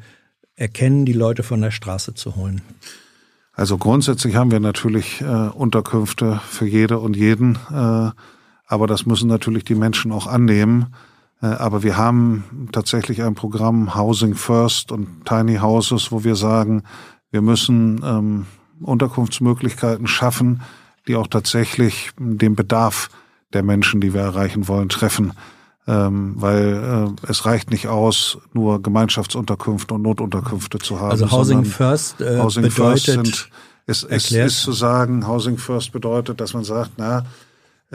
erkennen, 0.55 1.07
die 1.07 1.15
Leute 1.15 1.43
von 1.43 1.63
der 1.63 1.71
Straße 1.71 2.15
zu 2.15 2.37
holen? 2.37 2.61
Also 3.55 3.79
grundsätzlich 3.79 4.37
haben 4.37 4.51
wir 4.51 4.61
natürlich 4.61 5.21
äh, 5.23 5.25
Unterkünfte 5.25 6.41
für 6.47 6.67
jede 6.67 6.99
und 6.99 7.17
jeden, 7.17 7.57
äh, 7.71 8.11
aber 8.67 8.87
das 8.87 9.07
müssen 9.07 9.29
natürlich 9.29 9.65
die 9.65 9.75
Menschen 9.75 10.13
auch 10.13 10.27
annehmen. 10.27 10.95
Äh, 11.43 11.47
aber 11.47 11.83
wir 11.83 11.97
haben 11.97 12.69
tatsächlich 12.73 13.23
ein 13.23 13.35
Programm 13.35 13.95
Housing 13.95 14.35
First 14.35 14.93
und 14.93 15.27
Tiny 15.27 15.57
Houses, 15.57 16.13
wo 16.13 16.25
wir 16.25 16.37
sagen, 16.37 16.85
wir 17.31 17.43
müssen 17.43 18.01
ähm, 18.05 18.47
Unterkunftsmöglichkeiten 18.81 20.07
schaffen, 20.07 20.63
die 21.07 21.17
auch 21.17 21.27
tatsächlich 21.27 22.11
den 22.19 22.55
Bedarf 22.55 23.11
der 23.53 23.63
Menschen, 23.63 24.01
die 24.01 24.15
wir 24.15 24.23
erreichen 24.23 24.69
wollen, 24.69 24.89
treffen 24.89 25.33
ähm, 25.87 26.35
weil 26.37 27.17
äh, 27.25 27.31
es 27.31 27.45
reicht 27.45 27.71
nicht 27.71 27.89
aus, 27.89 28.39
nur 28.53 28.81
Gemeinschaftsunterkünfte 28.83 29.95
und 29.95 30.03
Notunterkünfte 30.03 30.79
zu 30.79 31.01
haben. 31.01 31.11
Also 31.11 31.31
Housing 31.31 31.65
First 31.65 32.21
äh, 32.21 32.39
Housing 32.39 32.63
bedeutet, 32.65 33.05
First 33.05 33.07
sind, 33.07 33.51
ist, 33.87 34.05
ist, 34.05 34.31
ist 34.31 34.63
zu 34.63 34.73
sagen, 34.73 35.27
Housing 35.27 35.59
First 35.59 35.93
bedeutet, 35.93 36.41
dass 36.41 36.55
man 36.55 36.63
sagt, 36.63 36.93
na, 36.99 37.25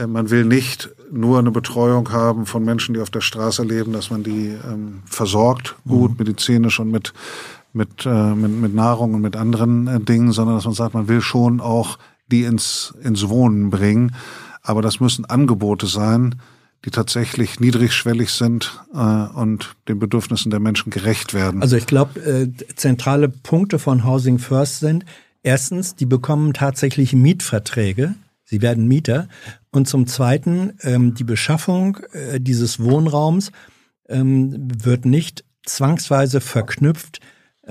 man 0.06 0.30
will 0.30 0.46
nicht 0.46 0.90
nur 1.12 1.40
eine 1.40 1.52
Betreuung 1.52 2.12
haben 2.12 2.46
von 2.46 2.64
Menschen, 2.64 2.94
die 2.94 3.02
auf 3.02 3.10
der 3.10 3.22
Straße 3.22 3.64
leben, 3.64 3.94
dass 3.94 4.12
man 4.12 4.24
die 4.24 4.50
ähm, 4.50 5.02
versorgt, 5.06 5.76
gut, 5.88 6.12
mhm. 6.12 6.18
medizinisch 6.20 6.80
und 6.80 6.92
mit, 6.92 7.14
mit, 7.74 8.06
äh, 8.06 8.36
mit, 8.36 8.52
mit 8.52 8.76
Nahrung 8.76 9.16
und 9.16 9.22
mit 9.22 9.36
anderen 9.36 9.88
äh, 9.88 10.00
Dingen, 10.00 10.32
sondern 10.32 10.56
dass 10.56 10.66
man 10.66 10.74
sagt, 10.74 10.94
man 10.94 11.08
will 11.08 11.22
schon 11.22 11.60
auch 11.62 11.98
die 12.28 12.44
ins, 12.44 12.94
ins 13.02 13.28
Wohnen 13.30 13.70
bringen. 13.70 14.14
Aber 14.62 14.82
das 14.82 15.00
müssen 15.00 15.26
Angebote 15.26 15.88
sein, 15.88 16.36
die 16.86 16.92
tatsächlich 16.92 17.60
niedrigschwellig 17.60 18.32
sind 18.32 18.84
äh, 18.94 18.98
und 18.98 19.76
den 19.88 20.00
Bedürfnissen 20.00 20.52
der 20.52 20.60
Menschen 20.60 20.90
gerecht 20.90 21.34
werden. 21.34 21.62
Also 21.62 21.76
ich 21.76 21.88
glaube, 21.88 22.20
äh, 22.20 22.50
zentrale 22.76 23.30
Punkte 23.30 23.80
von 23.80 24.06
Housing 24.06 24.40
First 24.40 24.82
sind 24.82 25.06
erstens, 25.42 25.96
die 25.96 26.06
bekommen 26.06 26.54
tatsächlich 26.54 27.14
Mietverträge. 27.14 28.16
Sie 28.44 28.62
werden 28.62 28.88
Mieter. 28.88 29.28
Und 29.78 29.88
zum 29.88 30.08
Zweiten, 30.08 30.74
ähm, 30.82 31.14
die 31.14 31.24
Beschaffung 31.24 32.00
äh, 32.12 32.42
dieses 32.42 32.80
Wohnraums 32.80 33.52
ähm, 34.10 34.68
wird 34.84 35.06
nicht 35.06 35.46
zwangsweise 35.68 36.42
verknüpft 36.42 37.20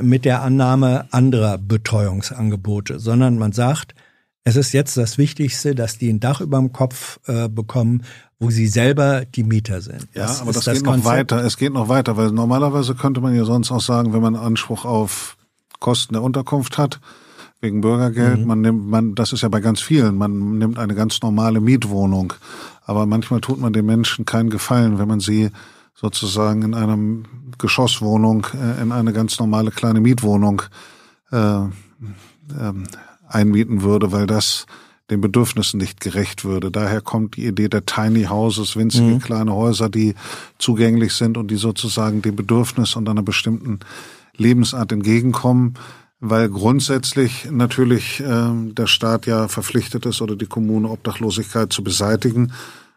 mit 0.00 0.24
der 0.24 0.42
Annahme 0.42 1.08
anderer 1.10 1.58
Betreuungsangebote, 1.58 3.00
sondern 3.00 3.38
man 3.38 3.50
sagt, 3.50 3.96
es 4.44 4.54
ist 4.54 4.72
jetzt 4.72 4.96
das 4.96 5.18
Wichtigste, 5.18 5.74
dass 5.74 5.98
die 5.98 6.08
ein 6.08 6.20
Dach 6.20 6.40
über 6.40 6.58
dem 6.58 6.72
Kopf 6.72 7.18
äh, 7.26 7.48
bekommen 7.48 8.02
wo 8.38 8.50
sie 8.50 8.66
selber 8.66 9.24
die 9.24 9.44
Mieter 9.44 9.80
sind. 9.80 10.08
Das 10.12 10.36
ja, 10.36 10.42
aber 10.42 10.52
das, 10.52 10.64
das 10.64 10.74
geht 10.74 10.84
Konzept. 10.84 11.04
noch 11.04 11.10
weiter. 11.10 11.44
Es 11.44 11.56
geht 11.56 11.72
noch 11.72 11.88
weiter, 11.88 12.18
weil 12.18 12.30
normalerweise 12.32 12.94
könnte 12.94 13.22
man 13.22 13.34
ja 13.34 13.46
sonst 13.46 13.70
auch 13.70 13.80
sagen, 13.80 14.12
wenn 14.12 14.20
man 14.20 14.36
Anspruch 14.36 14.84
auf 14.84 15.38
Kosten 15.80 16.12
der 16.12 16.22
Unterkunft 16.22 16.76
hat, 16.76 17.00
wegen 17.66 17.80
Bürgergeld. 17.80 18.40
Mhm. 18.40 18.46
Man 18.46 18.60
nimmt, 18.60 18.88
man, 18.88 19.14
das 19.14 19.32
ist 19.32 19.42
ja 19.42 19.48
bei 19.48 19.60
ganz 19.60 19.80
vielen. 19.80 20.16
Man 20.16 20.58
nimmt 20.58 20.78
eine 20.78 20.94
ganz 20.94 21.20
normale 21.20 21.60
Mietwohnung, 21.60 22.32
aber 22.84 23.06
manchmal 23.06 23.40
tut 23.40 23.60
man 23.60 23.72
den 23.72 23.84
Menschen 23.84 24.24
keinen 24.24 24.50
Gefallen, 24.50 24.98
wenn 24.98 25.08
man 25.08 25.20
sie 25.20 25.50
sozusagen 25.94 26.62
in 26.62 26.74
einer 26.74 26.98
Geschosswohnung 27.58 28.46
äh, 28.54 28.82
in 28.82 28.92
eine 28.92 29.12
ganz 29.12 29.38
normale 29.38 29.70
kleine 29.70 30.00
Mietwohnung 30.00 30.62
äh, 31.32 31.64
äh, 31.64 31.68
einmieten 33.28 33.82
würde, 33.82 34.12
weil 34.12 34.26
das 34.26 34.66
den 35.10 35.20
Bedürfnissen 35.20 35.78
nicht 35.78 36.00
gerecht 36.00 36.44
würde. 36.44 36.70
Daher 36.70 37.00
kommt 37.00 37.36
die 37.36 37.46
Idee 37.46 37.68
der 37.68 37.86
Tiny 37.86 38.24
Houses, 38.24 38.76
winzige 38.76 39.14
mhm. 39.14 39.18
kleine 39.20 39.54
Häuser, 39.54 39.88
die 39.88 40.14
zugänglich 40.58 41.14
sind 41.14 41.36
und 41.36 41.50
die 41.50 41.56
sozusagen 41.56 42.22
dem 42.22 42.36
Bedürfnis 42.36 42.96
und 42.96 43.08
einer 43.08 43.22
bestimmten 43.22 43.80
Lebensart 44.36 44.92
entgegenkommen, 44.92 45.74
weil 46.20 46.48
grundsätzlich 46.48 47.48
natürlich 47.50 48.20
äh, 48.20 48.50
der 48.72 48.86
Staat 48.86 49.26
ja 49.26 49.48
verpflichtet 49.48 50.06
ist 50.06 50.22
oder 50.22 50.36
die 50.36 50.46
Kommune 50.46 50.88
Obdachlosigkeit 50.88 51.72
zu 51.72 51.84
beseitigen. 51.84 52.52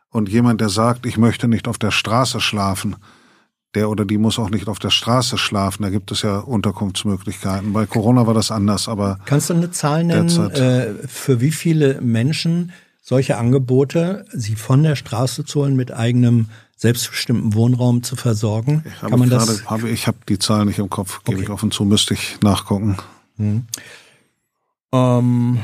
Und 0.10 0.30
jemand, 0.30 0.62
der 0.62 0.70
sagt, 0.70 1.06
ich 1.06 1.18
möchte 1.18 1.48
nicht 1.48 1.68
auf 1.68 1.78
der 1.78 1.92
Straße 1.92 2.40
schlafen, 2.40 2.96
der 3.76 3.90
oder 3.90 4.06
die 4.06 4.18
muss 4.18 4.40
auch 4.40 4.50
nicht 4.50 4.68
auf 4.68 4.80
der 4.80 4.90
Straße 4.90 5.38
schlafen. 5.38 5.84
Da 5.84 5.90
gibt 5.90 6.12
es 6.12 6.24
ja 6.24 6.40
Unterkunftsmöglichkeiten. 6.40 7.74
Bei 7.74 7.86
Corona 7.86 8.26
war 8.26 8.34
das 8.34 8.50
anders, 8.52 8.88
aber. 8.88 9.20
Kannst 9.26 9.50
du 9.50 9.54
eine 9.54 9.72
Zahl 9.72 10.04
nennen, 10.04 10.30
äh, 10.52 10.94
für 11.08 11.42
wie 11.42 11.52
viele 11.52 12.02
Menschen 12.02 12.72
solche 13.02 13.38
Angebote, 13.38 14.26
sie 14.34 14.56
von 14.56 14.84
der 14.84 14.96
Straße 14.96 15.46
zu 15.46 15.62
holen, 15.62 15.76
mit 15.76 15.92
eigenem 15.92 16.48
selbstbestimmten 16.80 17.54
Wohnraum 17.56 18.04
zu 18.04 18.16
versorgen? 18.16 18.84
Ich 18.86 19.00
Kann 19.02 19.20
man 19.20 19.30
das? 19.30 19.66
Habe, 19.66 19.90
ich 19.90 20.08
habe 20.08 20.18
die 20.28 20.40
Zahl 20.40 20.66
nicht 20.66 20.80
im 20.80 20.90
Kopf, 20.90 21.24
gebe 21.26 21.38
okay. 21.38 21.44
ich 21.44 21.50
offen 21.50 21.72
zu, 21.72 21.84
müsste 21.84 22.14
ich 22.14 22.40
nachgucken. 22.42 22.98
Hm. 23.36 23.66
Ähm, 24.94 25.60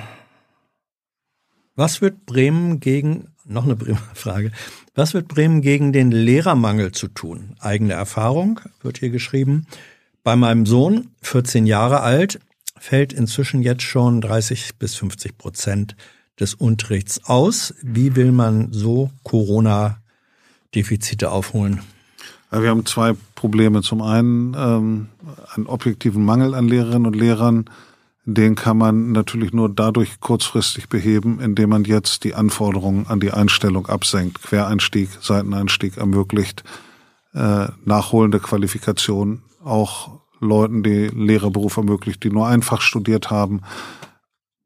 was 1.75 2.01
wird 2.01 2.25
Bremen 2.25 2.81
gegen, 2.81 3.29
noch 3.45 3.63
eine 3.63 3.77
Bremer 3.77 3.97
Frage, 4.13 4.51
was 4.93 5.13
wird 5.13 5.29
Bremen 5.29 5.61
gegen 5.61 5.93
den 5.93 6.11
Lehrermangel 6.11 6.91
zu 6.91 7.07
tun? 7.07 7.55
Eigene 7.59 7.93
Erfahrung 7.93 8.59
wird 8.81 8.97
hier 8.97 9.09
geschrieben. 9.09 9.67
Bei 10.21 10.35
meinem 10.35 10.65
Sohn, 10.65 11.11
14 11.21 11.65
Jahre 11.65 12.01
alt, 12.01 12.39
fällt 12.77 13.13
inzwischen 13.13 13.61
jetzt 13.61 13.83
schon 13.83 14.19
30 14.19 14.75
bis 14.77 14.95
50 14.95 15.37
Prozent 15.37 15.95
des 16.41 16.55
Unterrichts 16.55 17.23
aus. 17.23 17.73
Wie 17.81 18.17
will 18.17 18.33
man 18.33 18.73
so 18.73 19.11
Corona-Defizite 20.71 21.31
aufholen? 21.31 21.81
wir 22.51 22.69
haben 22.69 22.85
zwei 22.85 23.13
Probleme. 23.33 23.81
Zum 23.81 24.01
einen 24.01 24.55
ähm, 24.57 25.09
einen 25.53 25.67
objektiven 25.67 26.23
Mangel 26.23 26.53
an 26.53 26.67
Lehrerinnen 26.67 27.07
und 27.07 27.15
Lehrern, 27.15 27.65
den 28.23 28.55
kann 28.55 28.77
man 28.77 29.11
natürlich 29.11 29.51
nur 29.51 29.69
dadurch 29.69 30.19
kurzfristig 30.19 30.87
beheben, 30.87 31.39
indem 31.41 31.69
man 31.69 31.83
jetzt 31.83 32.23
die 32.23 32.33
Anforderungen 32.33 33.07
an 33.07 33.19
die 33.19 33.31
Einstellung 33.31 33.87
absenkt, 33.87 34.41
Quereinstieg, 34.41 35.09
Seiteneinstieg 35.21 35.97
ermöglicht, 35.97 36.63
äh, 37.33 37.67
nachholende 37.83 38.39
Qualifikation 38.39 39.41
auch 39.63 40.19
Leuten, 40.39 40.81
die 40.83 41.07
Lehrerberuf 41.07 41.77
ermöglicht, 41.77 42.23
die 42.23 42.29
nur 42.29 42.47
einfach 42.47 42.81
studiert 42.81 43.31
haben, 43.31 43.61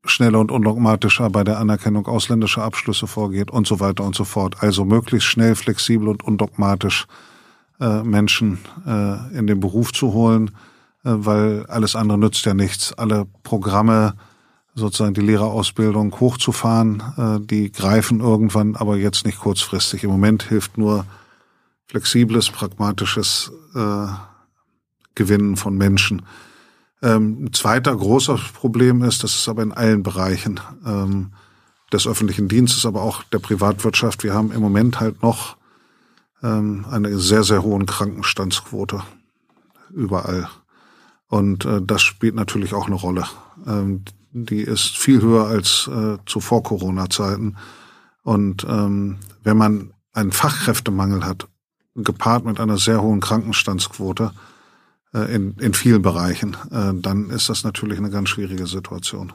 schneller 0.05 0.39
und 0.39 0.51
undogmatischer 0.51 1.29
bei 1.29 1.43
der 1.43 1.59
Anerkennung 1.59 2.07
ausländischer 2.07 2.63
Abschlüsse 2.63 3.07
vorgeht 3.07 3.51
und 3.51 3.67
so 3.67 3.79
weiter 3.79 4.03
und 4.03 4.15
so 4.15 4.23
fort. 4.23 4.57
Also 4.61 4.85
möglichst 4.85 5.27
schnell, 5.27 5.55
flexibel 5.55 6.07
und 6.07 6.23
undogmatisch 6.23 7.05
äh, 7.79 8.03
Menschen 8.03 8.59
äh, 8.85 9.37
in 9.37 9.47
den 9.47 9.59
Beruf 9.59 9.91
zu 9.91 10.13
holen 10.13 10.51
äh, 11.03 11.11
weil 11.11 11.65
alles 11.67 11.95
andere 11.95 12.17
nützt 12.17 12.45
ja 12.45 12.53
nichts. 12.53 12.93
Alle 12.93 13.25
Programme, 13.43 14.15
sozusagen 14.75 15.13
die 15.13 15.21
Lehrerausbildung 15.21 16.19
hochzufahren, 16.19 17.03
äh, 17.17 17.45
die 17.45 17.71
greifen 17.71 18.19
irgendwann, 18.19 18.75
aber 18.75 18.97
jetzt 18.97 19.25
nicht 19.25 19.39
kurzfristig. 19.39 20.03
Im 20.03 20.11
Moment 20.11 20.43
hilft 20.43 20.77
nur 20.77 21.05
flexibles, 21.87 22.49
pragmatisches 22.49 23.51
äh, 23.75 24.07
Gewinnen 25.15 25.55
von 25.55 25.77
Menschen. 25.77 26.21
Ähm, 27.01 27.45
ein 27.45 27.53
zweiter 27.53 27.95
großer 27.95 28.39
Problem 28.53 29.03
ist, 29.03 29.23
das 29.23 29.35
ist 29.35 29.47
aber 29.47 29.63
in 29.63 29.71
allen 29.71 30.03
Bereichen 30.03 30.59
ähm, 30.85 31.31
des 31.93 32.07
öffentlichen 32.07 32.47
Dienstes, 32.47 32.85
aber 32.85 33.01
auch 33.01 33.23
der 33.23 33.39
Privatwirtschaft. 33.39 34.23
Wir 34.23 34.33
haben 34.33 34.51
im 34.51 34.61
Moment 34.61 34.99
halt 34.99 35.23
noch 35.23 35.57
ähm, 36.43 36.85
eine 36.89 37.17
sehr, 37.17 37.43
sehr 37.43 37.63
hohe 37.63 37.83
Krankenstandsquote 37.85 39.03
überall. 39.91 40.49
Und 41.27 41.65
äh, 41.65 41.81
das 41.81 42.01
spielt 42.01 42.35
natürlich 42.35 42.73
auch 42.73 42.87
eine 42.87 42.95
Rolle. 42.95 43.25
Ähm, 43.65 44.03
die 44.31 44.61
ist 44.61 44.97
viel 44.97 45.21
höher 45.21 45.47
als 45.47 45.89
äh, 45.91 46.17
zu 46.25 46.39
vor 46.39 46.63
Corona-Zeiten. 46.63 47.57
Und 48.23 48.65
ähm, 48.69 49.17
wenn 49.43 49.57
man 49.57 49.93
einen 50.13 50.31
Fachkräftemangel 50.31 51.25
hat, 51.25 51.47
gepaart 51.95 52.45
mit 52.45 52.59
einer 52.59 52.77
sehr 52.77 53.01
hohen 53.01 53.19
Krankenstandsquote 53.19 54.31
äh, 55.13 55.33
in, 55.33 55.55
in 55.59 55.73
vielen 55.73 56.01
Bereichen, 56.01 56.55
äh, 56.71 56.93
dann 56.93 57.29
ist 57.29 57.49
das 57.49 57.63
natürlich 57.63 57.97
eine 57.97 58.09
ganz 58.09 58.29
schwierige 58.29 58.67
Situation. 58.67 59.33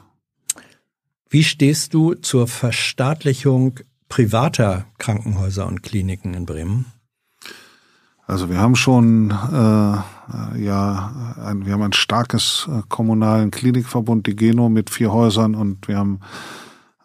Wie 1.29 1.43
stehst 1.43 1.93
du 1.93 2.13
zur 2.13 2.47
Verstaatlichung 2.47 3.79
privater 4.07 4.85
Krankenhäuser 4.99 5.67
und 5.67 5.83
Kliniken 5.83 6.33
in 6.33 6.45
Bremen? 6.45 6.85
Also 8.27 8.49
wir 8.49 8.59
haben 8.59 8.75
schon 8.75 9.29
äh, 9.31 10.63
ja 10.63 11.35
ein, 11.43 11.65
wir 11.65 11.73
haben 11.73 11.83
ein 11.83 11.93
starkes 11.93 12.67
äh, 12.71 12.81
kommunalen 12.89 13.51
Klinikverbund, 13.51 14.25
die 14.25 14.35
Geno 14.35 14.69
mit 14.69 14.89
vier 14.89 15.11
Häusern 15.11 15.53
und 15.53 15.87
wir 15.87 15.97
haben 15.97 16.21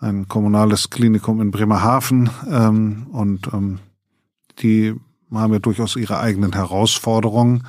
ein 0.00 0.28
kommunales 0.28 0.88
Klinikum 0.88 1.42
in 1.42 1.50
Bremerhaven 1.50 2.30
ähm, 2.50 3.06
und 3.12 3.52
ähm, 3.52 3.80
die 4.60 4.94
haben 5.32 5.52
ja 5.52 5.58
durchaus 5.58 5.96
ihre 5.96 6.20
eigenen 6.20 6.54
Herausforderungen. 6.54 7.66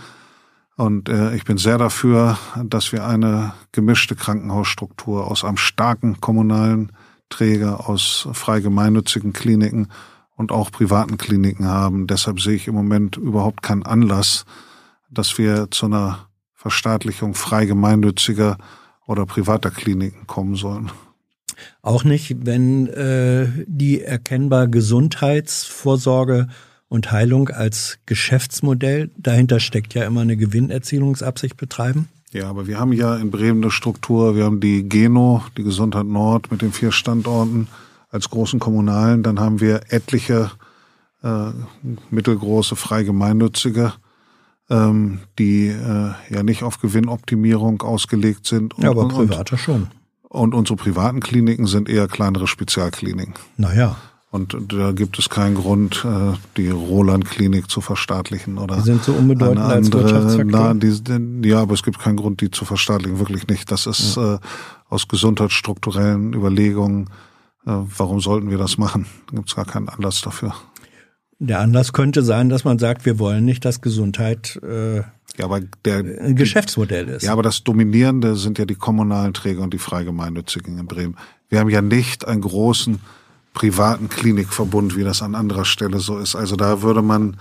Und 0.81 1.09
äh, 1.09 1.35
ich 1.35 1.43
bin 1.43 1.59
sehr 1.59 1.77
dafür, 1.77 2.39
dass 2.65 2.91
wir 2.91 3.05
eine 3.05 3.53
gemischte 3.71 4.15
Krankenhausstruktur 4.15 5.29
aus 5.29 5.43
einem 5.43 5.57
starken 5.57 6.19
kommunalen 6.21 6.91
Träger, 7.29 7.87
aus 7.87 8.27
frei 8.33 8.61
gemeinnützigen 8.61 9.31
Kliniken 9.31 9.89
und 10.35 10.51
auch 10.51 10.71
privaten 10.71 11.17
Kliniken 11.17 11.67
haben. 11.67 12.07
Deshalb 12.07 12.41
sehe 12.41 12.55
ich 12.55 12.67
im 12.67 12.73
Moment 12.73 13.15
überhaupt 13.15 13.61
keinen 13.61 13.83
Anlass, 13.83 14.45
dass 15.11 15.37
wir 15.37 15.69
zu 15.69 15.85
einer 15.85 16.25
Verstaatlichung 16.55 17.35
frei 17.35 17.67
gemeinnütziger 17.67 18.57
oder 19.05 19.27
privater 19.27 19.69
Kliniken 19.69 20.25
kommen 20.25 20.55
sollen. 20.55 20.89
Auch 21.83 22.03
nicht, 22.03 22.47
wenn 22.47 22.87
äh, 22.87 23.49
die 23.67 24.01
erkennbar 24.01 24.67
Gesundheitsvorsorge 24.67 26.47
und 26.91 27.09
Heilung 27.09 27.47
als 27.47 27.99
Geschäftsmodell, 28.05 29.11
dahinter 29.15 29.61
steckt 29.61 29.93
ja 29.93 30.03
immer 30.03 30.19
eine 30.19 30.35
Gewinnerzielungsabsicht 30.35 31.55
betreiben? 31.55 32.09
Ja, 32.33 32.49
aber 32.49 32.67
wir 32.67 32.79
haben 32.81 32.91
ja 32.91 33.15
in 33.15 33.31
Bremen 33.31 33.63
eine 33.63 33.71
Struktur, 33.71 34.35
wir 34.35 34.43
haben 34.43 34.59
die 34.59 34.83
Geno, 34.83 35.41
die 35.55 35.63
Gesundheit 35.63 36.05
Nord 36.05 36.51
mit 36.51 36.61
den 36.61 36.73
vier 36.73 36.91
Standorten 36.91 37.69
als 38.09 38.29
großen 38.29 38.59
Kommunalen. 38.59 39.23
Dann 39.23 39.39
haben 39.39 39.61
wir 39.61 39.83
etliche 39.87 40.51
äh, 41.23 41.51
mittelgroße, 42.09 42.75
frei 42.75 43.03
gemeinnützige, 43.03 43.93
ähm, 44.69 45.19
die 45.39 45.67
äh, 45.67 46.11
ja 46.29 46.43
nicht 46.43 46.63
auf 46.63 46.81
Gewinnoptimierung 46.81 47.83
ausgelegt 47.83 48.47
sind. 48.47 48.73
Und, 48.73 48.83
ja, 48.83 48.89
aber 48.89 49.07
private 49.07 49.57
schon. 49.57 49.87
Und 50.23 50.53
unsere 50.53 50.75
privaten 50.75 51.21
Kliniken 51.21 51.67
sind 51.67 51.87
eher 51.87 52.09
kleinere 52.09 52.47
Spezialkliniken. 52.47 53.35
Naja. 53.55 53.95
Und 54.31 54.55
da 54.69 54.93
gibt 54.93 55.19
es 55.19 55.29
keinen 55.29 55.55
Grund, 55.55 56.05
äh, 56.05 56.37
die 56.55 56.69
Roland-Klinik 56.69 57.69
zu 57.69 57.81
verstaatlichen 57.81 58.57
oder. 58.57 58.77
Die 58.77 58.81
sind 58.81 59.03
so 59.03 59.11
unbedeutend 59.11 59.59
eine 59.59 59.75
andere, 59.75 59.77
als 59.77 59.91
Wirtschaftsfaktor. 59.91 60.73
Na, 60.73 61.19
die, 61.19 61.49
ja, 61.49 61.61
aber 61.61 61.73
es 61.73 61.83
gibt 61.83 61.99
keinen 61.99 62.15
Grund, 62.15 62.39
die 62.39 62.49
zu 62.49 62.63
verstaatlichen, 62.63 63.19
wirklich 63.19 63.47
nicht. 63.47 63.69
Das 63.71 63.87
ist 63.87 64.15
ja. 64.15 64.35
äh, 64.35 64.39
aus 64.89 65.09
gesundheitsstrukturellen 65.09 66.33
Überlegungen 66.33 67.09
äh, 67.65 67.71
warum 67.71 68.19
sollten 68.19 68.49
wir 68.49 68.57
das 68.57 68.77
machen? 68.77 69.05
Da 69.27 69.37
gibt 69.37 69.49
es 69.49 69.55
gar 69.55 69.65
keinen 69.65 69.89
Anlass 69.89 70.21
dafür. 70.21 70.55
Der 71.39 71.59
Anlass 71.59 71.93
könnte 71.93 72.21
sein, 72.21 72.49
dass 72.49 72.63
man 72.63 72.79
sagt, 72.79 73.05
wir 73.05 73.17
wollen 73.19 73.45
nicht, 73.45 73.65
dass 73.65 73.81
Gesundheit 73.81 74.59
äh, 74.63 74.97
ja, 75.37 75.45
aber 75.45 75.61
der, 75.85 75.99
ein 75.99 76.35
Geschäftsmodell 76.35 77.07
ist. 77.07 77.23
Ja, 77.23 77.31
aber 77.31 77.41
das 77.41 77.63
Dominierende 77.63 78.35
sind 78.35 78.59
ja 78.59 78.65
die 78.65 78.75
kommunalen 78.75 79.33
Träger 79.33 79.61
und 79.61 79.73
die 79.73 79.79
Freigemeinnützigen 79.79 80.77
in 80.77 80.87
Bremen. 80.87 81.15
Wir 81.49 81.59
haben 81.59 81.69
ja 81.69 81.81
nicht 81.81 82.27
einen 82.27 82.41
großen 82.41 82.99
privaten 83.53 84.09
Klinikverbund, 84.09 84.95
wie 84.95 85.03
das 85.03 85.21
an 85.21 85.35
anderer 85.35 85.65
Stelle 85.65 85.99
so 85.99 86.17
ist. 86.17 86.35
Also 86.35 86.55
da 86.55 86.81
würde 86.81 87.01
man 87.01 87.37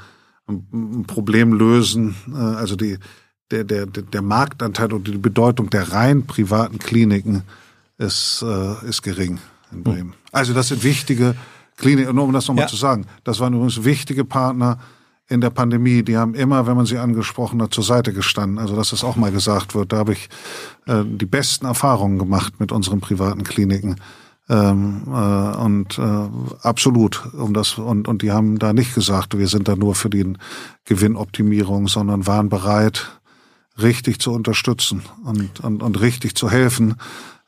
ein 0.48 1.04
Problem 1.06 1.52
lösen. 1.52 2.16
Äh, 2.32 2.36
also 2.36 2.76
die, 2.76 2.98
der, 3.50 3.64
der, 3.64 3.86
der 3.86 4.22
Marktanteil 4.22 4.92
und 4.92 5.06
die 5.06 5.18
Bedeutung 5.18 5.70
der 5.70 5.92
rein 5.92 6.26
privaten 6.26 6.78
Kliniken 6.78 7.42
ist, 7.98 8.42
äh, 8.42 8.88
ist 8.88 9.02
gering 9.02 9.38
in 9.72 9.82
Bremen. 9.82 10.12
Hm. 10.12 10.14
Also 10.32 10.54
das 10.54 10.68
sind 10.68 10.82
wichtige 10.82 11.34
Kliniken, 11.76 12.14
nur 12.14 12.24
um 12.24 12.32
das 12.32 12.46
nochmal 12.48 12.64
ja. 12.64 12.68
zu 12.68 12.76
sagen, 12.76 13.06
das 13.24 13.40
waren 13.40 13.54
übrigens 13.54 13.84
wichtige 13.84 14.24
Partner 14.24 14.78
in 15.28 15.40
der 15.40 15.50
Pandemie, 15.50 16.02
die 16.02 16.16
haben 16.16 16.34
immer, 16.34 16.66
wenn 16.66 16.76
man 16.76 16.86
sie 16.86 16.98
angesprochen 16.98 17.62
hat, 17.62 17.72
zur 17.72 17.84
Seite 17.84 18.12
gestanden. 18.12 18.58
Also 18.58 18.74
dass 18.74 18.90
das 18.90 19.04
auch 19.04 19.14
mal 19.14 19.30
gesagt 19.30 19.76
wird, 19.76 19.92
da 19.92 19.98
habe 19.98 20.12
ich 20.12 20.28
äh, 20.86 21.04
die 21.04 21.26
besten 21.26 21.66
Erfahrungen 21.66 22.18
gemacht 22.18 22.58
mit 22.58 22.72
unseren 22.72 23.00
privaten 23.00 23.44
Kliniken. 23.44 23.96
Ähm, 24.50 25.02
äh, 25.06 25.56
und 25.58 25.96
äh, 25.96 26.28
absolut 26.62 27.32
um 27.34 27.54
das 27.54 27.78
und 27.78 28.08
und 28.08 28.22
die 28.22 28.32
haben 28.32 28.58
da 28.58 28.72
nicht 28.72 28.96
gesagt, 28.96 29.38
wir 29.38 29.46
sind 29.46 29.68
da 29.68 29.76
nur 29.76 29.94
für 29.94 30.10
die 30.10 30.32
Gewinnoptimierung, 30.86 31.86
sondern 31.86 32.26
waren 32.26 32.48
bereit, 32.48 33.20
richtig 33.80 34.20
zu 34.20 34.32
unterstützen 34.32 35.02
und 35.24 35.60
und, 35.60 35.84
und 35.84 36.00
richtig 36.00 36.34
zu 36.34 36.50
helfen 36.50 36.96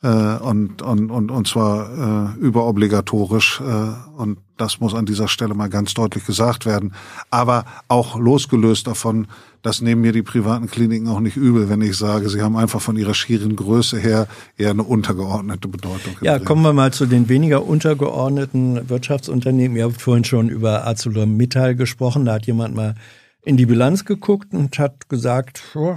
und, 0.09 0.83
und, 0.83 1.11
und, 1.11 1.31
und 1.31 1.47
zwar 1.47 2.35
äh, 2.37 2.41
überobligatorisch. 2.41 3.61
Äh, 3.61 4.21
und 4.21 4.39
das 4.57 4.81
muss 4.81 4.95
an 4.95 5.07
dieser 5.07 5.29
Stelle 5.29 5.55
mal 5.55 5.69
ganz 5.69 5.95
deutlich 5.95 6.27
gesagt 6.27 6.67
werden. 6.67 6.93
Aber 7.31 7.65
auch 7.87 8.19
losgelöst 8.19 8.89
davon, 8.89 9.29
das 9.63 9.81
nehmen 9.81 10.01
mir 10.01 10.13
die 10.13 10.23
privaten 10.23 10.67
Kliniken 10.67 11.07
auch 11.07 11.21
nicht 11.21 11.37
übel, 11.37 11.69
wenn 11.69 11.81
ich 11.83 11.97
sage, 11.97 12.29
sie 12.29 12.43
haben 12.43 12.57
einfach 12.57 12.81
von 12.81 12.97
ihrer 12.97 13.15
schieren 13.15 13.55
Größe 13.55 13.97
her 13.99 14.27
eher 14.57 14.71
eine 14.71 14.83
untergeordnete 14.83 15.69
Bedeutung. 15.69 16.17
Ja, 16.21 16.41
kommen 16.41 16.63
wir 16.63 16.73
mal 16.73 16.93
zu 16.93 17.07
den 17.07 17.29
weniger 17.29 17.65
untergeordneten 17.65 18.89
Wirtschaftsunternehmen. 18.89 19.77
Ihr 19.77 19.85
habt 19.85 20.03
vorhin 20.03 20.25
schon 20.25 20.49
über 20.49 20.85
ArcelorMittal 20.85 21.77
gesprochen. 21.77 22.25
Da 22.25 22.35
hat 22.35 22.47
jemand 22.47 22.75
mal 22.75 22.97
in 23.45 23.57
die 23.57 23.67
Bilanz 23.67 24.05
geguckt 24.05 24.53
und 24.53 24.79
hat 24.81 25.09
gesagt, 25.09 25.63
oh, 25.77 25.95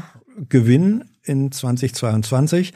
Gewinn 0.48 1.06
in 1.24 1.52
2022 1.52 2.72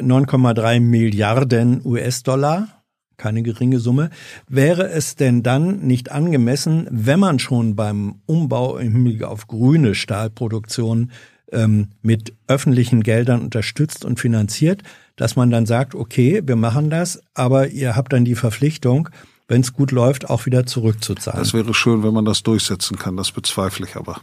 9,3 0.00 0.80
Milliarden 0.80 1.80
US-Dollar, 1.84 2.68
keine 3.16 3.42
geringe 3.42 3.80
Summe. 3.80 4.10
Wäre 4.48 4.88
es 4.88 5.16
denn 5.16 5.42
dann 5.42 5.80
nicht 5.80 6.10
angemessen, 6.12 6.86
wenn 6.90 7.20
man 7.20 7.38
schon 7.38 7.76
beim 7.76 8.20
Umbau 8.26 8.78
im 8.78 8.92
Hinblick 8.92 9.24
auf 9.24 9.46
grüne 9.46 9.94
Stahlproduktion 9.94 11.10
ähm, 11.52 11.88
mit 12.02 12.34
öffentlichen 12.46 13.02
Geldern 13.02 13.42
unterstützt 13.42 14.04
und 14.04 14.20
finanziert, 14.20 14.82
dass 15.16 15.36
man 15.36 15.50
dann 15.50 15.66
sagt, 15.66 15.94
okay, 15.94 16.42
wir 16.44 16.56
machen 16.56 16.90
das, 16.90 17.22
aber 17.34 17.68
ihr 17.68 17.96
habt 17.96 18.12
dann 18.12 18.24
die 18.24 18.34
Verpflichtung, 18.34 19.08
wenn 19.48 19.62
es 19.62 19.72
gut 19.72 19.90
läuft, 19.92 20.28
auch 20.28 20.46
wieder 20.46 20.66
zurückzuzahlen. 20.66 21.40
Das 21.40 21.54
wäre 21.54 21.74
schön, 21.74 22.02
wenn 22.02 22.12
man 22.12 22.24
das 22.24 22.42
durchsetzen 22.42 22.98
kann, 22.98 23.16
das 23.16 23.32
bezweifle 23.32 23.86
ich 23.86 23.96
aber. 23.96 24.20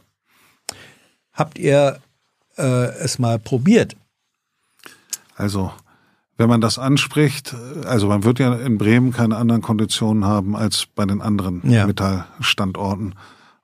Habt 1.34 1.58
ihr 1.58 2.00
äh, 2.58 2.64
es 3.00 3.20
mal 3.20 3.40
probiert? 3.40 3.96
Also, 5.36 5.72
wenn 6.38 6.50
man 6.50 6.62
das 6.62 6.80
anspricht, 6.80 7.56
also 7.86 8.08
man 8.08 8.24
wird 8.24 8.40
ja 8.40 8.54
in 8.56 8.78
Bremen 8.78 9.12
keine 9.12 9.38
anderen 9.38 9.62
Konditionen 9.62 10.26
haben 10.26 10.56
als 10.56 10.86
bei 10.86 11.06
den 11.06 11.22
anderen 11.22 11.62
ja. 11.70 11.86
Metallstandorten. 11.86 13.16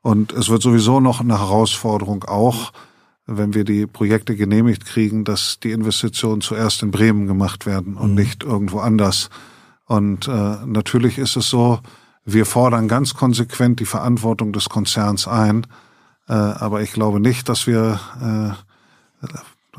Und 0.02 0.32
es 0.32 0.50
wird 0.50 0.62
sowieso 0.62 1.00
noch 1.00 1.20
eine 1.20 1.40
Herausforderung 1.40 2.24
auch, 2.24 2.72
wenn 3.28 3.54
wir 3.54 3.64
die 3.64 3.86
Projekte 3.86 4.36
genehmigt 4.36 4.86
kriegen, 4.86 5.24
dass 5.24 5.60
die 5.60 5.72
Investitionen 5.72 6.42
zuerst 6.42 6.82
in 6.82 6.92
Bremen 6.92 7.28
gemacht 7.28 7.66
werden 7.66 7.96
und 7.96 8.12
mhm. 8.12 8.16
nicht 8.16 8.44
irgendwo 8.44 8.80
anders. 8.80 9.30
Und 9.86 10.28
äh, 10.28 10.58
natürlich 10.66 11.18
ist 11.18 11.36
es 11.36 11.50
so, 11.50 11.80
wir 12.26 12.46
fordern 12.46 12.88
ganz 12.88 13.14
konsequent 13.14 13.80
die 13.80 13.86
Verantwortung 13.86 14.54
des 14.54 14.70
Konzerns 14.70 15.28
ein. 15.28 15.68
Äh, 16.28 16.34
aber 16.34 16.82
ich 16.82 16.94
glaube 16.94 17.20
nicht, 17.20 17.50
dass 17.50 17.68
wir 17.68 18.00
äh, 18.22 19.28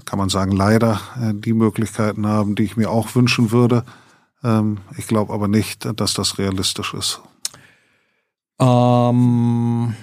kann 0.04 0.18
man 0.18 0.28
sagen, 0.28 0.52
leider 0.52 1.00
äh, 1.20 1.34
die 1.34 1.52
Möglichkeiten 1.52 2.26
haben, 2.26 2.54
die 2.54 2.64
ich 2.64 2.76
mir 2.76 2.90
auch 2.90 3.14
wünschen 3.14 3.50
würde. 3.50 3.84
Ähm, 4.42 4.78
ich 4.96 5.06
glaube 5.06 5.32
aber 5.32 5.48
nicht, 5.48 5.86
dass 6.00 6.14
das 6.14 6.38
realistisch 6.38 6.94
ist. 6.94 7.20
Ähm, 8.58 9.94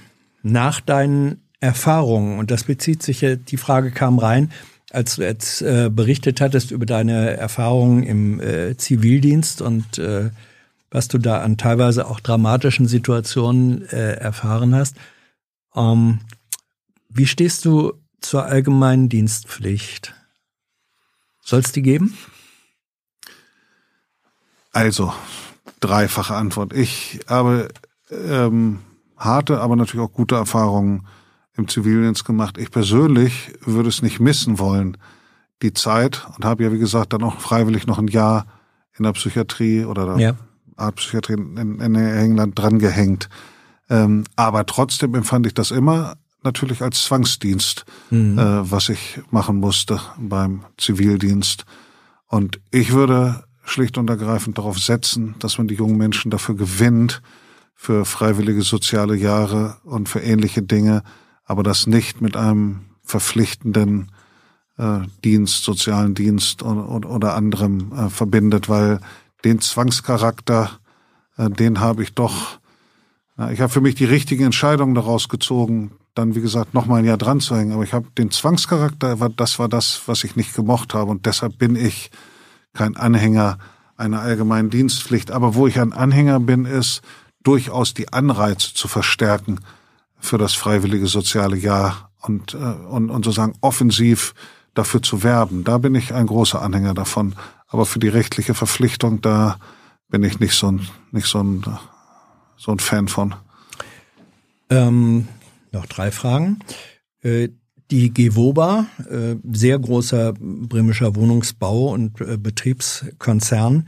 nach 0.43 0.81
deinen 0.81 1.41
Erfahrungen, 1.59 2.39
und 2.39 2.51
das 2.51 2.63
bezieht 2.63 3.03
sich 3.03 3.21
ja, 3.21 3.35
die 3.35 3.57
Frage 3.57 3.91
kam 3.91 4.19
rein, 4.19 4.51
als 4.91 5.15
du 5.15 5.23
jetzt 5.23 5.61
äh, 5.61 5.89
berichtet 5.91 6.41
hattest 6.41 6.71
über 6.71 6.85
deine 6.85 7.37
Erfahrungen 7.37 8.03
im 8.03 8.39
äh, 8.39 8.75
Zivildienst 8.77 9.61
und 9.61 9.97
äh, 9.97 10.31
was 10.91 11.07
du 11.07 11.19
da 11.19 11.41
an 11.41 11.57
teilweise 11.57 12.07
auch 12.07 12.19
dramatischen 12.19 12.87
Situationen 12.87 13.87
äh, 13.89 14.13
erfahren 14.13 14.73
hast. 14.73 14.95
Ähm, 15.75 16.19
wie 17.09 17.27
stehst 17.27 17.65
du 17.65 17.93
zur 18.21 18.45
allgemeinen 18.45 19.09
Dienstpflicht? 19.09 20.13
Soll 21.41 21.61
es 21.61 21.71
die 21.71 21.81
geben? 21.81 22.17
Also, 24.71 25.13
dreifache 25.79 26.35
Antwort. 26.35 26.73
Ich 26.73 27.19
habe 27.27 27.69
ähm, 28.11 28.79
harte, 29.17 29.61
aber 29.61 29.75
natürlich 29.75 30.05
auch 30.05 30.13
gute 30.13 30.35
Erfahrungen 30.35 31.07
im 31.55 31.67
Zivildienst 31.67 32.25
gemacht. 32.25 32.57
Ich 32.57 32.71
persönlich 32.71 33.53
würde 33.61 33.89
es 33.89 34.01
nicht 34.01 34.19
missen 34.19 34.59
wollen, 34.59 34.97
die 35.61 35.73
Zeit, 35.73 36.25
und 36.35 36.45
habe 36.45 36.63
ja, 36.63 36.71
wie 36.71 36.79
gesagt, 36.79 37.13
dann 37.13 37.23
auch 37.23 37.39
freiwillig 37.39 37.85
noch 37.85 37.99
ein 37.99 38.07
Jahr 38.07 38.45
in 38.97 39.03
der 39.03 39.11
Psychiatrie 39.13 39.85
oder 39.85 40.05
der 40.05 40.17
ja. 40.19 40.35
Artpsychiatrie 40.77 41.33
in, 41.33 41.79
in 41.79 41.95
England 41.95 42.57
drangehängt. 42.57 43.29
Ähm, 43.89 44.23
aber 44.35 44.65
trotzdem 44.65 45.15
empfand 45.15 45.47
ich 45.47 45.53
das 45.53 45.71
immer 45.71 46.15
natürlich 46.43 46.81
als 46.81 47.03
Zwangsdienst, 47.03 47.85
mhm. 48.09 48.37
äh, 48.37 48.71
was 48.71 48.89
ich 48.89 49.19
machen 49.31 49.57
musste 49.57 49.99
beim 50.17 50.65
Zivildienst. 50.77 51.65
Und 52.27 52.59
ich 52.71 52.91
würde 52.93 53.43
schlicht 53.63 53.97
und 53.97 54.09
ergreifend 54.09 54.57
darauf 54.57 54.79
setzen, 54.79 55.35
dass 55.39 55.57
man 55.57 55.67
die 55.67 55.75
jungen 55.75 55.97
Menschen 55.97 56.31
dafür 56.31 56.55
gewinnt, 56.55 57.21
für 57.75 58.03
freiwillige 58.03 58.61
soziale 58.61 59.15
Jahre 59.15 59.77
und 59.85 60.09
für 60.09 60.19
ähnliche 60.19 60.61
Dinge, 60.61 61.01
aber 61.45 61.63
das 61.63 61.87
nicht 61.87 62.19
mit 62.19 62.35
einem 62.35 62.81
verpflichtenden 63.03 64.11
äh, 64.77 64.99
Dienst, 65.23 65.63
sozialen 65.63 66.13
Dienst 66.13 66.61
oder, 66.61 67.09
oder 67.09 67.35
anderem 67.35 67.93
äh, 67.93 68.09
verbindet, 68.09 68.67
weil 68.67 68.99
den 69.45 69.61
Zwangscharakter, 69.61 70.71
äh, 71.37 71.49
den 71.49 71.79
habe 71.79 72.03
ich 72.03 72.13
doch, 72.13 72.59
ich 73.53 73.61
habe 73.61 73.71
für 73.71 73.79
mich 73.79 73.95
die 73.95 74.03
richtigen 74.03 74.43
Entscheidungen 74.43 74.95
daraus 74.95 75.29
gezogen, 75.29 75.91
dann, 76.19 76.35
wie 76.35 76.41
gesagt, 76.41 76.73
noch 76.73 76.85
mal 76.85 76.97
ein 76.97 77.05
Jahr 77.05 77.17
dran 77.17 77.39
zu 77.39 77.55
hängen. 77.55 77.71
Aber 77.71 77.83
ich 77.83 77.93
habe 77.93 78.07
den 78.17 78.29
Zwangscharakter, 78.29 79.15
das 79.29 79.57
war 79.57 79.69
das, 79.69 80.01
was 80.05 80.23
ich 80.23 80.35
nicht 80.35 80.53
gemocht 80.53 80.93
habe. 80.93 81.09
Und 81.09 81.25
deshalb 81.25 81.57
bin 81.57 81.75
ich 81.75 82.11
kein 82.73 82.97
Anhänger 82.97 83.57
einer 83.95 84.21
allgemeinen 84.21 84.69
Dienstpflicht. 84.69 85.31
Aber 85.31 85.55
wo 85.55 85.65
ich 85.65 85.79
ein 85.79 85.93
Anhänger 85.93 86.39
bin, 86.39 86.65
ist 86.65 87.01
durchaus 87.43 87.93
die 87.93 88.11
Anreize 88.11 88.73
zu 88.73 88.87
verstärken 88.87 89.59
für 90.19 90.37
das 90.37 90.53
freiwillige 90.53 91.07
soziale 91.07 91.55
Jahr 91.55 92.11
und, 92.21 92.53
äh, 92.53 92.57
und, 92.57 93.09
und 93.09 93.23
sozusagen 93.23 93.53
offensiv 93.61 94.33
dafür 94.73 95.01
zu 95.01 95.23
werben. 95.23 95.63
Da 95.63 95.77
bin 95.77 95.95
ich 95.95 96.13
ein 96.13 96.27
großer 96.27 96.61
Anhänger 96.61 96.93
davon. 96.93 97.35
Aber 97.67 97.85
für 97.85 97.99
die 97.99 98.09
rechtliche 98.09 98.53
Verpflichtung, 98.53 99.21
da 99.21 99.57
bin 100.09 100.23
ich 100.23 100.39
nicht 100.39 100.55
so 100.55 100.71
ein, 100.71 100.87
nicht 101.11 101.27
so 101.27 101.41
ein, 101.41 101.63
so 102.57 102.71
ein 102.71 102.79
Fan 102.79 103.07
von. 103.07 103.35
Ähm, 104.69 105.27
noch 105.73 105.85
drei 105.85 106.11
Fragen. 106.11 106.59
Äh, 107.21 107.49
die 107.91 108.13
Gewoba, 108.13 108.85
äh, 109.09 109.35
sehr 109.51 109.79
großer 109.79 110.33
bremischer 110.33 111.15
Wohnungsbau- 111.15 111.91
und 111.91 112.21
äh, 112.21 112.37
Betriebskonzern, 112.37 113.87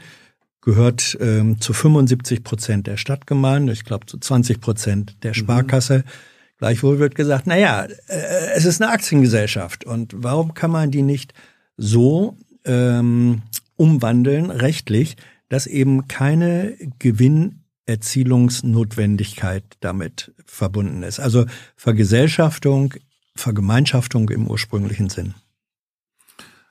gehört 0.62 1.18
ähm, 1.20 1.60
zu 1.60 1.74
75 1.74 2.44
Prozent 2.44 2.88
der 2.88 2.98
Stadtgemeinde, 2.98 3.74
ich 3.74 3.84
glaube 3.84 4.06
zu 4.06 4.18
20 4.18 4.60
Prozent 4.60 5.16
der 5.24 5.32
mhm. 5.32 5.36
Sparkasse. 5.36 6.00
Mhm. 6.00 6.04
Gleichwohl 6.58 7.00
wird 7.00 7.16
gesagt, 7.16 7.48
na 7.48 7.58
ja, 7.58 7.88
es 8.56 8.66
ist 8.66 8.82
eine 8.82 8.92
Aktiengesellschaft 8.92 9.84
und 9.84 10.14
warum 10.16 10.54
kann 10.54 10.70
man 10.70 10.92
die 10.92 11.02
nicht 11.02 11.34
so 11.78 12.38
ähm, 12.66 13.42
umwandeln 13.76 14.52
rechtlich, 14.52 15.18
dass 15.50 15.66
eben 15.66 16.08
keine 16.08 16.78
Gewinn 17.00 17.61
Erzielungsnotwendigkeit 17.86 19.64
damit 19.80 20.34
verbunden 20.46 21.04
ist. 21.04 21.20
Also 21.20 21.46
Vergesellschaftung, 21.76 22.94
Vergemeinschaftung 23.36 24.30
im 24.30 24.48
ursprünglichen 24.48 25.10
Sinn. 25.10 25.34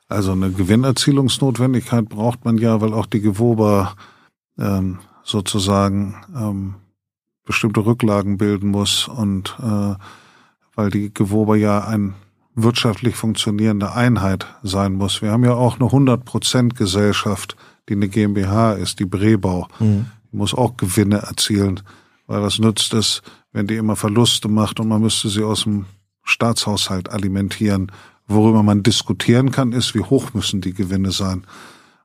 Also 0.07 0.33
eine 0.33 0.51
Gewinnerzielungsnotwendigkeit 0.51 2.09
braucht 2.09 2.43
man 2.45 2.57
ja, 2.57 2.81
weil 2.81 2.93
auch 2.93 3.05
die 3.05 3.21
Gewoba 3.21 3.95
ähm, 4.57 4.99
sozusagen 5.23 6.15
ähm, 6.35 6.75
bestimmte 7.45 7.85
Rücklagen 7.85 8.37
bilden 8.37 8.69
muss 8.69 9.07
und 9.07 9.55
äh, 9.59 9.95
weil 10.75 10.89
die 10.89 11.13
Gewoba 11.13 11.55
ja 11.55 11.85
ein 11.85 12.15
wirtschaftlich 12.55 13.15
funktionierende 13.15 13.93
Einheit 13.93 14.47
sein 14.63 14.93
muss. 14.93 15.21
Wir 15.21 15.31
haben 15.31 15.45
ja 15.45 15.53
auch 15.53 15.79
eine 15.79 15.89
100% 15.89 16.75
Gesellschaft, 16.75 17.55
die 17.87 17.93
eine 17.93 18.09
GmbH 18.09 18.73
ist, 18.73 18.99
die 18.99 19.05
Brebau. 19.05 19.67
Mhm 19.79 20.07
muss 20.31 20.53
auch 20.53 20.77
Gewinne 20.77 21.17
erzielen, 21.17 21.81
weil 22.27 22.41
was 22.41 22.59
nützt 22.59 22.93
es, 22.93 23.21
wenn 23.51 23.67
die 23.67 23.75
immer 23.75 23.95
Verluste 23.95 24.47
macht 24.47 24.79
und 24.79 24.87
man 24.87 25.01
müsste 25.01 25.29
sie 25.29 25.43
aus 25.43 25.63
dem 25.63 25.85
Staatshaushalt 26.23 27.09
alimentieren. 27.09 27.91
Worüber 28.27 28.63
man 28.63 28.83
diskutieren 28.83 29.51
kann, 29.51 29.73
ist, 29.73 29.93
wie 29.93 30.01
hoch 30.01 30.33
müssen 30.33 30.61
die 30.61 30.73
Gewinne 30.73 31.11
sein 31.11 31.45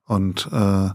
und 0.07 0.47
äh, 0.53 0.91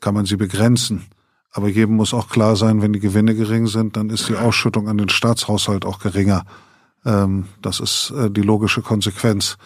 kann 0.00 0.14
man 0.14 0.26
sie 0.26 0.36
begrenzen. 0.36 1.06
Aber 1.52 1.68
jedem 1.68 1.96
muss 1.96 2.12
auch 2.12 2.28
klar 2.28 2.56
sein, 2.56 2.82
wenn 2.82 2.92
die 2.92 3.00
Gewinne 3.00 3.34
gering 3.34 3.66
sind, 3.66 3.96
dann 3.96 4.10
ist 4.10 4.28
die 4.28 4.36
Ausschüttung 4.36 4.88
an 4.88 4.98
den 4.98 5.08
Staatshaushalt 5.08 5.86
auch 5.86 5.98
geringer. 5.98 6.44
Ähm, 7.04 7.46
das 7.62 7.80
ist 7.80 8.10
äh, 8.10 8.30
die 8.30 8.42
logische 8.42 8.82
Konsequenz. 8.82 9.56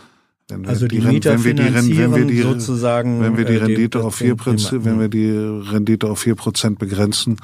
Wenn 0.53 0.67
also 0.67 0.87
die, 0.87 1.01
die 1.01 1.07
Mieter 1.07 1.33
wenn 1.33 1.45
wir 1.45 1.55
die, 1.55 1.99
wenn 1.99 2.15
wir 2.15 2.25
die, 2.25 2.43
sozusagen 2.43 3.21
wenn 3.21 3.37
wir 3.37 3.45
die 3.45 3.55
äh, 3.55 3.63
Rendite 3.63 4.05
auf 4.05 4.17
vier 4.17 4.35
Prozent, 4.35 4.85
wenn 4.85 5.01
wir 5.01 5.09
die 5.09 5.31
Rendite 5.31 6.11
auf 6.11 6.21
vier 6.21 6.35
Prozent 6.35 6.79
begrenzen 6.79 7.37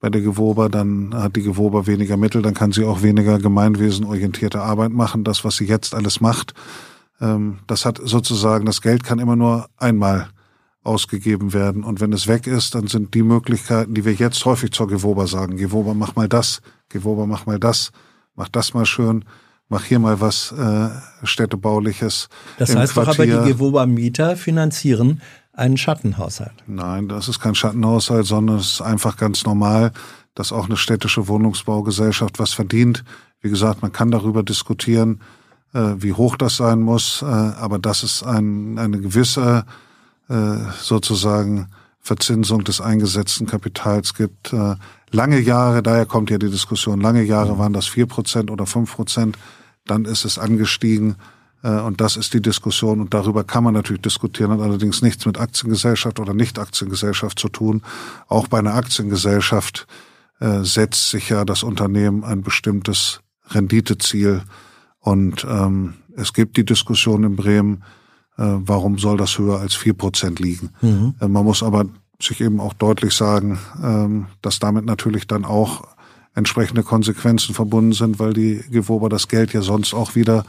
bei 0.00 0.10
der 0.10 0.20
Gewober, 0.20 0.68
dann 0.68 1.14
hat 1.14 1.36
die 1.36 1.42
Gewober 1.42 1.86
weniger 1.86 2.16
Mittel, 2.16 2.42
dann 2.42 2.54
kann 2.54 2.72
sie 2.72 2.84
auch 2.84 3.02
weniger 3.02 3.38
gemeinwesenorientierte 3.38 4.60
Arbeit 4.60 4.92
machen. 4.92 5.24
Das, 5.24 5.44
was 5.44 5.56
sie 5.56 5.64
jetzt 5.64 5.94
alles 5.94 6.20
macht, 6.20 6.54
ähm, 7.20 7.58
das 7.66 7.84
hat 7.84 8.00
sozusagen 8.02 8.66
das 8.66 8.82
Geld 8.82 9.04
kann 9.04 9.18
immer 9.18 9.36
nur 9.36 9.68
einmal 9.76 10.28
ausgegeben 10.82 11.52
werden. 11.52 11.82
Und 11.82 12.00
wenn 12.00 12.12
es 12.12 12.28
weg 12.28 12.46
ist, 12.46 12.74
dann 12.74 12.86
sind 12.86 13.14
die 13.14 13.22
Möglichkeiten, 13.22 13.94
die 13.94 14.04
wir 14.04 14.12
jetzt 14.12 14.44
häufig 14.44 14.72
zur 14.72 14.86
Gewober 14.86 15.26
sagen, 15.26 15.56
Gewober, 15.56 15.94
mach 15.94 16.14
mal 16.14 16.28
das, 16.28 16.60
Gewober, 16.90 17.26
mach 17.26 17.46
mal 17.46 17.58
das, 17.58 17.90
mach 18.34 18.48
das 18.48 18.74
mal 18.74 18.84
schön, 18.84 19.24
mach 19.74 19.82
hier 19.82 19.98
mal 19.98 20.20
was 20.20 20.52
äh, 20.52 20.88
städtebauliches. 21.24 22.28
Das 22.58 22.76
heißt 22.76 22.96
doch 22.96 23.08
aber, 23.08 23.26
die 23.26 23.50
Gewober-Mieter 23.52 24.36
finanzieren 24.36 25.20
einen 25.52 25.76
Schattenhaushalt. 25.76 26.62
Nein, 26.68 27.08
das 27.08 27.26
ist 27.26 27.40
kein 27.40 27.56
Schattenhaushalt, 27.56 28.24
sondern 28.24 28.58
es 28.58 28.74
ist 28.74 28.82
einfach 28.82 29.16
ganz 29.16 29.44
normal, 29.44 29.90
dass 30.36 30.52
auch 30.52 30.66
eine 30.66 30.76
städtische 30.76 31.26
Wohnungsbaugesellschaft 31.26 32.38
was 32.38 32.52
verdient. 32.52 33.02
Wie 33.40 33.50
gesagt, 33.50 33.82
man 33.82 33.90
kann 33.90 34.12
darüber 34.12 34.44
diskutieren, 34.44 35.20
äh, 35.72 35.94
wie 35.98 36.12
hoch 36.12 36.36
das 36.36 36.56
sein 36.56 36.80
muss, 36.80 37.22
äh, 37.22 37.24
aber 37.26 37.80
das 37.80 38.04
ist 38.04 38.22
ein, 38.22 38.78
eine 38.78 39.00
gewisse 39.00 39.64
äh, 40.28 40.34
sozusagen 40.78 41.66
Verzinsung 41.98 42.62
des 42.62 42.80
eingesetzten 42.80 43.48
Kapitals 43.48 44.14
gibt. 44.14 44.52
Äh, 44.52 44.76
lange 45.10 45.40
Jahre, 45.40 45.82
daher 45.82 46.06
kommt 46.06 46.30
ja 46.30 46.38
die 46.38 46.50
Diskussion, 46.50 47.00
lange 47.00 47.24
Jahre 47.24 47.58
waren 47.58 47.72
das 47.72 47.86
vier 47.88 48.06
Prozent 48.06 48.52
oder 48.52 48.66
fünf 48.66 48.94
Prozent, 48.94 49.36
dann 49.86 50.04
ist 50.04 50.24
es 50.24 50.38
angestiegen 50.38 51.16
äh, 51.62 51.80
und 51.80 52.00
das 52.00 52.16
ist 52.16 52.34
die 52.34 52.42
Diskussion 52.42 53.00
und 53.00 53.14
darüber 53.14 53.44
kann 53.44 53.64
man 53.64 53.74
natürlich 53.74 54.02
diskutieren, 54.02 54.50
hat 54.50 54.60
allerdings 54.60 55.02
nichts 55.02 55.26
mit 55.26 55.38
Aktiengesellschaft 55.38 56.20
oder 56.20 56.34
Nicht-Aktiengesellschaft 56.34 57.38
zu 57.38 57.48
tun. 57.48 57.82
Auch 58.28 58.48
bei 58.48 58.58
einer 58.58 58.74
Aktiengesellschaft 58.74 59.86
setzt 60.62 61.10
sich 61.10 61.28
ja 61.30 61.44
das 61.44 61.62
Unternehmen 61.62 62.24
ein 62.24 62.42
bestimmtes 62.42 63.20
Renditeziel 63.50 64.42
und 64.98 65.46
ähm, 65.48 65.94
es 66.16 66.32
gibt 66.32 66.56
die 66.56 66.64
Diskussion 66.64 67.24
in 67.24 67.36
Bremen, 67.36 67.84
äh, 68.38 68.44
warum 68.44 68.98
soll 68.98 69.16
das 69.16 69.38
höher 69.38 69.60
als 69.60 69.74
vier 69.74 69.94
Prozent 69.94 70.40
liegen. 70.40 70.70
Mhm. 70.80 71.14
Äh, 71.20 71.28
man 71.28 71.44
muss 71.44 71.62
aber 71.62 71.84
sich 72.20 72.40
eben 72.40 72.60
auch 72.60 72.72
deutlich 72.72 73.14
sagen, 73.14 73.58
ähm, 73.82 74.26
dass 74.40 74.58
damit 74.58 74.84
natürlich 74.84 75.26
dann 75.26 75.44
auch 75.44 75.93
entsprechende 76.34 76.82
Konsequenzen 76.82 77.54
verbunden 77.54 77.92
sind, 77.92 78.18
weil 78.18 78.32
die 78.32 78.64
Gewober 78.70 79.08
das 79.08 79.28
Geld 79.28 79.52
ja 79.52 79.62
sonst 79.62 79.94
auch 79.94 80.14
wieder 80.14 80.44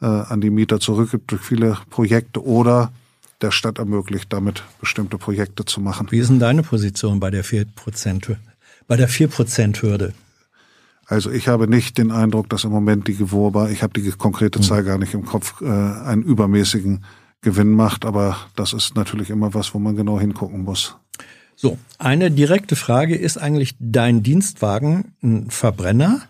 äh, 0.00 0.06
an 0.06 0.40
die 0.40 0.50
Mieter 0.50 0.80
zurückgibt 0.80 1.30
durch 1.30 1.42
viele 1.42 1.76
Projekte 1.88 2.44
oder 2.44 2.92
der 3.40 3.50
Stadt 3.50 3.78
ermöglicht, 3.78 4.32
damit 4.32 4.62
bestimmte 4.80 5.18
Projekte 5.18 5.64
zu 5.64 5.80
machen. 5.80 6.08
Wie 6.10 6.18
ist 6.18 6.28
denn 6.28 6.40
deine 6.40 6.62
Position 6.62 7.20
bei 7.20 7.30
der 7.30 7.44
4%, 7.44 8.36
bei 8.86 8.96
der 8.96 9.08
4%-Hürde? 9.08 10.12
Also 11.06 11.30
ich 11.30 11.48
habe 11.48 11.66
nicht 11.66 11.98
den 11.98 12.12
Eindruck, 12.12 12.48
dass 12.50 12.64
im 12.64 12.70
Moment 12.70 13.08
die 13.08 13.16
Gewober, 13.16 13.70
ich 13.70 13.82
habe 13.82 14.00
die 14.00 14.08
konkrete 14.12 14.58
hm. 14.58 14.64
Zahl 14.64 14.84
gar 14.84 14.98
nicht 14.98 15.14
im 15.14 15.24
Kopf, 15.24 15.60
äh, 15.60 15.66
einen 15.66 16.22
übermäßigen 16.22 17.04
Gewinn 17.40 17.72
macht, 17.72 18.04
aber 18.04 18.36
das 18.54 18.72
ist 18.72 18.94
natürlich 18.94 19.30
immer 19.30 19.54
was, 19.54 19.74
wo 19.74 19.78
man 19.78 19.96
genau 19.96 20.20
hingucken 20.20 20.62
muss. 20.62 20.96
So, 21.62 21.76
eine 21.98 22.30
direkte 22.30 22.74
Frage, 22.74 23.16
ist 23.16 23.36
eigentlich 23.36 23.76
dein 23.78 24.22
Dienstwagen 24.22 25.12
ein 25.22 25.50
Verbrenner? 25.50 26.22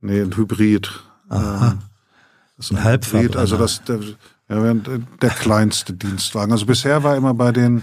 Nee, 0.00 0.20
ein 0.20 0.36
Hybrid. 0.36 1.02
Aha. 1.28 1.72
Ähm, 1.72 1.78
das 2.56 2.66
ist 2.66 2.70
ein, 2.70 2.76
ein 2.76 2.84
Halbverbrenner. 2.84 3.36
Also 3.40 3.56
das 3.56 3.82
der, 3.82 3.98
der 4.48 5.30
kleinste 5.30 5.92
Dienstwagen. 5.94 6.52
Also 6.52 6.66
bisher 6.66 7.02
war 7.02 7.16
immer 7.16 7.34
bei 7.34 7.50
den 7.50 7.82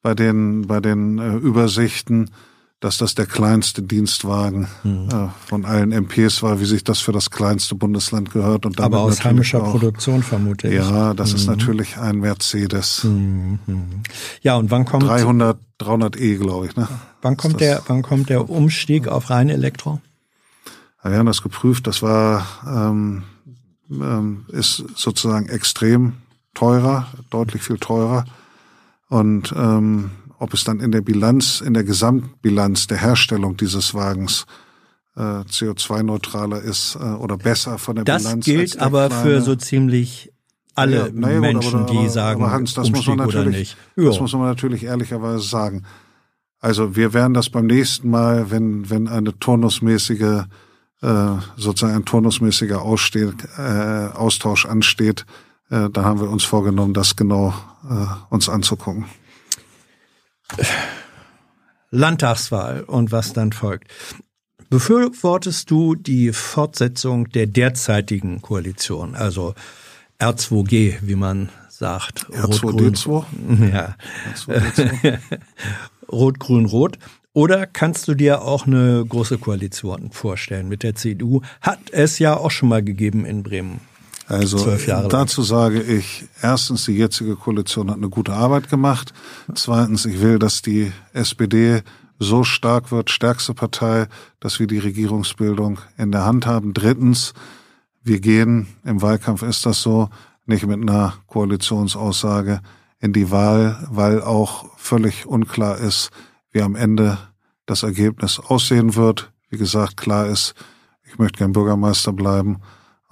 bei 0.00 0.14
den 0.14 0.66
bei 0.66 0.80
den 0.80 1.18
äh, 1.18 1.36
Übersichten 1.36 2.30
dass 2.84 2.98
das 2.98 3.14
der 3.14 3.24
kleinste 3.24 3.80
Dienstwagen 3.80 4.68
mhm. 4.82 5.08
äh, 5.10 5.28
von 5.46 5.64
allen 5.64 5.90
MPs 5.90 6.42
war, 6.42 6.60
wie 6.60 6.66
sich 6.66 6.84
das 6.84 6.98
für 6.98 7.12
das 7.12 7.30
kleinste 7.30 7.74
Bundesland 7.74 8.30
gehört. 8.30 8.66
Und 8.66 8.78
Aber 8.78 9.00
aus 9.00 9.24
heimischer 9.24 9.62
auch, 9.62 9.70
Produktion 9.70 10.22
vermute 10.22 10.68
ich. 10.68 10.74
Ja, 10.74 11.14
das 11.14 11.30
mhm. 11.30 11.36
ist 11.36 11.46
natürlich 11.46 11.96
ein 11.96 12.18
Mercedes. 12.18 13.04
Mhm. 13.04 13.58
Ja, 14.42 14.56
und 14.56 14.70
wann 14.70 14.84
kommt 14.84 15.04
300 15.04 15.58
300 15.78 16.20
E, 16.20 16.36
glaube 16.36 16.66
ich. 16.66 16.76
Ne? 16.76 16.86
Wann 17.22 17.38
kommt 17.38 17.60
der 17.60 17.82
Wann 17.86 18.02
kommt 18.02 18.28
der 18.28 18.50
Umstieg 18.50 19.08
auf 19.08 19.30
rein 19.30 19.48
Elektro? 19.48 20.02
Ja, 21.02 21.10
wir 21.10 21.18
haben 21.18 21.26
das 21.26 21.40
geprüft. 21.40 21.86
Das 21.86 22.02
war 22.02 22.46
ähm, 22.66 23.22
ähm, 23.90 24.44
ist 24.48 24.84
sozusagen 24.94 25.48
extrem 25.48 26.16
teurer, 26.52 27.06
deutlich 27.30 27.62
viel 27.62 27.78
teurer 27.78 28.26
und 29.08 29.54
ähm, 29.56 30.10
ob 30.38 30.54
es 30.54 30.64
dann 30.64 30.80
in 30.80 30.92
der 30.92 31.00
Bilanz, 31.00 31.60
in 31.60 31.74
der 31.74 31.84
Gesamtbilanz 31.84 32.86
der 32.86 32.98
Herstellung 32.98 33.56
dieses 33.56 33.94
Wagens 33.94 34.46
äh, 35.16 35.20
CO2-neutraler 35.20 36.60
ist 36.60 36.96
äh, 36.96 37.04
oder 37.04 37.36
besser 37.36 37.78
von 37.78 37.96
der 37.96 38.04
das 38.04 38.22
Bilanz. 38.22 38.44
Das 38.44 38.54
gilt 38.54 38.78
aber 38.78 39.10
für 39.10 39.40
so 39.40 39.54
ziemlich 39.54 40.32
alle 40.74 40.96
ja, 40.96 41.06
ja, 41.06 41.40
Menschen, 41.40 41.80
aber, 41.80 41.90
aber, 41.90 42.02
die 42.02 42.08
sagen, 42.08 42.42
aber 42.42 42.52
Hans, 42.52 42.74
das 42.74 42.90
muss 42.90 43.06
man 43.06 43.18
natürlich, 43.18 43.76
das 43.96 44.20
muss 44.20 44.32
man 44.32 44.42
natürlich 44.42 44.84
ehrlicherweise 44.84 45.46
sagen. 45.46 45.84
Also 46.60 46.96
wir 46.96 47.12
werden 47.12 47.34
das 47.34 47.50
beim 47.50 47.66
nächsten 47.66 48.10
Mal, 48.10 48.50
wenn 48.50 48.90
wenn 48.90 49.06
eine 49.06 49.38
turnusmäßige 49.38 50.46
äh, 51.02 51.26
sozusagen 51.56 51.94
ein 51.94 52.04
turnusmäßiger 52.04 52.82
Aussteh, 52.82 53.30
äh, 53.58 54.08
Austausch 54.14 54.66
ansteht, 54.66 55.26
äh, 55.70 55.90
da 55.90 56.04
haben 56.04 56.20
wir 56.20 56.30
uns 56.30 56.44
vorgenommen, 56.44 56.94
das 56.94 57.14
genau 57.14 57.54
äh, 57.88 58.06
uns 58.30 58.48
anzugucken. 58.48 59.04
Landtagswahl 61.90 62.82
und 62.82 63.12
was 63.12 63.32
dann 63.32 63.52
folgt. 63.52 63.88
Befürwortest 64.70 65.70
du 65.70 65.94
die 65.94 66.32
Fortsetzung 66.32 67.28
der 67.30 67.46
derzeitigen 67.46 68.42
Koalition, 68.42 69.14
also 69.14 69.54
R2G, 70.18 70.96
wie 71.02 71.14
man 71.14 71.50
sagt? 71.68 72.26
R2D2? 72.30 73.24
Ja. 73.72 73.94
Rot-Grün-Rot. 76.10 76.98
Oder 77.32 77.66
kannst 77.66 78.06
du 78.06 78.14
dir 78.14 78.42
auch 78.42 78.66
eine 78.66 79.04
große 79.04 79.38
Koalition 79.38 80.12
vorstellen 80.12 80.68
mit 80.68 80.82
der 80.82 80.94
CDU? 80.94 81.42
Hat 81.60 81.90
es 81.90 82.18
ja 82.18 82.36
auch 82.36 82.50
schon 82.50 82.68
mal 82.68 82.82
gegeben 82.82 83.24
in 83.24 83.42
Bremen. 83.42 83.80
Also 84.26 84.76
dazu 85.08 85.42
sage 85.42 85.82
ich, 85.82 86.24
erstens, 86.40 86.86
die 86.86 86.92
jetzige 86.92 87.36
Koalition 87.36 87.90
hat 87.90 87.98
eine 87.98 88.08
gute 88.08 88.32
Arbeit 88.32 88.70
gemacht. 88.70 89.12
Zweitens, 89.54 90.06
ich 90.06 90.20
will, 90.20 90.38
dass 90.38 90.62
die 90.62 90.92
SPD 91.12 91.82
so 92.18 92.44
stark 92.44 92.90
wird, 92.90 93.10
stärkste 93.10 93.54
Partei, 93.54 94.06
dass 94.40 94.58
wir 94.60 94.66
die 94.66 94.78
Regierungsbildung 94.78 95.78
in 95.98 96.10
der 96.10 96.24
Hand 96.24 96.46
haben. 96.46 96.72
Drittens, 96.72 97.34
wir 98.02 98.20
gehen, 98.20 98.68
im 98.84 99.02
Wahlkampf 99.02 99.42
ist 99.42 99.66
das 99.66 99.82
so, 99.82 100.08
nicht 100.46 100.66
mit 100.66 100.80
einer 100.80 101.14
Koalitionsaussage 101.26 102.60
in 103.00 103.12
die 103.12 103.30
Wahl, 103.30 103.86
weil 103.90 104.22
auch 104.22 104.66
völlig 104.76 105.26
unklar 105.26 105.78
ist, 105.78 106.10
wie 106.50 106.62
am 106.62 106.76
Ende 106.76 107.18
das 107.66 107.82
Ergebnis 107.82 108.38
aussehen 108.40 108.94
wird. 108.94 109.32
Wie 109.50 109.58
gesagt, 109.58 109.96
klar 109.96 110.26
ist, 110.26 110.54
ich 111.06 111.18
möchte 111.18 111.38
gern 111.38 111.52
Bürgermeister 111.52 112.12
bleiben 112.12 112.60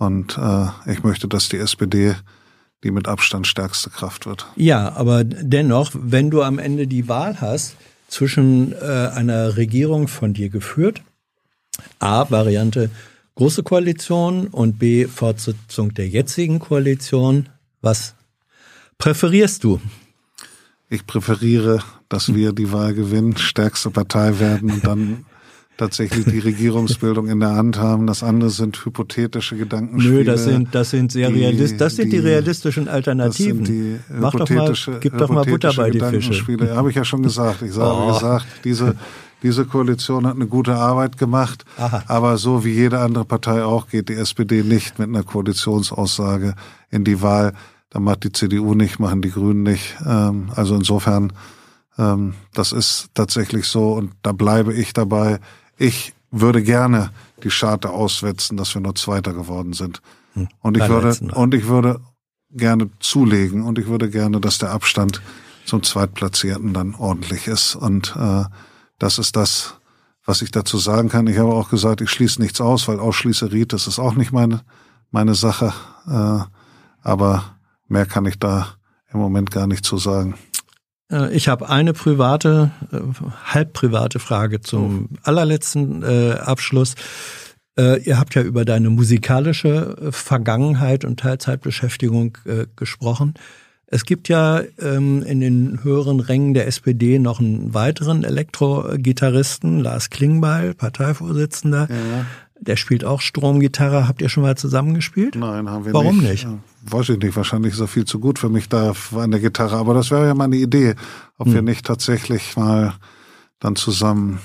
und 0.03 0.37
äh, 0.37 0.67
ich 0.91 1.05
möchte, 1.05 1.29
dass 1.29 1.49
die 1.49 1.59
SPD 1.59 2.17
die 2.83 2.91
mit 2.91 3.07
Abstand 3.07 3.47
stärkste 3.47 3.91
Kraft 3.91 4.27
wird. 4.27 4.47
Ja, 4.57 4.93
aber 4.97 5.23
dennoch, 5.23 5.93
wenn 5.95 6.31
du 6.31 6.43
am 6.43 6.59
Ende 6.59 6.89
die 6.89 7.07
Wahl 7.07 7.41
hast 7.41 7.77
zwischen 8.09 8.73
äh, 8.73 9.11
einer 9.15 9.57
Regierung 9.57 10.09
von 10.09 10.35
dir 10.35 10.49
geführt, 10.49 11.03
A, 12.01 12.29
Variante 12.31 12.91
große 13.37 13.63
Koalition 13.63 14.49
und 14.49 14.81
B, 14.81 15.07
Fortsetzung 15.07 15.95
der 15.95 16.09
jetzigen 16.09 16.59
Koalition, 16.59 17.49
was 17.81 18.17
präferierst 18.99 19.63
du? 19.63 19.81
Ich 20.91 21.07
präferiere, 21.07 21.79
dass 22.09 22.35
wir 22.35 22.53
die 22.53 22.73
Wahl 22.73 22.93
gewinnen, 22.95 23.37
stärkste 23.37 23.91
Partei 23.91 24.41
werden 24.41 24.71
und 24.73 24.85
dann 24.85 25.27
tatsächlich 25.83 26.25
die 26.27 26.39
Regierungsbildung 26.51 27.29
in 27.29 27.41
der 27.41 27.57
Hand 27.57 27.77
haben. 27.79 28.07
Das 28.07 28.23
andere 28.23 28.51
sind 28.51 28.85
hypothetische 28.85 29.57
Gedankenspiele. 29.57 30.19
Nö, 30.19 30.25
das 30.25 30.45
sind, 30.45 30.75
das 30.75 30.91
sind 30.91 31.11
sehr 31.11 31.29
realistisch, 31.35 31.79
das 31.79 31.97
sind 31.97 32.13
die, 32.13 32.21
die, 32.21 32.27
realistischen 32.29 32.89
Alternativen. 32.89 33.59
Das 33.59 33.69
sind 33.69 34.01
die 34.09 34.15
Mach 34.21 34.33
doch 34.33 34.49
mal, 34.49 34.73
gib 35.01 35.19
doch 35.19 35.29
mal 35.29 35.45
Butter 35.45 35.73
bei 35.75 35.91
die 35.91 36.01
Fische. 36.01 36.77
Habe 36.77 36.91
ich 36.91 36.97
ja 36.97 37.05
schon 37.05 37.23
gesagt. 37.23 37.63
Ich 37.63 37.77
habe 37.77 38.01
oh. 38.01 38.15
gesagt, 38.15 38.47
diese, 38.65 38.95
diese 39.43 39.65
Koalition 39.65 40.27
hat 40.27 40.37
eine 40.37 40.47
gute 40.47 40.77
Arbeit 40.77 41.19
gemacht. 41.19 41.65
Aha. 41.77 42.05
Aber 42.07 42.39
so 42.39 42.65
wie 42.65 42.73
jede 42.73 43.01
andere 43.01 43.25
Partei 43.25 43.65
auch 43.65 43.89
geht 43.89 44.09
die 44.09 44.15
SPD 44.15 44.63
nicht 44.63 45.01
mit 45.01 45.09
einer 45.09 45.25
Koalitionsaussage 45.25 46.55
in 46.91 47.03
die 47.05 47.23
Wahl. 47.23 47.55
Da 47.91 47.99
macht 47.99 48.25
die 48.25 48.33
CDU 48.33 48.75
nicht, 48.75 49.01
machen 49.01 49.21
die 49.21 49.31
Grünen 49.31 49.65
nicht. 49.65 49.97
Ähm, 50.07 50.51
also 50.55 50.77
insofern 50.77 51.33
Ähm, 51.99 52.35
das 52.55 52.73
ist 52.73 53.11
tatsächlich 53.15 53.67
so 53.67 53.93
und 53.93 54.13
da 54.23 54.33
bleibe 54.33 54.73
ich 54.73 54.93
dabei. 54.93 55.41
Ich 55.83 56.15
würde 56.31 56.63
gerne 56.63 57.11
die 57.43 57.51
Scharte 57.51 57.91
auswetzen, 57.91 58.57
dass 58.57 58.73
wir 58.73 58.81
nur 58.81 58.95
Zweiter 58.95 59.35
geworden 59.35 59.73
sind. 59.73 60.01
Hm, 60.35 60.47
und 60.61 60.77
ich 60.77 60.89
würde, 60.89 61.35
und 61.35 61.55
ich 61.55 61.67
würde 61.67 62.01
gerne 62.53 62.89
zulegen 63.01 63.65
und 63.65 63.81
ich 63.81 63.89
würde 63.89 64.09
gerne, 64.09 64.41
dass 64.41 64.59
der 64.59 64.71
Abstand 64.71 65.21
zum 65.67 65.83
Zweitplatzierten 65.83 66.73
dann 66.73 66.95
ordentlich 66.95 67.49
ist. 67.49 67.75
Und 67.75 68.15
äh, 68.17 68.45
das 69.01 69.19
ist 69.19 69.35
das, 69.35 69.75
was 70.25 70.41
ich 70.41 70.53
dazu 70.53 70.79
sagen 70.79 71.09
kann. 71.09 71.27
Ich 71.27 71.39
habe 71.39 71.53
auch 71.53 71.69
gesagt, 71.69 72.01
ich 72.01 72.11
schließe 72.11 72.41
nichts 72.41 72.61
aus, 72.61 72.87
weil 72.87 73.01
ausschließeriet, 73.01 73.73
das 73.73 73.89
ist 73.89 73.99
auch 73.99 74.15
nicht 74.15 74.31
meine, 74.31 74.61
meine 75.11 75.35
Sache. 75.35 75.73
Äh, 76.07 76.45
aber 77.03 77.57
mehr 77.89 78.07
kann 78.07 78.25
ich 78.27 78.39
da 78.39 78.69
im 79.13 79.19
Moment 79.19 79.51
gar 79.51 79.67
nicht 79.67 79.85
zu 79.85 79.99
sagen. 79.99 80.37
Äh, 81.13 81.33
ich 81.35 81.49
habe 81.49 81.69
eine 81.69 81.93
private, 81.93 82.71
äh, 82.91 82.99
halb 83.45 83.75
private 83.75 84.19
Frage 84.19 84.61
zum 84.61 85.09
oh. 85.13 85.17
allerletzten 85.23 86.03
äh, 86.03 86.33
Abschluss. 86.33 86.95
Ihr 87.75 88.19
habt 88.19 88.35
ja 88.35 88.43
über 88.43 88.67
deine 88.67 88.91
musikalische 88.91 89.97
Vergangenheit 90.11 91.07
und 91.07 91.21
Teilzeitbeschäftigung 91.21 92.37
gesprochen. 92.77 93.33
Es 93.87 94.05
gibt 94.05 94.29
ja 94.29 94.61
ähm, 94.79 95.23
in 95.23 95.41
den 95.41 95.83
höheren 95.83 96.21
Rängen 96.21 96.53
der 96.53 96.67
SPD 96.67 97.19
noch 97.19 97.41
einen 97.41 97.73
weiteren 97.73 98.25
Elektrogitarristen, 98.25 99.81
Lars 99.81 100.11
Klingbeil, 100.11 100.75
Parteivorsitzender. 100.75 101.89
Ja. 101.91 102.27
Der 102.61 102.77
spielt 102.77 103.07
auch 103.07 103.23
Stromgitarre. 103.23 104.07
Habt 104.07 104.21
ihr 104.21 104.29
schon 104.29 104.43
mal 104.43 104.59
zusammengespielt? 104.59 105.35
Nein, 105.35 105.71
haben 105.71 105.87
wir 105.87 105.95
Warum 105.95 106.19
nicht. 106.19 106.45
Warum 106.45 106.57
nicht? 106.57 106.72
Weiß 106.85 107.09
ich 107.11 107.19
nicht. 107.19 107.37
Wahrscheinlich 107.37 107.75
ist 107.75 107.81
er 107.81 107.89
viel 107.89 108.05
zu 108.05 108.19
gut 108.19 108.39
für 108.39 108.49
mich 108.49 108.69
da 108.69 108.93
an 109.15 109.31
der 109.31 109.41
Gitarre. 109.41 109.77
Aber 109.77 109.95
das 109.95 110.11
wäre 110.11 110.27
ja 110.27 110.35
mal 110.35 110.45
eine 110.45 110.57
Idee, 110.57 110.95
ob 111.39 111.47
hm. 111.47 111.55
wir 111.55 111.63
nicht 111.63 111.87
tatsächlich 111.87 112.57
mal 112.57 112.95
dann 113.61 113.77
zusammen 113.77 114.41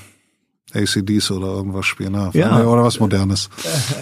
ACDs 0.74 1.32
oder 1.32 1.48
irgendwas 1.48 1.86
spielen. 1.86 2.14
Ja. 2.34 2.64
Oder 2.64 2.84
was 2.84 3.00
Modernes. 3.00 3.50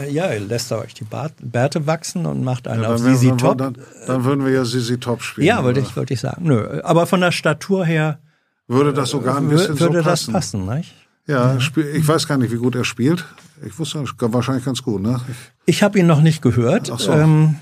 Äh, 0.01 0.11
ja, 0.11 0.31
lässt 0.33 0.71
er 0.71 0.79
euch 0.79 0.93
die 0.93 1.05
Bärte 1.05 1.87
wachsen 1.87 2.25
und 2.25 2.43
macht 2.43 2.67
einen 2.67 2.83
ja, 2.83 2.93
auf 2.93 2.99
Sisi 2.99 3.31
Top. 3.37 3.57
Dann, 3.57 3.77
dann, 4.07 4.23
würden 4.25 4.43
wir 4.43 4.51
ja 4.51 4.65
Sisi 4.65 4.99
Top 4.99 5.21
spielen. 5.21 5.47
Ja, 5.47 5.63
wollte 5.63 5.79
ich, 5.79 5.95
wollte 5.95 6.13
ich 6.13 6.19
sagen. 6.19 6.47
Nö, 6.47 6.81
aber 6.83 7.05
von 7.05 7.21
der 7.21 7.31
Statur 7.31 7.85
her 7.85 8.19
würde 8.67 8.93
das 8.93 9.11
sogar 9.11 9.37
ein 9.37 9.47
bisschen 9.47 9.79
würde 9.79 9.99
so 9.99 10.03
passen. 10.03 10.33
das 10.33 10.51
passen, 10.51 10.65
nicht? 10.65 10.93
Ja, 11.27 11.57
ja, 11.57 11.59
ich 11.93 12.07
weiß 12.07 12.27
gar 12.27 12.37
nicht, 12.37 12.51
wie 12.51 12.57
gut 12.57 12.75
er 12.75 12.83
spielt. 12.83 13.25
Ich 13.65 13.77
wusste 13.79 14.03
wahrscheinlich 14.19 14.65
ganz 14.65 14.83
gut, 14.83 15.01
ne? 15.01 15.21
Ich, 15.27 15.75
ich 15.77 15.83
habe 15.83 15.97
ihn 15.99 16.07
noch 16.07 16.21
nicht 16.21 16.41
gehört. 16.41 16.91
Ach 16.91 16.99
so. 16.99 17.11
Ähm, 17.11 17.55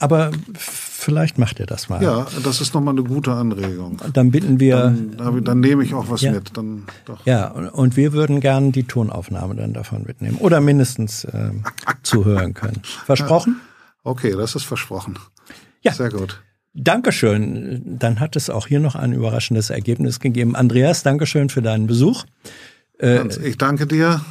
aber 0.00 0.30
vielleicht 0.54 1.38
macht 1.38 1.60
er 1.60 1.66
das 1.66 1.88
mal. 1.88 2.02
Ja, 2.02 2.26
das 2.42 2.60
ist 2.60 2.74
nochmal 2.74 2.94
eine 2.94 3.04
gute 3.04 3.32
Anregung. 3.32 3.98
Dann 4.12 4.30
bitten 4.30 4.58
wir. 4.58 4.94
Dann, 5.16 5.44
dann 5.44 5.60
nehme 5.60 5.84
ich 5.84 5.94
auch 5.94 6.08
was 6.08 6.22
ja. 6.22 6.32
mit. 6.32 6.56
Dann, 6.56 6.84
doch. 7.04 7.24
Ja, 7.26 7.48
und 7.48 7.96
wir 7.96 8.12
würden 8.12 8.40
gern 8.40 8.72
die 8.72 8.84
Tonaufnahme 8.84 9.54
dann 9.54 9.74
davon 9.74 10.04
mitnehmen. 10.06 10.38
Oder 10.38 10.60
mindestens 10.60 11.26
ähm, 11.32 11.64
zuhören 12.02 12.54
können. 12.54 12.80
Versprochen? 13.04 13.60
Okay, 14.02 14.32
das 14.32 14.54
ist 14.54 14.64
versprochen. 14.64 15.18
Ja. 15.82 15.92
Sehr 15.92 16.10
gut. 16.10 16.42
Dankeschön. 16.72 17.98
Dann 17.98 18.20
hat 18.20 18.36
es 18.36 18.48
auch 18.48 18.66
hier 18.66 18.80
noch 18.80 18.94
ein 18.94 19.12
überraschendes 19.12 19.70
Ergebnis 19.70 20.18
gegeben. 20.18 20.56
Andreas, 20.56 21.02
Dankeschön 21.02 21.50
für 21.50 21.62
deinen 21.62 21.86
Besuch. 21.86 22.24
Äh, 22.98 23.26
ich 23.46 23.58
danke 23.58 23.86
dir. 23.86 24.24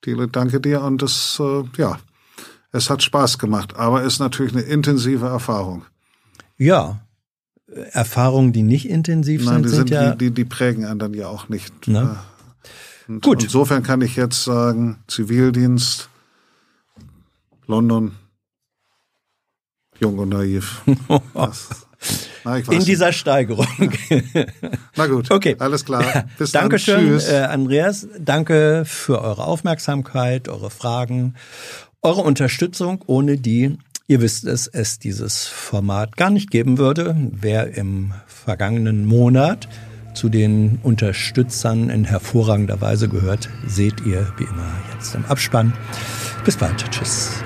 Thiele, 0.00 0.28
danke 0.28 0.60
dir. 0.60 0.82
Und 0.82 1.02
das, 1.02 1.40
äh, 1.40 1.64
ja, 1.76 1.98
es 2.76 2.90
hat 2.90 3.02
Spaß 3.02 3.38
gemacht, 3.38 3.76
aber 3.76 4.02
ist 4.02 4.18
natürlich 4.18 4.52
eine 4.52 4.62
intensive 4.62 5.26
Erfahrung. 5.26 5.84
Ja. 6.56 7.00
Erfahrungen, 7.92 8.52
die 8.52 8.62
nicht 8.62 8.88
intensiv 8.88 9.44
Nein, 9.44 9.54
sind, 9.54 9.64
die, 9.64 9.68
sind, 9.70 9.88
sind 9.88 9.90
ja. 9.90 10.10
Die, 10.12 10.26
die, 10.26 10.30
die 10.30 10.44
prägen 10.44 10.84
einen 10.84 10.98
dann 10.98 11.14
ja 11.14 11.26
auch 11.28 11.48
nicht. 11.48 11.88
Ne? 11.88 12.16
Und 13.08 13.22
Gut. 13.22 13.42
Insofern 13.42 13.82
kann 13.82 14.00
ich 14.02 14.16
jetzt 14.16 14.44
sagen, 14.44 14.98
Zivildienst, 15.08 16.08
London, 17.66 18.12
jung 19.98 20.18
und 20.18 20.28
naiv. 20.30 20.82
Na, 22.44 22.58
in 22.58 22.84
dieser 22.84 23.12
Steigerung. 23.12 23.66
Na 24.96 25.06
gut, 25.08 25.30
okay. 25.32 25.56
alles 25.58 25.84
klar. 25.84 26.26
Bis 26.38 26.52
Dankeschön, 26.52 26.94
dann. 26.94 27.18
Tschüss. 27.18 27.28
Äh, 27.28 27.38
Andreas. 27.38 28.06
Danke 28.20 28.84
für 28.86 29.20
eure 29.20 29.44
Aufmerksamkeit, 29.44 30.48
eure 30.48 30.70
Fragen 30.70 31.34
eure 32.02 32.22
Unterstützung, 32.22 33.02
ohne 33.06 33.36
die, 33.36 33.78
ihr 34.06 34.20
wisst 34.20 34.44
es, 34.44 34.66
es 34.66 34.98
dieses 34.98 35.46
Format 35.46 36.16
gar 36.16 36.30
nicht 36.30 36.50
geben 36.50 36.78
würde. 36.78 37.16
Wer 37.32 37.76
im 37.76 38.12
vergangenen 38.26 39.06
Monat 39.06 39.68
zu 40.14 40.28
den 40.28 40.78
Unterstützern 40.82 41.90
in 41.90 42.04
hervorragender 42.04 42.80
Weise 42.80 43.08
gehört, 43.08 43.50
seht 43.66 44.00
ihr 44.06 44.32
wie 44.38 44.44
immer 44.44 44.68
jetzt 44.94 45.14
im 45.14 45.24
Abspann. 45.26 45.72
Bis 46.44 46.56
bald. 46.56 46.90
Tschüss. 46.90 47.42